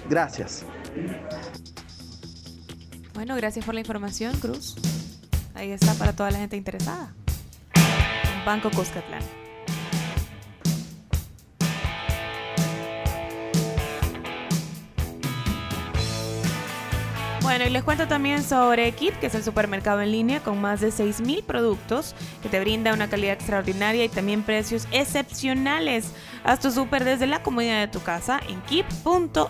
Gracias. 0.10 0.66
Bueno, 3.14 3.36
gracias 3.36 3.64
por 3.66 3.76
la 3.76 3.82
información, 3.82 4.36
Cruz. 4.40 4.76
Ahí 5.54 5.72
está 5.72 5.94
para 5.94 6.14
toda 6.14 6.32
la 6.32 6.40
gente 6.40 6.58
interesada. 6.58 7.14
Banco 8.46 8.70
Cuscatlán. 8.72 9.22
Bueno, 17.42 17.66
y 17.66 17.70
les 17.70 17.84
cuento 17.84 18.08
también 18.08 18.44
sobre 18.44 18.92
Kit, 18.94 19.16
que 19.16 19.28
es 19.28 19.36
el 19.36 19.44
supermercado 19.44 20.02
en 20.02 20.12
línea 20.12 20.42
con 20.42 20.62
más 20.62 20.80
de 20.80 20.88
6.000 20.88 21.44
productos 21.44 22.16
que 22.42 22.50
te 22.50 22.60
brinda 22.60 22.94
una 22.94 23.10
calidad 23.10 23.34
extraordinaria 23.34 24.06
y 24.06 24.10
también 24.10 24.44
precios 24.44 24.88
excepcionales. 24.92 26.14
Haz 26.44 26.60
tu 26.62 26.72
súper 26.72 27.04
desde 27.04 27.28
la 27.28 27.44
comodidad 27.44 27.82
de 27.82 27.88
tu 27.88 28.02
casa 28.02 28.40
en 28.48 28.62
kit.sb. 28.62 29.42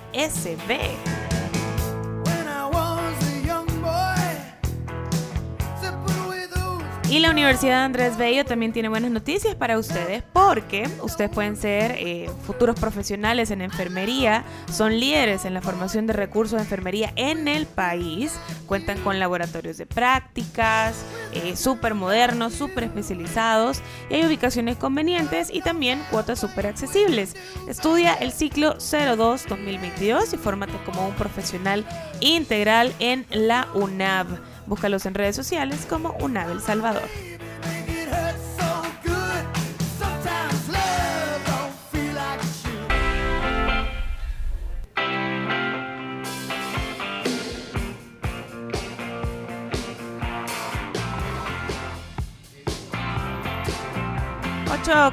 Y 7.12 7.20
la 7.20 7.30
Universidad 7.30 7.84
Andrés 7.84 8.16
Bello 8.16 8.46
también 8.46 8.72
tiene 8.72 8.88
buenas 8.88 9.12
noticias 9.12 9.54
para 9.54 9.78
ustedes 9.78 10.24
porque 10.32 10.90
ustedes 11.04 11.30
pueden 11.30 11.58
ser 11.58 11.92
eh, 11.98 12.30
futuros 12.48 12.80
profesionales 12.80 13.52
en 13.52 13.62
enfermería, 13.62 14.46
son 14.72 14.98
líderes 14.98 15.44
en 15.44 15.54
la 15.54 15.62
formación 15.62 16.08
de 16.08 16.14
recursos 16.14 16.54
de 16.54 16.64
enfermería 16.64 17.12
en 17.18 17.50
el 17.50 17.66
país, 17.66 18.40
cuentan 18.66 18.98
con 19.00 19.20
laboratorios 19.20 19.78
de 19.78 19.86
prácticas, 19.86 21.04
eh, 21.34 21.58
súper 21.58 21.96
modernos, 21.96 22.54
súper 22.54 22.86
especializados 22.86 23.82
y 24.10 24.14
hay 24.14 24.26
ubicaciones 24.26 24.78
convenientes 24.78 25.54
y 25.54 25.60
también 25.60 26.02
cuotas 26.12 26.40
súper 26.40 26.68
accesibles. 26.68 27.36
Estudia 27.68 28.14
el 28.14 28.32
ciclo 28.32 28.78
02-2022 28.78 30.34
y 30.34 30.38
fórmate 30.38 30.78
como 30.86 31.10
un 31.10 31.16
profesional 31.16 31.86
integral 32.22 32.94
en 33.00 33.26
la 33.32 33.68
UNAV. 33.74 34.51
Búscalos 34.72 35.06
en 35.06 35.16
redes 35.16 35.36
sociales 35.36 35.86
como 35.86 36.12
UNAV 36.22 36.50
El 36.50 36.62
Salvador. 36.62 37.04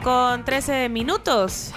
Con 0.02 0.44
13 0.44 0.88
minutos. 0.88 1.72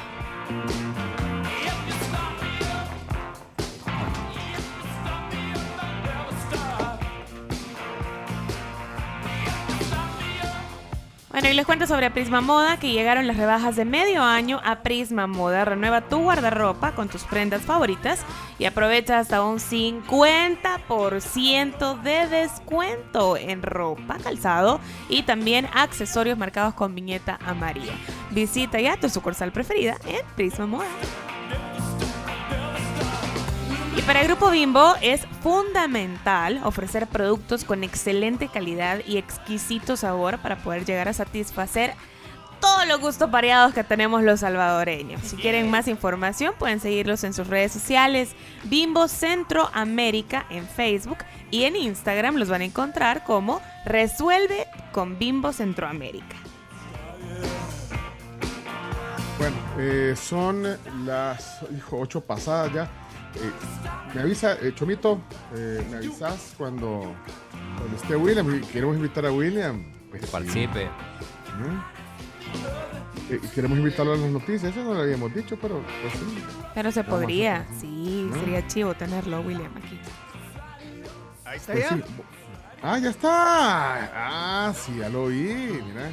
Bueno, 11.31 11.47
y 11.47 11.53
les 11.53 11.65
cuento 11.65 11.87
sobre 11.87 12.11
Prisma 12.11 12.41
Moda 12.41 12.77
que 12.77 12.91
llegaron 12.91 13.25
las 13.25 13.37
rebajas 13.37 13.77
de 13.77 13.85
medio 13.85 14.21
año 14.21 14.59
a 14.65 14.83
Prisma 14.83 15.27
Moda. 15.27 15.63
Renueva 15.63 16.01
tu 16.01 16.19
guardarropa 16.19 16.91
con 16.91 17.07
tus 17.07 17.23
prendas 17.23 17.61
favoritas 17.61 18.19
y 18.59 18.65
aprovecha 18.65 19.17
hasta 19.17 19.41
un 19.41 19.59
50% 19.59 22.01
de 22.01 22.27
descuento 22.27 23.37
en 23.37 23.63
ropa, 23.63 24.17
calzado 24.21 24.81
y 25.07 25.23
también 25.23 25.69
accesorios 25.73 26.37
marcados 26.37 26.73
con 26.73 26.95
viñeta 26.95 27.39
amarilla. 27.45 27.93
Visita 28.31 28.81
ya 28.81 28.97
tu 28.97 29.07
sucursal 29.07 29.53
preferida 29.53 29.95
en 30.05 30.25
Prisma 30.35 30.65
Moda. 30.65 30.89
Y 34.01 34.03
para 34.03 34.21
el 34.21 34.27
Grupo 34.27 34.49
Bimbo 34.49 34.95
es 34.99 35.27
fundamental 35.43 36.59
ofrecer 36.63 37.05
productos 37.05 37.63
con 37.63 37.83
excelente 37.83 38.47
calidad 38.47 39.01
y 39.05 39.17
exquisito 39.17 39.95
sabor 39.95 40.39
para 40.39 40.57
poder 40.63 40.85
llegar 40.85 41.07
a 41.07 41.13
satisfacer 41.13 41.93
todos 42.59 42.87
los 42.87 42.99
gustos 42.99 43.29
variados 43.29 43.75
que 43.75 43.83
tenemos 43.83 44.23
los 44.23 44.39
salvadoreños. 44.39 45.21
Si 45.21 45.35
quieren 45.35 45.69
más 45.69 45.87
información 45.87 46.55
pueden 46.57 46.79
seguirlos 46.79 47.23
en 47.23 47.33
sus 47.33 47.45
redes 47.45 47.73
sociales 47.73 48.31
Bimbo 48.63 49.07
Centroamérica 49.07 50.47
en 50.49 50.67
Facebook 50.67 51.19
y 51.51 51.65
en 51.65 51.75
Instagram 51.75 52.37
los 52.37 52.49
van 52.49 52.61
a 52.61 52.65
encontrar 52.65 53.23
como 53.23 53.61
Resuelve 53.85 54.65
con 54.93 55.19
Bimbo 55.19 55.53
Centroamérica. 55.53 56.37
Bueno, 59.37 59.57
eh, 59.77 60.15
son 60.15 60.63
las 61.05 61.59
hijo, 61.75 61.99
ocho 61.99 62.21
pasadas 62.21 62.73
ya. 62.73 63.00
Eh, 63.35 63.51
me 64.13 64.21
avisa, 64.21 64.53
eh, 64.61 64.73
Chomito, 64.75 65.21
eh, 65.55 65.85
me 65.89 65.97
avisas 65.97 66.53
cuando, 66.57 67.13
cuando 67.77 67.95
esté 67.95 68.15
William. 68.15 68.55
y 68.55 68.59
Queremos 68.61 68.95
invitar 68.97 69.25
a 69.25 69.31
William. 69.31 69.83
Pues, 70.09 70.21
Que 70.21 70.27
participe. 70.27 70.89
Eh, 73.29 73.39
queremos 73.55 73.77
invitarlo 73.77 74.13
a 74.13 74.17
las 74.17 74.29
noticias, 74.29 74.63
eso 74.75 74.83
no 74.83 74.93
lo 74.93 75.01
habíamos 75.01 75.33
dicho, 75.33 75.57
pero 75.61 75.81
pues 76.01 76.13
sí. 76.13 76.43
Pero 76.73 76.91
se 76.91 77.03
podría, 77.03 77.65
sí, 77.79 78.27
¿No? 78.29 78.39
sería 78.39 78.67
chivo 78.67 78.93
tenerlo, 78.93 79.39
William, 79.41 79.71
aquí. 79.77 79.99
Ahí 81.45 81.57
está 81.57 81.73
Pues 81.73 81.89
ya. 81.89 81.95
sí. 81.95 82.03
Ah, 82.83 82.97
ya 82.97 83.09
está. 83.11 84.11
Ah, 84.13 84.73
sí, 84.75 84.97
ya 84.97 85.07
lo 85.07 85.27
vi, 85.27 85.53
mira. 85.53 86.09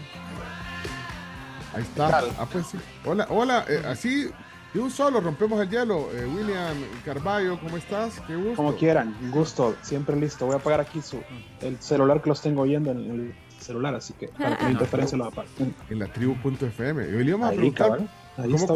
Ahí 1.74 1.82
está. 1.82 2.23
Ah, 2.39 2.47
pues 2.51 2.66
sí. 2.66 2.78
Hola, 3.05 3.27
hola, 3.31 3.65
eh, 3.69 3.82
así 3.86 4.31
de 4.74 4.81
un 4.81 4.90
solo 4.90 5.20
rompemos 5.20 5.61
el 5.61 5.70
hielo. 5.70 6.09
Eh, 6.12 6.27
William 6.27 6.77
Carballo, 7.05 7.59
¿cómo 7.61 7.77
estás? 7.77 8.20
Qué 8.27 8.36
gusto. 8.36 8.57
Como 8.57 8.74
quieran, 8.77 9.16
un 9.23 9.31
gusto, 9.31 9.74
siempre 9.82 10.16
listo. 10.16 10.47
Voy 10.47 10.55
a 10.55 10.59
apagar 10.59 10.81
aquí 10.81 11.01
su, 11.01 11.19
el 11.61 11.78
celular 11.81 12.20
que 12.23 12.28
los 12.28 12.40
tengo 12.43 12.62
oyendo 12.62 12.90
en 12.90 12.99
el 12.99 13.35
celular, 13.59 13.95
así 13.95 14.12
que 14.15 14.28
para 14.28 14.57
que 14.57 14.65
la 14.65 14.70
interferencia 14.73 15.16
lo 15.19 15.24
apague. 15.27 15.49
En 15.90 15.99
la 15.99 16.07
tribu.fm. 16.07 17.03
Hoy 17.16 17.24
le 17.24 17.32
vamos 17.32 17.47
a 17.47 17.51
Ahí, 17.51 17.57
preguntar. 17.57 17.99
Ahí 18.36 18.53
cómo 18.53 18.74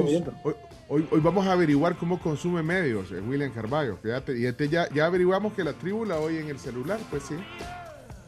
hoy- 0.89 1.07
hoy 1.11 1.21
vamos 1.21 1.47
a 1.47 1.53
averiguar 1.53 1.97
cómo 1.97 2.19
consume 2.19 2.63
medios, 2.63 3.13
eh, 3.13 3.21
William 3.21 3.51
Carballo. 3.53 3.97
Fíjate, 4.03 4.37
y 4.39 4.47
este 4.47 4.69
ya, 4.69 4.89
ya 4.91 5.07
averiguamos 5.07 5.53
que 5.53 5.63
la 5.65 5.73
tribu 5.73 6.05
la 6.05 6.19
oye 6.19 6.41
en 6.41 6.49
el 6.49 6.59
celular, 6.59 6.99
pues 7.11 7.23
sí. 7.25 7.37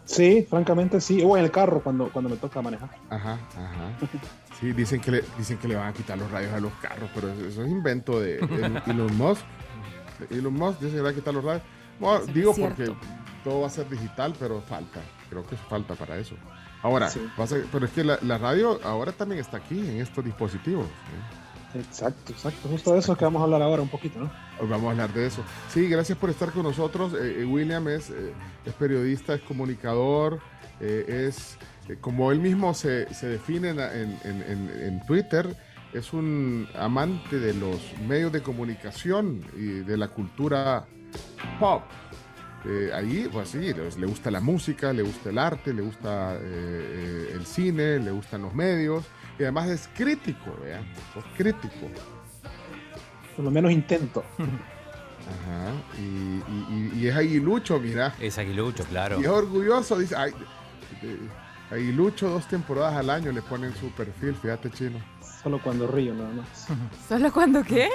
Sí, 0.06 0.46
francamente 0.48 1.00
sí. 1.00 1.22
O 1.24 1.36
en 1.36 1.44
el 1.44 1.50
carro 1.50 1.82
cuando, 1.82 2.10
cuando 2.12 2.28
me 2.28 2.36
toca 2.36 2.60
manejar. 2.62 2.90
Ajá, 3.10 3.32
ajá. 3.56 3.90
Sí, 4.64 4.72
dicen 4.72 5.00
que, 5.00 5.10
le, 5.10 5.24
dicen 5.36 5.58
que 5.58 5.68
le 5.68 5.76
van 5.76 5.88
a 5.88 5.92
quitar 5.92 6.16
los 6.16 6.30
rayos 6.30 6.52
a 6.54 6.60
los 6.60 6.72
carros, 6.74 7.10
pero 7.14 7.30
eso, 7.30 7.44
eso 7.46 7.62
es 7.64 7.70
invento 7.70 8.18
de, 8.20 8.38
de 8.38 8.80
Elon 8.90 9.14
Musk. 9.18 9.42
Elon 10.30 10.54
Musk 10.54 10.78
dice 10.80 10.90
que 10.92 10.96
le 10.96 11.02
va 11.02 11.10
a 11.10 11.14
quitar 11.14 11.34
los 11.34 11.44
rayos. 11.44 11.62
Bueno, 12.00 12.24
digo 12.32 12.52
es 12.52 12.58
porque 12.58 12.92
todo 13.44 13.60
va 13.60 13.66
a 13.66 13.70
ser 13.70 13.88
digital, 13.90 14.34
pero 14.38 14.62
falta. 14.62 15.00
Creo 15.28 15.46
que 15.46 15.56
falta 15.56 15.94
para 15.94 16.16
eso. 16.16 16.34
Ahora, 16.82 17.10
Sí. 17.10 17.20
va 17.38 17.44
a 17.44 17.46
ser- 17.46 17.66
pero 17.70 17.84
es 17.84 17.92
que 17.92 18.04
la, 18.04 18.18
la 18.22 18.38
radio 18.38 18.80
ahora 18.84 19.12
también 19.12 19.40
está 19.40 19.58
aquí, 19.58 19.78
en 19.78 20.00
estos 20.00 20.24
dispositivos. 20.24 20.86
¿eh? 20.86 21.78
Exacto, 21.80 22.32
exacto. 22.32 22.68
Justo 22.68 22.92
de 22.92 23.00
eso 23.00 23.16
que 23.16 23.24
vamos 23.24 23.40
a 23.40 23.44
hablar 23.44 23.60
ahora 23.60 23.82
un 23.82 23.88
poquito, 23.88 24.18
¿no? 24.18 24.30
Hoy 24.60 24.68
vamos 24.68 24.86
a 24.86 24.90
hablar 24.92 25.12
de 25.12 25.26
eso. 25.26 25.42
Sí, 25.68 25.88
gracias 25.88 26.16
por 26.16 26.30
estar 26.30 26.52
con 26.52 26.62
nosotros. 26.62 27.12
Eh, 27.14 27.40
eh, 27.40 27.44
William 27.44 27.86
es, 27.88 28.10
eh, 28.10 28.32
es 28.64 28.72
periodista, 28.74 29.34
es 29.34 29.40
comunicador, 29.42 30.40
eh, 30.80 31.26
es, 31.28 31.56
como 32.00 32.32
él 32.32 32.40
mismo 32.40 32.72
se, 32.74 33.12
se 33.14 33.26
define 33.28 33.70
en, 33.70 33.78
en- 33.80 34.18
en- 34.24 34.70
en- 34.82 35.06
Twitter, 35.06 35.54
es 35.92 36.12
un 36.12 36.66
amante 36.78 37.38
de 37.38 37.54
los 37.54 37.78
medios 38.08 38.32
de 38.32 38.42
comunicación 38.42 39.40
y 39.56 39.80
de 39.80 39.96
la 39.96 40.08
cultura 40.08 40.86
pop. 41.60 41.82
eh, 42.66 42.90
ahí, 42.94 43.28
pues 43.30 43.50
sí, 43.50 43.72
le, 43.74 44.06
gusta 44.06 44.30
la 44.30 44.40
música, 44.40 44.92
le 44.92 45.02
gusta 45.02 45.28
el 45.30 45.38
arte, 45.38 45.72
le 45.74 45.82
gusta 45.82 46.34
eh, 46.36 46.38
eh, 46.42 47.30
el 47.34 47.44
cine, 47.44 47.98
le 47.98 48.10
gustan 48.10 48.42
los 48.42 48.54
medios 48.54 49.04
y 49.38 49.42
además 49.42 49.68
es 49.68 49.88
crítico, 49.94 50.56
vean, 50.62 50.84
sos 51.12 51.24
crítico. 51.36 51.90
Por 53.36 53.44
lo 53.44 53.50
menos 53.50 53.70
intento. 53.70 54.24
Ajá, 54.38 55.72
y, 55.98 56.02
y- 56.02 56.66
y- 56.70 56.98
y 57.02 57.06
es 57.08 57.16
aguilucho, 57.16 57.78
mira. 57.80 58.14
Es 58.20 58.38
aguilucho, 58.38 58.84
claro. 58.84 59.20
Y 59.20 59.24
es 59.24 59.28
orgulloso, 59.28 59.98
dice, 59.98 60.14
ay, 60.16 60.32
eh, 61.70 61.74
aguilucho 61.74 62.28
dos 62.30 62.46
temporadas 62.46 62.94
al 62.96 63.10
año 63.10 63.32
le 63.32 63.42
ponen 63.42 63.74
su 63.74 63.90
perfil, 63.90 64.34
fíjate 64.34 64.70
chino. 64.70 64.98
Solo 65.42 65.60
cuando 65.62 65.86
río, 65.86 66.14
nada 66.14 66.30
más. 66.32 66.66
¿Solo 67.08 67.32
cuando 67.32 67.62
qué? 67.62 67.88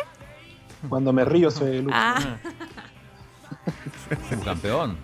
Cuando 0.87 1.11
me 1.11 1.25
río 1.25 1.49
soy 1.51 1.77
el 1.77 1.87
Ah. 1.91 2.37
Subcampeón. 4.29 4.97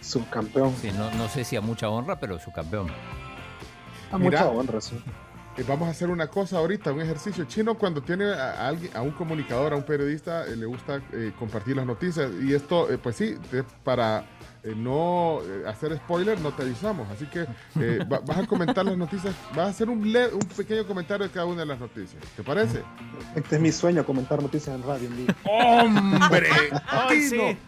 Subcampeón. 0.00 0.74
Sí, 0.76 0.90
no, 0.96 1.10
no 1.12 1.28
sé 1.28 1.44
si 1.44 1.56
a 1.56 1.60
mucha 1.60 1.88
honra, 1.88 2.18
pero 2.20 2.38
subcampeón. 2.38 2.88
A 4.12 4.18
Mira, 4.18 4.40
mucha 4.44 4.48
honra, 4.48 4.80
sí. 4.80 5.00
Eh, 5.56 5.64
vamos 5.66 5.86
a 5.88 5.92
hacer 5.92 6.10
una 6.10 6.26
cosa 6.26 6.58
ahorita, 6.58 6.92
un 6.92 7.00
ejercicio 7.00 7.44
chino 7.44 7.76
cuando 7.76 8.02
tiene 8.02 8.32
a, 8.32 8.52
a 8.64 8.68
alguien, 8.68 8.94
a 8.96 9.02
un 9.02 9.12
comunicador, 9.12 9.72
a 9.72 9.76
un 9.76 9.84
periodista, 9.84 10.46
eh, 10.46 10.56
le 10.56 10.66
gusta 10.66 11.00
eh, 11.12 11.32
compartir 11.38 11.76
las 11.76 11.86
noticias 11.86 12.30
y 12.42 12.52
esto, 12.52 12.90
eh, 12.92 12.98
pues 12.98 13.16
sí, 13.16 13.36
es 13.52 13.64
para 13.84 14.24
eh, 14.64 14.72
no 14.74 15.40
eh, 15.42 15.64
hacer 15.68 15.94
spoiler, 15.98 16.40
no 16.40 16.50
te 16.52 16.62
avisamos, 16.62 17.06
así 17.10 17.26
que 17.26 17.46
eh, 17.78 17.98
va- 18.10 18.20
vas 18.20 18.38
a 18.38 18.46
comentar 18.46 18.84
las 18.84 18.96
noticias, 18.96 19.34
vas 19.50 19.66
a 19.66 19.70
hacer 19.70 19.90
un, 19.90 20.10
le- 20.10 20.28
un 20.32 20.38
pequeño 20.40 20.86
comentario 20.86 21.26
de 21.26 21.32
cada 21.32 21.44
una 21.46 21.60
de 21.60 21.66
las 21.66 21.78
noticias, 21.78 22.22
¿te 22.34 22.42
parece? 22.42 22.82
Este 23.36 23.56
es 23.56 23.60
mi 23.60 23.70
sueño, 23.70 24.04
comentar 24.06 24.40
noticias 24.42 24.74
en 24.74 24.82
radio. 24.82 25.06
en 25.08 25.16
vivo. 25.18 25.32
¡Hombre! 25.44 26.48
Ay, 26.88 27.20
sí. 27.22 27.58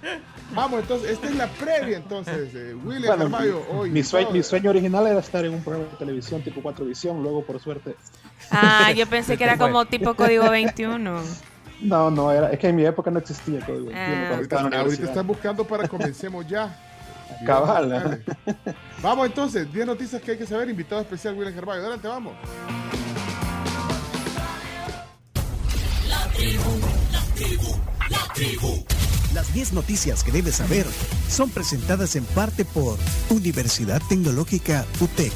Vamos, 0.55 0.81
entonces, 0.81 1.11
esta 1.11 1.27
es 1.29 1.35
la 1.37 1.49
previa, 1.49 1.97
entonces, 1.99 2.55
eh, 2.55 2.75
William 2.83 3.31
Bueno, 3.31 3.61
hoy. 3.73 3.91
mi, 3.91 4.03
sueño, 4.03 4.29
todo. 4.29 4.37
mi 4.37 4.43
sueño 4.43 4.71
original 4.71 5.07
era 5.07 5.21
estar 5.21 5.45
en 5.45 5.53
un 5.55 5.63
programa 5.63 5.91
de 5.91 5.97
televisión 5.99 6.41
tipo 6.43 6.63
4 6.63 6.85
Visión, 6.87 7.23
luego 7.23 7.45
por 7.45 7.61
suerte... 7.61 7.95
Ah, 8.51 8.91
yo 8.93 9.07
pensé 9.07 9.37
que 9.39 9.45
era 9.45 9.59
como 9.59 9.85
tipo 9.85 10.15
código 10.15 10.49
21. 10.49 11.21
No, 11.83 12.11
no, 12.11 12.33
era, 12.33 12.51
es 12.53 12.59
que 12.59 12.69
en 12.69 12.77
mi 12.77 12.87
época 12.87 13.11
no 13.11 13.19
existía 13.19 13.61
código 13.67 13.87
21. 13.87 14.01
Ah. 14.01 14.29
Ahorita, 14.37 14.61
ahorita 14.81 15.05
estás 15.05 15.27
buscando 15.27 15.65
para 15.67 15.87
comencemos 15.89 16.47
ya. 16.49 16.75
Cabal, 17.45 17.89
Dale. 17.91 18.23
Vamos 19.03 19.27
entonces, 19.27 19.73
10 19.73 19.87
noticias 19.87 20.23
que 20.23 20.33
hay 20.33 20.39
que 20.39 20.47
saber. 20.47 20.69
Invitado 20.69 21.03
especial 21.03 21.35
William 21.35 21.55
Carballo. 21.55 21.81
Adelante, 21.81 22.09
vamos. 22.09 22.35
La 26.09 26.29
tribu, 26.33 26.71
la 27.13 27.21
tribu, 27.35 27.77
la 28.09 28.33
tribu. 28.35 28.85
Las 29.35 29.53
10 29.53 29.75
noticias 29.75 30.25
que 30.25 30.33
debes 30.33 30.57
saber 30.57 30.87
son 31.29 31.51
presentadas 31.51 32.17
en 32.17 32.25
parte 32.25 32.65
por 32.65 32.97
Universidad 33.31 34.01
Tecnológica 34.09 34.87
UTEC. 35.01 35.33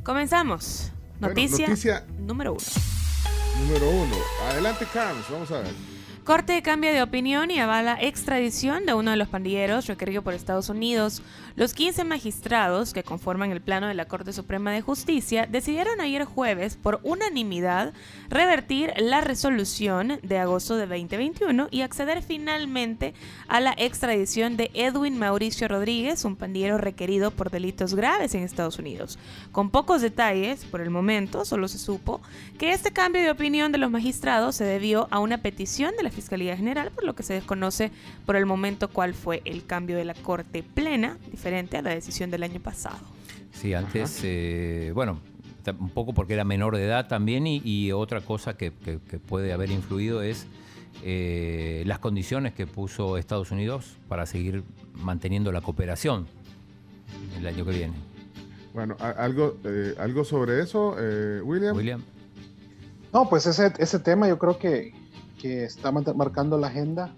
Comenzamos. 0.04 0.92
Bueno, 1.18 1.34
noticia- 1.34 2.04
número 2.18 2.52
uno. 2.52 2.60
Número 3.66 3.90
uno. 3.90 4.14
Adelante, 4.50 4.86
Carlos. 4.92 5.24
Vamos 5.30 5.50
a 5.52 5.60
ver. 5.60 5.72
Corte 6.24 6.60
cambia 6.60 6.92
de 6.92 7.00
opinión 7.02 7.50
y 7.50 7.58
avala 7.58 7.96
extradición 7.98 8.84
de 8.84 8.92
uno 8.92 9.12
de 9.12 9.16
los 9.16 9.28
pandilleros 9.28 9.86
requerido 9.86 10.20
por 10.20 10.34
Estados 10.34 10.68
Unidos. 10.68 11.22
Los 11.58 11.74
15 11.74 12.04
magistrados 12.04 12.92
que 12.92 13.02
conforman 13.02 13.50
el 13.50 13.60
plano 13.60 13.88
de 13.88 13.94
la 13.94 14.04
Corte 14.04 14.32
Suprema 14.32 14.70
de 14.70 14.80
Justicia 14.80 15.48
decidieron 15.50 16.00
ayer 16.00 16.24
jueves 16.24 16.76
por 16.80 17.00
unanimidad 17.02 17.94
revertir 18.30 18.92
la 18.96 19.22
resolución 19.22 20.20
de 20.22 20.38
agosto 20.38 20.76
de 20.76 20.86
2021 20.86 21.66
y 21.72 21.80
acceder 21.80 22.22
finalmente 22.22 23.12
a 23.48 23.58
la 23.58 23.74
extradición 23.76 24.56
de 24.56 24.70
Edwin 24.72 25.18
Mauricio 25.18 25.66
Rodríguez, 25.66 26.24
un 26.24 26.36
pandillero 26.36 26.78
requerido 26.78 27.32
por 27.32 27.50
delitos 27.50 27.92
graves 27.96 28.36
en 28.36 28.44
Estados 28.44 28.78
Unidos. 28.78 29.18
Con 29.50 29.70
pocos 29.70 30.00
detalles, 30.00 30.64
por 30.64 30.80
el 30.80 30.90
momento 30.90 31.44
solo 31.44 31.66
se 31.66 31.78
supo 31.78 32.20
que 32.56 32.70
este 32.70 32.92
cambio 32.92 33.20
de 33.20 33.32
opinión 33.32 33.72
de 33.72 33.78
los 33.78 33.90
magistrados 33.90 34.54
se 34.54 34.64
debió 34.64 35.08
a 35.10 35.18
una 35.18 35.38
petición 35.38 35.96
de 35.96 36.04
la 36.04 36.12
Fiscalía 36.12 36.56
General, 36.56 36.92
por 36.92 37.02
lo 37.02 37.16
que 37.16 37.24
se 37.24 37.34
desconoce 37.34 37.90
por 38.26 38.36
el 38.36 38.46
momento 38.46 38.86
cuál 38.86 39.12
fue 39.12 39.42
el 39.44 39.66
cambio 39.66 39.96
de 39.96 40.04
la 40.04 40.14
Corte 40.14 40.62
Plena, 40.62 41.18
diferente 41.32 41.47
a 41.54 41.82
la 41.82 41.90
decisión 41.90 42.30
del 42.30 42.42
año 42.42 42.60
pasado. 42.60 42.98
Sí, 43.52 43.74
antes, 43.74 44.20
eh, 44.24 44.92
bueno, 44.94 45.20
un 45.78 45.90
poco 45.90 46.12
porque 46.14 46.34
era 46.34 46.44
menor 46.44 46.76
de 46.76 46.84
edad 46.84 47.08
también 47.08 47.46
y, 47.46 47.60
y 47.64 47.92
otra 47.92 48.20
cosa 48.20 48.56
que, 48.56 48.72
que- 48.72 49.00
que 49.00 49.18
puede 49.18 49.52
haber 49.52 49.70
influido 49.70 50.22
es 50.22 50.46
eh, 51.04 51.82
las 51.86 51.98
condiciones 51.98 52.54
que 52.54 52.66
puso 52.66 53.16
Estados 53.18 53.50
Unidos 53.50 53.96
para 54.08 54.26
seguir 54.26 54.62
manteniendo 54.94 55.52
la 55.52 55.60
cooperación 55.60 56.26
el 57.38 57.46
año 57.46 57.64
que 57.64 57.70
viene. 57.72 57.94
Bueno, 58.74 58.96
algo, 59.00 59.56
eh, 59.64 59.94
algo 59.98 60.24
sobre 60.24 60.60
eso, 60.62 60.94
eh, 60.98 61.40
William. 61.42 61.76
William. 61.76 62.02
No, 63.12 63.28
pues 63.28 63.46
ese, 63.46 63.72
ese 63.78 63.98
tema 63.98 64.28
yo 64.28 64.38
creo 64.38 64.58
que, 64.58 64.92
que 65.40 65.64
está 65.64 65.90
marcando 65.92 66.58
la 66.58 66.68
agenda 66.68 67.14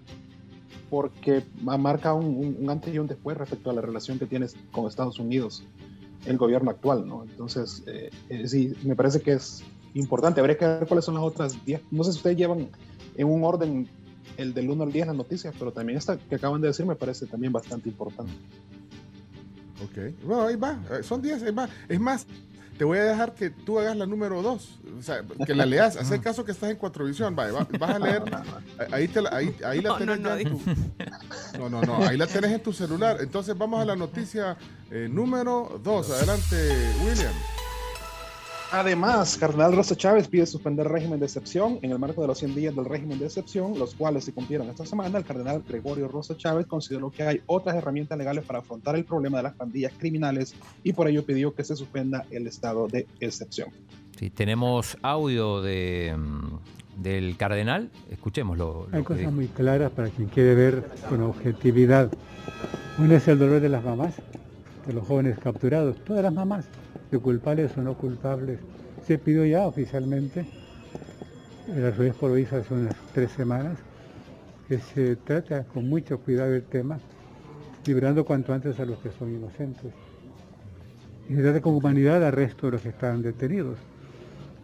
porque 0.91 1.43
ma- 1.63 1.77
marca 1.77 2.13
un, 2.13 2.25
un- 2.25 2.57
un 2.59 2.69
antes 2.69 2.93
y 2.93 2.99
un 2.99 3.07
después 3.07 3.35
respecto 3.37 3.71
a 3.71 3.73
la 3.73 3.81
relación 3.81 4.19
que 4.19 4.27
tienes 4.27 4.55
con 4.71 4.85
Estados 4.87 5.17
Unidos, 5.17 5.63
el 6.27 6.37
gobierno 6.37 6.69
actual, 6.69 7.07
¿no? 7.07 7.23
Entonces, 7.23 7.81
eh, 7.87 8.11
eh, 8.29 8.47
sí, 8.47 8.73
me 8.83 8.95
parece 8.95 9.21
que 9.21 9.31
es 9.31 9.63
importante. 9.95 10.39
Habría 10.41 10.57
que 10.57 10.65
ver 10.65 10.85
cuáles 10.87 11.05
son 11.05 11.15
las 11.15 11.23
otras 11.23 11.65
10. 11.65 11.81
No 11.89 12.03
sé 12.03 12.11
si 12.11 12.17
ustedes 12.17 12.37
llevan 12.37 12.69
en 13.15 13.27
un 13.27 13.43
orden 13.43 13.87
el 14.37 14.53
del 14.53 14.69
1 14.69 14.83
al 14.83 14.91
10 14.91 15.07
las 15.07 15.15
noticias, 15.15 15.55
pero 15.57 15.71
también 15.71 15.97
esta 15.97 16.17
que 16.17 16.35
acaban 16.35 16.61
de 16.61 16.67
decir 16.67 16.85
me 16.85 16.95
parece 16.95 17.25
también 17.25 17.51
bastante 17.53 17.89
importante. 17.89 18.33
Ok. 19.83 20.13
Bueno, 20.25 20.43
ahí 20.43 20.55
va. 20.55 20.79
Eh, 20.91 21.03
Son 21.03 21.21
10, 21.21 21.41
ahí 21.43 21.51
va. 21.51 21.67
Es 21.89 21.99
más, 21.99 22.27
te 22.81 22.85
voy 22.85 22.97
a 22.97 23.03
dejar 23.03 23.35
que 23.35 23.51
tú 23.51 23.77
hagas 23.77 23.95
la 23.95 24.07
número 24.07 24.41
2. 24.41 24.79
O 24.97 25.03
sea, 25.03 25.21
que 25.45 25.53
la 25.53 25.67
leas. 25.67 25.97
Hacer 25.97 26.19
caso 26.23 26.43
que 26.43 26.51
estás 26.51 26.71
en 26.71 26.77
cuatro 26.77 27.05
visión. 27.05 27.35
Vaya, 27.35 27.51
va- 27.51 27.67
vas 27.77 27.89
a 27.91 27.99
leer. 27.99 28.23
Ahí, 28.91 29.07
te 29.07 29.21
la, 29.21 29.29
ahí, 29.35 29.55
ahí 29.63 29.81
la 29.81 29.89
No, 29.89 29.97
tenés 29.99 30.19
no, 30.19 30.29
ya 30.29 30.41
en 30.41 30.49
tu- 30.49 30.61
No, 31.59 31.69
no, 31.69 31.83
no. 31.83 31.97
Ahí 32.07 32.17
la 32.17 32.25
tenés 32.25 32.51
en 32.51 32.63
tu 32.63 32.73
celular. 32.73 33.17
Entonces 33.19 33.55
vamos 33.55 33.79
a 33.83 33.85
la 33.85 33.95
noticia 33.95 34.57
eh, 34.89 35.07
número 35.11 35.79
2. 35.83 36.09
Adelante, 36.09 36.55
William. 37.05 37.31
Además, 38.73 39.37
Cardenal 39.37 39.75
Rosa 39.75 39.97
Chávez 39.97 40.29
pide 40.29 40.45
suspender 40.45 40.87
régimen 40.87 41.19
de 41.19 41.25
excepción 41.25 41.77
en 41.81 41.91
el 41.91 41.99
marco 41.99 42.21
de 42.21 42.27
los 42.27 42.37
100 42.39 42.55
días 42.55 42.73
del 42.73 42.85
régimen 42.85 43.19
de 43.19 43.25
excepción, 43.25 43.77
los 43.77 43.93
cuales 43.95 44.23
se 44.23 44.31
cumplieron 44.33 44.69
esta 44.69 44.85
semana. 44.85 45.17
El 45.17 45.25
cardenal 45.25 45.61
Gregorio 45.67 46.07
Rosa 46.07 46.37
Chávez 46.37 46.67
consideró 46.67 47.11
que 47.11 47.23
hay 47.23 47.41
otras 47.47 47.75
herramientas 47.75 48.17
legales 48.17 48.45
para 48.45 48.59
afrontar 48.59 48.95
el 48.95 49.03
problema 49.03 49.37
de 49.37 49.43
las 49.43 49.55
pandillas 49.55 49.91
criminales 49.97 50.55
y 50.83 50.93
por 50.93 51.09
ello 51.09 51.25
pidió 51.25 51.53
que 51.53 51.65
se 51.65 51.75
suspenda 51.75 52.25
el 52.31 52.47
estado 52.47 52.87
de 52.87 53.07
excepción. 53.19 53.69
Sí, 54.17 54.29
tenemos 54.29 54.97
audio 55.01 55.61
de, 55.61 56.15
mm, 56.17 57.01
del 57.03 57.35
cardenal. 57.35 57.89
Escuchémoslo. 58.09 58.87
lo 58.89 58.97
Hay 58.97 59.03
cosas 59.03 59.19
dijo. 59.19 59.31
muy 59.31 59.47
claras 59.47 59.91
para 59.91 60.07
quien 60.09 60.29
quiere 60.29 60.55
ver 60.55 60.85
con 61.09 61.21
objetividad. 61.23 62.09
Uno 62.97 63.15
es 63.15 63.27
el 63.27 63.37
dolor 63.37 63.59
de 63.59 63.67
las 63.67 63.83
mamás, 63.83 64.13
de 64.85 64.93
los 64.93 65.07
jóvenes 65.07 65.37
capturados, 65.39 65.97
todas 66.05 66.23
las 66.23 66.33
mamás, 66.33 66.65
de 67.11 67.19
culpables 67.19 67.75
o 67.77 67.81
no 67.81 67.93
culpables. 67.95 68.59
Se 69.05 69.17
pidió 69.17 69.45
ya 69.45 69.67
oficialmente, 69.67 70.45
el 71.75 71.85
arzobispo 71.85 72.27
lo 72.27 72.37
hizo 72.37 72.57
hace 72.57 72.73
unas 72.73 72.95
tres 73.13 73.31
semanas, 73.31 73.77
que 74.67 74.79
se 74.79 75.15
trata 75.17 75.63
con 75.63 75.87
mucho 75.89 76.19
cuidado 76.19 76.53
el 76.53 76.63
tema, 76.63 76.99
librando 77.85 78.23
cuanto 78.25 78.53
antes 78.53 78.79
a 78.79 78.85
los 78.85 78.97
que 78.99 79.11
son 79.11 79.33
inocentes. 79.33 79.91
Y 81.29 81.35
se 81.35 81.41
trata 81.41 81.61
con 81.61 81.75
humanidad 81.75 82.23
al 82.25 82.33
resto 82.33 82.67
de 82.67 82.73
los 82.73 82.81
que 82.81 82.89
están 82.89 83.21
detenidos. 83.21 83.77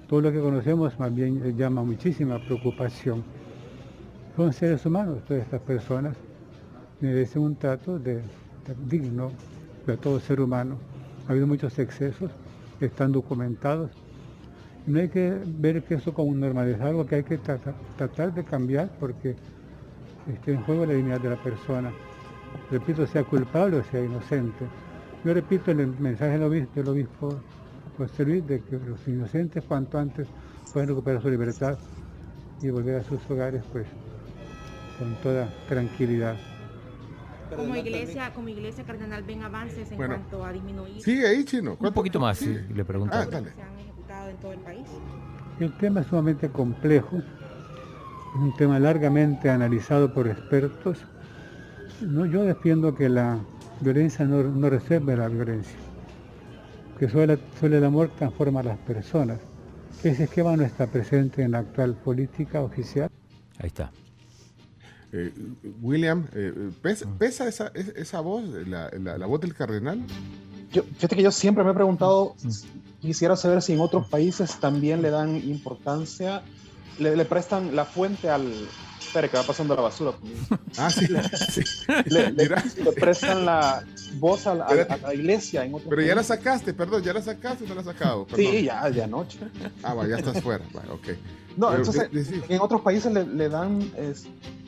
Todo 0.08 0.22
lo 0.22 0.32
que 0.32 0.40
conocemos 0.40 0.98
más 1.00 1.14
bien 1.14 1.58
llama 1.58 1.84
muchísima 1.84 2.40
preocupación. 2.40 3.24
Son 4.36 4.54
seres 4.54 4.86
humanos, 4.86 5.24
todas 5.28 5.44
estas 5.44 5.62
personas 5.62 6.16
merecen 7.02 7.42
un 7.42 7.56
trato 7.56 8.00
de- 8.00 8.22
digno 8.88 9.32
de 9.88 9.98
todo 9.98 10.20
ser 10.20 10.42
humano. 10.42 10.78
Ha 11.28 11.32
habido 11.32 11.48
muchos 11.48 11.78
excesos, 11.80 12.30
están 12.80 13.12
documentados. 13.12 13.92
No 14.86 15.00
hay 15.00 15.10
que 15.10 15.34
ver 15.46 15.84
que 15.84 15.96
eso 15.96 16.14
como 16.14 16.34
normalizar, 16.34 16.88
algo 16.88 17.06
que 17.06 17.16
hay 17.16 17.24
que 17.24 17.38
trata- 17.38 17.74
tratar 17.98 18.34
de 18.34 18.44
cambiar 18.44 18.90
porque 19.00 19.36
está 20.32 20.52
en 20.52 20.62
juego 20.62 20.86
la 20.86 20.94
dignidad 20.94 21.20
de 21.20 21.30
la 21.30 21.36
persona. 21.36 21.92
Repito, 22.72 23.06
sea 23.08 23.24
culpable 23.24 23.78
o 23.78 23.84
sea 23.84 24.04
inocente. 24.04 24.66
Yo 25.24 25.34
repito 25.34 25.72
el 25.72 25.88
mensaje 26.00 26.34
del 26.34 26.44
obispo, 26.44 26.72
del 26.76 26.90
obispo 26.90 27.36
pues 27.98 28.12
servir 28.12 28.44
de 28.44 28.62
que 28.62 28.78
los 28.78 29.06
inocentes 29.08 29.64
cuanto 29.64 29.98
antes 29.98 30.28
puedan 30.72 30.90
recuperar 30.90 31.22
su 31.22 31.30
libertad 31.30 31.78
y 32.62 32.70
volver 32.70 32.98
a 32.98 33.04
sus 33.04 33.20
hogares 33.30 33.64
pues 33.72 33.88
con 35.00 35.14
toda 35.22 35.50
tranquilidad. 35.68 36.36
Como 37.56 37.76
iglesia, 37.76 38.34
como 38.34 38.50
iglesia 38.50 38.84
cardenal 38.84 39.24
ven 39.24 39.44
avances 39.44 39.92
en 39.92 39.98
Bueno. 39.98 40.16
cuanto 40.16 40.46
a 40.46 40.52
disminuir 40.52 41.02
Sigue 41.02 41.28
ahí, 41.28 41.44
chino. 41.46 41.78
Un 41.80 41.94
poquito 41.94 42.20
más, 42.20 42.38
sí, 42.38 42.58
le 42.74 42.86
pregunto. 42.86 43.16
Ah, 43.16 43.26
dale. 43.26 43.52
se 43.54 43.62
han 43.62 43.80
ejecutado 43.80 44.30
en 44.30 44.38
todo 44.38 44.52
el 44.54 44.60
país. 44.60 44.88
El 45.60 45.76
tema 45.78 46.02
es 46.02 46.08
sumamente 46.08 46.50
complejo, 46.50 47.18
es 47.18 48.42
un 48.42 48.56
tema 48.58 48.80
largamente 48.80 49.50
analizado 49.50 50.14
por 50.14 50.28
expertos. 50.28 51.00
No, 52.02 52.26
yo 52.26 52.44
defiendo 52.44 52.94
que 52.94 53.10
la 53.10 53.40
violencia 53.82 54.26
no, 54.26 54.44
no 54.44 54.70
resuelve 54.70 55.18
la 55.18 55.28
violencia, 55.28 55.78
que 57.00 57.10
solo, 57.10 57.38
solo 57.60 57.78
el 57.78 57.84
amor 57.84 58.12
transforma 58.18 58.60
a 58.60 58.64
las 58.64 58.78
personas. 58.80 59.40
Ese 60.04 60.26
esquema 60.26 60.56
no 60.56 60.64
está 60.64 60.86
presente 60.86 61.42
en 61.42 61.52
la 61.52 61.60
actual 61.60 61.96
política 61.96 62.62
oficial. 62.62 63.10
Ahí 63.60 63.68
está. 63.68 63.92
Eh, 65.14 65.32
William, 65.82 66.28
eh, 66.34 66.54
¿pesa, 66.82 67.06
pesa 67.18 67.48
esa, 67.48 67.72
es- 67.74 67.90
esa 67.96 68.20
voz, 68.20 68.44
la, 68.68 68.90
la- 69.00 69.18
la 69.18 69.26
voz 69.26 69.40
del 69.42 69.54
cardenal? 69.54 70.02
Yo, 70.74 70.84
fíjate 70.84 71.16
que 71.16 71.24
yo 71.24 71.32
siempre 71.32 71.64
me 71.64 71.72
he 71.72 71.74
preguntado, 71.74 72.36
quisiera 73.02 73.36
saber 73.38 73.62
si 73.62 73.74
en 73.74 73.80
otros 73.80 74.08
países 74.10 74.60
también 74.60 75.02
le 75.02 75.10
dan 75.10 75.38
importancia, 75.38 76.42
le, 77.00 77.16
le 77.16 77.26
prestan 77.26 77.76
la 77.76 77.86
fuente 77.86 78.30
al... 78.30 78.52
Espera, 79.00 79.30
que 79.30 79.38
va 79.38 79.44
pasando 79.44 79.74
la 79.74 79.82
basura. 79.84 80.12
Ah, 80.78 80.90
sí. 80.92 81.08
Le, 81.08 82.32
le- 82.34 82.50
le 82.84 82.92
prestan 82.92 83.46
la 83.46 83.84
voz 84.20 84.46
a 84.46 84.54
la, 84.54 84.66
a 84.66 84.70
a 84.94 84.98
la 84.98 85.14
iglesia 85.14 85.64
en 85.64 85.74
otros 85.74 85.90
Pero 85.90 86.02
ya 86.02 86.14
la 86.16 86.24
sacaste, 86.24 86.74
perdón, 86.74 87.02
ya 87.02 87.14
la 87.14 87.22
sacaste 87.22 87.64
o 87.64 87.68
no 87.68 87.76
la 87.76 87.80
has 87.82 87.88
sacado. 87.88 88.28
Perdón. 88.28 88.46
Sí, 88.52 88.64
ya, 88.66 88.90
de 88.92 89.02
anoche. 89.04 89.40
Ah, 89.82 89.94
va, 89.94 90.06
ya 90.08 90.18
estás 90.18 90.42
fuera. 90.44 90.64
Va, 90.76 90.82
ok. 90.94 91.08
No, 91.56 91.70
Pero, 91.70 91.78
entonces, 91.80 92.12
de- 92.12 92.20
de- 92.20 92.26
sí. 92.26 92.42
en 92.50 92.60
otros 92.62 92.82
países 92.82 93.12
le, 93.14 93.26
le 93.26 93.48
dan... 93.50 93.90
Es, 93.98 94.26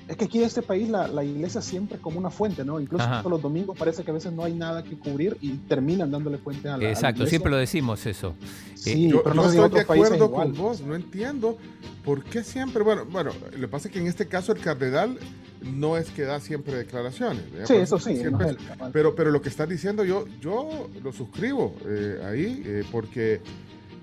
es 0.09 0.17
que 0.17 0.25
aquí 0.25 0.39
en 0.39 0.43
este 0.45 0.61
país 0.61 0.89
la, 0.89 1.07
la 1.07 1.23
iglesia 1.23 1.61
siempre 1.61 1.97
es 1.97 2.01
como 2.01 2.17
una 2.19 2.29
fuente, 2.31 2.65
¿no? 2.65 2.79
Incluso 2.79 3.03
Ajá. 3.05 3.29
los 3.29 3.41
domingos 3.41 3.77
parece 3.77 4.03
que 4.03 4.09
a 4.11 4.13
veces 4.15 4.33
no 4.33 4.43
hay 4.43 4.53
nada 4.53 4.83
que 4.83 4.97
cubrir 4.97 5.37
y 5.39 5.51
terminan 5.69 6.09
dándole 6.11 6.37
fuente 6.39 6.67
a 6.67 6.71
la, 6.71 6.77
a 6.77 6.79
la 6.79 6.89
Exacto, 6.89 7.17
iglesia. 7.19 7.29
siempre 7.29 7.51
lo 7.51 7.57
decimos 7.57 8.05
eso. 8.07 8.33
Sí, 8.75 9.05
Eh, 9.05 9.09
yo, 9.09 9.23
pero 9.23 9.35
yo 9.35 9.41
no 9.41 9.47
estoy 9.49 9.69
de 9.69 9.79
acuerdo 9.81 10.31
con 10.31 10.53
vos, 10.55 10.81
no 10.81 10.95
entiendo 10.95 11.57
por 12.03 12.23
qué 12.23 12.43
siempre, 12.43 12.81
bueno, 12.83 13.05
bueno, 13.05 13.31
lo 13.53 13.59
que 13.59 13.67
pasa 13.67 13.87
es 13.87 13.93
que 13.93 13.99
en 13.99 14.07
este 14.07 14.27
caso 14.27 14.51
el 14.51 14.59
cardenal 14.59 15.19
no 15.61 15.95
es 15.97 16.09
que 16.09 16.23
da 16.23 16.39
siempre 16.39 16.75
declaraciones. 16.75 17.51
¿verdad? 17.51 17.67
Sí, 17.67 17.75
eso 17.75 17.99
sí, 17.99 18.15
siempre 18.15 18.31
no 18.31 18.51
es 18.51 18.55
es- 18.55 18.61
el 18.61 18.67
cabal. 18.67 18.91
pero, 18.91 19.13
pero 19.13 19.29
lo 19.29 19.41
que 19.41 19.49
estás 19.49 19.69
diciendo 19.69 20.03
yo, 20.05 20.25
yo 20.41 20.89
lo 21.03 21.11
suscribo 21.13 21.75
eh, 21.85 22.19
ahí, 22.25 22.63
eh, 22.65 22.83
porque, 22.91 23.41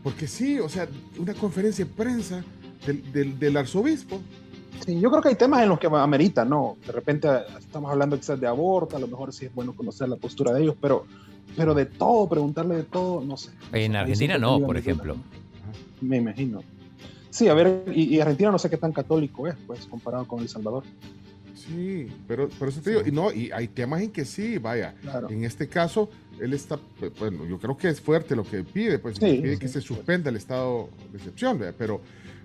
porque 0.05 0.27
sí, 0.29 0.61
o 0.61 0.69
sea, 0.69 0.87
una 1.19 1.35
conferencia 1.35 1.85
de 1.85 1.91
prensa 1.91 2.45
del, 2.87 3.11
del, 3.13 3.39
del 3.39 3.57
arzobispo, 3.57 4.21
Sí, 4.85 5.01
yo 5.01 5.11
creo 5.11 5.23
que 5.23 5.29
hay 5.31 5.35
temas 5.35 5.63
en 5.63 5.69
los 5.69 5.79
que 5.79 5.87
amerita, 5.87 6.45
¿no? 6.45 6.77
De 6.87 6.93
repente 6.93 7.29
estamos 7.59 7.91
hablando 7.91 8.17
quizás 8.17 8.41
de 8.41 8.47
aborto, 8.47 8.97
a 8.97 9.01
lo 9.01 9.09
mejor 9.09 9.33
sí 9.33 9.47
es 9.47 9.55
bueno 9.55 9.75
conocer 9.75 10.09
la 10.09 10.17
postura 10.17 10.53
de 10.53 10.63
ellos, 10.63 10.77
pero, 10.81 11.07
pero 11.57 11.75
de 11.75 11.87
todo, 11.87 12.29
preguntarle 12.29 12.77
de 12.77 12.83
todo, 12.85 13.23
no 13.23 13.37
sé. 13.37 13.51
En 13.73 13.97
Argentina 13.97 14.39
no, 14.39 14.61
por 14.61 14.77
ejemplo. 14.77 15.17
Me 16.01 16.19
imagino. 16.19 16.63
Sí, 17.31 17.49
a 17.49 17.55
ver, 17.55 17.85
y, 17.93 18.15
y 18.15 18.21
Argentina 18.21 18.51
no 18.51 18.59
sé 18.59 18.71
qué 18.71 18.77
tan 18.77 18.93
católico 18.93 19.47
es, 19.47 19.55
pues, 19.67 19.87
comparado 19.87 20.27
con 20.27 20.41
El 20.41 20.49
Salvador. 20.49 20.85
Sí, 21.55 22.07
pero 22.29 22.49
por 22.49 22.69
eso 22.69 22.81
te 22.81 22.91
digo, 22.91 23.03
y 23.05 23.11
no, 23.11 23.33
y 23.33 23.51
hay 23.51 23.69
temas 23.69 24.01
en 24.03 24.11
que 24.11 24.25
sí, 24.25 24.59
vaya. 24.59 24.95
Claro. 25.03 25.29
En 25.31 25.45
este 25.45 25.69
caso, 25.69 26.09
él 26.41 26.53
está, 26.53 26.79
pues, 26.99 27.13
bueno, 27.19 27.45
yo 27.45 27.59
creo 27.59 27.77
que 27.77 27.89
es 27.89 28.01
fuerte 28.01 28.37
lo 28.37 28.45
que 28.45 28.63
pide, 28.63 28.99
pues 28.99 29.17
Sí, 29.17 29.39
pide 29.43 29.55
sí, 29.55 29.59
que 29.59 29.69
se 29.69 29.81
suspenda 29.81 30.31
el 30.31 30.37
estado 30.37 30.91
de 31.11 31.19
excepción, 31.19 31.59
¿verdad? 31.59 31.75
pero 31.77 32.01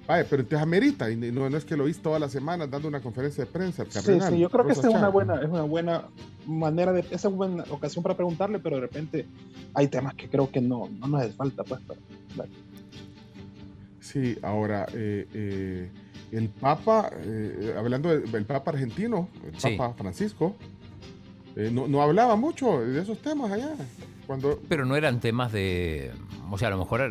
vaya, 0.07 0.25
pero 0.29 0.41
entonces 0.41 0.61
amerita, 0.63 1.09
y 1.09 1.15
no, 1.15 1.49
no 1.49 1.57
es 1.57 1.65
que 1.65 1.77
lo 1.77 1.87
hizo 1.87 2.01
toda 2.01 2.19
la 2.19 2.29
semana 2.29 2.67
dando 2.67 2.87
una 2.87 3.01
conferencia 3.01 3.45
de 3.45 3.51
prensa 3.51 3.85
Sí, 3.89 4.19
sí, 4.19 4.39
yo 4.39 4.49
creo 4.49 4.65
que 4.65 4.73
esta 4.73 4.89
es 4.89 4.93
una 4.95 5.09
buena, 5.09 5.41
es 5.41 5.49
una 5.49 5.63
buena 5.63 6.03
manera 6.45 6.91
de, 6.91 7.05
es 7.09 7.23
una 7.25 7.35
buena 7.35 7.63
ocasión 7.69 8.03
para 8.03 8.15
preguntarle, 8.15 8.59
pero 8.59 8.77
de 8.77 8.81
repente 8.81 9.25
hay 9.73 9.87
temas 9.87 10.15
que 10.15 10.29
creo 10.29 10.49
que 10.51 10.61
no, 10.61 10.89
no 10.99 11.07
nos 11.07 11.21
hace 11.21 11.33
falta, 11.33 11.63
pues, 11.63 11.81
pero. 11.87 11.99
Sí, 13.99 14.37
ahora, 14.41 14.87
eh, 14.93 15.27
eh, 15.33 15.91
el 16.31 16.49
Papa, 16.49 17.11
eh, 17.23 17.75
hablando 17.77 18.09
del 18.09 18.29
del 18.31 18.45
Papa 18.45 18.71
argentino, 18.71 19.29
el 19.45 19.59
Sí. 19.59 19.75
Papa 19.77 19.93
Francisco, 19.93 20.55
eh, 21.55 21.69
no, 21.71 21.87
no 21.87 22.01
hablaba 22.01 22.35
mucho 22.35 22.81
de 22.81 23.01
esos 23.01 23.19
temas 23.19 23.51
allá. 23.51 23.73
Cuando, 24.27 24.59
Pero 24.69 24.85
no 24.85 24.95
eran 24.95 25.19
temas 25.19 25.51
de. 25.51 26.11
O 26.49 26.57
sea, 26.57 26.69
a 26.69 26.71
lo 26.71 26.77
mejor 26.77 27.01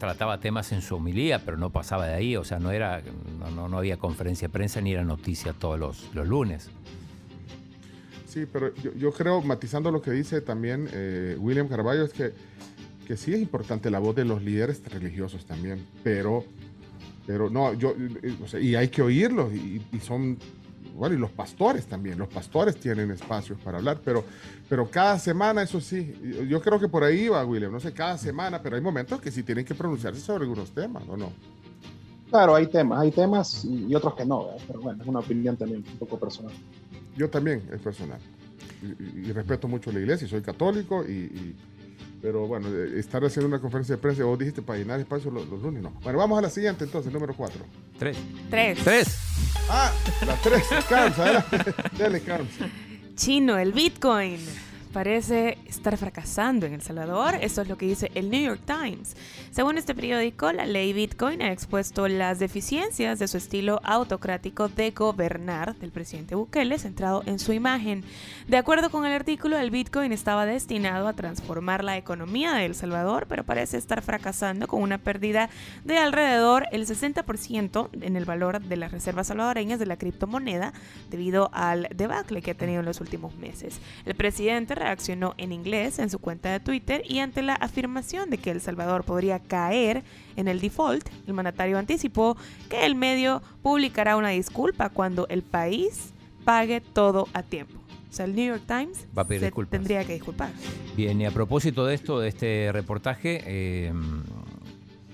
trataba 0.00 0.40
temas 0.40 0.72
en 0.72 0.82
su 0.82 0.96
homilía, 0.96 1.44
pero 1.44 1.56
no 1.56 1.70
pasaba 1.70 2.08
de 2.08 2.14
ahí. 2.14 2.36
O 2.36 2.42
sea, 2.42 2.58
no 2.58 2.72
era. 2.72 3.02
No, 3.54 3.68
no, 3.68 3.78
había 3.78 3.98
conferencia 3.98 4.48
de 4.48 4.52
prensa 4.52 4.80
ni 4.80 4.92
era 4.92 5.04
noticia 5.04 5.52
todos 5.52 5.78
los, 5.78 6.12
los 6.12 6.26
lunes. 6.26 6.70
Sí, 8.26 8.46
pero 8.52 8.74
yo, 8.74 9.12
creo, 9.12 9.42
matizando 9.42 9.90
lo 9.90 10.00
que 10.00 10.10
dice 10.12 10.40
también 10.40 10.88
eh, 10.92 11.36
William 11.38 11.68
Carballo, 11.68 12.04
es 12.04 12.12
que, 12.12 12.32
que 13.06 13.16
sí 13.16 13.34
es 13.34 13.40
importante 13.40 13.90
la 13.90 13.98
voz 13.98 14.14
de 14.14 14.24
los 14.24 14.42
líderes 14.42 14.82
religiosos 14.88 15.44
también, 15.44 15.84
pero, 16.04 16.44
pero 17.26 17.50
no, 17.50 17.74
yo, 17.74 17.92
eh, 17.98 18.60
y 18.62 18.76
hay 18.76 18.86
que 18.86 19.02
oírlos, 19.02 19.52
y 19.52 19.82
son, 20.00 20.38
bueno, 20.94 21.14
y 21.14 21.18
los 21.18 21.30
pastores 21.30 21.86
también, 21.86 22.18
los 22.18 22.28
pastores 22.28 22.76
tienen 22.76 23.10
espacios 23.10 23.58
para 23.60 23.78
hablar, 23.78 24.00
pero, 24.04 24.24
pero 24.68 24.90
cada 24.90 25.18
semana, 25.18 25.62
eso 25.62 25.80
sí, 25.80 26.14
yo- 26.48 26.60
creo 26.60 26.78
que 26.80 26.88
por 26.88 27.04
ahí 27.04 27.28
va, 27.28 27.44
William, 27.44 27.72
no 27.72 27.80
sé, 27.80 27.92
cada 27.92 28.16
semana, 28.18 28.60
pero 28.62 28.76
hay 28.76 28.82
momentos 28.82 29.20
que 29.20 29.30
sí 29.30 29.42
tienen 29.42 29.64
que 29.64 29.74
pronunciarse 29.74 30.20
sobre 30.20 30.44
algunos 30.44 30.70
temas, 30.70 31.02
¿o 31.08 31.16
no? 31.16 31.32
Claro, 32.30 32.54
hay 32.54 32.66
temas, 32.68 33.00
hay 33.00 33.10
temas 33.10 33.64
y, 33.64 33.92
otros 33.94 34.14
que 34.14 34.24
no, 34.24 34.46
¿verdad? 34.46 34.60
pero 34.66 34.80
bueno, 34.80 35.02
es 35.02 35.08
una 35.08 35.18
opinión 35.18 35.56
también 35.56 35.84
un 35.90 35.98
poco 35.98 36.18
personal. 36.18 36.52
Yo 37.16 37.28
también, 37.28 37.62
es 37.72 37.80
personal. 37.80 38.20
Y, 38.82 38.86
y- 38.86 39.28
y 39.28 39.32
respeto 39.32 39.66
mucho 39.68 39.90
la 39.92 39.98
iglesia, 40.00 40.26
y 40.26 40.30
soy 40.30 40.40
católico, 40.42 41.04
y, 41.06 41.12
y- 41.12 41.56
pero 42.20 42.46
bueno, 42.46 42.68
eh, 42.68 42.98
estar 42.98 43.24
haciendo 43.24 43.48
una 43.48 43.60
conferencia 43.60 43.96
de 43.96 44.02
prensa, 44.02 44.24
vos 44.24 44.38
dijiste 44.38 44.62
para 44.62 44.78
llenar 44.78 45.00
espacio 45.00 45.30
los, 45.30 45.48
los 45.48 45.62
lunes, 45.62 45.82
no. 45.82 45.90
Bueno, 46.02 46.18
vamos 46.18 46.38
a 46.38 46.42
la 46.42 46.50
siguiente 46.50 46.84
entonces, 46.84 47.12
número 47.12 47.34
4. 47.34 47.60
Tres. 47.98 48.16
Tres. 48.48 48.78
Tres. 48.84 49.18
Ah, 49.68 49.92
la 50.26 50.34
3, 50.36 50.62
Carms, 50.88 51.18
adelante. 51.18 51.74
Dale, 51.98 52.20
Carms. 52.20 52.50
Chino, 53.16 53.58
el 53.58 53.72
Bitcoin 53.72 54.38
parece 54.90 55.58
estar 55.66 55.96
fracasando 55.96 56.66
en 56.66 56.74
El 56.74 56.82
Salvador. 56.82 57.36
Esto 57.40 57.62
es 57.62 57.68
lo 57.68 57.78
que 57.78 57.86
dice 57.86 58.10
el 58.14 58.30
New 58.30 58.42
York 58.42 58.60
Times. 58.66 59.16
Según 59.50 59.78
este 59.78 59.94
periódico, 59.94 60.52
la 60.52 60.66
ley 60.66 60.92
Bitcoin 60.92 61.42
ha 61.42 61.52
expuesto 61.52 62.08
las 62.08 62.38
deficiencias 62.38 63.18
de 63.18 63.28
su 63.28 63.36
estilo 63.36 63.80
autocrático 63.84 64.68
de 64.68 64.90
gobernar 64.90 65.76
del 65.76 65.90
presidente 65.90 66.34
Bukele, 66.34 66.78
centrado 66.78 67.22
en 67.26 67.38
su 67.38 67.52
imagen. 67.52 68.04
De 68.48 68.56
acuerdo 68.56 68.90
con 68.90 69.06
el 69.06 69.12
artículo, 69.12 69.56
el 69.56 69.70
Bitcoin 69.70 70.12
estaba 70.12 70.46
destinado 70.46 71.08
a 71.08 71.12
transformar 71.12 71.84
la 71.84 71.96
economía 71.96 72.52
de 72.54 72.66
El 72.66 72.74
Salvador, 72.74 73.26
pero 73.28 73.44
parece 73.44 73.76
estar 73.76 74.02
fracasando 74.02 74.66
con 74.66 74.82
una 74.82 74.98
pérdida 74.98 75.50
de 75.84 75.98
alrededor 75.98 76.66
el 76.72 76.86
60% 76.86 77.88
en 78.00 78.16
el 78.16 78.24
valor 78.24 78.60
de 78.60 78.76
las 78.76 78.92
reservas 78.92 79.28
salvadoreñas 79.28 79.78
de 79.78 79.86
la 79.86 79.96
criptomoneda 79.96 80.72
debido 81.10 81.50
al 81.52 81.88
debacle 81.94 82.42
que 82.42 82.52
ha 82.52 82.54
tenido 82.54 82.80
en 82.80 82.86
los 82.86 83.00
últimos 83.00 83.34
meses. 83.36 83.80
El 84.04 84.14
presidente 84.14 84.74
reaccionó 84.80 85.34
en 85.36 85.52
inglés 85.52 85.98
en 85.98 86.10
su 86.10 86.18
cuenta 86.18 86.50
de 86.50 86.60
Twitter 86.60 87.02
y 87.08 87.18
ante 87.18 87.42
la 87.42 87.54
afirmación 87.54 88.30
de 88.30 88.38
que 88.38 88.50
El 88.50 88.60
Salvador 88.60 89.04
podría 89.04 89.38
caer 89.38 90.02
en 90.36 90.48
el 90.48 90.60
default, 90.60 91.08
el 91.26 91.34
mandatario 91.34 91.78
anticipó 91.78 92.36
que 92.68 92.86
el 92.86 92.94
medio 92.94 93.42
publicará 93.62 94.16
una 94.16 94.30
disculpa 94.30 94.88
cuando 94.88 95.26
el 95.28 95.42
país 95.42 96.12
pague 96.44 96.80
todo 96.80 97.28
a 97.34 97.42
tiempo. 97.42 97.78
O 98.10 98.12
sea, 98.12 98.24
el 98.24 98.34
New 98.34 98.46
York 98.46 98.62
Times 98.66 99.06
Va 99.16 99.22
a 99.22 99.26
pedir 99.26 99.40
se 99.40 99.46
disculpas. 99.46 99.70
tendría 99.70 100.04
que 100.04 100.14
disculpar. 100.14 100.50
Bien, 100.96 101.20
y 101.20 101.26
a 101.26 101.30
propósito 101.30 101.86
de 101.86 101.94
esto, 101.94 102.18
de 102.18 102.28
este 102.28 102.70
reportaje 102.72 103.42
eh, 103.46 103.92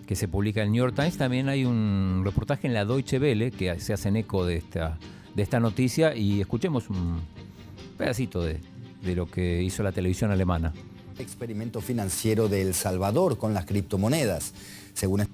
que 0.06 0.16
se 0.16 0.28
publica 0.28 0.62
en 0.62 0.68
el 0.68 0.72
New 0.72 0.84
York 0.84 0.94
Times, 0.94 1.18
también 1.18 1.48
hay 1.48 1.64
un 1.66 2.22
reportaje 2.24 2.66
en 2.66 2.72
la 2.72 2.84
Deutsche 2.86 3.18
Welle 3.18 3.51
que 3.51 3.78
se 3.80 3.93
hacen 3.93 4.16
eco 4.16 4.47
de 4.47 4.56
esta, 4.56 4.97
de 5.34 5.43
esta 5.43 5.60
noticia 5.60 6.14
y 6.14 6.40
escuchemos 6.40 6.88
un 6.88 7.20
pedacito 7.98 8.43
de, 8.43 8.60
de 9.07 9.16
lo 9.16 9.31
que 9.31 9.62
hizo 9.62 9.83
la 9.83 9.93
televisión 9.93 10.31
alemana. 10.31 10.74
experimento 11.19 11.81
financiero 11.81 12.49
de 12.49 12.61
El 12.61 12.74
Salvador 12.74 13.39
con 13.39 13.55
las 13.55 13.65
criptomonedas. 13.65 14.53
Según 14.93 15.27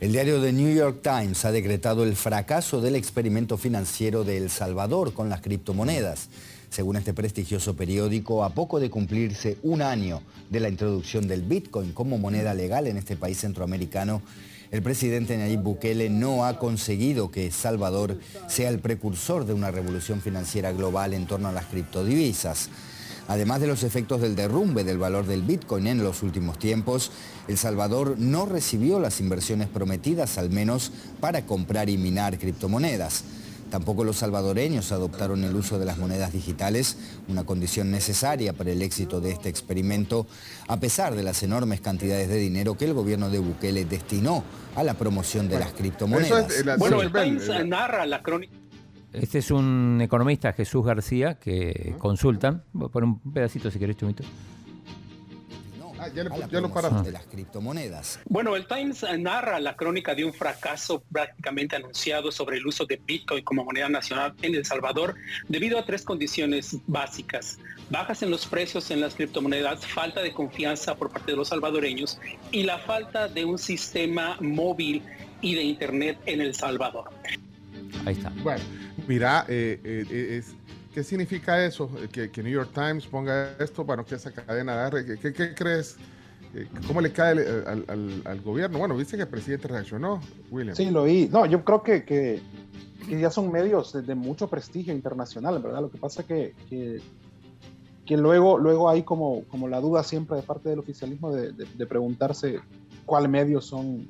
el 0.00 0.12
diario 0.12 0.40
The 0.40 0.52
New 0.52 0.74
York 0.74 1.00
Times 1.02 1.44
ha 1.44 1.52
decretado 1.52 2.04
el 2.04 2.16
fracaso 2.16 2.80
del 2.80 2.96
experimento 2.96 3.58
financiero 3.58 4.24
de 4.24 4.38
El 4.38 4.50
Salvador 4.50 5.12
con 5.12 5.28
las 5.28 5.42
criptomonedas. 5.42 6.28
Según 6.70 6.96
este 6.96 7.12
prestigioso 7.12 7.76
periódico, 7.76 8.42
a 8.42 8.54
poco 8.54 8.80
de 8.80 8.90
cumplirse 8.90 9.58
un 9.62 9.82
año 9.82 10.22
de 10.48 10.60
la 10.60 10.68
introducción 10.68 11.28
del 11.28 11.42
Bitcoin 11.42 11.92
como 11.92 12.16
moneda 12.16 12.54
legal 12.54 12.86
en 12.86 12.96
este 12.96 13.16
país 13.16 13.38
centroamericano, 13.38 14.22
el 14.70 14.82
presidente 14.82 15.36
Nayib 15.36 15.60
Bukele 15.60 16.10
no 16.10 16.44
ha 16.44 16.58
conseguido 16.58 17.30
que 17.30 17.50
Salvador 17.50 18.18
sea 18.48 18.68
el 18.68 18.78
precursor 18.78 19.44
de 19.44 19.52
una 19.52 19.70
revolución 19.70 20.20
financiera 20.20 20.72
global 20.72 21.12
en 21.12 21.26
torno 21.26 21.48
a 21.48 21.52
las 21.52 21.66
criptodivisas. 21.66 22.70
Además 23.26 23.60
de 23.60 23.66
los 23.66 23.82
efectos 23.82 24.20
del 24.20 24.36
derrumbe 24.36 24.82
del 24.82 24.98
valor 24.98 25.26
del 25.26 25.42
Bitcoin 25.42 25.86
en 25.86 26.02
los 26.02 26.22
últimos 26.22 26.58
tiempos, 26.58 27.12
El 27.48 27.58
Salvador 27.58 28.16
no 28.18 28.46
recibió 28.46 28.98
las 28.98 29.20
inversiones 29.20 29.68
prometidas, 29.68 30.38
al 30.38 30.50
menos 30.50 30.92
para 31.20 31.46
comprar 31.46 31.88
y 31.88 31.98
minar 31.98 32.38
criptomonedas. 32.38 33.24
Tampoco 33.70 34.02
los 34.02 34.16
salvadoreños 34.16 34.90
adoptaron 34.90 35.44
el 35.44 35.54
uso 35.54 35.78
de 35.78 35.84
las 35.84 35.96
monedas 35.96 36.32
digitales, 36.32 36.98
una 37.28 37.44
condición 37.44 37.90
necesaria 37.90 38.52
para 38.52 38.72
el 38.72 38.82
éxito 38.82 39.20
de 39.20 39.30
este 39.30 39.48
experimento, 39.48 40.26
a 40.66 40.78
pesar 40.78 41.14
de 41.14 41.22
las 41.22 41.42
enormes 41.42 41.80
cantidades 41.80 42.28
de 42.28 42.36
dinero 42.36 42.76
que 42.76 42.86
el 42.86 42.94
gobierno 42.94 43.30
de 43.30 43.38
Bukele 43.38 43.84
destinó 43.84 44.42
a 44.74 44.82
la 44.82 44.94
promoción 44.94 45.48
de 45.48 45.60
las 45.60 45.72
criptomonedas. 45.72 46.52
bueno, 46.78 47.00
el 47.00 47.12
Times 47.12 47.48
narra 47.66 48.04
la 48.06 48.22
crónica. 48.22 48.52
Este 49.12 49.38
es 49.38 49.50
un 49.50 50.00
economista, 50.00 50.52
Jesús 50.52 50.84
García, 50.84 51.34
que 51.34 51.94
consultan. 51.98 52.62
Voy 52.72 52.88
a 52.88 52.92
poner 52.92 53.08
un 53.08 53.32
pedacito 53.32 53.70
si 53.70 53.78
querés, 53.78 53.96
Chumito. 53.96 54.22
Ah, 56.00 56.08
ya, 56.08 56.24
le, 56.24 56.34
a 56.34 56.38
la 56.38 56.48
ya 56.48 56.60
lo 56.62 56.72
paraste. 56.72 57.02
de 57.02 57.12
las 57.12 57.26
criptomonedas. 57.26 58.20
Bueno, 58.24 58.56
el 58.56 58.66
Times 58.66 59.04
narra 59.18 59.60
la 59.60 59.76
crónica 59.76 60.14
de 60.14 60.24
un 60.24 60.32
fracaso 60.32 61.02
prácticamente 61.12 61.76
anunciado 61.76 62.32
sobre 62.32 62.56
el 62.56 62.66
uso 62.66 62.86
de 62.86 62.98
Bitcoin 63.04 63.44
como 63.44 63.66
moneda 63.66 63.90
nacional 63.90 64.34
en 64.40 64.54
El 64.54 64.64
Salvador 64.64 65.14
debido 65.48 65.78
a 65.78 65.84
tres 65.84 66.02
condiciones 66.02 66.78
básicas. 66.86 67.58
Bajas 67.90 68.22
en 68.22 68.30
los 68.30 68.46
precios 68.46 68.90
en 68.90 69.02
las 69.02 69.14
criptomonedas, 69.14 69.86
falta 69.86 70.22
de 70.22 70.32
confianza 70.32 70.94
por 70.94 71.10
parte 71.10 71.32
de 71.32 71.36
los 71.36 71.48
salvadoreños 71.48 72.18
y 72.50 72.62
la 72.62 72.78
falta 72.78 73.28
de 73.28 73.44
un 73.44 73.58
sistema 73.58 74.38
móvil 74.40 75.02
y 75.42 75.54
de 75.54 75.62
Internet 75.64 76.18
en 76.24 76.40
El 76.40 76.54
Salvador. 76.54 77.10
Ahí 78.06 78.14
está. 78.14 78.32
Bueno, 78.42 78.64
mira, 79.06 79.44
eh, 79.48 79.78
eh, 79.84 80.38
es, 80.38 80.54
¿qué 80.92 81.02
significa 81.04 81.64
eso? 81.64 81.90
Eh, 82.02 82.28
Que, 82.30 82.42
New 82.42 82.52
York 82.52 82.70
Times 82.74 83.06
ponga 83.06 83.52
esto, 83.58 83.84
bueno, 83.84 84.04
que 84.04 84.14
esa 84.16 84.32
cadena 84.32 84.72
agarre. 84.72 85.18
¿Qué, 85.18 85.54
crees? 85.54 85.96
Eh, 86.54 86.66
¿Cómo 86.86 87.00
le 87.00 87.12
cae 87.12 87.32
el- 87.32 88.22
al, 88.24 88.40
gobierno? 88.40 88.78
Bueno, 88.78 88.96
viste 88.96 89.16
que 89.16 89.22
el 89.22 89.28
presidente 89.28 89.68
reaccionó, 89.68 90.20
William. 90.50 90.74
Sí, 90.74 90.90
lo 90.90 91.04
vi. 91.04 91.28
No, 91.28 91.46
yo 91.46 91.64
creo 91.64 91.82
que, 91.82 92.04
ya 93.08 93.30
son 93.30 93.52
medios 93.52 93.92
de, 93.92 94.02
de 94.02 94.14
mucho 94.14 94.48
prestigio 94.48 94.92
internacional, 94.92 95.60
verdad. 95.62 95.80
Lo 95.80 95.90
que 95.90 95.98
pasa 95.98 96.24
que, 96.24 96.54
que, 96.68 97.00
luego, 98.16 98.58
luego 98.58 98.90
hay 98.90 99.04
como, 99.04 99.44
la 99.68 99.80
duda 99.80 100.02
siempre 100.02 100.36
de 100.36 100.42
parte 100.42 100.68
del 100.68 100.80
oficialismo 100.80 101.30
de, 101.32 101.52
de- 101.52 101.66
de 101.72 101.86
preguntarse 101.86 102.58
cuáles 103.06 103.30
medios 103.30 103.64
son, 103.66 104.08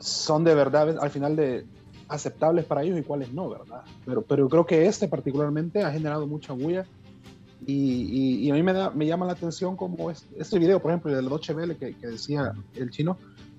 son 0.00 0.42
de 0.44 0.54
verdad 0.54 0.96
al 1.00 1.10
final 1.10 1.36
de 1.36 1.64
aceptables 2.10 2.64
para 2.64 2.82
ellos 2.82 2.98
y 2.98 3.02
cuáles 3.02 3.32
no, 3.32 3.48
¿verdad? 3.48 3.82
Pero, 4.04 4.22
pero 4.22 4.48
creo 4.48 4.66
que 4.66 4.86
este 4.86 5.08
particularmente 5.08 5.82
ha 5.82 5.90
generado 5.92 6.26
mucha 6.26 6.52
bulla 6.52 6.84
y, 7.66 7.72
y- 7.74 8.46
y 8.46 8.50
a 8.50 8.54
mí 8.54 8.62
me, 8.62 8.72
da, 8.72 8.90
me 8.90 9.06
llama 9.06 9.26
la 9.26 9.32
atención 9.32 9.76
como 9.76 10.10
es- 10.10 10.26
este 10.38 10.58
video, 10.58 10.80
por 10.80 10.90
ejemplo, 10.90 11.14
del 11.14 11.28
Deutsche 11.28 11.54
Welle 11.54 11.76
que, 11.76 11.94
que 11.94 12.06
decía 12.08 12.52
el 12.74 12.90
chino, 12.90 13.16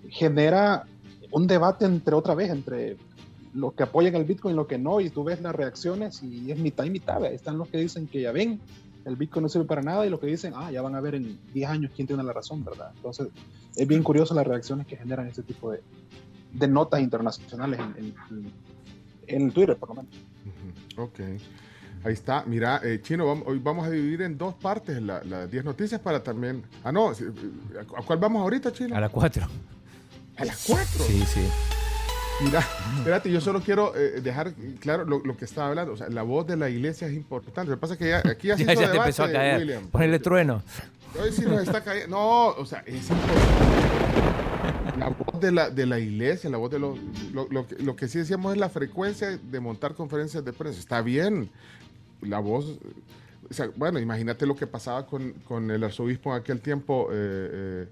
genera 0.10 0.86
un 1.32 1.48
debate 1.48 1.86
entre 1.86 2.14
otra 2.16 2.36
vez, 2.36 2.50
entre 2.50 2.98
los 3.54 3.74
que 3.74 3.84
apoyan 3.84 4.16
el 4.16 4.24
Bitcoin 4.26 4.54
y 4.54 4.58
los 4.58 4.68
que 4.68 4.78
no, 4.78 5.00
y 5.02 5.10
tú 5.10 5.24
ves 5.24 5.42
las 5.42 5.54
reacciones 5.56 6.22
y 6.24 6.52
es 6.52 6.58
mitad 6.60 6.84
y 6.86 6.90
mitad. 6.90 7.24
Están 7.26 7.58
los 7.58 7.68
que 7.70 7.78
dicen 7.78 8.08
que 8.08 8.22
ya 8.22 8.32
ven, 8.32 8.60
el 9.06 9.16
Bitcoin 9.16 9.44
no 9.44 9.50
sirve 9.50 9.66
para 9.66 9.82
nada, 9.82 10.06
y 10.06 10.10
los 10.10 10.20
que 10.20 10.28
dicen, 10.28 10.54
ah, 10.56 10.72
ya 10.72 10.82
van 10.82 10.96
a 10.96 11.02
ver 11.02 11.16
en 11.16 11.38
10 11.54 11.70
años 11.70 11.92
quién 11.96 12.08
tiene 12.08 12.24
la 12.24 12.34
razón, 12.34 12.64
¿verdad? 12.64 12.92
Entonces, 12.96 13.28
es 13.76 13.88
bien 13.88 14.04
curioso 14.04 14.34
las 14.34 14.46
reacciones 14.48 14.88
que 14.88 14.96
generan 14.98 15.28
este 15.28 15.44
tipo 15.44 15.72
de, 15.72 15.82
de 16.54 16.68
notas 16.68 17.00
internacionales 17.02 17.80
en, 17.80 18.14
en- 18.30 18.52
en 19.28 19.52
Twitter, 19.52 19.78
por 19.78 19.90
lo 19.90 19.96
menos. 19.96 20.12
Ok. 20.98 21.20
Ahí 22.04 22.14
está. 22.14 22.44
Mira, 22.48 22.82
eh, 22.84 23.00
Chino, 23.02 23.26
vamos- 23.28 23.46
hoy 23.48 23.60
vamos 23.60 23.86
a 23.86 23.90
dividir 23.92 24.24
en 24.24 24.38
dos 24.38 24.56
partes 24.56 25.02
la- 25.02 25.24
las 25.24 25.50
10 25.50 25.64
noticias 25.64 26.02
para 26.02 26.22
también... 26.24 26.64
Ah, 26.84 26.92
no. 26.92 27.14
sí, 27.14 27.26
¿A 27.80 28.02
cuál 28.02 28.20
vamos 28.20 28.42
ahorita, 28.42 28.74
Chino? 28.74 28.96
A 28.96 29.00
las 29.00 29.12
4. 29.12 29.48
¿A 30.38 30.46
las 30.46 30.64
4? 30.68 30.86
Sí, 31.06 31.24
sí. 31.26 31.42
Mira, 32.44 32.66
espérate, 32.98 33.32
yo 33.32 33.40
solo 33.40 33.62
quiero 33.62 33.96
eh, 33.96 34.20
dejar 34.20 34.54
claro 34.80 35.06
lo, 35.06 35.20
lo 35.24 35.38
que 35.38 35.46
estaba 35.46 35.68
hablando. 35.68 35.94
O 35.94 35.98
sea, 35.98 36.10
la 36.10 36.24
voz 36.24 36.48
de 36.48 36.58
la 36.58 36.70
iglesia 36.70 37.08
es 37.08 37.14
importante. 37.14 37.70
Lo 37.70 37.78
que 37.78 37.82
pasa 37.82 37.94
es 37.94 38.00
que 38.00 38.10
ya, 38.10 38.18
aquí 38.26 38.48
ya 38.48 38.58
se 38.58 38.66
Ya, 38.66 38.74
ya 38.74 38.92
te 38.92 38.98
empezó 38.98 39.24
a 39.26 39.32
caer. 39.32 39.60
William. 39.60 39.88
Ponele 39.90 40.18
trueno. 40.18 40.64
Hoy 41.22 41.32
sí 41.32 41.44
nos 41.46 41.62
está 41.62 41.84
cayendo. 41.84 42.18
No, 42.18 42.48
o 42.48 42.66
sea, 42.66 42.80
es 42.88 43.08
importante. 43.12 43.91
La 45.02 45.10
voz 45.10 45.42
de 45.42 45.52
la, 45.52 45.72
de 45.72 45.88
la 45.88 45.98
iglesia, 45.98 46.48
la 46.52 46.58
voz 46.58 46.70
de 46.70 46.78
los. 46.78 46.96
Lo, 47.34 47.48
lo 47.50 47.68
que- 47.68 47.76
lo 47.82 47.96
que 47.96 48.08
sí 48.08 48.20
decíamos 48.20 48.54
es 48.54 48.60
la 48.60 48.70
frecuencia 48.70 49.36
de 49.36 49.60
montar 49.60 49.96
conferencias 49.96 50.46
de 50.46 50.54
prensa. 50.54 50.80
Está 50.80 51.02
bien. 51.02 51.50
La 52.22 52.38
voz. 52.38 52.78
O 53.50 53.52
sea, 53.54 53.72
bueno, 53.76 53.98
imagínate 54.00 54.46
lo 54.46 54.56
que 54.56 54.68
pasaba 54.68 55.08
con, 55.08 55.32
con 55.48 55.72
el 55.72 55.84
arzobispo 55.84 56.30
en 56.36 56.42
aquel 56.42 56.62
tiempo, 56.62 57.08
eh, 57.12 57.16
eh, 57.52 57.88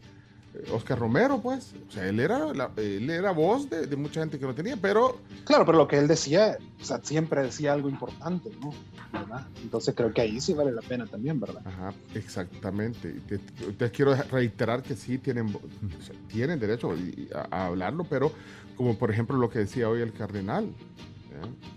Oscar 0.74 0.98
Romero, 1.00 1.40
pues. 1.42 1.74
O 1.88 1.92
sea, 1.92 2.08
él 2.08 2.20
era, 2.20 2.54
la- 2.54 2.72
él 2.78 3.10
era 3.10 3.32
voz 3.32 3.70
de, 3.70 3.86
de 3.88 3.96
mucha 3.96 4.20
gente 4.22 4.40
que 4.40 4.46
no 4.46 4.54
tenía, 4.56 4.76
pero 4.78 5.18
Claro, 5.46 5.66
pero 5.66 5.78
lo 5.78 5.88
que 5.88 5.98
él 5.98 6.08
decía, 6.08 6.58
o 6.82 6.84
sea, 6.84 7.00
siempre 7.04 7.42
decía 7.44 7.74
algo 7.74 7.88
importante, 7.90 8.50
¿no? 8.62 8.72
¿Verdad? 9.12 9.48
Entonces 9.64 9.94
creo 9.96 10.14
que 10.14 10.22
ahí 10.22 10.40
sí 10.42 10.54
vale 10.54 10.72
la 10.72 10.82
pena 10.82 11.06
también, 11.08 11.40
¿verdad? 11.40 11.62
Ajá, 11.66 11.94
exactamente. 12.14 13.12
Te- 13.28 13.36
Entonces 13.60 13.92
quiero 13.92 14.16
reiterar 14.16 14.84
que 14.84 14.96
sí 14.96 15.18
tienen, 15.18 15.48
o 15.48 16.04
sea, 16.04 16.16
tienen 16.28 16.60
derecho 16.60 16.94
a, 17.34 17.48
a 17.56 17.66
hablarlo, 17.68 18.04
pero 18.04 18.32
como 18.76 18.98
por 18.98 19.12
ejemplo 19.12 19.38
lo 19.38 19.50
que 19.50 19.60
decía 19.60 19.90
hoy 19.90 20.02
el 20.02 20.14
cardenal. 20.14 20.68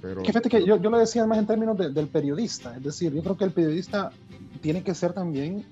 Pero, 0.01 0.23
Que 0.23 0.29
fíjate 0.33 0.49
que 0.49 0.65
yo, 0.67 0.81
yo 0.81 0.91
lo 0.91 0.99
decía 0.99 1.25
más 1.27 1.39
en 1.39 1.47
términos 1.47 1.77
de- 1.79 1.91
del 1.91 2.09
periodista, 2.09 2.77
es 2.77 2.83
decir, 2.83 3.13
yo 3.13 3.23
creo 3.23 3.37
que 3.37 3.45
el 3.45 3.53
periodista 3.53 4.11
tiene 4.61 4.83
que 4.83 4.95
ser 4.95 5.13
también 5.13 5.65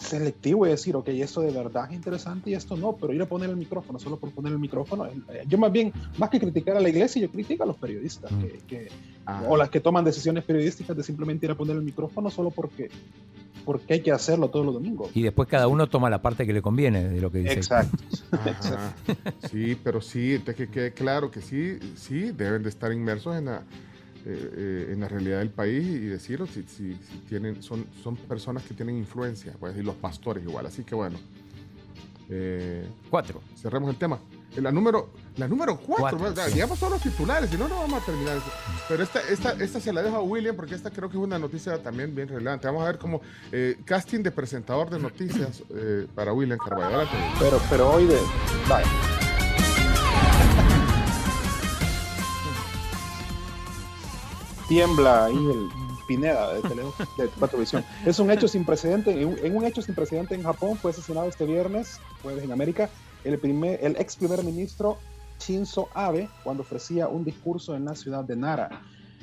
selectivo 0.00 0.66
y 0.66 0.70
decir, 0.70 0.96
ok, 0.96 1.08
esto 1.08 1.40
de 1.42 1.52
verdad 1.52 1.86
es 1.90 1.94
interesante 1.94 2.50
y 2.50 2.54
esto 2.54 2.76
no, 2.76 2.96
pero 2.96 3.12
ir 3.12 3.20
a 3.22 3.26
poner 3.26 3.50
el 3.50 3.56
micrófono 3.56 3.98
solo 3.98 4.16
por 4.18 4.30
poner 4.32 4.52
el 4.52 4.58
micrófono, 4.58 5.06
eh, 5.06 5.44
yo 5.46 5.58
más 5.58 5.70
bien, 5.70 5.92
más 6.18 6.30
que 6.30 6.40
criticar 6.40 6.76
a 6.76 6.80
la 6.80 6.88
iglesia, 6.88 7.20
yo 7.22 7.30
critico 7.30 7.62
a 7.62 7.66
los 7.66 7.76
periodistas, 7.76 8.30
que, 8.40 8.58
que- 8.66 8.88
Ah. 9.26 9.44
o 9.48 9.56
las 9.56 9.68
que 9.70 9.78
toman 9.80 10.04
decisiones 10.04 10.42
periodísticas 10.44 10.96
de 10.96 11.02
simplemente 11.04 11.44
ir 11.46 11.52
a 11.52 11.54
poner 11.54 11.76
el 11.76 11.82
micrófono 11.82 12.30
solo 12.30 12.50
porque, 12.50 12.90
porque 13.64 13.94
hay 13.94 14.00
que 14.00 14.10
hacerlo 14.10 14.48
todos 14.48 14.64
los 14.64 14.74
domingos. 14.74 15.10
Y 15.14 15.22
después 15.22 15.46
cada 15.48 15.68
uno 15.68 15.86
toma 15.88 16.08
la 16.10 16.20
parte 16.22 16.46
que 16.46 16.52
le 16.54 16.62
conviene 16.62 17.06
de 17.08 17.20
lo 17.20 17.30
que 17.30 17.38
dice. 17.38 17.52
Exacto. 17.54 17.98
Ajá. 18.32 18.94
Sí, 19.50 19.76
pero 19.84 20.00
sí, 20.00 20.40
que 20.56 20.68
quede 20.68 20.92
claro 20.92 21.30
que 21.30 21.42
sí, 21.42 21.78
sí, 21.96 22.30
deben 22.32 22.62
de 22.62 22.70
estar 22.70 22.92
inmersos 22.92 23.36
en 23.36 23.44
la, 23.44 23.62
eh, 24.26 24.52
eh, 24.56 24.90
en 24.92 25.00
la 25.00 25.08
realidad 25.08 25.38
del 25.38 25.50
país 25.50 25.86
y 25.86 26.06
decirlo 26.06 26.46
si, 26.46 26.62
si, 26.64 26.94
si 26.94 27.18
tienen, 27.28 27.62
son, 27.62 27.86
son 28.02 28.16
personas 28.16 28.62
que 28.64 28.74
tienen 28.74 28.96
influencia, 28.96 29.54
pues, 29.58 29.76
y 29.76 29.82
los 29.82 29.94
pastores 29.96 30.44
igual. 30.44 30.66
Así 30.66 30.84
que 30.84 30.94
bueno. 30.94 31.18
Eh, 32.32 32.86
cuatro. 33.10 33.40
Cerremos 33.56 33.90
el 33.90 33.96
tema. 33.96 34.20
Eh, 34.56 34.60
La 34.60 34.70
número, 34.70 35.10
la 35.36 35.48
número 35.48 35.76
cuatro, 35.78 36.18
Cuatro, 36.18 36.44
digamos 36.52 36.78
solo 36.78 36.94
los 36.94 37.02
titulares, 37.02 37.50
si 37.50 37.56
no, 37.56 37.68
no 37.68 37.76
vamos 37.76 38.02
a 38.02 38.06
terminar. 38.06 38.36
eso. 38.36 38.46
Pero 38.88 39.02
esta, 39.02 39.20
esta, 39.28 39.52
esta 39.52 39.80
se 39.80 39.92
la 39.92 40.02
dejo 40.02 40.16
a 40.16 40.22
William 40.22 40.54
porque 40.54 40.74
esta 40.76 40.90
creo 40.90 41.08
que 41.10 41.16
es 41.16 41.22
una 41.22 41.38
noticia 41.38 41.82
también 41.82 42.14
bien 42.14 42.28
relevante. 42.28 42.66
Vamos 42.66 42.82
a 42.82 42.86
ver 42.86 42.98
como 42.98 43.20
eh, 43.50 43.78
casting 43.84 44.22
de 44.22 44.30
presentador 44.30 44.90
de 44.90 44.98
noticias 45.00 45.62
eh, 45.74 46.06
para 46.14 46.32
William 46.32 46.58
Carvalho. 46.58 46.96
Adelante. 46.98 47.16
Pero, 47.38 47.60
pero 47.68 47.90
hoy 47.92 48.06
de... 48.06 48.18
Vaya. 48.68 49.29
Tiembla 54.70 55.24
ahí 55.24 55.34
el 55.34 55.68
Pineda 56.06 56.54
de, 56.54 56.62
Tele, 56.62 56.82
de 57.18 57.26
Cuatro 57.40 57.58
Visión. 57.58 57.84
Es 58.06 58.20
un 58.20 58.30
hecho 58.30 58.46
sin 58.46 58.64
precedente. 58.64 59.20
En 59.20 59.56
un, 59.56 59.64
hecho 59.64 59.82
sin 59.82 59.96
precedente 59.96 60.36
en 60.36 60.44
Japón 60.44 60.76
fue 60.76 60.92
asesinado 60.92 61.28
este 61.28 61.44
viernes, 61.44 61.98
jueves 62.22 62.44
en 62.44 62.52
América, 62.52 62.88
el, 63.24 63.36
primer, 63.40 63.84
el 63.84 63.96
ex 63.96 64.14
primer 64.14 64.44
ministro 64.44 64.98
Shinzo 65.40 65.88
Abe 65.92 66.28
cuando 66.44 66.62
ofrecía 66.62 67.08
un 67.08 67.24
discurso 67.24 67.74
en 67.74 67.84
la 67.84 67.96
ciudad 67.96 68.22
de 68.22 68.36
Nara. 68.36 68.82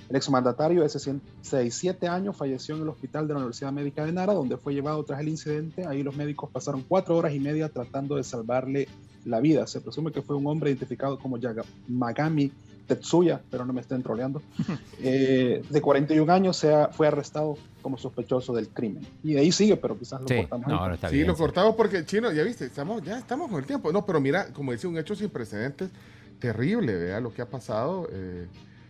El 0.09 0.17
exmandatario 0.17 0.83
de 0.83 0.89
67 0.89 2.09
años 2.09 2.35
falleció 2.35 2.75
en 2.75 2.81
el 2.81 2.89
hospital 2.89 3.25
de 3.25 3.33
la 3.33 3.39
Universidad 3.39 3.71
Médica 3.71 4.05
de 4.05 4.11
Nara, 4.11 4.33
donde 4.33 4.57
fue 4.57 4.73
llevado 4.73 5.01
tras 5.05 5.21
el 5.21 5.29
incidente. 5.29 5.85
Ahí 5.85 6.03
los 6.03 6.17
médicos 6.17 6.49
pasaron 6.51 6.83
cuatro 6.85 7.15
horas 7.15 7.33
y 7.33 7.39
media 7.39 7.69
tratando 7.69 8.17
de 8.17 8.25
salvarle 8.25 8.89
la 9.23 9.39
vida. 9.39 9.65
Se 9.65 9.79
presume 9.79 10.11
que 10.11 10.21
fue 10.21 10.35
un 10.35 10.45
hombre 10.45 10.71
identificado 10.71 11.17
como 11.17 11.37
Yamagami 11.37 12.51
Tetsuya, 12.87 13.41
pero 13.51 13.65
no 13.65 13.73
me 13.73 13.81
estén 13.81 14.01
troleando, 14.01 14.41
eh, 15.01 15.61
de 15.69 15.81
41 15.81 16.29
años, 16.31 16.57
se 16.57 16.73
ha- 16.73 16.87
fue 16.87 17.07
arrestado 17.07 17.57
como 17.81 17.97
sospechoso 17.97 18.53
del 18.53 18.69
crimen. 18.69 19.05
Y 19.23 19.33
de 19.33 19.41
ahí 19.41 19.51
sigue, 19.51 19.77
pero 19.77 19.97
quizás 19.97 20.21
lo 20.21 20.27
Sí, 20.27 20.35
cortamos. 20.37 20.67
no, 20.67 20.81
ahí. 20.83 20.87
no 20.89 20.93
está 20.95 21.09
Sí, 21.09 21.15
bien. 21.15 21.27
lo 21.27 21.35
sí. 21.35 21.39
cortamos 21.41 21.75
porque, 21.75 22.05
chino, 22.05 22.31
ya 22.31 22.43
viste, 22.43 22.65
estamos, 22.65 23.03
ya 23.03 23.17
estamos 23.17 23.49
con 23.49 23.59
el 23.59 23.65
tiempo. 23.65 23.91
No, 23.91 24.05
pero 24.05 24.19
mira, 24.19 24.47
como 24.53 24.71
dice, 24.71 24.87
un 24.87 24.97
hecho 24.97 25.15
sin 25.15 25.29
precedentes 25.29 25.89
terrible, 26.39 26.95
vea 26.95 27.19
lo 27.19 27.33
que 27.33 27.41
ha 27.41 27.49
pasado. 27.49 28.07
eh, 28.11 28.47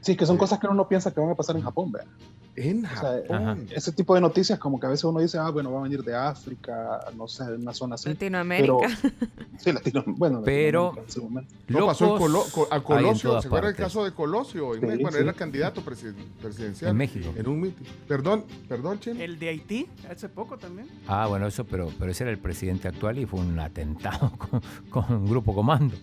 Sí, 0.08 0.16
que 0.16 0.26
son 0.26 0.38
cosas 0.38 0.58
que 0.58 0.68
uno 0.68 0.76
no 0.78 0.88
piensa 0.88 1.14
que 1.14 1.20
van 1.20 1.32
a 1.32 1.36
pasar 1.36 1.58
en 1.58 1.64
Japón, 1.64 1.92
¿verdad? 1.92 2.08
En 2.56 2.86
O 2.86 2.90
sea, 2.90 3.22
Japón. 3.28 3.68
ese 3.76 3.92
tipo 3.92 4.16
de 4.16 4.22
noticias 4.22 4.58
como 4.58 4.80
que 4.80 4.88
a 4.88 4.90
veces 4.90 5.04
uno 5.04 5.20
dice, 5.20 5.38
ah, 5.38 5.50
bueno, 5.50 5.70
va 5.72 5.82
a 5.82 5.84
venir 5.84 6.02
de 6.02 6.16
África, 6.16 7.02
no 7.18 7.28
sé, 7.28 7.44
de 7.44 7.56
una 7.58 7.74
zona 7.74 7.96
así. 7.96 8.08
Latinoamérica. 8.08 8.74
Pero, 9.02 9.14
sí, 9.60 9.72
Latino, 9.74 10.04
bueno, 10.08 10.42
Pero 10.46 10.94
Latinoamérica 10.96 11.54
en. 11.68 11.76
No, 11.76 11.86
pasó 11.88 12.18
Colo- 12.18 12.46
Co- 12.54 12.68
a 12.72 12.82
Colosio, 12.82 13.42
¿se 13.42 13.48
acuerda 13.48 13.70
el 13.70 13.76
caso 13.76 14.06
de 14.06 14.12
Colosio? 14.14 14.74
En 14.76 14.80
Sí, 14.80 14.86
México? 14.88 15.02
bueno, 15.04 15.18
sí. 15.18 15.24
era 15.24 15.34
candidato 15.34 15.82
presi- 15.84 16.16
presidencial. 16.42 16.92
En 16.92 16.98
México. 16.98 17.30
En 17.36 17.48
un 17.50 17.60
mitin. 17.60 17.86
Perdón, 18.08 18.46
perdón, 18.70 19.00
Chino. 19.02 19.22
El 19.22 19.38
de 19.38 19.50
Haití, 19.50 19.88
hace 20.10 20.30
poco 20.30 20.58
también. 20.58 20.88
Ah, 21.08 21.28
bueno, 21.28 21.48
eso, 21.48 21.66
pero, 21.66 21.92
pero 22.00 22.12
ese 22.12 22.24
era 22.24 22.32
el 22.32 22.40
presidente 22.40 22.88
actual 22.88 23.20
y 23.20 23.26
fue 23.26 23.42
un 23.42 23.60
atentado 23.60 24.32
con, 24.38 24.62
con 24.90 25.14
un 25.14 25.30
grupo 25.30 25.54
comando. 25.54 25.96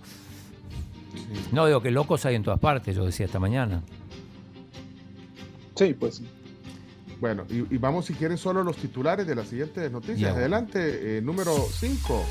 No, 1.52 1.66
digo 1.66 1.80
que 1.82 1.90
locos 1.90 2.24
hay 2.26 2.34
en 2.34 2.42
todas 2.42 2.60
partes, 2.60 2.94
yo 2.96 3.04
decía 3.04 3.26
esta 3.26 3.38
mañana. 3.38 3.82
Sí, 5.74 5.94
pues 5.98 6.16
sí. 6.16 6.28
Bueno, 7.20 7.44
y, 7.48 7.74
y 7.74 7.78
vamos 7.78 8.06
si 8.06 8.14
quieren 8.14 8.36
solo 8.36 8.62
los 8.62 8.76
titulares 8.76 9.26
de 9.26 9.34
las 9.34 9.48
siguientes 9.48 9.90
noticias. 9.90 10.36
Adelante, 10.36 11.18
eh, 11.18 11.22
número 11.22 11.54
5. 11.56 12.24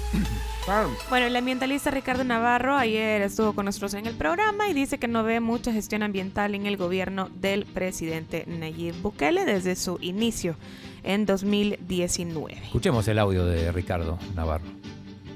Farms. 0.66 0.98
Bueno, 1.10 1.26
el 1.26 1.36
ambientalista 1.36 1.90
Ricardo 1.90 2.24
Navarro 2.24 2.76
ayer 2.76 3.22
estuvo 3.24 3.54
con 3.54 3.66
nosotros 3.66 3.94
en 3.96 4.06
el 4.06 4.14
programa 4.16 4.70
y 4.70 4.74
dice 4.74 5.00
que 5.00 5.08
no 5.08 5.24
ve 5.24 5.40
mucha 5.40 5.74
gestión 5.74 6.04
ambiental 6.04 6.54
en 6.54 6.66
el 6.66 6.78
gobierno 6.78 7.30
del 7.36 7.66
presidente 7.66 8.46
Nayib 8.48 8.96
Bukele 9.02 9.46
desde 9.46 9.76
su 9.76 9.98
inicio 10.02 10.56
en 11.04 11.26
2019. 11.26 12.54
Escuchemos 12.66 13.08
el 13.08 13.20
audio 13.20 13.46
de 13.46 13.72
Ricardo 13.72 14.20
Navarro. 14.36 14.66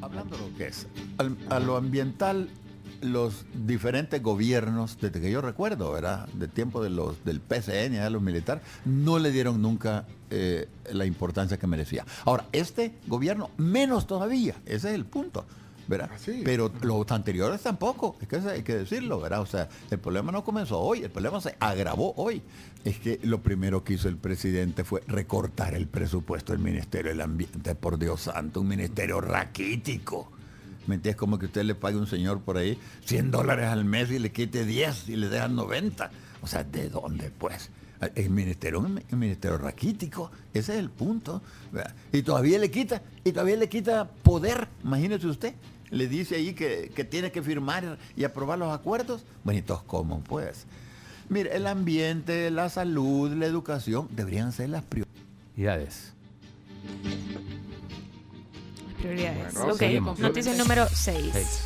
Hablando 0.02 0.38
de 0.38 0.50
lo 0.50 0.58
que 0.58 0.68
es, 0.68 0.88
al- 1.18 1.38
a 1.50 1.60
lo 1.60 1.78
ambiental, 1.78 2.50
los 3.02 3.46
diferentes 3.66 4.22
gobiernos, 4.22 4.98
desde 5.00 5.22
que 5.22 5.32
yo 5.32 5.42
recuerdo, 5.42 5.92
¿verdad? 5.92 6.28
De 6.30 6.48
tiempo 6.48 6.84
de 6.84 6.90
los, 6.90 7.24
del 7.24 7.40
PCN, 7.40 7.94
de 7.94 8.10
los 8.10 8.22
militares, 8.22 8.64
no 8.86 9.20
le 9.20 9.32
dieron 9.32 9.62
nunca 9.62 10.06
eh, 10.30 10.68
la 10.92 11.06
importancia 11.06 11.58
que 11.58 11.68
merecía. 11.68 12.06
Ahora, 12.26 12.46
este 12.52 12.96
gobierno, 13.08 13.52
menos 13.58 14.08
todavía, 14.08 14.56
ese 14.66 14.90
es 14.90 14.96
el 14.96 15.06
punto. 15.06 15.46
¿verdad? 15.88 16.10
Pero 16.44 16.72
los 16.82 17.10
anteriores 17.12 17.62
tampoco, 17.62 18.18
es 18.22 18.28
que 18.28 18.36
hay 18.38 18.64
que 18.64 18.76
decirlo, 18.76 19.22
¿verdad? 19.22 19.42
O 19.42 19.46
sea, 19.46 19.70
el 19.90 20.00
problema 20.00 20.32
no 20.32 20.44
comenzó 20.44 20.80
hoy, 20.80 21.04
el 21.04 21.10
problema 21.10 21.40
se 21.40 21.56
agravó 21.60 22.14
hoy. 22.18 22.42
Es 22.84 23.00
que 23.00 23.20
lo 23.24 23.42
primero 23.42 23.84
que 23.84 23.94
hizo 23.94 24.10
el 24.10 24.18
presidente 24.18 24.84
fue 24.84 25.02
recortar 25.08 25.76
el 25.76 25.88
presupuesto 25.88 26.52
del 26.52 26.62
Ministerio 26.62 27.12
del 27.12 27.22
Ambiente, 27.22 27.74
por 27.76 27.98
Dios 27.98 28.22
santo, 28.22 28.62
un 28.62 28.68
ministerio 28.68 29.22
raquítico. 29.22 30.32
¿Me? 30.88 31.00
Como 31.16 31.38
que 31.38 31.46
usted 31.46 31.64
le 31.64 31.76
pague 31.76 31.98
a 31.98 32.00
un 32.00 32.08
señor 32.08 32.42
por 32.42 32.58
ahí 32.58 32.80
100 33.06 33.32
dólares 33.32 33.68
al 33.68 33.86
mes 33.86 34.10
y 34.12 34.20
le 34.20 34.32
quite 34.32 34.66
10 34.66 35.10
y 35.10 35.16
le 35.16 35.30
dejan 35.30 35.56
90. 35.56 36.10
O 36.42 36.48
sea, 36.48 36.64
¿de 36.64 36.90
dónde 36.90 37.32
pues? 37.38 37.70
El 38.16 38.30
ministerio, 38.30 38.86
el 39.10 39.18
ministerio 39.18 39.58
raquítico, 39.58 40.32
ese 40.54 40.74
es 40.74 40.80
el 40.80 40.90
punto. 40.90 41.42
Y 42.12 42.22
todavía 42.22 42.60
le 42.60 42.70
quita, 42.70 43.02
y 43.24 43.32
todavía 43.32 43.56
le 43.56 43.70
quita 43.70 44.08
poder, 44.08 44.68
imagínese 44.84 45.28
usted. 45.28 45.54
Le 45.90 46.08
dice 46.08 46.36
ahí 46.36 46.54
que, 46.54 46.92
que 46.94 47.06
tiene 47.06 47.32
que 47.32 47.42
firmar 47.42 47.98
y 48.16 48.24
aprobar 48.24 48.60
los 48.60 48.74
acuerdos. 48.74 49.24
Bueno, 49.44 49.60
entonces, 49.60 49.86
¿cómo 49.88 50.20
pues? 50.22 50.66
Mire, 51.30 51.56
el 51.56 51.66
ambiente, 51.66 52.52
la 52.52 52.70
salud, 52.70 53.32
la 53.34 53.46
educación 53.46 54.08
deberían 54.12 54.52
ser 54.52 54.70
las 54.70 54.84
prioridades. 54.84 56.14
Prioridades. 58.98 59.54
Bueno, 59.54 59.74
ok, 59.74 59.80
seguimos. 59.80 60.20
noticia 60.20 60.54
número 60.56 60.88
6. 60.88 61.30
Seis. 61.34 61.64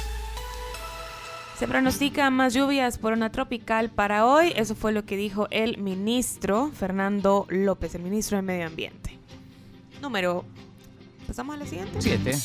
Se 1.57 1.67
pronostica 1.67 2.29
más 2.31 2.55
lluvias 2.55 2.97
por 2.97 3.13
una 3.13 3.31
tropical 3.31 3.91
para 3.91 4.25
hoy. 4.25 4.51
Eso 4.55 4.73
fue 4.73 4.91
lo 4.91 5.05
que 5.05 5.15
dijo 5.15 5.47
el 5.51 5.77
ministro 5.77 6.71
Fernando 6.73 7.45
López, 7.49 7.93
el 7.93 8.01
ministro 8.01 8.37
de 8.37 8.41
Medio 8.41 8.65
Ambiente. 8.65 9.19
Número. 10.01 10.43
¿Pasamos 11.27 11.55
a 11.55 11.59
la 11.59 11.65
siguiente? 11.67 12.01
Siete. 12.01 12.35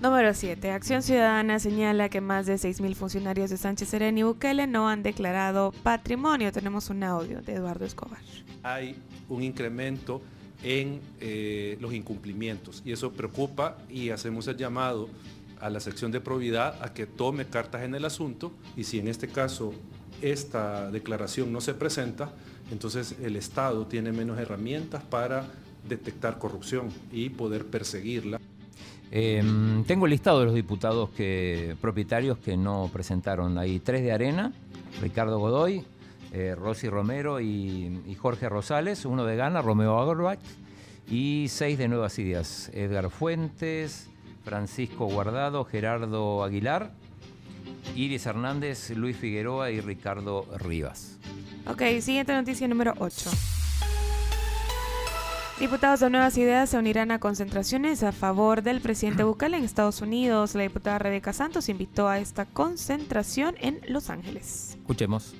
Número 0.00 0.34
7. 0.34 0.72
Acción 0.72 1.04
Ciudadana 1.04 1.60
señala 1.60 2.08
que 2.08 2.20
más 2.20 2.46
de 2.46 2.54
6.000 2.56 2.96
funcionarios 2.96 3.50
de 3.50 3.56
Sánchez 3.56 3.88
Serén 3.88 4.18
y 4.18 4.24
Bukele 4.24 4.66
no 4.66 4.88
han 4.88 5.04
declarado 5.04 5.70
patrimonio. 5.84 6.50
Tenemos 6.50 6.90
un 6.90 7.04
audio 7.04 7.40
de 7.40 7.54
Eduardo 7.54 7.84
Escobar. 7.84 8.18
hay 8.64 8.96
un 9.28 9.44
incremento 9.44 10.20
en 10.62 11.00
eh, 11.20 11.76
los 11.80 11.92
incumplimientos 11.92 12.82
y 12.84 12.92
eso 12.92 13.12
preocupa 13.12 13.78
y 13.90 14.10
hacemos 14.10 14.46
el 14.46 14.56
llamado 14.56 15.08
a 15.60 15.70
la 15.70 15.80
sección 15.80 16.10
de 16.12 16.20
probidad 16.20 16.82
a 16.82 16.92
que 16.92 17.06
tome 17.06 17.46
cartas 17.46 17.82
en 17.82 17.94
el 17.94 18.04
asunto 18.04 18.52
y 18.76 18.84
si 18.84 18.98
en 18.98 19.08
este 19.08 19.28
caso 19.28 19.72
esta 20.20 20.90
declaración 20.90 21.52
no 21.52 21.60
se 21.60 21.74
presenta, 21.74 22.32
entonces 22.70 23.16
el 23.22 23.36
Estado 23.36 23.86
tiene 23.86 24.12
menos 24.12 24.38
herramientas 24.38 25.02
para 25.02 25.46
detectar 25.88 26.38
corrupción 26.38 26.88
y 27.12 27.28
poder 27.28 27.66
perseguirla. 27.66 28.40
Eh, 29.10 29.42
tengo 29.86 30.06
el 30.06 30.10
listado 30.10 30.40
de 30.40 30.46
los 30.46 30.54
diputados 30.54 31.10
que, 31.10 31.76
propietarios 31.80 32.38
que 32.38 32.56
no 32.56 32.88
presentaron. 32.92 33.58
Hay 33.58 33.78
tres 33.78 34.02
de 34.02 34.12
Arena, 34.12 34.52
Ricardo 35.02 35.38
Godoy, 35.38 35.84
eh, 36.32 36.54
Rosy 36.56 36.88
Romero 36.88 37.40
y, 37.40 38.02
y 38.06 38.14
Jorge 38.14 38.48
Rosales, 38.48 39.04
uno 39.04 39.24
de 39.24 39.36
Gana, 39.36 39.62
Romeo 39.62 39.98
Agorbach, 39.98 40.40
y 41.08 41.46
seis 41.48 41.78
de 41.78 41.88
Nuevas 41.88 42.18
Ideas, 42.18 42.70
Edgar 42.72 43.10
Fuentes, 43.10 44.08
Francisco 44.44 45.06
Guardado, 45.06 45.64
Gerardo 45.64 46.42
Aguilar, 46.42 46.92
Iris 47.94 48.26
Hernández, 48.26 48.90
Luis 48.90 49.16
Figueroa 49.16 49.70
y 49.70 49.80
Ricardo 49.80 50.46
Rivas. 50.58 51.18
Ok, 51.66 51.82
siguiente 52.00 52.32
noticia 52.32 52.66
número 52.66 52.94
8. 52.98 53.30
Diputados 55.60 56.00
de 56.00 56.10
Nuevas 56.10 56.36
Ideas 56.38 56.70
se 56.70 56.78
unirán 56.78 57.12
a 57.12 57.20
concentraciones 57.20 58.02
a 58.02 58.10
favor 58.10 58.62
del 58.62 58.80
presidente 58.80 59.22
Bukele 59.22 59.58
en 59.58 59.64
Estados 59.64 60.00
Unidos. 60.00 60.56
La 60.56 60.62
diputada 60.62 60.98
Rebeca 60.98 61.32
Santos 61.32 61.68
invitó 61.68 62.08
a 62.08 62.18
esta 62.18 62.46
concentración 62.46 63.54
en 63.60 63.80
Los 63.86 64.10
Ángeles. 64.10 64.76
Escuchemos. 64.80 65.34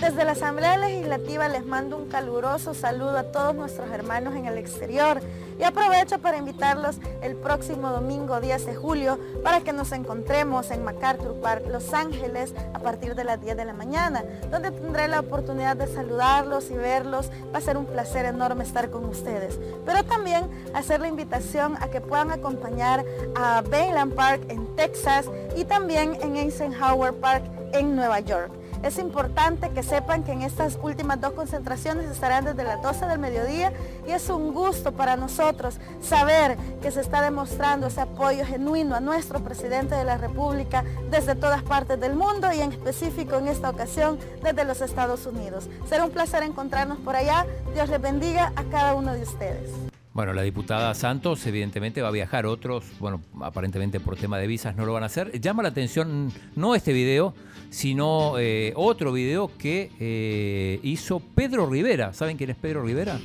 Desde 0.00 0.26
la 0.26 0.32
Asamblea 0.32 0.76
Legislativa 0.76 1.48
les 1.48 1.64
mando 1.64 1.96
un 1.96 2.06
caluroso 2.08 2.74
saludo 2.74 3.16
a 3.16 3.32
todos 3.32 3.54
nuestros 3.54 3.90
hermanos 3.90 4.34
en 4.36 4.44
el 4.44 4.58
exterior 4.58 5.22
y 5.58 5.62
aprovecho 5.62 6.18
para 6.18 6.36
invitarlos 6.36 6.98
el 7.22 7.34
próximo 7.34 7.88
domingo 7.88 8.38
10 8.38 8.66
de 8.66 8.74
julio 8.74 9.18
para 9.42 9.62
que 9.62 9.72
nos 9.72 9.92
encontremos 9.92 10.70
en 10.70 10.84
MacArthur 10.84 11.40
Park, 11.40 11.64
Los 11.70 11.94
Ángeles, 11.94 12.52
a 12.74 12.78
partir 12.78 13.14
de 13.14 13.24
las 13.24 13.40
10 13.40 13.56
de 13.56 13.64
la 13.64 13.72
mañana, 13.72 14.22
donde 14.50 14.70
tendré 14.70 15.08
la 15.08 15.20
oportunidad 15.20 15.76
de 15.76 15.86
saludarlos 15.86 16.70
y 16.70 16.74
verlos. 16.74 17.30
Va 17.54 17.58
a 17.58 17.62
ser 17.62 17.78
un 17.78 17.86
placer 17.86 18.26
enorme 18.26 18.64
estar 18.64 18.90
con 18.90 19.06
ustedes. 19.06 19.58
Pero 19.86 20.04
también 20.04 20.50
hacer 20.74 21.00
la 21.00 21.08
invitación 21.08 21.74
a 21.80 21.88
que 21.88 22.02
puedan 22.02 22.30
acompañar 22.30 23.02
a 23.34 23.62
Bayland 23.62 24.14
Park 24.14 24.42
en 24.50 24.66
Texas 24.76 25.24
y 25.56 25.64
también 25.64 26.18
en 26.20 26.36
Eisenhower 26.36 27.14
Park 27.14 27.44
en 27.72 27.96
Nueva 27.96 28.20
York. 28.20 28.52
Es 28.86 28.98
importante 28.98 29.70
que 29.70 29.82
sepan 29.82 30.22
que 30.22 30.30
en 30.30 30.42
estas 30.42 30.78
últimas 30.80 31.20
dos 31.20 31.32
concentraciones 31.32 32.08
estarán 32.08 32.44
desde 32.44 32.62
las 32.62 32.80
12 32.80 33.06
del 33.06 33.18
mediodía 33.18 33.72
y 34.06 34.12
es 34.12 34.28
un 34.28 34.54
gusto 34.54 34.92
para 34.92 35.16
nosotros 35.16 35.80
saber 36.00 36.56
que 36.80 36.92
se 36.92 37.00
está 37.00 37.20
demostrando 37.20 37.88
ese 37.88 38.02
apoyo 38.02 38.46
genuino 38.46 38.94
a 38.94 39.00
nuestro 39.00 39.42
presidente 39.42 39.96
de 39.96 40.04
la 40.04 40.18
República 40.18 40.84
desde 41.10 41.34
todas 41.34 41.64
partes 41.64 41.98
del 41.98 42.14
mundo 42.14 42.52
y 42.52 42.60
en 42.60 42.70
específico 42.70 43.38
en 43.38 43.48
esta 43.48 43.70
ocasión 43.70 44.20
desde 44.40 44.64
los 44.64 44.80
Estados 44.80 45.26
Unidos. 45.26 45.68
Será 45.88 46.04
un 46.04 46.12
placer 46.12 46.44
encontrarnos 46.44 46.98
por 46.98 47.16
allá. 47.16 47.44
Dios 47.74 47.88
les 47.88 48.00
bendiga 48.00 48.52
a 48.54 48.62
cada 48.70 48.94
uno 48.94 49.14
de 49.14 49.22
ustedes. 49.22 49.95
Bueno, 50.16 50.32
la 50.32 50.40
diputada 50.40 50.94
Santos 50.94 51.46
evidentemente 51.46 52.00
va 52.00 52.08
a 52.08 52.10
viajar, 52.10 52.46
otros, 52.46 52.86
bueno, 53.00 53.20
aparentemente 53.42 54.00
por 54.00 54.16
tema 54.16 54.38
de 54.38 54.46
visas 54.46 54.74
no 54.74 54.86
lo 54.86 54.94
van 54.94 55.02
a 55.02 55.06
hacer. 55.06 55.38
Llama 55.42 55.62
la 55.62 55.68
atención 55.68 56.32
no 56.54 56.74
este 56.74 56.94
video, 56.94 57.34
sino 57.68 58.38
eh, 58.38 58.72
otro 58.76 59.12
video 59.12 59.50
que 59.58 59.90
eh, 60.00 60.80
hizo 60.82 61.20
Pedro 61.20 61.66
Rivera. 61.66 62.14
¿Saben 62.14 62.38
quién 62.38 62.48
es 62.48 62.56
Pedro 62.56 62.82
Rivera? 62.82 63.20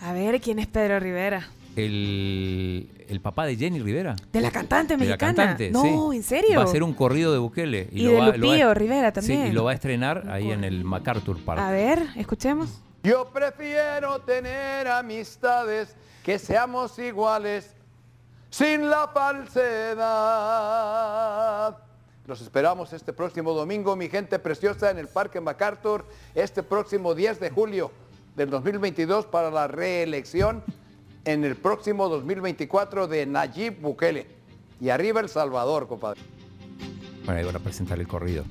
A 0.00 0.14
ver, 0.14 0.40
¿quién 0.40 0.58
es 0.58 0.66
Pedro 0.68 0.98
Rivera? 1.00 1.50
El, 1.76 2.88
el 3.10 3.20
papá 3.20 3.44
de 3.44 3.56
Jenny 3.56 3.80
Rivera. 3.80 4.16
De 4.32 4.40
la 4.40 4.50
cantante 4.50 4.96
De 4.96 5.04
la 5.04 5.10
mexicana. 5.10 5.34
cantante, 5.34 5.70
no, 5.70 5.82
sí. 6.12 6.16
¿en 6.16 6.22
serio? 6.22 6.60
Va 6.60 6.64
a 6.64 6.68
ser 6.68 6.82
un 6.82 6.94
corrido 6.94 7.30
de 7.34 7.38
Bukele. 7.40 7.88
Y 7.92 8.06
de 8.06 8.38
Lupillo 8.38 8.72
Rivera 8.72 9.10
Sí, 9.10 9.14
también. 9.16 9.48
y 9.48 9.52
lo 9.52 9.64
va 9.64 9.72
a 9.72 9.74
estrenar 9.74 10.30
ahí 10.30 10.50
en 10.50 10.64
el 10.64 10.82
MacArthur 10.82 11.38
Park. 11.44 11.60
A 11.60 11.70
ver, 11.70 12.02
escuchemos. 12.16 12.80
Yo 13.06 13.30
prefiero 13.32 14.18
tener 14.18 14.88
amistades 14.88 15.94
que 16.24 16.40
seamos 16.40 16.98
iguales 16.98 17.70
sin 18.50 18.90
la 18.90 19.06
falsedad. 19.06 19.96
Los 22.26 22.40
esperamos 22.40 22.92
este 22.92 23.12
próximo 23.12 23.52
domingo, 23.52 23.94
mi 23.94 24.08
gente 24.08 24.40
preciosa, 24.40 24.90
en 24.90 24.98
el 24.98 25.06
Parque 25.06 25.40
MacArthur, 25.40 26.04
este 26.34 26.64
próximo 26.64 27.14
10 27.14 27.38
de 27.38 27.50
julio 27.50 27.92
del 28.34 28.50
2022 28.50 29.26
para 29.26 29.52
la 29.52 29.68
reelección 29.68 30.64
en 31.24 31.44
el 31.44 31.54
próximo 31.54 32.08
2024 32.08 33.06
de 33.06 33.24
Nayib 33.24 33.80
Bukele. 33.82 34.26
Y 34.80 34.88
arriba 34.88 35.20
El 35.20 35.28
Salvador, 35.28 35.86
compadre. 35.86 36.20
Bueno, 37.24 37.40
ahí 37.40 37.46
a 37.54 37.58
presentar 37.60 38.00
el 38.00 38.08
corrido. 38.08 38.42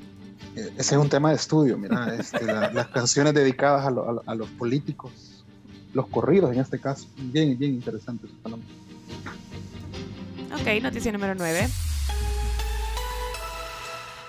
Ese 0.55 0.95
es 0.95 1.01
un 1.01 1.09
tema 1.09 1.29
de 1.29 1.35
estudio, 1.35 1.77
mira, 1.77 2.15
este, 2.19 2.43
la- 2.45 2.71
las 2.71 2.87
canciones 2.87 3.33
dedicadas 3.33 3.85
a, 3.85 3.91
lo- 3.91 4.09
a 4.09 4.13
lo- 4.13 4.23
a 4.25 4.35
los 4.35 4.47
políticos, 4.49 5.11
los 5.93 6.07
corridos 6.07 6.51
en 6.53 6.59
este 6.59 6.79
caso, 6.79 7.07
bien, 7.17 7.57
bien 7.57 7.73
interesante. 7.73 8.27
Ok, 10.53 10.81
noticia 10.81 11.11
número 11.11 11.35
9. 11.35 11.67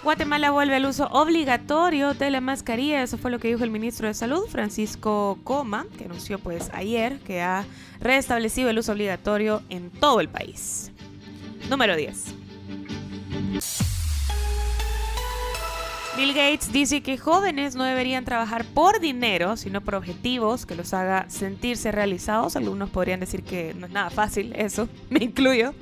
Guatemala 0.02 0.50
vuelve 0.52 0.76
al 0.76 0.86
uso 0.86 1.06
obligatorio 1.08 2.14
de 2.14 2.30
la 2.30 2.40
mascarilla. 2.40 3.02
Eso 3.02 3.18
fue 3.18 3.30
lo 3.32 3.40
que 3.40 3.48
dijo 3.48 3.64
el 3.64 3.70
ministro 3.72 4.06
de 4.06 4.14
Salud, 4.14 4.46
Francisco 4.48 5.36
Coma, 5.42 5.84
que 5.98 6.04
anunció 6.04 6.38
pues 6.38 6.70
ayer 6.72 7.18
que 7.20 7.40
ha 7.42 7.64
restablecido 8.00 8.70
el 8.70 8.78
uso 8.78 8.92
obligatorio 8.92 9.62
en 9.68 9.90
todo 9.90 10.20
el 10.20 10.28
país. 10.28 10.92
Número 11.68 11.96
10. 11.96 12.24
Bill 16.16 16.32
Gates 16.32 16.72
dice 16.72 17.02
que 17.02 17.18
jóvenes 17.18 17.74
no 17.74 17.84
deberían 17.84 18.24
trabajar 18.24 18.64
por 18.64 19.01
dinero, 19.01 19.59
sino 19.59 19.82
por 19.82 19.97
objetivos 19.97 20.64
que 20.64 20.74
los 20.74 20.94
haga 20.94 21.28
sentirse 21.28 21.93
realizados. 21.93 22.56
Algunos 22.56 22.88
podrían 22.88 23.20
decir 23.20 23.43
que 23.43 23.74
no 23.74 23.86
es 23.86 23.93
nada 23.93 24.09
fácil 24.09 24.55
eso, 24.56 24.88
me 25.10 25.24
incluyo. 25.24 25.74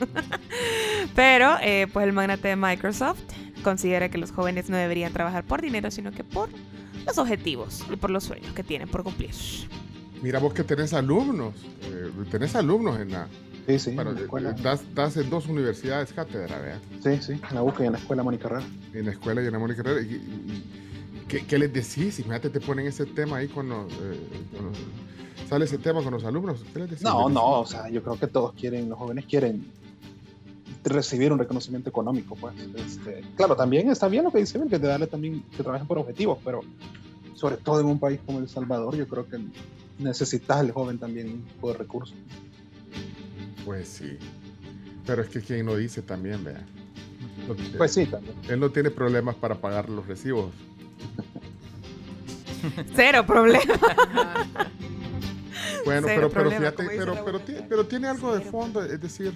Pero 1.15 1.55
eh, 1.63 1.87
pues 1.93 2.05
el 2.07 2.13
magnate 2.13 2.49
de 2.49 2.57
Microsoft 2.57 3.21
considera 3.63 4.09
que 4.09 4.19
los 4.19 4.33
jóvenes 4.33 4.69
no 4.69 4.77
deberían 4.77 5.13
trabajar 5.13 5.45
por 5.45 5.63
dinero, 5.63 5.93
sino 5.93 6.11
que 6.11 6.25
por 6.25 6.49
los 7.07 7.17
objetivos 7.17 7.85
y 7.93 7.95
por 7.95 8.11
los 8.11 8.25
sueños 8.25 8.53
que 8.55 8.65
tienen 8.65 8.89
por 8.89 9.05
cumplir. 9.05 9.31
Mira 10.21 10.41
vos 10.41 10.53
que 10.53 10.65
tenés 10.65 10.95
alumnos, 10.95 11.55
eh, 11.83 12.11
tenés 12.31 12.57
alumnos 12.57 12.99
en 12.99 13.13
la... 13.13 13.29
Sí, 13.67 13.79
sí, 13.79 13.95
Bueno, 13.95 14.11
en 14.11 14.17
la 14.17 14.23
escuela. 14.23 14.53
das, 14.53 14.83
das 14.95 15.17
en 15.17 15.31
dos 15.31 15.47
universidades 15.47 16.13
cátedra, 16.13 16.59
¿verdad? 16.59 16.81
Sí, 17.03 17.19
sí, 17.23 17.33
en 17.49 17.55
la 17.55 17.63
UCA 17.63 17.85
y 17.85 17.87
en 17.87 17.93
la 17.93 17.99
escuela 17.99 18.23
Mónica 18.23 18.47
Herrera. 18.49 18.67
En 18.93 19.05
la 19.07 19.13
escuela 19.13 19.43
y 19.43 19.47
en 19.47 19.53
la 19.53 19.59
Mónica 19.59 19.81
Herrera. 19.81 20.03
Y, 20.03 20.13
y- 20.15 20.17
y- 20.17 21.25
¿qué, 21.29 21.47
qué 21.47 21.59
les 21.59 21.73
decís? 21.73 22.19
Imagínate, 22.19 22.51
te 22.51 22.61
ponen 22.61 22.87
ese 22.87 23.07
tema 23.07 23.39
ahí 23.39 23.49
cuando, 23.49 23.89
eh, 24.03 24.21
cuando 24.53 24.73
sale 25.49 25.65
ese 25.65 25.79
tema 25.79 26.03
con 26.03 26.13
los 26.13 26.25
alumnos. 26.25 26.63
¿Qué 26.73 26.79
les 26.81 26.91
decís? 26.91 27.05
No, 27.05 27.29
no, 27.31 27.61
o 27.61 27.67
sea, 27.67 27.89
yo 27.89 28.03
creo 28.03 28.19
que 28.19 28.27
todos 28.27 28.53
quieren, 28.53 28.91
los 28.91 28.99
jóvenes 28.99 29.25
quieren 29.25 29.65
recibir 30.85 31.33
un 31.33 31.39
reconocimiento 31.39 31.89
económico, 31.89 32.37
pues. 32.37 32.55
Este, 32.77 33.23
claro, 33.37 33.57
también 33.57 33.89
está 33.89 34.09
bien 34.09 34.25
lo 34.25 34.31
que 34.31 34.39
dice 34.39 34.61
que 34.69 34.79
te 34.79 34.87
darle 34.87 35.07
también, 35.07 35.43
que 35.57 35.63
trabajen 35.63 35.87
por 35.87 35.97
objetivos, 35.99 36.39
pero 36.45 36.61
sobre 37.35 37.57
todo 37.57 37.81
en 37.81 37.87
un 37.87 37.99
país 37.99 38.21
como 38.27 38.39
El 38.41 38.49
Salvador, 38.49 38.95
yo 38.95 39.09
creo 39.09 39.27
que 39.27 39.39
necesitas 39.99 40.59
al 40.59 40.71
joven 40.73 40.99
también 40.99 41.29
un 41.29 41.43
poco 41.61 41.73
de 41.73 41.79
recursos. 41.79 42.15
Pues 43.65 43.89
sí. 43.89 44.19
Pero 45.07 45.23
es 45.23 45.29
que 45.29 45.41
quien 45.41 45.67
lo 45.67 45.77
dice 45.77 46.03
también, 46.03 46.43
vea. 46.45 46.65
Pues 47.77 47.93
sí, 47.93 48.07
también. 48.07 48.35
Él 48.49 48.59
no 48.61 48.71
tiene 48.71 48.91
problemas 48.91 49.35
para 49.35 49.55
pagar 49.61 49.89
los 49.91 50.07
recibos. 50.07 50.53
Cero 52.95 53.25
problema. 53.27 53.61
Bueno, 55.85 56.07
Cero 56.09 56.31
pero, 56.33 56.49
pero 56.49 56.51
problema, 56.51 56.71
fíjate, 56.73 56.97
pero, 56.99 57.25
pero, 57.27 57.41
ti- 57.41 57.65
pero 57.69 57.87
tiene 57.87 58.09
algo 58.09 58.35
de 58.35 58.41
fondo, 58.41 58.83
es 58.83 58.99
decir, 58.99 59.35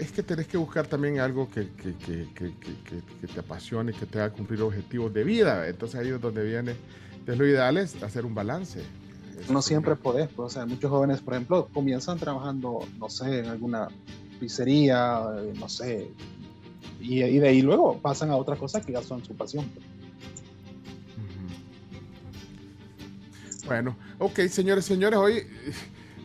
es 0.00 0.10
que 0.10 0.20
tenés 0.20 0.48
que 0.48 0.56
buscar 0.56 0.84
también 0.88 1.20
algo 1.20 1.48
que, 1.48 1.68
que, 1.70 1.94
que, 1.94 2.26
que, 2.34 2.52
que- 2.58 2.74
que- 2.84 3.02
que 3.20 3.26
te 3.28 3.38
apasione, 3.38 3.92
que 3.92 4.04
te 4.04 4.18
haga 4.18 4.32
cumplir 4.32 4.60
objetivos 4.62 5.14
de 5.14 5.22
vida. 5.22 5.68
Entonces 5.68 6.00
ahí 6.00 6.08
es 6.08 6.20
donde 6.20 6.42
viene, 6.44 6.74
entonces 7.12 7.38
lo 7.38 7.46
ideal 7.46 7.76
es 7.76 8.02
hacer 8.02 8.26
un 8.26 8.34
balance. 8.34 8.80
No 9.50 9.62
siempre 9.62 9.96
podés, 9.96 10.28
pues, 10.28 10.46
o 10.46 10.50
sea, 10.50 10.66
muchos 10.66 10.90
jóvenes, 10.90 11.20
por 11.20 11.34
ejemplo, 11.34 11.68
comienzan 11.72 12.18
trabajando, 12.18 12.80
no 12.98 13.08
sé, 13.08 13.40
en 13.40 13.46
alguna 13.46 13.88
pizzería, 14.40 15.22
eh, 15.38 15.52
no 15.58 15.68
sé, 15.68 16.10
y, 17.00 17.22
y 17.22 17.38
de 17.38 17.48
ahí 17.48 17.62
luego 17.62 17.98
pasan 17.98 18.30
a 18.30 18.36
otras 18.36 18.58
cosas 18.58 18.84
que 18.84 18.92
ya 18.92 19.02
son 19.02 19.24
su 19.24 19.34
pasión. 19.34 19.64
pues. 19.74 19.86
Bueno, 23.66 23.96
ok, 24.18 24.40
señores, 24.48 24.84
señores, 24.84 25.18
hoy 25.18 25.42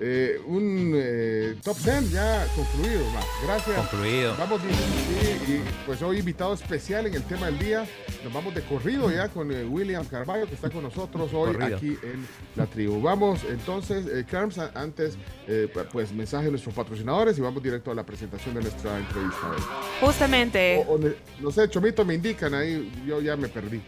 eh, 0.03 0.41
un 0.48 0.94
eh, 0.95 1.56
top 1.64 1.78
10 1.78 2.11
ya 2.11 2.48
concluido, 2.56 3.06
Max. 3.14 3.26
Gracias. 3.45 3.78
Concluido. 3.90 4.36
Vamos, 4.38 4.61
y, 4.64 5.52
y, 5.52 5.64
pues 5.86 6.02
hoy 6.02 6.18
invitado 6.19 6.53
especial 6.53 7.06
en 7.06 7.14
el 7.14 7.23
tema 7.23 7.45
del 7.45 7.60
día. 7.60 7.86
Nos 8.23 8.34
vamos 8.34 8.53
de 8.56 8.61
corrido 8.64 9.11
ya 9.11 9.30
con 9.30 9.52
eh, 9.52 9.64
William 9.64 10.03
Carballo, 10.06 10.48
que 10.48 10.56
está 10.56 10.69
con 10.69 10.84
nosotros 10.84 11.30
hoy 11.34 11.53
Corrido. 11.53 11.78
aquí 11.78 11.98
en 12.03 12.26
la 12.56 12.65
tribu. 12.65 13.02
Vamos 13.02 13.41
entonces, 13.49 14.06
eh, 14.07 14.26
Carms, 14.30 14.57
antes, 14.57 15.18
eh, 15.48 15.72
pues 15.91 16.11
mensaje 16.11 16.45
de 16.45 16.52
nuestros 16.52 16.73
patrocinadores 16.76 17.38
y 17.38 17.41
vamos 17.41 17.61
directo 17.61 17.91
a 17.91 17.95
la 17.95 18.03
presentación 18.06 18.56
de 18.56 18.61
nuestra 18.61 18.98
entrevista. 18.98 19.56
Justamente, 19.99 20.84
O- 20.88 20.95
o 20.95 20.99
no 21.40 21.52
sé, 21.52 21.69
Chomito, 21.69 22.03
me 22.06 22.15
indican 22.15 22.53
ahí, 22.53 22.91
yo 23.06 23.22
ya 23.22 23.36
me 23.36 23.48
perdí. 23.48 23.82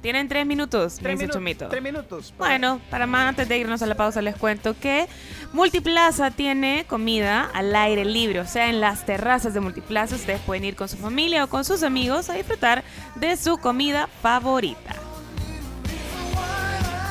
Tienen 0.00 0.28
tres 0.28 0.46
minutos, 0.46 0.96
me 0.96 1.02
Tres, 1.02 1.18
dice 1.20 1.32
Chomito. 1.32 1.68
tres 1.68 1.82
minutos. 1.82 2.32
para- 2.36 2.50
Bueno, 2.50 2.80
para 2.90 3.06
más 3.06 3.28
antes 3.28 3.48
de 3.48 3.58
irnos 3.58 3.82
a 3.82 3.86
la 3.86 3.94
pausa 3.94 4.22
les 4.22 4.36
cuento 4.36 4.74
que 4.78 5.06
Multiplaza 5.52 6.30
tiene 6.30 6.84
comida 6.88 7.50
al 7.54 7.74
aire 7.76 8.04
libre, 8.04 8.40
o 8.40 8.46
sea, 8.46 8.68
en 8.68 8.80
las 8.80 9.04
terrazas 9.06 9.52
de 9.54 9.60
Multiplaza 9.60 10.14
ustedes 10.16 10.40
pueden 10.40 10.64
ir 10.64 10.76
con 10.76 10.88
su 10.88 10.96
familia 10.96 11.44
o 11.44 11.48
con 11.48 11.64
sus 11.64 11.82
amigos 11.82 12.30
a 12.30 12.34
disfrutar 12.34 12.82
de 13.16 13.36
su 13.36 13.58
comida 13.58 14.08
favorita. 14.22 14.94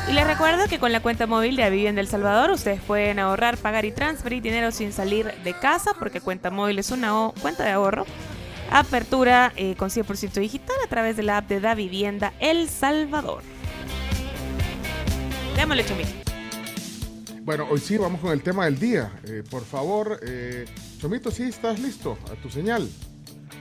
Y 0.07 0.13
les 0.13 0.25
recuerdo 0.25 0.67
que 0.67 0.79
con 0.79 0.91
la 0.91 1.01
cuenta 1.01 1.27
móvil 1.27 1.55
de 1.55 1.63
Avivienda 1.63 2.01
El 2.01 2.07
Salvador 2.07 2.49
ustedes 2.49 2.81
pueden 2.81 3.19
ahorrar, 3.19 3.57
pagar 3.57 3.85
y 3.85 3.91
transferir 3.91 4.41
dinero 4.41 4.71
sin 4.71 4.91
salir 4.91 5.31
de 5.43 5.53
casa 5.53 5.91
porque 5.99 6.19
cuenta 6.19 6.49
móvil 6.49 6.79
es 6.79 6.89
una 6.89 7.29
cuenta 7.41 7.63
de 7.63 7.71
ahorro. 7.71 8.07
Apertura 8.71 9.51
eh, 9.55 9.75
con 9.75 9.89
100% 9.89 10.33
digital 10.39 10.75
a 10.83 10.87
través 10.87 11.17
de 11.17 11.23
la 11.23 11.37
app 11.37 11.49
de 11.49 11.59
Da 11.59 11.75
Vivienda 11.75 12.33
El 12.39 12.69
Salvador. 12.69 13.41
Démosle, 15.55 15.85
Chomito. 15.85 16.09
Bueno, 17.41 17.67
hoy 17.69 17.79
sí 17.79 17.97
vamos 17.97 18.21
con 18.21 18.31
el 18.31 18.43
tema 18.43 18.65
del 18.65 18.77
día. 18.77 19.11
Eh, 19.25 19.43
por 19.49 19.65
favor, 19.65 20.19
eh, 20.23 20.65
Chomito, 20.99 21.31
sí, 21.31 21.43
estás 21.43 21.79
listo 21.79 22.17
a 22.31 22.35
tu 22.35 22.49
señal. 22.49 22.87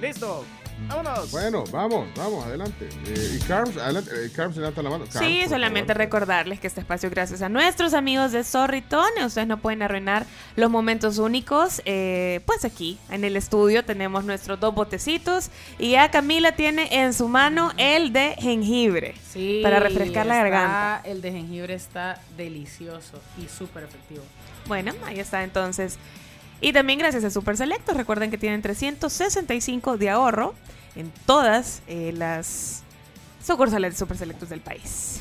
Listo. 0.01 0.45
Vámonos. 0.87 1.31
Bueno, 1.33 1.65
vamos, 1.73 2.09
vamos, 2.17 2.45
adelante. 2.47 2.89
Eh, 3.07 3.37
y 3.37 3.45
Carms, 3.47 3.77
adelante, 3.77 4.11
eh, 4.15 4.31
Carms 4.35 4.57
levanta 4.57 4.83
la 4.83 4.91
mano. 4.91 5.05
Carms, 5.13 5.27
Sí, 5.29 5.43
solamente 5.49 5.89
favor. 5.93 5.99
recordarles 6.05 6.61
que 6.61 6.67
este 6.67 6.81
espacio, 6.81 7.11
gracias 7.11 7.43
a 7.43 7.49
nuestros 7.49 7.95
amigos 7.95 8.33
de 8.33 8.45
Zorritón, 8.45 9.09
ustedes 9.25 9.47
no 9.49 9.59
pueden 9.59 9.83
arruinar 9.83 10.25
los 10.57 10.71
momentos 10.71 11.19
únicos. 11.19 11.83
Eh, 11.85 12.41
pues 12.47 12.65
aquí, 12.65 12.99
en 13.11 13.25
el 13.25 13.37
estudio, 13.37 13.85
tenemos 13.85 14.25
nuestros 14.25 14.61
dos 14.61 14.75
botecitos 14.75 15.51
y 15.79 15.91
ya 15.93 16.11
Camila 16.11 16.53
tiene 16.53 17.03
en 17.03 17.13
su 17.13 17.29
mano 17.29 17.73
el 17.77 18.13
de 18.13 18.35
jengibre 18.39 19.15
Sí, 19.33 19.61
para 19.63 19.81
refrescar 19.81 20.27
la 20.27 20.37
garganta. 20.37 21.01
El 21.05 21.21
de 21.21 21.33
jengibre 21.33 21.75
está 21.75 22.21
delicioso 22.37 23.21
y 23.43 23.49
súper 23.49 23.85
efectivo. 23.85 24.23
Bueno, 24.67 24.93
ahí 25.07 25.19
está 25.19 25.43
entonces. 25.45 25.99
Y 26.61 26.73
también 26.73 26.99
gracias 26.99 27.25
a 27.25 27.31
Super 27.31 27.57
Selectos. 27.57 27.97
Recuerden 27.97 28.31
que 28.31 28.39
tienen 28.39 28.63
365 28.63 29.97
de 29.97 30.11
ahorro 30.11 30.55
en 30.97 31.13
todas 31.25 31.83
eh, 31.87 32.13
las 32.17 32.83
sucursales 33.45 33.97
Super 33.97 34.17
Selectos 34.17 34.49
del 34.49 34.61
país. 34.61 35.21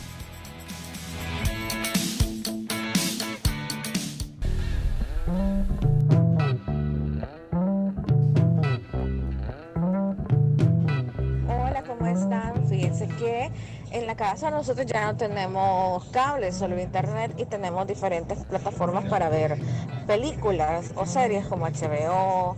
Hola, 11.48 11.84
¿cómo 11.86 12.08
están? 12.08 12.68
Fíjense 12.68 13.08
que 13.20 13.52
en 13.92 14.08
la 14.08 14.16
casa 14.16 14.50
nosotros 14.50 14.86
ya 14.86 15.06
no 15.06 15.18
tenemos 15.18 16.06
cables, 16.06 16.56
solo 16.56 16.80
internet 16.80 17.34
y 17.38 17.46
tenemos 17.46 17.88
diferentes 17.88 18.38
plataformas 18.46 19.06
para 19.06 19.30
ver 19.30 19.58
películas 20.06 20.92
o 20.96 21.06
series 21.06 21.46
como 21.48 21.66
HBO, 21.68 22.56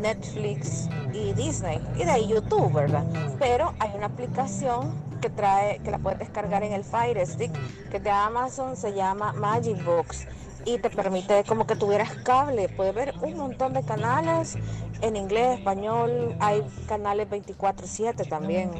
Netflix 0.00 0.88
y 1.12 1.32
Disney 1.32 1.80
y 1.96 2.04
de 2.04 2.10
ahí 2.10 2.28
YouTube, 2.28 2.72
¿verdad? 2.72 3.04
Pero 3.38 3.74
hay 3.78 3.90
una 3.94 4.06
aplicación 4.06 4.92
que 5.20 5.30
trae, 5.30 5.78
que 5.78 5.90
la 5.90 5.98
puedes 5.98 6.18
descargar 6.18 6.62
en 6.62 6.72
el 6.72 6.84
Fire 6.84 7.26
Stick, 7.26 7.52
que 7.90 7.98
de 7.98 8.10
Amazon 8.10 8.76
se 8.76 8.92
llama 8.92 9.32
Magic 9.32 9.82
Box 9.84 10.26
y 10.66 10.78
te 10.78 10.90
permite 10.90 11.44
como 11.44 11.66
que 11.66 11.76
tuvieras 11.76 12.12
cable, 12.24 12.68
puedes 12.68 12.94
ver 12.94 13.14
un 13.22 13.36
montón 13.36 13.72
de 13.72 13.82
canales 13.84 14.58
en 15.00 15.14
inglés, 15.14 15.58
español, 15.58 16.36
hay 16.40 16.62
canales 16.88 17.28
24/7 17.30 18.24
también. 18.24 18.70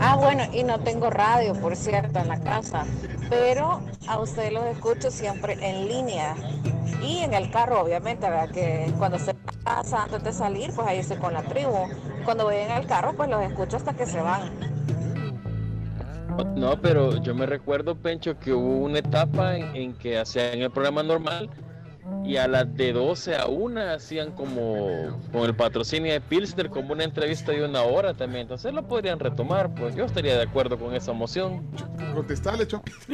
Ah, 0.00 0.16
bueno, 0.16 0.44
y 0.52 0.62
no 0.62 0.78
tengo 0.80 1.10
radio, 1.10 1.54
por 1.54 1.76
cierto, 1.76 2.20
en 2.20 2.28
la 2.28 2.40
casa, 2.40 2.86
pero 3.28 3.80
a 4.06 4.18
ustedes 4.20 4.52
los 4.52 4.64
escucho 4.66 5.10
siempre 5.10 5.58
en 5.60 5.88
línea 5.88 6.36
y 7.02 7.18
en 7.18 7.34
el 7.34 7.50
carro, 7.50 7.82
obviamente, 7.82 8.28
¿verdad? 8.28 8.50
Que 8.50 8.92
cuando 8.96 9.18
la 9.18 9.34
casa, 9.64 10.04
antes 10.04 10.22
de 10.22 10.32
salir, 10.32 10.72
pues 10.74 10.86
ahí 10.86 10.98
estoy 10.98 11.16
con 11.16 11.34
la 11.34 11.42
tribu. 11.42 11.88
Cuando 12.24 12.44
voy 12.44 12.56
en 12.56 12.70
el 12.70 12.86
carro, 12.86 13.14
pues 13.16 13.28
los 13.28 13.42
escucho 13.42 13.76
hasta 13.76 13.94
que 13.94 14.06
se 14.06 14.20
van. 14.20 14.81
No, 16.56 16.80
pero 16.80 17.22
yo 17.22 17.34
me 17.34 17.46
recuerdo, 17.46 17.94
Pencho, 17.96 18.38
que 18.38 18.52
hubo 18.52 18.84
una 18.84 18.98
etapa 18.98 19.56
en, 19.56 19.74
en 19.74 19.92
que 19.94 20.18
hacían 20.18 20.60
el 20.60 20.70
programa 20.70 21.02
normal 21.02 21.50
y 22.24 22.36
a 22.36 22.46
las 22.46 22.74
de 22.76 22.92
12 22.92 23.36
a 23.36 23.46
1 23.46 23.80
hacían 23.94 24.32
como 24.32 25.18
con 25.32 25.44
el 25.44 25.54
patrocinio 25.54 26.12
de 26.12 26.20
Pilsner 26.20 26.68
como 26.68 26.92
una 26.92 27.04
entrevista 27.04 27.52
de 27.52 27.64
una 27.64 27.82
hora 27.82 28.14
también. 28.14 28.42
Entonces 28.42 28.72
lo 28.72 28.86
podrían 28.86 29.18
retomar, 29.18 29.74
pues 29.74 29.94
yo 29.94 30.04
estaría 30.04 30.36
de 30.36 30.42
acuerdo 30.42 30.78
con 30.78 30.94
esa 30.94 31.12
moción. 31.12 31.66
Contestale, 32.14 32.66
Cho. 32.66 32.82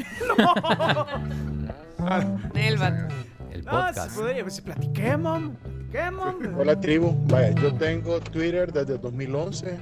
Nelva. 2.54 3.08
El 3.50 3.64
No, 3.64 3.92
si 3.92 4.00
podría, 4.18 4.44
platiquemos, 4.44 5.50
platiquemos. 5.62 6.34
Hola 6.58 6.78
tribu, 6.78 7.16
vaya, 7.28 7.50
yo 7.52 7.72
tengo 7.74 8.20
Twitter 8.20 8.70
desde 8.72 8.98
2011, 8.98 9.78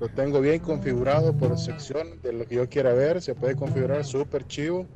lo 0.00 0.08
tengo 0.08 0.40
bien 0.40 0.60
configurado 0.60 1.32
por 1.32 1.58
sección 1.58 2.20
de 2.22 2.32
lo 2.32 2.46
que 2.46 2.56
yo 2.56 2.68
quiera 2.68 2.92
ver, 2.92 3.22
se 3.22 3.34
puede 3.34 3.56
configurar 3.56 4.04
súper 4.04 4.46
chivo. 4.46 4.86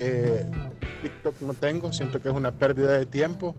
Eh, 0.00 0.44
TikTok 1.02 1.40
no 1.42 1.54
tengo, 1.54 1.92
siento 1.92 2.20
que 2.20 2.28
es 2.28 2.34
una 2.34 2.52
pérdida 2.52 2.98
de 2.98 3.06
tiempo. 3.06 3.54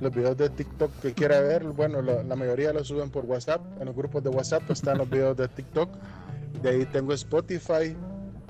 Los 0.00 0.14
videos 0.14 0.36
de 0.36 0.48
TikTok 0.48 0.90
que 1.00 1.12
quiera 1.12 1.40
ver, 1.40 1.64
bueno, 1.64 2.00
la, 2.00 2.22
la 2.22 2.36
mayoría 2.36 2.72
los 2.72 2.88
suben 2.88 3.10
por 3.10 3.26
WhatsApp, 3.26 3.60
en 3.80 3.86
los 3.86 3.94
grupos 3.94 4.22
de 4.22 4.30
WhatsApp 4.30 4.70
están 4.70 4.98
los 4.98 5.08
videos 5.10 5.36
de 5.36 5.48
TikTok. 5.48 5.90
De 6.62 6.70
ahí 6.70 6.86
tengo 6.86 7.12
Spotify. 7.12 7.96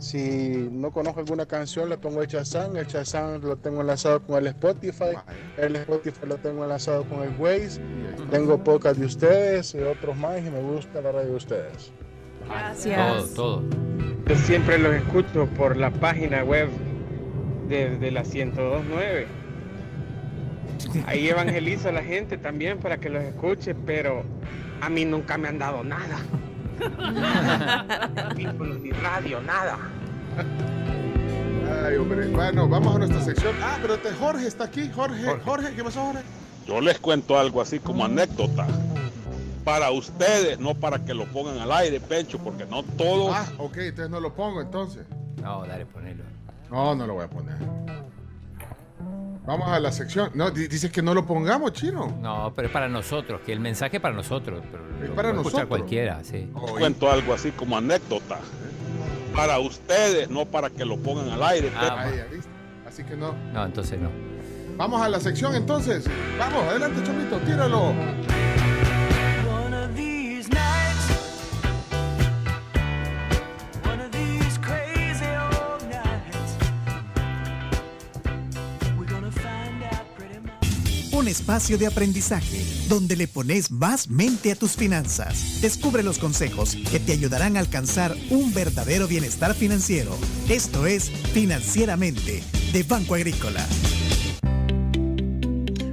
Si 0.01 0.69
no 0.73 0.91
conozco 0.91 1.21
alguna 1.21 1.45
canción, 1.45 1.91
le 1.91 1.99
pongo 1.99 2.23
el 2.23 2.27
Shazam. 2.27 2.75
El 2.77 2.87
Shazam 2.87 3.43
lo 3.43 3.57
tengo 3.57 3.83
enlazado 3.83 4.23
con 4.23 4.39
el 4.39 4.47
Spotify. 4.47 5.15
El 5.59 5.77
Spotify 5.77 6.27
lo 6.27 6.39
tengo 6.39 6.65
enlazado 6.65 7.05
con 7.05 7.23
el 7.23 7.35
Waze. 7.39 7.83
Tengo 8.31 8.65
podcast 8.65 8.99
de 8.99 9.05
ustedes 9.05 9.75
y 9.75 9.79
otros 9.81 10.17
más 10.17 10.39
y 10.39 10.51
me 10.51 10.63
gusta 10.63 11.03
la 11.03 11.13
radio 11.13 11.29
de 11.29 11.37
ustedes. 11.37 11.93
Gracias. 12.49 13.35
Todo, 13.35 13.61
todo. 13.61 13.63
Yo 14.27 14.37
siempre 14.37 14.79
los 14.79 14.95
escucho 14.95 15.47
por 15.59 15.77
la 15.77 15.91
página 15.91 16.45
web 16.45 16.71
de, 17.69 17.99
de 17.99 18.11
la 18.11 18.23
1029. 18.23 19.27
Ahí 21.07 21.29
evangelizo 21.29 21.91
a 21.91 21.93
la 21.93 22.03
gente 22.03 22.39
también 22.39 22.79
para 22.79 22.99
que 22.99 23.11
los 23.11 23.23
escuche, 23.23 23.75
pero 23.75 24.25
a 24.81 24.89
mí 24.89 25.05
nunca 25.05 25.37
me 25.37 25.49
han 25.49 25.59
dado 25.59 25.85
nada. 25.85 26.17
Ni 28.37 28.91
radio, 28.93 29.41
nada. 29.43 29.79
Ay, 31.87 31.97
hombre. 31.97 32.27
Bueno, 32.29 32.69
vamos 32.69 32.95
a 32.95 32.99
nuestra 32.99 33.23
sección. 33.23 33.55
Ah, 33.63 33.79
pero 33.81 33.99
te- 33.99 34.13
Jorge 34.15 34.47
está 34.47 34.65
aquí. 34.65 34.91
Jorge, 34.95 35.25
Jorge, 35.45 35.75
¿qué 35.75 35.85
pasó, 35.85 36.05
Jorge? 36.07 36.23
Yo 36.67 36.81
les 36.81 36.99
cuento 36.99 37.39
algo 37.39 37.61
así 37.61 37.79
como 37.81 38.05
anécdota. 38.05 38.67
Para 39.65 39.91
ustedes, 39.91 40.59
no 40.59 40.75
para 40.75 41.05
que 41.05 41.13
lo 41.15 41.27
pongan 41.27 41.59
al 41.59 41.71
aire, 41.73 42.01
Pencho, 42.01 42.39
porque 42.39 42.65
no 42.65 42.83
todos. 42.83 43.35
Ah, 43.37 43.47
ok, 43.59 43.77
entonces 43.79 44.11
no 44.11 44.19
lo 44.21 44.33
pongo 44.35 44.61
entonces. 44.61 45.05
No, 45.43 45.65
dale, 45.67 45.87
ponelo. 45.87 46.25
No, 46.71 46.95
no 46.95 47.07
lo 47.07 47.15
voy 47.15 47.25
a 47.25 47.29
poner. 47.29 47.57
Vamos 49.47 49.69
a 49.69 49.81
la 49.81 49.91
sección. 49.91 50.31
No, 50.35 50.51
di- 50.51 50.69
dice 50.69 50.91
que 50.91 51.03
no 51.03 51.15
lo 51.15 51.27
pongamos, 51.27 51.73
chino. 51.73 52.17
No, 52.21 52.53
pero 52.55 52.69
es 52.69 52.73
para 52.73 52.89
nosotros, 52.89 53.41
que 53.45 53.53
el 53.53 53.61
mensaje 53.61 53.97
es 53.97 54.03
para 54.03 54.15
nosotros. 54.15 54.63
Pero 54.71 55.09
lo 55.09 55.15
para 55.15 55.33
nosotros. 55.33 55.67
cualquiera, 55.67 56.23
sí. 56.23 56.49
Cuento 56.53 57.11
algo 57.11 57.33
así 57.33 57.51
como 57.53 57.77
anécdota. 57.77 58.39
Para 59.35 59.59
ustedes, 59.59 60.29
no 60.29 60.45
para 60.45 60.71
que 60.71 60.85
lo 60.85 60.99
pongan 60.99 61.31
al 61.31 61.43
aire. 61.43 61.73
Ah, 61.75 61.97
Ahí, 62.03 62.17
ya 62.17 62.25
viste. 62.25 62.51
Así 62.87 63.05
que 63.05 63.17
no. 63.17 63.35
No, 63.53 63.65
entonces 63.65 63.99
no. 63.99 64.11
Vamos 64.77 65.01
a 65.03 65.09
la 65.09 65.21
sección 65.21 65.55
entonces. 65.55 66.05
Vamos, 66.39 66.65
adelante, 66.65 67.03
Chomito, 67.05 67.39
tíralo. 67.39 67.93
Un 81.21 81.29
espacio 81.29 81.77
de 81.77 81.87
aprendizaje 81.87 82.65
donde 82.89 83.15
le 83.15 83.29
pones 83.29 83.71
más 83.71 84.09
mente 84.09 84.53
a 84.53 84.55
tus 84.55 84.75
finanzas. 84.75 85.61
Descubre 85.61 86.03
los 86.03 86.19
consejos 86.19 86.79
que 86.91 86.99
te 86.99 87.13
ayudarán 87.13 87.59
a 87.59 87.61
alcanzar 87.61 88.17
un 88.31 88.55
verdadero 88.55 89.07
bienestar 89.07 89.53
financiero. 89.53 90.17
Esto 90.49 90.87
es 90.87 91.11
Financieramente 91.11 92.43
de 92.73 92.83
Banco 92.85 93.17
Agrícola. 93.17 93.67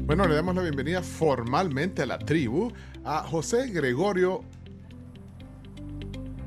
Bueno, 0.06 0.30
le 0.30 0.36
damos 0.36 0.56
la 0.56 0.62
bienvenida 0.62 1.04
formalmente 1.04 2.04
a 2.04 2.06
la 2.06 2.20
tribu 2.20 2.72
a 3.04 3.24
José 3.24 3.68
Gregorio 3.68 4.45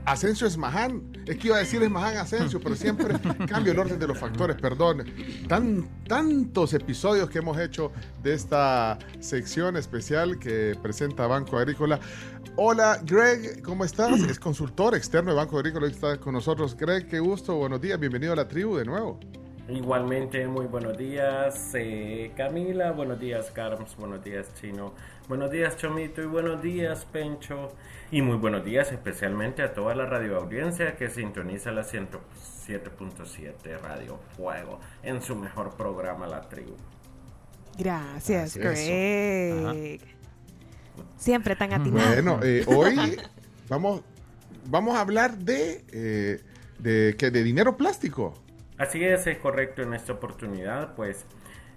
Asensio 0.07 0.47
Esmaján. 0.47 1.20
Es 1.31 1.39
que 1.39 1.47
iba 1.47 1.59
a 1.59 1.61
decir 1.61 1.81
Esmaján 1.81 2.17
Asensio, 2.17 2.59
pero 2.61 2.75
siempre 2.75 3.15
cambio 3.49 3.73
el 3.73 3.79
orden 3.79 4.01
de 4.01 4.09
los 4.09 4.19
factores, 4.19 4.57
perdón. 4.57 5.05
Tan, 5.47 5.89
tantos 6.09 6.75
episodios 6.75 7.31
que 7.31 7.39
hemos 7.39 7.57
hecho 7.57 7.93
de 8.21 8.35
esta 8.35 8.99
sección 9.21 9.77
especial 9.77 10.41
que 10.41 10.77
presenta 10.83 11.29
Banco 11.29 11.57
Agrícola. 11.57 12.01
Hola, 12.57 13.01
Greg, 13.05 13.63
¿cómo 13.63 13.85
estás? 13.85 14.19
Es 14.23 14.41
consultor 14.41 14.97
externo 14.97 15.31
de 15.31 15.37
Banco 15.37 15.57
Agrícola 15.57 15.87
y 15.87 15.93
está 15.93 16.19
con 16.19 16.35
nosotros. 16.35 16.77
Greg, 16.77 17.07
qué 17.07 17.21
gusto, 17.21 17.55
buenos 17.55 17.81
días, 17.81 18.01
bienvenido 18.01 18.33
a 18.33 18.37
la 18.37 18.49
tribu 18.49 18.77
de 18.77 18.85
nuevo. 18.85 19.21
Igualmente, 19.71 20.49
muy 20.49 20.67
buenos 20.67 20.99
días 20.99 21.71
eh, 21.75 22.33
Camila, 22.37 22.91
buenos 22.91 23.21
días 23.21 23.53
Carms, 23.53 23.95
buenos 23.97 24.25
días 24.25 24.53
Chino, 24.61 24.95
buenos 25.29 25.49
días 25.49 25.77
Chomito 25.77 26.21
y 26.21 26.27
buenos 26.27 26.61
días 26.61 27.05
Pencho 27.13 27.71
y 28.11 28.21
muy 28.21 28.37
buenos 28.37 28.65
días 28.65 28.91
especialmente 28.91 29.63
a 29.63 29.73
toda 29.73 29.95
la 29.95 30.07
radio 30.07 30.39
audiencia 30.39 30.97
que 30.97 31.09
sintoniza 31.09 31.71
la 31.71 31.83
107.7 31.83 33.79
Radio 33.81 34.19
Fuego 34.37 34.81
en 35.05 35.23
su 35.23 35.37
mejor 35.37 35.77
programa 35.77 36.27
La 36.27 36.41
Tribu. 36.41 36.75
Gracias. 37.79 38.57
Greg. 38.57 40.01
Siempre 41.17 41.55
tan 41.55 41.73
atinado. 41.75 42.09
Bueno, 42.09 42.41
eh, 42.43 42.65
hoy 42.67 43.17
vamos, 43.69 44.03
vamos 44.67 44.97
a 44.97 45.03
hablar 45.03 45.39
de, 45.39 45.85
eh, 45.93 46.41
de, 46.81 47.15
¿qué? 47.17 47.31
de 47.31 47.45
dinero 47.45 47.77
plástico. 47.77 48.35
Así 48.81 49.05
es, 49.05 49.27
es 49.27 49.37
correcto. 49.37 49.83
En 49.83 49.93
esta 49.93 50.15
oportunidad, 50.15 50.95
pues 50.95 51.27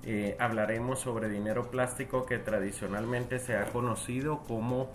eh, 0.06 0.38
hablaremos 0.40 1.02
sobre 1.02 1.28
dinero 1.28 1.70
plástico 1.70 2.26
que 2.26 2.38
tradicionalmente 2.40 3.40
se 3.40 3.58
ha 3.58 3.66
conocido 3.66 4.40
como 4.48 4.90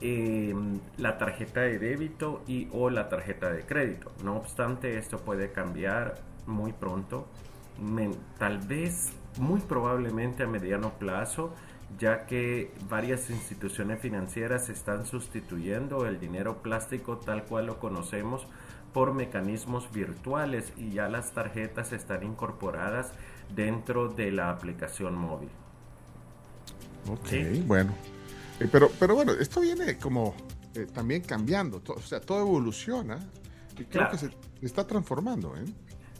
eh, 0.00 0.54
la 0.96 1.18
tarjeta 1.18 1.60
de 1.60 1.78
débito 1.78 2.42
y 2.46 2.68
o 2.72 2.88
la 2.88 3.10
tarjeta 3.10 3.52
de 3.52 3.66
crédito. 3.66 4.12
No 4.24 4.38
obstante, 4.38 4.96
esto 4.96 5.18
puede 5.18 5.52
cambiar 5.52 6.22
muy 6.46 6.72
pronto, 6.72 7.26
tal 8.38 8.56
vez 8.60 9.12
muy 9.36 9.60
probablemente 9.60 10.44
a 10.44 10.46
mediano 10.46 10.94
plazo, 10.94 11.52
ya 11.98 12.24
que 12.24 12.72
varias 12.88 13.28
instituciones 13.28 14.00
financieras 14.00 14.70
están 14.70 15.04
sustituyendo 15.04 16.06
el 16.06 16.18
dinero 16.18 16.62
plástico 16.62 17.18
tal 17.18 17.44
cual 17.44 17.66
lo 17.66 17.78
conocemos 17.78 18.46
por 18.96 19.12
mecanismos 19.12 19.92
virtuales 19.92 20.72
y 20.78 20.90
ya 20.90 21.10
las 21.10 21.32
tarjetas 21.32 21.92
están 21.92 22.22
incorporadas 22.22 23.12
dentro 23.54 24.08
de 24.08 24.32
la 24.32 24.48
aplicación 24.48 25.14
móvil. 25.14 25.50
Ok, 27.06 27.26
Sí. 27.26 27.62
bueno. 27.66 27.92
Eh, 28.58 28.66
pero, 28.72 28.90
pero 28.98 29.14
bueno, 29.14 29.32
esto 29.32 29.60
viene 29.60 29.98
como 29.98 30.34
eh, 30.74 30.86
también 30.94 31.20
cambiando, 31.20 31.82
o 31.86 32.00
sea, 32.00 32.22
todo 32.22 32.40
evoluciona 32.40 33.18
y 33.74 33.84
creo 33.84 33.86
Claro. 33.90 34.10
que 34.12 34.16
se 34.16 34.30
está 34.62 34.86
transformando. 34.86 35.54
¿eh? 35.58 35.64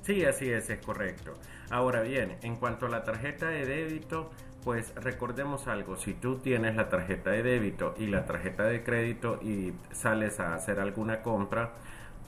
Sí, 0.03 0.27
así 0.27 0.51
es, 0.51 0.69
es 0.69 0.85
correcto. 0.85 1.33
Ahora 1.71 2.03
bien, 2.03 2.37
en 2.43 2.57
cuanto 2.57 2.85
a 2.85 2.89
la 2.91 3.05
tarjeta 3.05 3.47
de 3.47 3.65
débito, 3.65 4.31
pues 4.65 4.93
recordemos 4.97 5.67
algo, 5.67 5.97
si 5.97 6.13
tú 6.13 6.41
tienes 6.41 6.77
la 6.77 6.91
tarjeta 6.91 7.31
de 7.31 7.43
débito 7.43 7.95
y 7.97 8.07
la 8.09 8.27
tarjeta 8.27 8.65
de 8.65 8.83
crédito 8.85 9.39
y 9.41 9.73
sales 9.93 10.41
a 10.41 10.55
hacer 10.55 10.79
alguna 10.79 11.23
compra, 11.23 11.73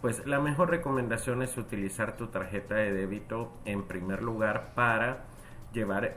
pues 0.00 0.26
la 0.26 0.40
mejor 0.40 0.70
recomendación 0.70 1.42
es 1.42 1.56
utilizar 1.56 2.16
tu 2.16 2.28
tarjeta 2.28 2.76
de 2.76 2.92
débito 2.92 3.52
en 3.64 3.82
primer 3.84 4.22
lugar 4.22 4.72
para 4.74 5.24
llevar 5.72 6.16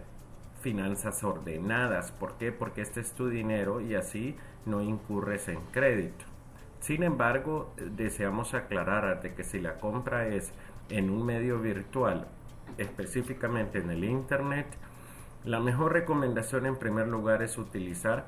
finanzas 0.62 1.24
ordenadas. 1.24 2.12
¿Por 2.12 2.38
qué? 2.38 2.52
Porque 2.52 2.82
este 2.82 3.02
es 3.02 3.14
tu 3.14 3.30
dinero 3.30 3.82
y 3.82 3.96
así 3.96 4.36
no 4.66 4.82
incurres 4.82 5.48
en 5.48 5.60
crédito. 5.72 6.26
Sin 6.80 7.04
embargo, 7.04 7.74
deseamos 7.78 8.54
aclarar 8.54 9.22
de 9.22 9.34
que 9.34 9.44
si 9.44 9.60
la 9.60 9.80
compra 9.80 10.28
es 10.28 10.52
en 10.90 11.10
un 11.10 11.26
medio 11.26 11.60
virtual, 11.60 12.28
específicamente 12.78 13.80
en 13.80 13.90
el 13.90 14.04
Internet, 14.04 14.68
la 15.44 15.60
mejor 15.60 15.94
recomendación 15.94 16.66
en 16.66 16.78
primer 16.78 17.08
lugar 17.08 17.42
es 17.42 17.58
utilizar 17.58 18.26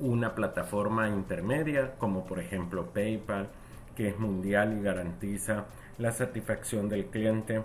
una 0.00 0.34
plataforma 0.34 1.08
intermedia 1.08 1.96
como 1.98 2.24
por 2.24 2.38
ejemplo 2.38 2.86
PayPal, 2.92 3.50
que 3.98 4.08
es 4.08 4.18
mundial 4.20 4.78
y 4.80 4.82
garantiza 4.84 5.66
la 5.98 6.12
satisfacción 6.12 6.88
del 6.88 7.08
cliente, 7.08 7.62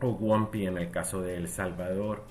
o 0.00 0.10
Wampi 0.10 0.66
en 0.66 0.78
el 0.78 0.90
caso 0.90 1.22
de 1.22 1.36
El 1.36 1.48
Salvador. 1.48 2.22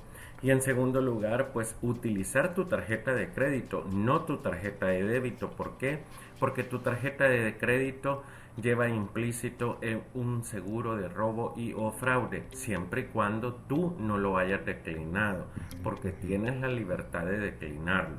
Y 0.41 0.51
en 0.51 0.61
segundo 0.61 1.01
lugar, 1.01 1.51
pues 1.51 1.75
utilizar 1.81 2.53
tu 2.55 2.65
tarjeta 2.65 3.13
de 3.13 3.29
crédito, 3.33 3.85
no 3.91 4.21
tu 4.21 4.37
tarjeta 4.37 4.87
de 4.87 5.03
débito. 5.03 5.51
¿Por 5.51 5.77
qué? 5.77 5.99
Porque 6.39 6.63
tu 6.63 6.79
tarjeta 6.79 7.25
de 7.25 7.57
crédito 7.57 8.23
lleva 8.61 8.89
implícito 8.89 9.79
eh, 9.81 10.01
un 10.13 10.43
seguro 10.45 10.95
de 10.97 11.09
robo 11.09 11.53
y 11.57 11.73
o 11.73 11.91
fraude, 11.91 12.45
siempre 12.53 13.01
y 13.01 13.05
cuando 13.05 13.55
tú 13.55 13.95
no 13.99 14.17
lo 14.17 14.37
hayas 14.37 14.65
declinado, 14.65 15.47
porque 15.83 16.11
tienes 16.11 16.59
la 16.61 16.69
libertad 16.69 17.25
de 17.25 17.39
declinarlo, 17.39 18.17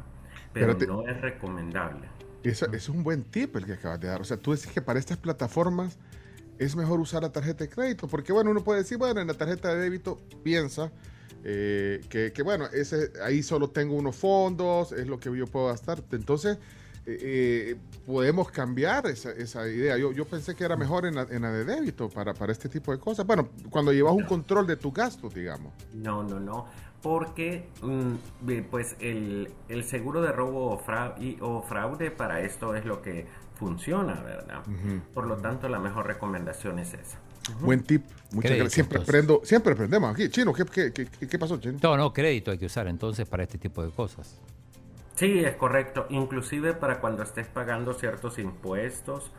pero, 0.53 0.77
Pero 0.77 0.77
te- 0.77 0.87
no 0.87 1.07
es 1.09 1.21
recomendable. 1.21 2.09
Eso, 2.43 2.67
eso 2.67 2.77
es 2.77 2.89
un 2.89 3.03
buen 3.03 3.25
tip 3.25 3.57
el 3.57 3.67
que 3.67 3.75
acabas 3.75 4.01
de 4.01 4.09
dar. 4.09 4.21
O 4.21 4.25
sea, 4.25 4.37
tú 4.37 4.53
dices 4.53 4.73
que 4.73 4.81
para 4.81 4.99
estas 4.99 5.19
plataformas 5.19 5.99
es 6.59 6.77
mejor 6.77 7.01
usar 7.01 7.23
la 7.23 7.33
tarjeta 7.33 7.65
de 7.65 7.71
crédito, 7.71 8.07
porque 8.07 8.33
bueno, 8.33 8.51
uno 8.51 8.63
puede 8.63 8.81
decir, 8.81 8.99
bueno, 8.99 9.21
en 9.21 9.27
la 9.27 9.35
tarjeta 9.35 9.75
de 9.75 9.81
débito 9.81 10.19
piensa 10.43 10.91
eh, 11.43 12.03
que, 12.09 12.33
que, 12.33 12.43
bueno, 12.43 12.67
ese, 12.67 13.13
ahí 13.25 13.43
solo 13.43 13.71
tengo 13.71 13.95
unos 13.95 14.17
fondos, 14.17 14.93
es 14.93 15.07
lo 15.07 15.19
que 15.19 15.35
yo 15.37 15.47
puedo 15.47 15.69
gastar. 15.69 16.03
Entonces, 16.13 16.59
eh, 17.07 17.19
eh, 17.23 17.77
podemos 18.07 18.51
cambiar 18.51 19.07
esa, 19.07 19.31
esa 19.33 19.67
idea. 19.69 19.97
Yo, 19.97 20.13
yo 20.13 20.27
pensé 20.27 20.55
que 20.55 20.65
era 20.65 20.77
mejor 20.77 21.07
en 21.07 21.15
la, 21.15 21.23
en 21.31 21.43
la 21.43 21.51
de 21.51 21.65
débito 21.65 22.11
para, 22.11 22.35
para 22.35 22.53
este 22.53 22.69
tipo 22.69 22.93
de 22.93 22.99
cosas. 22.99 23.27
Bueno, 23.27 23.49
cuando 23.71 23.93
llevas 23.93 24.13
un 24.13 24.25
control 24.25 24.67
de 24.67 24.77
tus 24.77 24.93
gastos, 24.93 25.35
digamos. 25.35 25.73
No, 25.95 26.23
no, 26.23 26.39
no. 26.39 26.67
Porque 27.03 27.67
mm, 27.83 28.15
ve, 28.43 28.63
pues 28.69 28.97
el, 29.01 29.51
el 29.69 29.85
seguro 29.85 30.21
de 30.21 30.33
robo 30.33 30.71
o, 30.73 30.79
fra- 30.79 31.15
y- 31.19 31.39
o 31.41 31.63
fraude 31.63 32.11
para 32.11 32.41
esto 32.43 32.75
es 32.75 32.85
lo 32.85 33.01
que 33.01 33.27
funciona, 33.55 34.15
¿verdad? 34.23 34.63
Por 35.15 35.27
lo 35.27 35.37
tanto, 35.37 35.69
la 35.69 35.79
mejor 35.79 36.07
recomendación 36.07 36.79
es 36.79 36.93
esa. 36.95 37.19
Buen 37.61 37.83
tip. 37.83 38.05
Muchas 38.33 38.51
gracias. 38.53 38.73
Siempre 38.75 38.99
aprendo, 39.01 39.41
siempre 39.45 39.73
aprendemos 39.73 40.13
aquí. 40.13 40.29
Chino, 40.29 40.53
¿qué, 40.53 40.65
qué, 40.67 40.93
qué, 40.93 41.07
qué 41.27 41.39
pasó, 41.39 41.59
Chino? 41.59 41.79
No, 41.83 41.97
no, 41.97 42.13
crédito 42.13 42.51
hay 42.51 42.59
que 42.59 42.67
usar 42.67 42.87
entonces 42.87 43.27
para 43.27 43.43
este 43.45 43.59
tipo 43.59 43.83
de 43.85 43.91
cosas. 43.91 44.39
Sí, 45.17 45.41
es 45.41 45.57
correcto. 45.57 46.07
Inclusive 46.11 46.75
para 46.75 47.01
cuando 47.01 47.23
estés 47.23 47.47
pagando 47.49 47.93
ciertos 47.95 48.39
impuestos, 48.39 49.31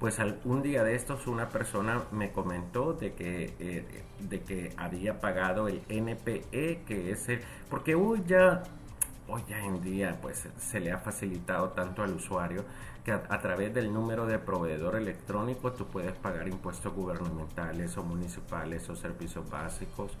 pues 0.00 0.18
al- 0.20 0.40
un 0.44 0.62
día 0.62 0.82
de 0.84 0.94
estos 0.94 1.26
una 1.26 1.48
persona 1.48 2.02
me 2.12 2.32
comentó 2.32 2.92
de 2.92 3.14
que, 3.14 3.54
eh, 3.58 4.04
de 4.20 4.40
que 4.42 4.72
había 4.76 5.20
pagado 5.20 5.68
el 5.68 5.82
NPE, 5.88 6.82
que 6.86 7.10
es 7.12 7.28
el... 7.28 7.40
Porque 7.70 7.94
hoy 7.94 8.22
ya, 8.26 8.62
hoy 9.28 9.42
ya 9.48 9.58
en 9.64 9.80
día 9.80 10.18
pues 10.20 10.48
se 10.58 10.80
le 10.80 10.92
ha 10.92 10.98
facilitado 10.98 11.70
tanto 11.70 12.02
al 12.02 12.12
usuario 12.14 12.64
que 13.04 13.12
a, 13.12 13.40
través 13.40 13.72
del 13.74 13.92
número 13.92 14.26
de 14.26 14.38
proveedor 14.38 14.96
electrónico 14.96 15.72
tú 15.72 15.86
puedes 15.86 16.14
pagar 16.14 16.48
impuestos 16.48 16.92
gubernamentales 16.94 17.96
o 17.98 18.02
municipales 18.02 18.88
o 18.88 18.96
servicios 18.96 19.48
básicos. 19.50 20.12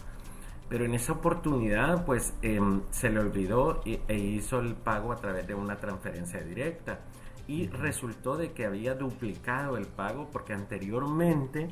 Pero 0.68 0.84
en 0.84 0.94
esa 0.94 1.12
oportunidad, 1.12 2.04
pues 2.04 2.34
em, 2.42 2.82
se 2.90 3.10
le 3.10 3.20
olvidó 3.20 3.80
y- 3.84 4.00
e 4.08 4.16
hizo 4.18 4.60
el 4.60 4.74
pago 4.74 5.12
a 5.12 5.16
través 5.16 5.46
de 5.46 5.54
una 5.54 5.76
transferencia 5.76 6.40
directa. 6.42 7.00
Y 7.46 7.68
resultó 7.68 8.36
de 8.36 8.52
que 8.52 8.64
había 8.64 8.94
duplicado 8.94 9.76
el 9.76 9.86
pago 9.86 10.28
porque 10.30 10.54
anteriormente 10.54 11.68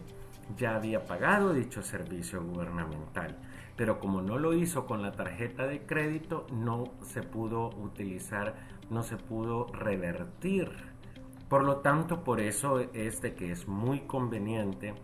ya 0.57 0.76
había 0.76 1.05
pagado 1.05 1.52
dicho 1.52 1.83
servicio 1.83 2.42
gubernamental. 2.42 3.39
Pero 3.76 3.99
como 3.99 4.20
no 4.20 4.39
lo 4.39 4.52
hizo 4.52 4.86
con 4.86 5.02
la 5.02 5.12
tarjeta 5.12 5.67
de 5.67 5.83
crédito, 5.86 6.47
no 6.52 6.92
se 7.02 7.23
pudo 7.23 7.70
utilizar, 7.70 8.55
no 8.91 9.02
se 9.02 9.17
pudo 9.17 9.67
revertir. 9.73 10.70
Por 11.49 11.65
lo 11.65 11.76
tanto, 11.78 12.23
por 12.23 12.41
eso 12.41 12.81
es 12.81 13.20
de 13.23 13.34
que 13.34 13.51
es 13.51 13.67
muy 13.67 14.01
conveniente 14.01 14.94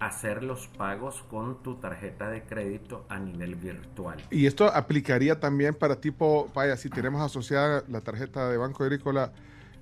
hacer 0.00 0.42
los 0.42 0.66
pagos 0.68 1.22
con 1.28 1.62
tu 1.62 1.76
tarjeta 1.76 2.28
de 2.28 2.42
crédito 2.42 3.04
a 3.08 3.18
nivel 3.18 3.54
virtual. 3.54 4.22
Y 4.30 4.46
esto 4.46 4.66
aplicaría 4.66 5.40
también 5.40 5.74
para 5.74 6.00
tipo, 6.00 6.48
vaya, 6.54 6.76
si 6.76 6.90
tenemos 6.90 7.22
asociada 7.22 7.84
la 7.88 8.00
tarjeta 8.00 8.48
de 8.48 8.56
Banco 8.56 8.82
Agrícola 8.82 9.32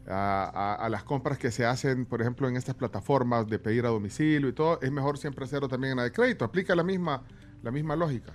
a, 0.06 0.44
a- 0.44 0.74
a 0.74 0.88
las 0.88 1.04
compras 1.04 1.38
que 1.38 1.50
se 1.50 1.64
hacen, 1.66 2.06
por 2.06 2.20
ejemplo, 2.20 2.48
en 2.48 2.56
estas 2.56 2.74
plataformas 2.74 3.46
de 3.48 3.58
pedir 3.58 3.86
a 3.86 3.88
domicilio 3.90 4.48
y 4.48 4.52
todo, 4.54 4.80
es 4.82 4.90
mejor 4.92 5.18
siempre 5.18 5.44
hacerlo 5.44 5.68
también 5.68 5.92
en 5.92 5.96
la 5.98 6.04
de 6.04 6.12
crédito. 6.12 6.44
Aplica 6.44 6.74
la 6.74 6.82
misma, 6.84 7.24
la 7.62 7.70
misma 7.70 7.96
lógica. 7.96 8.34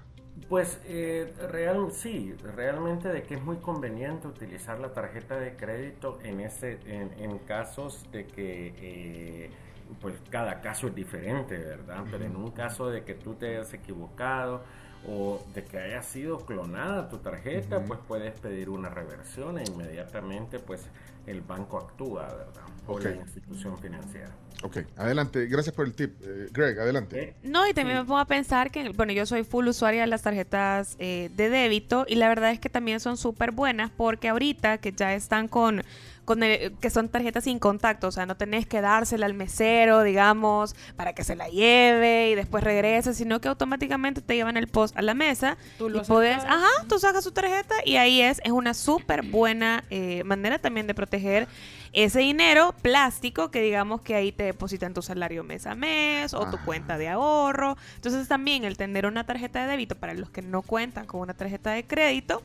Pues 0.49 0.79
eh, 0.85 1.33
real, 1.51 1.91
sí, 1.91 2.33
realmente 2.55 3.09
de 3.09 3.23
que 3.23 3.35
es 3.35 3.43
muy 3.43 3.57
conveniente 3.57 4.27
utilizar 4.27 4.79
la 4.79 4.93
tarjeta 4.93 5.37
de 5.37 5.57
crédito 5.57 6.19
en, 6.23 6.39
ese, 6.39 6.79
en, 6.85 7.11
en 7.19 7.39
casos 7.39 8.09
de 8.11 8.27
que 8.27 8.73
eh, 8.77 9.51
pues 9.99 10.15
cada 10.29 10.61
caso 10.61 10.87
es 10.87 10.95
diferente, 10.95 11.57
¿verdad? 11.57 12.05
Pero 12.09 12.23
en 12.25 12.35
un 12.37 12.51
caso 12.51 12.89
de 12.89 13.03
que 13.03 13.15
tú 13.15 13.33
te 13.35 13.47
hayas 13.57 13.73
equivocado 13.73 14.63
o 15.03 15.43
de 15.53 15.65
que 15.65 15.79
haya 15.79 16.01
sido 16.03 16.45
clonada 16.45 17.09
tu 17.09 17.17
tarjeta, 17.17 17.83
pues 17.85 17.99
puedes 18.07 18.39
pedir 18.39 18.69
una 18.69 18.89
reversión 18.89 19.57
e 19.57 19.63
inmediatamente 19.65 20.59
pues 20.59 20.89
el 21.27 21.41
banco 21.41 21.77
actúa, 21.77 22.23
¿verdad? 22.23 22.64
O 22.88 22.93
Ok. 22.93 23.03
la 23.03 23.11
institución 23.17 23.77
financiera. 23.77 24.31
Ok, 24.64 24.77
adelante. 24.95 25.45
Gracias 25.45 25.75
por 25.75 25.85
el 25.85 25.93
tip. 25.93 26.15
Eh, 26.23 26.47
Greg, 26.51 26.80
adelante. 26.80 27.35
No, 27.43 27.67
y 27.67 27.73
también 27.75 27.97
me 27.99 28.03
pongo 28.06 28.17
a 28.17 28.25
pensar 28.25 28.72
que, 28.72 28.89
bueno, 28.89 29.14
yo 29.14 29.25
soy 29.27 29.43
full 29.43 29.67
usuaria 29.67 30.01
de 30.01 30.07
las 30.07 30.23
tarjetas 30.23 30.95
eh, 30.97 31.30
de 31.35 31.49
débito 31.49 32.06
y 32.07 32.15
la 32.15 32.27
verdad 32.27 32.49
es 32.51 32.59
que 32.59 32.69
también 32.69 32.99
son 32.99 33.17
súper 33.17 33.51
buenas 33.51 33.91
porque 33.95 34.30
ahorita 34.30 34.80
que 34.80 34.93
ya 34.93 35.14
están 35.14 35.47
con, 35.47 35.83
con 36.27 36.43
el- 36.43 36.73
que 36.81 36.89
son 36.89 37.07
tarjetas 37.07 37.45
sin 37.45 37.57
contacto, 37.57 38.09
o 38.09 38.11
sea, 38.11 38.25
no 38.25 38.35
tenés 38.35 38.67
que 38.67 38.81
dársela 38.81 39.25
al 39.25 39.33
mesero, 39.33 40.03
digamos, 40.03 40.75
para 40.97 41.14
que 41.14 41.23
se 41.23 41.38
la 41.38 41.47
lleve 41.47 42.31
y 42.31 42.35
después 42.35 42.65
regrese, 42.65 43.14
sino 43.14 43.39
que 43.39 43.47
automáticamente 43.47 44.19
te 44.22 44.35
llevan 44.35 44.57
el 44.57 44.67
post 44.67 44.97
a 44.97 45.01
la 45.01 45.14
mesa 45.14 45.57
Tú 45.77 45.89
lo 45.89 46.01
y 46.01 46.06
puedes, 46.06 46.35
sacas. 46.41 46.51
ajá, 46.57 46.88
tú 46.89 46.99
sacas 46.99 47.23
su 47.23 47.31
tarjeta 47.31 47.75
y 47.85 47.95
ahí 47.95 48.22
es, 48.22 48.41
es 48.43 48.51
una 48.51 48.73
súper 48.73 49.22
buena 49.22 49.85
eh, 49.89 50.22
manera 50.25 50.59
también 50.59 50.85
de 50.85 50.93
proteger 50.93 51.47
ese 51.93 52.19
dinero 52.19 52.75
plástico 52.81 53.49
que 53.49 53.61
digamos 53.61 54.01
que 54.01 54.14
ahí 54.14 54.33
te 54.33 54.43
depositan 54.43 54.93
tu 54.93 55.01
salario 55.01 55.45
mes 55.45 55.65
a 55.65 55.75
mes 55.75 56.33
o 56.33 56.45
tu 56.51 56.57
cuenta 56.65 56.97
de 56.97 57.07
ahorro. 57.07 57.77
Entonces 57.95 58.27
también 58.27 58.65
el 58.65 58.75
tener 58.75 59.06
una 59.06 59.23
tarjeta 59.25 59.61
de 59.61 59.67
débito 59.72 59.95
para 59.95 60.14
los 60.14 60.30
que 60.30 60.41
no 60.41 60.61
cuentan 60.61 61.06
con 61.06 61.22
una 61.22 61.33
tarjeta 61.33 61.72
de 61.72 61.85
crédito 61.85 62.43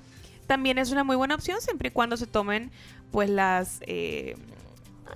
también 0.53 0.77
es 0.77 0.91
una 0.93 1.03
muy 1.03 1.17
buena 1.17 1.35
opción 1.35 1.63
siempre 1.63 1.89
y 1.89 1.91
cuando 1.93 2.19
se 2.19 2.27
tomen 2.27 2.71
pues 3.11 3.31
las, 3.31 3.79
eh, 3.87 4.37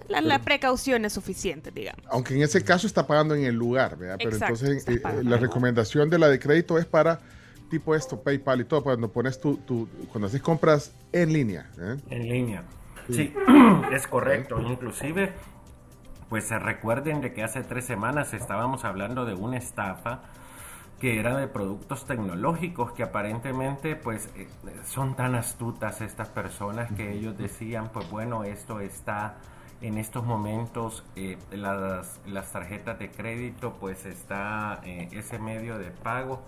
la- 0.09 0.23
las 0.23 0.41
precauciones 0.41 1.13
suficientes, 1.13 1.75
digamos. 1.75 2.03
Aunque 2.09 2.35
en 2.35 2.41
ese 2.43 2.65
caso 2.65 2.87
está 2.87 3.07
pagando 3.07 3.35
en 3.35 3.45
el 3.45 3.55
lugar, 3.55 3.99
¿verdad? 3.99 4.17
Pero 4.17 4.31
Exacto, 4.31 4.65
entonces 4.65 4.89
eh, 4.89 5.03
eh, 5.05 5.23
la 5.25 5.37
recomendación 5.37 6.09
de 6.09 6.19
la 6.19 6.29
de 6.29 6.39
crédito 6.39 6.79
es 6.79 6.87
para 6.87 7.21
tipo 7.69 7.95
esto, 7.95 8.23
PayPal 8.23 8.63
y 8.63 8.65
todo, 8.65 8.83
cuando 8.83 9.13
pones 9.13 9.39
tu, 9.39 9.59
tu 9.59 9.87
cuando 10.11 10.29
haces 10.29 10.41
compras 10.41 10.93
en 11.13 11.31
línea. 11.35 11.69
¿eh? 11.79 11.97
En 12.09 12.29
línea. 12.31 12.63
Sí, 13.11 13.35
es 13.93 14.07
correcto. 14.07 14.59
Inclusive, 14.63 15.35
pues 16.31 16.45
se 16.45 16.59
recuerden 16.59 17.21
de 17.21 17.35
que 17.35 17.43
hace 17.45 17.63
tres 17.63 17.85
semanas 17.85 18.33
estábamos 18.33 18.85
hablando 18.87 19.27
de 19.27 19.35
una 19.35 19.59
estafa 19.59 20.23
que 21.01 21.21
era 21.21 21.37
de 21.37 21.47
productos 21.47 22.07
tecnológicos 22.07 22.93
que 22.93 23.03
aparentemente 23.03 23.97
pues 23.97 24.31
eh, 24.37 24.49
son 24.85 25.15
tan 25.15 25.35
astutas 25.35 26.01
estas 26.01 26.29
personas 26.29 26.91
que 26.93 27.13
ellos 27.13 27.37
decían 27.37 27.91
pues 27.93 28.11
bueno 28.11 28.45
esto 28.45 28.81
está 28.81 29.37
en 29.83 29.99
estos 29.99 30.25
momentos 30.25 31.05
eh, 31.17 31.37
las, 31.51 32.21
las 32.27 32.51
tarjetas 32.51 32.99
de 32.99 33.11
crédito 33.11 33.75
pues 33.79 34.07
está 34.07 34.81
eh, 34.85 35.09
ese 35.13 35.39
medio 35.39 35.79
de 35.79 35.91
pago 35.91 36.43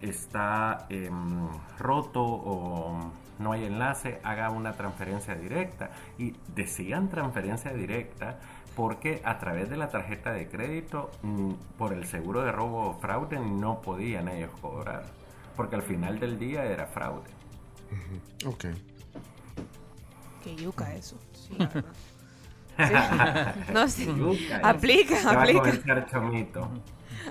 está 0.00 0.86
em, 0.90 1.48
roto 1.78 2.22
o 2.22 3.12
no 3.38 3.52
hay 3.52 3.64
enlace, 3.64 4.20
haga 4.22 4.50
una 4.50 4.72
transferencia 4.72 5.34
directa. 5.34 5.90
Y 6.18 6.34
decían 6.54 7.08
transferencia 7.08 7.72
directa 7.72 8.38
porque 8.76 9.22
a 9.24 9.38
través 9.38 9.70
de 9.70 9.78
la 9.78 9.88
tarjeta 9.88 10.32
de 10.32 10.48
crédito, 10.48 11.10
mm, 11.22 11.52
por 11.78 11.94
el 11.94 12.06
seguro 12.06 12.42
de 12.42 12.52
robo 12.52 12.90
o 12.90 12.98
fraude, 13.00 13.40
no 13.40 13.80
podían 13.80 14.28
ellos 14.28 14.50
cobrar. 14.60 15.04
Porque 15.56 15.76
al 15.76 15.82
final 15.82 16.20
del 16.20 16.38
día 16.38 16.64
era 16.64 16.86
fraude. 16.86 17.30
Ok. 18.44 18.66
Qué 20.44 20.56
yuca 20.56 20.94
eso. 20.94 21.18
Sí, 21.32 21.56
la 21.58 21.66
verdad. 21.66 23.54
Sí. 23.66 23.72
No, 23.72 23.88
sí. 23.88 24.04
Yuca, 24.04 24.58
¿eh? 24.58 24.60
Aplica, 24.62 25.16
Se 25.16 25.24
va 25.24 25.32
a 25.32 25.42
aplica. 25.42 26.68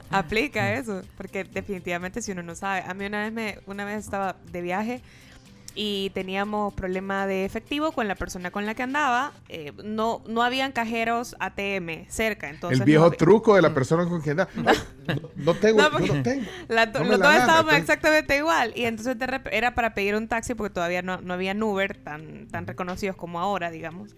Aplica 0.09 0.73
eso, 0.73 1.03
porque 1.15 1.43
definitivamente 1.43 2.23
si 2.23 2.31
uno 2.31 2.41
no 2.41 2.55
sabe. 2.55 2.81
A 2.87 2.93
mí 2.95 3.05
una 3.05 3.21
vez 3.21 3.31
me, 3.31 3.59
una 3.67 3.85
vez 3.85 4.03
estaba 4.03 4.35
de 4.51 4.61
viaje 4.61 5.01
y 5.75 6.09
teníamos 6.13 6.73
problema 6.73 7.27
de 7.27 7.43
efectivo 7.45 7.91
con 7.91 8.07
la 8.07 8.15
persona 8.15 8.49
con 8.49 8.65
la 8.65 8.73
que 8.75 8.83
andaba. 8.83 9.33
eh, 9.49 9.73
no, 9.83 10.23
no 10.27 10.41
habían 10.41 10.71
cajeros 10.71 11.35
ATM 11.39 12.07
cerca, 12.09 12.49
entonces 12.49 12.79
el 12.79 12.85
viejo 12.85 13.05
no 13.05 13.11
truco 13.11 13.55
de 13.55 13.61
la 13.61 13.73
persona 13.73 14.05
con 14.07 14.21
quien 14.21 14.37
da. 14.37 14.47
No, 14.55 14.71
no 15.35 15.53
tengo, 15.55 15.81
No, 15.89 15.99
yo 15.99 16.15
no 16.15 16.23
tengo. 16.23 16.45
La- 16.69 16.85
No 16.85 17.17
dan, 17.17 17.41
estábamos 17.41 17.73
entonces- 17.73 17.79
exactamente 17.81 18.37
igual. 18.37 18.71
Y 18.75 18.85
entonces 18.85 19.17
era 19.51 19.75
para 19.75 19.93
pedir 19.93 20.15
un 20.15 20.27
taxi 20.27 20.53
porque 20.55 20.73
todavía 20.73 21.01
no, 21.01 21.19
no 21.21 21.33
había 21.33 21.53
Uber 21.53 21.97
tan, 21.97 22.47
tan 22.47 22.65
reconocidos 22.67 23.15
como 23.15 23.39
ahora, 23.39 23.69
digamos. 23.71 24.15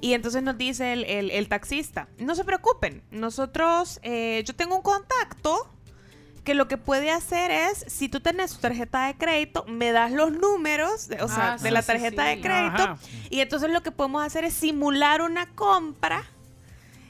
Y 0.00 0.12
entonces 0.14 0.42
nos 0.44 0.56
dice 0.58 0.92
el, 0.92 1.04
el- 1.04 1.30
el 1.32 1.48
taxista, 1.48 2.06
no 2.18 2.34
se 2.36 2.44
preocupen, 2.44 3.02
nosotros, 3.10 3.98
eh, 4.02 4.44
yo 4.46 4.54
tengo 4.54 4.76
un 4.76 4.82
contacto 4.82 5.68
que 6.44 6.54
lo 6.54 6.68
que 6.68 6.76
puede 6.78 7.10
hacer 7.10 7.50
es, 7.50 7.84
si 7.88 8.08
tú 8.08 8.20
tenés 8.20 8.52
tu 8.54 8.58
tarjeta 8.60 9.06
de 9.06 9.14
crédito, 9.16 9.64
me 9.68 9.92
das 9.92 10.12
los 10.12 10.32
números, 10.32 11.08
de- 11.08 11.22
o 11.22 11.28
sea, 11.28 11.52
Ah, 11.52 11.56
de 11.58 11.68
sí, 11.68 11.70
la 11.70 11.82
sí, 11.82 11.86
tarjeta 11.88 12.22
sí. 12.22 12.28
de 12.36 12.40
crédito, 12.40 12.82
Ajá. 12.82 12.98
y 13.30 13.40
entonces 13.40 13.70
lo 13.70 13.82
que 13.82 13.90
podemos 13.90 14.24
hacer 14.24 14.44
es 14.44 14.54
simular 14.54 15.20
una 15.22 15.46
compra. 15.54 16.24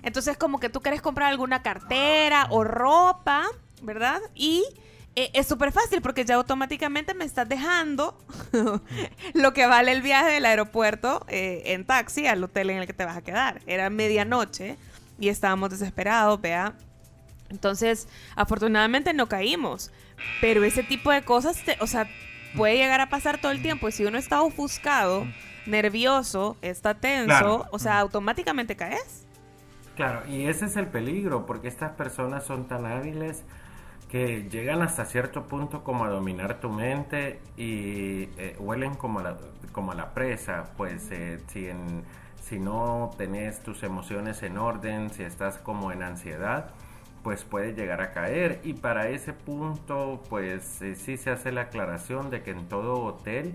Entonces, 0.03 0.37
como 0.39 0.61
que 0.61 0.69
tú 0.69 0.81
quieres 0.81 1.03
comprar 1.03 1.29
alguna 1.29 1.63
cartera 1.63 2.47
o 2.51 2.63
ropa, 2.65 3.45
¿verdad? 3.83 4.21
Y 4.35 4.65
eh, 5.17 5.31
es 5.35 5.47
súper 5.49 5.73
fácil 5.73 6.01
porque 6.01 6.25
ya 6.25 6.37
automáticamente 6.37 7.13
me 7.15 7.25
estás 7.25 7.49
dejando 7.49 8.17
lo 9.35 9.53
que 9.53 9.67
vale 9.67 9.91
el 9.93 10.01
viaje 10.03 10.31
del 10.31 10.47
aeropuerto 10.47 11.25
eh, 11.29 11.63
en 11.67 11.85
taxi 11.85 12.27
al 12.27 12.43
hotel 12.45 12.71
en 12.71 12.79
el 12.79 12.87
que 12.87 12.93
te 12.93 13.05
vas 13.05 13.17
a 13.17 13.23
quedar. 13.23 13.61
Era 13.67 13.91
medianoche 13.91 14.77
y 15.19 15.29
estábamos 15.29 15.71
desesperados, 15.71 16.41
vea. 16.41 16.75
Entonces, 17.51 18.09
afortunadamente 18.37 19.13
no 19.15 19.27
caímos. 19.29 19.91
Pero 20.41 20.65
ese 20.65 20.83
tipo 20.83 21.11
de 21.11 21.23
cosas, 21.23 21.63
te- 21.65 21.77
o 21.81 21.87
sea, 21.87 22.09
puede 22.57 22.77
llegar 22.77 23.01
a 23.01 23.09
pasar 23.09 23.41
todo 23.41 23.53
el 23.53 23.63
tiempo. 23.63 23.89
Y 23.89 23.93
si 23.93 24.05
uno 24.05 24.19
está 24.19 24.43
ofuscado, 24.43 25.27
nervioso, 25.67 26.57
está 26.63 26.95
tenso, 26.95 27.27
Claro. 27.27 27.67
o 27.71 27.79
sea, 27.79 27.99
automáticamente 28.01 28.75
caes. 28.77 29.27
Claro, 29.97 30.23
y 30.29 30.47
ese 30.47 30.67
es 30.67 30.77
el 30.77 30.87
peligro, 30.87 31.45
porque 31.47 31.69
estas 31.69 31.93
personas 31.93 32.45
son 32.45 32.69
tan 32.69 32.87
hábiles 32.87 33.43
que 34.09 34.49
llegan 34.49 34.81
hasta 34.81 35.05
cierto 35.05 35.47
punto 35.47 35.85
como 35.85 36.05
a 36.05 36.09
dominar 36.09 36.61
tu 36.61 36.71
mente 36.71 37.41
y 37.57 38.29
eh, 38.39 38.57
huelen 38.59 38.95
como 38.95 39.21
la, 39.21 39.37
como 39.73 39.93
la 39.95 40.15
presa, 40.15 40.71
pues 40.77 41.11
eh, 41.11 41.41
si, 41.49 41.69
en- 41.69 42.05
si 42.43 42.59
no 42.59 43.11
tenés 43.19 43.63
tus 43.63 43.83
emociones 43.83 44.43
en 44.43 44.57
orden, 44.57 45.11
si 45.11 45.25
estás 45.25 45.59
como 45.59 45.93
en 45.93 46.03
ansiedad, 46.03 46.71
pues 47.23 47.45
puede 47.45 47.75
llegar 47.75 48.01
a 48.01 48.13
caer 48.13 48.61
y 48.65 48.75
para 48.75 49.09
ese 49.09 49.33
punto 49.33 50.23
pues 50.29 50.81
eh, 50.83 50.95
sí 50.95 51.17
se 51.17 51.31
hace 51.31 51.53
la 51.53 51.63
aclaración 51.63 52.31
de 52.31 52.43
que 52.43 52.53
en 52.53 52.69
todo 52.69 53.03
hotel 53.03 53.55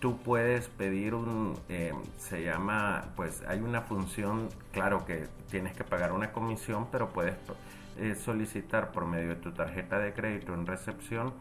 tú 0.00 0.18
puedes 0.18 0.68
pedir 0.68 1.14
un, 1.14 1.58
eh, 1.68 1.92
se 2.16 2.42
llama, 2.42 3.06
pues 3.16 3.42
hay 3.48 3.60
una 3.60 3.82
función, 3.82 4.48
claro 4.72 5.04
que 5.04 5.26
tienes 5.50 5.76
que 5.76 5.84
pagar 5.84 6.12
una 6.12 6.32
comisión, 6.32 6.88
pero 6.90 7.08
puedes 7.08 7.34
eh, 7.98 8.14
solicitar 8.14 8.92
por 8.92 9.06
medio 9.06 9.30
de 9.30 9.36
tu 9.36 9.52
tarjeta 9.52 9.98
de 9.98 10.12
crédito 10.12 10.54
en 10.54 10.66
recepción 10.66 11.32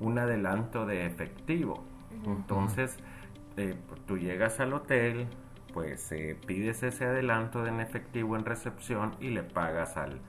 un 0.00 0.18
adelanto 0.18 0.84
de 0.84 1.06
efectivo. 1.06 1.84
Entonces, 2.26 2.96
eh, 3.56 3.74
tú 4.06 4.18
llegas 4.18 4.60
al 4.60 4.74
hotel, 4.74 5.26
pues 5.72 6.12
pides 6.46 6.82
ese 6.82 7.06
adelanto 7.06 7.66
en 7.66 7.80
efectivo 7.80 8.36
en 8.36 8.44
recepción 8.44 9.16
y 9.20 9.28
le 9.30 9.42
pagas 9.42 9.96
al, 9.96 10.20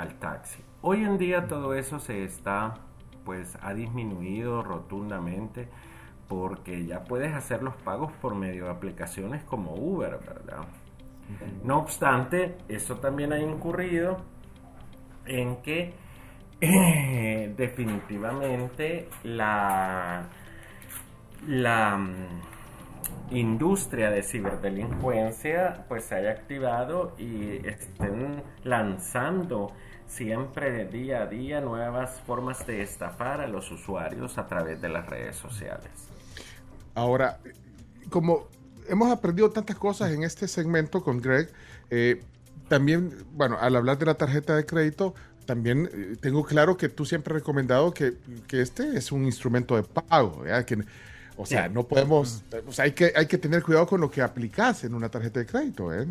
al 0.00 0.18
taxi. 0.18 0.62
Hoy 0.82 1.04
en 1.04 1.18
día 1.18 1.46
todo 1.46 1.74
eso 1.74 1.98
se 1.98 2.24
está, 2.24 2.74
pues 3.24 3.58
ha 3.60 3.74
disminuido 3.74 4.62
rotundamente 4.62 5.68
porque 6.26 6.86
ya 6.86 7.04
puedes 7.04 7.34
hacer 7.34 7.62
los 7.62 7.74
pagos 7.76 8.12
por 8.22 8.34
medio 8.34 8.64
de 8.64 8.70
aplicaciones 8.70 9.42
como 9.44 9.74
Uber, 9.74 10.18
¿verdad? 10.26 10.64
No 11.62 11.78
obstante, 11.78 12.56
eso 12.68 12.96
también 12.96 13.32
ha 13.32 13.38
incurrido 13.38 14.18
en 15.26 15.56
que 15.62 15.92
eh, 16.60 17.52
definitivamente 17.56 19.08
la, 19.22 20.24
la 21.46 21.96
mm, 21.96 23.34
industria 23.36 24.10
de 24.10 24.22
ciberdelincuencia 24.22 25.84
pues 25.88 26.04
se 26.04 26.16
haya 26.16 26.30
activado 26.30 27.14
y 27.18 27.66
estén 27.66 28.42
lanzando 28.64 29.72
siempre 30.10 30.86
día 30.86 31.22
a 31.22 31.26
día 31.26 31.60
nuevas 31.60 32.20
formas 32.26 32.66
de 32.66 32.82
estafar 32.82 33.40
a 33.40 33.46
los 33.46 33.70
usuarios 33.70 34.38
a 34.38 34.46
través 34.46 34.80
de 34.80 34.88
las 34.88 35.06
redes 35.06 35.36
sociales. 35.36 35.90
Ahora, 36.94 37.38
como 38.10 38.48
hemos 38.88 39.10
aprendido 39.10 39.50
tantas 39.50 39.76
cosas 39.76 40.10
en 40.10 40.24
este 40.24 40.48
segmento 40.48 41.02
con 41.02 41.20
Greg, 41.20 41.48
eh, 41.90 42.20
también, 42.68 43.24
bueno, 43.32 43.56
al 43.60 43.76
hablar 43.76 43.98
de 43.98 44.06
la 44.06 44.14
tarjeta 44.14 44.56
de 44.56 44.66
crédito, 44.66 45.14
también 45.46 45.88
eh, 45.92 46.16
tengo 46.20 46.44
claro 46.44 46.76
que 46.76 46.88
tú 46.88 47.04
siempre 47.04 47.34
has 47.34 47.40
recomendado 47.40 47.92
que, 47.92 48.14
que 48.48 48.60
este 48.60 48.96
es 48.96 49.12
un 49.12 49.24
instrumento 49.24 49.76
de 49.76 49.84
pago, 49.84 50.40
¿verdad? 50.40 50.64
Que, 50.64 50.78
o 51.42 51.46
sea, 51.46 51.68
no 51.68 51.86
podemos, 51.88 52.44
o 52.66 52.72
sea, 52.72 52.84
hay 52.86 52.92
que, 52.92 53.12
hay 53.16 53.26
que 53.26 53.38
tener 53.38 53.62
cuidado 53.62 53.86
con 53.86 54.00
lo 54.00 54.10
que 54.10 54.22
aplicas 54.22 54.84
en 54.84 54.94
una 54.94 55.08
tarjeta 55.10 55.40
de 55.40 55.46
crédito, 55.46 55.92
¿eh? 55.94 56.06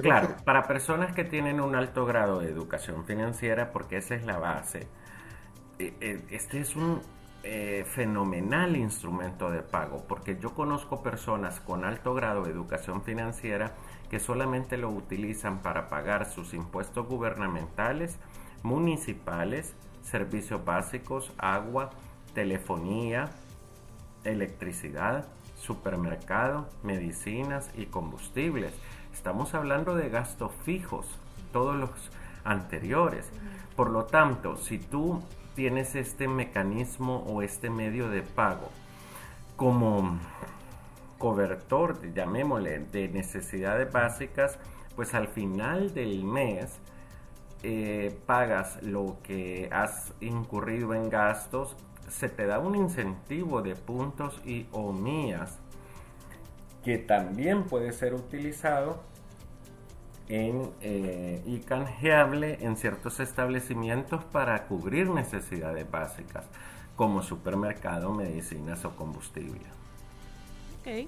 Claro, 0.00 0.36
que- 0.36 0.42
para 0.44 0.66
personas 0.66 1.12
que 1.14 1.24
tienen 1.24 1.60
un 1.60 1.74
alto 1.76 2.04
grado 2.06 2.40
de 2.40 2.48
educación 2.50 3.04
financiera, 3.04 3.72
porque 3.72 3.98
esa 3.98 4.14
es 4.16 4.24
la 4.24 4.38
base, 4.38 4.88
eh, 5.78 5.96
eh, 6.00 6.26
este 6.30 6.60
es 6.60 6.76
un 6.76 7.02
eh, 7.44 7.84
fenomenal 7.88 8.76
instrumento 8.76 9.50
de 9.50 9.62
pago, 9.62 10.06
porque 10.08 10.38
yo 10.38 10.54
conozco 10.54 11.02
personas 11.02 11.60
con 11.60 11.84
alto 11.84 12.14
grado 12.14 12.44
de 12.44 12.52
educación 12.52 13.02
financiera 13.04 13.74
que 14.10 14.20
solamente 14.20 14.76
lo 14.78 14.90
utilizan 14.90 15.62
para 15.62 15.88
pagar 15.88 16.30
sus 16.30 16.54
impuestos 16.54 17.06
gubernamentales, 17.08 18.18
municipales, 18.62 19.74
servicios 20.02 20.64
básicos, 20.64 21.32
agua, 21.38 21.90
telefonía, 22.34 23.30
electricidad, 24.24 25.26
supermercado, 25.56 26.68
medicinas 26.82 27.70
y 27.76 27.86
combustibles. 27.86 28.74
Estamos 29.12 29.54
hablando 29.54 29.94
de 29.94 30.08
gastos 30.08 30.52
fijos, 30.64 31.06
todos 31.52 31.76
los 31.76 31.90
anteriores. 32.44 33.30
Por 33.76 33.90
lo 33.90 34.04
tanto, 34.04 34.56
si 34.56 34.78
tú 34.78 35.22
tienes 35.54 35.94
este 35.94 36.28
mecanismo 36.28 37.24
o 37.28 37.42
este 37.42 37.70
medio 37.70 38.08
de 38.08 38.22
pago 38.22 38.70
como 39.56 40.18
cobertor, 41.18 42.12
llamémosle, 42.14 42.80
de 42.80 43.08
necesidades 43.08 43.92
básicas, 43.92 44.58
pues 44.96 45.14
al 45.14 45.28
final 45.28 45.94
del 45.94 46.24
mes 46.24 46.78
eh, 47.62 48.18
pagas 48.26 48.82
lo 48.82 49.18
que 49.22 49.68
has 49.70 50.12
incurrido 50.20 50.94
en 50.94 51.08
gastos, 51.08 51.76
se 52.12 52.28
te 52.28 52.46
da 52.46 52.58
un 52.58 52.76
incentivo 52.76 53.62
de 53.62 53.74
puntos 53.74 54.40
y 54.44 54.66
o 54.72 54.92
mías 54.92 55.58
que 56.84 56.98
también 56.98 57.64
puede 57.64 57.92
ser 57.92 58.14
utilizado 58.14 59.02
en, 60.28 60.70
eh, 60.80 61.42
y 61.46 61.58
canjeable 61.60 62.58
en 62.60 62.76
ciertos 62.76 63.20
establecimientos 63.20 64.24
para 64.24 64.66
cubrir 64.66 65.08
necesidades 65.10 65.90
básicas 65.90 66.46
como 66.96 67.22
supermercado, 67.22 68.12
medicinas 68.12 68.84
o 68.84 68.94
combustible. 68.96 69.62
Ok. 70.80 71.06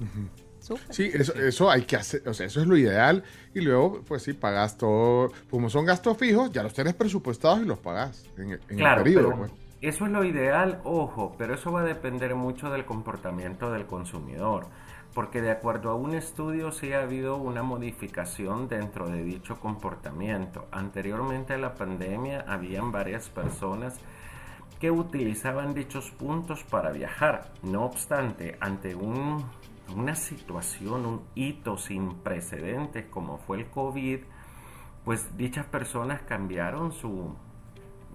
Sí, 0.88 1.10
eso, 1.12 1.34
eso 1.34 1.70
hay 1.70 1.82
que 1.82 1.96
hacer, 1.96 2.26
o 2.26 2.32
sea, 2.32 2.46
eso 2.46 2.60
es 2.62 2.66
lo 2.66 2.76
ideal. 2.76 3.22
Y 3.54 3.60
luego, 3.60 4.02
pues 4.02 4.22
sí, 4.22 4.32
pagas 4.32 4.78
todo. 4.78 5.30
Como 5.50 5.68
son 5.68 5.84
gastos 5.84 6.16
fijos, 6.16 6.50
ya 6.52 6.62
los 6.62 6.72
tienes 6.72 6.94
presupuestados 6.94 7.60
y 7.60 7.64
los 7.66 7.78
pagas 7.80 8.24
en, 8.38 8.52
el- 8.52 8.60
en 8.70 8.76
Claro, 8.78 9.00
el 9.00 9.04
periodo. 9.04 9.24
pero 9.28 9.38
pues. 9.40 9.52
Eso 9.86 10.06
es 10.06 10.12
lo 10.12 10.24
ideal, 10.24 10.80
ojo, 10.84 11.34
pero 11.38 11.54
eso 11.54 11.72
va 11.72 11.80
a 11.80 11.84
depender 11.84 12.34
mucho 12.34 12.70
del 12.70 12.84
comportamiento 12.84 13.70
del 13.70 13.86
consumidor, 13.86 14.66
porque 15.14 15.40
de 15.42 15.50
acuerdo 15.50 15.90
a 15.90 15.94
un 15.94 16.14
estudio 16.14 16.72
sí 16.72 16.92
ha 16.92 17.02
habido 17.02 17.36
una 17.36 17.62
modificación 17.62 18.68
dentro 18.68 19.08
de 19.08 19.22
dicho 19.22 19.58
comportamiento. 19.60 20.66
Anteriormente 20.72 21.54
a 21.54 21.58
la 21.58 21.74
pandemia 21.74 22.44
habían 22.48 22.92
varias 22.92 23.28
personas 23.28 23.98
que 24.80 24.90
utilizaban 24.90 25.72
dichos 25.74 26.10
puntos 26.10 26.64
para 26.64 26.90
viajar. 26.90 27.52
No 27.62 27.84
obstante, 27.84 28.56
ante 28.60 28.94
un- 28.94 29.44
una 29.94 30.14
situación, 30.14 31.06
un 31.06 31.22
hito 31.34 31.76
sin 31.78 32.14
precedentes 32.16 33.06
como 33.06 33.38
fue 33.38 33.58
el 33.58 33.66
COVID, 33.70 34.20
pues 35.04 35.36
dichas 35.36 35.66
personas 35.66 36.22
cambiaron 36.22 36.92
su 36.92 37.34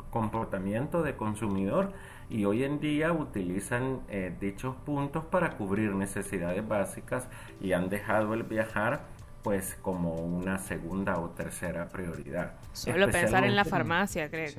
comportamiento 0.10 1.02
de 1.04 1.16
consumidor 1.16 1.92
y 2.30 2.46
hoy 2.46 2.64
en 2.64 2.80
día 2.80 3.12
utilizan 3.12 4.02
eh, 4.10 4.36
dichos 4.40 4.76
puntos 4.86 5.26
para 5.26 5.58
cubrir 5.58 5.94
necesidades 5.96 6.68
básicas 6.68 7.28
y 7.62 7.74
han 7.74 7.90
dejado 7.90 8.34
el 8.34 8.44
viajar 8.44 9.02
pues 9.44 9.78
como 9.82 10.14
una 10.16 10.60
segunda 10.60 11.18
o 11.20 11.30
tercera 11.30 11.88
prioridad. 11.90 12.54
Solo 12.74 13.10
pensar 13.10 13.44
en 13.46 13.56
la 13.56 13.66
farmacia, 13.66 14.30
creo. 14.30 14.52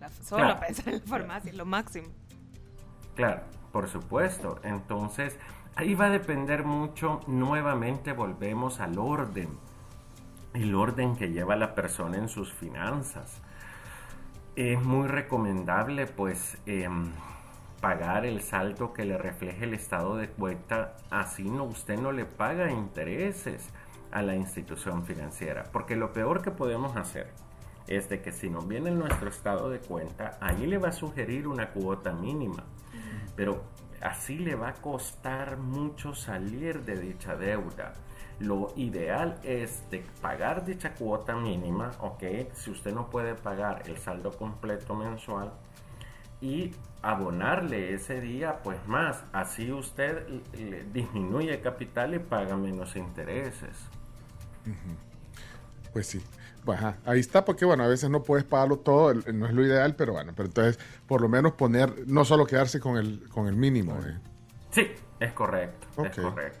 La- 0.00 0.08
solo 0.10 0.44
Claro. 0.44 0.60
pensar 0.60 0.88
en 0.94 1.00
la 1.00 1.06
farmacia 1.06 1.50
es 1.50 1.56
lo 1.56 1.66
máximo. 1.66 2.08
Claro, 3.16 3.42
por 3.72 3.88
supuesto. 3.88 4.60
Entonces, 4.62 5.36
ahí 5.74 5.94
va 5.94 6.06
a 6.06 6.10
depender 6.10 6.64
mucho, 6.64 7.20
nuevamente 7.26 8.12
volvemos 8.12 8.78
al 8.80 8.96
orden, 8.98 9.48
el 10.54 10.74
orden 10.74 11.16
que 11.16 11.30
lleva 11.30 11.56
la 11.56 11.74
persona 11.74 12.16
en 12.16 12.28
sus 12.28 12.52
finanzas. 12.52 13.42
Es 14.58 14.82
muy 14.82 15.06
recomendable 15.06 16.08
pues 16.08 16.58
em, 16.66 17.12
pagar 17.80 18.26
el 18.26 18.42
saldo 18.42 18.92
que 18.92 19.04
le 19.04 19.16
refleje 19.16 19.66
el 19.66 19.72
estado 19.72 20.16
de 20.16 20.30
cuenta, 20.30 20.96
así 21.10 21.48
no 21.48 21.62
usted 21.62 21.96
no 21.96 22.10
le 22.10 22.24
paga 22.24 22.68
intereses 22.68 23.70
a 24.10 24.20
la 24.20 24.34
institución 24.34 25.04
financiera, 25.04 25.66
porque 25.70 25.94
lo 25.94 26.12
peor 26.12 26.42
que 26.42 26.50
podemos 26.50 26.96
hacer 26.96 27.28
es 27.86 28.08
de 28.08 28.20
que 28.20 28.32
si 28.32 28.50
nos 28.50 28.66
viene 28.66 28.90
nuestro 28.90 29.28
estado 29.28 29.70
de 29.70 29.78
cuenta, 29.78 30.38
ahí 30.40 30.66
le 30.66 30.78
va 30.78 30.88
a 30.88 30.92
sugerir 30.92 31.46
una 31.46 31.70
cuota 31.70 32.12
mínima. 32.12 32.64
Pero 33.36 33.62
así 34.02 34.40
le 34.40 34.56
va 34.56 34.70
a 34.70 34.74
costar 34.74 35.58
mucho 35.58 36.16
salir 36.16 36.82
de 36.82 36.98
dicha 36.98 37.36
deuda. 37.36 37.94
Lo 38.40 38.72
ideal 38.76 39.38
es 39.42 39.82
de 39.90 40.04
pagar 40.22 40.64
dicha 40.64 40.94
cuota 40.94 41.34
mínima, 41.34 41.90
¿ok? 42.00 42.22
Si 42.54 42.70
usted 42.70 42.94
no 42.94 43.10
puede 43.10 43.34
pagar 43.34 43.82
el 43.86 43.98
saldo 43.98 44.30
completo 44.30 44.94
mensual 44.94 45.52
y 46.40 46.72
abonarle 47.02 47.94
ese 47.94 48.20
día, 48.20 48.60
pues 48.62 48.78
más. 48.86 49.24
Así 49.32 49.72
usted 49.72 50.24
disminuye 50.92 51.54
el 51.54 51.60
capital 51.60 52.14
y 52.14 52.20
paga 52.20 52.56
menos 52.56 52.94
intereses. 52.94 53.76
Pues 55.92 56.06
sí. 56.06 56.22
Ajá, 56.66 56.98
ahí 57.06 57.20
está, 57.20 57.46
porque 57.46 57.64
bueno, 57.64 57.82
a 57.82 57.86
veces 57.88 58.10
no 58.10 58.22
puedes 58.22 58.44
pagarlo 58.44 58.78
todo, 58.78 59.14
no 59.14 59.46
es 59.46 59.54
lo 59.54 59.64
ideal, 59.64 59.96
pero 59.96 60.12
bueno, 60.12 60.34
pero 60.36 60.48
entonces 60.48 60.78
por 61.06 61.22
lo 61.22 61.28
menos 61.28 61.52
poner, 61.52 62.06
no 62.06 62.26
solo 62.26 62.44
quedarse 62.44 62.78
con 62.78 62.98
el, 62.98 63.26
con 63.30 63.46
el 63.48 63.56
mínimo. 63.56 63.98
eh. 64.04 64.18
Sí, 64.70 64.86
es 65.18 65.32
correcto, 65.32 66.04
es 66.04 66.14
correcto. 66.14 66.60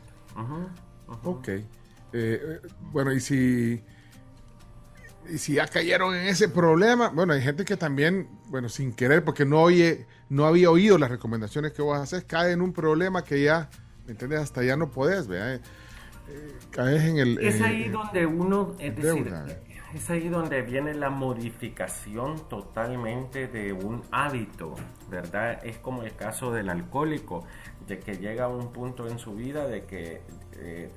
Ujú. 1.08 1.30
Ok. 1.30 1.48
Eh, 1.48 1.64
eh, 2.12 2.60
bueno, 2.92 3.12
y 3.12 3.20
si, 3.20 3.82
y 5.30 5.38
si 5.38 5.54
ya 5.54 5.66
cayeron 5.66 6.14
en 6.14 6.26
ese 6.28 6.48
problema, 6.48 7.08
bueno, 7.10 7.32
hay 7.34 7.42
gente 7.42 7.64
que 7.64 7.76
también, 7.76 8.28
bueno, 8.48 8.68
sin 8.68 8.92
querer, 8.92 9.24
porque 9.24 9.44
no 9.44 9.62
oye, 9.62 10.06
no 10.28 10.46
había 10.46 10.70
oído 10.70 10.98
las 10.98 11.10
recomendaciones 11.10 11.72
que 11.72 11.82
vos 11.82 11.98
haces, 11.98 12.24
cae 12.24 12.52
en 12.52 12.62
un 12.62 12.72
problema 12.72 13.24
que 13.24 13.42
ya, 13.42 13.68
¿me 14.06 14.12
entiendes? 14.12 14.40
Hasta 14.40 14.62
ya 14.62 14.76
no 14.76 14.90
podés, 14.90 15.26
¿verdad? 15.26 15.56
Eh, 15.56 15.60
eh, 16.30 16.52
caes 16.70 17.02
en 17.04 17.18
el... 17.18 17.38
Es 17.38 17.60
eh, 17.60 17.64
ahí 17.64 17.88
donde 17.88 18.26
uno, 18.26 18.74
es 18.78 18.96
decir, 18.96 19.24
deuda. 19.24 19.46
Es 19.94 20.10
ahí 20.10 20.28
donde 20.28 20.62
viene 20.62 20.94
la 20.94 21.10
modificación 21.10 22.48
totalmente 22.48 23.48
de 23.48 23.72
un 23.72 24.02
hábito, 24.10 24.74
¿verdad? 25.08 25.64
Es 25.64 25.78
como 25.78 26.02
el 26.02 26.14
caso 26.14 26.52
del 26.52 26.68
alcohólico, 26.68 27.44
de 27.86 27.98
que 27.98 28.16
llega 28.16 28.44
a 28.44 28.48
un 28.48 28.72
punto 28.72 29.08
en 29.08 29.18
su 29.18 29.34
vida 29.34 29.66
de 29.66 29.84
que 29.84 30.20
eh, 30.56 30.90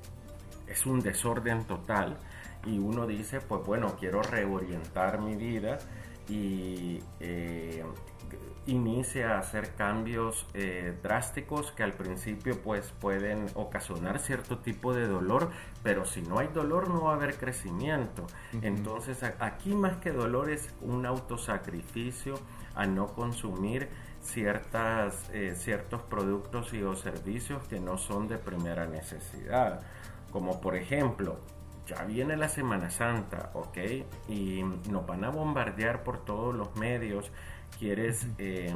es 0.67 0.85
un 0.85 0.99
desorden 0.99 1.65
total 1.65 2.17
y 2.65 2.77
uno 2.79 3.07
dice, 3.07 3.39
pues 3.39 3.65
bueno, 3.65 3.95
quiero 3.97 4.21
reorientar 4.21 5.21
mi 5.21 5.35
vida 5.35 5.79
y 6.27 6.99
eh, 7.19 7.83
inicia 8.67 9.35
a 9.35 9.39
hacer 9.39 9.73
cambios 9.75 10.45
eh, 10.53 10.95
drásticos 11.01 11.71
que 11.71 11.83
al 11.83 11.93
principio 11.93 12.61
pues 12.61 12.93
pueden 12.99 13.47
ocasionar 13.55 14.19
cierto 14.19 14.59
tipo 14.59 14.93
de 14.93 15.07
dolor, 15.07 15.49
pero 15.83 16.05
si 16.05 16.21
no 16.21 16.39
hay 16.39 16.47
dolor 16.47 16.89
no 16.89 17.05
va 17.05 17.13
a 17.13 17.15
haber 17.15 17.37
crecimiento. 17.37 18.27
Entonces 18.61 19.23
aquí 19.39 19.73
más 19.73 19.97
que 19.97 20.11
dolor 20.11 20.49
es 20.49 20.73
un 20.81 21.05
autosacrificio 21.05 22.35
a 22.75 22.85
no 22.85 23.07
consumir 23.07 23.89
ciertas, 24.21 25.29
eh, 25.33 25.55
ciertos 25.55 26.01
productos 26.03 26.73
y 26.73 26.83
o 26.83 26.95
servicios 26.95 27.67
que 27.67 27.79
no 27.79 27.97
son 27.97 28.27
de 28.27 28.37
primera 28.37 28.85
necesidad. 28.85 29.81
Como 30.31 30.61
por 30.61 30.75
ejemplo, 30.75 31.39
ya 31.87 32.03
viene 32.05 32.37
la 32.37 32.47
Semana 32.47 32.89
Santa, 32.89 33.49
¿ok? 33.53 33.77
Y 34.29 34.63
nos 34.89 35.05
van 35.05 35.23
a 35.23 35.29
bombardear 35.29 36.03
por 36.03 36.23
todos 36.23 36.55
los 36.55 36.75
medios. 36.75 37.31
¿Quieres 37.79 38.27
eh, 38.37 38.73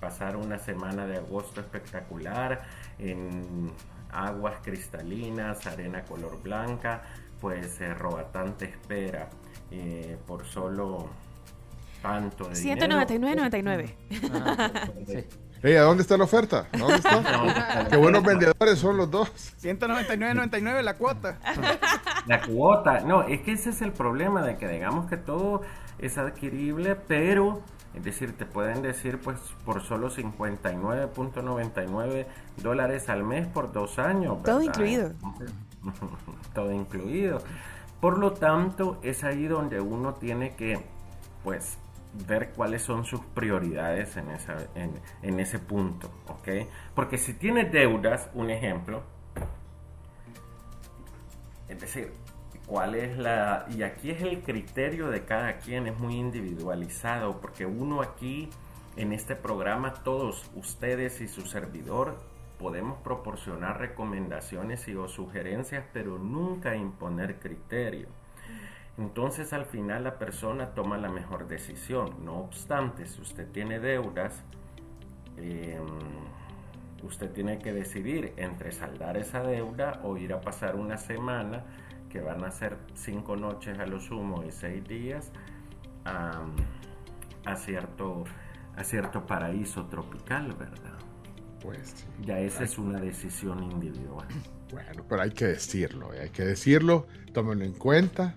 pasar 0.00 0.36
una 0.36 0.58
semana 0.58 1.06
de 1.06 1.16
agosto 1.16 1.60
espectacular 1.60 2.62
en 2.98 3.72
aguas 4.10 4.56
cristalinas, 4.62 5.66
arena 5.66 6.04
color 6.04 6.42
blanca? 6.42 7.02
Pues 7.40 7.80
eh, 7.80 7.94
Roatán 7.94 8.56
te 8.58 8.66
espera 8.66 9.28
eh, 9.70 10.18
por 10.26 10.44
solo 10.44 11.08
tanto 12.02 12.48
de 12.48 12.60
dinero. 12.60 12.98
199.99. 12.98 13.94
Ey, 15.62 15.76
¿a 15.76 15.82
dónde 15.82 16.02
está 16.02 16.16
la 16.16 16.24
oferta? 16.24 16.66
¿A 16.72 16.76
¿Dónde 16.76 16.96
está? 16.96 17.86
Qué 17.90 17.96
buenos 17.96 18.24
vendedores 18.24 18.80
son 18.80 18.96
los 18.96 19.08
dos. 19.08 19.30
199.99 19.62 20.82
la 20.82 20.94
cuota. 20.94 21.38
La 22.26 22.40
cuota, 22.40 23.00
no, 23.00 23.22
es 23.22 23.40
que 23.42 23.52
ese 23.52 23.70
es 23.70 23.82
el 23.82 23.92
problema 23.92 24.42
de 24.42 24.56
que 24.56 24.68
digamos 24.68 25.08
que 25.08 25.16
todo 25.16 25.62
es 25.98 26.18
adquirible, 26.18 26.94
pero 26.94 27.62
es 27.94 28.04
decir, 28.04 28.36
te 28.36 28.44
pueden 28.46 28.82
decir 28.82 29.20
pues 29.20 29.38
por 29.64 29.82
solo 29.82 30.10
59.99 30.10 32.26
dólares 32.62 33.08
al 33.08 33.24
mes 33.24 33.46
por 33.46 33.72
dos 33.72 33.98
años. 33.98 34.42
Todo 34.42 34.60
incluido. 34.62 35.12
Todo 36.54 36.72
incluido. 36.72 37.40
Por 38.00 38.18
lo 38.18 38.32
tanto, 38.32 38.98
es 39.02 39.24
ahí 39.24 39.46
donde 39.46 39.80
uno 39.80 40.14
tiene 40.14 40.54
que 40.56 40.84
pues 41.44 41.78
ver 42.26 42.52
cuáles 42.52 42.82
son 42.82 43.04
sus 43.04 43.20
prioridades 43.20 44.16
en, 44.16 44.30
esa, 44.30 44.56
en, 44.74 44.92
en 45.22 45.40
ese 45.40 45.58
punto, 45.58 46.10
¿ok? 46.28 46.48
Porque 46.94 47.18
si 47.18 47.34
tienes 47.34 47.72
deudas, 47.72 48.30
un 48.34 48.50
ejemplo, 48.50 49.02
es 51.68 51.80
decir, 51.80 52.12
cuál 52.72 52.94
es 52.94 53.18
la... 53.18 53.66
Y 53.76 53.82
aquí 53.82 54.12
es 54.12 54.22
el 54.22 54.40
criterio 54.40 55.10
de 55.10 55.26
cada 55.26 55.58
quien, 55.58 55.86
es 55.86 55.98
muy 55.98 56.14
individualizado, 56.14 57.38
porque 57.38 57.66
uno 57.66 58.00
aquí, 58.00 58.48
en 58.96 59.12
este 59.12 59.36
programa, 59.36 59.92
todos 59.92 60.50
ustedes 60.54 61.20
y 61.20 61.28
su 61.28 61.42
servidor, 61.42 62.16
podemos 62.58 62.96
proporcionar 63.02 63.78
recomendaciones 63.78 64.88
y 64.88 64.94
o 64.94 65.06
sugerencias, 65.06 65.84
pero 65.92 66.18
nunca 66.18 66.74
imponer 66.74 67.38
criterio. 67.40 68.08
Entonces 68.96 69.52
al 69.52 69.66
final 69.66 70.04
la 70.04 70.18
persona 70.18 70.70
toma 70.70 70.96
la 70.96 71.10
mejor 71.10 71.48
decisión. 71.48 72.24
No 72.24 72.38
obstante, 72.38 73.04
si 73.04 73.20
usted 73.20 73.50
tiene 73.52 73.80
deudas, 73.80 74.42
eh, 75.36 75.78
usted 77.02 77.30
tiene 77.32 77.58
que 77.58 77.74
decidir 77.74 78.32
entre 78.38 78.72
saldar 78.72 79.18
esa 79.18 79.42
deuda 79.42 80.00
o 80.04 80.16
ir 80.16 80.32
a 80.32 80.40
pasar 80.40 80.76
una 80.76 80.96
semana, 80.96 81.64
que 82.12 82.20
van 82.20 82.44
a 82.44 82.50
ser 82.50 82.76
cinco 82.94 83.36
noches 83.36 83.78
a 83.78 83.86
lo 83.86 83.98
sumo 83.98 84.44
y 84.46 84.52
seis 84.52 84.86
días, 84.86 85.32
a, 86.04 86.44
a 87.46 87.56
cierto, 87.56 88.24
a 88.76 88.84
cierto 88.84 89.24
paraíso 89.24 89.86
tropical, 89.86 90.52
¿verdad? 90.58 90.98
Pues 91.62 91.94
sí. 91.94 92.04
Ya 92.20 92.38
esa 92.38 92.64
es 92.64 92.76
una 92.76 93.00
decisión 93.00 93.62
individual. 93.62 94.28
Bueno, 94.70 95.04
pero 95.08 95.22
hay 95.22 95.30
que 95.30 95.46
decirlo, 95.46 96.12
eh, 96.12 96.20
hay 96.22 96.28
que 96.28 96.44
decirlo, 96.44 97.06
tómenlo 97.32 97.64
en 97.64 97.72
cuenta. 97.72 98.34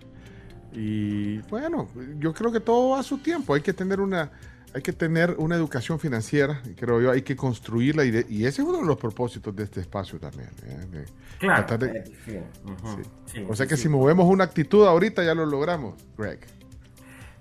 Y 0.72 1.40
bueno, 1.50 1.90
yo 2.18 2.34
creo 2.34 2.52
que 2.52 2.62
todo 2.62 2.92
va 2.92 3.00
a 3.00 3.04
su 3.04 3.18
tiempo. 3.18 3.56
Hay 3.56 3.62
que 3.62 3.74
tener 3.74 4.00
una, 4.00 4.32
hay 4.76 4.82
que 4.82 4.92
tener 4.92 5.36
una 5.38 5.56
educación 5.56 6.00
financiera, 6.00 6.62
creo 6.76 7.00
yo, 7.02 7.10
hay 7.12 7.22
que 7.22 7.36
construirla. 7.36 8.04
Y, 8.04 8.12
de- 8.12 8.26
y 8.30 8.46
ese 8.46 8.62
es 8.62 8.68
uno 8.68 8.80
de 8.80 8.86
los 8.86 8.98
propósitos 8.98 9.56
de 9.56 9.64
este 9.64 9.80
espacio 9.80 10.20
también. 10.20 10.50
eh, 10.64 10.86
de 10.92 11.06
Claro, 11.40 11.78
de- 11.78 11.88
eh, 12.00 12.04
sí, 12.26 12.38
ujú, 12.66 13.04
sí. 13.04 13.10
sí, 13.26 13.46
o 13.50 13.56
sea 13.56 13.66
que 13.68 13.78
si 13.78 13.88
movemos 13.88 14.26
una 14.26 14.44
actitud 14.44 14.86
ahorita 14.86 15.24
ya 15.24 15.34
lo 15.34 15.46
logramos, 15.46 15.94
Greg. 16.18 16.40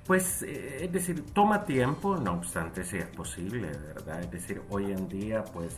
Pues, 0.06 0.42
eh, 0.42 0.84
es 0.84 0.92
decir, 0.92 1.24
toma 1.32 1.64
tiempo, 1.64 2.16
no 2.16 2.34
obstante, 2.34 2.84
si 2.84 2.98
es 2.98 3.06
posible, 3.06 3.68
¿verdad? 3.94 4.22
Es 4.22 4.30
decir, 4.30 4.62
hoy 4.68 4.92
en 4.92 5.08
día, 5.08 5.42
pues, 5.44 5.76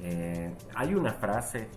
eh, 0.00 0.52
hay 0.74 0.94
una 0.94 1.12
frase 1.14 1.68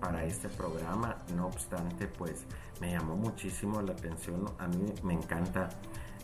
para 0.00 0.24
este 0.24 0.48
programa, 0.48 1.16
no 1.34 1.46
obstante, 1.48 2.06
pues, 2.06 2.44
me 2.80 2.92
llamó 2.92 3.16
muchísimo 3.16 3.82
la 3.82 3.92
atención. 3.92 4.44
A 4.58 4.68
mí 4.68 4.92
me 5.02 5.14
encantan 5.14 5.68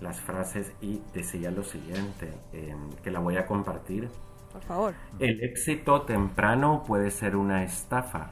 las 0.01 0.21
frases 0.21 0.73
y 0.81 1.01
decía 1.15 1.51
lo 1.51 1.63
siguiente, 1.63 2.33
eh, 2.53 2.75
que 3.03 3.11
la 3.11 3.21
voy 3.21 3.37
a 3.37 3.47
compartir. 3.47 4.09
Por 4.53 4.63
favor. 4.63 4.95
El 5.19 5.43
éxito 5.45 6.03
temprano 6.03 6.83
puede 6.87 7.11
ser 7.11 7.37
una 7.37 7.63
estafa. 7.63 8.31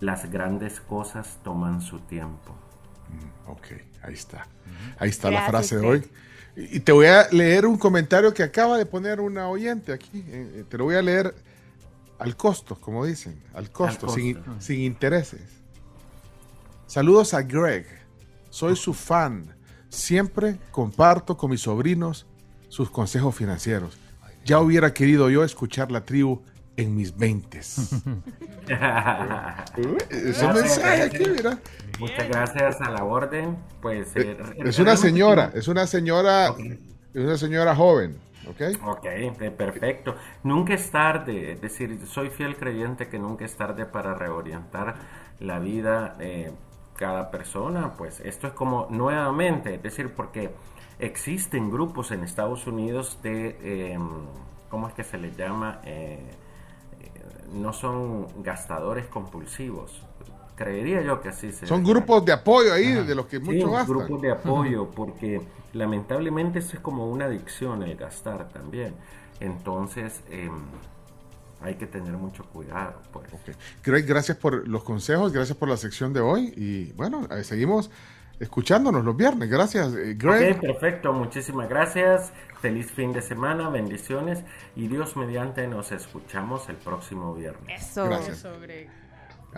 Las 0.00 0.30
grandes 0.30 0.80
cosas 0.80 1.38
toman 1.42 1.80
su 1.80 2.00
tiempo. 2.00 2.54
Ok, 3.46 3.66
ahí 4.02 4.14
está. 4.14 4.46
Ahí 4.98 5.10
está 5.10 5.30
la 5.30 5.46
frase 5.46 5.76
de 5.78 5.86
hoy. 5.86 6.10
Y 6.56 6.80
te 6.80 6.92
voy 6.92 7.06
a 7.06 7.28
leer 7.30 7.66
un 7.66 7.76
comentario 7.76 8.32
que 8.32 8.42
acaba 8.42 8.78
de 8.78 8.86
poner 8.86 9.20
una 9.20 9.48
oyente 9.48 9.92
aquí. 9.92 10.24
eh, 10.28 10.52
eh, 10.54 10.64
te 10.68 10.78
lo 10.78 10.84
voy 10.84 10.94
a 10.94 11.02
leer 11.02 11.34
al 12.18 12.36
costo, 12.36 12.76
como 12.76 13.04
dicen, 13.04 13.42
al 13.52 13.70
costo, 13.70 14.06
costo. 14.06 14.20
Sin, 14.20 14.42
sin 14.58 14.80
intereses. 14.80 15.42
Saludos 16.86 17.34
a 17.34 17.42
Greg. 17.42 17.86
Soy 18.48 18.76
su 18.76 18.94
fan. 18.94 19.55
Siempre 19.96 20.58
comparto 20.72 21.38
con 21.38 21.50
mis 21.50 21.62
sobrinos 21.62 22.26
sus 22.68 22.90
consejos 22.90 23.34
financieros. 23.34 23.96
Ya 24.44 24.60
hubiera 24.60 24.92
querido 24.92 25.30
yo 25.30 25.42
escuchar 25.42 25.90
la 25.90 26.04
tribu 26.04 26.42
en 26.76 26.94
mis 26.94 27.16
veintes. 27.16 27.76
Es 30.10 30.42
un 30.42 30.52
mensaje 30.52 31.02
aquí, 31.02 31.24
mira. 31.30 31.58
Muchas 31.98 32.28
gracias 32.28 32.80
a 32.82 32.90
la 32.90 33.04
orden. 33.04 33.56
Pues 33.80 34.14
eh, 34.16 34.36
Es 34.58 34.78
una 34.78 34.96
señora, 34.98 35.50
es 35.54 35.66
una 35.66 35.86
señora, 35.86 36.54
es 37.14 37.24
una 37.24 37.38
señora 37.38 37.74
joven, 37.74 38.18
¿ok? 38.46 38.60
Ok, 38.84 39.06
eh, 39.06 39.50
perfecto. 39.50 40.14
Nunca 40.42 40.74
es 40.74 40.90
tarde, 40.90 41.52
es 41.52 41.60
decir, 41.62 41.98
soy 42.06 42.28
fiel 42.28 42.56
creyente 42.56 43.08
que 43.08 43.18
nunca 43.18 43.46
es 43.46 43.56
tarde 43.56 43.86
para 43.86 44.12
reorientar 44.12 44.96
la 45.40 45.58
vida. 45.58 46.16
eh, 46.20 46.52
cada 46.96 47.30
persona, 47.30 47.94
pues 47.96 48.20
esto 48.20 48.46
es 48.48 48.52
como 48.54 48.86
nuevamente, 48.90 49.74
es 49.76 49.82
decir, 49.82 50.14
porque 50.14 50.50
existen 50.98 51.70
grupos 51.70 52.10
en 52.10 52.24
Estados 52.24 52.66
Unidos 52.66 53.20
de, 53.22 53.58
eh, 53.62 53.98
¿cómo 54.70 54.88
es 54.88 54.94
que 54.94 55.04
se 55.04 55.18
les 55.18 55.36
llama? 55.36 55.80
Eh, 55.84 56.18
eh, 57.00 57.10
no 57.52 57.72
son 57.72 58.42
gastadores 58.42 59.06
compulsivos. 59.08 60.02
Creería 60.56 61.02
yo 61.02 61.20
que 61.20 61.28
así 61.30 61.52
se 61.52 61.66
Son 61.66 61.84
llama. 61.84 61.84
grupos 61.84 62.24
de 62.24 62.32
apoyo 62.32 62.72
ahí, 62.72 62.92
de 63.04 63.14
los 63.14 63.26
que 63.26 63.40
Sí, 63.40 63.40
mucho 63.40 63.70
gastan. 63.70 63.86
grupos 63.86 64.20
de 64.22 64.30
apoyo, 64.32 64.90
porque 64.90 65.48
lamentablemente 65.72 66.58
eso 66.58 66.76
es 66.76 66.80
como 66.82 67.06
una 67.10 67.26
adicción 67.26 67.82
el 67.82 67.96
gastar 67.96 68.48
también. 68.48 68.96
Entonces, 69.40 70.22
em, 70.30 70.52
hay 71.60 71.74
que 71.76 71.86
tener 71.86 72.12
mucho 72.12 72.44
cuidado, 72.44 73.02
pues. 73.12 73.26
Greg, 73.82 74.06
gracias 74.06 74.36
por 74.36 74.68
los 74.68 74.84
consejos, 74.84 75.32
gracias 75.32 75.56
por 75.56 75.68
la 75.68 75.76
sección 75.76 76.12
de 76.12 76.20
hoy 76.20 76.52
y 76.56 76.92
bueno, 76.92 77.26
seguimos 77.42 77.90
escuchándonos 78.40 79.04
los 79.04 79.16
viernes. 79.16 79.48
Gracias, 79.48 79.94
eh, 79.94 80.14
Greg. 80.16 80.56
Ok, 80.56 80.60
perfecto, 80.60 81.12
muchísimas 81.12 81.68
gracias. 81.68 82.32
Feliz 82.60 82.90
fin 82.90 83.12
de 83.12 83.22
semana, 83.22 83.68
bendiciones 83.68 84.42
y 84.74 84.88
Dios 84.88 85.16
mediante 85.16 85.66
nos 85.68 85.92
escuchamos 85.92 86.68
el 86.68 86.76
próximo 86.76 87.34
viernes. 87.34 87.82
Eso. 87.82 88.04
Gracias. 88.06 88.38
Eso, 88.38 88.60
Greg. 88.60 88.88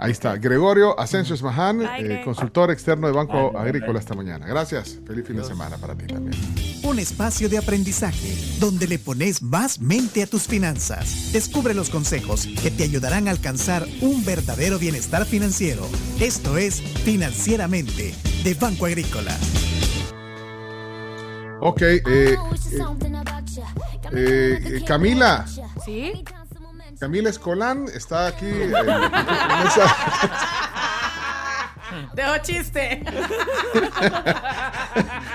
Ahí 0.01 0.13
está, 0.13 0.37
Gregorio 0.37 0.99
Asensio 0.99 1.35
Esmaján, 1.35 1.83
eh, 1.83 2.23
consultor 2.25 2.71
externo 2.71 3.07
de 3.07 3.13
Banco 3.13 3.53
Bye, 3.53 3.61
Agrícola 3.61 3.99
esta 3.99 4.15
mañana. 4.15 4.47
Gracias, 4.47 4.99
feliz 5.07 5.27
fin 5.27 5.37
de 5.37 5.45
semana 5.45 5.77
para 5.77 5.95
ti 5.95 6.07
también. 6.07 6.41
Un 6.85 6.99
espacio 6.99 7.49
de 7.49 7.59
aprendizaje 7.59 8.35
donde 8.61 8.87
le 8.87 8.99
pones 8.99 9.43
más 9.43 9.81
mente 9.81 10.23
a 10.23 10.27
tus 10.27 10.47
finanzas. 10.47 11.33
Descubre 11.33 11.75
los 11.75 11.91
consejos 11.91 12.47
que 12.63 12.71
te 12.71 12.85
ayudarán 12.85 13.29
a 13.29 13.33
alcanzar 13.33 13.87
un 14.01 14.25
verdadero 14.25 14.79
bienestar 14.79 15.25
financiero. 15.25 15.87
Esto 16.21 16.57
es 16.57 16.81
Financieramente 16.81 18.15
de 18.45 18.55
Banco 18.55 18.87
Agrícola. 18.87 19.37
Ok, 21.61 21.83
eh, 21.83 22.01
eh, 22.07 22.37
eh, 24.13 24.85
Camila, 24.87 25.45
¿Sí? 25.85 26.25
Camila 26.99 27.31
Escolán 27.31 27.87
está 27.95 28.27
aquí. 28.27 28.47
eh, 28.47 28.73
en 28.73 29.67
esa- 29.67 29.97
Dejo 32.13 32.37
chiste. 32.43 33.03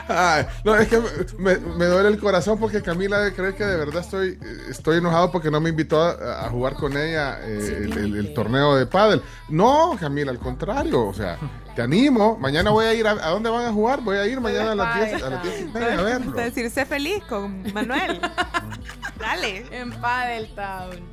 Ay, 0.07 0.45
no, 0.63 0.75
es 0.75 0.87
que 0.87 1.01
me, 1.39 1.57
me 1.57 1.85
duele 1.85 2.09
el 2.09 2.19
corazón 2.19 2.59
porque 2.59 2.81
Camila 2.81 3.17
debe 3.19 3.35
creer 3.35 3.55
que 3.55 3.65
de 3.65 3.75
verdad 3.77 4.01
estoy, 4.01 4.37
estoy 4.69 4.97
enojado 4.99 5.31
porque 5.31 5.49
no 5.49 5.59
me 5.59 5.69
invitó 5.69 6.01
a, 6.01 6.45
a 6.45 6.49
jugar 6.49 6.73
con 6.75 6.95
ella 6.95 7.39
eh, 7.41 7.79
el, 7.85 7.97
el- 7.97 8.15
el 8.17 8.33
torneo 8.33 8.75
de 8.75 8.85
pádel. 8.85 9.21
No, 9.49 9.97
Camila, 9.99 10.31
al 10.31 10.39
contrario, 10.39 11.05
o 11.07 11.13
sea, 11.13 11.37
te 11.75 11.81
animo. 11.81 12.37
Mañana 12.37 12.69
voy 12.69 12.85
a 12.85 12.93
ir 12.93 13.07
a, 13.07 13.11
¿a 13.11 13.29
dónde 13.29 13.49
van 13.49 13.65
a 13.65 13.71
jugar? 13.71 14.01
Voy 14.01 14.17
a 14.17 14.25
ir 14.27 14.39
mañana 14.39 14.73
a 14.73 14.75
las 14.75 15.09
10, 15.09 15.23
a 15.23 15.29
las 15.31 15.43
10 15.43 15.61
y 15.61 15.65
media 15.65 15.99
a 15.99 16.01
verlo. 16.03 16.31
Decir, 16.33 16.69
sé 16.69 16.85
feliz 16.85 17.23
con 17.27 17.63
Manuel. 17.73 18.21
Dale. 19.19 19.65
En 19.71 19.91
Padel 19.93 20.53
Town. 20.53 21.12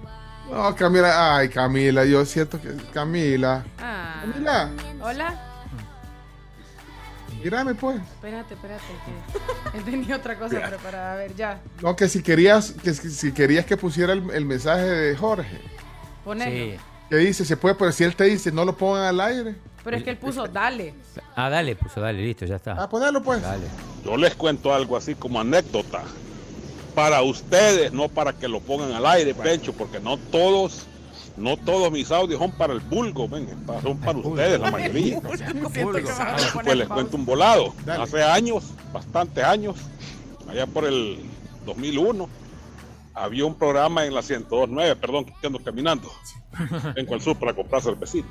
No, 0.51 0.75
Camila, 0.75 1.37
ay, 1.37 1.49
Camila, 1.49 2.05
yo 2.05 2.25
siento 2.25 2.61
que 2.61 2.69
Camila, 2.93 3.65
Ah. 3.79 4.23
Camila, 4.23 4.71
Hola. 5.01 5.41
mírame 7.43 7.75
pues. 7.75 7.97
Espérate, 8.01 8.55
espérate. 8.55 8.83
Que 9.73 9.79
he 9.79 9.83
tenido 9.83 10.17
otra 10.17 10.37
cosa 10.39 10.61
preparada. 10.69 11.13
A 11.13 11.17
ver, 11.17 11.35
ya. 11.37 11.61
No, 11.83 11.95
que 11.95 12.09
si 12.09 12.23
querías 12.23 12.73
que 12.73 12.93
si 12.95 13.33
querías 13.33 13.65
que 13.65 13.77
pusiera 13.77 14.13
el, 14.13 14.29
el 14.31 14.45
mensaje 14.45 14.83
de 14.83 15.17
Jorge. 15.17 15.61
Ponelo. 16.25 16.81
Que 17.09 17.17
dice, 17.17 17.45
se 17.45 17.57
puede, 17.57 17.75
pero 17.75 17.91
si 17.93 18.05
él 18.05 18.15
te 18.15 18.25
dice, 18.25 18.53
no 18.53 18.65
lo 18.65 18.77
pongan 18.77 19.05
al 19.05 19.21
aire. 19.21 19.55
Pero 19.83 19.97
es 19.97 20.03
que 20.05 20.11
él 20.11 20.19
puso 20.19 20.47
dale. 20.47 20.95
Ah, 21.35 21.49
dale, 21.49 21.75
puso, 21.75 22.01
dale, 22.01 22.21
listo, 22.23 22.45
ya 22.45 22.57
está. 22.57 22.73
Ah, 22.81 22.89
ponerlo 22.89 23.23
pues. 23.23 23.41
Dale. 23.43 23.67
Yo 24.05 24.17
les 24.17 24.35
cuento 24.35 24.73
algo 24.75 24.97
así 24.97 25.15
como 25.15 25.41
anécdota. 25.41 26.03
Para 27.01 27.23
ustedes, 27.23 27.95
no 27.95 28.11
para 28.11 28.35
que 28.35 28.47
lo 28.47 28.61
pongan 28.61 28.93
al 28.93 29.07
aire, 29.07 29.33
Pencho, 29.33 29.73
porque 29.73 29.99
no 29.99 30.19
todos, 30.19 30.87
no 31.39 31.57
todos 31.57 31.91
mis 31.91 32.11
audios 32.11 32.39
son 32.39 32.53
para 32.53 32.75
el 32.75 32.81
vulgo, 32.81 33.27
ven, 33.27 33.49
son 33.83 33.97
para 33.99 34.19
ustedes 34.19 34.61
la 34.61 34.71
mayoría. 34.71 35.19
Pues 36.63 36.77
les 36.77 36.89
cuento 36.89 37.17
un 37.17 37.25
volado. 37.25 37.73
Hace 37.87 38.23
años, 38.23 38.65
bastantes 38.93 39.43
años, 39.43 39.77
allá 40.47 40.67
por 40.67 40.85
el 40.85 41.19
2001, 41.65 42.29
había 43.15 43.47
un 43.47 43.55
programa 43.55 44.05
en 44.05 44.15
la 44.15 44.21
1029, 44.21 44.97
perdón, 44.97 45.25
que 45.25 45.47
ando 45.47 45.59
caminando. 45.59 46.13
Vengo 46.95 47.15
al 47.15 47.23
sur 47.23 47.39
para 47.39 47.55
comprar 47.55 47.81
cervecita. 47.81 48.29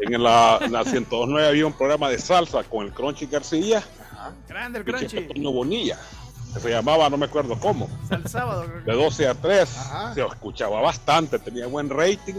En 0.00 0.22
la, 0.22 0.58
en 0.62 0.72
la 0.72 0.84
1029 0.84 1.48
había 1.48 1.66
un 1.66 1.74
programa 1.74 2.08
de 2.08 2.18
salsa 2.18 2.62
con 2.64 2.86
el 2.86 2.94
Crunchy 2.94 3.26
García 3.26 3.84
Grande 4.48 4.78
el 4.78 4.84
crunchy. 4.84 5.26
Bonilla, 5.42 5.98
se 6.60 6.70
llamaba, 6.70 7.10
no 7.10 7.16
me 7.16 7.26
acuerdo 7.26 7.58
cómo, 7.58 7.88
El 8.10 8.26
sábado. 8.28 8.66
de 8.84 8.92
12 8.92 9.28
a 9.28 9.34
3. 9.34 9.68
Se 10.14 10.22
escuchaba 10.22 10.80
bastante, 10.80 11.38
tenía 11.38 11.66
buen 11.66 11.90
rating. 11.90 12.34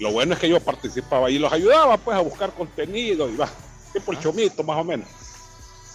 Lo 0.00 0.12
bueno 0.12 0.34
es 0.34 0.40
que 0.40 0.48
yo 0.48 0.60
participaba 0.60 1.30
y 1.30 1.38
los 1.38 1.52
ayudaba 1.52 1.96
pues 1.96 2.16
a 2.16 2.20
buscar 2.20 2.52
contenido 2.52 3.28
y 3.28 3.36
va, 3.36 3.48
tipo 3.92 4.12
el 4.12 4.20
chomito 4.20 4.62
más 4.62 4.78
o 4.78 4.84
menos. 4.84 5.08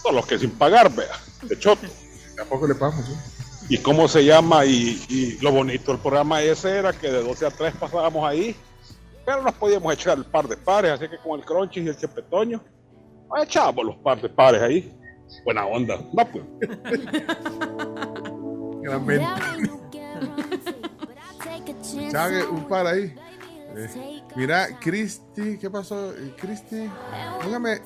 Todos 0.02 0.16
los 0.16 0.26
que 0.26 0.38
sin 0.38 0.50
pagar, 0.50 0.92
vea, 0.94 1.16
de 1.42 1.58
choto. 1.58 1.86
Tampoco 2.36 2.66
le 2.66 2.74
pagamos, 2.74 3.06
¿sí? 3.06 3.12
¿Y 3.68 3.78
cómo 3.78 4.08
se 4.08 4.24
llama? 4.24 4.64
Y, 4.64 5.00
y 5.08 5.38
lo 5.40 5.52
bonito 5.52 5.92
del 5.92 6.00
programa 6.00 6.42
ese 6.42 6.78
era 6.78 6.92
que 6.92 7.10
de 7.10 7.22
12 7.22 7.46
a 7.46 7.50
3 7.50 7.74
pasábamos 7.76 8.28
ahí, 8.28 8.56
pero 9.24 9.42
nos 9.42 9.54
podíamos 9.54 9.94
echar 9.94 10.18
el 10.18 10.24
par 10.24 10.48
de 10.48 10.56
pares, 10.56 10.90
así 10.92 11.08
que 11.08 11.18
con 11.18 11.38
el 11.38 11.46
Crunchy 11.46 11.80
y 11.80 11.88
el 11.88 11.96
Chepetoño, 11.96 12.60
nos 13.30 13.44
echábamos 13.44 13.84
los 13.86 13.96
par 13.96 14.20
de 14.20 14.28
pares 14.28 14.60
ahí. 14.60 14.92
Buena 15.44 15.66
onda. 15.66 15.96
Va 16.18 16.24
pues. 16.24 16.44
Gran 18.82 19.06
venta. 19.06 19.36
Un 22.50 22.64
par 22.68 22.86
ahí. 22.86 23.14
Eh, 23.74 24.20
mira, 24.36 24.68
Cristi, 24.80 25.56
¿qué 25.58 25.70
pasó? 25.70 26.12
Eh, 26.12 26.34
Cristi, 26.38 26.90
póngame. 27.42 27.80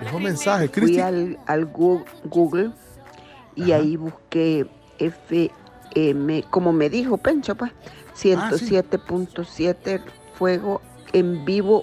Dejó 0.00 0.16
un 0.18 0.22
mensaje, 0.22 0.68
Fui 0.68 0.82
Cristi. 0.82 1.00
al, 1.00 1.38
al 1.46 1.72
Gu- 1.72 2.04
Google 2.24 2.70
y 3.56 3.72
ahí 3.72 3.96
busqué 3.96 4.64
FM, 5.00 6.44
como 6.50 6.72
me 6.72 6.88
dijo 6.88 7.16
Pencho, 7.16 7.56
pues, 7.56 7.72
Ah, 8.36 8.50
107.7 8.52 10.00
Fuego 10.34 10.80
en 11.12 11.44
vivo, 11.44 11.82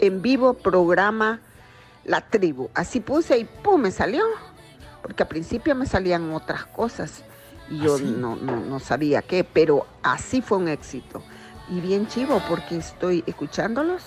en 0.00 0.20
vivo 0.22 0.54
programa 0.54 1.40
La 2.04 2.20
Tribu. 2.20 2.70
Así 2.74 3.00
puse 3.00 3.38
y 3.38 3.44
pum, 3.44 3.80
me 3.82 3.90
salió. 3.90 4.24
Porque 5.02 5.22
al 5.24 5.28
principio 5.28 5.74
me 5.74 5.86
salían 5.86 6.32
otras 6.32 6.64
cosas 6.66 7.22
y 7.70 7.80
yo 7.80 7.96
¿Ah, 7.96 7.98
no, 8.00 8.36
no, 8.36 8.56
no 8.60 8.78
sabía 8.78 9.22
qué, 9.22 9.42
pero 9.44 9.86
así 10.02 10.40
fue 10.42 10.58
un 10.58 10.68
éxito. 10.68 11.22
Y 11.70 11.80
bien 11.80 12.06
chivo 12.06 12.40
porque 12.48 12.76
estoy 12.76 13.24
escuchándolos 13.26 14.02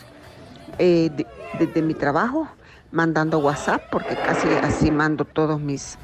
eh, 0.79 1.09
de- 1.13 1.27
desde 1.59 1.81
mi 1.81 1.93
trabajo, 1.93 2.47
mandando 2.91 3.39
WhatsApp, 3.39 3.81
porque 3.91 4.15
casi 4.15 4.47
así 4.63 4.91
mando 4.91 5.25
todos 5.25 5.59
mis, 5.59 5.97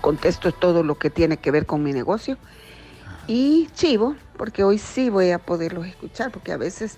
contesto 0.00 0.52
todo 0.52 0.82
lo 0.82 0.96
que 0.98 1.10
tiene 1.10 1.36
que 1.36 1.50
ver 1.50 1.66
con 1.66 1.82
mi 1.82 1.92
negocio. 1.92 2.36
Y 3.26 3.68
chivo, 3.74 4.16
porque 4.36 4.64
hoy 4.64 4.78
sí 4.78 5.08
voy 5.10 5.30
a 5.30 5.38
poderlos 5.38 5.86
escuchar, 5.86 6.30
porque 6.30 6.52
a 6.52 6.56
veces 6.56 6.96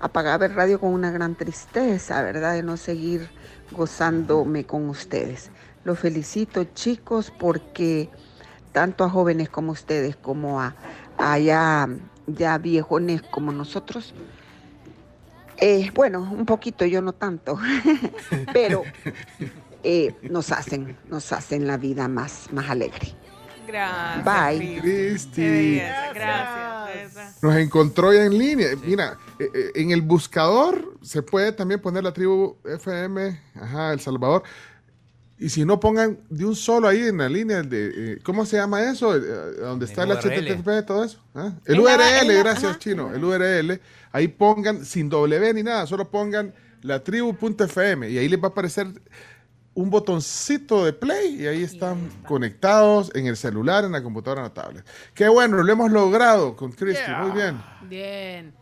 apagaba 0.00 0.46
el 0.46 0.54
radio 0.54 0.80
con 0.80 0.92
una 0.92 1.10
gran 1.10 1.34
tristeza, 1.34 2.22
¿verdad? 2.22 2.54
De 2.54 2.62
no 2.62 2.76
seguir 2.76 3.28
gozándome 3.70 4.64
con 4.64 4.88
ustedes. 4.88 5.50
Los 5.84 5.98
felicito, 5.98 6.64
chicos, 6.64 7.32
porque 7.38 8.08
tanto 8.72 9.04
a 9.04 9.10
jóvenes 9.10 9.48
como 9.48 9.72
ustedes, 9.72 10.16
como 10.16 10.60
a, 10.60 10.74
a 11.18 11.38
ya, 11.38 11.88
ya 12.26 12.58
viejones 12.58 13.22
como 13.22 13.52
nosotros, 13.52 14.14
eh, 15.58 15.90
bueno, 15.94 16.20
un 16.20 16.46
poquito, 16.46 16.86
yo 16.86 17.02
no 17.02 17.12
tanto, 17.12 17.58
pero 18.52 18.82
eh, 19.82 20.14
nos 20.22 20.52
hacen, 20.52 20.96
nos 21.08 21.32
hacen 21.32 21.66
la 21.66 21.76
vida 21.76 22.08
más, 22.08 22.48
más 22.50 22.70
alegre. 22.70 23.14
Gracias. 23.70 24.24
Bye. 24.24 24.80
Cris. 24.80 25.28
Qué 25.34 25.50
belleza. 25.50 26.12
Gracias. 26.14 27.42
Nos 27.42 27.56
encontró 27.56 28.12
ya 28.12 28.24
en 28.24 28.38
línea. 28.38 28.68
Mira, 28.84 29.16
eh, 29.38 29.48
eh, 29.54 29.70
en 29.76 29.90
el 29.90 30.02
buscador 30.02 30.94
se 31.02 31.22
puede 31.22 31.52
también 31.52 31.80
poner 31.80 32.02
la 32.04 32.12
tribu 32.12 32.56
FM, 32.64 33.40
ajá, 33.54 33.92
El 33.92 34.00
Salvador. 34.00 34.42
Y 35.38 35.48
si 35.48 35.64
no 35.64 35.80
pongan 35.80 36.18
de 36.28 36.44
un 36.44 36.54
solo 36.54 36.86
ahí 36.86 37.00
en 37.06 37.16
la 37.16 37.28
línea 37.28 37.62
de, 37.62 37.92
eh, 38.14 38.18
¿cómo 38.22 38.44
se 38.44 38.58
llama 38.58 38.82
eso? 38.90 39.18
Donde 39.18 39.86
está 39.86 40.02
el, 40.02 40.10
El 40.10 40.18
HTTP, 40.18 40.84
todo 40.86 41.02
eso. 41.04 41.18
¿ah? 41.34 41.52
El 41.64 41.76
En 41.76 41.84
la- 41.84 41.94
URL, 41.96 42.28
la- 42.28 42.42
gracias, 42.42 42.78
Chino. 42.78 43.14
El 43.14 43.24
URL. 43.24 43.80
Ahí 44.12 44.28
pongan 44.28 44.84
sin 44.84 45.08
W 45.08 45.54
ni 45.54 45.62
nada, 45.62 45.86
solo 45.86 46.10
pongan 46.10 46.52
la 46.82 47.02
tribu.fm 47.02 48.10
y 48.10 48.18
ahí 48.18 48.28
les 48.28 48.38
va 48.40 48.48
a 48.48 48.50
aparecer 48.50 48.86
un 49.74 49.90
botoncito 49.90 50.84
de 50.84 50.92
play 50.92 51.42
y 51.42 51.46
ahí 51.46 51.62
están 51.62 52.10
conectados 52.26 53.10
en 53.14 53.26
el 53.26 53.36
celular, 53.36 53.84
en 53.84 53.92
la 53.92 54.02
computadora, 54.02 54.42
en 54.42 54.48
la 54.48 54.54
tablet. 54.54 54.86
Qué 55.14 55.28
bueno, 55.28 55.62
lo 55.62 55.72
hemos 55.72 55.90
logrado 55.90 56.56
con 56.56 56.72
Cristi, 56.72 57.10
muy 57.22 57.30
bien. 57.32 57.62
Bien. 57.88 58.54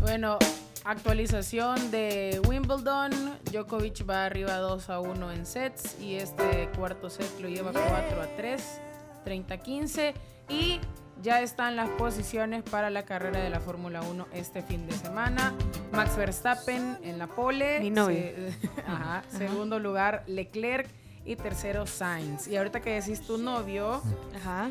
Bueno, 0.00 0.38
Actualización 0.86 1.90
de 1.90 2.40
Wimbledon. 2.46 3.10
Djokovic 3.50 4.08
va 4.08 4.26
arriba 4.26 4.58
2 4.58 4.88
a 4.88 5.00
1 5.00 5.32
en 5.32 5.44
sets 5.44 6.00
y 6.00 6.14
este 6.14 6.70
cuarto 6.76 7.10
set 7.10 7.28
lo 7.40 7.48
lleva 7.48 7.72
4 7.72 8.22
a 8.22 8.36
3, 8.36 8.80
30-15 9.24 10.14
y 10.48 10.80
ya 11.22 11.40
están 11.40 11.76
las 11.76 11.88
posiciones 11.90 12.62
para 12.62 12.90
la 12.90 13.04
carrera 13.04 13.40
de 13.40 13.50
la 13.50 13.60
Fórmula 13.60 14.02
1 14.02 14.26
este 14.32 14.62
fin 14.62 14.86
de 14.86 14.92
semana. 14.92 15.54
Max 15.92 16.16
Verstappen 16.16 16.98
en 17.02 17.18
la 17.18 17.26
pole. 17.26 17.80
Mi 17.80 17.90
novio. 17.90 18.16
Se- 18.16 18.52
ajá. 18.86 19.22
Segundo 19.28 19.78
lugar 19.78 20.24
Leclerc 20.26 20.88
y 21.24 21.36
tercero 21.36 21.86
Sainz. 21.86 22.46
Y 22.48 22.56
ahorita 22.56 22.80
que 22.80 22.90
decís 23.00 23.20
tu 23.22 23.38
novio, 23.38 24.00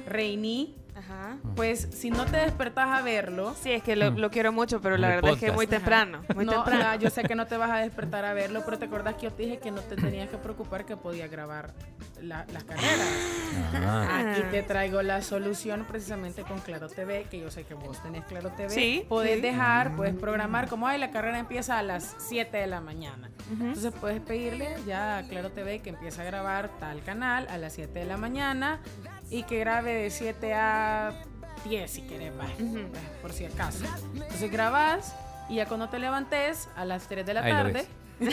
Reini, 0.05 0.75
pues 1.55 1.87
si 1.91 2.09
no 2.09 2.25
te 2.25 2.37
despertás 2.37 2.87
a 2.89 3.01
verlo. 3.01 3.53
Sí, 3.61 3.71
es 3.71 3.83
que 3.83 3.95
lo, 3.95 4.11
lo 4.11 4.29
quiero 4.31 4.51
mucho, 4.51 4.81
pero 4.81 4.97
la 4.97 5.07
el 5.09 5.15
verdad 5.15 5.31
es 5.33 5.39
que 5.39 5.51
muy 5.51 5.67
temprano. 5.67 6.23
Muy 6.35 6.45
no, 6.45 6.53
temprano. 6.53 6.83
ah, 6.87 6.95
yo 6.95 7.09
sé 7.09 7.23
que 7.23 7.35
no 7.35 7.45
te 7.47 7.57
vas 7.57 7.69
a 7.71 7.77
despertar 7.77 8.25
a 8.25 8.33
verlo, 8.33 8.61
pero 8.65 8.77
te 8.79 8.85
acordás 8.85 9.15
que 9.15 9.23
yo 9.23 9.33
te 9.33 9.43
dije 9.43 9.57
que 9.59 9.71
no 9.71 9.81
te 9.81 9.95
tenías 9.95 10.29
que 10.29 10.37
preocupar 10.37 10.85
que 10.85 10.95
podía 10.97 11.27
grabar 11.27 11.73
la- 12.21 12.45
las 12.53 12.63
carreras. 12.63 13.07
Ah. 13.75 14.31
Aquí 14.31 14.41
te 14.51 14.63
traigo 14.63 15.01
la 15.01 15.21
solución 15.21 15.85
precisamente 15.87 16.43
con 16.43 16.59
Claro 16.59 16.87
TV, 16.87 17.25
que 17.29 17.39
yo 17.39 17.51
sé 17.51 17.63
que 17.63 17.73
vos 17.73 18.01
tenés 18.01 18.23
Claro 18.25 18.49
TV. 18.51 18.69
Sí, 18.69 19.05
Podés 19.07 19.35
sí. 19.35 19.41
dejar, 19.41 19.95
puedes 19.95 20.15
programar 20.15 20.67
como, 20.67 20.87
ay, 20.87 20.97
la 20.99 21.11
carrera 21.11 21.39
empieza 21.39 21.77
a 21.77 21.83
las 21.83 22.15
7 22.19 22.57
de 22.57 22.67
la 22.67 22.81
mañana. 22.81 23.29
Entonces 23.51 23.93
puedes 23.99 24.21
pedirle 24.21 24.75
ya 24.87 25.17
a 25.19 25.23
Claro 25.23 25.51
TV 25.51 25.79
que 25.79 25.89
empiece 25.91 26.21
a 26.21 26.25
grabar 26.25 26.69
tal 26.79 27.01
canal 27.03 27.47
a 27.49 27.57
las 27.57 27.73
7 27.73 27.99
de 27.99 28.05
la 28.05 28.17
mañana 28.17 28.79
y 29.29 29.43
que 29.43 29.59
grabe 29.59 29.93
de 29.93 30.09
7 30.09 30.53
a 30.53 31.13
10 31.65 31.91
si 31.91 32.01
querés, 32.03 32.31
va, 32.39 32.45
por 33.21 33.33
si 33.33 33.45
acaso. 33.45 33.85
Entonces 34.13 34.51
grabas 34.51 35.15
y 35.49 35.55
ya 35.55 35.65
cuando 35.67 35.89
te 35.89 35.99
levantes 35.99 36.69
a 36.75 36.85
las 36.85 37.07
3 37.07 37.25
de 37.25 37.33
la 37.33 37.41
Ahí 37.41 37.51
tarde. 37.51 37.85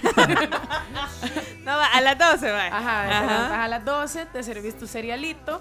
No, 1.64 1.76
va, 1.76 1.86
a 1.86 2.00
las 2.00 2.18
12 2.18 2.50
va. 2.50 2.66
Ajá, 2.66 3.64
a 3.64 3.68
las 3.68 3.84
12, 3.84 4.26
te 4.26 4.42
servís 4.42 4.76
tu 4.78 4.86
cerealito, 4.86 5.60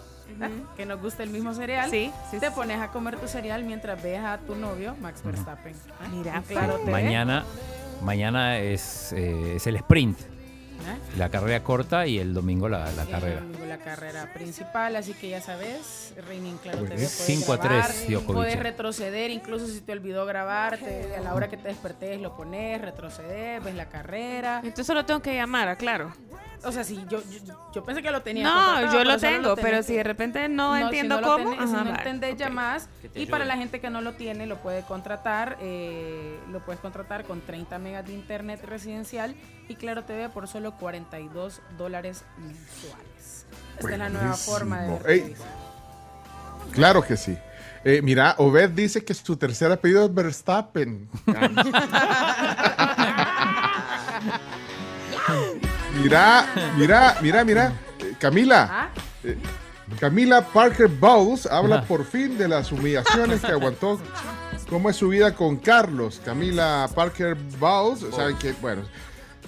que 0.76 0.86
nos 0.86 1.02
gusta 1.02 1.24
el 1.24 1.30
mismo 1.30 1.54
cereal. 1.54 1.90
Sí, 1.90 2.12
te 2.40 2.52
pones 2.52 2.80
a 2.80 2.90
comer 2.90 3.18
tu 3.18 3.28
cereal 3.28 3.64
mientras 3.64 4.02
ves 4.02 4.20
a 4.24 4.38
tu 4.40 4.56
novio, 4.56 4.96
Max 5.02 5.24
Verstappen. 5.24 5.76
Mira, 6.12 6.38
En 6.38 6.44
claro. 6.44 6.80
Mañana, 6.86 7.44
mañana 8.02 8.58
es, 8.60 9.14
eh, 9.14 9.56
es 9.56 9.68
el 9.68 9.76
sprint. 9.78 10.18
¿Eh? 10.82 11.18
La 11.18 11.30
carrera 11.30 11.64
corta 11.64 12.06
y 12.08 12.20
el 12.20 12.34
domingo 12.34 12.68
la, 12.70 12.92
la 12.92 13.04
el 13.04 13.10
carrera. 13.10 13.42
domingo 13.42 13.66
la 13.66 13.78
carrera 13.78 14.32
principal, 14.34 14.96
así 14.96 15.14
que 15.14 15.30
ya 15.30 15.42
sabes, 15.42 16.14
Reinin 16.28 16.58
Claro 16.58 16.80
TV. 16.80 16.90
Buenísimo. 16.90 17.18
puedes 17.18 17.40
Cinco 17.40 17.54
a 17.54 17.58
grabar, 17.58 17.86
tres, 17.88 18.08
Djokovic. 18.10 18.36
Puedes 18.36 18.60
retroceder, 18.60 19.32
incluso 19.32 19.68
si 19.68 19.82
te 19.82 19.92
olvidó 19.92 20.26
grabar, 20.26 20.78
te- 20.78 21.16
a 21.16 21.22
la 21.22 21.34
hora 21.34 21.50
que 21.50 21.58
te 21.58 21.68
despertés 21.70 22.20
lo 22.22 22.36
pones, 22.36 22.82
retrocedes, 22.82 23.64
ves 23.64 23.76
la 23.76 23.90
carrera. 23.90 24.58
Entonces 24.64 24.88
solo 24.88 25.06
tengo 25.06 25.22
que 25.22 25.34
llamar, 25.36 25.78
claro. 25.78 26.14
O 26.64 26.72
sea, 26.72 26.84
sí, 26.84 27.04
yo, 27.10 27.20
yo, 27.44 27.72
yo 27.74 27.84
pensé 27.84 28.04
que 28.04 28.12
lo 28.12 28.22
tenía. 28.22 28.44
No, 28.44 28.94
yo 28.94 29.04
lo 29.04 29.18
tengo, 29.18 29.56
pero 29.56 29.82
si 29.82 29.96
de 29.96 30.04
repente 30.04 30.48
no, 30.48 30.78
entiendo 30.78 31.16
si 31.18 31.22
no 31.22 31.28
lo 31.28 31.34
cómo, 31.38 31.56
tenés- 31.56 31.68
si 31.68 31.74
ajá, 31.76 31.84
no 31.84 31.90
va, 31.92 31.98
entendés, 31.98 32.34
ok. 32.34 32.40
llamás. 32.40 32.88
Y 33.16 33.26
para 33.26 33.46
la 33.46 33.58
gente 33.58 33.82
que 33.82 33.90
no 33.90 34.02
lo 34.02 34.14
tiene, 34.14 34.46
lo 34.46 34.58
puede 34.62 34.84
contratar. 34.84 35.58
eh, 35.60 36.40
lo 36.52 36.64
puedes 36.64 36.80
contratar 36.80 37.26
con 37.26 37.42
30 37.42 37.80
megas 37.80 38.06
de 38.06 38.14
internet 38.14 38.64
residencial 38.66 39.36
y 39.70 39.76
Claro 39.76 40.04
TV 40.04 40.30
por 40.30 40.48
solo 40.48 40.76
42 40.78 41.62
dólares 41.78 42.24
mensuales. 42.38 43.48
Esta 43.80 43.92
es 43.92 43.98
la 43.98 44.10
nueva 44.10 44.34
forma 44.36 44.82
de 44.84 45.00
ver 45.00 45.10
Ey. 45.10 45.36
Claro 46.74 47.02
que 47.02 47.18
sí. 47.18 47.36
Eh, 47.84 48.02
mira, 48.04 48.36
Obed 48.38 48.70
dice 48.70 49.04
que 49.04 49.16
su 49.16 49.36
tercer 49.38 49.72
apellido 49.72 50.06
es 50.06 50.14
Verstappen. 50.14 51.10
mira, 56.04 56.46
mira, 56.78 57.18
mira, 57.22 57.44
mira. 57.44 57.74
Eh, 58.00 58.14
Camila. 58.20 58.90
eh, 59.24 59.38
Camila 60.00 60.42
Parker 60.42 60.88
Bowles 60.88 61.46
habla 61.46 61.78
Ajá. 61.78 61.86
por 61.86 62.06
fin 62.06 62.38
de 62.38 62.48
las 62.48 62.72
humillaciones 62.72 63.42
que 63.42 63.52
aguantó. 63.52 64.00
¿Cómo 64.70 64.90
es 64.90 64.96
su 64.96 65.10
vida 65.10 65.36
con 65.36 65.58
Carlos? 65.58 66.22
Camila 66.24 66.90
Parker 66.96 67.36
Bowles, 67.60 68.06
saben 68.16 68.38
que, 68.38 68.54
bueno, 68.54 68.84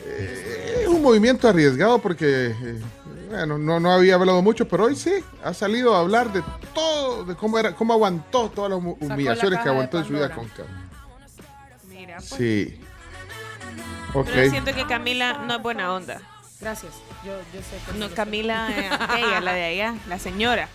eh, 0.06 0.80
es 0.82 0.88
un 0.88 1.01
movimiento 1.01 1.48
arriesgado 1.48 1.99
porque, 1.99 2.48
eh, 2.48 2.82
bueno, 3.30 3.57
no, 3.57 3.80
no 3.80 3.91
había 3.93 4.15
hablado 4.15 4.41
mucho, 4.41 4.67
pero 4.67 4.83
hoy 4.85 4.98
sí, 4.98 5.14
ha 5.43 5.53
salido 5.53 5.95
a 5.95 5.99
hablar 6.01 6.33
de 6.33 6.43
todo, 6.73 7.23
de 7.23 7.35
cómo 7.35 7.57
era, 7.57 7.73
cómo 7.73 7.93
aguantó 7.93 8.49
todas 8.49 8.72
las 8.72 8.80
hu- 8.82 8.98
la 8.99 9.14
humillaciones 9.15 9.59
que 9.61 9.69
aguantó 9.69 9.98
en 9.99 10.06
su 10.06 10.14
vida 10.14 10.30
con. 10.30 10.45
Carlos. 10.49 10.67
Mira, 11.88 12.17
pues. 12.17 12.27
Sí. 12.30 12.82
Ok. 14.14 14.27
Pero 14.33 14.49
siento 14.51 14.73
que 14.75 14.85
Camila 14.85 15.45
no 15.48 15.56
es 15.56 15.61
buena 15.64 15.93
onda. 15.93 16.19
Gracias. 16.64 16.93
Yo, 17.25 17.33
yo 17.53 17.59
sé 17.61 17.77
que 17.92 17.98
No, 18.00 18.09
Camila, 18.09 18.69
eh, 18.72 18.90
aquella, 19.00 19.40
la 19.42 19.53
de 19.53 19.64
allá, 19.66 19.95
la 20.08 20.17
señora. 20.19 20.67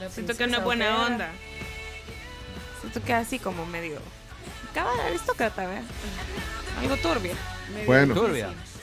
La 0.00 0.08
siento 0.08 0.36
que 0.36 0.46
no 0.46 0.58
es 0.58 0.64
buena 0.64 0.90
Ojeda. 0.94 1.06
onda. 1.06 1.28
Siento 2.80 3.02
que 3.02 3.12
así 3.14 3.38
como 3.38 3.66
medio. 3.66 3.98
Acaba 4.70 4.94
de 4.94 5.02
aristócrata, 5.02 5.66
¿verdad? 5.66 5.82
Algo 6.80 6.96
turbia. 6.96 7.34
Bueno. 7.86 8.14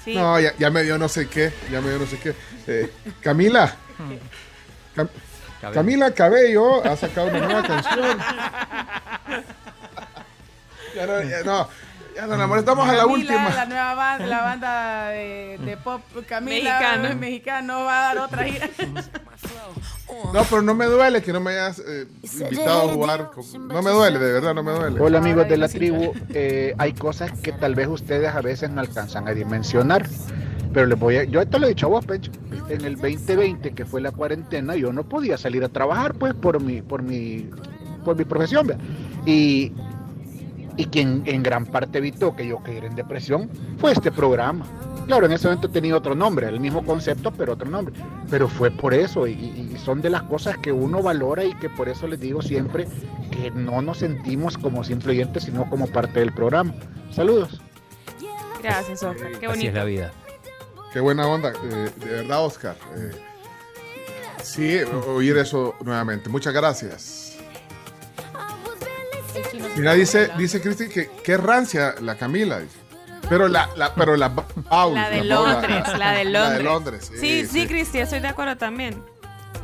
Sí. 0.05 0.15
No, 0.15 0.39
ya, 0.39 0.53
ya 0.57 0.69
me 0.69 0.83
dio 0.83 0.97
no 0.97 1.09
sé 1.09 1.27
qué, 1.27 1.51
ya 1.71 1.81
me 1.81 1.89
dio 1.89 1.99
no 1.99 2.05
sé 2.05 2.17
qué. 2.19 2.33
Eh, 2.67 2.91
Camila. 3.21 3.75
Cam- 4.95 5.09
Cabello. 5.59 5.73
Camila 5.81 6.13
Cabello 6.13 6.85
ha 6.85 6.95
sacado 6.95 7.27
una 7.27 7.39
nueva 7.39 7.63
canción. 7.63 8.17
Ya 10.95 11.05
no, 11.05 11.21
ya 11.21 11.43
no, 11.43 11.69
ya 12.27 12.43
amor, 12.43 12.59
estamos 12.59 12.88
a 12.89 12.93
la 12.93 13.06
última. 13.06 13.49
La 13.49 13.65
nueva 13.65 13.93
banda, 13.95 14.25
la 14.27 14.41
banda 14.41 15.07
de, 15.09 15.57
de 15.64 15.77
pop 15.77 16.01
Camila 16.27 16.80
Mexicano. 16.80 17.15
mexicano 17.15 17.83
va 17.85 17.98
a 17.98 18.01
dar 18.15 18.17
otra 18.25 18.43
gira. 18.43 18.69
No, 20.33 20.43
pero 20.49 20.61
no 20.61 20.73
me 20.73 20.85
duele 20.85 21.22
que 21.22 21.31
no 21.31 21.39
me 21.39 21.51
hayas 21.51 21.80
eh, 21.80 22.07
invitado 22.23 22.89
a 22.89 22.93
jugar. 22.93 23.31
con- 23.31 23.67
No 23.67 23.81
me 23.81 23.91
duele, 23.91 24.19
de 24.19 24.33
verdad, 24.33 24.53
no 24.53 24.64
me 24.64 24.72
duele. 24.72 24.99
Hola 24.99 25.19
amigos 25.19 25.48
de 25.48 25.57
la 25.57 25.67
tribu, 25.67 26.14
Eh, 26.30 26.73
hay 26.77 26.93
cosas 26.93 27.31
que 27.39 27.51
tal 27.51 27.75
vez 27.75 27.88
ustedes 27.88 28.33
a 28.33 28.41
veces 28.41 28.69
no 28.72 28.81
alcanzan 28.81 29.27
a 29.27 29.31
dimensionar, 29.33 30.06
pero 30.73 30.88
les 30.88 30.99
voy 30.99 31.17
a, 31.17 31.23
yo 31.23 31.41
esto 31.41 31.59
lo 31.59 31.67
he 31.67 31.69
dicho 31.69 31.85
a 31.85 31.89
vos, 31.89 32.06
Pencho, 32.06 32.31
en 32.69 32.85
el 32.85 32.95
2020 32.95 33.72
que 33.73 33.85
fue 33.85 34.01
la 34.01 34.11
cuarentena 34.11 34.75
yo 34.75 34.91
no 34.93 35.03
podía 35.03 35.38
salir 35.38 35.64
a 35.64 35.69
trabajar 35.69 36.14
pues 36.15 36.33
por 36.35 36.61
mi, 36.61 36.81
por 36.81 37.01
mi, 37.01 37.49
por 38.03 38.15
mi 38.15 38.25
profesión, 38.25 38.67
¿vea? 38.67 38.77
y 39.25 39.73
y 40.80 40.85
quien 40.85 41.24
en 41.25 41.43
gran 41.43 41.66
parte 41.66 41.98
evitó 41.98 42.33
que 42.38 42.48
yo 42.48 42.59
cayera 42.64 42.88
en 42.88 42.95
depresión 42.95 43.49
fue 43.80 43.91
este 43.91 44.14
programa. 44.14 44.66
Claro, 45.08 45.25
en 45.25 45.33
ese 45.33 45.49
momento 45.49 45.69
tenía 45.69 45.98
otro 45.98 46.16
nombre, 46.16 46.48
el 46.48 46.61
mismo 46.61 46.85
concepto, 46.85 47.32
pero 47.32 47.53
otro 47.53 47.69
nombre. 47.69 47.93
Pero 48.30 48.48
fue 48.48 48.72
por 48.72 48.93
eso, 48.93 49.27
y, 49.27 49.33
y 49.33 49.77
son 49.83 50.01
de 50.01 50.09
las 50.09 50.24
cosas 50.24 50.58
que 50.58 50.72
uno 50.72 51.01
valora 51.03 51.43
y 51.43 51.53
que 51.56 51.69
por 51.69 51.90
eso 51.90 52.08
les 52.08 52.22
digo 52.22 52.41
siempre 52.41 52.88
que 53.30 53.51
no 53.51 53.82
nos 53.82 53.98
sentimos 53.98 54.58
como 54.58 54.85
simple 54.85 55.11
oyentes, 55.11 55.43
sino 55.43 55.69
como 55.69 55.85
parte 55.88 56.22
del 56.22 56.32
programa. 56.32 56.74
Saludos. 57.11 57.59
Gracias, 58.64 59.03
Oscar. 59.03 59.32
Qué 59.32 59.48
Así 59.48 59.48
bonito. 59.48 59.67
es 59.67 59.74
la 59.74 59.83
vida. 59.83 60.11
Qué 60.93 61.01
buena 61.01 61.27
onda, 61.27 61.51
eh, 61.61 61.90
de 61.98 62.06
verdad, 62.06 62.45
Oscar. 62.45 62.77
Eh, 62.95 63.11
sí, 64.41 64.77
oír 65.09 65.35
eso 65.38 65.75
nuevamente. 65.83 66.30
Muchas 66.30 66.53
gracias. 66.53 67.28
Mira, 69.76 69.93
dice, 69.93 70.30
dice 70.38 70.61
Cristi 70.61 70.88
que 70.90 71.09
qué 71.24 71.38
rancia 71.38 71.95
la 72.01 72.16
Camila. 72.16 72.59
dice. 72.59 72.77
Pero 73.30 73.48
la, 73.48 73.69
la, 73.76 73.93
pero 73.93 74.16
la 74.18 74.34
Paul, 74.34 74.95
La 74.95 75.09
de 75.09 75.24
Londres, 75.24 75.84
la 75.98 76.11
de 76.14 76.26
Londres. 76.26 76.50
La 76.51 76.58
de 76.58 76.64
Londres, 76.64 77.11
Sí, 77.19 77.45
sí, 77.45 77.68
Cristi, 77.68 78.00
estoy 78.00 78.19
de 78.22 78.27
acuerdo 78.27 78.58
también. 78.58 79.01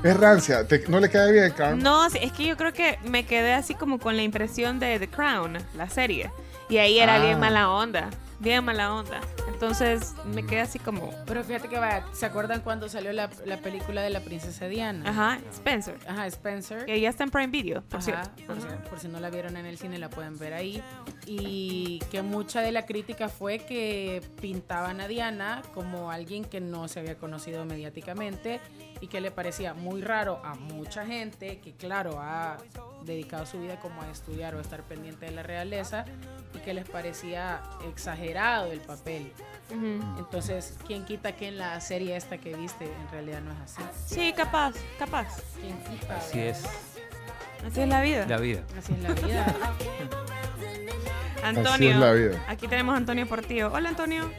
Es 0.04 0.16
rancia. 0.18 0.68
¿Te- 0.68 0.86
¿No 0.88 1.00
le 1.00 1.10
cae 1.10 1.32
bien, 1.32 1.52
Carmen? 1.52 1.82
No, 1.84 2.06
es 2.06 2.32
que 2.34 2.46
yo 2.46 2.58
creo 2.58 2.74
que 2.74 3.00
me 3.06 3.26
quedé 3.26 3.54
así 3.54 3.74
como 3.74 3.98
con 4.00 4.16
la 4.16 4.22
impresión 4.24 4.80
de 4.80 5.00
The 5.00 5.08
Crown, 5.10 5.58
la 5.76 5.90
serie. 5.90 6.32
Y 6.70 6.78
ahí 6.78 7.00
era 7.00 7.16
Ah. 7.16 7.20
bien 7.26 7.40
mala 7.40 7.70
onda, 7.72 8.10
bien 8.40 8.64
mala 8.64 8.94
onda. 8.94 9.22
Entonces 9.48 10.14
me 10.26 10.46
quedé 10.46 10.62
así 10.62 10.80
como... 10.80 11.12
Pero 11.26 11.44
fíjate 11.44 11.68
que 11.68 11.80
vaya, 11.80 12.06
¿se 12.14 12.26
acuerdan 12.26 12.62
cuando 12.62 12.90
salió 12.90 13.14
la, 13.14 13.30
la 13.46 13.58
película 13.58 14.02
de 14.02 14.10
la 14.10 14.20
princesa 14.22 14.68
Diana? 14.68 15.10
Ajá, 15.10 15.40
Spencer. 15.52 15.98
Ajá, 16.08 16.28
Spencer. 16.28 16.86
Que 16.86 17.00
ya 17.00 17.10
está 17.10 17.24
en 17.24 17.32
Prime 17.32 17.48
Video, 17.48 17.82
por 17.84 18.00
Ajá, 18.00 18.06
cierto. 18.06 18.30
por, 18.48 18.62
si, 18.62 18.68
por 18.90 19.00
si 19.00 19.08
no 19.08 19.20
la 19.20 19.30
vieron 19.30 19.58
en 19.58 19.66
el 19.66 19.78
cine, 19.78 19.98
la 19.98 20.10
pueden 20.10 20.38
ver 20.38 20.54
ahí. 20.54 20.84
Y 21.26 22.00
que 22.12 22.22
mucha 22.22 22.62
de 22.62 22.72
la 22.72 22.86
crítica 22.86 23.30
fue 23.30 23.60
que 23.60 24.22
pintaban 24.42 25.02
a 25.02 25.08
Diana 25.08 25.62
como 25.74 26.12
alguien 26.12 26.46
que 26.46 26.62
no 26.62 26.88
se 26.88 27.00
había 27.00 27.18
conocido 27.18 27.66
mediáticamente 27.66 28.60
y 29.06 29.08
que 29.08 29.22
le 29.22 29.30
parecía 29.30 29.76
muy 29.76 30.02
raro 30.02 30.42
a 30.44 30.56
mucha 30.56 31.06
gente 31.06 31.60
que, 31.60 31.74
claro, 31.74 32.20
ha 32.20 32.58
dedicado 33.04 33.46
su 33.46 33.60
vida 33.60 33.80
como 33.80 34.02
a 34.02 34.10
estudiar 34.10 34.56
o 34.56 34.60
estar 34.60 34.82
pendiente 34.82 35.28
de 35.28 35.32
la 35.32 35.44
realeza 35.44 36.06
y 36.56 36.58
que 36.58 36.74
les 36.74 36.90
parecía 36.90 37.62
exagerado 37.88 38.72
el 38.72 38.80
papel. 38.80 39.32
Entonces, 40.18 40.76
¿quién 40.88 41.06
quita 41.06 41.34
que 41.34 41.50
en 41.50 41.60
la 41.60 41.80
serie 41.82 42.16
esta 42.16 42.40
que 42.40 42.56
viste 42.56 42.86
en 42.86 43.12
realidad 43.12 43.42
no 43.42 43.52
es 43.52 43.60
así? 43.60 43.84
Sí, 44.08 44.34
capaz, 44.36 44.74
capaz. 44.98 45.38
¿Quién 45.62 45.78
quita? 45.84 46.18
Así 46.18 46.40
es. 46.40 46.64
Así 47.64 47.82
es 47.82 47.88
la 47.88 48.02
vida. 48.02 48.26
La 48.28 48.38
vida. 48.38 48.64
Así 48.76 48.92
es 48.94 49.04
la 49.04 49.14
vida. 49.14 49.56
Antonio. 51.44 51.92
es 51.92 51.98
la 51.98 52.12
vida. 52.12 52.44
Aquí 52.48 52.68
tenemos 52.68 52.96
a 52.96 52.98
Antonio 52.98 53.28
Portillo. 53.28 53.72
Hola, 53.72 53.90
Antonio. 53.90 54.32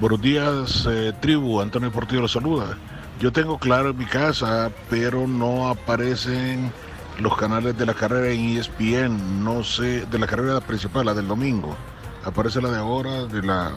Buenos 0.00 0.22
días, 0.22 0.88
eh, 0.90 1.12
tribu. 1.20 1.60
Antonio 1.60 1.92
Portillo 1.92 2.22
los 2.22 2.32
saluda. 2.32 2.78
Yo 3.20 3.30
tengo 3.32 3.58
claro 3.58 3.90
en 3.90 3.98
mi 3.98 4.06
casa, 4.06 4.70
pero 4.88 5.26
no 5.28 5.68
aparecen 5.68 6.72
los 7.18 7.36
canales 7.36 7.76
de 7.76 7.84
la 7.84 7.92
carrera 7.94 8.28
en 8.32 8.56
ESPN. 8.56 9.44
No 9.44 9.62
sé, 9.62 10.06
de 10.06 10.18
la 10.18 10.26
carrera 10.26 10.60
principal, 10.60 11.04
la 11.06 11.14
del 11.14 11.28
domingo. 11.28 11.76
Aparece 12.24 12.62
la 12.62 12.70
de 12.70 12.78
ahora, 12.78 13.26
de 13.26 13.42
la 13.42 13.72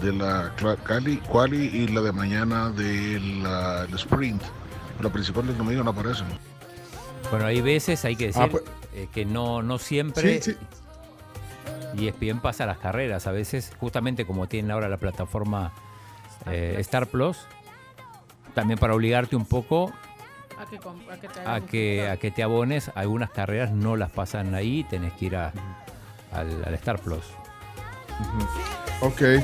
de 0.00 0.12
la 0.12 0.52
Cali, 0.84 1.16
Quali 1.18 1.66
y 1.66 1.88
la 1.88 2.00
de 2.00 2.12
mañana 2.12 2.70
de 2.70 3.18
del 3.20 3.94
sprint. 3.94 4.42
La 5.00 5.10
principal 5.10 5.46
del 5.46 5.58
domingo 5.58 5.82
no 5.82 5.90
aparecen. 5.90 6.26
Bueno, 7.30 7.46
hay 7.46 7.60
veces, 7.60 8.04
hay 8.04 8.14
que 8.16 8.26
decir, 8.26 8.42
Ah, 8.42 8.48
pues- 8.50 8.64
eh, 8.94 9.08
que 9.12 9.24
no, 9.24 9.62
no 9.62 9.78
siempre. 9.78 10.40
Sí, 10.42 10.54
ESPN 11.96 12.40
pasa 12.40 12.64
las 12.66 12.78
carreras. 12.78 13.26
A 13.26 13.32
veces, 13.32 13.72
justamente 13.78 14.24
como 14.24 14.46
tienen 14.48 14.70
ahora 14.70 14.88
la 14.88 14.96
plataforma 14.98 15.72
eh, 16.46 16.76
Star 16.80 17.06
Plus, 17.06 17.38
también 18.54 18.78
para 18.78 18.94
obligarte 18.94 19.36
un 19.36 19.46
poco 19.46 19.92
A 20.58 20.66
que, 20.66 20.76
a 20.76 21.16
que 21.20 21.28
te 21.28 21.40
a 21.40 21.42
hagan 21.42 21.62
un 21.62 21.68
que, 21.68 22.08
a 22.08 22.16
que 22.18 22.30
te 22.30 22.42
abones, 22.42 22.90
algunas 22.94 23.30
carreras 23.30 23.70
no 23.72 23.96
las 23.96 24.10
pasan 24.10 24.54
ahí, 24.54 24.84
tenés 24.84 25.12
que 25.14 25.24
ir 25.26 25.36
a- 25.36 25.52
al, 26.32 26.64
al 26.64 26.74
Star 26.74 26.98
Plus. 27.00 27.24
Ok. 29.00 29.20
Eh, 29.22 29.42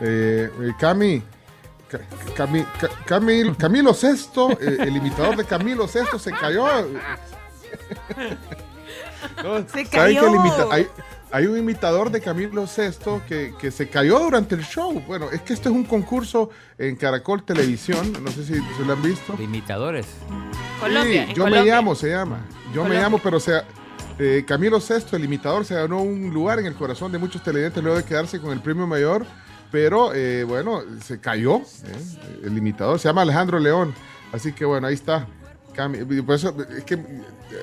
eh, 0.00 0.50
Cami. 0.78 1.22
Ca- 1.88 1.98
Cami- 2.36 2.66
Ca- 2.80 2.88
Camil- 3.04 3.56
Camilo 3.56 3.92
Sesto, 3.92 4.52
eh, 4.52 4.76
el 4.80 4.96
imitador 4.96 5.36
de 5.36 5.44
Camilo 5.44 5.88
Sesto 5.88 6.18
se 6.20 6.30
cayó. 6.30 6.64
No, 9.42 9.58
Se 9.62 9.68
¿saben 9.68 9.68
que 9.68 9.80
el 9.80 9.88
cayó. 9.90 10.34
imita- 10.34 10.66
hay, 10.70 10.86
hay 11.32 11.46
un 11.46 11.56
imitador 11.56 12.10
de 12.10 12.20
Camilo 12.20 12.66
Sesto 12.66 13.22
que, 13.28 13.54
que 13.60 13.70
se 13.70 13.88
cayó 13.88 14.18
durante 14.18 14.54
el 14.54 14.62
show. 14.62 15.00
Bueno, 15.06 15.30
es 15.30 15.40
que 15.42 15.52
este 15.52 15.68
es 15.68 15.74
un 15.74 15.84
concurso 15.84 16.50
en 16.78 16.96
Caracol 16.96 17.44
Televisión. 17.44 18.12
No 18.22 18.30
sé 18.30 18.44
si 18.44 18.54
se 18.54 18.84
lo 18.84 18.92
han 18.92 19.02
visto. 19.02 19.34
¿De 19.34 19.44
imitadores? 19.44 20.06
Colombia, 20.80 21.26
Sí, 21.28 21.34
yo 21.34 21.46
me 21.46 21.62
llamo, 21.62 21.94
se 21.94 22.10
llama. 22.10 22.40
Yo 22.74 22.84
me 22.84 22.96
llamo, 22.96 23.18
pero 23.18 23.38
sea, 23.38 23.64
eh, 24.18 24.44
Camilo 24.46 24.80
Sesto, 24.80 25.16
el 25.16 25.24
imitador, 25.24 25.64
se 25.64 25.74
ganó 25.74 26.02
un 26.02 26.30
lugar 26.32 26.58
en 26.58 26.66
el 26.66 26.74
corazón 26.74 27.12
de 27.12 27.18
muchos 27.18 27.42
televidentes 27.42 27.82
luego 27.82 27.98
de 27.98 28.04
quedarse 28.04 28.40
con 28.40 28.52
el 28.52 28.60
premio 28.60 28.86
mayor. 28.86 29.24
Pero 29.70 30.12
eh, 30.14 30.42
bueno, 30.42 30.82
se 31.04 31.20
cayó 31.20 31.58
eh, 31.58 32.42
el 32.44 32.58
imitador. 32.58 32.98
Se 32.98 33.08
llama 33.08 33.22
Alejandro 33.22 33.60
León. 33.60 33.94
Así 34.32 34.52
que 34.52 34.64
bueno, 34.64 34.88
ahí 34.88 34.94
está. 34.94 35.26
Cami- 35.74 36.24
por 36.24 36.34
eso, 36.34 36.54
es 36.76 36.84
que, 36.84 36.94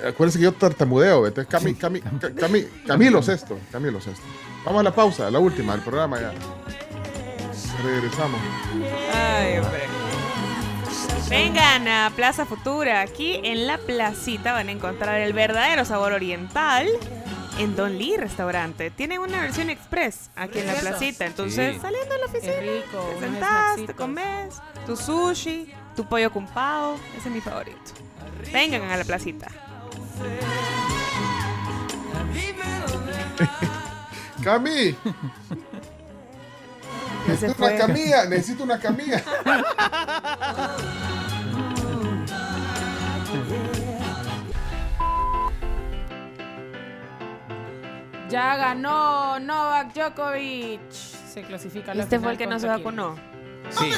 acuérdense 0.07 0.39
que 0.39 0.43
yo 0.45 0.53
tartamudeo. 0.53 1.27
Entonces, 1.27 1.51
Cami- 1.53 1.77
Cami- 1.77 2.01
Ca- 2.19 2.31
Cami- 2.31 2.67
Camilo 2.85 3.21
Sesto. 3.21 3.57
Camilo 3.71 3.99
Sesto. 4.01 4.21
Vamos 4.65 4.81
a 4.81 4.83
la 4.83 4.93
pausa, 4.95 5.29
la 5.31 5.39
última 5.39 5.73
del 5.73 5.81
programa 5.81 6.19
ya. 6.19 6.31
Regresamos. 7.83 8.39
Ay, 9.13 9.59
hombre. 9.59 9.81
Vengan 11.29 11.87
a 11.87 12.11
Plaza 12.15 12.45
Futura. 12.45 13.01
Aquí 13.01 13.39
en 13.43 13.67
la 13.67 13.77
placita 13.77 14.53
van 14.53 14.69
a 14.69 14.71
encontrar 14.71 15.19
el 15.21 15.33
verdadero 15.33 15.83
sabor 15.85 16.13
oriental 16.13 16.87
en 17.59 17.75
Don 17.75 17.97
Lee 17.97 18.15
Restaurante. 18.17 18.91
Tienen 18.91 19.19
una 19.19 19.41
versión 19.41 19.69
express 19.69 20.29
aquí 20.35 20.59
en 20.59 20.67
la 20.67 20.73
placita. 20.75 21.25
Entonces, 21.25 21.75
Sí. 21.75 21.81
saliendo 21.81 22.13
de 22.13 22.19
la 22.19 22.25
oficina, 22.27 22.53
rico, 22.61 23.09
te 23.13 23.25
sentás, 23.25 23.85
te 23.85 23.93
comes 23.93 24.55
tu 24.85 24.95
sushi, 24.95 25.73
tu 25.97 26.05
pollo 26.05 26.31
con 26.31 26.45
pavo. 26.45 26.97
Ese 27.17 27.27
es 27.27 27.33
mi 27.33 27.41
favorito. 27.41 27.91
Vengan 28.53 28.83
a 28.83 28.95
la 28.95 29.03
placita. 29.03 29.47
Cami. 34.43 34.95
Necesito 37.27 37.65
una 37.65 37.75
camilla, 37.75 38.25
necesito 38.25 38.63
una 38.63 38.79
camilla. 38.79 39.23
Ya 48.29 48.57
ganó 48.57 49.39
Novak 49.39 49.93
Djokovic. 49.93 50.91
Se 50.91 51.43
clasifica 51.43 51.93
la 51.93 52.03
Este 52.03 52.19
fue 52.19 52.33
el 52.33 52.37
que 52.37 52.45
no 52.45 52.59
se 52.59 52.67
vacunó. 52.67 53.15
Sí. 53.69 53.89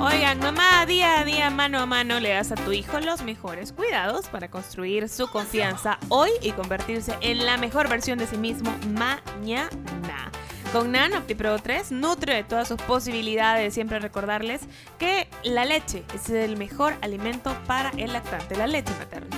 Oigan, 0.00 0.38
mamá, 0.38 0.86
día 0.86 1.18
a 1.18 1.24
día, 1.24 1.50
mano 1.50 1.80
a 1.80 1.86
mano, 1.86 2.20
le 2.20 2.30
das 2.30 2.52
a 2.52 2.54
tu 2.54 2.70
hijo 2.70 3.00
los 3.00 3.22
mejores 3.22 3.72
cuidados 3.72 4.28
para 4.28 4.48
construir 4.48 5.08
su 5.08 5.28
confianza 5.28 5.98
hoy 6.08 6.30
y 6.40 6.52
convertirse 6.52 7.16
en 7.20 7.44
la 7.44 7.56
mejor 7.56 7.88
versión 7.88 8.16
de 8.16 8.28
sí 8.28 8.36
mismo 8.36 8.72
mañana. 8.92 10.30
Con 10.72 10.92
Nan 10.92 11.14
OptiPro 11.14 11.58
3 11.58 11.90
nutre 11.92 12.36
de 12.36 12.44
todas 12.44 12.68
sus 12.68 12.80
posibilidades. 12.82 13.74
Siempre 13.74 13.98
recordarles 13.98 14.60
que 15.00 15.26
la 15.42 15.64
leche 15.64 16.04
es 16.14 16.30
el 16.30 16.56
mejor 16.56 16.94
alimento 17.00 17.56
para 17.66 17.90
el 17.96 18.12
lactante, 18.12 18.54
la 18.54 18.68
leche 18.68 18.92
materna. 19.00 19.36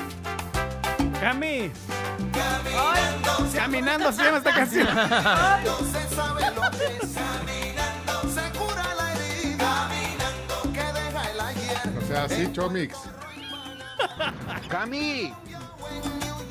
Cami. 1.21 1.71
Caminando 3.55 4.13
se 4.13 4.25
llama 4.25 4.39
esta 4.39 4.53
canción. 4.53 4.87
sea, 12.11 12.25
así, 12.25 12.53
Chomix. 12.53 12.97
Cami. 14.69 15.33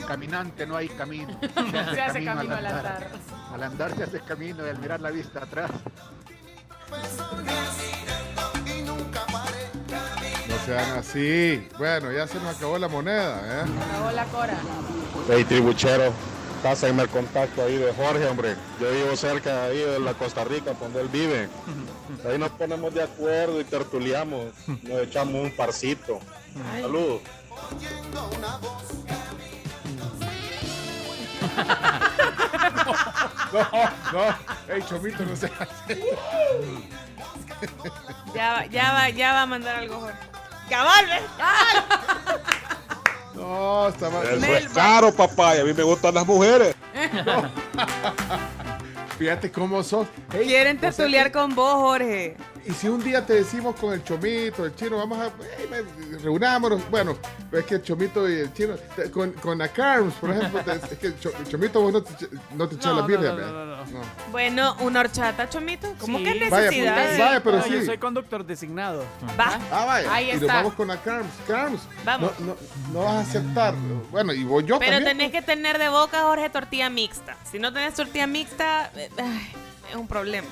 Caminante 0.08 0.66
no 0.66 0.76
hay 0.76 0.90
camino. 0.90 1.38
Se 1.94 2.02
hace 2.02 2.26
camino 2.26 2.56
al 2.56 2.66
andar. 2.66 3.08
Al 3.54 3.64
andar 3.64 3.96
se 3.96 4.04
hace 4.04 4.20
camino 4.22 4.66
y 4.66 4.70
al 4.70 4.80
mirar 4.80 5.02
la 5.02 5.12
vista 5.12 5.44
atrás. 5.44 5.72
No 10.48 10.58
sean 10.66 10.98
así. 10.98 11.68
Bueno, 11.78 12.12
ya 12.12 12.28
se 12.28 12.40
nos 12.40 12.56
acabó 12.56 12.78
la 12.78 12.88
moneda, 12.88 13.40
¿eh? 13.44 13.66
Acabó 13.90 14.12
la 14.12 14.26
cora. 14.26 14.58
Hey, 15.30 15.44
tribuchero, 15.46 16.14
pásenme 16.64 17.04
el 17.04 17.10
contacto 17.10 17.64
ahí 17.64 17.78
de 17.78 17.94
Jorge, 17.94 18.26
hombre. 18.28 18.56
Yo 18.80 18.92
vivo 18.92 19.16
cerca 19.16 19.64
ahí 19.66 19.78
de 19.80 20.00
la 20.00 20.14
Costa 20.14 20.44
Rica, 20.44 20.74
donde 20.80 21.02
él 21.02 21.08
vive. 21.10 21.50
Ahí 22.28 22.38
nos 22.38 22.50
ponemos 22.52 22.94
de 22.94 23.04
acuerdo 23.04 23.60
y 23.62 23.64
tertuliamos. 23.64 24.46
Nos 24.84 25.02
echamos 25.04 25.36
un 25.44 25.52
parcito. 25.56 26.20
Saludos. 26.82 27.22
No, 33.52 33.68
no. 34.14 34.74
Ey, 34.74 34.82
Chomito, 34.88 35.24
no 35.26 35.36
seas 35.36 35.52
así. 35.60 36.00
Ya, 38.34 38.54
va- 38.54 38.66
ya, 38.68 38.94
va, 38.94 39.10
ya 39.10 39.34
va 39.34 39.42
a 39.42 39.46
mandar 39.48 39.76
algo, 39.78 40.00
Jorge. 40.00 40.18
¡Cabal, 40.70 41.06
ves! 41.08 41.22
No, 43.36 43.88
está 43.88 44.10
mal. 44.10 44.26
Eso 44.28 44.46
es 44.46 44.68
caro, 44.70 45.14
papá, 45.14 45.56
y 45.56 45.60
a 45.60 45.64
mí 45.64 45.74
me 45.74 45.84
gustan 45.84 46.14
las 46.14 46.26
mujeres. 46.26 46.76
Fíjate 49.18 49.52
cómo 49.52 49.84
sos. 49.84 50.08
Ey, 50.34 50.48
Quieren 50.48 50.78
o 50.78 50.80
sea 50.80 50.92
tertuliar 50.92 51.32
con 51.32 51.54
vos, 51.54 51.74
Jorge. 51.74 52.38
Y 52.70 52.74
si 52.74 52.88
un 52.88 53.04
día 53.04 53.26
te 53.26 53.34
decimos 53.34 53.76
con 53.78 53.94
el 53.94 54.04
Chomito, 54.04 54.64
el 54.64 54.76
Chino, 54.76 54.98
vamos 54.98 55.18
a. 55.18 55.32
me- 55.72 56.18
reunámonos. 56.20 56.88
Bueno, 56.92 57.18
es 57.52 57.66
que 57.66 57.76
el 57.76 57.82
Chomito 57.82 58.30
y 58.30 58.42
el 58.42 58.54
Chino. 58.54 58.76
te- 58.96 59.10
Con, 59.10 59.32
con 59.32 59.58
la 59.58 59.70
Carms, 59.70 60.14
por 60.16 60.30
ejemplo, 60.30 60.62
te- 60.64 60.74
es 60.94 61.00
que 61.00 61.08
el, 61.08 61.20
Cho- 61.20 61.32
el 61.36 61.48
Chomito 61.48 61.82
vos 61.82 61.92
no 61.94 62.04
te, 62.04 62.28
no 62.54 62.70
te 62.70 62.76
echas 62.76 62.86
No, 62.86 62.94
la 62.98 63.02
no, 63.02 63.08
birria, 63.08 63.32
no, 63.32 63.38
no, 63.52 63.66
no, 63.66 63.86
no. 63.86 64.02
Bueno, 64.32 64.76
una 64.82 65.00
horchata, 65.00 65.50
Chomito. 65.50 65.92
¿Cómo 66.00 66.20
Sí. 66.20 66.26
que 66.26 66.48
Vaya, 66.48 66.70
necesidad? 66.70 66.96
pues, 67.08 67.20
vaya, 67.20 67.44
pero 67.44 67.58
No, 67.58 67.64
sí. 67.64 67.70
Yo 67.72 67.86
soy 67.86 67.98
conductor 67.98 68.46
designado. 68.46 69.04
Va. 69.40 69.60
Ah, 69.72 69.86
vaya. 69.86 70.14
Ahí 70.14 70.30
y 70.30 70.34
nos 70.34 70.42
está. 70.44 70.54
vamos 70.54 70.74
con 70.76 70.88
la 70.90 71.02
Carms. 71.02 71.32
Carms. 71.48 71.82
Vamos. 72.06 72.40
No, 72.40 72.46
no, 72.46 72.56
no 72.94 73.00
vas 73.06 73.16
a 73.16 73.20
aceptar. 73.22 73.74
Bueno, 74.12 74.32
y 74.32 74.44
voy 74.44 74.64
yo 74.66 74.78
Pero 74.78 74.92
también. 74.92 75.18
tenés 75.18 75.32
que 75.32 75.42
tener 75.42 75.80
de 75.80 75.90
boca, 75.90 76.22
Jorge, 76.22 76.48
tortilla 76.52 76.92
mixta. 76.92 77.36
Si 77.52 77.58
no 77.58 77.74
tenés 77.74 77.96
tortilla 77.96 78.28
mixta, 78.28 78.92
eh, 78.96 79.10
es 79.90 79.96
un 79.96 80.08
problema. 80.08 80.48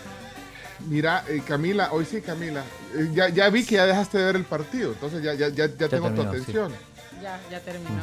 Mira, 0.87 1.23
eh, 1.27 1.41
Camila, 1.45 1.89
hoy 1.91 2.05
sí, 2.05 2.21
Camila. 2.21 2.63
eh, 2.95 3.09
ya, 3.13 3.29
ya 3.29 3.49
vi 3.49 3.65
que 3.65 3.75
ya 3.75 3.85
dejaste 3.85 4.17
de 4.17 4.25
ver 4.25 4.35
el 4.35 4.43
partido, 4.45 4.91
entonces 4.93 5.23
ya, 5.23 5.33
ya, 5.33 5.49
ya, 5.49 5.67
ya 5.67 5.89
tengo 5.89 6.09
tu 6.11 6.21
sí. 6.21 6.27
atención. 6.27 6.71
Ya, 7.21 7.39
ya 7.49 7.59
terminó. 7.61 8.01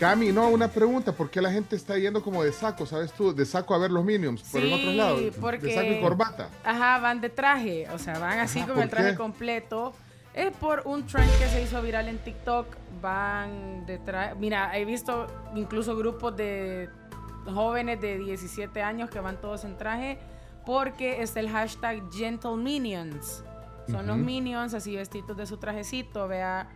Cami, 0.00 0.30
no, 0.32 0.48
una 0.48 0.68
pregunta, 0.68 1.12
¿por 1.12 1.30
qué 1.30 1.40
la 1.40 1.50
gente 1.50 1.74
está 1.76 1.96
yendo 1.98 2.22
como 2.22 2.42
de 2.44 2.52
saco, 2.52 2.84
sabes 2.86 3.12
tú? 3.12 3.34
De 3.34 3.46
saco 3.46 3.74
a 3.74 3.78
ver 3.78 3.90
los 3.90 4.04
Minions, 4.04 4.42
por 4.42 4.60
el 4.62 4.68
Sí, 4.68 4.74
otro 4.74 4.92
lado, 4.92 5.18
porque- 5.40 5.66
de 5.66 5.74
saco 5.74 5.90
y 5.92 6.00
corbata. 6.00 6.48
Ajá, 6.64 6.98
van 6.98 7.20
de 7.20 7.30
traje, 7.30 7.86
o 7.90 7.98
sea, 7.98 8.18
van 8.18 8.38
así 8.40 8.58
Ajá, 8.58 8.66
con 8.68 8.74
¿por 8.76 8.84
el 8.84 8.90
traje 8.90 9.10
qué? 9.10 9.16
completo. 9.16 9.94
Es 10.34 10.54
por 10.56 10.82
un 10.84 11.06
trend 11.06 11.30
que 11.38 11.46
se 11.48 11.62
hizo 11.62 11.80
viral 11.80 12.08
en 12.08 12.18
TikTok, 12.18 12.66
van 13.00 13.86
de 13.86 13.96
traje. 13.98 14.34
Mira, 14.34 14.76
he 14.76 14.84
visto 14.84 15.26
incluso 15.54 15.96
grupos 15.96 16.36
de 16.36 16.90
jóvenes 17.46 17.98
de 18.02 18.18
17 18.18 18.82
años 18.82 19.08
que 19.08 19.18
van 19.20 19.40
todos 19.40 19.64
en 19.64 19.78
traje 19.78 20.18
porque 20.66 21.22
es 21.22 21.36
el 21.36 21.48
hashtag 21.48 22.02
Gentle 22.12 22.56
Minions. 22.56 23.44
Son 23.88 24.06
los. 24.06 24.18
Minions 24.18 24.74
así 24.74 24.96
vestidos 24.96 25.36
de 25.36 25.46
su 25.46 25.56
trajecito, 25.58 26.26
vea 26.26 26.68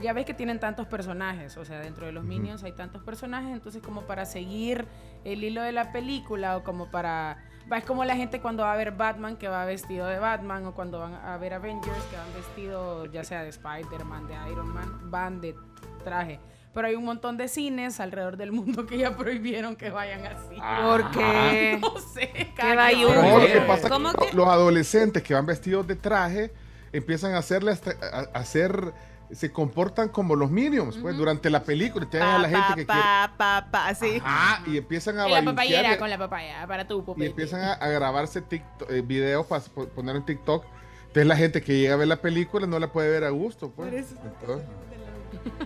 ya 0.00 0.12
ves 0.12 0.26
que 0.26 0.34
tienen 0.34 0.60
tantos 0.60 0.86
personajes, 0.86 1.56
o 1.56 1.64
sea, 1.64 1.80
dentro 1.80 2.06
de 2.06 2.12
los. 2.12 2.24
Minions 2.24 2.62
hay 2.62 2.72
tantos 2.72 3.02
personajes, 3.02 3.50
entonces 3.50 3.82
como 3.82 4.02
para 4.02 4.24
seguir 4.26 4.86
el 5.24 5.42
hilo 5.42 5.62
de 5.62 5.72
la 5.72 5.92
película 5.92 6.56
o 6.56 6.64
como 6.64 6.90
para... 6.90 7.44
Es 7.74 7.84
como 7.84 8.04
la 8.04 8.16
gente 8.16 8.40
cuando 8.40 8.62
va 8.62 8.72
a 8.72 8.76
ver 8.76 8.92
Batman 8.92 9.36
que 9.36 9.48
va 9.48 9.64
vestido 9.66 10.06
de 10.06 10.18
Batman 10.18 10.64
o 10.66 10.74
cuando 10.74 11.00
van 11.00 11.14
a 11.14 11.36
ver 11.36 11.52
Avengers 11.52 12.02
que 12.10 12.16
van 12.16 12.32
vestido 12.34 13.04
ya 13.06 13.24
sea 13.24 13.42
de 13.42 13.50
Spider-Man, 13.50 14.26
de 14.26 14.34
Iron 14.50 14.68
Man, 14.68 15.10
van 15.10 15.40
de 15.40 15.54
traje. 16.02 16.40
Pero 16.74 16.86
hay 16.86 16.94
un 16.94 17.04
montón 17.04 17.36
de 17.36 17.48
cines 17.48 17.98
alrededor 17.98 18.36
del 18.36 18.52
mundo 18.52 18.86
que 18.86 18.98
ya 18.98 19.16
prohibieron 19.16 19.74
que 19.74 19.90
vayan 19.90 20.26
así. 20.26 20.56
¿Por 20.82 21.10
qué? 21.10 21.78
No 21.80 21.98
sé. 21.98 22.30
¿Qué 22.32 22.52
cada. 22.54 22.90
No, 22.92 23.38
lo 23.38 23.46
que 23.46 23.60
pasa 23.62 23.86
es 23.86 23.92
¿Cómo 23.92 24.12
que 24.12 24.28
que? 24.28 24.36
los 24.36 24.48
adolescentes 24.48 25.22
que 25.22 25.34
van 25.34 25.46
vestidos 25.46 25.86
de 25.86 25.96
traje 25.96 26.52
empiezan 26.92 27.34
a 27.34 27.38
hacerle 27.38 27.72
hasta, 27.72 27.90
a, 27.90 28.18
a 28.36 28.40
hacer 28.40 28.92
se 29.30 29.52
comportan 29.52 30.08
como 30.08 30.36
los 30.36 30.50
Minions, 30.50 30.96
pues, 30.96 31.16
durante 31.16 31.50
la 31.50 31.62
película. 31.62 32.08
Pa, 32.10 32.36
a 32.36 32.38
la 32.38 32.48
gente 32.48 32.66
pa, 32.68 32.74
que 32.74 32.86
pa, 32.86 33.34
pa, 33.36 33.68
pa, 33.70 33.94
sí. 33.94 34.20
Ah, 34.24 34.62
y 34.66 34.78
empiezan 34.78 35.18
a 35.18 35.28
Y 35.28 35.32
la 35.32 35.44
papayera 35.44 35.98
con 35.98 36.08
la 36.08 36.18
papaya 36.18 36.66
para 36.66 36.86
tu 36.86 37.04
y 37.16 37.26
empiezan 37.26 37.60
a, 37.60 37.72
a 37.74 37.88
grabarse 37.88 38.40
TikTok, 38.40 38.90
eh, 38.90 39.02
videos 39.02 39.46
para 39.46 39.62
poner 39.94 40.16
en 40.16 40.24
TikTok. 40.24 40.64
Entonces 41.08 41.26
la 41.26 41.36
gente 41.36 41.62
que 41.62 41.78
llega 41.78 41.94
a 41.94 41.96
ver 41.96 42.08
la 42.08 42.20
película 42.20 42.66
no 42.66 42.78
la 42.78 42.92
puede 42.92 43.10
ver 43.10 43.24
a 43.24 43.30
gusto, 43.30 43.70
pues. 43.70 43.92
Entonces, 43.92 44.66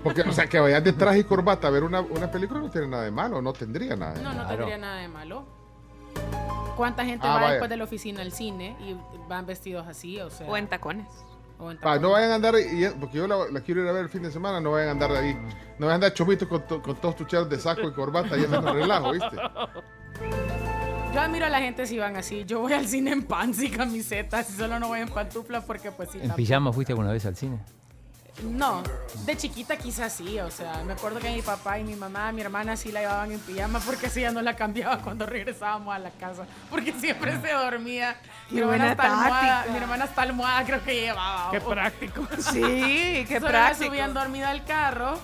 porque, 0.02 0.22
o 0.22 0.32
sea, 0.32 0.46
que 0.46 0.58
vayas 0.60 0.82
de 0.84 0.92
traje 0.92 1.20
y 1.20 1.24
corbata 1.24 1.68
a 1.68 1.70
ver 1.70 1.84
una, 1.84 2.00
una 2.00 2.30
película 2.30 2.60
no 2.60 2.70
tiene 2.70 2.88
nada 2.88 3.02
de 3.04 3.10
malo, 3.10 3.40
no 3.42 3.52
tendría 3.52 3.96
nada 3.96 4.14
de 4.14 4.22
No, 4.22 4.30
no 4.32 4.36
malo. 4.44 4.48
tendría 4.56 4.78
nada 4.78 4.96
de 5.00 5.08
malo. 5.08 5.44
¿Cuánta 6.76 7.04
gente 7.04 7.26
Ah, 7.26 7.34
va 7.34 7.40
vaya. 7.40 7.50
después 7.52 7.70
de 7.70 7.76
la 7.76 7.84
oficina 7.84 8.22
al 8.22 8.32
cine 8.32 8.76
y 8.80 8.96
van 9.28 9.44
vestidos 9.46 9.86
así? 9.86 10.18
O 10.20 10.30
sea, 10.30 10.48
O 10.48 10.56
en 10.56 10.66
tacones. 10.68 11.06
o 11.58 11.70
en 11.70 11.76
Pa, 11.76 11.82
tacones. 11.82 12.02
no 12.02 12.10
vayan 12.12 12.30
a 12.30 12.34
andar, 12.36 12.54
y- 12.58 12.88
porque 12.98 13.18
yo 13.18 13.26
la, 13.26 13.36
la 13.50 13.60
quiero 13.60 13.82
ir 13.82 13.88
a 13.88 13.92
ver 13.92 14.02
el 14.04 14.08
fin 14.08 14.22
de 14.22 14.30
semana, 14.30 14.60
no 14.60 14.72
vayan 14.72 14.88
a 14.88 14.92
andar 14.92 15.12
ahí, 15.12 15.34
no 15.78 15.86
vayan 15.86 15.90
a 15.90 15.94
andar 15.96 16.14
chomitos 16.14 16.48
con, 16.48 16.66
to- 16.66 16.80
con 16.82 16.96
todos 16.96 17.14
tus 17.16 17.26
charos 17.26 17.48
de 17.50 17.58
saco 17.58 17.82
y 17.88 17.92
corbata 17.92 18.36
y 18.36 18.44
haciendo 18.44 18.72
relajo, 18.72 19.12
¿viste? 19.12 19.36
Yo 21.14 21.20
admiro 21.20 21.44
a 21.44 21.50
la 21.50 21.60
gente 21.60 21.86
si 21.86 21.98
van 21.98 22.16
así. 22.16 22.44
Yo 22.46 22.60
voy 22.60 22.72
al 22.72 22.86
cine 22.86 23.12
en 23.12 23.22
pants 23.24 23.62
y 23.62 23.70
camisetas 23.70 24.48
y 24.48 24.54
solo 24.54 24.78
no 24.78 24.88
voy 24.88 25.00
en 25.00 25.08
pantuflas 25.10 25.62
porque 25.64 25.92
pues 25.92 26.08
sí. 26.10 26.16
¿En 26.16 26.22
tampoco. 26.22 26.36
pijama 26.38 26.72
fuiste 26.72 26.92
alguna 26.94 27.12
vez 27.12 27.26
al 27.26 27.36
cine? 27.36 27.58
No, 28.42 28.82
de 29.24 29.36
chiquita 29.36 29.76
quizás 29.76 30.12
sí, 30.12 30.38
o 30.40 30.50
sea, 30.50 30.82
me 30.84 30.92
acuerdo 30.94 31.20
que 31.20 31.30
mi 31.30 31.42
papá 31.42 31.78
y 31.78 31.84
mi 31.84 31.94
mamá, 31.94 32.32
mi 32.32 32.40
hermana 32.40 32.76
sí 32.76 32.90
la 32.92 33.00
llevaban 33.00 33.30
en 33.32 33.40
pijama 33.40 33.80
porque 33.80 34.06
así 34.06 34.20
ya 34.20 34.30
no 34.30 34.42
la 34.42 34.56
cambiaba 34.56 34.98
cuando 34.98 35.26
regresábamos 35.26 35.94
a 35.94 35.98
la 35.98 36.10
casa, 36.10 36.44
porque 36.70 36.92
siempre 36.92 37.40
se 37.40 37.52
dormía. 37.52 38.16
Mi 38.50 38.60
hermana, 38.60 38.90
hasta 38.92 39.02
almohada, 39.04 39.66
mi 39.70 39.76
hermana 39.76 40.04
hasta 40.04 40.22
almohada 40.22 40.64
creo 40.64 40.84
que 40.84 41.00
llevaba. 41.00 41.50
Qué 41.50 41.60
práctico. 41.60 42.26
Sí, 42.38 43.24
qué 43.28 43.38
Solo 43.40 43.52
la 43.52 43.66
práctico. 43.66 43.90
subían 43.90 44.14
dormida 44.14 44.50
al 44.50 44.64
carro 44.64 45.18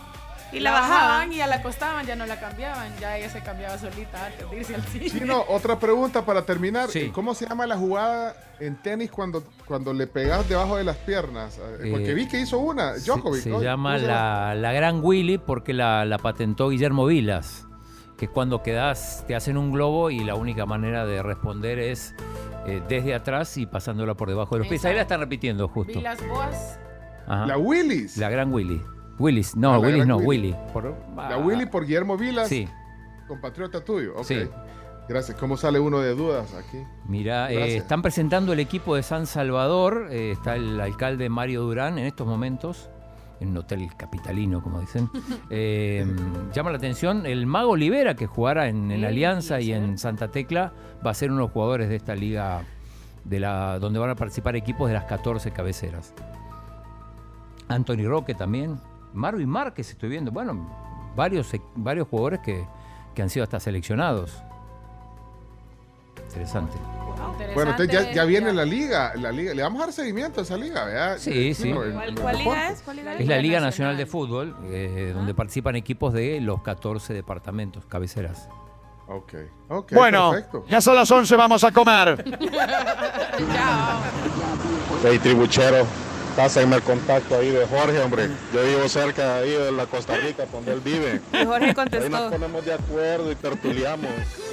Y 0.52 0.60
la 0.60 0.72
bajaban. 0.72 1.32
y 1.32 1.36
ya 1.36 1.46
la 1.46 1.56
acostaban, 1.60 2.06
ya 2.06 2.16
no 2.16 2.24
la 2.26 2.40
cambiaban, 2.40 2.90
ya 3.00 3.16
ella 3.18 3.28
se 3.28 3.40
cambiaba 3.42 3.76
solita 3.78 4.26
antes 4.26 4.50
de 4.50 4.56
irse 4.56 4.74
al 4.74 4.82
cine. 4.84 5.10
Chino, 5.10 5.44
otra 5.48 5.78
pregunta 5.78 6.24
para 6.24 6.42
terminar. 6.42 6.88
Sí. 6.88 7.10
¿Cómo 7.10 7.34
se 7.34 7.46
llama 7.46 7.66
la 7.66 7.76
jugada 7.76 8.34
en 8.60 8.76
tenis 8.82 9.10
cuando, 9.10 9.42
cuando 9.66 9.92
le 9.92 10.06
pegas 10.06 10.48
debajo 10.48 10.76
de 10.76 10.84
las 10.84 10.96
piernas? 10.96 11.58
Eh, 11.82 11.88
Porque 11.90 12.10
Eh, 12.10 12.14
vi 12.14 12.26
que 12.28 12.40
hizo 12.40 12.58
una, 12.58 12.94
Djokovic. 12.96 13.42
Se 13.42 13.50
¿no? 13.50 13.62
llama 13.62 13.90
¿Cómo 13.94 14.00
se 14.00 14.06
la, 14.06 14.54
la 14.54 14.72
Gran 14.72 15.00
Willy 15.02 15.38
porque 15.38 15.72
la, 15.74 16.04
la 16.04 16.18
patentó 16.18 16.70
Guillermo 16.70 17.04
Vilas, 17.06 17.66
que 18.16 18.24
es 18.24 18.30
cuando 18.30 18.62
quedas, 18.62 19.24
te 19.26 19.34
hacen 19.36 19.56
un 19.58 19.70
globo 19.70 20.10
y 20.10 20.20
la 20.24 20.34
única 20.34 20.64
manera 20.66 21.04
de 21.04 21.22
responder 21.22 21.78
es 21.78 22.14
eh, 22.66 22.82
desde 22.88 23.14
atrás 23.14 23.56
y 23.58 23.66
pasándola 23.66 24.14
por 24.14 24.28
debajo 24.28 24.54
de 24.54 24.60
los 24.60 24.68
pies. 24.68 24.84
Ahí 24.86 24.94
la 24.94 25.02
están 25.02 25.20
repitiendo 25.20 25.68
justo. 25.68 25.92
Vi 25.98 26.00
las 26.00 26.26
boas. 26.26 26.78
Ajá. 27.26 27.46
La 27.46 27.58
Willis. 27.58 28.16
La 28.16 28.30
Gran 28.30 28.52
Willy. 28.52 28.82
Willis, 29.18 29.56
no, 29.56 29.70
Ah, 29.74 29.78
la 29.78 29.86
Willis 29.86 30.06
no, 30.06 30.16
Willy. 30.18 30.48
Willy. 30.52 30.56
Por- 30.72 30.94
La 31.16 31.28
ah, 31.34 31.38
Willy 31.38 31.66
por 31.66 31.84
Guillermo 31.86 32.16
Vilas, 32.16 32.48
Sí, 32.48 32.68
compatriota 33.26 33.84
tuyo. 33.84 34.14
Ok. 34.16 34.24
Sí. 34.24 34.48
Gracias. 35.08 35.38
¿Cómo 35.38 35.56
sale 35.56 35.80
uno 35.80 36.00
de 36.00 36.14
dudas 36.14 36.52
aquí? 36.54 36.78
mira, 37.06 37.50
eh, 37.50 37.76
están 37.78 38.02
presentando 38.02 38.52
el 38.52 38.60
equipo 38.60 38.94
de 38.94 39.02
San 39.02 39.26
Salvador. 39.26 40.08
eh, 40.10 40.32
está 40.32 40.54
el 40.56 40.78
alcalde 40.80 41.28
Mario 41.30 41.62
Durán 41.62 41.98
en 41.98 42.04
estos 42.06 42.26
momentos. 42.26 42.90
En 43.40 43.50
un 43.50 43.56
hotel 43.58 43.88
capitalino, 43.96 44.62
como 44.62 44.80
dicen. 44.80 45.08
Eh, 45.50 46.04
llama 46.52 46.70
la 46.72 46.76
atención 46.76 47.24
el 47.24 47.46
Mago 47.46 47.70
Olivera, 47.70 48.14
que 48.16 48.26
jugará 48.26 48.68
en, 48.68 48.90
en 48.90 49.00
Sí, 49.00 49.06
Alianza 49.06 49.60
y 49.60 49.64
sí, 49.66 49.72
en 49.72 49.96
Santa 49.96 50.28
Tecla, 50.28 50.72
va 51.06 51.12
a 51.12 51.14
ser 51.14 51.30
uno 51.30 51.38
de 51.38 51.44
los 51.44 51.52
jugadores 51.52 51.88
de 51.88 51.96
esta 51.96 52.14
liga 52.14 52.62
de 53.24 53.40
la, 53.40 53.78
donde 53.78 53.98
van 54.00 54.10
a 54.10 54.14
participar 54.16 54.56
equipos 54.56 54.88
de 54.88 54.94
las 54.94 55.04
14 55.04 55.52
cabeceras. 55.52 56.12
Anthony 57.68 58.06
Roque 58.06 58.34
también. 58.34 58.78
Marvin 59.18 59.48
Márquez 59.48 59.90
estoy 59.90 60.08
viendo. 60.08 60.30
Bueno, 60.30 61.12
varios, 61.16 61.52
e- 61.54 61.60
varios 61.74 62.08
jugadores 62.08 62.40
que, 62.40 62.64
que 63.14 63.22
han 63.22 63.28
sido 63.30 63.44
hasta 63.44 63.60
seleccionados. 63.60 64.42
Interesante. 66.28 66.76
Bueno, 67.54 67.70
entonces 67.72 68.14
ya, 68.14 68.24
viene 68.24 68.52
la 68.52 68.64
liga, 68.64 69.12
la 69.16 69.32
liga. 69.32 69.54
Le 69.54 69.62
vamos 69.62 69.80
a 69.82 69.86
dar 69.86 69.92
seguimiento 69.94 70.40
a 70.40 70.42
esa 70.42 70.56
liga, 70.56 70.84
¿verdad? 70.84 71.16
Sí, 71.18 71.54
sí. 71.54 71.62
Chino, 71.64 71.84
en- 71.84 72.14
¿Cuál, 72.16 72.38
liga 72.38 72.70
es? 72.70 72.82
¿Cuál 72.82 72.96
liga 72.96 73.14
Es 73.14 73.20
es? 73.20 73.26
la 73.28 73.38
Liga 73.38 73.60
Nacional. 73.60 73.94
Nacional 73.94 73.96
de 73.96 74.06
Fútbol, 74.06 74.56
eh, 74.64 75.12
donde 75.14 75.34
participan 75.34 75.76
equipos 75.76 76.12
de 76.12 76.40
los 76.40 76.62
14 76.62 77.14
departamentos, 77.14 77.84
cabeceras. 77.86 78.48
Ok, 79.08 79.32
ok, 79.68 79.92
Bueno, 79.94 80.32
perfecto. 80.32 80.64
ya 80.68 80.80
son 80.82 80.94
las 80.96 81.10
11, 81.10 81.34
vamos 81.36 81.64
a 81.64 81.72
comer. 81.72 82.24
Hey, 85.02 85.18
tribuchero, 85.20 85.86
pásenme 86.36 86.76
el 86.76 86.82
contacto 86.82 87.36
ahí 87.38 87.50
de 87.50 87.66
Jorge, 87.66 87.98
hombre. 88.00 88.30
Yo 88.52 88.62
vivo 88.64 88.88
cerca 88.88 89.36
ahí 89.36 89.50
de 89.50 89.72
la 89.72 89.86
Costa 89.86 90.16
Rica, 90.16 90.44
donde 90.52 90.72
él 90.72 90.80
vive. 90.80 91.20
Y 91.32 91.44
Jorge 91.44 91.66
Ahí 91.66 91.66
nos 91.66 91.74
contestó. 91.74 92.30
ponemos 92.30 92.64
de 92.64 92.74
acuerdo 92.74 93.32
y 93.32 93.34
tertuliamos, 93.34 94.10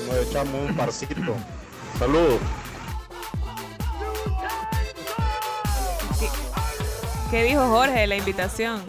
nos 0.08 0.18
echamos 0.28 0.70
un 0.70 0.76
parcito. 0.76 1.36
Saludos. 2.00 2.40
¿Qué 7.32 7.44
dijo 7.44 7.68
Jorge 7.68 8.02
de 8.02 8.08
la 8.08 8.16
invitación? 8.16 8.82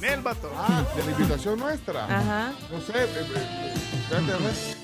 Nel, 0.00 0.20
vato. 0.20 0.50
Ah, 0.56 0.82
de 0.96 1.04
la 1.04 1.10
invitación 1.12 1.58
nuestra. 1.58 2.04
Ajá. 2.04 2.52
No 2.70 2.80
sé, 2.80 3.04
eh, 3.04 3.26
eh. 3.36 4.76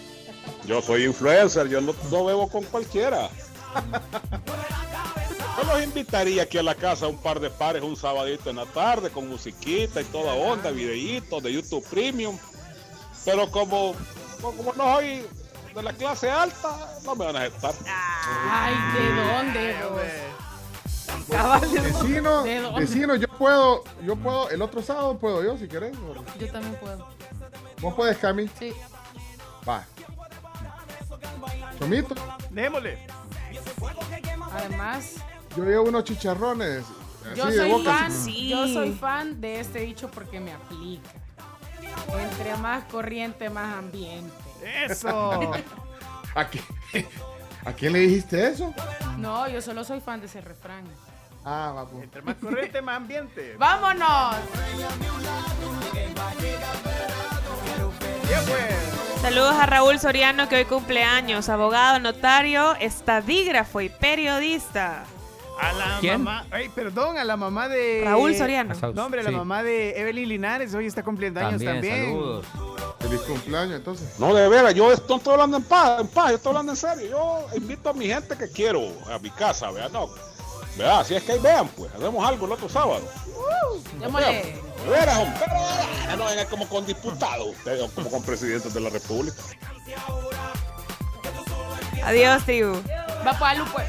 Yo 0.66 0.81
soy 0.81 1.05
influencer, 1.05 1.68
yo 1.68 1.81
no, 1.81 1.94
no 2.10 2.25
bebo 2.25 2.49
con 2.49 2.62
cualquiera. 2.65 3.28
Yo 5.57 5.65
los 5.65 5.83
invitaría 5.83 6.43
aquí 6.43 6.59
a 6.59 6.62
la 6.62 6.75
casa 6.75 7.07
un 7.07 7.17
par 7.17 7.41
de 7.41 7.49
pares 7.51 7.83
un 7.83 7.97
sabadito 7.97 8.51
en 8.51 8.57
la 8.57 8.67
tarde 8.67 9.10
con 9.10 9.28
musiquita 9.28 10.01
y 10.01 10.05
toda 10.05 10.35
onda, 10.35 10.70
videitos 10.70 11.43
de 11.43 11.52
YouTube 11.52 11.85
Premium. 11.89 12.36
Pero 13.25 13.51
como, 13.51 13.94
como 14.41 14.73
no 14.75 14.94
soy 14.94 15.26
de 15.75 15.83
la 15.83 15.93
clase 15.93 16.31
alta, 16.31 16.99
no 17.05 17.15
me 17.17 17.25
van 17.26 17.36
a 17.36 17.41
aceptar. 17.41 17.75
Ay, 18.51 18.75
¿de 18.94 19.15
dónde? 19.33 19.76
vos? 19.91 20.01
Vecino, 21.28 22.43
¿De 22.43 22.60
dónde? 22.60 22.81
vecino, 22.81 23.17
yo 23.17 23.28
puedo, 23.28 23.85
yo 24.05 24.17
puedo, 24.17 24.51
el 24.51 24.62
otro 24.62 24.83
sábado 24.83 25.18
puedo 25.18 25.43
yo 25.43 25.57
si 25.59 25.67
querés. 25.67 25.97
Yo 26.39 26.52
también 26.52 26.76
puedo. 26.76 27.09
¿Vos 27.81 27.94
puedes, 27.94 28.17
Cami? 28.18 28.49
Sí. 28.59 28.73
Va. 29.68 29.85
Chomito, 31.78 32.15
Démosle. 32.51 32.99
Además, 34.52 35.15
yo 35.57 35.65
llevo 35.65 35.89
unos 35.89 36.05
chicharrones. 36.05 36.85
Así 37.25 37.36
yo 37.36 37.47
de 37.47 37.57
soy 37.57 37.70
boca. 37.73 37.99
fan, 37.99 38.12
sí. 38.12 38.49
yo 38.49 38.68
soy 38.68 38.93
fan 38.93 39.41
de 39.41 39.60
este 39.60 39.81
dicho 39.81 40.10
porque 40.10 40.39
me 40.39 40.52
aplica. 40.52 41.10
Entre 42.18 42.57
más 42.57 42.85
corriente, 42.85 43.51
más 43.51 43.76
ambiente. 43.76 44.33
Eso. 44.85 45.41
¿A, 46.35 46.44
quién, 46.47 46.65
¿A 47.65 47.73
quién 47.73 47.93
le 47.93 48.01
dijiste 48.01 48.49
eso? 48.49 48.73
No, 49.18 49.49
yo 49.49 49.60
solo 49.62 49.83
soy 49.85 50.01
fan 50.01 50.20
de 50.20 50.26
ese 50.26 50.41
refrán. 50.41 50.85
Ah, 51.44 51.73
va, 51.75 51.89
pues. 51.89 52.05
Entre 52.05 52.23
más 52.23 52.36
corriente, 52.36 52.83
más 52.83 52.97
ambiente. 52.97 53.57
¡Vámonos! 53.59 54.36
Pues. 58.47 59.20
Saludos 59.23 59.55
a 59.55 59.67
Raúl 59.67 59.99
Soriano 59.99 60.49
que 60.49 60.57
hoy 60.57 60.65
cumple 60.67 61.02
años, 61.02 61.49
abogado, 61.49 61.99
notario, 61.99 62.75
estadígrafo 62.76 63.81
y 63.81 63.89
periodista. 63.89 65.05
A 65.60 65.73
la 65.73 65.99
¿Quién? 66.01 66.23
mamá, 66.23 66.47
ay, 66.51 66.68
perdón, 66.68 67.17
a 67.18 67.25
la 67.25 67.36
mamá 67.36 67.68
de 67.68 68.02
Raúl 68.05 68.35
Soriano. 68.36 68.75
No, 68.94 69.05
hombre, 69.07 69.23
la 69.23 69.31
Sí. 69.31 69.36
mamá 69.36 69.62
de 69.62 69.99
Evelyn 69.99 70.28
Linares 70.28 70.75
hoy 70.75 70.86
está 70.86 71.02
cumpliendo 71.02 71.41
años 71.41 71.62
también. 71.62 72.07
saludos. 72.10 72.47
Feliz 73.01 73.20
cumpleaños, 73.20 73.76
entonces. 73.76 74.18
No, 74.18 74.35
de 74.35 74.49
veras, 74.49 74.75
yo 74.75 74.93
esto 74.93 75.07
no 75.09 75.17
estoy 75.17 75.33
hablando 75.33 75.57
en 75.59 75.62
paz, 75.65 76.01
en 76.01 76.09
paz, 76.09 76.31
yo 76.31 76.36
estoy 76.36 76.51
hablando 76.51 76.73
en 76.73 76.76
serio. 76.76 77.09
Yo 77.10 77.47
invito 77.57 77.91
a 77.91 77.93
mi 77.93 78.07
gente 78.07 78.36
que 78.36 78.51
quiero 78.51 78.81
a 79.10 79.18
mi 79.18 79.31
casa, 79.31 79.70
¿verdad? 79.70 79.91
No, 79.91 80.09
¿verdad? 80.76 81.07
Si 81.07 81.15
es 81.15 81.23
que 81.23 81.33
ahí 81.33 81.39
vean, 81.39 81.68
pues, 81.68 81.91
hacemos 81.94 82.26
algo 82.26 82.47
el 82.47 82.52
otro 82.52 82.68
sábado. 82.68 83.02
Démosle. 84.01 84.26
De 84.26 84.91
veras, 84.91 85.18
hombre, 85.18 85.41
pero 85.41 85.55
de 85.60 86.01
veras, 86.01 86.18
no 86.18 86.25
vengan 86.26 86.47
como 86.49 86.68
con 86.68 86.85
diputados, 86.86 87.47
ustedes, 87.49 87.83
o 87.83 87.89
como 87.94 88.10
con 88.10 88.23
presidentes 88.23 88.75
de 88.75 88.81
la 88.81 88.91
República. 88.91 89.36
Adiós, 92.05 92.44
tribu. 92.44 92.75
Va 93.26 93.39
para 93.39 93.65
pues. 93.67 93.89